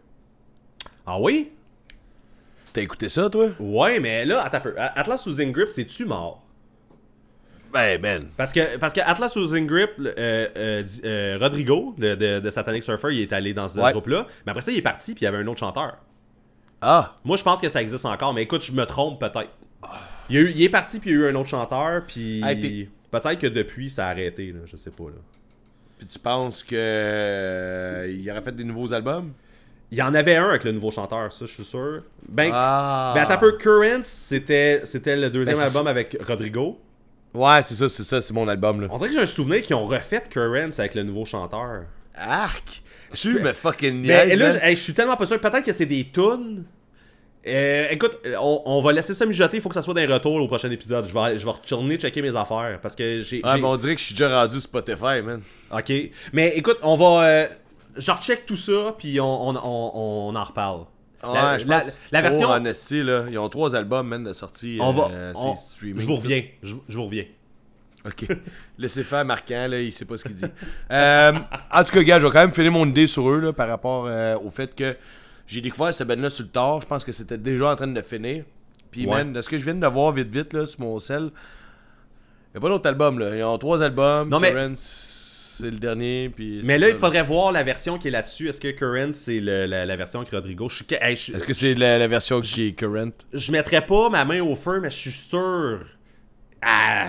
Ah 1.04 1.20
oui? 1.20 1.50
T'as 2.72 2.82
écouté 2.82 3.08
ça, 3.08 3.28
toi? 3.28 3.48
Ouais, 3.58 3.98
mais 4.00 4.24
là, 4.24 4.42
attends 4.44 4.58
un 4.58 4.60
peu. 4.60 4.74
A- 4.78 4.98
Atlas 4.98 5.24
Losing 5.26 5.50
Grip, 5.52 5.68
c'est-tu 5.68 6.04
mort? 6.04 6.45
Ben, 7.72 8.00
ben. 8.00 8.26
Parce 8.36 8.52
que, 8.52 8.76
parce 8.78 8.92
que 8.92 9.00
Atlas 9.00 9.34
Losing 9.36 9.66
Grip, 9.66 9.90
euh, 9.98 10.12
euh, 10.56 10.82
euh, 11.04 11.38
Rodrigo 11.40 11.94
de, 11.98 12.14
de- 12.14 12.40
de 12.40 12.50
Satanic 12.50 12.82
Surfer, 12.82 13.08
il 13.12 13.20
est 13.22 13.32
allé 13.32 13.52
dans 13.54 13.68
ce 13.68 13.78
Ouais. 13.78 13.92
groupe-là. 13.92 14.26
Mais 14.46 14.50
après 14.50 14.62
ça, 14.62 14.72
il 14.72 14.78
est 14.78 14.82
parti, 14.82 15.14
puis 15.14 15.22
il 15.22 15.24
y 15.24 15.28
avait 15.28 15.38
un 15.38 15.46
autre 15.46 15.60
chanteur. 15.60 15.96
Ah, 16.80 17.14
Moi, 17.24 17.36
je 17.36 17.42
pense 17.42 17.60
que 17.60 17.68
ça 17.68 17.82
existe 17.82 18.04
encore, 18.06 18.32
mais 18.34 18.42
écoute, 18.42 18.62
je 18.64 18.72
me 18.72 18.84
trompe 18.84 19.18
peut-être. 19.20 19.50
Il, 20.28 20.62
est 20.62 20.68
parti, 20.68 20.98
puis 20.98 21.10
il 21.10 21.12
y 21.14 21.16
a 21.16 21.26
eu 21.26 21.30
un 21.30 21.34
autre 21.34 21.48
chanteur, 21.48 22.02
puis 22.06 22.42
peut-être 23.10 23.38
que 23.38 23.46
depuis, 23.46 23.90
ça 23.90 24.06
a 24.06 24.10
arrêté, 24.10 24.52
là, 24.52 24.60
je 24.66 24.76
sais 24.76 24.90
pas. 24.90 25.04
Là. 25.04 25.20
puis 25.98 26.06
tu 26.06 26.18
penses 26.18 26.62
que. 26.62 28.06
il 28.10 28.30
aurait 28.30 28.42
fait 28.42 28.54
des 28.54 28.64
nouveaux 28.64 28.92
albums? 28.92 29.32
Il 29.92 29.98
y 29.98 30.02
en 30.02 30.14
avait 30.14 30.34
un 30.36 30.48
avec 30.48 30.64
le 30.64 30.72
nouveau 30.72 30.90
chanteur, 30.90 31.32
ça, 31.32 31.46
je 31.46 31.52
suis 31.52 31.64
sûr. 31.64 32.02
Ben, 32.28 32.50
Ah. 32.52 33.12
ben 33.14 33.36
peu, 33.38 33.52
Currents, 33.56 34.02
c'était, 34.02 34.80
c'était 34.84 35.16
le 35.16 35.30
deuxième 35.30 35.56
Ben, 35.56 35.62
c'est 35.62 35.76
album 35.76 35.86
avec 35.86 36.16
Rodrigo. 36.26 36.80
Ouais, 37.36 37.62
c'est 37.62 37.74
ça, 37.74 37.88
c'est 37.88 38.02
ça, 38.04 38.20
c'est 38.20 38.32
mon 38.34 38.48
album, 38.48 38.80
là. 38.80 38.88
On 38.90 38.96
dirait 38.96 39.10
que 39.10 39.14
j'ai 39.16 39.22
un 39.22 39.26
souvenir 39.26 39.62
qu'ils 39.62 39.76
ont 39.76 39.86
refait 39.86 40.22
Currents 40.30 40.78
avec 40.78 40.94
le 40.94 41.02
nouveau 41.02 41.24
chanteur. 41.24 41.82
Arc! 42.14 42.82
Tu 43.12 43.38
me 43.40 43.52
fucking 43.52 44.04
Mais 44.06 44.34
là, 44.36 44.70
je 44.70 44.74
suis 44.76 44.92
tellement 44.94 45.16
pas 45.16 45.26
sûr. 45.26 45.40
Peut-être 45.40 45.64
que 45.64 45.72
c'est 45.72 45.86
des 45.86 46.08
tunes. 46.12 46.64
Euh, 47.46 47.86
écoute, 47.92 48.18
on, 48.40 48.62
on 48.64 48.80
va 48.80 48.90
laisser 48.92 49.14
ça 49.14 49.24
mijoter. 49.24 49.58
Il 49.58 49.60
faut 49.62 49.68
que 49.68 49.74
ça 49.76 49.82
soit 49.82 49.94
d'un 49.94 50.12
retour 50.12 50.34
au 50.34 50.48
prochain 50.48 50.70
épisode. 50.70 51.06
Je 51.06 51.14
vais, 51.14 51.38
je 51.38 51.44
vais 51.44 51.50
retourner 51.52 51.96
checker 51.96 52.20
mes 52.20 52.34
affaires. 52.34 52.80
Parce 52.82 52.96
que 52.96 53.22
j'ai. 53.22 53.36
Ouais, 53.36 53.50
j'ai- 53.54 53.60
mais 53.60 53.66
on 53.68 53.76
dirait 53.76 53.94
que 53.94 54.00
je 54.00 54.06
suis 54.06 54.14
déjà 54.14 54.40
rendu 54.42 54.60
Spotify, 54.60 55.22
man. 55.24 55.42
Ok. 55.70 55.92
Mais 56.32 56.54
écoute, 56.56 56.78
on 56.82 56.96
va. 56.96 57.24
Euh, 57.24 57.46
je 57.96 58.10
recheck 58.10 58.44
tout 58.46 58.56
ça, 58.56 58.94
puis 58.98 59.20
on, 59.20 59.48
on, 59.50 59.54
on, 59.56 60.28
on 60.30 60.34
en 60.34 60.44
reparle. 60.44 60.86
Ouais, 61.24 61.32
La- 61.34 61.58
je 61.58 61.66
la- 61.66 61.80
pense 61.80 62.00
la 62.12 62.22
version- 62.22 62.48
honesty, 62.50 63.02
là. 63.02 63.24
Ils 63.30 63.38
ont 63.38 63.48
trois 63.48 63.74
albums, 63.74 64.06
man, 64.06 64.22
de 64.24 64.32
sortie. 64.32 64.78
On 64.80 64.92
va. 64.92 65.08
euh, 65.10 65.32
on- 65.34 65.54
streaming, 65.56 66.00
je 66.00 66.06
vous 66.06 66.16
reviens. 66.16 66.42
Je, 66.62 66.74
je 66.88 66.96
vous 66.96 67.04
reviens. 67.06 67.24
Ok. 68.04 68.26
Laissez 68.78 69.02
faire 69.02 69.24
marquant, 69.24 69.66
là, 69.66 69.80
il 69.80 69.92
sait 69.92 70.04
pas 70.04 70.16
ce 70.16 70.24
qu'il 70.24 70.34
dit. 70.36 70.44
Euh, 70.92 71.32
en 71.72 71.84
tout 71.84 71.92
cas, 71.92 72.02
gars, 72.02 72.18
je 72.20 72.26
vais 72.26 72.32
quand 72.32 72.40
même 72.40 72.52
finir 72.52 72.70
mon 72.70 72.86
idée 72.86 73.06
sur 73.06 73.28
eux, 73.30 73.40
là, 73.40 73.52
par 73.52 73.66
rapport 73.68 74.06
euh, 74.06 74.36
au 74.44 74.50
fait 74.50 74.74
que 74.74 74.96
j'ai 75.46 75.60
découvert 75.60 75.92
cette 75.92 76.06
band-là 76.06 76.30
sur 76.30 76.44
le 76.44 76.50
tard. 76.50 76.80
Je 76.82 76.86
pense 76.86 77.04
que 77.04 77.12
c'était 77.12 77.38
déjà 77.38 77.72
en 77.72 77.76
train 77.76 77.86
de 77.88 78.02
finir. 78.02 78.44
Puis, 78.92 79.06
Ouais. 79.06 79.16
man, 79.16 79.32
de 79.32 79.40
ce 79.42 79.48
que 79.48 79.56
je 79.56 79.64
viens 79.64 79.74
de 79.74 79.86
voir 79.86 80.12
vite, 80.12 80.28
vite, 80.28 80.52
là, 80.52 80.64
sur 80.66 80.80
mon 80.80 80.98
sel, 81.00 81.22
il 81.24 82.54
n'y 82.54 82.58
a 82.58 82.60
pas 82.60 82.68
d'autres 82.68 82.88
albums, 82.88 83.18
là. 83.18 83.34
Ils 83.36 83.42
ont 83.42 83.58
trois 83.58 83.82
albums. 83.82 84.28
Non, 84.28 84.38
mais- 84.38 84.52
c'est 85.58 85.70
le 85.70 85.78
dernier. 85.78 86.30
Puis 86.34 86.60
Mais 86.64 86.78
là, 86.78 86.86
ça, 86.86 86.92
il 86.92 86.98
faudrait 86.98 87.22
voir 87.22 87.52
la 87.52 87.62
version 87.62 87.98
qui 87.98 88.08
est 88.08 88.10
là-dessus. 88.10 88.48
Est-ce 88.48 88.60
que 88.60 88.68
Currents, 88.68 89.12
c'est 89.12 89.40
la, 89.40 89.66
la 89.86 89.96
version 89.96 90.20
avec 90.20 90.30
Rodrigo? 90.32 90.68
Je, 90.68 90.76
suis- 90.76 90.86
hey, 91.00 91.16
je- 91.16 91.34
Est-ce 91.36 91.44
que 91.44 91.54
c'est 91.54 91.74
la, 91.74 91.98
la 91.98 92.08
version 92.08 92.40
qui 92.40 92.68
est 92.68 92.72
current? 92.72 93.10
je 93.32 93.52
mettrais 93.52 93.84
pas 93.84 94.08
ma 94.08 94.24
main 94.24 94.40
au 94.40 94.54
feu, 94.56 94.80
mais 94.80 94.90
je 94.90 94.96
suis 94.96 95.10
sûr. 95.12 95.80
Ah, 96.62 97.08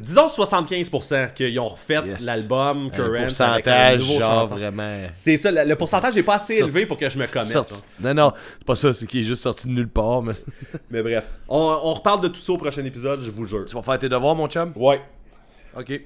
disons 0.00 0.28
75% 0.28 1.32
qu'ils 1.34 1.58
ont 1.58 1.66
refait 1.68 2.00
Yes. 2.06 2.24
l'album 2.24 2.90
Un 2.96 3.04
avec 3.04 3.20
un 3.20 3.22
pourcentage, 3.24 4.02
genre, 4.02 4.46
vraiment... 4.46 5.06
C'est 5.12 5.36
ça, 5.36 5.50
le, 5.50 5.64
le 5.68 5.74
pourcentage 5.76 6.14
n'est 6.14 6.22
pas 6.22 6.36
assez 6.36 6.58
Sorti- 6.58 6.62
élevé 6.70 6.86
pour 6.86 6.96
que 6.96 7.08
je 7.10 7.18
me 7.18 7.26
commette. 7.26 7.48
Sorti- 7.48 7.82
hein. 7.82 8.14
Non, 8.14 8.14
non, 8.14 8.32
c'est 8.58 8.64
pas 8.64 8.76
ça, 8.76 8.94
c'est 8.94 9.06
qu'il 9.06 9.20
est 9.22 9.24
juste 9.24 9.42
sorti 9.42 9.66
de 9.66 9.72
nulle 9.72 9.88
part, 9.88 10.22
mais... 10.22 10.32
Mais 10.90 11.02
bref, 11.02 11.24
on, 11.48 11.58
on 11.58 11.92
reparle 11.92 12.20
de 12.22 12.28
tout 12.28 12.40
ça 12.40 12.52
au 12.52 12.56
prochain 12.56 12.84
épisode, 12.84 13.22
je 13.24 13.30
vous 13.32 13.46
jure. 13.46 13.64
Tu 13.66 13.74
vas 13.74 13.82
faire 13.82 13.98
tes 13.98 14.08
devoirs, 14.08 14.36
mon 14.36 14.46
chum? 14.48 14.72
Ouais. 14.76 15.00
Ok. 15.76 16.00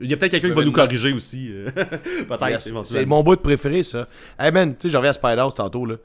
Il 0.00 0.10
y 0.10 0.14
a 0.14 0.16
peut-être 0.16 0.32
quelqu'un 0.32 0.48
qui 0.48 0.54
va 0.54 0.64
nous 0.64 0.72
corriger 0.72 1.12
aussi. 1.12 1.48
euh, 1.50 1.70
peut-être, 1.74 2.48
Yes. 2.48 2.68
C'est 2.84 3.06
mon 3.06 3.22
bout 3.22 3.36
de 3.36 3.40
préféré, 3.40 3.82
ça. 3.82 4.08
Hey 4.38 4.52
man, 4.52 4.74
tu 4.76 4.88
sais, 4.88 4.90
je 4.90 4.96
reviens 4.96 5.10
à 5.10 5.14
Spider 5.14 5.46
tantôt, 5.56 5.86
là. 5.86 5.96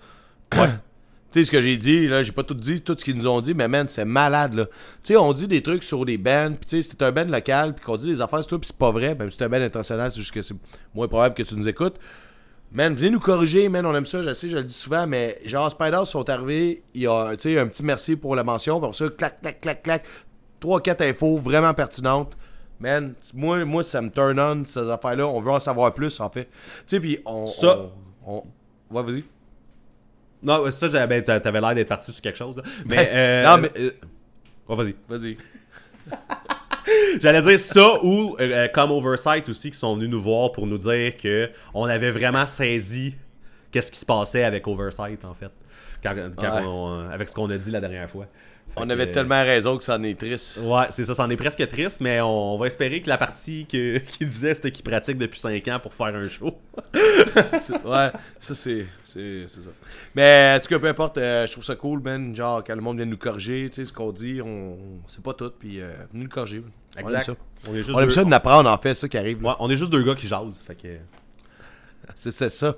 Ouais. 0.55 0.67
tu 1.31 1.39
sais, 1.39 1.43
ce 1.45 1.51
que 1.51 1.61
j'ai 1.61 1.77
dit, 1.77 2.07
là, 2.07 2.23
j'ai 2.23 2.31
pas 2.31 2.43
tout 2.43 2.53
dit, 2.53 2.81
tout 2.81 2.95
ce 2.97 3.03
qu'ils 3.03 3.15
nous 3.15 3.27
ont 3.27 3.41
dit, 3.41 3.53
mais 3.53 3.67
man, 3.67 3.87
c'est 3.89 4.05
malade, 4.05 4.53
là. 4.53 4.65
Tu 5.03 5.13
sais, 5.13 5.17
on 5.17 5.33
dit 5.33 5.47
des 5.47 5.61
trucs 5.61 5.83
sur 5.83 6.05
des 6.05 6.17
bands, 6.17 6.51
pis 6.51 6.67
tu 6.67 6.81
sais, 6.81 6.89
c'est 6.91 7.01
un 7.01 7.11
band 7.11 7.25
local, 7.25 7.75
puis 7.75 7.83
qu'on 7.85 7.97
dit 7.97 8.07
des 8.07 8.21
affaires 8.21 8.39
sur 8.39 8.47
toi, 8.49 8.59
pis 8.61 8.67
c'est 8.67 8.77
pas 8.77 8.91
vrai, 8.91 9.15
même 9.15 9.29
si 9.29 9.37
c'est 9.37 9.45
un 9.45 9.49
band 9.49 9.61
international, 9.61 10.11
c'est 10.11 10.19
juste 10.21 10.33
que 10.33 10.41
c'est 10.41 10.55
moins 10.93 11.07
probable 11.07 11.35
que 11.35 11.43
tu 11.43 11.55
nous 11.55 11.67
écoutes. 11.67 11.95
Man, 12.73 12.93
venez 12.95 13.09
nous 13.09 13.19
corriger, 13.19 13.67
man, 13.67 13.85
on 13.85 13.93
aime 13.93 14.05
ça, 14.05 14.21
je 14.21 14.33
sais, 14.33 14.47
je 14.47 14.55
le 14.55 14.63
dis 14.63 14.73
souvent, 14.73 15.05
mais 15.05 15.39
genre, 15.45 15.69
Spider 15.69 16.03
sont 16.05 16.29
arrivés, 16.29 16.83
il 16.93 17.01
y 17.01 17.07
a, 17.07 17.35
tu 17.35 17.53
sais, 17.53 17.59
un 17.59 17.67
petit 17.67 17.83
merci 17.83 18.15
pour 18.15 18.35
la 18.35 18.43
mention, 18.45 18.79
puis 18.79 18.87
après 18.87 18.97
ça, 18.97 19.09
clac, 19.09 19.41
clac, 19.41 19.59
clac, 19.59 19.83
clac, 19.83 20.05
3-4 20.61 21.09
infos 21.09 21.37
vraiment 21.37 21.73
pertinentes. 21.73 22.37
Man, 22.81 23.13
moi, 23.35 23.63
moi, 23.63 23.83
ça 23.83 24.01
me 24.01 24.09
turn 24.09 24.39
on, 24.39 24.65
ces 24.65 24.89
affaires-là, 24.89 25.27
on 25.27 25.39
veut 25.39 25.51
en 25.51 25.59
savoir 25.59 25.93
plus, 25.93 26.19
en 26.19 26.29
fait. 26.29 26.45
Tu 26.45 26.49
sais, 26.87 26.99
puis 26.99 27.19
on... 27.25 27.45
Ça- 27.45 27.79
On, 28.25 28.37
on- 28.37 28.43
Ouais, 28.97 29.03
vas-y. 29.03 29.23
Non, 30.43 30.69
ça, 30.71 31.07
ben, 31.07 31.23
t'a- 31.23 31.39
t'avais 31.39 31.61
l'air 31.61 31.75
d'être 31.75 31.87
parti 31.87 32.11
sur 32.11 32.21
quelque 32.21 32.37
chose. 32.37 32.57
là. 32.57 32.63
Mais, 32.85 32.95
Ben, 32.95 33.07
euh, 33.11 33.45
non, 33.45 33.57
mais- 33.61 33.71
euh, 33.79 33.91
ouais, 34.67 34.75
vas-y. 34.75 34.95
Vas-y. 35.07 35.37
J'allais 37.21 37.41
dire 37.43 37.59
ça 37.59 38.03
ou 38.03 38.35
euh, 38.39 38.67
comme 38.69 38.91
Oversight 38.91 39.47
aussi 39.49 39.69
qui 39.71 39.77
sont 39.77 39.95
venus 39.95 40.09
nous 40.09 40.21
voir 40.21 40.51
pour 40.51 40.65
nous 40.65 40.79
dire 40.79 41.15
que 41.15 41.49
on 41.73 41.85
avait 41.85 42.09
vraiment 42.11 42.47
saisi 42.47 43.15
qu'est-ce 43.71 43.91
qui 43.91 43.99
se 43.99 44.05
passait 44.05 44.43
avec 44.43 44.67
Oversight 44.67 45.23
en 45.23 45.33
fait. 45.35 45.51
Quand- 46.01 46.15
quand 46.35 46.55
Ouais. 46.55 46.63
on- 46.65 47.09
avec 47.11 47.29
ce 47.29 47.35
qu'on 47.35 47.49
a 47.51 47.57
dit 47.57 47.69
la 47.69 47.79
dernière 47.79 48.09
fois. 48.09 48.25
On 48.77 48.89
avait 48.89 49.07
euh, 49.09 49.11
tellement 49.13 49.41
raison 49.43 49.77
que 49.77 49.83
ça 49.83 49.97
en 49.97 50.03
est 50.03 50.17
triste. 50.19 50.59
Ouais, 50.63 50.85
c'est 50.89 51.03
ça, 51.05 51.13
c'en 51.13 51.29
est 51.29 51.35
presque 51.35 51.67
triste, 51.67 51.99
mais 52.01 52.21
on, 52.21 52.53
on 52.55 52.57
va 52.57 52.67
espérer 52.67 53.01
que 53.01 53.09
la 53.09 53.17
partie 53.17 53.65
que, 53.65 53.97
qu'il 54.17 54.29
disait 54.29 54.53
c'était 54.53 54.71
qu'il 54.71 54.83
pratique 54.83 55.17
depuis 55.17 55.39
5 55.39 55.67
ans 55.67 55.79
pour 55.79 55.93
faire 55.93 56.07
un 56.07 56.27
show. 56.27 56.57
Ouais, 56.93 58.09
ça 58.39 58.55
c'est 58.55 58.85
c'est 59.03 59.45
c'est 59.47 59.61
ça. 59.61 59.69
Mais 60.15 60.55
en 60.57 60.59
tout 60.61 60.69
cas, 60.69 60.79
peu 60.79 60.87
importe, 60.87 61.17
euh, 61.17 61.45
je 61.47 61.51
trouve 61.51 61.63
ça 61.63 61.75
cool, 61.75 62.01
man. 62.01 62.35
Genre, 62.35 62.63
quand 62.63 62.75
le 62.75 62.81
monde 62.81 62.97
vient 62.97 63.05
nous 63.05 63.17
corriger, 63.17 63.69
tu 63.69 63.81
sais, 63.81 63.85
ce 63.85 63.93
qu'on 63.93 64.11
dit, 64.11 64.41
on 64.41 64.77
c'est 65.07 65.21
pas 65.23 65.33
tout, 65.33 65.51
puis 65.57 65.81
euh, 65.81 65.91
venez 66.11 66.23
nous 66.23 66.29
corriger. 66.29 66.59
man. 66.61 66.71
On 67.03 67.09
aime 67.09 67.21
ça. 67.21 67.33
On 67.67 67.73
est 67.73 67.77
juste 67.77 67.89
On 67.93 67.99
aime 67.99 68.05
deux- 68.05 68.11
ça 68.11 68.23
en 68.23 68.77
fait, 68.77 68.93
ça 68.93 69.07
qui 69.07 69.17
arrive. 69.17 69.41
là. 69.43 69.49
Ouais, 69.49 69.55
on 69.59 69.69
est 69.69 69.77
juste 69.77 69.91
deux 69.91 70.03
gars 70.03 70.15
qui 70.15 70.27
jasent, 70.27 70.61
fait 70.65 70.75
que... 70.75 70.97
C'est 72.15 72.31
c'est 72.31 72.49
ça. 72.49 72.75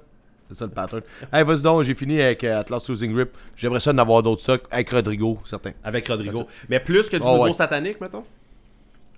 C'est 0.53 0.59
ça 0.59 0.65
le 0.65 0.71
pattern. 0.71 1.01
Hey, 1.31 1.43
vas-y 1.43 1.61
donc, 1.63 1.81
j'ai 1.83 1.95
fini 1.95 2.21
avec 2.21 2.43
euh, 2.43 2.59
Atlas 2.59 2.87
Losing 2.87 3.11
Grip. 3.13 3.31
J'aimerais 3.55 3.79
ça 3.79 3.91
en 3.91 3.97
avoir 3.97 4.21
d'autres 4.21 4.41
ça 4.41 4.57
avec 4.69 4.89
Rodrigo, 4.91 5.39
certain. 5.45 5.71
Avec 5.83 6.07
Rodrigo. 6.07 6.47
Mais 6.69 6.79
plus 6.79 7.09
que 7.09 7.17
du 7.17 7.23
Oh, 7.25 7.31
nouveau 7.31 7.43
ouais. 7.45 7.53
satanique, 7.53 7.99
mettons? 7.99 8.23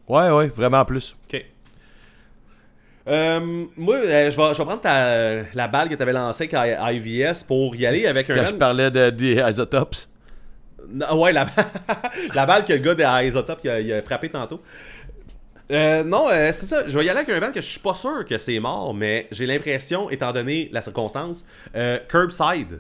Ouais, 0.07 0.29
ouais, 0.29 0.47
vraiment 0.47 0.85
plus. 0.85 1.15
Ok. 1.27 1.43
Euh, 3.07 3.65
moi, 3.77 3.97
euh, 3.97 4.31
je, 4.31 4.37
vais, 4.37 4.53
je 4.53 4.57
vais 4.57 4.65
prendre 4.65 4.81
ta- 4.81 5.43
la 5.53 5.67
balle 5.67 5.89
que 5.89 5.95
tu 5.95 6.01
avais 6.01 6.13
lancée 6.13 6.49
avec 6.51 6.79
I- 6.91 6.95
IVS 7.21 7.43
pour 7.45 7.75
y 7.75 7.85
aller 7.85 8.07
avec 8.07 8.29
un. 8.29 8.35
Quand 8.35 8.45
je 8.47 8.53
parlais 8.55 8.89
de, 8.89 9.09
des 9.11 9.35
Isotopes. 9.47 9.95
Non, 10.87 11.19
ouais, 11.21 11.31
la, 11.33 11.45
la 12.35 12.45
balle 12.45 12.63
que 12.65 12.73
le 12.73 12.79
gars 12.79 12.95
de 12.95 13.27
Isotope 13.27 13.59
il 13.63 13.69
a, 13.69 13.79
il 13.79 13.91
a 13.93 14.01
frappé 14.01 14.29
tantôt. 14.29 14.61
Euh, 15.71 16.03
non, 16.03 16.27
euh, 16.29 16.51
c'est 16.53 16.65
ça. 16.67 16.87
Je 16.87 16.97
vais 16.97 17.05
y 17.05 17.09
aller 17.09 17.19
avec 17.21 17.29
un 17.35 17.39
band 17.39 17.51
que 17.51 17.61
je 17.61 17.65
suis 17.65 17.79
pas 17.79 17.95
sûr 17.95 18.23
que 18.25 18.37
c'est 18.37 18.59
mort, 18.59 18.93
mais 18.93 19.27
j'ai 19.31 19.45
l'impression, 19.47 20.09
étant 20.09 20.31
donné 20.31 20.69
la 20.71 20.81
circonstance, 20.81 21.43
euh, 21.75 21.97
Curbside. 22.07 22.79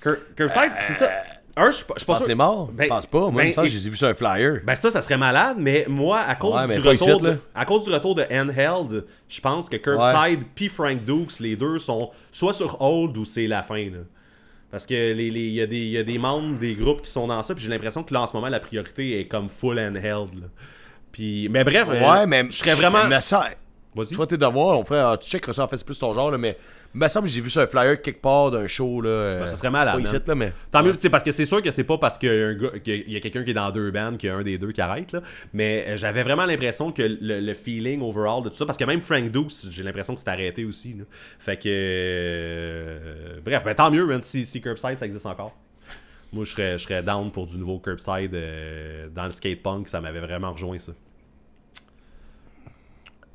Cur- 0.00 0.16
Curbside, 0.36 0.72
c'est 0.86 0.94
ça. 0.94 1.10
Un, 1.56 1.70
je 1.72 1.76
suis 1.76 1.84
pas, 1.84 1.94
je 1.96 2.00
suis 2.00 2.06
pas 2.06 2.16
sûr. 2.18 2.26
c'est 2.26 2.34
mort? 2.34 2.70
Ben, 2.72 2.84
je 2.84 2.88
pense 2.88 3.06
pas. 3.06 3.28
Moi, 3.28 3.42
ben, 3.54 3.64
et- 3.64 3.68
j'ai 3.68 3.90
vu 3.90 3.96
sur 3.96 4.06
un 4.08 4.14
flyer. 4.14 4.60
Ben 4.64 4.74
ça, 4.76 4.90
ça 4.90 5.02
serait 5.02 5.18
malade, 5.18 5.56
mais 5.58 5.84
moi, 5.88 6.20
à 6.20 6.34
cause, 6.36 6.54
Ouais, 6.54 6.74
du, 6.74 6.80
retour 6.80 7.08
ici, 7.08 7.22
de, 7.24 7.36
à 7.54 7.64
cause 7.66 7.84
du 7.84 7.90
retour 7.90 8.14
de 8.14 8.24
Handheld, 8.30 9.04
je 9.28 9.40
pense 9.40 9.68
que 9.68 9.76
Curbside 9.76 10.40
puis 10.54 10.68
Frank 10.68 11.04
Dukes, 11.04 11.40
les 11.40 11.56
deux 11.56 11.78
sont 11.78 12.10
soit 12.30 12.52
sur 12.54 12.80
hold 12.80 13.16
ou 13.16 13.24
c'est 13.24 13.46
la 13.48 13.62
fin. 13.62 13.84
Là. 13.84 13.98
Parce 14.70 14.86
que 14.86 14.94
les- 14.94 15.26
il 15.26 15.36
y, 15.50 15.60
a 15.60 15.66
des- 15.66 15.76
il 15.76 15.90
y 15.90 15.98
a 15.98 16.04
des 16.04 16.18
membres 16.18 16.56
des 16.58 16.74
groupes 16.74 17.02
qui 17.02 17.10
sont 17.10 17.26
dans 17.26 17.42
ça, 17.42 17.54
puis 17.54 17.62
j'ai 17.64 17.70
l'impression 17.70 18.04
que 18.04 18.14
là, 18.14 18.22
en 18.22 18.26
ce 18.28 18.34
moment, 18.34 18.48
la 18.48 18.60
priorité 18.60 19.20
est 19.20 19.26
comme 19.26 19.48
full 19.48 19.78
Handheld. 19.78 20.34
Là. 20.36 20.46
Puis, 21.12 21.48
mais 21.50 21.64
bref, 21.64 21.88
euh, 21.90 22.10
Ouais, 22.12 22.26
mais 22.26 22.44
je 22.50 22.56
serais 22.56 22.74
vraiment... 22.74 23.04
Mais 23.08 23.20
ça, 23.20 23.44
Vas-y. 23.92 24.14
Toi, 24.14 24.24
tes 24.24 24.36
devoirs, 24.36 24.78
on 24.78 24.84
ferait, 24.84 25.00
ah, 25.00 25.16
tu 25.20 25.28
checkeras 25.28 25.52
ça, 25.54 25.64
en 25.64 25.68
fait, 25.68 25.76
c'est 25.76 25.84
plus 25.84 25.98
ton 25.98 26.12
genre, 26.12 26.30
là, 26.30 26.38
mais 26.38 26.56
semble 27.08 27.26
que 27.26 27.32
j'ai 27.32 27.40
vu 27.40 27.50
sur 27.50 27.60
un 27.60 27.66
flyer 27.66 28.00
quelque 28.00 28.20
part 28.22 28.52
d'un 28.52 28.68
show, 28.68 29.00
là. 29.00 29.08
euh, 29.10 29.40
Ben, 29.40 29.46
ça 29.48 29.56
serait 29.56 29.68
malade, 29.70 29.94
Pas 29.96 30.00
ici, 30.00 30.12
man. 30.14 30.22
là, 30.28 30.34
mais. 30.36 30.52
Tant 30.70 30.82
mieux, 30.84 30.92
tu 30.92 31.00
sais, 31.00 31.10
parce 31.10 31.24
que 31.24 31.32
c'est 31.32 31.44
sûr 31.44 31.60
que 31.60 31.72
c'est 31.72 31.82
pas 31.82 31.98
parce 31.98 32.16
qu'il 32.16 32.28
y 32.28 32.32
a, 32.32 32.46
un 32.46 32.54
gars- 32.54 32.78
qu'il 32.78 33.10
y 33.10 33.16
a 33.16 33.20
quelqu'un 33.20 33.42
qui 33.42 33.50
est 33.50 33.54
dans 33.54 33.70
deux 33.72 33.90
bands 33.90 34.16
qu'il 34.16 34.28
y 34.28 34.32
a 34.32 34.36
un 34.36 34.42
des 34.44 34.58
deux 34.58 34.70
qui 34.70 34.80
arrête, 34.80 35.10
là. 35.10 35.22
Mais 35.52 35.86
euh, 35.88 35.96
j'avais 35.96 36.22
vraiment 36.22 36.44
l'impression 36.46 36.92
que 36.92 37.02
le, 37.02 37.40
le 37.40 37.54
feeling 37.54 38.00
overall 38.00 38.44
de 38.44 38.48
tout 38.48 38.54
ça, 38.56 38.64
parce 38.64 38.78
que 38.78 38.84
même 38.84 39.00
Frank 39.00 39.28
Dukes, 39.30 39.70
j'ai 39.70 39.82
l'impression 39.82 40.14
que 40.14 40.20
c'est 40.20 40.30
arrêté 40.30 40.64
aussi, 40.64 40.94
là. 40.94 41.04
Fait 41.40 41.56
que. 41.56 41.68
euh, 41.68 43.40
bref, 43.44 43.64
ben 43.64 43.74
tant 43.74 43.90
mieux, 43.90 44.06
man, 44.06 44.22
si, 44.22 44.44
si 44.44 44.60
Curbside 44.60 44.96
ça 44.98 45.06
existe 45.06 45.26
encore. 45.26 45.56
Moi, 46.32 46.44
je 46.44 46.52
serais, 46.52 46.78
je 46.78 46.84
serais 46.84 47.02
down 47.02 47.30
pour 47.32 47.46
du 47.46 47.58
nouveau 47.58 47.78
Curbside 47.80 48.34
euh, 48.34 49.08
dans 49.10 49.24
le 49.24 49.30
skate 49.32 49.62
punk, 49.62 49.88
ça 49.88 50.00
m'avait 50.00 50.20
vraiment 50.20 50.52
rejoint 50.52 50.78
ça. 50.78 50.92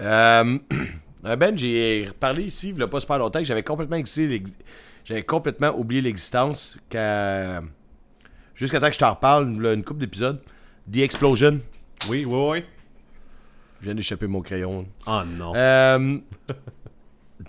Euh, 0.02 0.58
un 1.24 1.38
Ben, 1.38 1.58
j'ai 1.58 2.10
parlé 2.20 2.44
ici, 2.44 2.70
il 2.70 2.78
y 2.78 2.82
a 2.84 2.88
pas 2.88 3.02
super 3.02 3.18
longtemps, 3.20 3.40
que 3.40 3.46
j'avais 3.46 3.64
complètement 3.64 3.98
J'avais 5.04 5.24
complètement 5.24 5.78
oublié 5.78 6.02
l'existence. 6.02 6.78
qu'à- 6.90 7.62
Jusqu'à 8.56 8.80
temps 8.80 8.88
que 8.88 8.94
je 8.94 9.00
t'en 9.00 9.14
reparle, 9.14 9.48
une 9.66 9.84
couple 9.84 10.00
d'épisodes. 10.00 10.42
The 10.92 10.98
Explosion. 11.00 11.60
Oui, 12.10 12.24
oui, 12.26 12.40
oui. 12.50 12.64
Je 13.82 13.86
viens 13.86 13.96
d'échapper 13.96 14.28
mon 14.28 14.42
crayon. 14.42 14.88
Oh 15.06 15.22
non. 15.26 15.54
Euh, 15.56 16.18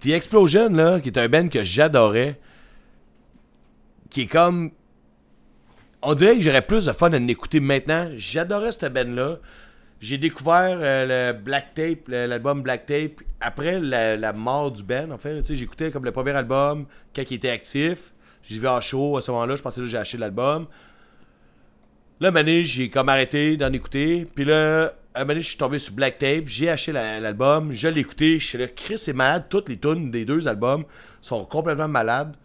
The 0.01 0.07
Explosion, 0.09 0.71
là, 0.71 1.01
qui 1.01 1.09
est 1.11 1.19
un 1.19 1.29
band 1.29 1.49
que 1.49 1.63
j'adorais, 1.63 2.41
qui 4.11 4.23
est 4.23 4.27
comme. 4.27 4.73
On 6.09 6.15
dirait 6.15 6.37
que 6.37 6.43
j'aurais 6.43 6.63
plus 6.63 6.87
de 6.87 6.93
fun 6.93 7.13
à 7.13 7.19
l'écouter 7.19 7.59
maintenant. 7.59 8.09
J'adorais 8.15 8.71
cette 8.71 8.93
band-là. 8.93 9.39
J'ai 9.99 10.19
découvert 10.19 10.79
euh, 10.81 11.33
le 11.33 11.37
Black 11.37 11.75
Tape, 11.75 12.07
l'album 12.07 12.63
Black 12.63 12.87
Tape, 12.87 13.23
après 13.41 13.81
la, 13.81 14.33
mort 14.33 14.71
du 14.71 14.85
band, 14.85 15.11
en 15.11 15.19
fait. 15.19 15.43
J'écoutais 15.53 15.91
comme 15.91 16.05
le 16.05 16.13
premier 16.13 16.31
album 16.31 16.87
quand 17.13 17.25
il 17.29 17.35
était 17.35 17.51
actif. 17.51 18.13
J'ai 18.45 18.61
vu 18.61 18.69
en 18.69 18.81
show 18.81 19.17
à 19.17 19.21
ce 19.21 19.33
moment-là. 19.33 19.57
Je 19.57 19.63
pensais 19.63 19.81
que 19.81 19.89
j'ai 19.89 19.99
acheté 19.99 20.17
l'album. 20.17 20.69
Là, 22.21 22.31
mané, 22.31 22.63
j'ai 22.63 22.89
comme 22.89 23.09
arrêté 23.09 23.57
d'en 23.57 23.73
écouter. 23.73 24.29
Puis 24.33 24.45
là, 24.45 24.93
à 25.13 25.25
je 25.35 25.41
suis 25.41 25.59
tombé 25.59 25.81
sur 25.81 25.93
Black 25.93 26.19
Tape. 26.19 26.45
J'ai 26.47 26.71
acheté 26.71 26.93
la- 26.93 27.19
l'album. 27.19 27.73
Je 27.73 27.89
l'ai 27.89 28.03
écouté. 28.03 28.39
Je 28.39 28.47
suis 28.47 28.59
là, 28.59 28.69
Chris 28.69 29.03
est 29.09 29.13
malade. 29.13 29.47
Toutes 29.51 29.69
les 29.69 29.77
tunes 29.77 30.13
des 30.13 30.25
deux 30.25 30.47
albums 30.47 30.85
sont 31.21 31.45
complètement 31.45 31.89
malades. 31.89 32.37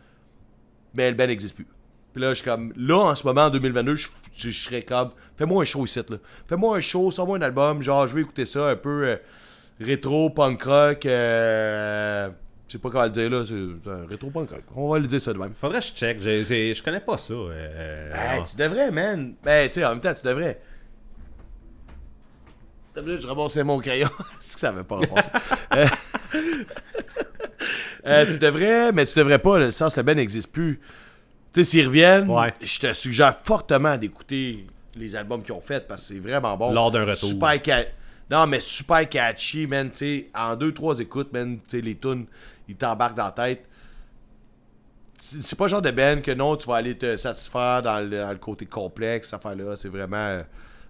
Mais 0.96 1.12
le 1.12 1.16
band 1.16 1.28
n'existe 1.28 1.54
plus. 1.54 1.68
Puis 2.14 2.22
là, 2.22 2.30
je 2.30 2.36
suis 2.36 2.46
comme. 2.46 2.74
Là, 2.76 2.98
en 2.98 3.16
ce 3.16 3.26
moment, 3.26 3.44
en 3.46 3.50
2022, 3.50 3.96
je, 3.96 4.08
je, 4.36 4.50
je 4.52 4.64
serais 4.64 4.82
comme. 4.84 5.12
Fais-moi 5.38 5.62
un 5.62 5.66
show 5.66 5.86
ici, 5.86 6.00
là. 6.10 6.18
Fais-moi 6.48 6.78
un 6.78 6.82
show, 6.82 7.10
sors-moi 7.12 7.38
un 7.38 7.42
album. 7.42 7.82
Genre, 7.82 8.06
je 8.08 8.16
veux 8.16 8.22
écouter 8.22 8.46
ça 8.46 8.68
un 8.70 8.76
peu 8.76 9.08
euh, 9.08 9.16
rétro, 9.80 10.30
punk 10.30 10.62
rock. 10.64 11.06
Euh, 11.06 12.30
je 12.68 12.74
sais 12.74 12.78
pas 12.80 12.90
comment 12.90 13.04
le 13.06 13.10
dire, 13.12 13.30
là. 13.30 13.44
C'est 13.46 13.90
un 13.90 14.06
rétro 14.08 14.30
punk 14.30 14.50
rock. 14.50 14.64
On 14.76 14.90
va 14.90 15.00
le 15.00 15.08
dire 15.08 15.22
ça 15.22 15.32
de 15.34 15.38
même. 15.38 15.54
Faudrait 15.56 15.80
que 15.80 15.86
je 15.86 15.94
check, 15.94 16.22
j'ai- 16.22 16.44
j'ai- 16.44 16.74
je 16.74 16.84
connais 16.84 17.00
pas 17.00 17.18
ça. 17.18 17.34
euh, 17.34 18.14
Hey, 18.36 18.44
tu 18.44 18.56
devrais, 18.58 18.92
man. 18.92 19.34
Ben, 19.44 19.68
tu 19.70 19.76
sais, 19.76 19.86
en 19.86 19.90
même 19.92 20.02
temps, 20.02 20.14
tu 20.14 20.26
devrais. 20.28 20.62
Je 22.94 23.26
ramassais 23.28 23.64
mon 23.64 23.80
crayon. 23.80 24.10
C'est 24.42 24.56
que 24.56 24.60
ça 24.60 24.70
avait 24.70 24.84
pas. 24.84 25.00
Euh, 25.74 25.86
euh, 28.08 28.26
tu 28.32 28.38
devrais, 28.40 28.92
mais 28.92 29.06
tu 29.06 29.18
devrais 29.20 29.38
pas, 29.40 29.60
le 29.60 29.70
sens 29.72 29.96
le 29.98 30.04
Ben 30.04 30.16
n'existe 30.18 30.52
plus. 30.52 30.80
Tu 31.54 31.64
sais, 31.64 31.70
s'ils 31.70 31.88
reviennent, 31.88 32.30
Ouais. 32.30 32.54
je 32.62 32.80
te 32.80 32.94
suggère 32.94 33.38
fortement 33.44 33.98
d'écouter 33.98 34.66
les 34.96 35.16
albums 35.16 35.42
qu'ils 35.44 35.54
ont 35.54 35.62
fait 35.62 35.86
parce 35.88 36.02
que 36.08 36.14
c'est 36.14 36.20
vraiment 36.20 36.56
bon. 36.58 36.72
Lors 36.72 36.92
d'un 36.92 37.02
retour. 37.06 37.30
Super 37.30 37.54
ca- 37.64 37.86
Non, 38.30 38.48
mais 38.48 38.62
super 38.62 39.08
catchy, 39.10 39.68
man. 39.68 39.90
Tu 39.92 39.98
sais, 39.98 40.30
en 40.34 40.56
deux, 40.56 40.74
trois 40.74 40.98
écoutes, 41.00 41.34
man, 41.34 41.58
tu 41.58 41.78
sais, 41.78 41.82
les 41.82 41.96
tunes, 41.98 42.26
ils 42.70 42.76
t'embarquent 42.76 43.16
dans 43.18 43.26
la 43.26 43.32
tête. 43.32 43.66
C'est 45.20 45.56
pas 45.58 45.66
le 45.66 45.70
genre 45.70 45.82
de 45.82 45.92
Ben 45.92 46.22
que 46.22 46.32
non, 46.32 46.56
tu 46.56 46.68
vas 46.68 46.78
aller 46.78 46.98
te 46.98 47.16
satisfaire 47.18 47.82
dans 47.84 48.00
le, 48.00 48.10
dans 48.22 48.32
le 48.32 48.38
côté 48.38 48.66
complexe, 48.66 49.30
cette 49.30 49.40
affaire-là. 49.46 49.76
C'est 49.76 49.90
vraiment 49.90 50.16
euh, 50.18 50.42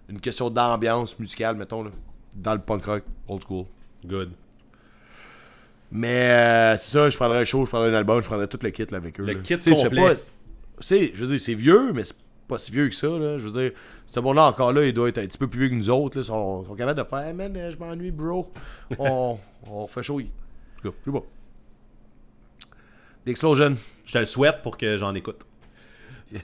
une 0.08 0.20
question 0.20 0.48
d'ambiance 0.48 1.18
musicale, 1.18 1.56
mettons, 1.56 1.82
là, 1.82 1.90
dans 2.34 2.54
le 2.54 2.60
punk 2.60 2.84
rock 2.84 3.02
old 3.28 3.42
school. 3.42 3.66
Good. 4.06 4.30
Mais 5.90 6.30
euh, 6.30 6.76
c'est 6.78 6.90
ça, 6.92 7.08
je 7.10 7.16
prendrais 7.16 7.40
un 7.40 7.44
show, 7.44 7.64
je 7.66 7.70
prendrais 7.70 7.90
un 7.90 7.94
album, 7.94 8.22
je 8.22 8.26
prendrais 8.26 8.46
tout 8.46 8.58
le 8.62 8.70
kit 8.70 8.86
là, 8.90 8.96
avec 8.96 9.20
eux. 9.20 9.24
Le 9.24 9.34
là. 9.34 9.40
kit 9.42 9.58
complet. 9.58 10.14
pas- 10.14 10.20
C'est, 10.80 11.12
je 11.14 11.24
veux 11.24 11.30
dire, 11.30 11.40
c'est 11.40 11.54
vieux, 11.54 11.92
mais 11.92 12.04
c'est 12.04 12.16
pas 12.48 12.58
si 12.58 12.70
vieux 12.72 12.88
que 12.88 12.94
ça. 12.94 13.06
Là. 13.06 13.38
Je 13.38 13.46
veux 13.48 13.60
dire, 13.62 13.72
ce 14.06 14.20
monde-là 14.20 14.46
encore 14.46 14.72
là, 14.72 14.84
il 14.84 14.92
doit 14.92 15.08
être 15.08 15.18
un 15.18 15.26
petit 15.26 15.38
peu 15.38 15.46
plus 15.48 15.60
vieux 15.60 15.68
que 15.70 15.74
nous 15.74 15.90
autres. 15.90 16.16
Là. 16.18 16.22
Ils 16.22 16.26
sont, 16.26 16.64
sont 16.64 16.74
capables 16.74 16.98
de 17.02 17.04
faire, 17.08 17.18
Hey, 17.20 17.32
man, 17.34 17.56
je 17.70 17.76
m'ennuie, 17.78 18.10
bro. 18.10 18.50
On, 18.98 19.38
on 19.70 19.86
fait 19.86 20.02
chaud. 20.02 20.20
En 20.20 20.22
tout 20.82 20.90
cas, 20.90 20.96
c'est 21.04 21.10
bon. 21.10 21.24
L'Explosion. 23.24 23.74
Je 24.04 24.12
te 24.12 24.18
le 24.18 24.26
souhaite 24.26 24.62
pour 24.62 24.76
que 24.76 24.96
j'en 24.98 25.14
écoute. 25.14 25.46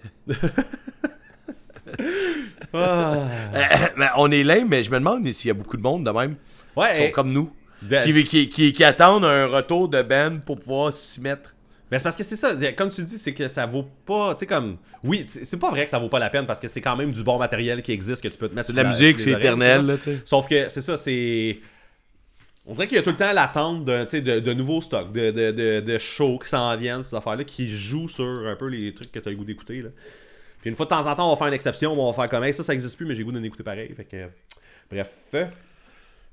Ah. 2.73 3.27
Ben, 3.97 4.09
on 4.19 4.31
est 4.31 4.43
lame, 4.45 4.69
mais 4.69 4.83
je 4.83 4.91
me 4.91 4.99
demande 4.99 5.27
s'il 5.33 5.49
y 5.49 5.51
a 5.51 5.55
beaucoup 5.55 5.77
de 5.77 5.83
monde 5.83 6.05
de 6.05 6.11
même. 6.11 6.37
Ouais, 6.77 6.93
Qui 6.93 7.07
sont 7.07 7.11
comme 7.13 7.33
nous. 7.33 7.51
de- 7.83 8.05
Qui, 8.05 8.25
qui, 8.25 8.49
qui, 8.51 8.73
qui 8.73 8.85
attendent 8.85 9.25
un 9.25 9.47
retour 9.47 9.89
de 9.89 10.03
Ben 10.03 10.41
pour 10.41 10.59
pouvoir 10.61 10.93
s'y 10.93 11.21
mettre. 11.21 11.55
Ben, 11.91 11.99
c'est 11.99 12.03
parce 12.03 12.17
que 12.17 12.25
c'est 12.25 12.37
ça, 12.37 12.55
comme 12.77 12.91
tu 12.91 13.03
dis, 13.03 13.17
c'est 13.19 13.33
que 13.33 13.49
ça 13.49 13.65
vaut 13.65 13.87
pas, 14.05 14.35
tu 14.35 14.41
sais 14.41 14.47
comme, 14.47 14.77
oui, 15.03 15.25
c'est 15.27 15.59
pas 15.59 15.71
vrai 15.71 15.85
que 15.85 15.91
ça 15.91 15.99
vaut 15.99 16.11
pas 16.11 16.19
la 16.19 16.29
peine 16.29 16.45
parce 16.45 16.61
que 16.61 16.69
c'est 16.69 16.83
quand 16.83 16.97
même 16.97 17.13
du 17.13 17.23
bon 17.23 17.39
matériel 17.39 17.81
qui 17.81 17.93
existe 17.93 18.23
que 18.23 18.29
tu 18.29 18.37
peux 18.37 18.49
te 18.49 18.55
mettre 18.55 18.67
C'est 18.67 18.75
sur 18.75 18.83
de 18.83 18.87
la 18.87 18.93
musique, 18.93 19.19
sur 19.19 19.33
c'est 19.33 19.39
éternel. 19.39 19.87
Là. 19.87 19.97
Sauf 20.27 20.47
que 20.49 20.69
c'est 20.69 20.83
ça, 20.83 20.99
c'est, 20.99 21.61
on 22.67 22.75
dirait 22.75 22.87
qu'il 22.87 22.97
y 22.97 23.01
a 23.01 23.03
tout 23.03 23.11
le 23.11 23.17
temps 23.17 23.33
l'attente 23.33 23.87
de, 23.87 24.21
de, 24.21 24.41
de 24.41 24.53
nouveaux 24.53 24.83
stocks, 24.83 25.11
de, 25.13 25.31
de, 25.31 25.81
de, 25.81 25.99
shows 25.99 26.39
qui 26.39 26.51
s'en 26.51 26.77
viennent, 26.77 27.03
ces 27.03 27.17
affaires-là, 27.17 27.45
qui 27.45 27.71
jouent 27.71 28.09
sur 28.09 28.47
un 28.47 28.57
peu 28.57 28.67
les 28.67 28.93
trucs 28.93 29.11
que 29.11 29.19
tu 29.19 29.27
as 29.27 29.31
le 29.31 29.39
goût 29.39 29.45
d'écouter. 29.45 29.83
Puis 30.61 30.69
une 30.69 30.77
fois 30.77 30.85
de 30.85 30.91
temps 30.91 31.07
en 31.07 31.15
temps, 31.15 31.27
on 31.29 31.31
va 31.31 31.37
faire 31.37 31.47
une 31.47 31.55
exception, 31.55 31.99
on 31.99 32.11
va 32.11 32.13
faire 32.13 32.29
comme, 32.29 32.45
Hey, 32.45 32.53
ça, 32.53 32.63
ça 32.63 32.75
existe 32.75 32.99
plus, 32.99 33.07
mais 33.07 33.15
j'ai 33.15 33.25
goût 33.25 33.33
d'en 33.33 33.43
écouter 33.43 33.63
pareil. 33.63 33.95
Fait 33.97 34.05
que, 34.05 34.27
bref. 34.91 35.09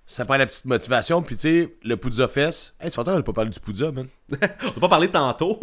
Ça 0.07 0.23
prend 0.25 0.37
la 0.37 0.45
petite 0.45 0.65
motivation. 0.65 1.21
Puis, 1.23 1.35
tu 1.35 1.41
sais, 1.41 1.75
le 1.83 1.97
Poudza 1.97 2.27
Fest. 2.27 2.75
Hey, 2.79 2.91
c'est 2.91 3.03
qu'on 3.03 3.11
n'a 3.11 3.21
pas 3.23 3.33
parlé 3.33 3.49
du 3.49 3.59
Poudza, 3.59 3.91
man. 3.91 4.07
On 4.31 4.35
va 4.67 4.81
pas 4.81 4.89
parler 4.89 5.09
tantôt. 5.09 5.59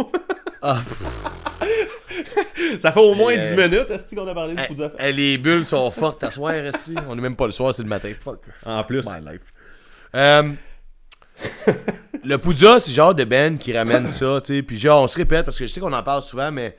Ah, 0.61 0.81
Ça 2.81 2.93
fait 2.93 3.01
au 3.01 3.15
moins 3.15 3.33
Eh, 3.33 3.39
10 3.39 3.57
minutes, 3.57 3.91
est-ce 3.91 4.15
qu'on 4.15 4.27
a 4.27 4.35
parlé 4.35 4.55
du 4.55 4.63
Poudza 4.63 4.93
eh, 4.99 5.13
les 5.13 5.39
bulles 5.39 5.65
sont 5.65 5.91
fortes 5.91 6.23
à 6.25 6.31
soir 6.31 6.55
ici. 6.55 6.95
On 7.09 7.17
est 7.19 7.21
même 7.21 7.37
pas 7.37 7.47
le 7.47 7.53
soir, 7.53 7.75
c'est 7.75 7.83
le 7.83 7.89
matin. 7.89 8.13
Fuck. 8.19 8.43
En 8.65 8.83
plus. 8.85 9.05
My 9.07 9.21
life. 9.33 9.43
Euh, 10.15 10.53
le 12.25 12.39
Poudja, 12.39 12.81
c'est 12.81 12.93
genre 12.93 13.15
de 13.15 13.25
Ben 13.25 13.59
qui 13.59 13.77
ramène 13.77 14.09
ça, 14.09 14.41
tu 14.45 14.55
sais. 14.55 14.63
Puis 14.63 14.79
genre, 14.79 15.03
on 15.03 15.09
se 15.09 15.17
répète 15.17 15.45
parce 15.45 15.59
que 15.59 15.67
je 15.67 15.73
sais 15.73 15.81
qu'on 15.81 15.93
en 15.93 16.03
parle 16.03 16.23
souvent, 16.23 16.53
mais 16.53 16.77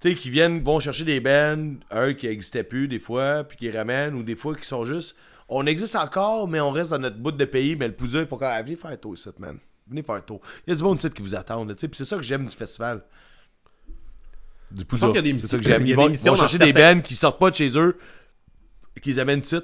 tu 0.00 0.10
sais, 0.10 0.14
qui 0.16 0.30
viennent, 0.30 0.62
vont 0.62 0.80
chercher 0.80 1.04
des 1.04 1.20
bands, 1.20 1.74
un 1.90 2.14
qui 2.14 2.26
n'existait 2.28 2.64
plus 2.64 2.88
des 2.88 2.98
fois, 2.98 3.44
puis 3.44 3.56
qui 3.56 3.70
ramènent, 3.70 4.14
ou 4.14 4.22
des 4.22 4.34
fois 4.36 4.54
qui 4.54 4.66
sont 4.66 4.84
juste. 4.84 5.16
On 5.54 5.66
existe 5.66 5.96
encore, 5.96 6.48
mais 6.48 6.60
on 6.60 6.70
reste 6.70 6.90
dans 6.90 6.98
notre 6.98 7.16
bout 7.18 7.32
de 7.32 7.44
pays, 7.44 7.76
mais 7.76 7.88
le 7.88 7.94
Poudja, 7.94 8.20
il 8.20 8.26
faut 8.26 8.36
quand 8.36 8.48
même. 8.48 8.64
Venez 8.64 8.76
faire 8.76 8.90
un 8.90 8.96
tour 8.96 9.14
ici, 9.14 9.28
man. 9.38 9.58
Venez 9.86 10.02
faire 10.02 10.14
un 10.14 10.20
tour. 10.20 10.40
Il 10.66 10.70
y 10.70 10.72
a 10.72 10.76
du 10.76 10.82
monde 10.82 10.98
ici 10.98 11.10
qui 11.10 11.22
vous 11.22 11.34
attend, 11.34 11.64
là, 11.64 11.74
tu 11.74 11.80
sais. 11.80 11.88
Puis 11.88 11.98
c'est 11.98 12.04
ça 12.04 12.16
que 12.16 12.22
j'aime 12.22 12.46
du 12.46 12.54
festival. 12.56 13.02
Du 14.70 14.84
Poudja. 14.84 15.06
pense 15.06 15.12
qu'il 15.16 15.26
y 15.26 15.30
a 15.30 15.32
des 15.32 15.38
C'est 15.38 15.48
ça 15.48 15.56
que 15.58 15.62
j'aime. 15.62 15.82
Ils 15.86 15.88
des 15.88 15.94
vont, 15.94 16.08
missions 16.08 16.32
vont 16.32 16.38
chercher 16.38 16.58
des 16.58 16.72
bands 16.72 17.00
qui 17.00 17.14
sortent 17.14 17.38
pas 17.38 17.50
de 17.50 17.54
chez 17.54 17.76
eux, 17.78 17.98
qu'ils 19.02 19.20
amènent 19.20 19.40
ici. 19.40 19.56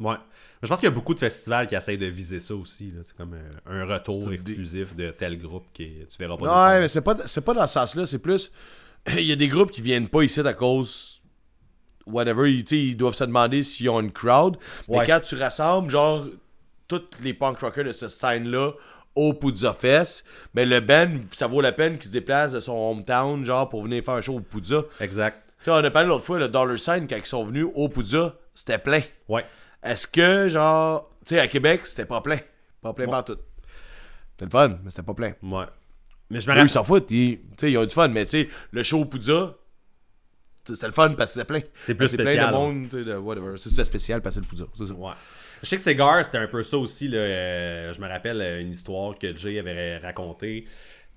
Ouais. 0.00 0.14
Mais 0.60 0.66
je 0.66 0.68
pense 0.68 0.80
qu'il 0.80 0.88
y 0.88 0.92
a 0.92 0.94
beaucoup 0.94 1.14
de 1.14 1.18
festivals 1.18 1.66
qui 1.66 1.74
essayent 1.74 1.98
de 1.98 2.06
viser 2.06 2.38
ça 2.40 2.54
aussi. 2.54 2.92
C'est 3.04 3.16
comme 3.16 3.34
euh, 3.34 3.50
un 3.66 3.84
retour 3.84 4.26
des- 4.28 4.34
exclusif 4.34 4.96
de 4.96 5.10
tel 5.10 5.38
groupe 5.38 5.66
qui 5.72 5.92
tu 6.08 6.18
verras 6.18 6.36
pas. 6.36 6.70
Ouais, 6.72 6.80
mais 6.80 6.88
c'est 6.88 7.02
pas, 7.02 7.16
c'est 7.26 7.42
pas 7.42 7.54
dans 7.54 7.66
ce 7.66 7.74
sens-là, 7.74 8.06
c'est 8.06 8.18
plus. 8.18 8.50
Il 9.12 9.20
y 9.22 9.32
a 9.32 9.36
des 9.36 9.48
groupes 9.48 9.70
qui 9.70 9.82
viennent 9.82 10.08
pas 10.08 10.22
ici 10.22 10.40
à 10.40 10.54
cause. 10.54 11.17
Whatever, 12.08 12.50
ils, 12.52 12.64
ils 12.72 12.96
doivent 12.96 13.14
se 13.14 13.24
demander 13.24 13.62
s'ils 13.62 13.88
ont 13.90 14.00
une 14.00 14.12
crowd. 14.12 14.56
Mais 14.88 14.98
Ouais. 14.98 15.06
quand 15.06 15.20
tu 15.20 15.34
rassembles, 15.36 15.90
genre, 15.90 16.24
tous 16.88 17.02
les 17.22 17.34
punk 17.34 17.60
rockers 17.60 17.84
de 17.84 17.92
cette 17.92 18.08
scène-là 18.10 18.72
au 19.14 19.34
Poudza 19.34 19.74
Fest, 19.74 20.24
ben 20.54 20.68
le 20.68 20.80
band, 20.80 21.08
ça 21.32 21.46
vaut 21.46 21.60
la 21.60 21.72
peine 21.72 21.94
qu'il 21.98 22.04
se 22.06 22.12
déplace 22.12 22.52
de 22.52 22.60
son 22.60 22.72
hometown, 22.76 23.44
genre, 23.44 23.68
pour 23.68 23.82
venir 23.82 24.02
faire 24.04 24.14
un 24.14 24.20
show 24.20 24.34
au 24.36 24.40
Poudza. 24.40 24.84
Exact. 25.00 25.42
Tu 25.58 25.64
sais, 25.64 25.70
on 25.72 25.74
a 25.76 25.90
parlé 25.90 26.08
l'autre 26.08 26.24
fois, 26.24 26.38
le 26.38 26.48
Dollar 26.48 26.78
Sign, 26.78 27.06
quand 27.08 27.16
ils 27.16 27.26
sont 27.26 27.44
venus 27.44 27.66
au 27.74 27.88
Poudza, 27.88 28.36
c'était 28.54 28.78
plein. 28.78 29.00
Ouais. 29.28 29.44
Est-ce 29.82 30.06
que, 30.06 30.48
genre, 30.48 31.10
tu 31.26 31.34
sais, 31.34 31.40
à 31.40 31.48
Québec, 31.48 31.80
c'était 31.84 32.04
pas 32.06 32.20
plein? 32.20 32.38
Pas 32.80 32.92
plein 32.92 33.06
partout. 33.08 33.36
C'était 34.32 34.44
le 34.44 34.50
fun, 34.50 34.68
mais 34.84 34.90
c'était 34.90 35.02
pas 35.02 35.14
plein. 35.14 35.32
Ouais. 35.42 35.64
Mais 36.30 36.40
je 36.40 36.46
me 36.46 36.52
Eux, 36.52 36.56
ils 36.56 36.58
rappelle. 36.60 36.68
s'en 36.70 36.84
foutent. 36.84 37.10
Ils, 37.10 37.40
ils 37.62 37.76
ont 37.78 37.84
du 37.84 37.94
fun, 37.94 38.06
mais 38.08 38.24
tu 38.24 38.30
sais, 38.30 38.48
le 38.70 38.82
show 38.84 39.00
au 39.00 39.04
sais, 39.04 39.56
c'est 40.76 40.86
le 40.86 40.92
fun 40.92 41.10
parce 41.16 41.32
que 41.34 41.40
c'est 41.40 41.44
plein. 41.46 41.60
C'est 41.82 41.94
plus 41.94 42.08
C'est 42.08 42.16
plein 42.16 42.26
spécial, 42.26 42.50
de 42.52 42.56
monde, 42.56 42.88
de 42.88 43.14
whatever. 43.16 43.56
C'est 43.56 43.70
c'est 43.70 43.84
spécial 43.84 44.20
parce 44.22 44.38
que 44.38 44.42
c'est 44.50 44.60
le. 44.60 44.66
C'est 44.74 44.86
ça. 44.86 44.94
Ouais. 44.94 45.12
Je 45.62 45.68
sais 45.68 45.76
que 45.76 45.82
Segar, 45.82 46.24
c'était 46.24 46.38
un 46.38 46.46
peu 46.46 46.62
ça 46.62 46.76
aussi. 46.78 47.08
Là, 47.08 47.18
euh, 47.18 47.92
je 47.92 48.00
me 48.00 48.06
rappelle 48.08 48.40
euh, 48.40 48.60
une 48.60 48.70
histoire 48.70 49.18
que 49.18 49.36
Jay 49.36 49.58
avait 49.58 49.98
racontée 49.98 50.66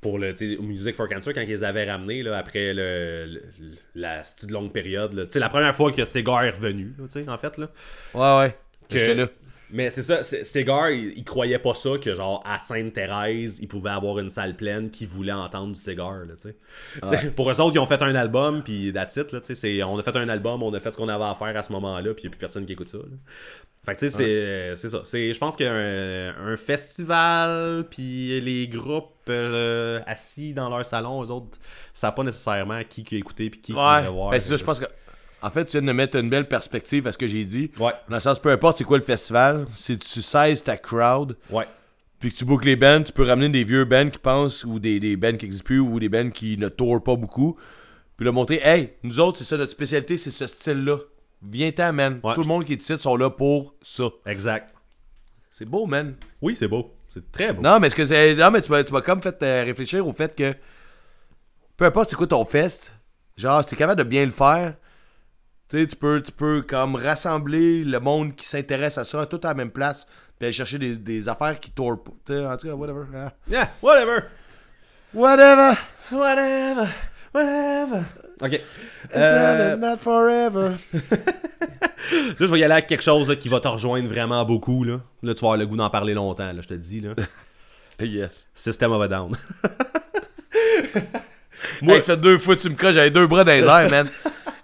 pour 0.02 0.18
le 0.18 0.34
Music 0.61 0.95
for 0.95 1.07
Cancer 1.07 1.32
quand 1.34 1.41
ils 1.41 1.48
les 1.48 1.64
avaient 1.64 1.90
ramenés 1.90 2.23
là, 2.23 2.38
après 2.40 2.73
le, 2.73 3.26
le- 3.28 3.44
la 3.94 4.22
petite 4.22 4.49
longue 4.49 4.72
période. 4.72 5.14
là. 5.14 5.26
La 5.36 5.49
première 5.49 5.76
fois 5.76 5.91
que 5.91 6.06
Segar 6.06 6.44
est 6.44 6.49
revenu, 6.49 6.94
là, 6.98 7.34
en 7.34 7.38
fait. 7.38 7.57
Là. 7.60 7.69
Ouais, 8.15 8.40
ouais. 8.48 8.56
Que- 8.90 8.98
J'étais 8.98 9.14
là. 9.15 9.28
Mais 9.73 9.89
c'est 9.89 10.02
ça, 10.02 10.23
Segar, 10.23 10.89
il, 10.91 11.14
il 11.18 11.23
croyait 11.23 11.60
pas 11.60 11.73
ça 11.76 11.91
que 12.02 12.14
genre 12.14 12.41
à 12.45 12.60
Sainte-Thérèse, 12.60 13.60
il 13.61 13.68
pouvait 13.68 13.89
avoir 13.89 14.19
une 14.19 14.30
salle 14.30 14.56
pleine 14.56 14.89
qui 14.89 15.06
voulait 15.06 15.31
entendre 15.31 15.73
du 15.73 15.80
Segar, 15.80 16.26
là, 16.26 16.34
tu 16.39 16.49
sais. 16.49 17.31
Pour 17.35 17.49
eux 17.49 17.60
autres, 17.61 17.76
ils 17.76 17.80
ont 17.80 17.85
fait 17.85 18.02
un 18.02 18.15
album, 18.15 18.64
puis 18.64 18.91
that's 18.93 19.15
it, 19.15 19.31
là, 19.31 19.39
tu 19.39 19.48
sais. 19.48 19.56
c'est- 19.56 19.84
On 19.84 19.98
a 19.98 20.03
fait 20.03 20.15
un 20.15 20.30
album, 20.30 20.61
on 20.64 20.73
a 20.73 20.80
fait 20.80 20.91
ce 20.91 20.98
qu'on 20.98 21.10
avait 21.10 21.23
à 21.23 21.35
faire 21.35 21.56
à 21.57 21.64
ce 21.64 21.72
moment-là, 21.73 22.14
puis 22.14 22.23
il 22.23 22.27
a 22.27 22.30
plus 22.31 22.39
personne 22.39 22.65
qui 22.65 22.73
écoute 22.73 22.89
ça, 22.89 22.98
là. 22.98 23.03
Fait 23.84 23.95
que 23.95 23.99
tu 23.99 24.10
sais, 24.11 24.15
c'est- 24.15 24.76
c'est 24.76 24.89
ça. 24.89 25.02
Je 25.11 25.38
pense 25.39 25.56
a 25.60 25.72
un, 25.73 26.56
festival, 26.57 27.85
puis 27.89 28.39
les 28.41 28.68
groupes 28.68 29.07
euh, 29.30 29.99
assis 30.06 30.53
dans 30.53 30.69
leur 30.69 30.85
salon, 30.85 31.23
eux 31.23 31.31
autres, 31.31 31.57
savent 31.93 32.14
pas 32.14 32.23
nécessairement 32.23 32.81
qui 32.88 33.03
qui 33.03 33.15
a 33.15 33.18
écouté, 33.18 33.49
puis 33.49 33.60
qui 33.60 33.72
qui 33.72 33.77
Ouais. 33.77 33.80
va 34.03 34.10
voir. 34.10 34.30
Ben, 34.31 34.39
c'est 34.39 34.49
ça, 34.49 34.57
je 34.57 34.64
pense 34.64 34.80
que. 34.80 34.85
En 35.42 35.50
fait, 35.50 35.66
tu 35.66 35.78
viens 35.80 35.88
de 35.88 35.92
mettre 35.94 36.18
une 36.18 36.30
belle 36.30 36.48
perspective 36.48 37.08
à 37.08 37.12
ce 37.12 37.18
que 37.18 37.28
j'ai 37.28 37.46
dit. 37.46 37.72
Ouais. 37.80 37.94
Dans 38.10 38.16
le 38.16 38.20
sens, 38.20 38.40
peu 38.40 38.50
importe 38.52 38.78
c'est 38.78 38.84
quoi 38.84 38.98
le 38.98 39.04
festival, 39.04 39.66
si 39.72 39.98
tu 39.98 40.22
saises 40.22 40.64
ta 40.64 40.78
crowd, 40.78 41.36
Ouais. 41.50 41.68
puis 42.20 42.32
que 42.32 42.38
tu 42.38 42.46
boucles 42.46 42.68
les 42.68 42.76
bands, 42.76 43.02
tu 43.04 43.12
peux 43.12 43.24
ramener 43.24 43.50
des 43.50 43.64
vieux 43.64 43.86
bands 43.86 44.10
qui 44.10 44.20
pensent, 44.20 44.64
ou 44.66 44.80
des, 44.80 45.00
des 45.00 45.16
bands 45.18 45.36
qui 45.38 45.46
n'existent 45.46 45.66
plus, 45.66 45.80
ou 45.80 46.00
des 46.00 46.10
bands 46.10 46.30
qui 46.30 46.58
ne 46.58 46.70
tournent 46.70 47.02
pas 47.02 47.16
beaucoup, 47.16 47.58
puis 48.18 48.26
leur 48.26 48.34
montrer, 48.36 48.62
hey, 48.64 48.94
nous 49.04 49.20
autres, 49.20 49.40
c'est 49.40 49.44
ça 49.46 49.58
notre 49.58 49.72
spécialité, 49.72 50.16
c'est 50.18 50.30
ce 50.32 50.46
style-là. 50.46 50.98
Viens-t'en, 51.42 51.92
man. 51.92 52.20
Ouais. 52.24 52.36
Tout 52.36 52.42
le 52.42 52.48
monde 52.48 52.64
qui 52.66 52.74
est 52.74 52.82
ici 52.82 52.96
sont 52.98 53.16
là 53.16 53.32
pour 53.32 53.74
ça. 53.82 54.04
Exact. 54.28 54.76
C'est 55.50 55.66
beau, 55.66 55.88
man. 55.88 56.14
Oui, 56.40 56.56
c'est 56.56 56.68
beau. 56.68 56.94
C'est 57.10 57.32
très 57.32 57.52
beau. 57.52 57.64
Non, 57.64 57.80
mais, 57.80 57.90
ce 57.90 57.96
que 57.96 58.36
non, 58.40 58.52
mais 58.52 58.62
tu 58.62 58.72
m'as 58.72 58.84
tu 58.84 58.94
m'as 58.94 59.02
comme 59.02 59.22
fait 59.24 59.42
euh, 59.42 59.64
réfléchir 59.66 60.08
au 60.08 60.14
fait 60.14 60.36
que 60.36 60.54
peu 61.76 61.86
importe 61.86 62.10
c'est 62.12 62.16
quoi 62.16 62.28
ton 62.28 62.46
fest, 62.46 62.94
genre, 63.36 63.64
si 63.64 63.72
t'es 63.72 63.76
capable 63.76 63.98
de 63.98 64.08
bien 64.08 64.24
le 64.24 64.32
faire, 64.32 64.76
tu 65.72 65.80
sais, 65.80 65.88
tu 65.88 65.95
peux, 65.95 66.22
tu 66.22 66.34
peux 66.34 66.61
comme 66.64 66.98
rassembler 66.98 67.85
le 67.85 67.99
monde 68.02 68.35
qui 68.35 68.45
s'intéresse 68.45 68.98
à 68.98 69.06
ça, 69.06 69.26
tout 69.26 69.39
à 69.43 69.48
la 69.48 69.53
même 69.53 69.72
place, 69.72 70.06
puis 70.38 70.48
aller 70.48 70.52
chercher 70.52 70.77
des, 70.77 70.98
des 70.98 71.30
affaires 71.30 71.57
qui 71.61 71.72
tournent 71.72 72.03
pas. 72.03 72.11
Tu 72.26 72.34
sais, 72.34 72.45
en 72.45 72.57
tout 72.57 72.68
cas, 72.68 72.73
whatever. 72.73 73.03
Ah. 73.15 73.31
Yeah, 73.49 73.72
whatever. 73.81 74.23
Whatever. 75.14 75.77
Whatever. 76.11 76.89
Whatever. 77.34 78.02
Ok. 78.41 78.61
Euh, 79.15 79.77
Not 79.77 79.98
forever. 79.99 80.72
là, 80.91 82.35
je 82.38 82.45
vais 82.45 82.60
y 82.60 82.64
aller 82.65 82.73
avec 82.73 82.88
quelque 82.88 83.03
chose 83.03 83.30
là, 83.30 83.38
qui 83.38 83.48
va 83.48 83.61
te 83.61 83.69
rejoindre 83.69 84.10
vraiment 84.10 84.43
beaucoup. 84.43 84.84
Là, 84.84 84.99
là 85.23 85.34
tu 85.34 85.39
vas 85.39 85.48
avoir 85.48 85.57
le 85.57 85.68
goût 85.68 85.77
d'en 85.77 85.89
parler 85.89 86.14
longtemps, 86.14 86.52
là, 86.52 86.60
je 86.60 86.68
te 86.68 86.73
dis. 86.73 86.99
Là. 86.99 87.14
yes. 88.06 88.45
System 88.53 88.91
of 88.91 89.03
a 89.03 89.07
Down. 89.07 89.38
Moi, 91.81 91.98
ça 91.99 92.03
fait 92.03 92.18
deux 92.18 92.39
fois 92.39 92.57
que 92.57 92.61
tu 92.61 92.69
me 92.69 92.76
crois, 92.76 92.91
j'avais 92.91 93.11
deux 93.11 93.26
bras 93.26 93.45
dans 93.45 93.53
les 93.53 93.64
airs, 93.64 93.89
man. 93.89 94.10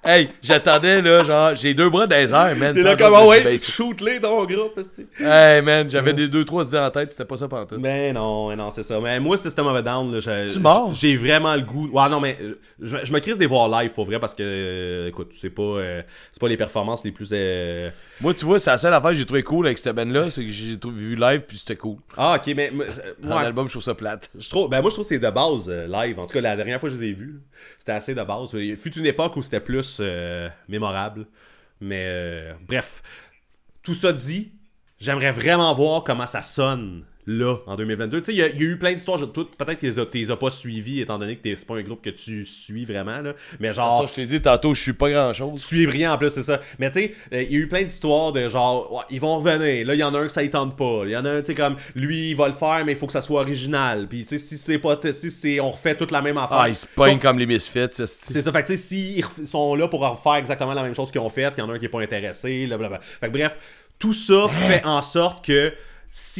Hey, 0.07 0.29
j'attendais, 0.41 1.01
là, 1.01 1.23
genre, 1.23 1.55
j'ai 1.55 1.73
deux 1.73 1.89
bras 1.89 2.07
dans 2.07 2.15
les 2.15 2.31
airs, 2.33 2.55
man. 2.55 2.73
T'es 2.73 2.81
là 2.81 2.95
comme, 2.95 3.13
ah 3.15 3.25
ouais, 3.27 3.59
shoot-les 3.59 4.19
ton 4.21 4.45
groupe. 4.45 4.79
Hey, 5.19 5.61
man, 5.61 5.89
j'avais 5.89 6.13
des 6.13 6.27
deux, 6.27 6.45
trois 6.45 6.67
idées 6.67 6.77
en 6.79 6.89
tête, 6.89 7.11
c'était 7.11 7.25
pas 7.25 7.37
ça 7.37 7.47
pendant 7.47 7.65
tout. 7.65 7.77
Mais 7.79 8.13
non, 8.13 8.55
non, 8.55 8.71
c'est 8.71 8.83
ça. 8.83 8.99
Mais 8.99 9.19
moi, 9.19 9.37
System 9.37 9.67
of 9.67 9.75
a 9.75 9.81
Down, 9.81 10.13
là, 10.13 10.19
j'ai- 10.19 10.45
j'ai 10.93 11.15
vraiment 11.15 11.53
le 11.55 11.61
goût. 11.61 11.89
Ouais, 11.91 12.09
non, 12.09 12.19
mais 12.19 12.37
je, 12.81 12.97
je 13.03 13.11
me 13.11 13.19
crise 13.19 13.37
des 13.37 13.45
voir 13.45 13.67
live 13.81 13.93
pour 13.93 14.05
vrai 14.05 14.19
parce 14.19 14.33
que, 14.33 14.43
euh, 14.43 15.07
écoute, 15.09 15.31
c'est 15.35 15.49
pas, 15.49 15.61
euh, 15.61 16.01
c'est 16.31 16.39
pas 16.41 16.47
les 16.47 16.57
performances 16.57 17.03
les 17.03 17.11
plus. 17.11 17.29
euh, 17.33 17.89
Moi, 18.19 18.33
tu 18.33 18.45
vois, 18.45 18.59
c'est 18.59 18.69
la 18.69 18.77
seule 18.77 18.93
affaire 18.93 19.11
que 19.11 19.17
j'ai 19.17 19.25
trouvé 19.25 19.43
cool 19.43 19.67
avec 19.67 19.77
cette 19.77 19.95
band-là, 19.95 20.31
c'est 20.31 20.43
que 20.43 20.49
j'ai 20.49 20.75
vu 20.75 21.15
live, 21.15 21.41
puis 21.47 21.57
c'était 21.57 21.75
cool. 21.75 21.97
Ah, 22.15 22.37
ok, 22.37 22.53
mais. 22.55 22.71
Dans 23.19 23.37
ouais. 23.37 23.43
l'album, 23.43 23.67
je 23.67 23.73
trouve 23.73 23.83
ça 23.83 23.93
plate. 23.93 24.29
Je 24.37 24.49
trouve, 24.49 24.69
ben 24.69 24.81
moi 24.81 24.89
je 24.89 24.95
trouve 24.95 25.05
que 25.05 25.09
c'est 25.09 25.19
de 25.19 25.29
base 25.29 25.69
euh, 25.69 25.87
live. 25.87 26.19
En 26.19 26.25
tout 26.25 26.33
cas, 26.33 26.41
la 26.41 26.55
dernière 26.55 26.79
fois 26.79 26.89
que 26.89 26.95
je 26.95 27.01
les 27.01 27.09
ai 27.09 27.13
vus, 27.13 27.41
c'était 27.77 27.91
assez 27.91 28.15
de 28.15 28.23
base. 28.23 28.53
Il 28.53 28.75
fut 28.77 28.97
une 28.97 29.05
époque 29.05 29.35
où 29.35 29.41
c'était 29.41 29.59
plus 29.59 29.97
euh, 29.99 30.49
mémorable. 30.67 31.27
Mais 31.79 32.05
euh, 32.07 32.53
bref, 32.67 33.03
tout 33.83 33.93
ça 33.93 34.11
dit, 34.13 34.51
j'aimerais 34.99 35.31
vraiment 35.31 35.73
voir 35.73 36.03
comment 36.03 36.27
ça 36.27 36.41
sonne 36.41 37.03
là, 37.27 37.57
en 37.67 37.75
2022. 37.75 38.21
Tu 38.21 38.25
sais, 38.25 38.31
il 38.33 38.37
y, 38.37 38.41
a- 38.41 38.47
il 38.47 38.55
y 38.59 38.63
a 38.63 38.67
eu 38.69 38.77
plein 38.77 38.93
d'histoires, 38.93 39.19
peut-être 39.19 39.75
que 39.79 40.05
tu 40.05 40.17
les 40.17 40.31
as 40.31 40.35
pas 40.37 40.49
suivies, 40.49 41.01
étant 41.01 41.19
donné 41.19 41.35
que 41.35 41.41
t'es- 41.43 41.55
c'est 41.57 41.67
pas 41.67 41.75
un 41.75 41.81
groupe 41.81 42.01
que 42.01 42.09
tu 42.09 42.45
suis 42.45 42.85
vraiment. 42.85 43.19
Là. 43.19 43.33
Mais 43.59 43.73
genre, 43.73 44.01
Ça, 44.01 44.07
je 44.07 44.13
t'ai 44.13 44.25
dit 44.25 44.41
tantôt, 44.41 44.73
je 44.73 44.81
suis 44.81 44.93
pas 44.93 45.09
grand-chose. 45.09 45.61
suivre 45.61 45.91
rien 45.91 46.13
en 46.13 46.17
plus, 46.17 46.29
c'est 46.29 46.41
ça. 46.43 46.61
Mais 46.79 46.89
tu 46.89 46.99
sais, 47.01 47.13
euh, 47.33 47.41
il 47.43 47.51
y 47.51 47.55
a 47.55 47.59
eu 47.59 47.67
plein 47.67 47.83
d'histoires 47.83 48.31
de 48.31 48.47
genre, 48.47 48.91
ouais, 48.93 49.03
ils 49.09 49.19
vont 49.19 49.37
revenir. 49.39 49.85
Là, 49.85 49.93
il 49.93 49.99
y 49.99 50.03
en 50.03 50.13
a 50.15 50.19
un 50.19 50.25
que 50.27 50.31
ça 50.31 50.41
y 50.41 50.49
tente 50.49 50.77
pas. 50.77 51.01
Il 51.03 51.11
y 51.11 51.17
en 51.17 51.25
a 51.25 51.29
un, 51.31 51.39
tu 51.41 51.47
sais, 51.47 51.55
comme, 51.55 51.75
lui, 51.95 52.29
il 52.29 52.35
va 52.35 52.47
le 52.47 52.53
faire, 52.53 52.83
mais 52.85 52.93
il 52.93 52.97
faut 52.97 53.07
que 53.07 53.13
ça 53.13 53.21
soit 53.21 53.41
original. 53.41 54.07
Puis, 54.07 54.21
tu 54.23 54.29
sais, 54.29 54.37
si 54.37 54.57
c'est 54.57 54.79
pas, 54.79 54.97
si 55.11 55.29
c'est, 55.29 55.59
on 55.59 55.71
refait 55.71 55.95
toute 55.95 56.11
la 56.11 56.21
même 56.21 56.37
affaire. 56.37 56.57
Ah, 56.57 56.69
ils 56.69 56.75
se 56.75 56.85
pognent 56.87 57.19
comme 57.19 57.37
les 57.39 57.45
Misfits, 57.45 57.87
ça, 57.91 58.07
c'est- 58.07 58.31
C'est 58.31 58.41
ça, 58.41 58.51
fait 58.53 58.61
que 58.63 58.67
tu 58.67 58.77
sais, 58.77 58.81
s'ils 58.83 59.45
sont 59.45 59.75
là 59.75 59.87
pour 59.89 59.99
refaire 60.07 60.35
exactement 60.35 60.73
la 60.73 60.83
même 60.83 60.95
chose 60.95 61.11
qu'ils 61.11 61.19
ont 61.21 61.29
fait, 61.29 61.51
il 61.57 61.59
y 61.59 61.61
en 61.61 61.69
a 61.69 61.73
un 61.73 61.77
qui 61.79 61.85
est 61.85 61.89
pas 61.89 61.99
intéressé, 62.01 62.65
là, 62.67 62.77
blablabla. 62.77 63.05
Fait 63.19 63.27
que 63.27 63.33
bref, 63.33 63.57
tout 63.99 64.13
ça 64.13 64.47
fait 64.47 64.83
en 64.85 65.01
sorte 65.01 65.43
que 65.45 65.73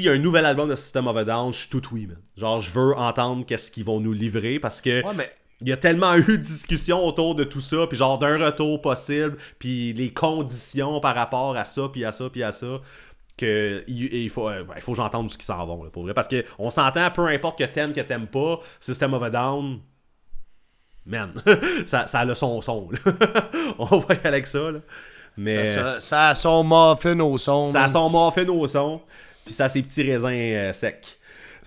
a 0.07 0.11
un 0.11 0.17
nouvel 0.17 0.45
album 0.45 0.69
de 0.69 0.75
System 0.75 1.07
of 1.07 1.17
a 1.17 1.23
Down, 1.23 1.53
je 1.53 1.59
suis 1.59 1.69
tout 1.69 1.81
oui, 1.91 2.07
man. 2.07 2.17
Genre, 2.35 2.61
je 2.61 2.71
veux 2.71 2.95
entendre 2.95 3.45
qu'est-ce 3.45 3.71
qu'ils 3.71 3.85
vont 3.85 3.99
nous 3.99 4.13
livrer 4.13 4.59
parce 4.59 4.81
que. 4.81 5.03
Ouais, 5.03 5.13
mais 5.15 5.31
Il 5.61 5.67
y 5.67 5.71
a 5.71 5.77
tellement 5.77 6.15
eu 6.17 6.23
de 6.23 6.35
discussions 6.37 7.05
autour 7.05 7.35
de 7.35 7.43
tout 7.43 7.61
ça, 7.61 7.87
puis 7.87 7.97
genre 7.97 8.17
d'un 8.19 8.37
retour 8.37 8.81
possible, 8.81 9.37
puis 9.59 9.93
les 9.93 10.11
conditions 10.11 10.99
par 10.99 11.15
rapport 11.15 11.55
à 11.57 11.65
ça, 11.65 11.89
puis 11.91 12.05
à 12.05 12.11
ça, 12.11 12.29
puis 12.29 12.43
à 12.43 12.51
ça, 12.51 12.81
que 13.37 13.83
il, 13.87 14.13
il 14.13 14.29
faut, 14.29 14.49
euh, 14.49 14.63
il 14.75 14.81
faut 14.81 14.93
que 14.93 14.97
j'entende 14.97 15.29
ce 15.29 15.37
qui 15.37 15.45
s'en 15.45 15.65
vont, 15.65 15.83
là, 15.83 15.89
pour 15.89 16.03
vrai. 16.03 16.13
Parce 16.13 16.27
que 16.27 16.43
on 16.57 16.69
s'entend, 16.69 17.09
peu 17.11 17.27
importe 17.27 17.59
que 17.59 17.63
t'aimes, 17.63 17.93
que 17.93 18.01
t'aimes 18.01 18.27
pas, 18.27 18.59
System 18.79 19.13
of 19.13 19.23
a 19.23 19.29
Down, 19.29 19.79
man, 21.05 21.33
ça, 21.85 22.07
ça 22.07 22.19
a 22.21 22.35
son 22.35 22.61
son, 22.61 22.89
là. 22.91 23.13
On 23.77 23.99
va 23.99 24.15
y 24.15 24.17
aller 24.17 24.27
avec 24.27 24.47
ça, 24.47 24.71
là. 24.71 24.79
Mais 25.37 25.67
ça, 25.67 25.83
ça, 25.83 25.99
ça 26.01 26.27
a 26.29 26.35
son 26.35 26.63
muffin 26.63 27.19
au 27.19 27.37
son. 27.37 27.67
a 27.75 27.81
man. 27.81 27.89
son 27.89 28.09
muffin 28.09 28.47
au 28.47 28.67
son, 28.67 29.01
puis 29.47 29.53
ça 29.53 29.65
a 29.65 29.69
ses 29.69 29.81
petits 29.81 30.03
raisins 30.03 30.27
euh, 30.29 30.73
secs. 30.73 31.05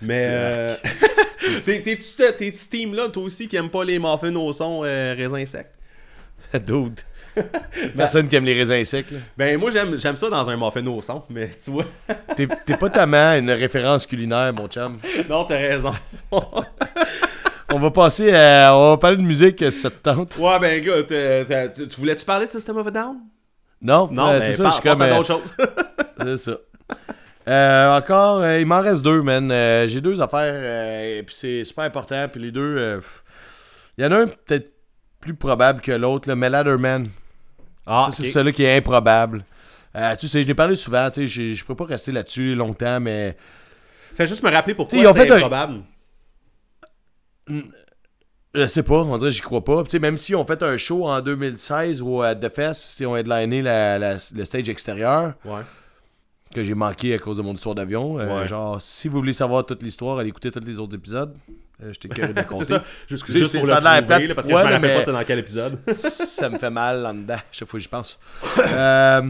Mais 0.01 0.25
euh, 0.27 0.75
t'es- 1.65 1.81
t'es-tu 1.81 2.15
t'es- 2.17 2.33
t'es 2.33 2.51
ce 2.51 2.69
team-là, 2.69 3.09
toi 3.09 3.23
aussi, 3.23 3.47
qui 3.47 3.55
aime 3.55 3.69
pas 3.69 3.83
les 3.83 3.99
muffins 3.99 4.33
au 4.35 4.53
son 4.53 4.81
euh, 4.83 5.13
raisins 5.17 5.45
secs? 5.45 5.71
Dude. 6.65 6.99
Personne 7.95 8.27
qui 8.27 8.35
aime 8.35 8.43
les 8.45 8.53
raisins 8.53 8.83
secs, 8.83 9.09
là. 9.11 9.19
Ben 9.37 9.57
moi 9.59 9.69
j'aime 9.71 9.97
ça 10.17 10.29
dans 10.29 10.49
un 10.49 10.57
muffin 10.57 10.85
au 10.87 11.01
son, 11.01 11.23
mais 11.29 11.49
tu 11.63 11.71
vois. 11.71 11.85
T'es 12.35 12.47
pas 12.77 12.89
tellement 12.89 13.33
une 13.35 13.51
référence 13.51 14.05
culinaire, 14.05 14.51
mon 14.53 14.67
chum. 14.67 14.97
non, 15.29 15.45
t'as 15.45 15.57
raison. 15.57 15.93
on 17.73 17.79
va 17.79 17.91
passer 17.91 18.33
à. 18.33 18.75
On 18.75 18.89
va 18.91 18.97
parler 18.97 19.17
de 19.17 19.21
musique, 19.21 19.61
euh, 19.61 19.71
si 19.71 19.79
ça 19.79 19.89
te 19.89 19.95
tente. 20.01 20.35
Ouais, 20.37 20.59
ben 20.59 20.81
euh, 20.87 21.43
t'as- 21.45 21.69
tu, 21.69 21.87
tu 21.87 21.99
voulais-tu 21.99 22.25
parler 22.25 22.47
de 22.47 22.51
System 22.51 22.75
of 22.77 22.87
a 22.87 22.91
Down? 22.91 23.17
Non, 23.81 24.09
Non, 24.11 24.27
euh, 24.27 24.39
ben, 24.39 24.41
c'est 24.45 24.53
ça, 24.57 24.65
je 24.69 24.73
suis 24.73 24.81
comme. 24.83 25.01
euh, 25.01 25.15
d'autres 25.15 25.27
choses. 25.27 25.53
C'est 26.19 26.37
ça. 26.37 26.57
Euh, 27.47 27.97
encore, 27.97 28.41
euh, 28.41 28.59
il 28.59 28.65
m'en 28.67 28.81
reste 28.81 29.01
deux, 29.01 29.21
man. 29.21 29.51
Euh, 29.51 29.87
J'ai 29.87 30.01
deux 30.01 30.21
affaires, 30.21 30.53
euh, 30.55 31.19
et 31.19 31.23
puis 31.23 31.33
c'est 31.35 31.63
super 31.65 31.83
important. 31.85 32.27
Puis 32.31 32.41
les 32.41 32.51
deux, 32.51 33.01
il 33.97 34.03
y 34.03 34.07
en 34.07 34.11
a 34.11 34.17
un 34.19 34.27
peut-être 34.27 34.71
plus 35.19 35.33
probable 35.33 35.81
que 35.81 35.91
l'autre, 35.91 36.31
mais 36.33 36.49
Ladderman. 36.49 37.07
ah, 37.85 38.09
c'est 38.11 38.27
celui 38.27 38.53
qui 38.53 38.63
est 38.63 38.77
improbable. 38.77 39.43
Tu 40.19 40.27
sais, 40.27 40.41
je 40.43 40.47
l'ai 40.47 40.53
parlé 40.55 40.75
souvent, 40.75 41.09
tu 41.09 41.27
sais, 41.27 41.53
je 41.55 41.65
peux 41.65 41.75
pas 41.75 41.85
rester 41.85 42.11
là-dessus 42.11 42.55
longtemps, 42.55 42.99
mais 42.99 43.35
Fais 44.15 44.27
juste 44.27 44.43
me 44.43 44.51
rappeler 44.51 44.73
pourquoi 44.75 44.97
c'est 45.13 45.13
fait 45.13 45.31
un- 45.31 45.35
improbable. 45.37 45.81
je 48.53 48.65
sais 48.65 48.83
pas, 48.83 48.95
on 49.01 49.17
dirait 49.17 49.29
que 49.31 49.35
j'y 49.35 49.41
crois 49.41 49.63
pas. 49.63 49.77
Puis, 49.77 49.85
tu 49.85 49.91
sais, 49.91 49.99
même 49.99 50.17
si 50.17 50.35
on 50.35 50.45
fait 50.45 50.61
un 50.63 50.77
show 50.77 51.07
en 51.07 51.21
2016 51.21 52.01
ou 52.01 52.21
à 52.21 52.35
The 52.35 52.49
Fest, 52.53 52.81
si 52.81 53.05
on 53.05 53.15
headliné 53.15 53.61
la, 53.61 53.97
la, 53.99 54.13
le 54.35 54.45
stage 54.45 54.69
extérieur, 54.69 55.33
Ouais. 55.45 55.61
Que 56.53 56.63
j'ai 56.63 56.73
manqué 56.75 57.13
à 57.13 57.19
cause 57.19 57.37
de 57.37 57.41
mon 57.41 57.53
histoire 57.53 57.75
d'avion, 57.75 58.19
euh, 58.19 58.39
Ouais. 58.41 58.47
genre, 58.47 58.81
si 58.81 59.07
vous 59.07 59.17
voulez 59.17 59.33
savoir 59.33 59.65
toute 59.65 59.81
l'histoire, 59.83 60.17
allez 60.19 60.29
écouter 60.29 60.51
tous 60.51 60.59
les 60.65 60.79
autres 60.79 60.95
épisodes. 60.95 61.35
Euh, 61.83 61.91
je 61.93 61.99
t'ai 61.99 62.07
curieux 62.09 62.33
de 62.33 62.39
C'est 62.39 62.45
compter. 62.47 62.65
ça. 62.65 62.83
Juste, 63.07 63.25
juste 63.31 63.51
c'est- 63.51 63.57
pour 63.59 63.67
ça 63.67 63.75
le 63.79 63.81
trouver, 63.81 64.05
plate 64.07 64.27
là, 64.29 64.35
parce 64.35 64.47
que 64.47 64.53
je 64.53 64.57
me 64.59 64.63
rappelle 64.71 64.93
pas 64.99 65.05
c'est 65.05 65.11
dans 65.11 65.23
quel 65.23 65.39
épisode. 65.39 65.79
ça 65.95 66.49
me 66.49 66.57
fait 66.59 66.69
mal 66.69 67.05
en 67.05 67.13
dedans, 67.13 67.37
chaque 67.51 67.67
fois 67.67 67.79
que 67.79 67.83
j'y 67.83 67.89
pense. 67.89 68.19
Euh, 68.67 69.21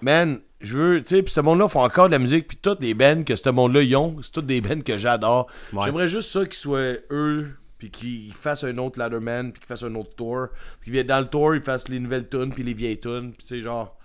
man, 0.00 0.40
je 0.60 0.76
veux, 0.78 1.02
tu 1.02 1.16
sais, 1.16 1.22
puis 1.22 1.32
ce 1.32 1.40
monde-là 1.40 1.68
font 1.68 1.82
encore 1.84 2.06
de 2.06 2.12
la 2.12 2.18
musique, 2.18 2.48
puis 2.48 2.56
toutes 2.60 2.80
les 2.80 2.94
bands 2.94 3.22
que 3.24 3.36
ce 3.36 3.48
monde-là 3.50 3.82
ils 3.82 3.96
ont, 3.96 4.16
c'est 4.22 4.32
toutes 4.32 4.46
des 4.46 4.60
bands 4.60 4.80
que 4.80 4.96
j'adore. 4.96 5.48
Ouais. 5.72 5.82
J'aimerais 5.84 6.08
juste 6.08 6.30
ça 6.30 6.44
qu'ils 6.44 6.54
soient 6.54 6.94
eux, 7.10 7.50
puis 7.78 7.90
qu'ils 7.90 8.32
fassent 8.32 8.64
un 8.64 8.78
autre 8.78 8.98
Ladderman, 8.98 9.52
puis 9.52 9.60
qu'ils 9.60 9.66
fassent 9.68 9.82
un 9.84 9.94
autre 9.94 10.14
tour, 10.14 10.48
puis 10.80 10.90
qu'ils- 10.92 11.04
dans 11.06 11.20
le 11.20 11.26
tour, 11.26 11.54
ils 11.54 11.62
fassent 11.62 11.88
les 11.88 12.00
nouvelles 12.00 12.28
tunes, 12.28 12.52
puis 12.52 12.62
les 12.64 12.74
vieilles 12.74 13.00
tunes, 13.00 13.32
puis 13.32 13.46
c'est 13.46 13.60
genre. 13.60 13.96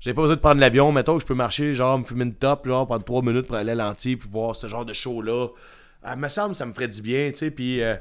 J'ai 0.00 0.14
pas 0.14 0.22
besoin 0.22 0.36
de 0.36 0.40
prendre 0.40 0.60
l'avion, 0.60 0.92
mettons 0.92 1.16
que 1.16 1.22
je 1.22 1.26
peux 1.26 1.34
marcher, 1.34 1.74
genre, 1.74 1.98
me 1.98 2.04
fumer 2.04 2.24
une 2.24 2.34
top, 2.34 2.66
genre, 2.66 2.86
prendre 2.86 3.04
3 3.04 3.22
minutes 3.22 3.46
pour 3.46 3.56
aller 3.56 3.72
à 3.72 3.74
l'anti, 3.74 4.16
puis 4.16 4.28
voir 4.30 4.54
ce 4.54 4.68
genre 4.68 4.84
de 4.84 4.92
show-là. 4.92 5.48
Ah, 6.04 6.14
me 6.14 6.28
semble 6.28 6.52
que 6.52 6.58
ça 6.58 6.66
me 6.66 6.72
ferait 6.72 6.88
du 6.88 7.02
bien, 7.02 7.30
tu 7.32 7.38
sais, 7.38 7.50
puis 7.50 7.82
euh, 7.82 7.96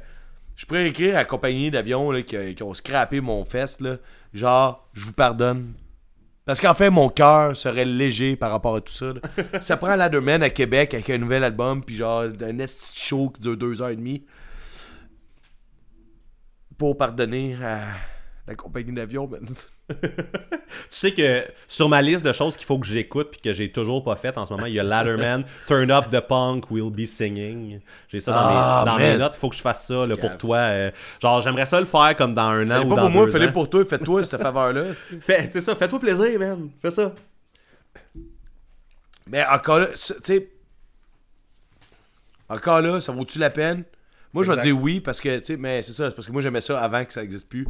je 0.56 0.66
pourrais 0.68 0.88
écrire 0.88 1.16
à 1.16 1.20
la 1.20 1.26
compagnie 1.26 1.72
d'avion 1.72 2.12
là, 2.12 2.22
qui, 2.22 2.54
qui 2.54 2.64
ont 2.64 2.74
scrappé 2.76 3.20
mon 3.20 3.44
fest, 3.46 3.82
là, 3.82 3.98
genre, 4.34 4.88
je 4.94 5.06
vous 5.06 5.14
pardonne. 5.14 5.74
Parce 6.46 6.62
qu'en 6.62 6.74
fait, 6.76 6.90
mon 6.90 7.10
cœur 7.10 7.58
serait 7.58 7.84
léger 7.84 8.38
par 8.38 8.52
rapport 8.52 8.78
à 8.78 8.82
tout 8.82 8.94
ça. 8.94 9.08
là. 9.08 9.22
ça 9.62 9.76
prend 9.76 9.96
Ladderman 9.96 10.42
à 10.44 10.50
Québec 10.50 10.94
avec 10.94 11.10
un 11.10 11.18
nouvel 11.18 11.44
album, 11.44 11.84
puis 11.84 11.96
genre, 11.96 12.22
un 12.22 12.60
esti 12.60 12.98
show 12.98 13.30
qui 13.30 13.42
dure 13.42 13.58
deux 13.58 13.82
heures 13.82 13.90
et 13.90 13.96
demie. 13.96 14.24
Pour 16.78 16.96
pardonner 16.96 17.58
à 17.62 17.80
la 18.48 18.56
compagnie 18.56 18.94
d'avion, 18.94 19.28
man. 19.28 19.46
Tu 19.90 19.96
sais 20.90 21.14
que 21.14 21.44
sur 21.68 21.90
ma 21.90 22.02
liste 22.02 22.26
de 22.26 22.32
choses 22.34 22.56
qu'il 22.56 22.66
faut 22.66 22.78
que 22.80 22.86
j'écoute 22.88 23.30
puis 23.32 23.42
que 23.42 23.52
j'ai 23.54 23.72
toujours 23.72 24.04
pas 24.04 24.16
fait 24.16 24.38
en 24.38 24.46
ce 24.46 24.54
moment, 24.54 24.66
il 24.66 24.74
y 24.74 24.80
a 24.80 24.84
Ladderman, 24.84 25.44
Turn 25.68 25.92
Up 25.92 26.06
the 26.12 26.20
Punk, 26.22 26.70
We'll 26.72 26.90
Be 26.92 27.06
Singing. 27.06 27.80
J'ai 28.10 28.20
ça 28.20 28.32
dans, 28.32 28.38
Ah, 28.42 28.84
mes, 28.86 28.92
dans 28.92 28.98
mes 28.98 29.18
notes. 29.18 29.34
Il 29.36 29.40
faut 29.40 29.50
que 29.50 29.56
je 29.56 29.62
fasse 29.62 29.86
ça 29.88 30.06
là, 30.06 30.16
pour 30.16 30.38
toi. 30.38 30.58
euh, 30.58 30.92
genre, 31.22 31.42
j'aimerais 31.42 31.66
ça 31.66 31.80
le 31.80 31.86
faire 31.86 32.16
comme 32.18 32.34
dans 32.34 32.44
un 32.50 32.70
an 32.72 32.86
ou 32.86 32.90
pas 32.90 32.96
dans 32.96 33.02
pour 33.04 33.10
moi, 33.12 33.26
ans. 33.48 33.52
pour 33.52 33.70
toi, 33.70 33.84
fais-toi 33.86 34.24
cette 34.24 34.42
faveur-là. 34.42 34.94
c'est-tu? 34.94 35.22
Fais- 35.22 35.48
C'est 35.50 35.62
ça, 35.62 35.76
fais-toi 35.76 36.00
plaisir, 36.00 36.40
man. 36.40 36.70
Fais 36.82 36.92
ça. 36.92 37.14
Mais 39.30 39.46
encore 39.46 39.80
là, 39.80 39.88
tu 39.88 40.14
sais. 40.24 40.50
Encore 42.50 42.82
là, 42.82 43.02
ça 43.02 43.12
vaut-tu 43.12 43.40
la 43.40 43.50
peine? 43.50 43.84
Moi, 44.34 44.44
je 44.44 44.52
vais 44.52 44.62
dire 44.62 44.80
oui, 44.80 45.00
parce 45.02 45.20
que, 45.20 45.40
tu 45.40 45.46
sais, 45.46 45.58
mais 45.58 45.82
c'est 45.82 45.94
ça, 45.94 46.10
c'est 46.10 46.16
parce 46.16 46.28
que 46.28 46.32
moi, 46.32 46.42
j'aimais 46.42 46.62
ça 46.62 46.80
avant 46.82 47.04
que 47.04 47.12
ça 47.12 47.24
existe 47.24 47.50
plus. 47.50 47.68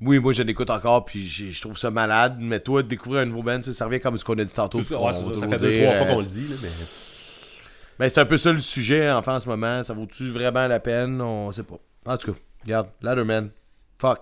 Oui, 0.00 0.18
moi, 0.18 0.32
je 0.32 0.42
l'écoute 0.42 0.70
encore, 0.70 1.04
puis 1.04 1.26
je 1.28 1.60
trouve 1.60 1.76
ça 1.76 1.90
malade. 1.90 2.36
Mais 2.38 2.60
toi, 2.60 2.82
de 2.82 2.88
découvrir 2.88 3.22
un 3.22 3.26
nouveau 3.26 3.42
band, 3.42 3.62
ça 3.62 3.84
revient 3.84 4.00
comme 4.00 4.16
ce 4.16 4.24
qu'on 4.24 4.38
a 4.38 4.44
dit 4.44 4.52
tantôt. 4.54 4.82
Ça, 4.82 4.98
ouais, 4.98 5.12
fait 5.12 5.56
deux, 5.58 5.82
trois 5.82 5.94
fois 5.94 6.06
euh, 6.06 6.14
qu'on 6.14 6.20
le 6.20 6.26
dit. 6.26 6.48
Là, 6.48 6.54
mais... 6.62 6.68
Ben, 7.98 8.08
c'est 8.08 8.20
un 8.20 8.24
peu 8.24 8.38
ça 8.38 8.50
le 8.50 8.60
sujet, 8.60 9.10
enfin, 9.10 9.36
en 9.36 9.40
ce 9.40 9.48
moment. 9.48 9.82
Ça 9.82 9.92
vaut-tu 9.92 10.30
vraiment 10.30 10.66
la 10.66 10.80
peine? 10.80 11.20
On 11.20 11.52
sait 11.52 11.64
pas. 11.64 11.78
En 12.06 12.16
tout 12.16 12.32
cas, 12.32 12.38
regarde, 12.64 12.88
Ladderman. 13.02 13.50
Fuck. 14.00 14.20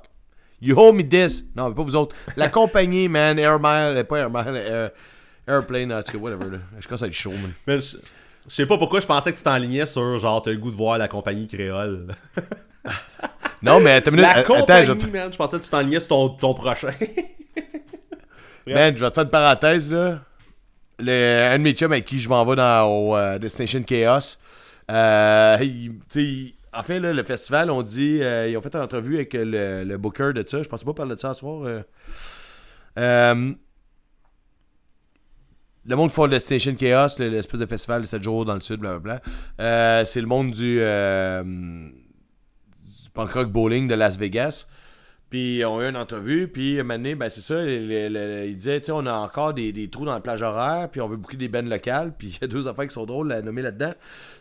You 0.60 0.76
owe 0.76 0.92
me 0.92 1.08
this. 1.08 1.44
Non, 1.54 1.68
mais 1.68 1.74
pas 1.76 1.82
vous 1.84 1.94
autres. 1.94 2.16
La 2.36 2.48
compagnie, 2.50 3.08
man, 3.08 3.38
Air 3.38 3.60
Mile, 3.60 3.98
euh, 3.98 4.04
pas 4.04 4.18
Air 4.18 4.30
Mile, 4.30 4.56
Air- 4.56 4.90
Airplane, 5.46 5.92
en 5.92 6.02
tout 6.02 6.10
cas, 6.12 6.18
whatever. 6.18 6.50
Là. 6.50 6.58
Je 6.80 6.88
commence 6.88 7.02
à 7.04 7.06
être 7.06 7.12
chaud, 7.12 7.30
man. 7.30 7.52
Mais 7.68 7.80
je, 7.80 7.98
je 8.48 8.54
sais 8.54 8.66
pas 8.66 8.76
pourquoi 8.78 8.98
je 8.98 9.06
pensais 9.06 9.32
que 9.32 9.38
tu 9.38 9.44
t'enlignais 9.44 9.86
sur 9.86 10.18
genre 10.18 10.42
t'as 10.42 10.50
le 10.50 10.56
goût 10.58 10.70
de 10.70 10.76
voir 10.76 10.98
la 10.98 11.06
compagnie 11.06 11.46
créole. 11.46 12.08
Non, 13.62 13.80
mais 13.80 13.90
attends 13.92 14.10
une 14.10 14.16
minute. 14.18 14.30
La 14.34 14.38
Attends, 14.40 14.54
compagnie, 14.60 14.86
je 14.86 15.06
man. 15.08 15.32
Je 15.32 15.36
pensais 15.36 15.58
que 15.58 15.64
tu 15.64 15.70
t'enlignais 15.70 15.98
sur 16.00 16.08
ton, 16.08 16.28
ton 16.30 16.54
prochain. 16.54 16.92
Man, 18.66 18.94
je 18.96 19.02
vais 19.02 19.10
te 19.10 19.14
faire 19.14 19.24
une 19.24 19.30
parenthèse, 19.30 19.90
là. 19.92 20.20
Le, 21.00 21.50
un 21.52 21.58
de 21.58 21.62
mes 21.62 21.72
chums 21.72 21.90
avec 21.92 22.04
qui 22.04 22.18
je 22.18 22.28
m'en 22.28 22.44
vais 22.44 22.54
dans, 22.56 22.86
au 22.86 23.16
euh, 23.16 23.38
Destination 23.38 23.82
Chaos, 23.82 24.36
euh, 24.90 25.56
il- 25.62 26.54
en 26.72 26.82
fait, 26.82 26.98
là, 27.00 27.12
le 27.14 27.24
festival, 27.24 27.70
on 27.70 27.82
dit, 27.82 28.18
euh, 28.22 28.46
ils 28.48 28.56
ont 28.56 28.60
fait 28.62 28.74
une 28.74 28.82
entrevue 28.82 29.14
avec 29.16 29.32
le, 29.32 29.84
le 29.84 29.96
booker 29.96 30.32
de 30.34 30.44
ça. 30.46 30.62
Je 30.62 30.68
pensais 30.68 30.84
pas 30.84 30.92
parler 30.92 31.14
de 31.14 31.20
ça 31.20 31.32
ce 31.34 31.40
soir. 31.40 31.62
euh. 31.64 31.82
Euh, 32.98 33.52
le 35.86 35.96
monde 35.96 36.10
font 36.10 36.28
Destination 36.28 36.74
Chaos, 36.74 37.08
le- 37.18 37.28
l'espèce 37.28 37.60
de 37.60 37.66
festival 37.66 38.02
de 38.02 38.06
7 38.06 38.22
jours 38.22 38.44
dans 38.44 38.54
le 38.54 38.60
sud, 38.60 38.80
blablabla. 38.80 39.20
Euh, 39.60 40.04
c'est 40.04 40.20
le 40.20 40.26
monde 40.26 40.52
euh, 40.60 41.42
du 41.42 41.92
punk 43.18 43.32
rock 43.32 43.48
bowling 43.50 43.88
de 43.88 43.94
Las 43.94 44.16
Vegas. 44.16 44.68
Puis 45.28 45.62
on 45.66 45.80
a 45.80 45.84
eu 45.84 45.88
une 45.90 45.96
entrevue, 45.96 46.48
puis 46.48 46.76
donné, 46.76 47.14
ben 47.16 47.28
c'est 47.28 47.40
ça, 47.42 47.62
il 47.64 48.56
disait, 48.56 48.80
tu 48.80 48.86
sais, 48.86 48.92
on 48.92 49.04
a 49.06 49.12
encore 49.12 49.52
des, 49.52 49.72
des 49.72 49.90
trous 49.90 50.06
dans 50.06 50.14
la 50.14 50.20
plage 50.20 50.40
horaire, 50.40 50.88
puis 50.88 51.00
on 51.02 51.08
veut 51.08 51.16
beaucoup 51.18 51.36
des 51.36 51.48
bennes 51.48 51.68
locales, 51.68 52.14
puis 52.16 52.28
il 52.36 52.38
y 52.40 52.44
a 52.44 52.46
deux 52.46 52.66
affaires 52.68 52.86
qui 52.86 52.94
sont 52.94 53.04
drôles 53.04 53.30
à 53.32 53.42
nommer 53.42 53.60
là-dedans. 53.60 53.92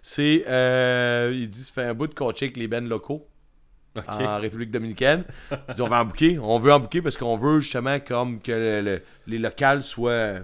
C'est, 0.02 0.45
euh, 0.48 1.32
il 1.34 1.49
dit, 1.49 1.64
ça 1.64 1.74
fait 1.74 1.84
un 1.84 1.94
bout 1.94 2.08
de 2.08 2.14
coacher 2.14 2.45
avec 2.45 2.58
les 2.58 2.68
bennes 2.70 2.88
locaux 2.88 3.28
en 4.08 4.38
République 4.40 4.70
Dominicaine. 4.72 5.24
Il 5.70 5.74
dit, 5.76 5.82
on 5.82 5.88
va 5.90 6.02
en 6.02 6.06
bouquer, 6.06 6.38
on 6.40 6.60
veut 6.60 6.72
en 6.72 6.80
bouquer 6.80 7.02
parce 7.02 7.18
qu'on 7.18 7.36
veut 7.36 7.60
justement 7.62 7.99
comme 7.99 8.40
que 8.40 8.52
le- 8.52 8.82
le- 8.82 9.02
les 9.26 9.40
locales 9.40 9.82
soient... 9.84 10.36
Tu 10.36 10.44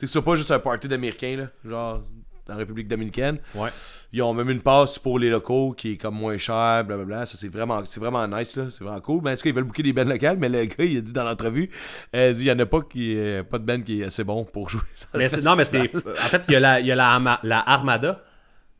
que 0.00 0.06
ce 0.06 0.12
soit 0.14 0.24
pas 0.24 0.34
juste 0.36 0.50
un 0.50 0.58
party 0.58 0.88
d'Américains, 0.88 1.36
là, 1.36 1.70
genre, 1.70 2.02
en 2.50 2.56
République 2.56 2.88
Dominicaine. 2.88 3.38
ouais. 3.54 3.70
Ils 4.12 4.22
ont 4.22 4.34
même 4.34 4.50
une 4.50 4.60
passe 4.60 4.98
pour 4.98 5.20
les 5.20 5.30
locaux 5.30 5.72
qui 5.78 5.92
est 5.92 5.96
comme 5.96 6.16
moins 6.16 6.36
cher, 6.36 6.82
blablabla. 6.84 7.26
Ça, 7.26 7.36
c'est 7.38 7.46
vraiment, 7.46 7.80
c'est 7.84 8.00
vraiment 8.00 8.26
nice, 8.26 8.56
là. 8.56 8.64
C'est 8.68 8.82
vraiment 8.82 9.00
cool. 9.00 9.20
Mais 9.22 9.34
est-ce 9.34 9.42
qu'ils 9.44 9.54
veulent 9.54 9.62
booker 9.62 9.84
des 9.84 9.92
bands 9.92 10.02
locales? 10.02 10.36
Mais 10.36 10.48
le 10.48 10.64
gars, 10.64 10.74
il 10.84 10.98
a 10.98 11.00
dit 11.00 11.12
dans 11.12 11.22
l'entrevue, 11.22 11.70
euh, 12.16 12.30
il 12.30 12.34
dit, 12.34 12.42
il 12.42 12.48
y 12.48 12.50
en 12.52 12.58
a 12.58 12.66
pas 12.66 12.80
qui, 12.80 13.14
euh, 13.16 13.44
pas 13.44 13.58
de 13.60 13.64
band 13.64 13.80
qui 13.82 14.00
est 14.02 14.06
assez 14.06 14.24
bon 14.24 14.42
pour 14.44 14.68
jouer. 14.68 14.80
Mais 15.14 15.28
non, 15.44 15.54
mais 15.54 15.64
c'est. 15.64 15.82
En 15.94 16.28
fait, 16.28 16.42
il 16.48 16.54
y 16.54 16.56
a 16.56 16.60
la, 16.60 16.80
il 16.80 16.86
y 16.86 16.90
a 16.90 16.96
la, 16.96 17.38
la 17.44 17.68
Armada 17.70 18.20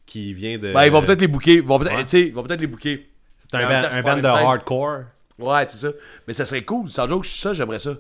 qui 0.05 0.33
vient 0.33 0.59
de. 0.59 0.73
Ben, 0.73 0.85
ils 0.87 0.91
vont 0.91 1.01
peut-être 1.03 1.21
les 1.21 1.29
booker. 1.29 1.55
Ils 1.55 1.63
vont 1.63 1.79
peut-être, 1.79 2.13
Ouais. 2.13 2.21
ils 2.27 2.35
vont 2.35 2.43
peut-être 2.43 2.61
les 2.61 2.67
booker. 2.67 3.09
C'est 3.49 3.57
un, 3.57 3.67
en 3.67 4.03
band- 4.03 4.09
un 4.09 4.21
de 4.21 4.27
hardcore. 4.27 4.99
Ouais, 5.39 5.65
c'est 5.69 5.79
ça. 5.79 5.93
Mais 6.27 6.35
ça 6.35 6.45
serait 6.45 6.63
cool. 6.63 6.91
Sans 6.91 7.09
joke, 7.09 7.25
ça, 7.25 7.53
j'aimerais 7.53 7.79
ça. 7.79 7.91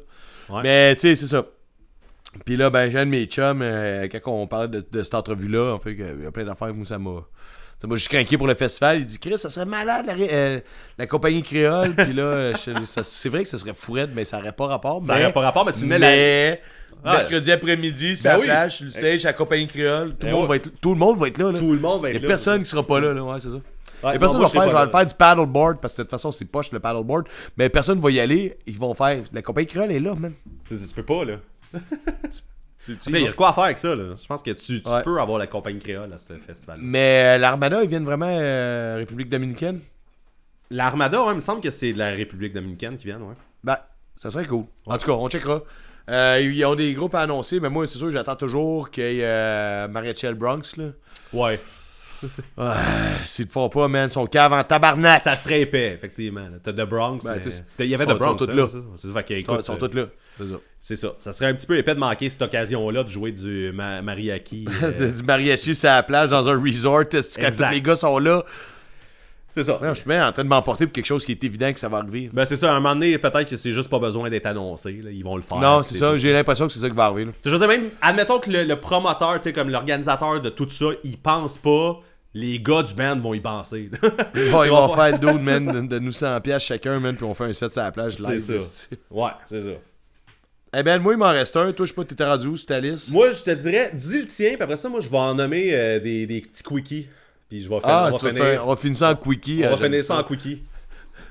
Ouais. 0.48 0.62
Mais, 0.64 0.96
tu 0.96 1.02
sais, 1.02 1.14
c'est 1.14 1.28
ça. 1.28 1.46
Puis 2.44 2.56
là, 2.56 2.70
ben, 2.70 2.90
j'ai 2.90 2.98
un 2.98 3.06
de 3.06 3.10
mes 3.10 3.24
chums, 3.26 3.60
euh, 3.62 4.06
quand 4.08 4.30
on 4.32 4.46
parlait 4.46 4.68
de, 4.68 4.86
de 4.90 5.02
cette 5.02 5.14
entrevue-là, 5.14 5.74
en 5.74 5.78
fait, 5.78 5.92
il 5.92 6.22
y 6.22 6.26
a 6.26 6.30
plein 6.30 6.44
d'affaires, 6.44 6.72
moi, 6.74 6.84
ça 6.86 6.98
m'a. 6.98 7.22
Ça 7.80 7.88
m'a 7.88 7.96
juste 7.96 8.10
craqué 8.10 8.36
pour 8.36 8.46
le 8.46 8.54
festival. 8.54 8.98
Il 8.98 9.06
dit, 9.06 9.18
Chris, 9.18 9.38
ça 9.38 9.48
serait 9.48 9.64
malade, 9.64 10.04
la, 10.06 10.12
euh, 10.14 10.60
la 10.98 11.06
compagnie 11.06 11.42
créole. 11.42 11.94
Puis 11.94 12.12
là, 12.12 12.52
ça- 12.84 13.02
c'est 13.02 13.28
vrai 13.30 13.42
que 13.42 13.48
ça 13.48 13.56
serait 13.56 13.72
fourette, 13.72 14.10
mais 14.14 14.24
ça 14.24 14.36
n'aurait 14.36 14.52
pas 14.52 14.66
rapport. 14.66 15.02
Ça 15.02 15.14
mais, 15.14 15.20
n'aurait 15.20 15.32
pas 15.32 15.40
rapport, 15.40 15.64
mais 15.64 15.72
tu 15.72 15.86
mets 15.86 15.98
mais, 15.98 16.60
Ah. 17.02 17.14
mercredi 17.14 17.50
après-midi, 17.50 18.16
c'est 18.16 18.28
Ben 18.28 18.38
oui. 18.38 18.44
plage, 18.44 18.82
le 18.82 18.90
stage, 18.90 19.24
à 19.24 19.28
la 19.28 19.32
compagnie 19.32 19.66
créole. 19.66 20.10
Tout, 20.10 20.16
Ben 20.20 20.26
le 20.28 20.32
monde 20.34 20.42
ouais. 20.42 20.48
va 20.48 20.56
être, 20.56 20.70
tout 20.78 20.90
le 20.92 20.98
monde 20.98 21.16
va 21.18 21.28
être 21.28 21.38
là. 21.38 21.52
là. 21.52 21.58
Tout 21.58 21.72
le 21.72 21.78
monde 21.80 22.02
va 22.02 22.10
Il 22.10 22.16
être 22.16 22.20
n'y 22.20 22.26
a 22.26 22.28
là. 22.28 22.34
personne 22.34 22.62
qui 22.62 22.68
sera 22.68 22.86
pas 22.86 23.00
là, 23.00 23.14
là. 23.14 23.24
Ouais, 23.24 23.40
c'est 23.40 23.48
ça. 23.48 23.54
Ouais, 23.56 23.60
Il 24.02 24.04
y 24.04 24.08
a 24.08 24.12
non, 24.12 24.18
personne 24.18 24.36
moi, 24.40 24.46
va 24.48 24.52
faire, 24.52 24.62
je 24.68 24.76
vais 24.76 24.84
là. 24.84 24.90
faire 24.90 25.06
du 25.06 25.14
paddleboard 25.14 25.80
parce 25.80 25.94
que 25.94 25.98
de 25.98 26.02
toute 26.02 26.10
façon 26.10 26.32
c'est 26.32 26.44
poche 26.44 26.70
le 26.72 26.80
paddleboard, 26.80 27.26
mais 27.56 27.70
personne 27.70 27.98
va 27.98 28.10
y 28.10 28.20
aller, 28.20 28.58
ils 28.66 28.78
vont 28.78 28.92
faire 28.92 29.22
la 29.32 29.40
compagnie 29.40 29.66
créole 29.66 29.90
est 29.90 30.00
là, 30.00 30.14
man. 30.14 30.34
Tu, 30.68 30.76
tu 30.76 30.94
peux 30.94 31.02
pas, 31.02 31.24
là. 31.24 31.36
Tu- 31.72 31.78
tu 32.78 32.96
Tu 32.96 33.10
y 33.10 33.12
sais, 33.12 33.18
il 33.20 33.24
y 33.24 33.28
a 33.28 33.30
de 33.30 33.36
quoi 33.36 33.50
à 33.50 33.52
faire 33.52 33.64
avec 33.64 33.78
ça, 33.78 33.94
là. 33.94 34.14
Je 34.20 34.26
pense 34.26 34.42
que 34.42 34.50
tu, 34.52 34.80
tu 34.82 34.88
Ouais. 34.88 35.02
peux 35.02 35.20
avoir 35.20 35.38
la 35.38 35.46
compagnie 35.46 35.78
créole 35.80 36.12
à 36.12 36.18
ce 36.18 36.32
festival. 36.38 36.78
Mais 36.80 37.34
euh, 37.36 37.38
l'Armada, 37.38 37.82
ils 37.82 37.88
viennent 37.88 38.04
vraiment 38.06 38.26
euh, 38.28 38.96
République 38.98 39.28
Dominicaine. 39.28 39.80
L'Armada, 40.70 41.22
ouais, 41.22 41.32
il 41.32 41.36
me 41.36 41.40
semble 41.40 41.60
que 41.60 41.70
c'est 41.70 41.92
de 41.92 41.98
la 41.98 42.10
République 42.10 42.52
dominicaine 42.54 42.96
qui 42.96 43.06
vient, 43.06 43.18
ouais. 43.18 43.34
Ben, 43.64 43.76
ça 44.16 44.30
serait 44.30 44.46
cool. 44.46 44.64
En 44.86 44.96
tout 44.98 45.06
cas, 45.06 45.12
on 45.12 45.28
checkera. 45.28 45.62
Euh, 46.08 46.40
ils 46.40 46.64
ont 46.64 46.74
des 46.74 46.94
groupes 46.94 47.14
à 47.14 47.20
annoncer, 47.20 47.60
mais 47.60 47.68
moi, 47.68 47.86
c'est 47.86 47.98
sûr, 47.98 48.10
j'attends 48.10 48.36
toujours 48.36 48.90
qu'il 48.90 49.04
y 49.04 49.20
ait 49.20 49.24
euh, 49.24 49.88
Mariachi 49.88 50.26
El 50.26 50.34
Bronx. 50.34 50.76
Là. 50.76 50.86
Ouais. 51.32 51.60
Ouais, 52.56 52.66
S'ils 53.22 53.46
le 53.46 53.50
font 53.50 53.68
pas, 53.68 53.88
man, 53.88 54.08
ils 54.08 54.12
sont 54.12 54.26
caves 54.26 54.52
en 54.52 54.62
tabarnak. 54.64 55.22
Ça 55.22 55.36
serait 55.36 55.62
épais, 55.62 55.92
effectivement. 55.94 56.40
là. 56.42 56.58
T'as 56.62 56.72
The 56.72 56.88
Bronx. 56.88 57.24
Ben, 57.24 57.34
mais- 57.34 57.40
tu 57.40 57.50
sais, 57.50 57.64
Il 57.78 57.86
y 57.86 57.94
avait 57.94 58.04
ils 58.04 58.08
sont- 58.08 58.14
The 58.14 58.18
Bronx. 58.18 58.34
ils 58.34 58.38
sont 58.38 58.46
tous 58.46 58.52
hein, 58.52 58.56
là. 58.56 58.66
c'est 58.68 58.76
ça. 58.78 58.84
C'est 58.96 59.08
ça. 59.08 59.14
Fait 59.14 59.24
que, 59.24 59.34
Ils 59.34 59.44
sont, 59.46 59.52
écoute, 59.52 59.60
ils 59.60 59.64
sont 59.66 59.74
euh, 59.84 59.88
tous 59.88 59.96
là. 59.96 60.06
C'est 60.38 60.46
ça. 60.46 60.56
C'est 60.80 60.96
ça. 60.96 61.12
Ça 61.18 61.32
serait 61.32 61.50
un 61.50 61.54
petit 61.54 61.66
peu 61.66 61.76
épais 61.76 61.94
de 61.94 62.00
manquer 62.00 62.28
cette 62.28 62.42
occasion-là 62.42 63.04
de 63.04 63.08
jouer 63.08 63.32
du 63.32 63.72
ma 63.74 64.00
mariachi. 64.02 64.66
euh, 64.82 65.10
du 65.12 65.22
mariachi 65.22 65.74
sur 65.74 65.88
la 65.88 66.02
plage 66.02 66.30
dans 66.30 66.48
un 66.48 66.60
resort, 66.62 67.02
est-ce 67.12 67.36
que 67.36 67.40
quand 67.42 67.48
Exact. 67.48 67.68
tous 67.68 67.74
les 67.74 67.82
gars 67.82 67.96
sont 67.96 68.18
là? 68.18 68.44
c'est 69.52 69.64
ça. 69.64 69.80
Non, 69.82 69.88
je 69.90 69.94
suis 70.00 70.08
bien 70.08 70.26
en 70.28 70.30
train 70.32 70.44
de 70.44 70.48
m'emporter 70.48 70.86
pour 70.86 70.92
quelque 70.92 71.04
chose 71.06 71.24
qui 71.26 71.32
est 71.32 71.42
évident 71.44 71.72
que 71.72 71.80
ça 71.80 71.88
va 71.88 71.98
arriver. 71.98 72.30
Ben 72.32 72.44
c'est 72.44 72.56
ça, 72.56 72.68
à 72.70 72.72
un 72.72 72.80
moment 72.80 72.94
donné, 72.94 73.18
peut-être 73.18 73.50
que 73.50 73.56
c'est 73.56 73.72
juste 73.72 73.90
pas 73.90 73.98
besoin 73.98 74.30
d'être 74.30 74.46
annoncé. 74.46 74.92
là. 75.02 75.10
Ils 75.10 75.24
vont 75.24 75.34
le 75.36 75.42
faire. 75.42 75.58
non, 75.58 75.82
c'est 75.82 75.98
ça, 75.98 76.12
tout. 76.12 76.18
j'ai 76.18 76.32
l'impression 76.32 76.68
que 76.68 76.72
c'est 76.72 76.78
ça 76.78 76.88
qui 76.88 76.94
va 76.94 77.06
arriver. 77.06 77.24
là. 77.26 77.32
Tu 77.32 77.38
sais, 77.42 77.50
je 77.50 77.56
veux 77.56 77.58
dire, 77.58 77.68
même, 77.68 77.90
admettons 78.00 78.38
que 78.38 78.48
le, 78.48 78.62
le 78.64 78.76
promoteur, 78.78 79.34
tu 79.38 79.42
sais, 79.42 79.52
comme 79.52 79.68
l'organisateur 79.68 80.40
de 80.40 80.48
tout 80.50 80.68
ça, 80.70 80.86
il 81.02 81.18
pense 81.18 81.58
pas, 81.58 82.00
les 82.34 82.60
gars 82.60 82.82
du 82.82 82.94
band 82.94 83.16
vont 83.16 83.34
y 83.34 83.40
penser. 83.40 83.90
Ils 84.34 84.50
vont, 84.50 84.64
ils 84.64 84.70
vont 84.70 84.86
vont 84.88 84.94
faire 84.94 85.18
d'autres, 85.18 85.40
man, 85.40 85.64
de, 85.66 85.80
de 85.88 85.98
nous 85.98 86.12
100 86.12 86.40
piastres 86.40 86.68
chacun, 86.68 87.00
man, 87.00 87.16
puis 87.16 87.24
on 87.24 87.34
fait 87.34 87.44
un 87.44 87.52
set 87.52 87.72
sur 87.72 87.82
la 87.82 87.90
plage 87.92 88.14
C'est 88.16 88.30
live. 88.30 88.40
ça. 88.40 88.54
esti. 88.54 88.88
ouais, 89.10 89.30
c'est 89.46 89.62
ça. 89.62 89.70
Eh 90.76 90.82
ben, 90.84 90.98
moi, 91.00 91.14
il 91.14 91.18
m'en 91.18 91.30
reste 91.30 91.56
un. 91.56 91.72
Toi, 91.72 91.84
je 91.84 91.90
sais 91.90 91.96
pas, 91.96 92.04
t'étais 92.04 92.24
rendu 92.24 92.46
où 92.46 92.56
ta 92.56 92.78
liste? 92.78 93.10
Moi, 93.10 93.32
je 93.32 93.42
te 93.42 93.50
dirais, 93.50 93.90
dis 93.92 94.20
le 94.20 94.26
tien, 94.26 94.50
puis 94.54 94.62
après 94.62 94.76
ça, 94.76 94.88
moi, 94.88 95.00
je 95.00 95.08
vais 95.08 95.16
en 95.18 95.34
nommer 95.34 95.74
euh, 95.74 95.98
des, 95.98 96.26
des 96.28 96.40
petits 96.42 96.62
quickies. 96.62 97.08
Puis 97.48 97.62
je 97.62 97.68
vais 97.68 97.80
faire. 97.80 97.88
Ah, 97.90 98.10
on 98.12 98.16
va 98.16 98.28
finir, 98.28 98.44
faire- 98.44 98.64
on 98.64 98.68
va 98.70 98.76
finir 98.76 98.96
ça 98.96 99.10
en 99.10 99.16
quickie. 99.16 99.62
on 99.62 99.66
euh, 99.66 99.70
va 99.70 99.76
j'aime 99.76 99.86
finir 99.90 100.04
ça 100.04 100.18
en 100.20 100.22
quickie. 100.22 100.62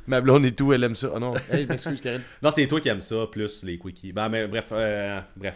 Ma 0.08 0.20
blonde 0.20 0.46
et 0.46 0.52
tout, 0.52 0.74
elle 0.74 0.84
aime 0.84 0.96
ça. 0.96 1.10
Oh 1.16 1.20
non, 1.20 1.34
hey, 1.50 1.64
je 1.64 1.68
m'excuse, 1.70 2.02
Karine. 2.02 2.22
Non, 2.42 2.52
c'est 2.52 2.68
toi 2.68 2.82
qui 2.82 2.90
aimes 2.90 3.00
ça, 3.00 3.16
plus 3.32 3.64
les 3.64 3.78
quickies. 3.78 4.12
Ben, 4.12 4.28
mais 4.28 4.46
bref, 4.48 4.66
euh, 4.74 5.22
bref. 5.38 5.56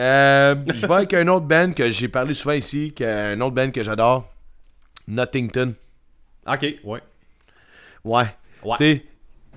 Euh, 0.00 0.54
je 0.74 0.86
vais 0.86 0.94
avec 0.94 1.14
un 1.14 1.28
autre 1.28 1.46
band 1.46 1.72
que 1.72 1.90
j'ai 1.90 2.08
parlé 2.08 2.34
souvent 2.34 2.54
ici, 2.54 2.92
un 3.02 3.40
autre 3.40 3.54
band 3.54 3.70
que 3.70 3.82
j'adore. 3.82 4.28
Nottington. 5.06 5.74
Ok, 6.46 6.62
ouais. 6.84 7.00
Ouais. 8.04 8.24
Ouais. 8.64 8.76
Tu 8.78 8.84
sais, 8.84 9.04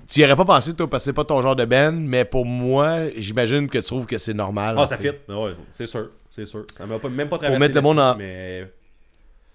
tu 0.08 0.20
y 0.20 0.24
aurais 0.24 0.36
pas 0.36 0.44
pensé, 0.44 0.74
toi, 0.74 0.88
parce 0.90 1.02
que 1.04 1.10
c'est 1.10 1.14
pas 1.14 1.24
ton 1.24 1.40
genre 1.40 1.56
de 1.56 1.64
band, 1.64 1.92
mais 1.92 2.24
pour 2.24 2.44
moi, 2.44 3.08
j'imagine 3.16 3.68
que 3.68 3.78
tu 3.78 3.84
trouves 3.84 4.06
que 4.06 4.18
c'est 4.18 4.34
normal. 4.34 4.74
Ah, 4.78 4.82
en 4.82 4.86
ça 4.86 4.96
fait. 4.98 5.12
fit. 5.26 5.32
Ouais, 5.32 5.52
c'est 5.72 5.86
sûr. 5.86 6.10
C'est 6.30 6.46
sûr. 6.46 6.66
Ça 6.76 6.84
m'a 6.86 6.98
pas, 6.98 7.08
même 7.08 7.28
pas 7.28 7.38
traversé. 7.38 7.58
mettre 7.60 7.74
le 7.76 7.80
monde 7.80 8.00
en- 8.00 8.16
l'esprit, 8.16 8.24
Mais. 8.24 8.66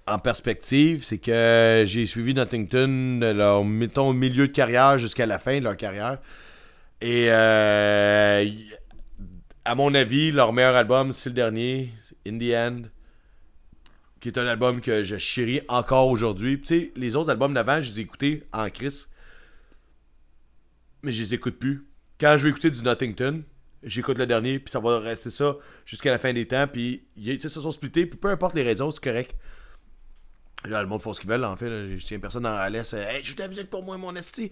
En 0.08 0.18
perspective, 0.18 1.04
c'est 1.04 1.20
que 1.20 1.84
j'ai 1.86 2.08
suivi 2.08 2.34
Nottington 2.34 3.20
de 3.22 3.32
leur, 3.32 3.64
mettons, 3.64 4.12
milieu 4.12 4.48
de 4.48 4.52
carrière 4.52 4.98
jusqu'à 4.98 5.28
la 5.28 5.38
fin 5.38 5.60
de 5.60 5.64
leur 5.66 5.78
carrière. 5.78 6.18
Et 7.00 7.28
euh, 7.30 8.44
à 9.70 9.76
mon 9.76 9.94
avis, 9.94 10.32
leur 10.32 10.52
meilleur 10.52 10.76
album, 10.76 11.14
c'est 11.14 11.30
le 11.30 11.36
dernier, 11.36 11.94
In 12.28 12.40
the 12.40 12.54
End, 12.56 12.82
qui 14.20 14.30
est 14.30 14.40
un 14.40 14.48
album 14.48 14.82
que 14.82 15.04
je 15.04 15.16
chéris 15.20 15.62
encore 15.68 16.08
aujourd'hui. 16.08 16.60
Tu 16.60 16.66
sais, 16.66 16.92
les 16.96 17.16
autres 17.16 17.30
albums 17.30 17.54
d'avant, 17.54 17.80
je 17.80 17.92
les 17.92 18.00
ai 18.00 18.02
écoutés 18.02 18.48
en 18.52 18.68
crise, 18.72 19.10
mais 21.04 21.12
je 21.12 21.22
les 21.22 21.36
écoute 21.36 21.60
plus. 21.60 21.88
Quand 22.20 22.36
je 22.36 22.46
vais 22.46 22.50
écouter 22.50 22.72
du 22.72 22.82
Nottington, 22.82 23.44
j'écoute 23.84 24.18
le 24.18 24.26
dernier, 24.26 24.58
puis 24.58 24.72
ça 24.72 24.80
va 24.80 25.02
rester 25.02 25.30
ça 25.30 25.56
jusqu'à 25.86 26.10
la 26.10 26.18
fin 26.18 26.34
des 26.34 26.48
temps. 26.48 26.66
Puis, 26.68 27.04
tu 27.16 27.40
sais, 27.40 27.48
se 27.48 27.62
sont 27.62 27.72
splittés, 27.72 28.08
puis 28.08 28.18
peu 28.18 28.30
importe 28.30 28.56
les 28.56 28.64
raisons, 28.64 28.90
c'est 28.90 29.04
correct. 29.04 29.36
Là, 30.66 30.82
le 30.82 30.90
monde 30.90 31.02
fait 31.02 31.14
ce 31.14 31.22
qu'ils 31.22 31.30
veulent, 31.30 31.46
en 31.46 31.56
fait. 31.56 31.70
là. 31.70 31.98
Je 31.98 32.06
tiens 32.06 32.20
personne 32.20 32.44
dans 32.44 32.56
la 32.56 32.70
laisse. 32.70 32.94
Hey, 32.94 33.24
joue 33.24 33.36
de 33.36 33.42
la 33.42 33.48
musique 33.48 33.70
pour 33.70 33.84
moi, 33.84 33.98
mon 33.98 34.14
esti. 34.16 34.52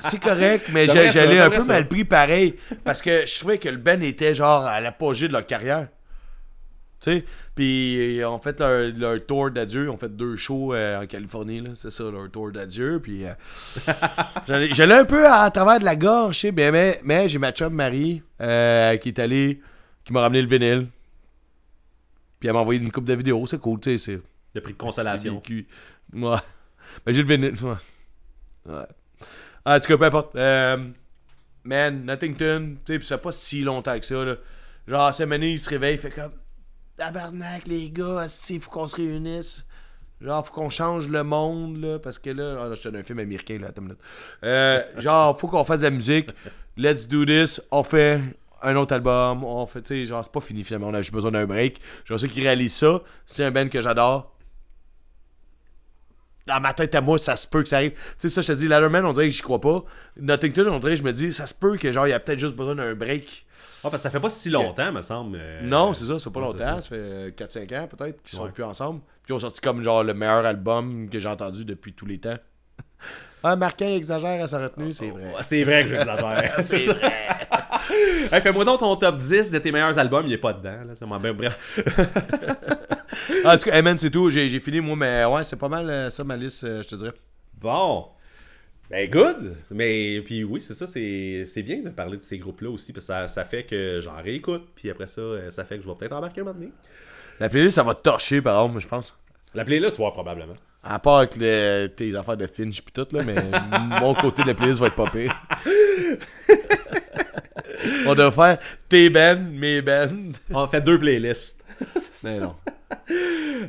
c'est 0.00 0.20
correct, 0.20 0.66
mais 0.72 0.86
j'allais 0.86 1.40
un 1.40 1.50
peu 1.50 1.60
ça. 1.60 1.64
mal 1.64 1.88
pris 1.88 2.04
pareil. 2.04 2.56
Parce 2.84 3.02
que 3.02 3.26
je 3.26 3.38
trouvais 3.38 3.58
que 3.58 3.68
le 3.68 3.76
Ben 3.76 4.02
était 4.02 4.34
genre 4.34 4.64
à 4.64 4.80
l'apogée 4.80 5.28
de 5.28 5.34
leur 5.34 5.46
carrière. 5.46 5.88
Tu 7.00 7.12
sais, 7.12 7.24
puis 7.54 8.16
ils 8.16 8.24
ont 8.24 8.38
fait 8.38 8.60
leur, 8.60 8.92
leur 8.94 9.26
tour 9.26 9.50
d'adieu. 9.50 9.84
Ils 9.84 9.88
ont 9.88 9.96
fait 9.96 10.14
deux 10.14 10.36
shows 10.36 10.74
euh, 10.74 11.02
en 11.02 11.06
Californie, 11.06 11.60
là. 11.60 11.70
C'est 11.74 11.90
ça, 11.90 12.04
leur 12.10 12.30
tour 12.30 12.50
d'adieu. 12.52 13.00
Puis 13.02 13.24
euh, 13.24 13.32
j'allais 14.72 14.94
un 14.94 15.04
peu 15.06 15.26
à, 15.26 15.50
travers 15.50 15.80
de 15.80 15.84
la 15.84 15.96
gorge, 15.96 16.46
mais, 16.54 16.70
mais, 16.70 17.00
mais 17.02 17.28
j'ai 17.28 17.38
ma 17.38 17.52
chum 17.52 17.72
Marie 17.72 18.22
euh, 18.40 18.96
qui 18.98 19.08
est 19.08 19.18
allée, 19.18 19.60
qui 20.04 20.12
m'a 20.12 20.20
ramené 20.20 20.42
le 20.42 20.48
vinyle. 20.48 20.88
Puis 22.38 22.48
elle 22.48 22.54
m'a 22.54 22.60
envoyé 22.60 22.80
une 22.80 22.92
coupe 22.92 23.06
de 23.06 23.14
vidéos. 23.14 23.46
C'est 23.46 23.60
cool, 23.60 23.80
tu 23.80 23.98
sais. 23.98 24.20
Le 24.54 24.60
prix 24.60 24.72
de 24.72 24.78
consolation. 24.78 25.36
vécu. 25.36 25.66
Ouais. 26.12 26.36
Ben, 27.06 27.12
j'ai 27.12 27.22
le 27.22 27.28
vinyle. 27.28 27.54
Ouais. 28.66 28.82
Ah, 29.64 29.76
en 29.76 29.80
tout 29.80 29.86
cas, 29.86 29.96
peu 29.96 30.04
importe. 30.04 30.34
Euh, 30.34 30.76
man, 31.62 32.04
Nottington, 32.04 32.76
tu 32.84 32.92
sais, 32.92 32.98
pis 32.98 33.06
ça 33.06 33.18
pas 33.18 33.30
si 33.30 33.62
longtemps 33.62 33.98
que 33.98 34.04
ça, 34.04 34.24
là. 34.24 34.34
Genre, 34.88 35.14
cette 35.14 35.30
année, 35.30 35.52
il 35.52 35.58
se 35.58 35.70
réveille, 35.70 35.94
il 35.94 36.00
fait 36.00 36.10
comme. 36.10 36.32
Tabarnak, 36.96 37.66
les 37.66 37.90
gars, 37.90 38.26
il 38.48 38.60
faut 38.60 38.70
qu'on 38.70 38.88
se 38.88 38.96
réunisse. 38.96 39.66
Genre, 40.20 40.44
faut 40.46 40.52
qu'on 40.52 40.68
change 40.68 41.08
le 41.08 41.22
monde, 41.22 41.80
là, 41.80 41.98
parce 41.98 42.18
que 42.18 42.30
là. 42.30 42.58
Ah, 42.60 42.68
là, 42.68 42.74
je 42.74 42.82
te 42.82 42.88
donne 42.88 43.00
un 43.00 43.04
film 43.04 43.20
américain, 43.20 43.58
là, 43.58 43.68
attends 43.68 43.82
minute. 43.82 44.00
Euh, 44.44 44.82
genre, 44.98 45.38
faut 45.38 45.48
qu'on 45.48 45.64
fasse 45.64 45.78
de 45.80 45.84
la 45.84 45.90
musique. 45.90 46.30
Let's 46.76 47.06
do 47.06 47.24
this. 47.24 47.62
On 47.70 47.82
fait 47.82 48.20
un 48.62 48.76
autre 48.76 48.94
album. 48.94 49.44
On 49.44 49.64
fait, 49.66 49.82
tu 49.82 49.88
sais, 49.88 50.06
genre, 50.06 50.24
c'est 50.24 50.32
pas 50.32 50.40
fini 50.40 50.64
finalement. 50.64 50.88
On 50.88 50.94
a 50.94 51.00
juste 51.00 51.14
besoin 51.14 51.30
d'un 51.30 51.46
break. 51.46 51.80
Je 52.04 52.16
sais 52.16 52.28
qu'ils 52.28 52.42
réalisent 52.42 52.74
ça. 52.74 53.00
C'est 53.26 53.44
un 53.44 53.50
band 53.50 53.68
que 53.68 53.80
j'adore 53.80 54.29
dans 56.50 56.60
ma 56.60 56.74
tête 56.74 56.94
à 56.94 57.00
moi, 57.00 57.18
ça 57.18 57.36
se 57.36 57.46
peut 57.46 57.62
que 57.62 57.68
ça 57.68 57.76
arrive. 57.76 57.92
Tu 57.92 57.98
sais, 58.18 58.28
ça, 58.28 58.42
je 58.42 58.48
te 58.48 58.52
dis, 58.58 58.68
Letterman, 58.68 59.04
on 59.06 59.12
dirait 59.12 59.28
que 59.28 59.34
j'y 59.34 59.42
crois 59.42 59.60
pas. 59.60 59.84
Nottington, 60.20 60.66
on 60.68 60.78
dirait 60.78 60.92
que 60.92 60.98
je 60.98 61.04
me 61.04 61.12
dis, 61.12 61.32
ça 61.32 61.46
se 61.46 61.54
peut 61.54 61.76
que 61.76 61.92
genre, 61.92 62.06
il 62.06 62.10
y 62.10 62.12
a 62.12 62.20
peut-être 62.20 62.38
juste 62.38 62.56
besoin 62.56 62.74
d'un 62.74 62.94
break. 62.94 63.46
Ah, 63.82 63.88
parce 63.88 63.94
que 63.94 63.98
ça 64.00 64.10
fait 64.10 64.20
pas 64.20 64.28
si 64.30 64.50
longtemps, 64.50 64.92
me 64.92 65.00
semble. 65.00 65.38
euh, 65.40 65.62
non, 65.62 65.94
c'est 65.94 66.04
ça, 66.04 66.18
ça 66.18 66.24
fait 66.24 66.30
pas 66.34 66.40
non, 66.40 66.46
longtemps, 66.48 66.82
ça, 66.82 66.82
fait 66.82 67.34
4-5 67.36 67.78
ans 67.80 67.88
peut-être 67.88 68.22
qu'ils 68.22 68.36
sont 68.38 68.48
plus 68.50 68.64
ensemble. 68.64 69.00
Puis 69.22 69.32
ils 69.32 69.32
ont 69.32 69.38
sorti 69.38 69.60
comme 69.60 69.82
genre 69.82 70.04
le 70.04 70.12
meilleur 70.12 70.44
album 70.44 71.08
que 71.08 71.18
j'ai 71.18 71.28
entendu 71.28 71.64
depuis 71.64 71.94
tous 71.94 72.04
les 72.06 72.18
temps. 72.18 72.36
Ah, 73.42 73.56
Marquin 73.56 73.88
exagère 73.88 74.42
à 74.42 74.46
sa 74.46 74.58
retenue, 74.58 74.92
c'est 74.92 75.10
vrai. 75.10 75.32
C'est 75.42 75.64
vrai 75.64 75.82
que 75.82 75.88
j'exagère. 75.88 76.60
c'est 76.64 76.78
ça. 76.78 76.92
vrai. 76.92 77.12
Hey, 78.32 78.40
Fais-moi 78.40 78.64
donc 78.64 78.80
ton 78.80 78.94
top 78.96 79.18
10 79.18 79.50
de 79.50 79.58
tes 79.58 79.72
meilleurs 79.72 79.98
albums, 79.98 80.26
il 80.26 80.32
est 80.32 80.38
pas 80.38 80.52
dedans. 80.52 80.84
Là. 80.86 80.92
C'est 80.94 81.06
moi, 81.06 81.18
ben, 81.18 81.32
bref. 81.32 81.58
Ah, 83.44 83.54
en 83.54 83.58
tout 83.58 83.70
cas, 83.70 83.76
hey 83.76 83.82
man, 83.82 83.98
c'est 83.98 84.10
tout. 84.10 84.30
J'ai 84.30 84.60
fini, 84.60 84.80
moi, 84.80 84.96
mais 84.96 85.24
ouais, 85.24 85.44
c'est 85.44 85.58
pas 85.58 85.68
mal 85.68 85.88
euh, 85.88 86.10
ça, 86.10 86.24
ma 86.24 86.36
liste, 86.36 86.64
euh, 86.64 86.82
je 86.82 86.88
te 86.88 86.94
dirais. 86.94 87.12
Bon. 87.54 88.06
Ben, 88.88 89.08
good. 89.08 89.56
Mais, 89.70 90.20
puis 90.24 90.44
oui, 90.44 90.60
c'est 90.60 90.74
ça, 90.74 90.86
c'est 90.86 91.44
c'est 91.46 91.62
bien 91.62 91.80
de 91.80 91.90
parler 91.90 92.16
de 92.16 92.22
ces 92.22 92.38
groupes-là 92.38 92.70
aussi, 92.70 92.92
parce 92.92 93.06
que 93.06 93.12
ça, 93.12 93.28
ça 93.28 93.44
fait 93.44 93.64
que 93.64 94.00
j'en 94.00 94.20
réécoute, 94.20 94.68
puis 94.74 94.90
après 94.90 95.06
ça, 95.06 95.20
euh, 95.20 95.50
ça 95.50 95.64
fait 95.64 95.76
que 95.76 95.84
je 95.84 95.88
vais 95.88 95.94
peut-être 95.94 96.12
embarquer 96.12 96.40
un 96.40 96.44
moment 96.44 96.58
donné. 96.58 96.72
La 97.38 97.48
playlist, 97.48 97.76
ça 97.76 97.82
va 97.82 97.94
te 97.94 98.02
torcher, 98.02 98.42
par 98.42 98.62
exemple, 98.62 98.80
je 98.80 98.88
pense. 98.88 99.16
La 99.54 99.64
playlist, 99.64 99.92
tu 99.92 99.98
vois, 99.98 100.12
probablement. 100.12 100.56
À 100.82 100.98
part 100.98 101.18
avec 101.18 101.36
le- 101.36 101.88
tes 101.88 102.14
affaires 102.16 102.36
de 102.36 102.46
Finch 102.46 102.80
pis 102.80 102.92
tout, 102.92 103.06
là, 103.12 103.22
mais 103.22 103.34
mon 104.00 104.14
côté 104.14 104.42
de 104.42 104.48
la 104.48 104.54
playlist 104.54 104.80
va 104.80 104.86
être 104.86 104.94
pas 104.94 105.10
pire. 105.10 105.34
On 108.06 108.14
doit 108.14 108.30
faire 108.30 108.58
tes 108.88 109.10
ben, 109.10 109.36
mes 109.52 109.82
ben. 109.82 110.32
On 110.50 110.66
fait 110.66 110.80
deux 110.80 110.98
playlists. 110.98 111.64
Mais 112.24 112.38
non. 112.38 112.54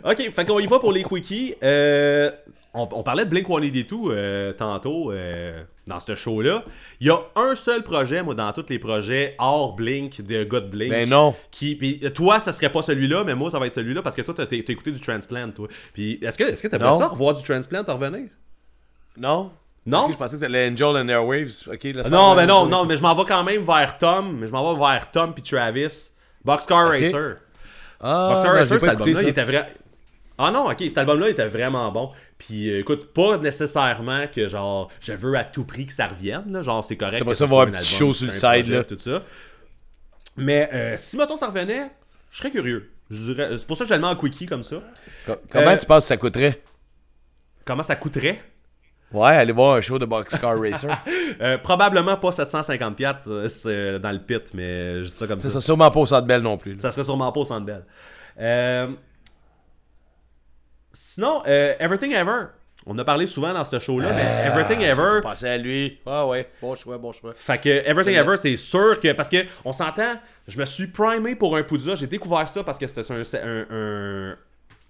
Ok, 0.04 0.32
fait 0.34 0.46
qu'on 0.46 0.60
y 0.60 0.68
va 0.68 0.80
pour 0.80 0.92
les 0.92 1.04
quickies. 1.04 1.56
Euh, 1.64 2.32
on, 2.74 2.88
on 2.92 3.04
parlait 3.04 3.26
de 3.26 3.30
Blink 3.30 3.48
182 3.48 3.96
euh, 4.12 4.54
tantôt 4.54 5.12
euh, 5.12 5.64
dans 5.88 6.00
ce 6.00 6.16
show-là. 6.16 6.64
Il 7.00 7.08
y 7.08 7.10
a 7.10 7.20
un 7.36 7.56
seul 7.56 7.84
projet, 7.84 8.24
moi, 8.24 8.34
dans 8.34 8.52
tous 8.54 8.66
les 8.70 8.80
projets 8.80 9.36
hors 9.40 9.76
Blink, 9.76 10.22
de 10.22 10.44
God 10.44 10.70
Blink. 10.70 10.92
Ben 10.92 11.10
non. 11.10 11.36
Qui, 11.52 12.00
toi, 12.14 12.40
ça 12.40 12.54
serait 12.54 12.72
pas 12.72 12.82
celui-là, 12.82 13.24
mais 13.26 13.36
moi, 13.36 13.52
ça 13.52 13.60
va 13.60 13.68
être 13.68 13.74
celui-là 13.74 14.02
parce 14.02 14.16
que 14.16 14.22
toi, 14.22 14.34
t'as, 14.34 14.46
écouté 14.50 14.92
du 14.92 15.02
Transplant, 15.02 15.52
toi. 15.52 15.68
Puis, 15.94 16.20
est-ce 16.22 16.38
que, 16.38 16.44
est-ce 16.46 16.64
que 16.64 16.68
t'aimerais 16.68 16.98
ça 16.98 17.08
revoir 17.08 17.34
du 17.34 17.44
Transplant 17.44 17.84
à 17.84 17.94
revenir? 17.94 18.30
Non? 19.18 19.52
Non? 19.86 20.06
Ok, 20.06 20.12
je 20.12 20.18
pensais 20.18 20.36
que 20.36 20.42
t'allais 20.42 20.70
Angel 20.70 20.96
and 20.96 21.10
Airwaves. 21.10 21.68
Ok, 21.68 21.84
Non, 22.10 22.36
mais 22.36 22.46
non, 22.46 22.68
non, 22.68 22.86
mais 22.86 22.98
je 22.98 23.02
m'en 23.02 23.16
vais 23.16 23.26
quand 23.26 23.44
même 23.44 23.64
vers 23.64 23.98
Tom, 23.98 24.38
mais 24.40 24.48
je 24.48 24.52
m'en 24.52 24.74
vais 24.74 24.80
vers 24.80 25.12
Tom 25.12 25.34
puis 25.34 25.44
Travis. 25.44 26.12
Boxcar. 26.46 26.90
Racer. 26.90 27.38
Ah, 28.00 28.30
Boxcar 28.32 28.54
non, 28.54 28.60
Racer, 28.60 28.80
cet 28.80 28.90
album-là, 28.90 29.22
il 29.24 29.28
était 29.28 29.44
vrai. 29.44 29.74
Ah 30.38 30.50
non, 30.52 30.66
ok, 30.70 30.78
cet 30.80 30.98
album-là 30.98 31.30
était 31.30 31.48
vraiment 31.48 31.92
bon. 31.92 32.12
Puis 32.38 32.70
euh, 32.72 32.80
écoute, 32.80 33.14
pas 33.14 33.38
nécessairement 33.38 34.26
que 34.34 34.48
genre, 34.48 34.90
je 35.00 35.14
veux 35.14 35.36
à 35.36 35.44
tout 35.44 35.64
prix 35.66 35.86
que 35.86 35.94
ça 35.94 36.08
revienne, 36.08 36.52
là. 36.52 36.64
genre 36.64 36.84
c'est 36.84 36.98
correct. 36.98 37.18
T'aimerais 37.20 37.34
que 37.34 37.38
ça 37.38 37.46
voir 37.46 37.68
un 37.68 37.72
petit 37.72 37.86
show 37.96 38.14
sur 38.14 38.28
le 38.28 38.32
side, 38.34 38.42
projet, 38.64 38.74
là. 38.74 38.84
Tout 38.84 38.98
ça. 39.00 39.24
Mais 40.38 40.70
euh, 40.74 40.94
si 40.98 41.18
mettons 41.18 41.38
ça 41.38 41.48
revenait, 41.48 41.92
je 42.32 42.38
serais 42.38 42.52
curieux. 42.52 42.90
Je 43.10 43.18
dirais, 43.34 43.50
c'est 43.58 43.68
pour 43.68 43.76
ça 43.78 43.84
que 43.84 43.90
je 43.90 43.94
le 43.96 44.00
mets 44.02 44.08
en 44.08 44.16
quickie 44.16 44.46
comme 44.46 44.64
ça. 44.64 44.78
Co- 45.26 45.36
Comment 45.52 45.72
Euh, 45.72 45.76
tu 45.78 45.86
penses 45.86 46.04
que 46.06 46.08
ça 46.08 46.18
coûterait? 46.18 46.62
Comment 47.66 47.84
ça 47.84 47.96
coûterait? 47.98 48.42
Ouais, 49.12 49.36
aller 49.36 49.52
voir 49.52 49.76
un 49.76 49.82
show 49.82 50.00
de 50.00 50.06
Boxcar 50.06 50.58
Racer. 50.62 50.98
Euh, 51.42 51.58
Probablement 51.58 52.16
pas 52.16 52.32
750 52.32 52.96
piastres, 52.96 53.30
euh, 53.30 53.48
c'est 53.50 54.00
dans 54.00 54.12
le 54.12 54.20
pit, 54.20 54.54
mais 54.54 55.04
je 55.04 55.10
dis 55.10 55.16
ça 55.16 55.28
comme 55.28 55.40
ça. 55.40 55.44
ça 55.44 55.50
sera 55.56 55.62
sûrement 55.62 55.92
pas 55.92 56.00
au 56.00 56.06
Centre 56.06 56.26
Bell 56.26 56.42
non 56.42 56.58
plus. 56.58 56.74
là. 56.76 56.80
Ça 56.80 56.92
serait 56.92 57.04
sûrement 57.04 57.30
pas 57.34 57.42
au 57.42 57.46
Centre 57.46 57.66
Bell. 57.66 57.84
Euh, 58.40 58.88
Sinon, 60.94 61.44
euh, 61.48 61.74
Everything 61.80 62.12
Ever. 62.14 62.48
On 62.88 62.98
a 62.98 63.04
parlé 63.06 63.28
souvent 63.28 63.54
dans 63.54 63.64
ce 63.64 63.78
show-là, 63.78 64.12
mais 64.12 64.48
Everything 64.48 64.82
Ever. 64.82 65.20
Pensez 65.22 65.48
à 65.48 65.58
lui. 65.58 66.00
Ah 66.06 66.26
ouais, 66.28 66.50
bon 66.62 66.74
choix, 66.74 66.98
bon 66.98 67.12
choix. 67.12 67.34
Fait 67.36 67.60
que 67.62 67.70
Everything 67.70 68.16
Ever, 68.16 68.38
c'est 68.38 68.58
sûr 68.58 69.00
que. 69.00 69.12
Parce 69.14 69.30
que 69.30 69.46
on 69.64 69.72
s'entend, 69.72 70.16
je 70.48 70.58
me 70.60 70.66
suis 70.66 70.88
primé 70.88 71.36
pour 71.36 71.56
un 71.56 71.62
Poudza. 71.64 71.94
J'ai 71.94 72.08
découvert 72.08 72.48
ça 72.48 72.64
parce 72.64 72.80
que 72.80 72.88
c'était 72.88 73.14
un, 73.14 73.22
un, 73.40 73.66
un, 73.70 74.36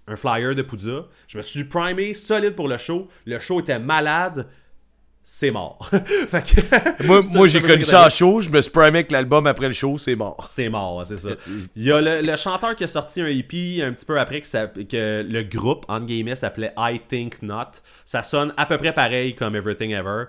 un 0.08 0.16
flyer 0.16 0.54
de 0.54 0.62
Poudza. 0.62 1.04
Je 1.28 1.36
me 1.36 1.42
suis 1.42 1.64
primé 1.64 2.14
solide 2.14 2.54
pour 2.54 2.66
le 2.66 2.78
show. 2.78 3.08
Le 3.26 3.38
show 3.38 3.60
était 3.60 3.78
malade. 3.78 4.46
C'est 5.24 5.50
mort. 5.50 5.88
fait 6.28 6.42
que- 6.44 7.02
Moi, 7.32 7.46
j'ai 7.48 7.62
connu 7.62 7.82
ça 7.82 8.06
en 8.06 8.10
show, 8.10 8.40
je 8.40 8.50
me 8.50 8.60
suis 8.60 8.70
primé 8.70 8.98
avec 8.98 9.10
l'album 9.12 9.46
après 9.46 9.68
le 9.68 9.72
show, 9.74 9.96
c'est 9.96 10.16
mort. 10.16 10.46
C'est 10.48 10.68
mort, 10.68 11.02
c'est 11.06 11.16
ça. 11.16 11.30
Il 11.76 11.84
y 11.84 11.92
a 11.92 12.00
le, 12.00 12.20
le 12.22 12.36
chanteur 12.36 12.74
qui 12.76 12.84
a 12.84 12.86
sorti 12.88 13.20
un 13.20 13.26
EP 13.26 13.82
un 13.82 13.92
petit 13.92 14.04
peu 14.04 14.18
après 14.18 14.40
que, 14.40 14.46
ça- 14.46 14.66
que 14.66 15.24
le 15.26 15.42
groupe, 15.44 15.84
entre 15.88 16.06
guillemets, 16.06 16.36
s'appelait 16.36 16.74
I 16.76 17.00
Think 17.08 17.40
Not. 17.42 17.80
Ça 18.04 18.22
sonne 18.22 18.52
à 18.56 18.66
peu 18.66 18.76
près 18.78 18.92
pareil 18.92 19.34
comme 19.34 19.54
Everything 19.56 19.92
Ever. 19.92 20.24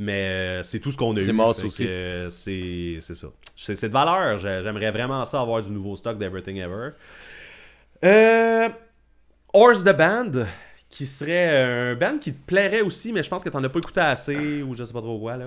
Mais 0.00 0.28
euh, 0.28 0.62
c'est 0.62 0.78
tout 0.78 0.92
ce 0.92 0.96
qu'on 0.96 1.16
a 1.16 1.18
eu. 1.20 1.24
C'est 1.24 1.32
mort, 1.32 1.48
aussi. 1.64 1.84
euh, 1.88 2.30
C'est 2.30 3.00
ça. 3.00 3.26
C'est 3.56 3.82
de 3.88 3.92
valeur. 3.92 4.38
J'ai- 4.38 4.60
J'aimerais 4.62 4.92
vraiment 4.92 5.24
ça 5.24 5.40
avoir 5.40 5.60
du 5.60 5.70
nouveau 5.72 5.96
stock 5.96 6.16
d'Everything 6.16 6.58
Ever. 6.58 6.90
Euh, 8.04 8.68
Horse 9.52 9.82
the 9.82 9.96
Band, 9.96 10.46
qui 10.90 11.06
serait 11.06 11.90
un 11.90 11.94
band 11.94 12.18
qui 12.18 12.32
te 12.32 12.46
plairait 12.46 12.80
aussi, 12.80 13.12
mais 13.12 13.22
je 13.22 13.28
pense 13.28 13.44
que 13.44 13.48
t'en 13.50 13.62
as 13.62 13.68
pas 13.68 13.78
écouté 13.78 14.00
assez 14.00 14.62
ou 14.62 14.74
je 14.74 14.84
sais 14.84 14.92
pas 14.92 15.00
trop 15.00 15.18
quoi 15.18 15.36
là. 15.36 15.46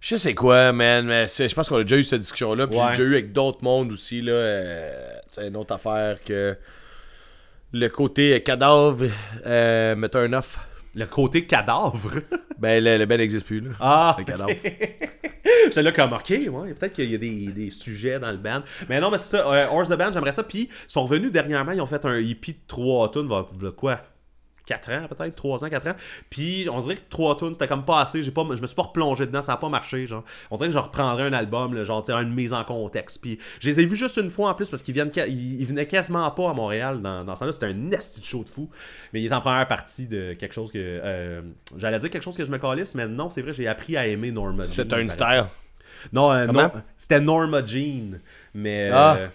Je 0.00 0.14
sais 0.16 0.34
quoi, 0.34 0.72
man, 0.72 1.06
mais 1.06 1.26
je 1.26 1.52
pense 1.54 1.68
qu'on 1.68 1.78
a 1.78 1.82
déjà 1.82 1.96
eu 1.96 2.04
cette 2.04 2.20
discussion-là, 2.20 2.66
puis 2.68 2.78
Ouais. 2.78 2.84
j'ai 2.92 2.98
déjà 2.98 3.02
eu 3.02 3.12
avec 3.14 3.32
d'autres 3.32 3.64
mondes 3.64 3.90
aussi, 3.90 4.22
là. 4.22 4.32
euh, 4.32 5.10
c'est 5.30 5.48
une 5.48 5.56
autre 5.56 5.74
affaire 5.74 6.22
que 6.22 6.56
le 7.72 7.88
côté 7.88 8.40
cadavre 8.42 9.06
euh, 9.46 9.96
met 9.96 10.14
un 10.16 10.32
off. 10.34 10.60
Le 10.94 11.06
côté 11.06 11.46
cadavre? 11.46 12.10
Ben, 12.58 12.82
le, 12.82 12.98
le 12.98 13.04
n'existe 13.16 13.46
plus, 13.46 13.60
là. 13.60 13.70
Ah! 13.78 14.16
C'est 14.18 14.24
cadavre. 14.24 14.50
J'étais 15.66 15.82
là 15.82 15.92
comme, 15.92 16.12
ok, 16.12 16.28
ouais, 16.28 16.74
peut-être 16.74 16.92
qu'il 16.92 17.08
y 17.08 17.14
a 17.14 17.18
des, 17.18 17.46
des 17.52 17.70
sujets 17.70 18.18
dans 18.18 18.32
le 18.32 18.36
band. 18.36 18.62
Mais 18.88 18.98
non, 19.00 19.12
mais 19.12 19.18
c'est 19.18 19.36
ça, 19.36 19.46
euh, 19.52 19.68
Horse 19.68 19.88
the 19.88 19.92
Band, 19.96 20.10
j'aimerais 20.12 20.32
ça. 20.32 20.42
Puis, 20.42 20.62
ils 20.68 20.90
sont 20.92 21.04
revenus 21.04 21.30
dernièrement, 21.30 21.70
ils 21.70 21.80
ont 21.80 21.86
fait 21.86 22.04
un 22.04 22.16
EP 22.18 22.52
de 22.54 22.58
3 22.66 23.12
tunes, 23.12 23.28
va- 23.28 23.46
va- 23.52 23.70
quoi? 23.70 24.00
4 24.68 24.92
ans 24.92 25.06
peut-être, 25.08 25.34
3 25.34 25.64
ans, 25.64 25.68
4 25.68 25.88
ans. 25.88 25.94
Puis 26.30 26.68
on 26.70 26.78
dirait 26.78 26.96
que 26.96 27.00
3 27.08 27.36
tunes, 27.38 27.52
c'était 27.54 27.66
comme 27.66 27.84
pas 27.84 28.02
assez. 28.02 28.22
J'ai 28.22 28.30
pas, 28.30 28.44
je 28.54 28.60
me 28.60 28.66
suis 28.66 28.76
pas 28.76 28.82
replongé 28.82 29.26
dedans, 29.26 29.42
ça 29.42 29.54
a 29.54 29.56
pas 29.56 29.68
marché. 29.68 30.06
Genre. 30.06 30.22
On 30.50 30.56
dirait 30.56 30.68
que 30.68 30.74
je 30.74 30.78
reprendrais 30.78 31.24
un 31.24 31.32
album, 31.32 31.74
là, 31.74 31.84
genre 31.84 32.04
une 32.08 32.34
mise 32.34 32.52
en 32.52 32.62
contexte. 32.64 33.20
Puis 33.20 33.38
je 33.60 33.68
les 33.70 33.80
ai 33.80 33.86
vus 33.86 33.96
juste 33.96 34.16
une 34.18 34.30
fois 34.30 34.50
en 34.50 34.54
plus 34.54 34.68
parce 34.70 34.82
qu'ils 34.82 34.94
viennent, 34.94 35.10
ils, 35.16 35.60
ils 35.60 35.66
venaient 35.66 35.86
quasiment 35.86 36.30
pas 36.30 36.50
à 36.50 36.52
Montréal 36.52 37.00
dans, 37.02 37.24
dans 37.24 37.34
ce 37.34 37.40
temps-là. 37.40 37.52
C'était 37.52 37.66
un 37.66 37.74
nasty 37.74 38.20
de 38.20 38.26
show 38.26 38.44
de 38.44 38.48
fou. 38.48 38.68
Mais 39.12 39.22
il 39.22 39.26
est 39.26 39.34
en 39.34 39.40
première 39.40 39.66
partie 39.66 40.06
de 40.06 40.34
quelque 40.34 40.52
chose 40.54 40.70
que. 40.70 40.78
euh, 40.78 41.40
J'allais 41.76 41.98
dire 41.98 42.10
quelque 42.10 42.22
chose 42.22 42.36
que 42.36 42.44
je 42.44 42.50
me 42.50 42.58
calisse, 42.58 42.94
mais 42.94 43.06
non, 43.08 43.30
c'est 43.30 43.42
vrai, 43.42 43.52
j'ai 43.52 43.66
appris 43.66 43.96
à 43.96 44.06
aimer 44.06 44.30
Norma 44.30 44.64
Jean. 44.64 44.72
C'est 44.74 44.92
un 44.92 45.08
style. 45.08 45.44
non, 46.12 46.30
euh, 46.32 46.46
non, 46.46 46.70
c'était 46.96 47.20
Norma 47.20 47.64
Jean. 47.64 48.18
Mais. 48.54 48.90
Ah. 48.92 49.16
euh, 49.16 49.28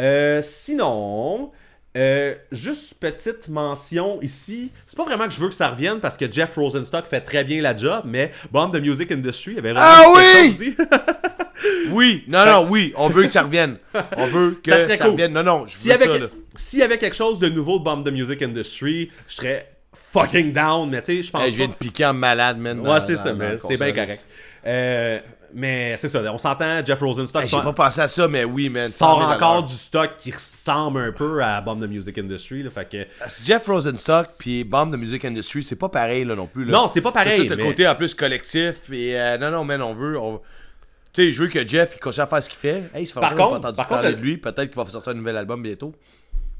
euh, 0.00 0.40
sinon. 0.42 1.52
Euh, 1.96 2.34
juste 2.52 2.94
petite 3.00 3.48
mention 3.48 4.20
ici. 4.22 4.70
C'est 4.86 4.96
pas 4.96 5.04
vraiment 5.04 5.24
que 5.26 5.32
je 5.32 5.40
veux 5.40 5.48
que 5.48 5.54
ça 5.54 5.68
revienne 5.68 6.00
parce 6.00 6.16
que 6.16 6.30
Jeff 6.30 6.54
Rosenstock 6.54 7.06
fait 7.06 7.20
très 7.20 7.42
bien 7.44 7.60
la 7.62 7.76
job, 7.76 8.02
mais 8.04 8.30
Bomb 8.52 8.70
the 8.72 8.80
Music 8.80 9.10
Industry 9.10 9.58
avait 9.58 9.72
vraiment 9.72 9.80
Ah 9.80 10.04
dit 10.48 10.74
quelque 10.76 10.82
oui! 10.82 10.86
Oui, 11.90 12.24
non, 12.28 12.46
non, 12.46 12.66
oui, 12.70 12.92
on 12.96 13.08
veut 13.08 13.24
que 13.24 13.30
ça 13.30 13.42
revienne. 13.42 13.78
On 14.16 14.26
veut 14.26 14.60
que 14.62 14.70
Ça 14.70 14.78
ça, 14.78 14.84
serait 14.84 14.98
cool. 14.98 15.06
revienne. 15.10 15.32
Non, 15.32 15.42
non, 15.42 15.66
je 15.66 15.74
S'il 15.74 15.90
y, 15.90 15.94
veux 15.96 16.04
ça, 16.04 16.18
là. 16.18 16.26
s'il 16.54 16.78
y 16.78 16.82
avait 16.82 16.98
quelque 16.98 17.16
chose 17.16 17.40
de 17.40 17.48
nouveau 17.48 17.78
de 17.80 17.84
Bomb 17.84 18.04
the 18.04 18.12
Music 18.12 18.40
Industry, 18.42 19.10
je 19.28 19.34
serais 19.34 19.68
fucking 19.92 20.52
down, 20.52 20.88
mais 20.90 21.00
tu 21.00 21.16
sais, 21.16 21.22
je 21.22 21.30
pense 21.32 21.42
Hey, 21.42 21.50
je 21.50 21.56
viens 21.56 21.66
pas- 21.66 21.72
de 21.72 21.78
piquer 21.78 22.06
en 22.06 22.14
malade, 22.14 22.58
man. 22.58 22.78
Ouais, 22.86 23.00
c'est 23.00 23.16
ça, 23.16 23.32
mais 23.32 23.58
c'est 23.58 23.74
bien 23.76 23.92
correct. 23.92 24.24
Euh, 24.66 25.18
mais 25.54 25.96
c'est 25.96 26.08
ça, 26.08 26.20
on 26.32 26.38
s'entend, 26.38 26.84
Jeff 26.84 27.00
Rosenstock 27.00 27.42
Hey, 27.44 27.48
J'ai 27.48 27.60
pas 27.60 27.72
pensé 27.72 28.00
à 28.00 28.08
ça, 28.08 28.28
mais 28.28 28.44
oui, 28.44 28.68
man. 28.68 28.86
sort 28.86 29.18
100 29.20 29.20
000 29.20 29.30
encore 29.32 29.62
du 29.64 29.74
stock 29.74 30.10
qui 30.16 30.30
ressemble 30.30 31.00
un 31.00 31.12
peu 31.12 31.42
à 31.42 31.60
Bomb 31.60 31.80
the 31.80 31.88
Music 31.88 32.18
Industry, 32.18 32.62
là, 32.62 32.70
fait 32.70 32.88
que... 32.88 33.06
C'est 33.28 33.44
Jeff 33.46 33.66
Rosenstock 33.66 34.28
puis 34.38 34.64
Bomb 34.64 34.90
de 34.90 34.96
Music 34.96 35.24
Industry, 35.24 35.62
c'est 35.62 35.76
pas 35.76 35.88
pareil 35.88 36.24
là 36.24 36.34
non 36.34 36.46
plus. 36.46 36.64
Là. 36.64 36.72
Non, 36.72 36.88
c'est 36.88 37.00
pas 37.00 37.12
pareil, 37.12 37.42
Tout 37.44 37.50
le 37.50 37.56
mais- 37.56 37.64
côté 37.64 37.86
en 37.88 37.94
plus 37.94 38.14
collectif 38.14 38.76
et 38.92 39.18
euh, 39.20 39.38
non 39.38 39.50
non 39.50 39.64
man, 39.64 39.80
on 39.82 39.94
veut 39.94 40.18
on... 40.18 40.40
tu 41.12 41.22
sais, 41.24 41.30
je 41.30 41.42
veux 41.42 41.48
que 41.48 41.66
Jeff 41.66 41.92
il 41.96 42.00
continue 42.00 42.22
à 42.22 42.26
faire 42.26 42.42
ce 42.42 42.48
qu'il 42.48 42.58
fait. 42.58 42.84
Hey, 42.94 43.06
ça 43.06 43.14
fait 43.14 43.20
Par 43.20 43.30
contre- 43.34 43.50
pas 43.50 43.56
entendu 43.56 43.76
par 43.76 43.88
parler 43.88 44.08
contre, 44.10 44.20
de 44.20 44.24
lui, 44.26 44.36
peut-être 44.38 44.70
qu'il 44.72 44.82
va 44.82 44.88
sortir 44.90 45.12
un 45.12 45.16
nouvel 45.16 45.36
album 45.36 45.62
bientôt. 45.62 45.94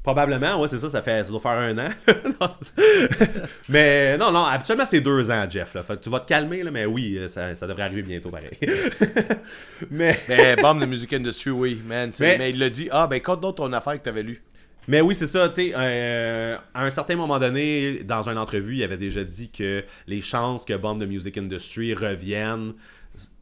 Probablement, 0.09 0.59
ouais, 0.59 0.67
c'est 0.67 0.79
ça, 0.79 0.89
ça 0.89 1.03
fait 1.03 1.23
ça 1.23 1.29
doit 1.29 1.39
faire 1.39 1.51
un 1.51 1.77
an. 1.77 1.89
Non, 2.41 2.47
mais 3.69 4.17
non, 4.17 4.31
non, 4.31 4.43
habituellement 4.43 4.85
c'est 4.85 5.01
deux 5.01 5.29
ans, 5.29 5.45
Jeff. 5.47 5.75
Là. 5.75 5.83
Fait 5.83 5.97
que 5.97 5.99
tu 6.01 6.09
vas 6.09 6.19
te 6.19 6.27
calmer, 6.27 6.63
là, 6.63 6.71
mais 6.71 6.87
oui, 6.87 7.15
euh, 7.19 7.27
ça, 7.27 7.53
ça 7.53 7.67
devrait 7.67 7.83
arriver 7.83 8.01
bientôt, 8.01 8.31
pareil. 8.31 8.57
mais, 9.91 10.17
Mais 10.27 10.55
Bomb 10.55 10.79
de 10.79 10.87
Music 10.87 11.13
Industry, 11.13 11.51
oui, 11.51 11.81
man. 11.85 12.11
Mais- 12.19 12.37
Mais... 12.39 12.49
il 12.49 12.57
l'a 12.57 12.71
dit, 12.71 12.89
ah 12.91 13.05
ben 13.05 13.21
compte 13.21 13.41
donc 13.41 13.57
ton 13.57 13.71
affaire 13.71 13.93
que 13.93 14.03
t'avais 14.03 14.23
lu. 14.23 14.41
mais 14.87 15.01
oui, 15.01 15.13
c'est 15.13 15.27
ça, 15.27 15.47
tu 15.49 15.55
sais, 15.55 15.73
euh, 15.75 16.57
à 16.73 16.85
un 16.85 16.89
certain 16.89 17.15
moment 17.15 17.37
donné, 17.37 18.01
dans 18.03 18.27
une 18.27 18.39
entrevue, 18.39 18.77
il 18.77 18.83
avait 18.83 18.97
déjà 18.97 19.23
dit 19.23 19.51
que 19.51 19.83
les 20.07 20.21
chances 20.21 20.65
que 20.65 20.73
Bomb 20.73 20.97
the 20.99 21.07
Music 21.07 21.37
Industry 21.37 21.93
revienne, 21.93 22.73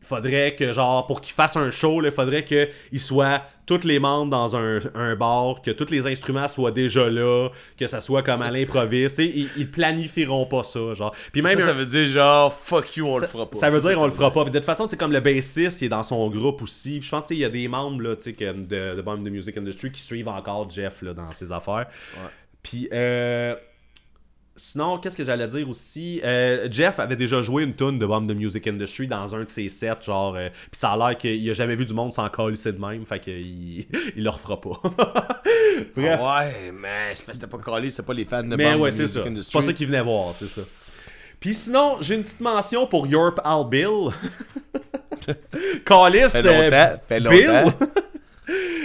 faudrait 0.08 0.56
que, 0.56 0.72
genre, 0.72 1.06
pour 1.06 1.22
qu'il 1.22 1.34
fasse 1.34 1.56
un 1.56 1.72
show, 1.72 2.04
il 2.04 2.12
faudrait 2.12 2.44
qu'il 2.44 3.00
soit 3.00 3.44
tous 3.66 3.84
les 3.84 4.00
membres 4.00 4.32
dans 4.32 4.56
un, 4.56 4.80
un 4.96 5.16
bar, 5.16 5.62
que 5.62 5.72
tous 5.72 5.92
les 5.92 6.08
instruments 6.08 6.48
soient 6.48 6.72
déjà 6.72 7.10
là, 7.10 7.50
que 7.78 7.86
ça 7.86 8.00
soit 8.00 8.24
comme 8.24 8.42
à 8.42 8.50
l'improviste. 8.50 9.20
Ils, 9.20 9.50
ils 9.58 9.70
planifieront 9.70 10.46
pas 10.46 10.64
ça, 10.64 10.94
genre. 10.94 11.14
Puis 11.34 11.42
même 11.42 11.60
ça, 11.60 11.74
veut 11.74 11.86
dire 11.86 12.08
genre 12.08 12.54
fuck 12.54 12.96
you, 12.96 13.06
on 13.06 13.18
le 13.20 13.28
fera 13.28 13.50
pas. 13.50 13.58
ça 13.58 13.70
veut 13.70 13.82
dire 13.82 14.00
on 14.00 14.06
le 14.06 14.12
fera 14.12 14.32
pas. 14.32 14.44
Puis 14.44 14.52
de 14.52 14.58
toute 14.58 14.66
façon, 14.66 14.88
c'est 14.88 14.98
comme 14.98 15.12
le 15.12 15.20
bassiste, 15.20 15.82
il 15.82 15.86
est 15.86 15.90
dans 15.90 16.04
son 16.04 16.30
groupe 16.30 16.62
aussi. 16.62 17.00
Puis 17.00 17.08
je 17.08 17.12
pense 17.12 17.26
qu'il 17.26 17.38
y 17.38 17.46
a 17.46 17.50
des 17.50 17.68
membres 17.68 18.02
là, 18.02 18.16
tu 18.16 18.34
sais, 18.34 18.54
de, 18.54 18.96
de 18.96 19.02
Bomb 19.02 19.24
the 19.24 19.30
Music 19.30 19.58
Industry 19.58 19.92
qui 19.92 20.02
suivent 20.02 20.30
encore 20.30 20.70
Jeff 20.70 21.02
là, 21.02 21.14
dans 21.14 21.32
ses 21.34 21.52
affaires. 21.52 21.88
Puis 22.64 22.88
euh, 22.94 23.56
sinon, 24.58 24.98
qu'est-ce 24.98 25.16
que 25.16 25.24
j'allais 25.24 25.48
dire 25.48 25.70
aussi? 25.70 26.20
Euh, 26.24 26.68
Jeff 26.70 27.00
avait 27.00 27.16
déjà 27.16 27.42
joué 27.42 27.64
une 27.64 27.76
tune 27.76 27.98
de 28.00 28.06
Bomb 28.06 28.28
the 28.28 28.36
Music 28.36 28.68
Industry 28.68 29.08
dans 29.08 29.34
un 29.36 29.44
de 29.44 29.50
ses 29.50 29.70
sets, 29.70 30.02
genre. 30.06 30.36
euh, 30.36 30.50
puis 30.50 30.80
ça 30.80 30.92
a 30.92 30.98
l'air 30.98 31.18
qu'il 31.18 31.50
a 31.50 31.54
jamais 31.54 31.76
vu 31.76 31.86
du 31.86 31.94
monde 31.94 32.14
s'en 32.14 32.28
coller 32.30 32.58
de 32.58 32.72
même, 32.80 33.06
fait 33.06 33.20
qu'il 33.20 33.86
il 34.16 34.24
le 34.24 34.30
refera 34.30 34.60
pas. 34.60 34.82
Bref. 35.96 36.20
Ah 36.22 36.40
ouais, 36.40 36.72
mais 36.74 37.14
c'est 37.16 37.26
parce 37.26 37.38
que 37.38 37.46
c'était 37.46 37.48
pas 37.48 37.58
collé, 37.60 37.90
c'était 37.90 38.04
pas 38.04 38.14
les 38.14 38.26
fans 38.26 38.44
de 38.44 38.56
Mais 38.56 38.74
Bomb 38.74 38.82
ouais, 38.82 38.92
c'est 38.92 39.04
Music 39.04 39.16
ça. 39.16 39.24
C'est 39.24 39.30
Industry. 39.30 39.60
pas 39.60 39.66
ça 39.66 39.74
qu'ils 39.74 39.88
venaient 39.88 40.02
voir, 40.04 40.34
c'est 40.36 40.48
ça. 40.48 40.62
Puis 41.40 41.54
sinon, 41.54 41.98
j'ai 42.02 42.16
une 42.16 42.24
petite 42.24 42.42
mention 42.42 42.88
pour 42.88 43.06
Europe 43.06 43.40
Al 43.44 43.66
Bill. 43.70 44.10
Callis, 45.86 46.30
Fait 46.30 46.42
longtemps, 46.42 47.00
fait 47.08 47.20
Bill. 47.20 47.74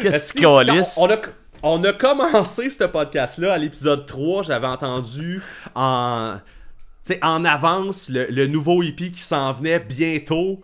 Qu'est-ce 0.02 0.32
que 0.34 0.40
calisses? 0.40 0.94
On 0.96 1.08
a, 1.08 1.18
on 1.62 1.82
a 1.84 1.92
commencé 1.92 2.68
ce 2.70 2.84
podcast-là 2.84 3.52
à 3.54 3.58
l'épisode 3.58 4.06
3. 4.06 4.44
J'avais 4.44 4.66
entendu 4.66 5.42
en, 5.74 6.36
en 7.22 7.44
avance 7.44 8.08
le, 8.08 8.26
le 8.30 8.46
nouveau 8.46 8.82
hippie 8.82 9.12
qui 9.12 9.22
s'en 9.22 9.52
venait 9.52 9.78
bientôt. 9.80 10.60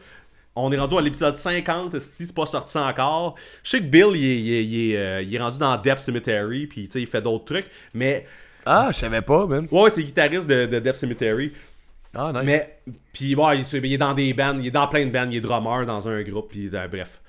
On 0.57 0.73
est 0.73 0.79
rendu 0.79 0.97
à 0.97 1.01
l'épisode 1.01 1.35
50, 1.35 2.01
si 2.01 2.27
c'est 2.27 2.35
pas 2.35 2.47
sorti 2.47 2.77
encore. 2.79 3.37
Je 3.63 3.71
sais 3.71 3.79
que 3.79 3.85
Bill, 3.85 4.09
il 4.17 4.25
est, 4.25 4.39
il 4.41 4.53
est- 4.53 4.65
il 4.65 4.91
est, 4.93 4.97
euh, 4.97 5.23
il 5.23 5.33
est 5.35 5.39
rendu 5.39 5.59
dans 5.59 5.77
Depth 5.77 6.01
Cemetery, 6.01 6.67
puis 6.67 6.89
il 6.93 7.07
fait 7.07 7.23
d'autres 7.23 7.45
trucs. 7.45 7.67
Mais, 7.95 8.27
Ah, 8.67 8.89
je 8.91 8.97
savais 8.99 9.23
pas, 9.23 9.47
man. 9.47 9.69
ouais, 9.71 9.89
c'est 9.91 10.03
guitariste 10.03 10.49
de, 10.49 10.67
de 10.67 10.81
Depth 10.81 10.97
Cemetery. 10.99 11.53
Ah, 12.13 12.33
nice. 12.33 12.43
Mais, 12.45 12.79
puis 13.13 13.37
bon, 13.37 13.53
il, 13.53 13.61
il 13.85 13.93
est 13.93 13.99
dans 13.99 14.15
des 14.15 14.35
bands, 14.35 14.59
il 14.59 14.67
est 14.67 14.71
dans 14.73 14.89
plein 14.89 15.07
de 15.07 15.13
bands, 15.13 15.29
il 15.31 15.37
est 15.37 15.41
drummer 15.41 15.87
dans 15.87 16.09
un 16.09 16.23
groupe, 16.23 16.49
puis 16.51 16.69
euh, 16.75 16.89
bref. 16.89 17.21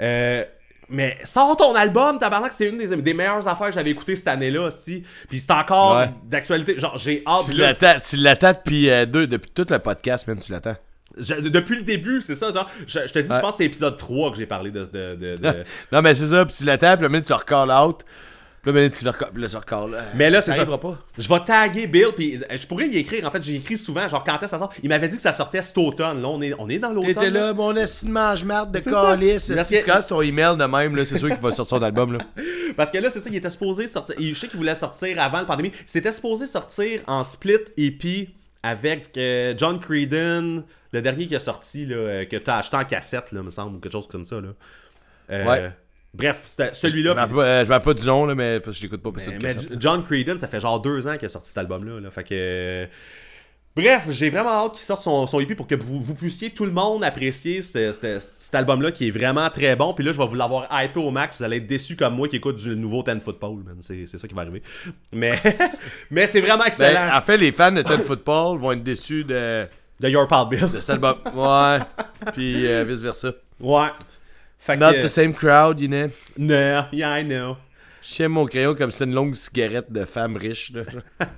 Euh, 0.00 0.44
mais 0.90 1.18
sors 1.24 1.56
ton 1.56 1.74
album, 1.74 2.18
tabarnak, 2.18 2.52
c'est 2.52 2.68
une 2.68 2.78
des, 2.78 2.96
des 2.96 3.14
meilleures 3.14 3.46
affaires 3.46 3.68
que 3.68 3.74
j'avais 3.74 3.90
écoutées 3.90 4.16
cette 4.16 4.28
année-là 4.28 4.62
aussi. 4.62 5.02
Puis 5.28 5.38
c'est 5.38 5.52
encore 5.52 5.96
Ouais. 5.98 6.10
d'actualité. 6.24 6.78
Genre, 6.78 6.96
j'ai 6.96 7.22
hâte. 7.26 7.44
tu 7.46 7.52
l'attends, 7.52 8.00
tu 8.08 8.16
l'attends 8.16 8.52
depuis, 8.52 8.88
euh, 8.90 9.06
deux, 9.06 9.26
depuis 9.26 9.50
tout 9.54 9.66
le 9.68 9.78
podcast, 9.78 10.26
man, 10.26 10.38
tu 10.38 10.52
l'attends. 10.52 10.76
je- 11.18 11.34
depuis 11.34 11.76
le 11.76 11.82
début, 11.82 12.20
c'est 12.22 12.36
ça. 12.36 12.52
Genre, 12.52 12.68
je, 12.86 13.00
je 13.06 13.12
te 13.12 13.18
dis, 13.18 13.28
Ouais. 13.30 13.36
je 13.36 13.40
pense 13.40 13.50
que 13.52 13.56
c'est 13.58 13.64
épisode 13.64 13.96
3 13.98 14.30
que 14.30 14.36
j'ai 14.36 14.46
parlé 14.46 14.70
de. 14.70 14.84
de, 14.84 15.16
de- 15.16 15.36
de- 15.36 15.64
non, 15.92 16.00
mais 16.02 16.14
c'est 16.14 16.28
ça, 16.28 16.44
puis 16.46 16.54
tu 16.56 16.64
l'attends, 16.64 16.94
puis 16.94 17.02
là, 17.02 17.08
minute, 17.08 17.26
tu 17.26 17.32
le 17.32 17.36
recalls 17.36 17.70
out. 17.70 18.00
Puis 18.62 18.72
là, 18.72 18.88
tu 18.90 19.04
le 19.04 19.12
Mais 20.16 20.30
là, 20.30 20.40
c'est 20.42 20.50
ça. 20.50 20.56
arrivera 20.58 20.78
pas. 20.80 20.98
Je 21.16 21.28
vais 21.28 21.40
taguer 21.40 21.86
Bill, 21.86 22.08
puis 22.14 22.40
je 22.50 22.66
pourrais 22.66 22.88
y 22.88 22.98
écrire. 22.98 23.24
En 23.26 23.30
fait, 23.30 23.42
j'ai 23.42 23.54
écrit 23.54 23.78
souvent, 23.78 24.06
genre, 24.08 24.22
quand 24.24 24.32
est-ce 24.34 24.40
que 24.42 24.46
ça 24.48 24.58
sort? 24.58 24.72
Il 24.82 24.88
m'avait 24.88 25.08
dit 25.08 25.16
que 25.16 25.22
ça 25.22 25.32
sortait 25.32 25.62
cet 25.62 25.78
automne. 25.78 26.20
Là, 26.20 26.28
on 26.28 26.42
est, 26.42 26.52
on 26.58 26.68
est 26.68 26.78
dans 26.78 26.90
l'automne. 26.90 27.14
T'étais 27.14 27.30
là, 27.30 27.52
mon 27.54 27.74
esti 27.76 28.06
de 28.06 28.10
mange-marde 28.10 28.72
de 28.72 28.80
C'est 28.80 28.90
ça. 28.90 29.02
calice. 29.10 29.52
Parce 29.54 29.68
Si 29.68 29.74
que- 29.74 29.80
tu 29.80 29.86
casses 29.86 30.08
ton 30.08 30.20
email 30.22 30.56
de 30.58 30.64
même, 30.64 30.96
là, 30.96 31.04
c'est 31.04 31.18
sûr 31.18 31.28
qu'il 31.28 31.36
va 31.38 31.52
sortir 31.52 31.78
son 31.78 31.82
album, 31.82 32.12
là. 32.14 32.18
Parce 32.76 32.90
que 32.90 32.98
là, 32.98 33.08
c'est 33.10 33.20
ça, 33.20 33.30
il 33.30 33.36
était 33.36 33.48
supposé 33.50 33.86
sortir. 33.86 34.16
Je 34.18 34.34
sais 34.34 34.48
qu'il 34.48 34.58
voulait 34.58 34.74
sortir 34.74 35.20
avant 35.20 35.38
la 35.38 35.44
pandémie. 35.44 35.72
C'était 35.86 36.12
supposé 36.12 36.46
sortir 36.46 37.00
en 37.06 37.24
split 37.24 37.58
EP 37.76 38.28
avec 38.62 39.16
euh, 39.16 39.54
John 39.56 39.78
Creedon, 39.80 40.64
le 40.92 41.00
dernier 41.00 41.26
qui 41.26 41.34
est 41.34 41.40
sorti, 41.40 41.86
là, 41.86 41.96
euh, 41.96 42.24
que 42.24 42.36
tu 42.36 42.50
as 42.50 42.56
acheté 42.58 42.76
en 42.76 42.84
cassette, 42.84 43.32
là, 43.32 43.42
me 43.42 43.50
semble, 43.50 43.76
ou 43.76 43.78
quelque 43.78 43.92
chose 43.92 44.08
comme 44.08 44.24
ça. 44.26 44.40
Là. 44.40 44.48
Euh, 45.30 45.44
Ouais. 45.46 45.70
Bref, 46.14 46.44
c'était 46.46 46.70
Je 46.70 46.74
celui-là. 46.78 47.14
rappelle 47.14 47.36
pas- 47.36 47.42
euh, 47.44 47.60
je 47.64 47.68
me 47.68 47.72
rappelle 47.74 47.94
pas 47.94 48.00
du 48.00 48.06
nom, 48.06 48.24
là, 48.26 48.34
mais 48.34 48.60
parce 48.60 48.76
que 48.76 48.80
j'écoute 48.82 49.02
pas 49.02 49.10
Mais, 49.14 49.38
mais. 49.42 49.54
John 49.78 50.02
Creedon, 50.04 50.36
ça 50.36 50.48
fait 50.48 50.60
genre 50.60 50.80
deux 50.80 51.06
ans 51.06 51.16
qu'il 51.16 51.26
a 51.26 51.28
sorti 51.28 51.48
cet 51.48 51.58
album-là. 51.58 52.00
là. 52.00 52.10
Fait 52.10 52.24
que. 52.24 52.86
Bref, 53.76 54.08
j'ai 54.10 54.28
vraiment 54.28 54.64
hâte 54.64 54.72
qu'il 54.72 54.80
sorte 54.82 55.02
son, 55.02 55.28
son 55.28 55.38
EP 55.38 55.54
pour 55.54 55.68
que 55.68 55.76
vous, 55.76 56.00
vous 56.00 56.14
puissiez 56.16 56.50
tout 56.50 56.64
le 56.64 56.72
monde 56.72 57.04
apprécier 57.04 57.62
ce- 57.62 57.92
ce- 57.92 58.18
cet 58.18 58.54
album-là 58.56 58.90
qui 58.90 59.06
est 59.06 59.10
vraiment 59.12 59.48
très 59.50 59.76
bon. 59.76 59.94
Puis 59.94 60.04
là, 60.04 60.10
je 60.10 60.18
vais 60.18 60.26
vous 60.26 60.34
l'avoir 60.34 60.66
hypé 60.72 60.98
au 60.98 61.12
max. 61.12 61.38
Vous 61.38 61.44
allez 61.44 61.58
être 61.58 61.66
déçus 61.68 61.94
comme 61.94 62.16
moi 62.16 62.26
qui 62.26 62.36
écoute 62.36 62.56
du 62.56 62.74
nouveau 62.74 63.04
Ten 63.04 63.20
Football. 63.20 63.62
C'est 63.82 64.06
c'est 64.06 64.18
ça 64.18 64.26
qui 64.26 64.34
va 64.34 64.42
arriver. 64.42 64.62
Mais, 65.12 65.40
mais 66.10 66.26
c'est 66.26 66.40
vraiment 66.40 66.64
excellent. 66.64 67.06
Ben, 67.08 67.16
en 67.18 67.22
fait, 67.22 67.36
les 67.36 67.52
fans 67.52 67.70
de 67.70 67.82
Ten 67.82 68.00
Football 68.00 68.58
vont 68.58 68.72
être 68.72 68.82
déçus 68.82 69.22
de, 69.22 69.66
De 70.00 70.08
Your 70.08 70.26
Pal 70.26 70.48
Bill. 70.48 70.68
de 70.72 70.80
cet 70.80 70.90
album. 70.90 71.18
Ouais. 71.34 71.78
Puis 72.32 72.66
euh, 72.66 72.82
vice-versa. 72.82 73.30
Ouais. 73.60 73.88
Fait 74.58 74.76
Not 74.76 74.92
the 75.02 75.08
same 75.08 75.32
crowd, 75.34 75.80
you 75.80 75.88
know. 75.88 76.08
No, 76.36 76.84
yeah, 76.92 77.18
I 77.20 77.24
know. 77.24 77.56
Je 78.02 78.14
tiens 78.14 78.28
mon 78.28 78.46
crayon 78.46 78.74
comme 78.74 78.90
c'est 78.90 79.04
une 79.04 79.14
longue 79.14 79.34
cigarette 79.34 79.90
de 79.90 80.04
femme 80.04 80.36
riche. 80.36 80.72
Là. 80.72 80.82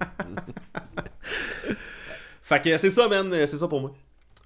Fait 2.42 2.60
que 2.62 2.76
c'est 2.78 2.90
ça, 2.90 3.08
man. 3.08 3.30
C'est 3.46 3.56
ça 3.56 3.68
pour 3.68 3.80
moi. 3.80 3.92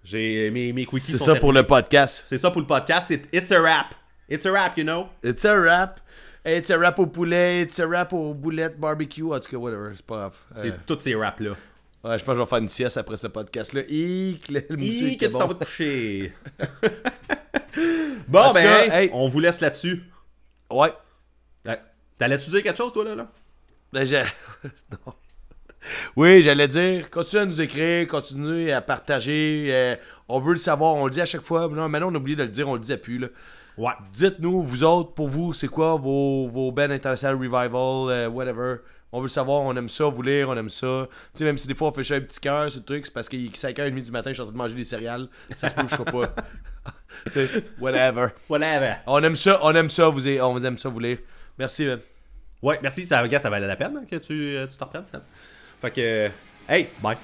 J'ai 0.04 0.50
mes, 0.50 0.72
mes 0.72 0.84
quickies 0.84 1.12
C'est 1.12 1.18
ça 1.18 1.34
pour 1.36 1.52
le 1.52 1.62
podcast. 1.62 2.24
C'est 2.26 2.36
ça 2.38 2.50
pour 2.50 2.60
le 2.60 2.66
podcast. 2.66 3.10
It- 3.10 3.28
It's 3.32 3.50
a 3.52 3.60
rap. 3.60 3.94
It's 4.28 4.44
a 4.46 4.52
rap, 4.52 4.76
you 4.76 4.84
know? 4.84 5.08
It's 5.22 5.44
a 5.44 5.58
rap. 5.58 6.00
It's 6.44 6.70
a 6.70 6.76
rap 6.78 6.98
au 6.98 7.06
poulet. 7.06 7.62
It's 7.62 7.80
a 7.80 7.86
rap 7.86 8.12
aux 8.12 8.34
boulettes 8.34 8.78
barbecue. 8.78 9.22
En 9.32 9.40
tout 9.40 9.48
cas, 9.50 9.56
whatever. 9.56 9.92
C'est 9.94 10.04
pas 10.04 10.16
grave. 10.16 10.36
C'est 10.56 10.68
Euh, 10.72 10.76
tous 10.86 10.98
ces 10.98 11.14
raps-là. 11.14 11.50
ouais, 12.04 12.18
je 12.18 12.24
pense 12.24 12.34
que 12.34 12.34
je 12.34 12.40
vais 12.40 12.46
faire 12.46 12.58
une 12.58 12.68
sieste 12.68 12.96
après 12.98 13.16
ce 13.16 13.28
podcast-là. 13.28 13.80
Hic, 13.88 14.48
le, 14.50 14.62
le 14.68 14.76
monsieur 14.76 14.92
Hi, 14.92 15.14
était 15.14 15.26
que 15.26 15.30
tu 15.30 15.32
bon. 15.32 15.38
t'en 15.40 15.48
vas 15.48 15.54
te 15.54 15.64
coucher? 15.64 16.32
bon, 18.28 18.50
ben, 18.52 18.62
cas, 18.62 18.84
hey, 18.84 18.90
hey. 19.04 19.10
on 19.12 19.28
vous 19.28 19.40
laisse 19.40 19.60
là-dessus. 19.60 20.02
Ouais. 20.70 20.92
T'allais-tu 22.16 22.50
dire 22.50 22.62
quelque 22.62 22.78
chose, 22.78 22.92
toi, 22.92 23.04
là? 23.04 23.14
là? 23.14 23.28
Ben, 23.92 24.04
j'ai... 24.04 24.22
non. 24.90 25.14
Oui, 26.16 26.42
j'allais 26.42 26.68
dire, 26.68 27.10
continuez 27.10 27.42
à 27.42 27.46
nous 27.46 27.60
écrire, 27.60 28.06
continuez 28.06 28.72
à 28.72 28.80
partager. 28.80 29.68
euh, 29.70 29.96
on 30.28 30.40
veut 30.40 30.52
le 30.52 30.58
savoir, 30.58 30.94
on 30.94 31.04
le 31.04 31.10
dit 31.10 31.20
à 31.20 31.26
chaque 31.26 31.42
fois. 31.42 31.68
Non, 31.68 31.88
maintenant, 31.88 32.10
on 32.10 32.14
a 32.14 32.18
oublié 32.18 32.36
de 32.36 32.44
le 32.44 32.48
dire, 32.48 32.68
on 32.68 32.74
le 32.74 32.80
disait 32.80 32.96
plus. 32.96 33.18
Là. 33.18 33.28
Ouais. 33.76 33.92
Dites-nous, 34.12 34.62
vous 34.62 34.84
autres, 34.84 35.12
pour 35.12 35.28
vous, 35.28 35.52
c'est 35.52 35.68
quoi 35.68 35.96
vos, 35.96 36.48
vos 36.48 36.70
bands 36.72 36.90
international 36.90 37.34
revival, 37.36 38.10
euh, 38.10 38.28
whatever? 38.28 38.76
On 39.12 39.18
veut 39.18 39.26
le 39.26 39.28
savoir, 39.28 39.62
on 39.62 39.76
aime 39.76 39.88
ça, 39.88 40.06
vous 40.06 40.22
lire, 40.22 40.48
on 40.48 40.56
aime 40.56 40.70
ça. 40.70 41.08
Tu 41.34 41.38
sais, 41.38 41.44
même 41.44 41.58
si 41.58 41.68
des 41.68 41.74
fois 41.74 41.88
on 41.88 41.92
fait 41.92 42.14
un 42.14 42.20
petit 42.20 42.40
cœur, 42.40 42.70
ce 42.70 42.78
truc, 42.80 43.06
c'est 43.06 43.12
parce 43.12 43.28
qu'il 43.28 43.44
est 43.44 43.56
5h30 43.56 44.02
du 44.02 44.10
matin, 44.10 44.30
je 44.30 44.34
suis 44.34 44.42
en 44.42 44.46
train 44.46 44.52
de 44.52 44.58
manger 44.58 44.74
des 44.74 44.84
céréales. 44.84 45.28
Ça 45.54 45.68
se 45.68 45.74
peut 45.74 45.82
que 45.82 45.90
je 45.90 45.94
sois 45.96 46.04
pas. 46.04 46.34
whatever. 47.78 48.28
Whatever. 48.48 48.96
On 49.06 49.22
aime 49.22 49.36
ça, 49.36 49.58
on 49.62 49.74
aime 49.74 49.90
ça, 49.90 50.08
vous, 50.08 50.28
on 50.28 50.62
aime 50.62 50.78
ça, 50.78 50.88
vous 50.88 51.00
lire. 51.00 51.18
Merci, 51.58 51.86
man. 51.86 52.00
Ouais, 52.62 52.78
merci. 52.82 53.06
Ça, 53.06 53.22
ça 53.38 53.50
valait 53.50 53.66
la 53.66 53.76
peine 53.76 53.96
hein, 53.96 54.04
que 54.10 54.16
tu 54.16 54.56
euh, 54.56 54.66
t'en 54.78 54.86
reprennes. 54.86 55.04
Fait 55.80 55.90
que, 55.90 56.30
hey, 56.68 56.88
bye. 57.02 57.16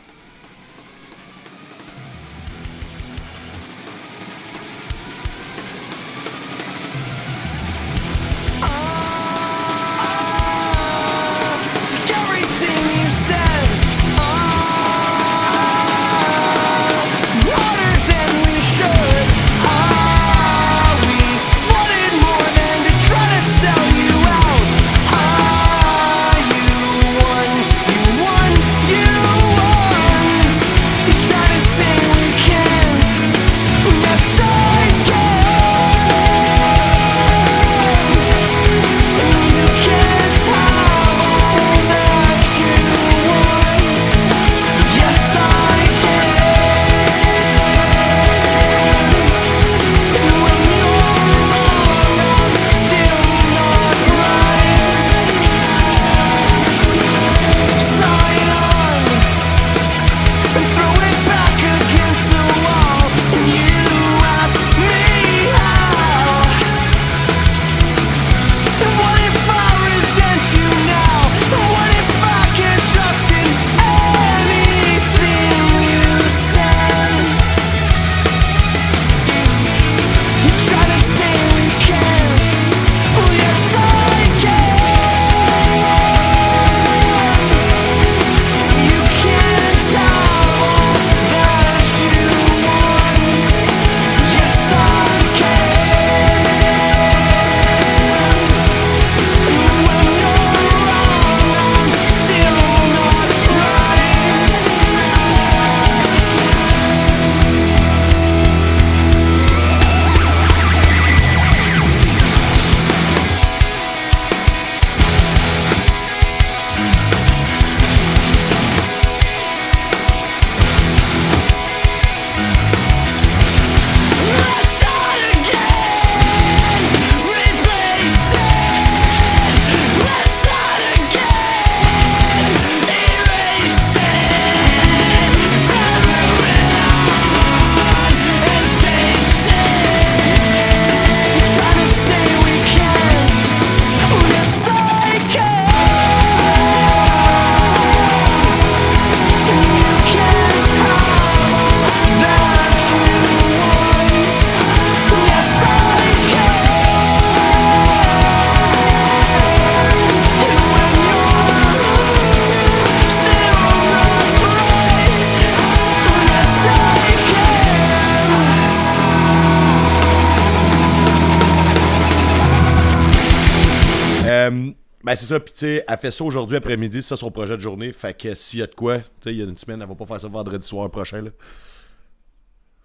Ça, 175.31 175.41
puis 175.41 175.53
tu 175.53 175.61
sais, 175.61 175.85
elle 175.87 175.99
fait 175.99 176.11
ça 176.11 176.25
aujourd'hui 176.25 176.57
après-midi, 176.57 177.03
c'est 177.03 177.09
ça 177.11 177.17
son 177.17 177.31
projet 177.31 177.57
de 177.57 177.63
journée. 177.63 177.93
Fait 177.93 178.15
que 178.17 178.35
s'il 178.35 178.61
y 178.61 178.63
a 178.63 178.67
de 178.67 178.75
quoi, 178.75 178.99
tu 178.99 179.05
sais, 179.25 179.33
il 179.33 179.39
y 179.39 179.43
a 179.43 179.45
une 179.45 179.57
semaine, 179.57 179.81
elle 179.83 179.89
va 179.89 179.95
pas 179.95 180.07
faire 180.07 180.21
ça 180.21 180.29
vendredi 180.29 180.67
soir 180.67 180.91
prochain. 180.91 181.23
Là. 181.23 181.31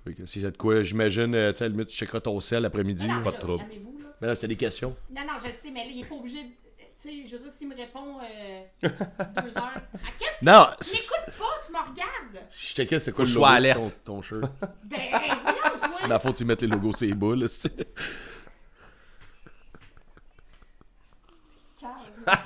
Fait 0.03 0.13
que 0.13 0.25
s'il 0.25 0.41
y 0.43 0.45
a 0.45 0.51
de 0.51 0.57
quoi, 0.57 0.83
j'imagine, 0.83 1.33
euh, 1.35 1.51
tu 1.51 1.57
sais, 1.59 1.63
à 1.63 1.67
la 1.67 1.71
limite, 1.71 1.87
tu 1.89 1.97
checkeras 1.97 2.19
ton 2.21 2.39
sel 2.39 2.61
l'après-midi. 2.63 3.07
Non, 3.07 3.23
Pas 3.23 3.31
de 3.31 3.37
trouble. 3.37 3.63
Mais 4.21 4.27
là, 4.27 4.35
c'était 4.35 4.47
des 4.47 4.55
questions. 4.55 4.95
Non, 5.13 5.21
non, 5.23 5.33
je 5.43 5.51
sais, 5.51 5.71
mais 5.71 5.83
là, 5.85 5.89
il 5.93 6.01
est 6.01 6.05
pas 6.05 6.15
obligé 6.15 6.43
de. 6.43 6.49
Tu 7.01 7.09
sais, 7.09 7.27
je 7.27 7.35
veux 7.35 7.43
dire, 7.43 7.51
s'il 7.51 7.67
me 7.67 7.75
répond 7.75 8.19
euh, 8.19 8.61
deux 8.81 9.57
heures. 9.57 9.71
Ah, 9.75 10.09
qu'est-ce 10.17 10.39
que 10.39 10.45
Non, 10.45 10.65
tu 10.79 10.85
c'est- 10.85 10.93
m'écoutes 11.17 11.37
pas, 11.37 11.65
tu 11.65 11.71
me 11.73 11.77
regardes? 11.77 12.47
Je 12.51 12.65
checkais 12.73 12.99
c'est 12.99 13.11
Faut 13.11 13.17
quoi 13.17 13.25
que 13.25 13.29
le 13.29 13.35
logo 13.35 13.45
alerte. 13.47 13.83
ton, 14.05 14.15
ton 14.15 14.21
shirt? 14.21 14.41
Ben, 14.85 14.97
voyons, 15.11 15.91
C'est 15.99 16.07
ma 16.07 16.19
faute, 16.19 16.39
ils 16.39 16.45
mettent 16.47 16.61
les 16.61 16.67
logos 16.69 16.93
sur 16.95 17.07
les 17.07 17.13
boules. 17.13 17.47
là, 21.85 21.93
c'est- 21.95 22.25
Calme. 22.25 22.39